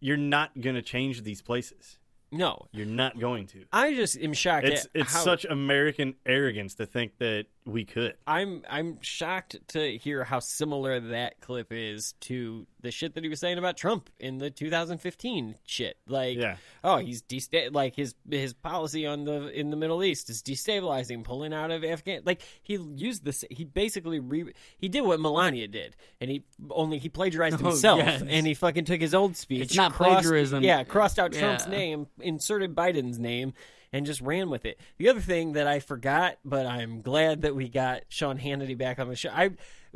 you're 0.00 0.16
not 0.16 0.58
going 0.60 0.74
to 0.76 0.82
change 0.82 1.22
these 1.22 1.42
places. 1.42 1.98
No, 2.34 2.66
you're 2.72 2.86
not 2.86 3.18
going 3.18 3.46
to. 3.48 3.64
I 3.72 3.94
just 3.94 4.18
am 4.18 4.32
shocked. 4.32 4.66
It's 4.66 4.84
at 4.86 4.90
it's 4.94 5.12
how- 5.12 5.20
such 5.22 5.44
American 5.44 6.14
arrogance 6.24 6.74
to 6.76 6.86
think 6.86 7.18
that 7.18 7.44
we 7.64 7.84
could. 7.84 8.14
I'm 8.26 8.62
I'm 8.68 8.98
shocked 9.02 9.56
to 9.68 9.96
hear 9.98 10.24
how 10.24 10.40
similar 10.40 10.98
that 10.98 11.40
clip 11.40 11.68
is 11.70 12.14
to 12.22 12.66
the 12.80 12.90
shit 12.90 13.14
that 13.14 13.22
he 13.22 13.30
was 13.30 13.38
saying 13.38 13.58
about 13.58 13.76
Trump 13.76 14.10
in 14.18 14.38
the 14.38 14.50
2015 14.50 15.54
shit. 15.64 15.96
Like, 16.08 16.36
Yeah. 16.38 16.56
oh, 16.82 16.96
he's 16.98 17.22
desta- 17.22 17.72
like 17.72 17.94
his 17.94 18.14
his 18.28 18.52
policy 18.52 19.06
on 19.06 19.24
the 19.24 19.48
in 19.48 19.70
the 19.70 19.76
Middle 19.76 20.02
East 20.02 20.28
is 20.30 20.42
destabilizing, 20.42 21.22
pulling 21.24 21.52
out 21.54 21.70
of 21.70 21.84
Afghan. 21.84 22.22
Like 22.24 22.42
he 22.62 22.74
used 22.76 23.24
this. 23.24 23.44
He 23.50 23.64
basically 23.64 24.18
re- 24.18 24.52
he 24.78 24.88
did 24.88 25.02
what 25.02 25.20
Melania 25.20 25.68
did, 25.68 25.94
and 26.20 26.30
he 26.30 26.44
only 26.70 26.98
he 26.98 27.08
plagiarized 27.08 27.56
Oh, 27.62 27.68
himself, 27.68 27.98
yes. 28.00 28.22
and 28.26 28.46
he 28.46 28.54
fucking 28.54 28.84
took 28.86 29.00
his 29.00 29.14
old 29.14 29.36
speech. 29.36 29.62
It's 29.62 29.76
not 29.76 29.92
crossed- 29.92 30.22
plagiarism. 30.22 30.64
Yeah, 30.64 30.82
crossed 30.84 31.18
out 31.18 31.32
Trump's 31.32 31.64
Yeah. 31.66 31.70
name, 31.70 32.06
inserted 32.20 32.74
Biden's 32.74 33.18
name, 33.20 33.52
and 33.92 34.06
just 34.06 34.20
ran 34.20 34.50
with 34.50 34.64
it. 34.64 34.80
The 34.96 35.08
other 35.08 35.20
thing 35.20 35.52
that 35.52 35.66
I 35.66 35.80
forgot, 35.80 36.38
but 36.44 36.66
I'm 36.66 37.02
glad 37.02 37.42
that 37.42 37.54
we 37.54 37.68
got 37.68 38.02
Sean 38.08 38.38
Hannity 38.38 38.76
back 38.76 38.98
on 38.98 39.08
the 39.08 39.16
show. 39.16 39.30
I 39.30 39.50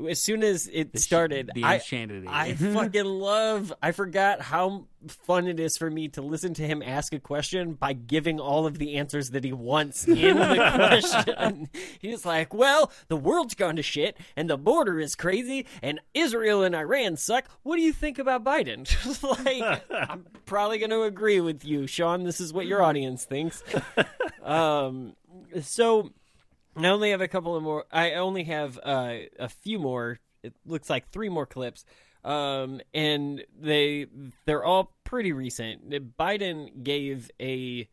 as 0.09 0.21
soon 0.21 0.43
as 0.43 0.69
it 0.73 0.99
started, 0.99 1.51
the 1.55 1.65
I. 1.65 1.81
I 2.29 2.55
fucking 2.55 3.05
love. 3.05 3.73
I 3.83 3.93
forgot 3.93 4.41
how 4.43 4.87
fun 5.09 5.47
it 5.47 5.61
is 5.61 5.79
for 5.79 5.91
me 5.91 6.09
to 6.09 6.21
listen 6.23 6.53
to 6.55 6.63
him 6.67 6.83
ask 6.83 7.13
a 7.13 7.21
question 7.21 7.75
by 7.75 7.93
giving 7.93 8.41
all 8.41 8.67
of 8.67 8.79
the 8.79 8.97
answers 8.97 9.31
that 9.31 9.45
he 9.45 9.53
wants 9.53 10.07
in 10.07 10.37
the 10.37 10.55
question. 10.75 11.69
He's 12.01 12.27
like, 12.27 12.53
"Well, 12.53 12.93
the 13.09 13.17
world's 13.17 13.55
gone 13.55 13.77
to 13.77 13.83
shit, 13.83 14.17
and 14.37 14.51
the 14.51 14.59
border 14.59 15.01
is 15.01 15.15
crazy, 15.15 15.67
and 15.83 16.01
Israel 16.13 16.63
and 16.63 16.75
Iran 16.75 17.17
suck. 17.17 17.49
What 17.63 17.77
do 17.77 17.83
you 17.83 17.93
think 17.93 18.19
about 18.19 18.45
Biden?" 18.45 18.87
like, 19.47 19.83
I'm 19.91 20.27
probably 20.45 20.79
going 20.79 20.91
to 20.91 21.03
agree 21.03 21.41
with 21.41 21.65
you, 21.65 21.87
Sean. 21.87 22.25
This 22.25 22.41
is 22.41 22.53
what 22.53 22.67
your 22.67 22.83
audience 22.83 23.25
thinks. 23.25 23.63
um, 24.43 25.15
so. 25.63 26.11
I 26.77 26.89
only 26.89 27.11
have 27.11 27.21
a 27.21 27.29
couple 27.29 27.57
of 27.57 27.63
more. 27.63 27.85
I 27.91 28.15
only 28.15 28.45
have 28.45 28.79
uh, 28.83 29.15
a 29.39 29.49
few 29.49 29.79
more. 29.79 30.19
It 30.43 30.55
looks 30.67 30.91
like 30.91 31.11
three 31.11 31.29
more 31.29 31.47
clips, 31.47 31.85
um, 32.25 32.81
and 32.93 33.45
they 33.59 34.07
they're 34.45 34.65
all 34.65 34.95
pretty 35.05 35.33
recent. 35.33 35.91
Biden 36.19 36.83
gave 36.83 37.31
a 37.41 37.89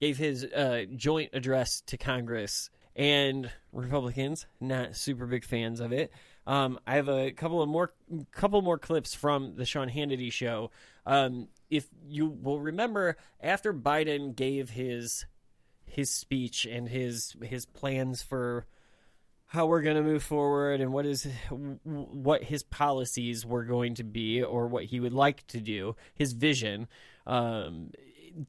gave 0.00 0.16
his 0.18 0.44
uh, 0.44 0.84
joint 0.94 1.30
address 1.32 1.82
to 1.86 1.96
Congress, 1.96 2.70
and 2.94 3.50
Republicans 3.72 4.46
not 4.60 4.94
super 4.96 5.26
big 5.26 5.44
fans 5.44 5.80
of 5.80 5.92
it. 5.92 6.12
Um, 6.46 6.78
I 6.86 6.94
have 6.94 7.08
a 7.08 7.32
couple 7.32 7.60
of 7.60 7.68
more 7.68 7.92
couple 8.30 8.62
more 8.62 8.78
clips 8.78 9.14
from 9.14 9.56
the 9.56 9.66
Sean 9.66 9.90
Hannity 9.90 10.32
show. 10.32 10.70
Um, 11.04 11.48
if 11.70 11.86
you 12.06 12.26
will 12.28 12.60
remember, 12.60 13.16
after 13.40 13.74
Biden 13.74 14.34
gave 14.34 14.70
his 14.70 15.26
his 15.88 16.10
speech 16.10 16.64
and 16.64 16.88
his 16.88 17.34
his 17.42 17.66
plans 17.66 18.22
for 18.22 18.66
how 19.46 19.66
we're 19.66 19.80
going 19.82 19.96
to 19.96 20.02
move 20.02 20.22
forward 20.22 20.80
and 20.80 20.92
what 20.92 21.06
is 21.06 21.26
what 21.50 22.42
his 22.44 22.62
policies 22.62 23.46
were 23.46 23.64
going 23.64 23.94
to 23.94 24.04
be 24.04 24.42
or 24.42 24.66
what 24.66 24.84
he 24.84 25.00
would 25.00 25.12
like 25.12 25.46
to 25.46 25.60
do 25.60 25.96
his 26.14 26.32
vision 26.32 26.86
um, 27.26 27.90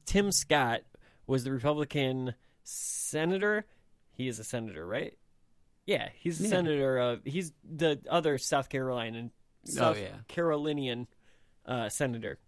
tim 0.06 0.30
scott 0.30 0.82
was 1.26 1.44
the 1.44 1.52
republican 1.52 2.34
senator 2.64 3.64
he 4.12 4.28
is 4.28 4.38
a 4.38 4.44
senator 4.44 4.86
right 4.86 5.16
yeah 5.86 6.08
he's 6.18 6.38
a 6.40 6.44
Yeah. 6.44 6.48
senator 6.50 6.98
of 6.98 7.20
he's 7.24 7.52
the 7.64 7.98
other 8.08 8.36
south 8.38 8.68
carolinian 8.68 9.30
south 9.64 9.98
yeah. 9.98 10.16
carolinian 10.28 11.06
uh, 11.66 11.88
senator 11.88 12.38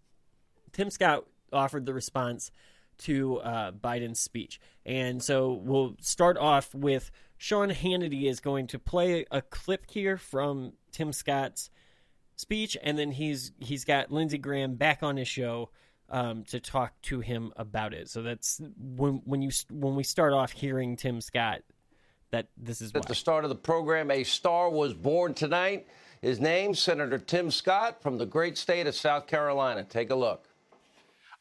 Tim 0.73 0.89
Scott 0.89 1.27
offered 1.53 1.85
the 1.85 1.93
response 1.93 2.51
to 2.99 3.39
uh, 3.39 3.73
Biden's 3.73 4.21
speech. 4.21 4.61
And 4.85 5.23
so 5.23 5.61
we'll 5.63 5.97
start 6.01 6.37
off 6.37 6.75
with 6.75 7.11
Sean 7.37 7.71
Hannity 7.71 8.25
is 8.29 8.41
going 8.41 8.69
to 8.69 8.79
play 8.79 9.27
a 9.31 9.43
clip 9.43 9.91
here 9.91 10.17
from 10.17 10.75
Tim 10.93 11.13
Scott's 11.13 11.71
speech, 12.37 12.77
and 12.83 12.99
then 12.99 13.11
he's 13.11 13.53
he's 13.59 13.85
got 13.85 14.13
Lindsey 14.13 14.39
Graham 14.39 14.75
back 14.75 15.03
on 15.03 15.17
his 15.17 15.29
show 15.29 15.71
um, 16.09 16.45
to 16.45 16.61
talk 16.61 16.93
to 17.03 17.21
him 17.21 17.53
about 17.57 17.95
it. 17.95 18.09
So 18.09 18.23
that's 18.23 18.61
when 18.79 19.23
when 19.25 19.43
you 19.43 19.51
when 19.71 19.97
we 19.97 20.05
start 20.05 20.33
off 20.33 20.53
hearing 20.53 20.97
Tim 20.97 21.21
Scott, 21.21 21.63
that 22.31 22.49
this 22.57 22.81
is 22.81 22.93
At 22.95 23.07
the 23.07 23.15
start 23.15 23.45
of 23.45 23.51
the 23.51 23.57
program, 23.57 24.11
a 24.11 24.23
star 24.23 24.71
was 24.71 24.95
born 24.95 25.35
tonight. 25.35 25.87
His 26.21 26.39
name, 26.39 26.75
Senator 26.75 27.19
Tim 27.19 27.51
Scott 27.51 28.01
from 28.01 28.19
the 28.19 28.27
great 28.27 28.57
state 28.57 28.87
of 28.87 28.95
South 28.95 29.27
Carolina. 29.27 29.83
Take 29.83 30.11
a 30.11 30.15
look. 30.15 30.47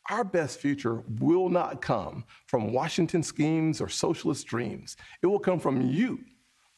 Our 0.10 0.24
best 0.24 0.60
future 0.60 1.04
will 1.20 1.50
not 1.50 1.82
come 1.82 2.26
from 2.48 2.74
Washington 2.74 3.24
schemes 3.24 3.80
or 3.80 3.88
socialist 3.88 4.48
dreams. 4.48 4.98
It 5.22 5.28
will 5.28 5.40
come 5.40 5.60
from 5.60 5.82
you, 5.82 6.20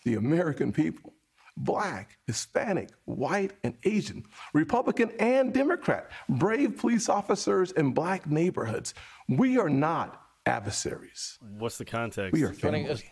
the 0.04 0.16
American 0.16 0.72
people. 0.72 1.14
Black, 1.56 2.18
Hispanic, 2.26 2.90
white, 3.06 3.54
and 3.64 3.76
Asian, 3.84 4.26
Republican 4.54 5.12
and 5.20 5.54
Democrat, 5.54 6.10
brave 6.28 6.78
police 6.78 7.10
officers 7.10 7.72
in 7.74 7.92
black 7.92 8.28
neighborhoods. 8.28 8.96
We 9.30 9.60
are 9.60 9.70
not 9.70 10.22
adversaries. 10.48 11.38
What's 11.58 11.78
the 11.78 11.86
context? 11.86 12.34
We 12.34 12.44
are 12.44 12.54
family. 12.54 13.04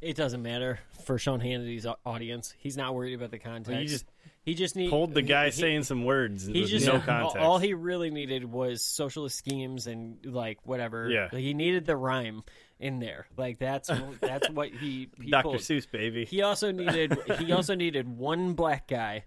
It 0.00 0.16
doesn't 0.16 0.42
matter 0.42 0.80
for 1.04 1.16
Sean 1.16 1.40
Hannity's 1.40 1.86
audience. 2.04 2.54
He's 2.58 2.76
not 2.76 2.94
worried 2.94 3.14
about 3.14 3.30
the 3.30 3.38
context. 3.38 3.70
Well, 3.70 3.80
you 3.80 3.88
just 3.88 4.04
he 4.46 4.54
just 4.54 4.76
need 4.76 4.88
told 4.90 5.12
the 5.12 5.22
guy 5.22 5.46
he- 5.46 5.50
saying 5.50 5.82
some 5.82 6.04
words 6.04 6.46
He 6.46 6.64
just 6.64 6.86
no 6.86 7.00
context. 7.00 7.36
All 7.36 7.58
he 7.58 7.74
really 7.74 8.10
needed 8.10 8.44
was 8.44 8.82
socialist 8.82 9.36
schemes 9.36 9.86
and 9.88 10.24
like 10.24 10.58
whatever. 10.64 11.10
Yeah. 11.10 11.28
he 11.30 11.52
needed 11.52 11.84
the 11.84 11.96
rhyme 11.96 12.44
in 12.78 13.00
there. 13.00 13.26
Like 13.36 13.58
that's 13.58 13.90
that's 14.20 14.48
what 14.48 14.68
he. 14.70 15.08
he 15.20 15.30
Dr. 15.30 15.42
pulled. 15.42 15.56
Seuss, 15.58 15.90
baby. 15.90 16.24
He 16.24 16.42
also 16.42 16.70
needed 16.70 17.18
he 17.40 17.50
also 17.52 17.74
needed 17.74 18.08
one 18.08 18.54
black 18.54 18.86
guy, 18.86 19.24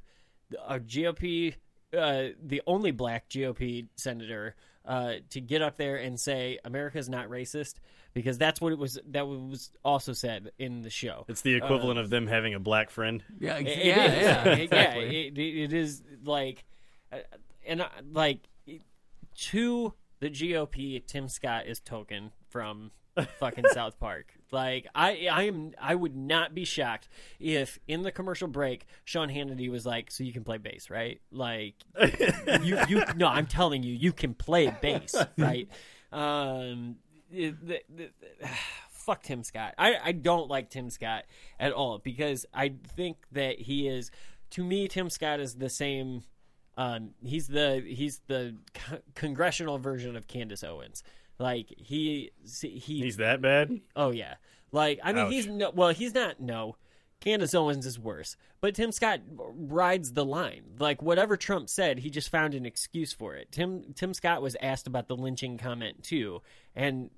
a 0.67 0.79
GOP, 0.79 1.55
uh, 1.95 2.23
the 2.41 2.61
only 2.65 2.91
black 2.91 3.29
GOP 3.29 3.87
senator. 3.97 4.55
Uh, 4.89 5.17
to 5.29 5.39
get 5.39 5.61
up 5.61 5.77
there 5.77 5.97
and 5.97 6.19
say 6.19 6.57
America's 6.65 7.07
not 7.07 7.29
racist 7.29 7.75
because 8.15 8.39
that's 8.39 8.59
what 8.59 8.73
it 8.73 8.79
was 8.79 8.97
that 9.11 9.27
was 9.27 9.69
also 9.85 10.13
said 10.13 10.49
in 10.57 10.81
the 10.81 10.89
show. 10.89 11.25
It's 11.27 11.41
the 11.41 11.53
equivalent 11.53 11.99
of 11.99 12.09
them 12.09 12.25
having 12.25 12.55
a 12.55 12.59
black 12.59 12.89
friend. 12.89 13.23
Yeah, 13.39 13.57
It- 13.59 13.67
it 13.67 13.85
yeah, 13.85 14.05
is. 14.05 14.21
yeah, 14.23 14.53
exactly. 14.55 15.27
it, 15.27 15.37
it- 15.37 15.63
it 15.65 15.73
is 15.73 16.01
like, 16.25 16.65
uh, 17.11 17.17
and 17.67 17.81
uh, 17.83 17.89
like 18.11 18.39
to 19.35 19.93
the 20.21 20.29
GOP, 20.31 21.05
Tim 21.05 21.29
Scott 21.29 21.67
is 21.67 21.79
token 21.79 22.31
from 22.49 22.89
fucking 23.39 23.65
South 23.73 23.99
Park. 23.99 24.33
Like 24.51 24.87
I, 24.95 25.27
I 25.31 25.43
am, 25.43 25.71
I 25.79 25.93
would 25.95 26.15
not 26.15 26.55
be 26.55 26.65
shocked 26.65 27.07
if 27.39 27.77
in 27.87 28.01
the 28.03 28.11
commercial 28.11 28.47
break, 28.47 28.85
Sean 29.05 29.29
Hannity 29.29 29.69
was 29.69 29.85
like, 29.85 30.09
"So 30.11 30.23
you 30.23 30.33
can 30.33 30.43
play 30.43 30.57
bass, 30.57 30.89
right? 30.89 31.19
Like, 31.31 31.75
you, 32.63 32.79
you, 32.87 33.03
no, 33.15 33.27
I'm 33.27 33.45
telling 33.47 33.83
you, 33.83 33.93
you 33.93 34.11
can 34.13 34.33
play 34.33 34.73
bass, 34.81 35.15
right? 35.37 35.67
Um, 36.11 36.95
it- 37.31 37.65
the- 37.65 37.83
the- 37.95 38.09
fuck 38.89 39.23
Tim 39.23 39.43
Scott. 39.43 39.73
I, 39.77 39.95
I 40.03 40.11
don't 40.11 40.49
like 40.49 40.69
Tim 40.69 40.89
Scott 40.89 41.23
at 41.59 41.71
all 41.71 41.97
because 41.99 42.45
I 42.53 42.73
think 42.95 43.17
that 43.31 43.59
he 43.59 43.87
is, 43.87 44.11
to 44.51 44.63
me, 44.63 44.87
Tim 44.87 45.09
Scott 45.09 45.39
is 45.39 45.55
the 45.55 45.69
same 45.69 46.23
Um, 46.77 47.11
he's 47.23 47.47
the 47.47 47.83
he's 47.85 48.21
the 48.27 48.55
co- 48.73 48.99
congressional 49.15 49.77
version 49.79 50.15
of 50.15 50.27
Candace 50.27 50.63
Owens. 50.63 51.03
Like 51.39 51.73
he 51.77 52.31
he 52.43 52.79
He's 52.79 53.17
that 53.17 53.41
bad? 53.41 53.79
Oh 53.95 54.11
yeah. 54.11 54.35
Like 54.71 54.99
I 55.03 55.13
mean 55.13 55.25
Ouch. 55.25 55.31
he's 55.31 55.47
no 55.47 55.71
well 55.73 55.89
he's 55.89 56.13
not 56.13 56.39
no. 56.39 56.75
Candace 57.21 57.53
Owens 57.53 57.85
is 57.85 57.99
worse, 57.99 58.37
but 58.61 58.75
Tim 58.75 58.93
Scott 58.93 59.19
rides 59.29 60.13
the 60.13 60.23
line. 60.23 60.63
Like 60.79 61.01
whatever 61.01 61.35
Trump 61.35 61.67
said, 61.69 61.99
he 61.99 62.09
just 62.09 62.29
found 62.29 62.53
an 62.53 62.65
excuse 62.65 63.11
for 63.11 63.35
it. 63.35 63.51
Tim 63.51 63.93
Tim 63.93 64.13
Scott 64.13 64.41
was 64.41 64.55
asked 64.61 64.87
about 64.87 65.07
the 65.09 65.17
lynching 65.17 65.57
comment 65.57 66.01
too, 66.03 66.41
and 66.75 67.09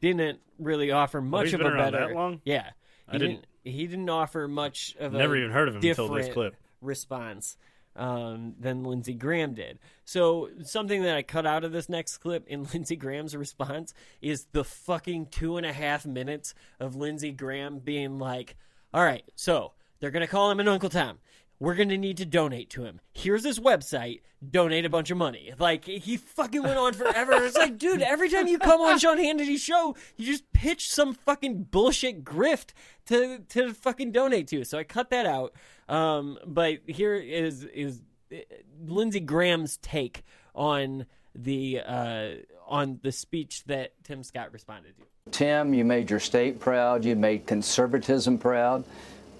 didn't 0.00 0.40
really 0.58 0.90
offer 0.90 1.18
oh, 1.18 1.22
much 1.22 1.40
Oh, 1.40 1.44
he's 1.44 1.54
of 1.54 1.60
been 1.60 1.72
a 1.72 1.76
better. 1.76 1.98
that 2.08 2.14
long? 2.14 2.40
Yeah, 2.46 2.70
I 3.08 3.12
he 3.12 3.18
didn't- 3.18 3.46
He 3.62 3.86
didn't 3.86 4.08
offer 4.08 4.48
much 4.48 4.96
of 4.98 5.12
a 5.14 5.18
Never 5.18 5.36
even 5.36 5.50
heard 5.50 5.68
of 5.68 5.74
him 5.76 5.82
until 5.84 6.08
this 6.08 6.32
clip. 6.32 6.56
response 6.80 7.58
um, 7.96 8.54
than 8.58 8.84
Lindsey 8.84 9.14
Graham 9.14 9.54
did. 9.54 9.78
So 10.04 10.50
something 10.62 11.02
that 11.02 11.16
I 11.16 11.22
cut 11.22 11.46
out 11.46 11.64
of 11.64 11.72
this 11.72 11.88
next 11.88 12.18
clip 12.18 12.46
in 12.46 12.64
Lindsey 12.72 12.96
Graham's 12.96 13.36
response 13.36 13.94
is 14.20 14.46
the 14.52 14.64
fucking 14.64 15.26
two 15.26 15.56
and 15.56 15.66
a 15.66 15.72
half 15.72 16.06
minutes 16.06 16.54
of 16.78 16.96
Lindsey 16.96 17.32
Graham 17.32 17.78
being 17.78 18.18
like, 18.18 18.56
"All 18.92 19.04
right, 19.04 19.24
so 19.34 19.72
they're 20.00 20.10
gonna 20.10 20.26
call 20.26 20.50
him 20.50 20.60
an 20.60 20.68
Uncle 20.68 20.90
Tom." 20.90 21.18
We're 21.58 21.74
gonna 21.74 21.96
need 21.96 22.18
to 22.18 22.26
donate 22.26 22.68
to 22.70 22.84
him. 22.84 23.00
Here's 23.14 23.42
his 23.42 23.58
website. 23.58 24.20
Donate 24.46 24.84
a 24.84 24.90
bunch 24.90 25.10
of 25.10 25.16
money. 25.16 25.54
Like 25.58 25.86
he 25.86 26.18
fucking 26.18 26.62
went 26.62 26.76
on 26.76 26.92
forever. 26.92 27.32
It's 27.32 27.56
like, 27.56 27.78
dude, 27.78 28.02
every 28.02 28.28
time 28.28 28.46
you 28.46 28.58
come 28.58 28.82
on 28.82 28.98
Sean 28.98 29.16
Hannity's 29.16 29.62
show, 29.62 29.96
you 30.16 30.26
just 30.26 30.52
pitch 30.52 30.92
some 30.92 31.14
fucking 31.14 31.68
bullshit 31.70 32.24
grift 32.24 32.74
to 33.06 33.38
to 33.48 33.72
fucking 33.72 34.12
donate 34.12 34.48
to. 34.48 34.64
So 34.64 34.78
I 34.78 34.84
cut 34.84 35.08
that 35.10 35.24
out. 35.24 35.54
Um, 35.88 36.38
but 36.46 36.78
here 36.86 37.14
is 37.14 37.64
is 37.64 38.02
uh, 38.32 38.38
Lindsey 38.86 39.20
Graham's 39.20 39.76
take 39.78 40.24
on 40.54 41.06
the 41.34 41.80
uh, 41.86 42.28
on 42.66 42.98
the 43.02 43.12
speech 43.12 43.64
that 43.64 43.92
Tim 44.04 44.22
Scott 44.22 44.52
responded 44.52 44.94
to. 44.98 45.30
Tim, 45.30 45.74
you 45.74 45.84
made 45.84 46.10
your 46.10 46.20
state 46.20 46.60
proud. 46.60 47.04
You 47.04 47.16
made 47.16 47.46
conservatism 47.46 48.38
proud. 48.38 48.84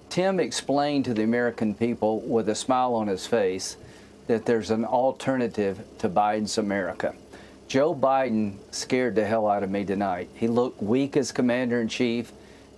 Tim 0.08 0.40
explained 0.40 1.04
to 1.06 1.14
the 1.14 1.22
American 1.22 1.74
people 1.74 2.20
with 2.20 2.48
a 2.48 2.54
smile 2.54 2.94
on 2.94 3.08
his 3.08 3.26
face 3.26 3.76
that 4.26 4.46
there's 4.46 4.70
an 4.70 4.84
alternative 4.84 5.84
to 5.98 6.08
Biden's 6.08 6.58
America. 6.58 7.14
Joe 7.68 7.94
Biden 7.94 8.54
scared 8.70 9.16
the 9.16 9.24
hell 9.24 9.48
out 9.48 9.62
of 9.62 9.70
me 9.70 9.84
tonight. 9.84 10.28
He 10.34 10.46
looked 10.46 10.82
weak 10.82 11.16
as 11.16 11.32
commander 11.32 11.80
in 11.80 11.88
chief, 11.88 12.32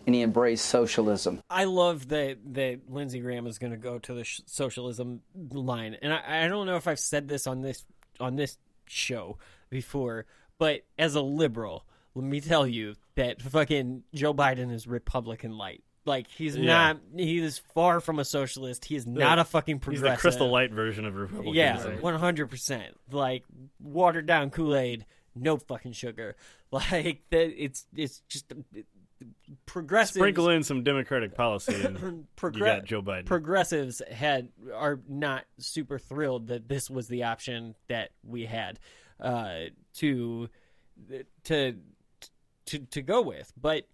and 0.09 0.14
he 0.14 0.22
embraced 0.22 0.64
socialism. 0.64 1.43
I 1.51 1.64
love 1.64 2.09
that 2.09 2.39
that 2.55 2.80
Lindsey 2.89 3.20
Graham 3.20 3.47
is 3.47 3.59
going 3.59 3.72
to 3.72 3.76
go 3.76 3.98
to 3.98 4.14
the 4.14 4.24
sh- 4.24 4.40
socialism 4.47 5.20
line, 5.51 5.98
and 6.01 6.14
I, 6.14 6.44
I 6.44 6.48
don't 6.48 6.66
know 6.66 6.76
if 6.76 6.89
I've 6.89 6.98
said 6.98 7.28
this 7.28 7.47
on 7.47 7.60
this 7.60 7.85
on 8.18 8.36
this 8.36 8.56
show 8.86 9.36
before, 9.68 10.24
but 10.56 10.80
as 10.98 11.14
a 11.14 11.20
liberal, 11.20 11.85
let 12.14 12.24
me 12.24 12.40
tell 12.40 12.66
you 12.66 12.94
that 13.16 13.43
fucking 13.43 14.02
Joe 14.14 14.32
Biden 14.32 14.72
is 14.72 14.86
Republican 14.86 15.59
light. 15.59 15.82
Like 16.06 16.26
he's 16.28 16.56
Yeah. 16.56 16.94
not. 16.94 17.01
He 17.14 17.36
is 17.39 17.59
far 17.74 18.01
from 18.01 18.18
a 18.18 18.24
socialist. 18.24 18.86
He 18.86 18.97
is 18.97 19.06
not 19.06 19.39
a 19.39 19.44
fucking 19.44 19.80
progressive. 19.80 19.93
He's 19.93 20.01
progressive. 20.01 20.18
the 20.18 20.22
crystal 20.22 20.51
light 20.51 20.72
version 20.72 21.05
of 21.05 21.14
Republicanism. 21.16 21.93
Yeah, 21.97 22.01
one 22.01 22.14
hundred 22.14 22.47
percent. 22.48 22.97
Like 23.12 23.44
watered 23.78 24.24
down 24.24 24.48
Kool 24.48 24.74
Aid, 24.74 25.05
no 25.36 25.59
fucking 25.59 25.93
sugar. 25.93 26.35
Like 26.70 27.22
that. 27.30 27.62
It's 27.62 27.86
it's 27.97 28.20
just 28.28 28.52
progressive. 29.66 30.16
Sprinkle 30.16 30.51
in 30.51 30.62
some 30.62 30.82
Democratic 30.82 31.35
policy, 31.35 31.74
and 31.74 32.27
you 32.43 32.61
got 32.61 32.85
Joe 32.85 33.03
Biden. 33.03 33.27
Progressives 33.27 34.03
had 34.11 34.49
are 34.74 35.01
not 35.09 35.45
super 35.59 35.99
thrilled 35.99 36.49
that 36.49 36.69
this 36.69 36.90
was 36.90 37.09
the 37.09 37.24
option 37.24 37.74
that 37.89 38.11
we 38.24 38.47
had 38.47 38.78
uh, 39.20 39.65
to 39.95 40.49
to 41.45 41.77
to 42.66 42.78
to 42.78 43.03
go 43.03 43.23
with. 43.23 43.53
But 43.61 43.86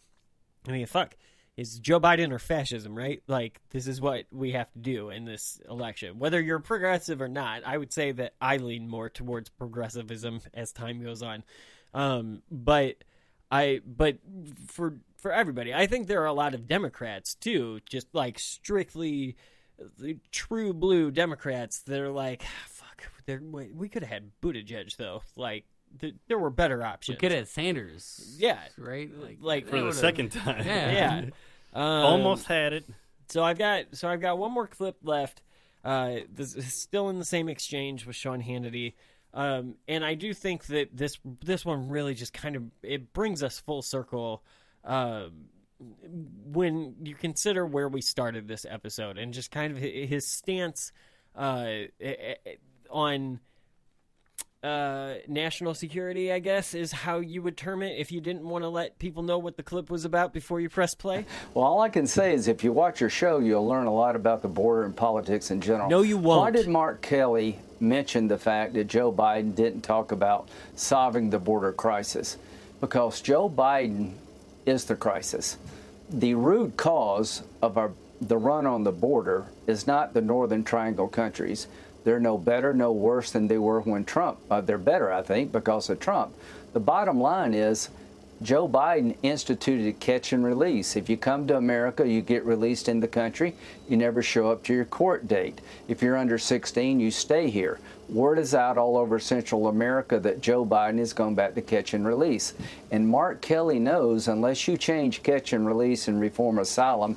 I 0.69 0.73
mean, 0.73 0.87
fuck, 0.87 1.17
is 1.57 1.79
Joe 1.79 2.01
Biden 2.01 2.33
or 2.33 2.39
fascism, 2.39 2.97
right? 2.97 3.23
Like 3.27 3.61
this 3.71 3.87
is 3.87 4.01
what 4.01 4.25
we 4.33 4.53
have 4.53 4.71
to 4.73 4.79
do 4.79 5.11
in 5.11 5.25
this 5.25 5.61
election, 5.69 6.19
whether 6.19 6.41
you're 6.41 6.59
progressive 6.59 7.21
or 7.21 7.29
not. 7.29 7.63
I 7.65 7.77
would 7.79 7.93
say 7.93 8.13
that 8.13 8.35
I 8.41 8.57
lean 8.59 8.89
more 8.89 9.09
towards 9.09 9.49
progressivism 9.51 10.41
as 10.53 10.73
time 10.73 11.03
goes 11.03 11.23
on, 11.23 11.45
um, 11.93 12.43
but. 12.51 12.97
I 13.55 13.81
but 13.87 14.19
for 14.67 14.97
for 15.17 15.33
everybody, 15.33 15.73
I 15.73 15.87
think 15.87 16.09
there 16.09 16.23
are 16.23 16.27
a 16.27 16.33
lot 16.33 16.55
of 16.55 16.67
Democrats 16.67 17.35
too, 17.35 17.81
just 17.89 18.13
like 18.13 18.39
strictly 18.39 19.37
the 19.99 20.19
true 20.33 20.73
blue 20.73 21.11
Democrats 21.11 21.81
that 21.83 22.01
are 22.01 22.11
like, 22.11 22.43
"Ah, 22.45 22.67
fuck, 22.67 23.05
there 23.27 23.41
we 23.41 23.71
we 23.71 23.89
could 23.89 24.03
have 24.03 24.11
had 24.11 24.31
Buttigieg 24.43 24.97
though. 24.97 25.23
Like 25.37 25.67
th- 26.01 26.17
there 26.27 26.39
were 26.39 26.51
better 26.51 26.83
options. 26.83 27.17
We 27.17 27.21
could 27.21 27.33
have 27.33 27.49
Sanders. 27.49 28.35
Yeah, 28.39 28.59
right. 28.77 29.11
Like, 29.17 29.39
like 29.41 29.69
For 29.69 29.81
the 29.81 29.93
second 29.93 30.33
time. 30.33 30.65
Yeah. 30.67 30.93
yeah. 30.93 31.25
Um, 31.77 31.83
Almost 31.83 32.47
had 32.47 32.73
it. 32.73 32.85
So 33.29 33.43
I've 33.43 33.59
got 33.59 33.87
so 33.95 34.09
I've 34.09 34.21
got 34.21 34.39
one 34.39 34.53
more 34.53 34.69
clip 34.69 34.97
left. 35.03 35.43
Uh, 35.85 36.19
this 36.33 36.55
is 36.55 36.73
still 36.73 37.09
in 37.09 37.19
the 37.19 37.25
same 37.25 37.49
exchange 37.49 38.07
with 38.07 38.15
Sean 38.15 38.41
Hannity. 38.41 38.95
Um, 39.35 39.75
and 39.89 40.05
I 40.05 40.15
do 40.15 40.33
think 40.33 40.67
that 40.67 40.97
this 40.97 41.19
this 41.45 41.65
one 41.65 41.89
really 41.89 42.15
just 42.15 42.33
kind 42.33 42.55
of 42.55 42.63
it 42.83 43.13
brings 43.13 43.43
us 43.43 43.59
full 43.59 43.83
circle 43.83 44.45
uh, 44.85 45.25
when 45.79 46.95
you 47.03 47.17
consider 47.17 47.67
where 47.67 47.89
we 47.89 48.01
started 48.01 48.47
this 48.47 48.65
episode 48.69 49.19
and 49.19 49.35
just 49.35 49.51
kind 49.51 49.77
of 49.77 49.83
his 49.83 50.27
stance 50.27 50.93
uh, 51.35 51.67
on 52.91 53.41
uh, 54.65 55.17
national 55.29 55.75
security, 55.75 56.33
I 56.33 56.39
guess, 56.39 56.73
is 56.75 56.91
how 56.91 57.21
you 57.21 57.43
would 57.43 57.57
term 57.57 57.83
it 57.83 57.99
if 57.99 58.11
you 58.11 58.21
didn't 58.21 58.49
want 58.49 58.65
to 58.65 58.69
let 58.69 58.99
people 58.99 59.23
know 59.23 59.39
what 59.39 59.59
the 59.59 59.63
clip 59.63 59.91
was 59.91 60.07
about 60.07 60.33
before 60.33 60.59
you 60.59 60.71
press 60.71 60.95
play. 60.95 61.27
Well, 61.53 61.67
all 61.67 61.81
I 61.81 61.91
can 61.91 62.07
say 62.07 62.33
is 62.33 62.49
if 62.49 62.65
you 62.65 62.73
watch 62.73 63.01
your 63.01 63.11
show, 63.11 63.39
you'll 63.41 63.67
learn 63.67 63.87
a 63.87 63.93
lot 63.93 64.17
about 64.17 64.41
the 64.41 64.49
border 64.49 64.85
and 64.85 64.97
politics 64.97 65.51
in 65.51 65.61
general. 65.61 65.91
No, 65.91 66.01
you 66.01 66.17
won't. 66.17 66.41
Why 66.41 66.51
did 66.51 66.67
Mark 66.67 67.03
Kelly 67.03 67.59
mention 67.79 68.27
the 68.27 68.39
fact 68.39 68.73
that 68.75 68.87
Joe 68.87 69.13
Biden 69.13 69.55
didn't 69.55 69.83
talk 69.83 70.13
about 70.13 70.49
solving 70.77 71.29
the 71.29 71.39
border 71.39 71.73
crisis? 71.73 72.39
Because 72.81 73.21
Joe 73.21 73.51
Biden 73.51 74.15
is 74.65 74.87
the 74.87 74.97
crisis. 74.97 75.59
The 76.09 76.35
root 76.35 76.77
cause 76.77 77.43
of 77.61 77.77
our 77.77 77.93
the 78.21 78.39
run 78.39 78.65
on 78.65 78.85
the 78.85 78.93
border 78.93 79.47
is 79.67 79.87
not 79.87 80.15
the 80.15 80.21
Northern 80.21 80.65
Triangle 80.65 81.09
countries. 81.09 81.67
They're 82.05 82.21
no 82.21 82.39
better, 82.39 82.73
no 82.75 82.93
worse 82.93 83.31
than 83.31 83.49
they 83.49 83.59
were 83.59 83.81
when 83.81 84.05
Trump. 84.05 84.39
Uh, 84.51 84.61
they're 84.61 84.79
better, 84.79 85.13
I 85.13 85.23
think, 85.23 85.53
because 85.53 85.89
of 85.89 85.99
Trump. 85.99 86.35
The 86.73 86.81
bottom 86.81 87.21
line 87.21 87.55
is 87.55 87.89
Joe 88.43 88.69
Biden 88.69 89.17
instituted 89.23 90.01
catch 90.01 90.33
and 90.33 90.45
release. 90.45 90.97
If 90.97 91.09
you 91.09 91.17
come 91.17 91.47
to 91.47 91.57
America, 91.57 92.07
you 92.07 92.21
get 92.21 92.45
released 92.45 92.89
in 92.89 93.01
the 93.01 93.09
country. 93.09 93.55
You 93.89 93.97
never 93.97 94.23
show 94.23 94.51
up 94.51 94.63
to 94.65 94.75
your 94.75 94.85
court 94.85 95.27
date. 95.27 95.61
If 95.89 96.03
you're 96.03 96.17
under 96.17 96.37
16, 96.37 97.01
you 97.01 97.11
stay 97.11 97.49
here. 97.49 97.79
Word 98.09 98.39
is 98.39 98.55
out 98.55 98.77
all 98.77 98.99
over 98.99 99.19
Central 99.19 99.69
America 99.69 100.19
that 100.21 100.43
Joe 100.43 100.67
Biden 100.67 100.99
is 100.99 101.15
going 101.15 101.35
back 101.35 101.55
to 101.55 101.63
catch 101.63 101.95
and 101.95 102.07
release. 102.07 102.53
And 102.91 103.09
Mark 103.09 103.41
Kelly 103.41 103.79
knows 103.79 104.29
unless 104.29 104.69
you 104.69 104.77
change 104.77 105.23
catch 105.23 105.55
and 105.55 105.67
release 105.67 106.07
and 106.09 106.21
reform 106.21 106.59
asylum, 106.59 107.17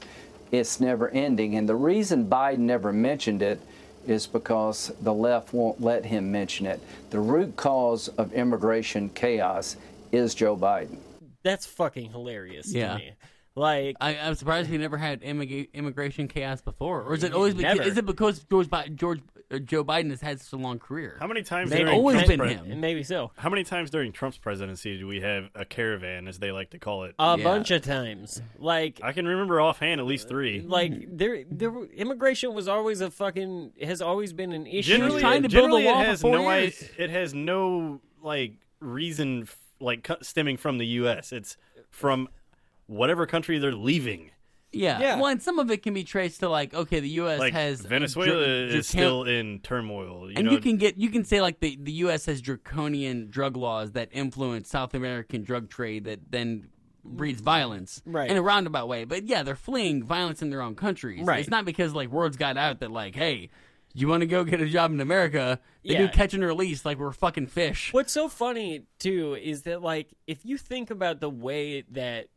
it's 0.52 0.80
never 0.80 1.10
ending. 1.10 1.58
And 1.58 1.68
the 1.68 1.76
reason 1.76 2.30
Biden 2.30 2.60
never 2.60 2.94
mentioned 2.94 3.42
it 3.42 3.60
is 4.08 4.28
because 4.28 4.92
the 5.02 5.14
left 5.14 5.54
won't 5.54 5.82
let 5.82 6.06
him 6.06 6.32
mention 6.32 6.66
it. 6.66 6.80
The 7.10 7.20
root 7.20 7.56
cause 7.56 8.08
of 8.10 8.34
immigration 8.34 9.10
chaos 9.10 9.76
is 10.12 10.34
Joe 10.34 10.56
Biden. 10.56 10.98
That's 11.44 11.66
fucking 11.66 12.12
hilarious 12.12 12.74
Yeah. 12.74 12.94
to 12.94 12.98
me. 13.00 13.12
Like 13.56 13.96
I, 14.00 14.18
I'm 14.18 14.36
surprised 14.36 14.70
we 14.70 14.78
never 14.78 14.98
had 14.98 15.22
immig- 15.22 15.74
immigration 15.74 16.28
chaos 16.28 16.62
before, 16.62 17.02
or 17.02 17.16
is 17.16 17.24
it 17.24 17.34
always 17.34 17.56
Never. 17.56 17.74
because, 17.76 17.92
is 17.92 17.98
it 17.98 18.06
because 18.06 18.40
George 18.44 18.70
Bi- 18.70 18.90
George 18.90 19.20
Uh, 19.50 19.60
Joe 19.60 19.84
Biden 19.84 20.10
has 20.10 20.20
had 20.20 20.42
such 20.42 20.52
a 20.52 20.62
long 20.62 20.78
career? 20.78 21.16
How 21.22 21.28
many 21.28 21.42
times 21.42 21.70
They've 21.70 21.80
during 21.80 21.96
always 21.98 22.16
Trump's 22.16 22.28
been 22.30 22.40
pre- 22.40 22.54
him. 22.72 22.82
Maybe 22.82 23.04
so. 23.04 23.32
How 23.38 23.50
many 23.50 23.64
times 23.64 23.90
during 23.90 24.12
Trump's 24.12 24.38
presidency 24.38 24.98
do 24.98 25.08
we 25.08 25.22
have 25.22 25.50
a 25.56 25.64
caravan, 25.64 26.28
as 26.28 26.40
they 26.40 26.52
like 26.52 26.72
to 26.72 26.80
call 26.80 27.06
it? 27.06 27.16
A 27.18 27.38
bunch 27.38 27.72
of 27.72 27.82
times. 27.82 28.42
Like 28.60 29.00
I 29.02 29.14
can 29.14 29.26
remember 29.26 29.62
offhand 29.62 30.02
at 30.02 30.06
least 30.08 30.28
three. 30.28 30.62
like 30.62 30.94
there 31.18 31.44
there 31.50 31.72
were- 31.72 31.86
immigration 31.86 32.54
was 32.54 32.68
always 32.68 33.00
a 33.00 33.10
fucking 33.10 33.72
has 33.82 34.02
always 34.02 34.34
been 34.34 34.52
an 34.52 34.68
issue. 34.68 34.98
generally, 34.98 35.22
generally 35.48 35.88
it 35.88 35.96
has 35.96 36.24
no 36.24 36.48
i- 36.50 36.74
it 36.98 37.10
has 37.10 37.34
no 37.34 38.02
like 38.22 38.54
reason 38.82 39.44
f- 39.44 39.58
like 39.80 40.08
stemming 40.22 40.58
from 40.58 40.78
the 40.78 40.86
U.S. 40.88 41.32
It's 41.32 41.56
from 41.90 42.28
whatever 42.88 43.26
country 43.26 43.60
they're 43.60 43.72
leaving. 43.72 44.32
Yeah. 44.74 45.16
Well, 45.16 45.28
and 45.28 45.42
some 45.42 45.60
of 45.60 45.72
it 45.72 45.82
can 45.82 45.94
be 45.94 46.04
traced 46.04 46.42
to 46.42 46.50
like, 46.50 46.74
okay, 46.74 47.00
the 47.00 47.10
U.S. 47.10 47.40
Like 47.40 47.54
has 47.54 47.82
Venezuela 47.82 48.32
dr- 48.32 48.48
is 48.48 48.76
dracon- 48.76 48.90
still 48.90 49.24
in 49.24 49.60
turmoil. 49.62 50.30
You 50.30 50.36
and 50.38 50.46
know, 50.46 50.52
you 50.52 50.60
can 50.60 50.78
get 50.78 50.98
you 50.98 51.10
can 51.10 51.24
say 51.24 51.42
like 51.42 51.60
the 51.62 51.78
the 51.82 51.92
U.S. 51.94 52.26
has 52.26 52.42
draconian 52.42 53.30
drug 53.30 53.56
laws 53.58 53.94
that 53.94 54.10
influence 54.12 54.70
South 54.70 54.94
American 54.94 55.44
drug 55.44 55.70
trade 55.70 56.04
that 56.06 56.20
then 56.30 56.68
breeds 57.04 57.40
violence 57.40 58.02
Right. 58.06 58.30
in 58.30 58.36
a 58.36 58.42
roundabout 58.42 58.88
way. 58.90 59.06
But 59.06 59.24
yeah, 59.24 59.42
they're 59.44 59.56
fleeing 59.56 60.04
violence 60.04 60.42
in 60.42 60.50
their 60.50 60.62
own 60.62 60.76
countries. 60.76 61.26
Right. 61.26 61.40
It's 61.40 61.50
not 61.50 61.64
because 61.64 61.94
like 61.94 62.10
words 62.10 62.36
got 62.36 62.58
out 62.58 62.82
that 62.82 62.92
like, 62.92 63.16
hey, 63.16 63.50
you 63.94 64.10
want 64.10 64.22
to 64.22 64.28
go 64.28 64.44
get 64.44 64.60
a 64.60 64.68
job 64.68 64.92
in 64.92 65.00
America? 65.00 65.60
They 65.86 65.94
Yeah. 65.94 66.00
do 66.00 66.10
catch 66.10 66.34
and 66.34 66.44
release 66.44 66.84
like 66.86 66.98
we're 67.00 67.14
fucking 67.14 67.48
fish. 67.48 67.94
What's 67.94 68.12
so 68.12 68.28
funny 68.28 68.84
too 69.00 69.36
is 69.42 69.62
that 69.64 69.82
like 69.82 70.10
if 70.28 70.46
you 70.46 70.58
think 70.58 70.92
about 70.92 71.22
the 71.22 71.30
way 71.30 71.84
that 71.92 72.28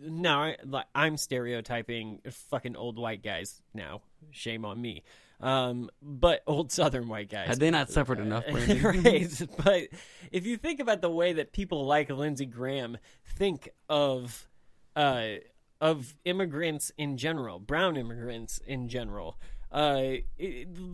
now 0.00 0.42
I, 0.42 0.56
like, 0.64 0.86
I'm 0.94 1.16
stereotyping 1.16 2.20
fucking 2.30 2.76
old 2.76 2.98
white 2.98 3.22
guys 3.22 3.62
now. 3.72 4.02
Shame 4.30 4.64
on 4.64 4.80
me. 4.80 5.02
Um, 5.40 5.90
but 6.00 6.42
old 6.46 6.72
Southern 6.72 7.08
white 7.08 7.28
guys 7.28 7.48
Had 7.48 7.60
they 7.60 7.70
not 7.70 7.90
suffered 7.90 8.18
enough, 8.18 8.44
right? 8.50 9.42
But 9.62 9.88
if 10.32 10.46
you 10.46 10.56
think 10.56 10.80
about 10.80 11.02
the 11.02 11.10
way 11.10 11.34
that 11.34 11.52
people 11.52 11.84
like 11.84 12.08
Lindsey 12.08 12.46
Graham 12.46 12.98
think 13.36 13.68
of 13.88 14.48
uh, 14.96 15.26
of 15.80 16.14
immigrants 16.24 16.92
in 16.96 17.16
general, 17.16 17.58
brown 17.58 17.96
immigrants 17.96 18.58
in 18.66 18.88
general. 18.88 19.38
Uh, 19.74 20.18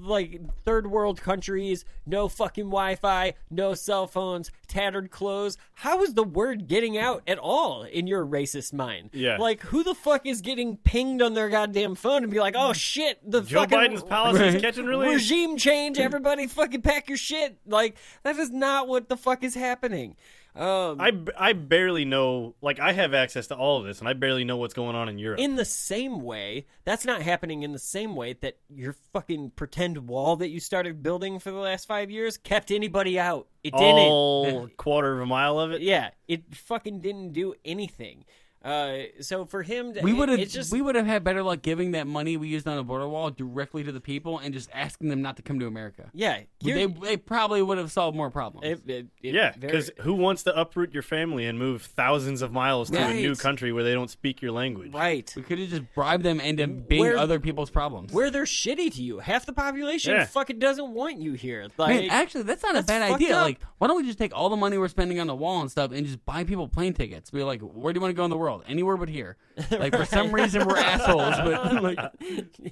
like 0.01 0.41
third 0.65 0.87
world 0.87 1.21
countries, 1.21 1.85
no 2.07 2.29
fucking 2.29 2.65
Wi-Fi, 2.65 3.35
no 3.51 3.75
cell 3.75 4.07
phones, 4.07 4.51
tattered 4.69 5.11
clothes. 5.11 5.59
How 5.75 6.03
is 6.03 6.15
the 6.15 6.25
word 6.25 6.67
getting 6.67 6.97
out 6.97 7.23
at 7.27 7.37
all 7.39 7.83
in 7.83 8.07
your 8.07 8.25
racist 8.25 8.73
mind? 8.73 9.11
Yeah. 9.13 9.37
Like, 9.37 9.61
who 9.65 9.83
the 9.83 9.95
fuck 9.95 10.25
is 10.25 10.41
getting 10.41 10.79
pinged 10.79 11.21
on 11.21 11.35
their 11.35 11.51
goddamn 11.51 11.95
phone 11.95 12.23
and 12.23 12.33
be 12.33 12.41
like, 12.41 12.55
"Oh 12.57 12.73
shit, 12.73 13.19
the 13.31 13.43
Joe 13.43 13.61
fucking 13.61 13.79
Biden's 13.79 14.03
policies 14.03 14.55
Right. 14.55 14.63
catch 14.63 14.79
and 14.79 14.89
release." 14.89 15.13
regime 15.15 15.59
change. 15.59 15.99
Everybody 16.11 16.47
fucking 16.47 16.81
pack 16.81 17.09
your 17.11 17.19
shit." 17.19 17.59
Like, 17.67 17.97
that 18.23 18.37
is 18.37 18.51
not 18.51 18.89
what 18.89 19.11
the 19.11 19.17
fuck 19.19 19.45
is 19.45 19.55
happening. 19.55 20.17
Um, 20.57 21.01
I, 21.01 21.13
I 21.39 21.53
barely 21.53 22.05
know. 22.05 22.55
Like 22.61 22.81
I 22.81 22.93
have 22.93 23.15
access 23.15 23.47
to 23.49 23.55
all 23.55 23.79
of 23.79 23.85
this, 23.85 24.01
and 24.01 24.09
I 24.09 24.15
barely 24.15 24.45
know 24.45 24.57
what's 24.57 24.75
going 24.75 24.97
on 24.97 25.09
in 25.09 25.19
Europe. 25.19 25.39
in 25.39 25.57
the 25.57 25.65
same 25.65 26.21
way, 26.21 26.67
that's 26.85 27.05
not 27.05 27.23
happening 27.23 27.63
in 27.63 27.73
the 27.73 27.79
same 27.79 28.17
way 28.17 28.33
that 28.41 28.59
your 28.69 28.95
fucking 29.13 29.51
pretend 29.57 30.09
wall 30.09 30.37
that 30.37 30.49
you 30.49 30.59
started 30.61 31.03
building 31.03 31.39
for 31.39 31.51
the 31.51 31.59
last 31.59 31.87
five 31.87 32.11
years 32.11 32.37
kept 32.37 32.71
anybody 32.71 33.19
out. 33.19 33.47
It 33.63 33.73
didn't. 33.75 33.99
all 33.99 34.69
quarter 34.77 35.15
of 35.15 35.21
a 35.21 35.27
mile 35.27 35.61
of 35.61 35.73
it. 35.73 35.81
Yeah, 35.91 36.11
it 36.29 36.55
fucking 36.55 37.01
didn't 37.01 37.33
do 37.33 37.55
anything. 37.65 38.25
Uh, 38.63 39.05
so 39.21 39.47
for 39.47 39.63
him, 39.63 39.95
to, 39.95 40.03
We 40.03 40.13
would 40.13 40.29
have 40.29 40.47
just 40.49 40.71
we 40.71 40.83
would 40.83 40.95
have 40.95 41.07
had 41.07 41.25
better 41.25 41.43
luck 41.43 41.63
giving 41.63 41.93
that 41.93 42.07
money 42.07 42.37
we 42.37 42.49
used 42.49 42.69
on 42.69 42.77
the 42.77 42.83
border 42.83 43.09
wall 43.09 43.31
directly 43.31 43.83
to 43.85 43.91
the 43.91 44.03
people 44.03 44.39
and 44.39 44.53
just 44.53 44.69
asking 44.75 45.09
them 45.09 45.23
not 45.23 45.37
to 45.37 45.43
come 45.43 45.59
to 45.61 45.67
America. 45.67 46.11
yeah. 46.13 46.41
they 46.63 46.85
they 46.87 47.17
probably 47.17 47.63
would 47.63 47.79
have 47.79 47.91
solved 47.91 48.15
more 48.17 48.31
problems. 48.31 48.67
it- 48.67 48.91
it- 48.91 49.07
it 49.23 49.35
Yeah, 49.35 49.53
because 49.59 49.91
who 50.01 50.13
wants 50.13 50.43
to 50.43 50.55
uproot 50.61 50.93
your 50.93 51.03
family 51.03 51.47
and 51.47 51.59
move 51.59 51.83
thousands 51.83 52.43
of 52.43 52.53
miles 52.53 52.91
to 52.91 52.99
a 52.99 53.15
new 53.15 53.35
country 53.35 53.73
where 53.73 53.83
they 53.83 53.95
don't 53.95 54.11
speak 54.11 54.43
your 54.43 54.53
language? 54.53 54.93
right. 54.93 55.33
we 55.35 55.43
could 55.43 55.59
have 55.59 55.71
just 55.71 55.95
bribed 55.95 56.23
them 56.23 56.39
into 56.39 56.67
being 56.67 57.01
Where- 57.01 57.17
other 57.17 57.41
people's 57.41 57.71
problems. 57.71 58.13
Where 58.13 58.31
they're 58.31 58.45
shitty 58.45 58.93
to 58.95 59.03
you. 59.03 59.21
Half 59.21 59.47
the 59.47 59.55
population 59.55 60.13
Yeah. 60.13 60.27
fucking 60.27 60.59
doesn't 60.59 60.93
want 60.93 61.19
you 61.19 61.33
here. 61.33 61.69
Like, 61.79 62.01
Man, 62.03 62.11
actually, 62.11 62.43
that's 62.43 62.63
not 62.63 62.77
a 62.77 62.83
bad 62.83 63.11
idea. 63.11 63.37
up. 63.37 63.43
Like, 63.45 63.61
why 63.79 63.87
don't 63.87 63.97
we 63.97 64.03
just 64.05 64.19
take 64.19 64.37
all 64.37 64.51
the 64.51 64.57
money 64.57 64.77
we're 64.77 64.89
spending 64.89 65.19
on 65.19 65.29
the 65.29 65.35
wall 65.35 65.63
and 65.63 65.71
stuff 65.71 65.93
and 65.93 66.05
just 66.05 66.23
buy 66.27 66.45
people 66.45 66.69
plane 66.69 66.93
tickets? 66.93 67.31
Be 67.31 67.43
like, 67.43 67.63
where 67.63 67.95
do 67.95 67.99
you 67.99 68.03
want 68.03 68.11
to 68.11 68.17
go 68.17 68.25
in 68.25 68.31
the 68.31 68.37
world? 68.37 68.50
Anywhere 68.67 68.97
but 68.97 69.09
here. 69.09 69.37
Like, 69.71 69.95
for 69.95 70.05
some 70.05 70.33
reason, 70.33 70.67
we're 70.67 70.79
assholes, 70.79 71.37
but 71.37 71.83
like, 71.83 71.99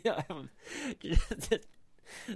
yeah, 0.04 0.22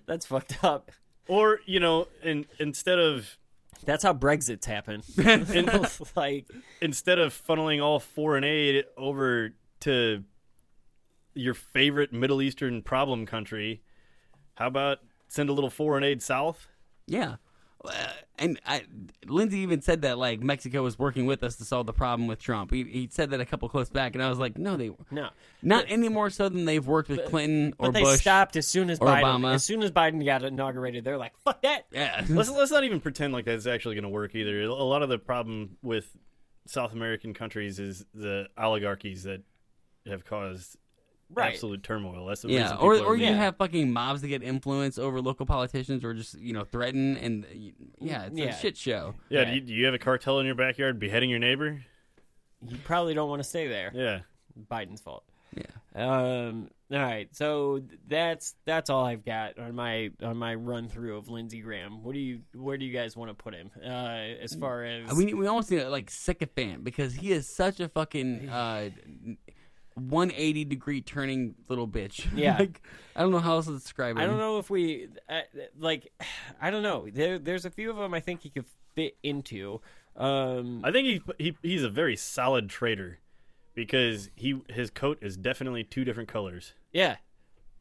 that's 0.06 0.27
fucked 0.27 0.62
up. 0.62 0.90
Or 1.28 1.60
you 1.66 1.81
know, 1.81 2.09
in, 2.23 2.47
instead 2.59 2.98
of 2.98 3.39
That's 3.85 4.05
how 4.05 4.12
Brexit's 4.12 4.66
happen. 4.66 5.02
in, 5.16 5.69
like, 6.14 6.47
instead 6.81 7.19
of 7.19 7.32
funneling 7.32 7.82
all 7.82 7.98
foreign 7.98 8.44
aid 8.44 8.85
over 8.97 9.55
to 9.81 10.24
your 11.35 11.55
favorite 11.55 12.12
Middle 12.12 12.43
Eastern 12.43 12.82
problem 12.82 13.24
country, 13.24 13.81
how 14.56 14.66
about 14.66 14.98
send 15.28 15.48
a 15.48 15.52
little 15.52 15.70
foreign 15.70 16.05
aid 16.05 16.23
south? 16.23 16.69
yeah. 17.06 17.36
Uh, 17.84 18.09
and 18.38 18.60
I, 18.66 18.84
Lindsey 19.26 19.59
even 19.59 19.82
said 19.82 20.02
that 20.02 20.18
like 20.18 20.40
Mexico 20.40 20.82
was 20.82 20.98
working 20.98 21.26
with 21.26 21.42
us 21.42 21.56
to 21.56 21.64
solve 21.64 21.86
the 21.86 21.92
problem 21.92 22.26
with 22.26 22.40
Trump. 22.40 22.72
He, 22.72 22.84
he 22.84 23.09
said 23.10 23.30
that 23.30 23.40
a 23.40 23.44
couple 23.44 23.68
close 23.68 23.90
back, 23.90 24.14
and 24.14 24.22
I 24.22 24.28
was 24.28 24.38
like, 24.38 24.59
no, 24.59 24.76
they 24.76 24.90
no, 25.10 25.30
not 25.62 25.84
any 25.88 26.09
more 26.09 26.30
so 26.30 26.48
than 26.48 26.64
they've 26.64 26.86
worked 26.86 27.09
with 27.09 27.24
Clinton 27.26 27.74
or 27.78 27.88
but 27.88 27.94
they 27.94 28.02
Bush. 28.02 28.20
stopped 28.20 28.56
as 28.56 28.66
soon 28.66 28.90
as 28.90 28.98
Biden. 28.98 29.22
Obama. 29.22 29.54
As 29.54 29.64
soon 29.64 29.82
as 29.82 29.90
Biden 29.90 30.24
got 30.24 30.44
inaugurated, 30.44 31.04
they're 31.04 31.18
like, 31.18 31.36
"Fuck 31.44 31.62
that." 31.62 31.86
Yeah, 31.92 32.24
let's 32.28 32.50
let's 32.50 32.70
not 32.72 32.84
even 32.84 33.00
pretend 33.00 33.32
like 33.32 33.44
that's 33.44 33.66
actually 33.66 33.94
going 33.94 34.04
to 34.04 34.09
work 34.09 34.34
either. 34.34 34.62
A 34.62 34.72
lot 34.72 35.02
of 35.02 35.09
the 35.09 35.18
problem 35.18 35.76
with 35.82 36.10
South 36.66 36.92
American 36.92 37.34
countries 37.34 37.78
is 37.78 38.04
the 38.14 38.48
oligarchies 38.56 39.24
that 39.24 39.42
have 40.06 40.24
caused 40.24 40.76
Right. 41.34 41.52
absolute 41.54 41.82
turmoil. 41.82 42.26
That's 42.26 42.42
the 42.42 42.48
yeah, 42.50 42.62
reason 42.62 42.76
or 42.78 42.94
or 42.96 43.06
are 43.12 43.16
you 43.16 43.22
leaving. 43.26 43.36
have 43.36 43.56
fucking 43.56 43.92
mobs 43.92 44.20
that 44.22 44.28
get 44.28 44.42
influence 44.42 44.98
over 44.98 45.20
local 45.20 45.46
politicians, 45.46 46.04
or 46.04 46.14
just 46.14 46.38
you 46.38 46.52
know 46.52 46.64
threaten, 46.64 47.16
and 47.16 47.46
yeah, 48.00 48.24
it's 48.26 48.38
Yeah. 48.38 48.44
a 48.46 48.59
shit 48.60 48.76
show. 48.76 49.14
Yeah, 49.28 49.44
do 49.44 49.54
you, 49.54 49.60
do 49.60 49.72
you 49.72 49.84
have 49.86 49.94
a 49.94 49.98
cartel 49.98 50.38
in 50.40 50.46
your 50.46 50.54
backyard 50.54 50.98
beheading 50.98 51.30
your 51.30 51.38
neighbor? 51.38 51.82
You 52.66 52.76
probably 52.84 53.14
don't 53.14 53.28
want 53.28 53.42
to 53.42 53.48
stay 53.48 53.66
there. 53.68 53.90
Yeah. 53.94 54.20
Biden's 54.70 55.00
fault. 55.00 55.24
Yeah. 55.54 55.64
Um. 55.94 56.70
All 56.90 56.98
right. 56.98 57.28
So 57.34 57.82
that's 58.09 58.54
that's 58.64 58.88
all 58.90 59.04
I've 59.04 59.24
got 59.24 59.59
on 59.59 59.74
my 59.74 60.10
on 60.22 60.36
my 60.38 60.54
run 60.54 60.88
through 60.88 61.16
of 61.18 61.28
Lindsey 61.28 61.60
Graham. 61.60 62.02
What 62.02 62.12
do 62.14 62.20
you 62.20 62.40
where 62.54 62.76
do 62.78 62.84
you 62.86 62.92
guys 62.92 63.16
want 63.16 63.30
to 63.30 63.34
put 63.34 63.54
him? 63.54 63.70
Uh, 63.82 63.88
as 64.42 64.54
far 64.54 64.84
as 64.84 65.12
We 65.14 65.34
we 65.34 65.46
almost 65.46 65.70
need 65.70 65.80
a 65.80 65.90
like 65.90 66.10
sycophant 66.10 66.84
because 66.84 67.14
he 67.14 67.32
is 67.32 67.46
such 67.48 67.81
a 67.81 67.89
fucking 67.89 68.48
uh, 68.48 68.90
180 69.94 70.64
degree 70.64 71.00
turning 71.00 71.54
little 71.68 71.88
bitch. 71.88 72.26
Yeah. 72.36 72.56
like, 72.58 72.80
I 73.14 73.20
don't 73.22 73.30
know 73.30 73.38
how 73.38 73.52
else 73.54 73.66
to 73.66 73.72
describe 73.72 74.16
it. 74.16 74.20
I 74.20 74.26
don't 74.26 74.38
know 74.38 74.58
if 74.58 74.70
we 74.70 75.08
uh, 75.28 75.40
like. 75.78 76.12
I 76.60 76.70
don't 76.70 76.82
know. 76.82 77.08
There, 77.12 77.38
there's 77.38 77.64
a 77.64 77.70
few 77.70 77.90
of 77.90 77.96
them 77.96 78.14
I 78.14 78.20
think 78.20 78.42
he 78.42 78.50
could 78.50 78.66
fit 78.94 79.16
into. 79.22 79.80
Um, 80.16 80.80
I 80.84 80.92
think 80.92 81.06
he, 81.06 81.22
he 81.38 81.56
he's 81.62 81.82
a 81.82 81.88
very 81.88 82.16
solid 82.16 82.68
traitor 82.68 83.18
because 83.74 84.28
he 84.34 84.60
his 84.68 84.90
coat 84.90 85.18
is 85.22 85.36
definitely 85.36 85.84
two 85.84 86.04
different 86.04 86.28
colors. 86.28 86.74
yeah, 86.92 87.16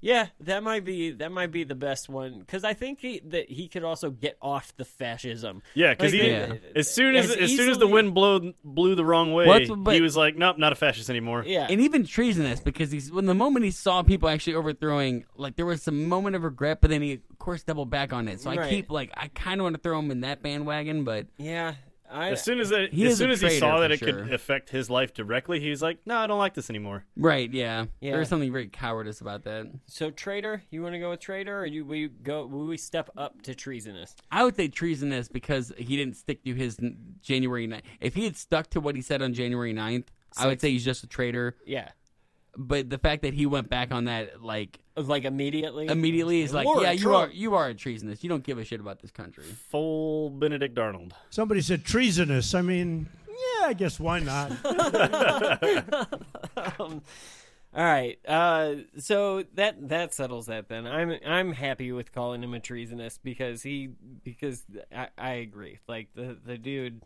yeah. 0.02 0.28
That 0.42 0.64
might 0.64 0.84
be 0.84 1.12
that 1.12 1.32
might 1.32 1.52
be 1.52 1.64
the 1.64 1.76
best 1.76 2.10
one 2.10 2.40
because 2.40 2.64
I 2.64 2.74
think 2.74 3.00
he 3.00 3.20
that 3.30 3.50
he 3.50 3.68
could 3.68 3.84
also 3.84 4.10
get 4.10 4.38
off 4.42 4.76
the 4.76 4.86
fascism. 4.86 5.62
Yeah, 5.74 5.94
because 5.94 6.14
Like, 6.14 6.22
he 6.22 6.28
they- 6.30 6.60
as 6.76 6.90
soon 6.94 7.16
as 7.16 7.32
as 7.32 7.38
as 7.38 7.56
soon 7.56 7.70
as 7.70 7.78
the 7.78 7.88
wind 7.88 8.14
blew 8.14 8.54
blew 8.64 8.96
the 8.96 9.06
wrong 9.06 9.34
way, 9.34 9.46
What's- 9.48 9.70
but- 9.70 9.94
he 9.96 10.02
was 10.02 10.18
like, 10.18 10.36
nope, 10.36 10.58
not 10.58 10.72
a 10.72 10.76
fascist 10.76 11.10
anymore. 11.10 11.44
Yeah. 11.46 11.68
And 11.70 11.80
even 11.82 12.06
treasonous 12.06 12.60
because 12.60 12.92
he's 12.92 13.12
when 13.12 13.26
the 13.26 13.34
moment 13.36 13.66
he 13.66 13.72
saw 13.72 14.04
people 14.04 14.28
actually 14.30 14.56
overthrowing, 14.56 15.26
like 15.38 15.56
there 15.56 15.66
was 15.66 15.82
some 15.84 16.08
moment 16.10 16.36
of 16.36 16.44
regret, 16.44 16.80
but 16.82 16.90
then 16.90 17.02
he 17.02 17.14
of 17.14 17.40
course 17.40 17.64
doubled 17.64 17.90
back 17.90 18.12
on 18.14 18.28
it. 18.28 18.42
So 18.42 18.50
I 18.50 18.56
Right. 18.56 18.70
keep 18.70 18.92
like 18.92 19.12
I 19.16 19.28
kind 19.30 19.62
of 19.62 19.64
want 19.66 19.76
to 19.76 19.82
throw 19.82 20.00
him 20.00 20.12
in 20.12 20.22
that 20.22 20.42
bandwagon, 20.42 21.04
but 21.04 21.28
Yeah. 21.38 21.76
I, 22.12 22.32
As 22.32 22.44
soon 22.44 22.60
as 22.60 22.70
that, 22.70 22.92
He 22.94 23.06
as 23.08 23.18
soon 23.18 23.32
as 23.32 23.42
he 23.42 23.50
saw 23.52 23.80
that 23.80 23.92
it 23.92 24.00
sure. 24.00 24.12
could 24.24 24.34
affect 24.34 24.70
his 24.70 24.90
life 24.90 25.14
directly, 25.14 25.60
he 25.60 25.70
was 25.70 25.82
like, 25.82 26.00
no, 26.06 26.18
I 26.18 26.28
don't 26.28 26.38
like 26.40 26.54
this 26.54 26.70
anymore. 26.70 27.06
right, 27.16 27.52
yeah, 27.52 27.86
Yeah. 28.02 28.12
there's 28.12 28.30
something 28.30 28.52
very 28.52 28.68
cowardice 28.68 29.22
about 29.22 29.44
that. 29.46 29.68
So 29.88 30.12
traitor, 30.12 30.64
you 30.70 30.84
want 30.84 30.94
to 30.94 31.00
go 31.00 31.10
with 31.12 31.20
traitor, 31.22 31.60
or 31.60 31.66
you 31.66 31.86
we 31.86 32.08
go? 32.10 32.46
Will 32.46 32.66
we 32.66 32.78
step 32.78 33.10
up 33.18 33.42
to 33.44 33.56
treasonous? 33.56 34.16
I 34.32 34.44
would 34.44 34.56
say 34.56 34.68
treasonous 34.68 35.28
because 35.30 35.72
he 35.78 35.96
didn't 35.98 36.18
stick 36.18 36.44
to 36.44 36.54
his 36.54 36.78
January 37.22 37.68
9th. 37.68 37.82
If 38.00 38.16
he 38.16 38.26
had 38.26 38.36
stuck 38.38 38.70
to 38.72 38.80
what 38.82 38.96
he 38.96 39.02
said 39.02 39.22
on 39.22 39.34
January 39.34 39.74
9th, 39.74 40.06
I 40.38 40.48
would 40.48 40.62
say 40.62 40.72
he's 40.72 40.86
just 40.86 41.04
a 41.04 41.08
traitor. 41.08 41.58
Yeah, 41.66 41.90
But 42.58 42.90
the 42.90 42.98
fact 42.98 43.22
that 43.22 43.34
he 43.34 43.46
went 43.46 43.70
back 43.70 43.92
on 43.92 44.06
that, 44.06 44.44
like 44.44 44.80
like 44.98 45.24
immediately. 45.24 45.88
immediately, 45.88 46.42
is 46.42 46.54
like, 46.54 46.66
Lara 46.66 46.84
yeah, 46.84 46.92
you 46.92 47.04
Trump. 47.04 47.30
are 47.30 47.34
you 47.34 47.56
are 47.56 47.70
a 47.70 47.74
treasonous. 47.74 48.24
You 48.24 48.30
don't 48.30 48.44
give 48.44 48.58
a 48.58 48.66
shit 48.66 48.80
about 48.80 49.02
this 49.02 49.12
country. 49.12 49.46
Full 49.70 50.30
Benedict 50.32 50.78
Arnold. 50.78 51.14
Somebody 51.30 51.62
said 51.62 51.86
treasonous. 51.86 52.54
I 52.54 52.62
mean, 52.62 53.08
yeah, 53.28 53.68
I 53.68 53.74
guess 53.74 54.00
why 54.00 54.20
not? 54.20 54.52
um, 56.80 57.02
all 57.74 57.86
right. 57.86 58.20
Uh, 58.28 58.76
so 58.98 59.44
that 59.56 59.88
that 59.88 60.14
settles 60.14 60.48
that. 60.48 60.68
Then 60.68 60.86
I'm 60.86 61.18
I'm 61.26 61.54
happy 61.54 61.94
with 61.94 62.12
calling 62.12 62.44
him 62.44 62.54
a 62.54 62.60
treasonous 62.60 63.18
because 63.18 63.64
he 63.64 63.92
because 64.24 64.66
I, 64.94 65.08
I 65.18 65.32
agree. 65.36 65.80
Like 65.88 66.10
the 66.16 66.38
the 66.46 66.58
dude. 66.58 67.02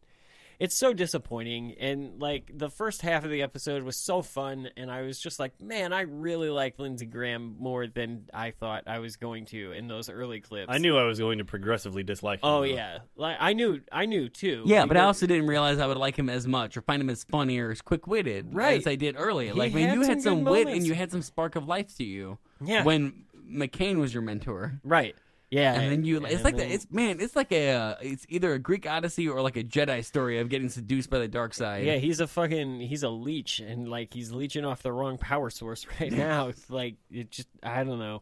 It's 0.60 0.76
so 0.76 0.94
disappointing, 0.94 1.74
and 1.80 2.20
like 2.22 2.50
the 2.54 2.70
first 2.70 3.02
half 3.02 3.24
of 3.26 3.32
the 3.32 3.42
episode 3.42 3.84
was 3.84 3.98
so 3.98 4.22
fun, 4.22 4.70
and 4.78 4.90
I 4.90 5.02
was 5.02 5.20
just 5.20 5.40
like, 5.40 5.60
man, 5.62 5.92
I 5.94 6.02
really 6.02 6.50
like 6.50 6.80
Lindsey 6.80 7.06
Graham 7.06 7.56
more 7.60 7.88
than 7.88 8.30
I 8.34 8.52
thought 8.52 8.84
I 8.88 9.00
was 9.00 9.18
going 9.18 9.46
to 9.48 9.72
in 9.74 9.88
those 9.88 10.10
early 10.10 10.40
clips. 10.42 10.68
I 10.70 10.78
knew 10.78 10.98
I 10.98 11.04
was 11.04 11.20
going 11.20 11.40
to 11.40 11.46
progressively 11.46 12.04
dislike 12.04 12.40
him. 12.40 12.50
Oh 12.50 12.60
though. 12.60 12.64
yeah, 12.66 13.00
like 13.16 13.38
I 13.40 13.54
knew, 13.54 13.82
I 13.92 14.06
knew 14.06 14.30
too. 14.30 14.64
Yeah, 14.66 14.86
but 14.86 14.98
I 14.98 15.02
also 15.02 15.28
didn't 15.28 15.48
realize 15.48 15.80
I 15.80 15.88
would 15.88 15.98
like 15.98 16.18
him 16.18 16.30
as 16.30 16.48
much 16.48 16.78
or 16.78 16.82
find 16.82 17.02
him 17.02 17.10
as 17.10 17.24
funny 17.26 17.60
or 17.60 17.72
as 17.72 17.82
quick 17.82 18.08
witted 18.08 18.54
Right. 18.54 18.80
as 18.80 18.88
I 18.88 18.96
did 18.96 19.16
earlier. 19.18 19.54
He 19.54 19.60
like 19.60 19.74
when 19.74 19.94
you 19.94 20.02
had 20.02 20.22
some 20.22 20.44
good 20.44 20.52
wit 20.52 20.64
moments. 20.66 20.78
and 20.80 20.88
you 20.88 20.94
had 20.94 21.12
some 21.12 21.22
spark 21.22 21.56
of 21.56 21.68
life 21.68 21.96
to 21.98 22.04
you. 22.04 22.38
Yeah. 22.64 22.84
When 22.84 23.26
McCain 23.50 23.98
was 23.98 24.14
your 24.14 24.24
mentor. 24.24 24.80
right. 24.84 25.16
Yeah, 25.52 25.74
And 25.80 25.92
then 25.92 26.04
you, 26.06 26.26
it's 26.26 26.44
like 26.44 26.58
then- 26.58 26.68
that. 26.70 26.74
It's 26.74 26.88
man, 26.92 27.20
it's 27.20 27.36
like 27.36 27.52
a, 27.52 27.72
uh, 27.72 27.96
it's 28.02 28.26
either 28.30 28.54
a 28.54 28.60
Greek 28.60 28.88
Odyssey 28.88 29.30
or 29.30 29.42
like 29.42 29.56
a 29.58 29.64
Jedi 29.64 30.04
story 30.04 30.40
of 30.40 30.50
getting 30.50 30.70
seduced 30.70 31.10
by 31.10 31.20
the 31.20 31.28
dark 31.28 31.54
side. 31.54 31.86
Yeah, 31.86 31.98
he's 31.98 32.20
a 32.20 32.28
fucking 32.28 32.82
he's 32.82 33.04
a 33.04 33.10
leech, 33.10 33.60
and 33.60 33.88
like 33.88 34.14
he's 34.14 34.32
leeching 34.32 34.66
off 34.66 34.82
the 34.82 34.92
wrong 34.92 35.18
power 35.18 35.50
source 35.50 35.86
right 36.02 36.12
now. 36.12 36.48
It's 36.50 36.70
like 36.70 36.96
it 37.12 37.32
just 37.32 37.48
I 37.64 37.84
don't 37.84 38.00
know. 38.00 38.22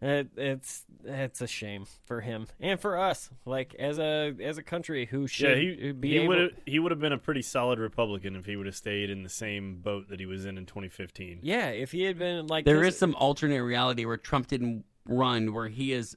It, 0.00 0.28
it's 0.36 0.84
it's 1.04 1.40
a 1.40 1.48
shame 1.48 1.86
for 2.04 2.20
him 2.20 2.46
and 2.60 2.78
for 2.78 2.96
us, 2.96 3.30
like 3.44 3.74
as 3.80 3.98
a 3.98 4.32
as 4.40 4.56
a 4.56 4.62
country 4.62 5.06
who 5.06 5.26
should 5.26 5.58
yeah, 5.58 5.74
he, 5.86 5.92
be 5.92 6.20
he 6.20 6.28
would 6.28 6.38
have 6.38 6.50
he 6.66 6.78
would 6.78 6.92
have 6.92 7.00
been 7.00 7.12
a 7.12 7.18
pretty 7.18 7.42
solid 7.42 7.80
Republican 7.80 8.36
if 8.36 8.46
he 8.46 8.54
would 8.54 8.66
have 8.66 8.76
stayed 8.76 9.10
in 9.10 9.24
the 9.24 9.28
same 9.28 9.80
boat 9.80 10.08
that 10.10 10.20
he 10.20 10.26
was 10.26 10.44
in 10.44 10.56
in 10.56 10.66
2015. 10.66 11.40
Yeah, 11.42 11.70
if 11.70 11.90
he 11.90 12.04
had 12.04 12.16
been 12.16 12.46
like 12.46 12.64
there 12.64 12.84
is 12.84 12.96
some 12.96 13.16
alternate 13.16 13.60
reality 13.64 14.04
where 14.04 14.16
Trump 14.16 14.46
didn't 14.46 14.84
run, 15.08 15.52
where 15.52 15.66
he 15.68 15.92
is 15.92 16.16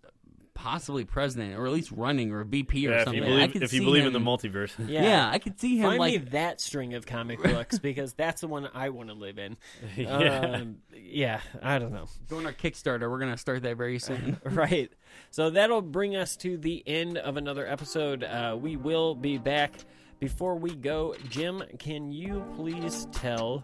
possibly 0.54 1.04
president 1.06 1.58
or 1.58 1.66
at 1.66 1.72
least 1.72 1.92
running 1.92 2.32
or 2.32 2.44
VP 2.44 2.86
or 2.88 2.92
Yeah, 2.92 2.96
if 2.98 3.00
you 3.00 3.06
something. 3.06 3.24
believe- 3.24 3.42
I 3.44 3.48
could 3.48 3.64
if 3.64 3.74
you 3.74 3.80
see 3.80 3.86
believe 3.86 4.06
in 4.06 4.14
the 4.14 4.20
multiverse. 4.20 4.72
Yeah. 4.88 5.28
I 5.28 5.40
could 5.40 5.60
see 5.60 5.78
him 5.78 5.84
Find 5.86 5.94
me 5.96 6.00
like 6.20 6.32
that 6.32 6.62
string 6.62 6.94
of 6.94 7.06
comic 7.08 7.42
books 7.44 7.80
because 7.80 8.14
that's 8.14 8.42
the 8.42 8.48
one 8.48 8.70
I 8.74 8.90
want 8.90 9.10
to 9.10 9.16
live 9.16 9.40
in. 9.40 9.58
Yeah. 9.98 10.12
Um, 10.40 10.78
yeah, 10.94 11.42
I 11.64 11.80
don't 11.80 11.92
know. 11.94 12.06
Going 12.30 12.46
our 12.46 12.54
Kickstarter. 12.54 13.10
We're 13.10 13.18
gonna 13.20 13.38
start 13.38 13.64
that 13.64 13.76
very 13.78 13.98
soon. 13.98 14.40
right. 14.44 14.92
So 15.32 15.50
that'll 15.50 15.82
bring 15.82 16.16
us 16.16 16.36
to 16.38 16.58
the 16.58 16.84
end 16.86 17.18
of 17.18 17.38
another 17.38 17.66
episode. 17.66 18.24
Uh, 18.24 18.56
we 18.60 18.76
will 18.76 19.16
be 19.16 19.38
back. 19.40 19.74
Before 20.20 20.54
we 20.56 20.76
go, 20.76 21.16
Jim, 21.30 21.64
can 21.80 22.12
you 22.12 22.46
please 22.56 23.08
tell 23.12 23.64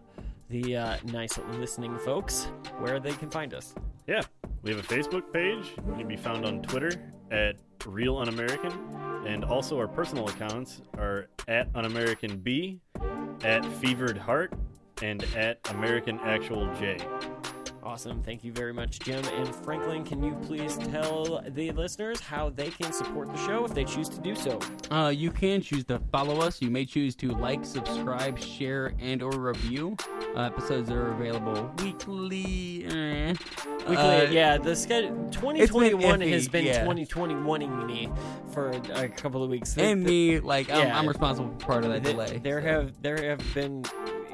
the 0.49 0.77
uh, 0.77 0.97
nice 1.05 1.37
listening 1.53 1.97
folks 1.99 2.45
where 2.79 2.99
they 2.99 3.13
can 3.13 3.29
find 3.29 3.53
us? 3.53 3.73
Yeah, 4.07 4.21
we 4.63 4.71
have 4.71 4.79
a 4.79 4.87
Facebook 4.87 5.31
page. 5.33 5.73
You 5.87 5.93
can 5.95 6.07
be 6.07 6.17
found 6.17 6.45
on 6.45 6.61
Twitter 6.61 6.91
at 7.31 7.55
Real 7.85 8.17
Un-American, 8.17 8.71
and 9.25 9.43
also 9.43 9.77
our 9.77 9.87
personal 9.87 10.27
accounts 10.27 10.81
are 10.97 11.27
at 11.47 11.67
Un-American 11.75 12.37
B, 12.39 12.79
at 13.43 13.65
Fevered 13.65 14.17
Heart, 14.17 14.53
and 15.01 15.23
at 15.35 15.59
American 15.71 16.19
Actual 16.21 16.73
J. 16.75 16.97
Awesome. 17.87 18.21
Thank 18.21 18.43
you 18.43 18.51
very 18.51 18.73
much, 18.73 18.99
Jim. 18.99 19.23
And 19.23 19.55
Franklin, 19.55 20.03
can 20.03 20.21
you 20.21 20.35
please 20.45 20.75
tell 20.91 21.41
the 21.47 21.71
listeners 21.71 22.19
how 22.19 22.49
they 22.49 22.69
can 22.69 22.91
support 22.91 23.29
the 23.31 23.37
show 23.47 23.63
if 23.63 23.73
they 23.73 23.85
choose 23.85 24.09
to 24.09 24.19
do 24.19 24.35
so? 24.35 24.59
Uh, 24.91 25.07
you 25.07 25.31
can 25.31 25.61
choose 25.61 25.85
to 25.85 25.99
follow 26.11 26.41
us. 26.41 26.61
You 26.61 26.69
may 26.69 26.83
choose 26.85 27.15
to 27.15 27.29
like, 27.29 27.63
subscribe, 27.65 28.37
share, 28.37 28.93
and 28.99 29.23
or 29.23 29.31
review. 29.31 29.95
Uh, 30.35 30.41
episodes 30.41 30.91
are 30.91 31.13
available 31.13 31.71
weekly. 31.81 32.85
eh. 32.87 33.33
Weekly, 33.87 33.95
Uh, 33.95 34.23
yeah, 34.31 34.57
the 34.57 34.75
schedule 34.75 35.15
2021 35.31 36.19
iffy, 36.19 36.31
has 36.33 36.49
been 36.49 36.65
yeah. 36.65 36.83
2021ing 36.85 37.85
me 37.87 38.09
for 38.51 38.69
a 38.95 39.07
couple 39.07 39.41
of 39.45 39.49
weeks. 39.49 39.77
And 39.77 40.03
me, 40.03 40.41
like, 40.41 40.69
I'm- 40.69 40.87
Yeah. 40.89 40.99
I'm 40.99 41.07
responsible 41.07 41.51
for 41.57 41.65
part 41.65 41.85
of 41.85 41.91
that 41.91 42.03
Th- 42.03 42.13
delay, 42.15 42.39
There 42.43 42.61
so. 42.61 42.67
have 42.67 43.01
there 43.01 43.29
have 43.29 43.39
been 43.53 43.83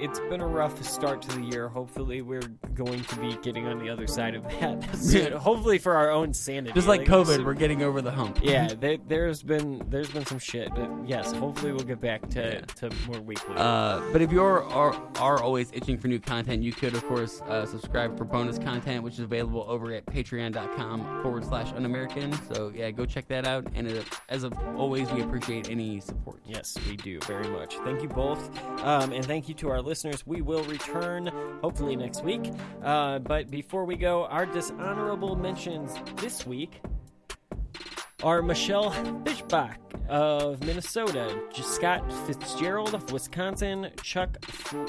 it's 0.04 0.20
been 0.20 0.42
a 0.42 0.48
rough 0.48 0.84
start 0.84 1.22
to 1.22 1.30
the 1.30 1.46
year. 1.46 1.70
Hopefully, 1.70 2.22
we're 2.22 2.42
going 2.76 3.02
to 3.06 3.16
be 3.16 3.38
getting 3.42 3.68
on 3.68 3.80
the 3.80 3.90
other 3.90 4.06
side 4.06 4.36
of 4.36 4.44
that. 4.44 4.96
soon. 4.98 5.32
Hopefully, 5.38 5.78
for 5.78 5.96
our 5.96 6.12
own 6.12 6.34
sanity. 6.34 6.74
Just 6.74 6.90
like 6.90 7.08
Like, 7.08 7.08
COVID, 7.08 7.46
we're 7.46 7.54
getting 7.54 7.84
over 7.84 8.02
the 8.02 8.12
hump. 8.12 8.40
Yeah, 8.44 8.74
there, 8.80 8.98
there's 9.08 9.42
been 9.44 9.82
there's 9.88 10.10
been 10.10 10.26
some 10.26 10.40
shit, 10.40 10.76
but 10.76 10.90
yes, 11.08 11.32
hopefully 11.32 11.72
we'll 11.72 11.86
get 11.86 12.02
back 12.02 12.30
to, 12.32 12.62
to 12.62 12.92
more 13.08 13.22
weekly. 13.22 13.56
Uh, 13.56 14.02
but 14.12 14.22
if 14.22 14.30
you 14.30 14.44
are, 14.44 14.64
are 14.64 14.94
are 15.20 15.42
always 15.42 15.72
itching 15.72 15.98
for 15.98 16.10
new 16.10 16.20
content, 16.20 16.62
you 16.62 16.74
could 16.74 16.96
of 16.96 17.06
course 17.06 17.40
uh, 17.44 17.66
subscribe 17.66 18.18
for 18.18 18.26
bonus 18.26 18.60
content, 18.60 19.04
which 19.04 19.14
is 19.14 19.22
available 19.22 19.66
over 19.70 19.94
at 19.94 20.06
patreon.com 20.06 21.24
forward 21.24 21.46
slash 21.46 21.72
un-American. 21.78 22.34
So 22.54 22.74
yeah, 22.76 22.92
go 22.92 23.06
check 23.06 23.30
that 23.30 23.48
out. 23.48 23.66
And 23.74 23.88
uh, 23.88 24.02
as 24.28 24.44
of 24.44 24.54
always, 24.76 25.10
we 25.14 25.22
appreciate 25.22 25.70
any 25.70 26.02
support. 26.02 26.42
Yes, 26.46 26.78
we 26.90 26.98
do 26.98 27.20
very 27.22 27.48
much. 27.48 27.78
Thank 27.86 28.02
you 28.02 28.10
both, 28.10 28.50
um, 28.84 29.14
and 29.14 29.26
thank 29.26 29.48
you 29.48 29.56
to 29.56 29.70
our 29.70 29.82
listeners. 29.82 29.93
We 30.26 30.42
will 30.42 30.64
return 30.64 31.28
hopefully 31.62 31.96
next 31.96 32.24
week. 32.24 32.52
Uh, 32.84 33.20
but 33.20 33.52
before 33.52 33.86
we 33.86 33.96
go, 33.96 34.26
our 34.26 34.46
dishonorable 34.46 35.36
mentions 35.36 35.94
this 36.18 36.48
week 36.48 36.82
are 38.24 38.42
Michelle 38.42 38.92
Fischbach 39.24 39.76
of 40.10 40.64
Minnesota, 40.66 41.40
Scott 41.54 42.12
Fitzgerald 42.26 42.96
of 42.96 43.12
Wisconsin, 43.12 43.92
Chuck 44.02 44.38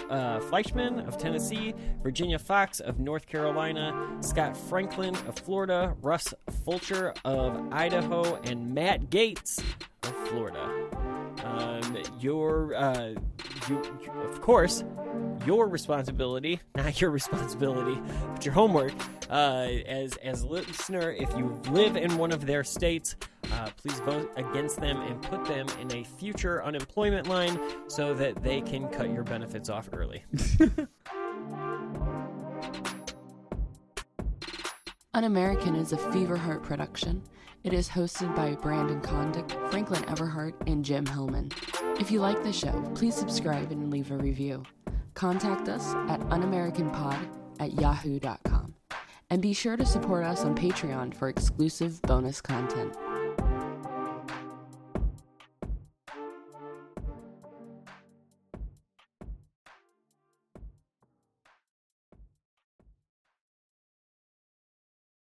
uh, 0.08 0.40
Fleischmann 0.40 1.00
of 1.00 1.18
Tennessee, 1.18 1.74
Virginia 2.02 2.38
Foxx 2.38 2.80
of 2.80 2.98
North 2.98 3.26
Carolina, 3.26 4.18
Scott 4.20 4.56
Franklin 4.56 5.14
of 5.28 5.36
Florida, 5.38 5.94
Russ 6.00 6.32
Fulcher 6.64 7.12
of 7.24 7.72
Idaho, 7.72 8.36
and 8.44 8.74
Matt 8.74 9.10
Gaetz 9.10 9.62
of 10.02 10.28
Florida. 10.28 11.13
Um, 11.42 11.96
your, 12.20 12.74
uh, 12.74 13.08
you, 13.68 13.82
you- 14.02 14.10
of 14.22 14.40
course, 14.40 14.84
your 15.46 15.68
responsibility, 15.68 16.60
not 16.76 17.00
your 17.00 17.10
responsibility, 17.10 18.00
but 18.32 18.44
your 18.44 18.54
homework, 18.54 18.92
uh, 19.30 19.68
as 19.86 20.16
as 20.16 20.42
a 20.42 20.46
listener, 20.46 21.10
if 21.12 21.30
you 21.36 21.60
live 21.70 21.96
in 21.96 22.16
one 22.18 22.30
of 22.32 22.46
their 22.46 22.62
states, 22.64 23.16
uh, 23.52 23.68
please 23.76 23.98
vote 24.00 24.30
against 24.36 24.80
them 24.80 25.00
and 25.02 25.20
put 25.22 25.44
them 25.44 25.66
in 25.80 25.92
a 25.96 26.04
future 26.04 26.62
unemployment 26.64 27.26
line 27.28 27.58
so 27.88 28.14
that 28.14 28.42
they 28.42 28.60
can 28.60 28.88
cut 28.88 29.10
your 29.12 29.22
benefits 29.24 29.68
off 29.68 29.88
early. 29.92 30.24
Un 35.14 35.24
American 35.24 35.76
is 35.76 35.92
a 35.92 36.12
Fever 36.12 36.36
Heart 36.36 36.62
production. 36.64 37.22
It 37.64 37.72
is 37.72 37.88
hosted 37.88 38.36
by 38.36 38.56
Brandon 38.56 39.00
Condick, 39.00 39.50
Franklin 39.70 40.02
Everhart, 40.02 40.52
and 40.66 40.84
Jim 40.84 41.06
Hillman. 41.06 41.50
If 41.98 42.10
you 42.10 42.20
like 42.20 42.42
the 42.42 42.52
show, 42.52 42.78
please 42.94 43.14
subscribe 43.14 43.72
and 43.72 43.90
leave 43.90 44.10
a 44.10 44.18
review. 44.18 44.64
Contact 45.14 45.70
us 45.70 45.94
at 46.10 46.20
unamericanpod 46.28 47.26
at 47.60 47.72
yahoo.com. 47.72 48.74
And 49.30 49.40
be 49.40 49.54
sure 49.54 49.78
to 49.78 49.86
support 49.86 50.26
us 50.26 50.44
on 50.44 50.54
Patreon 50.54 51.14
for 51.14 51.30
exclusive 51.30 52.02
bonus 52.02 52.42
content. 52.42 52.94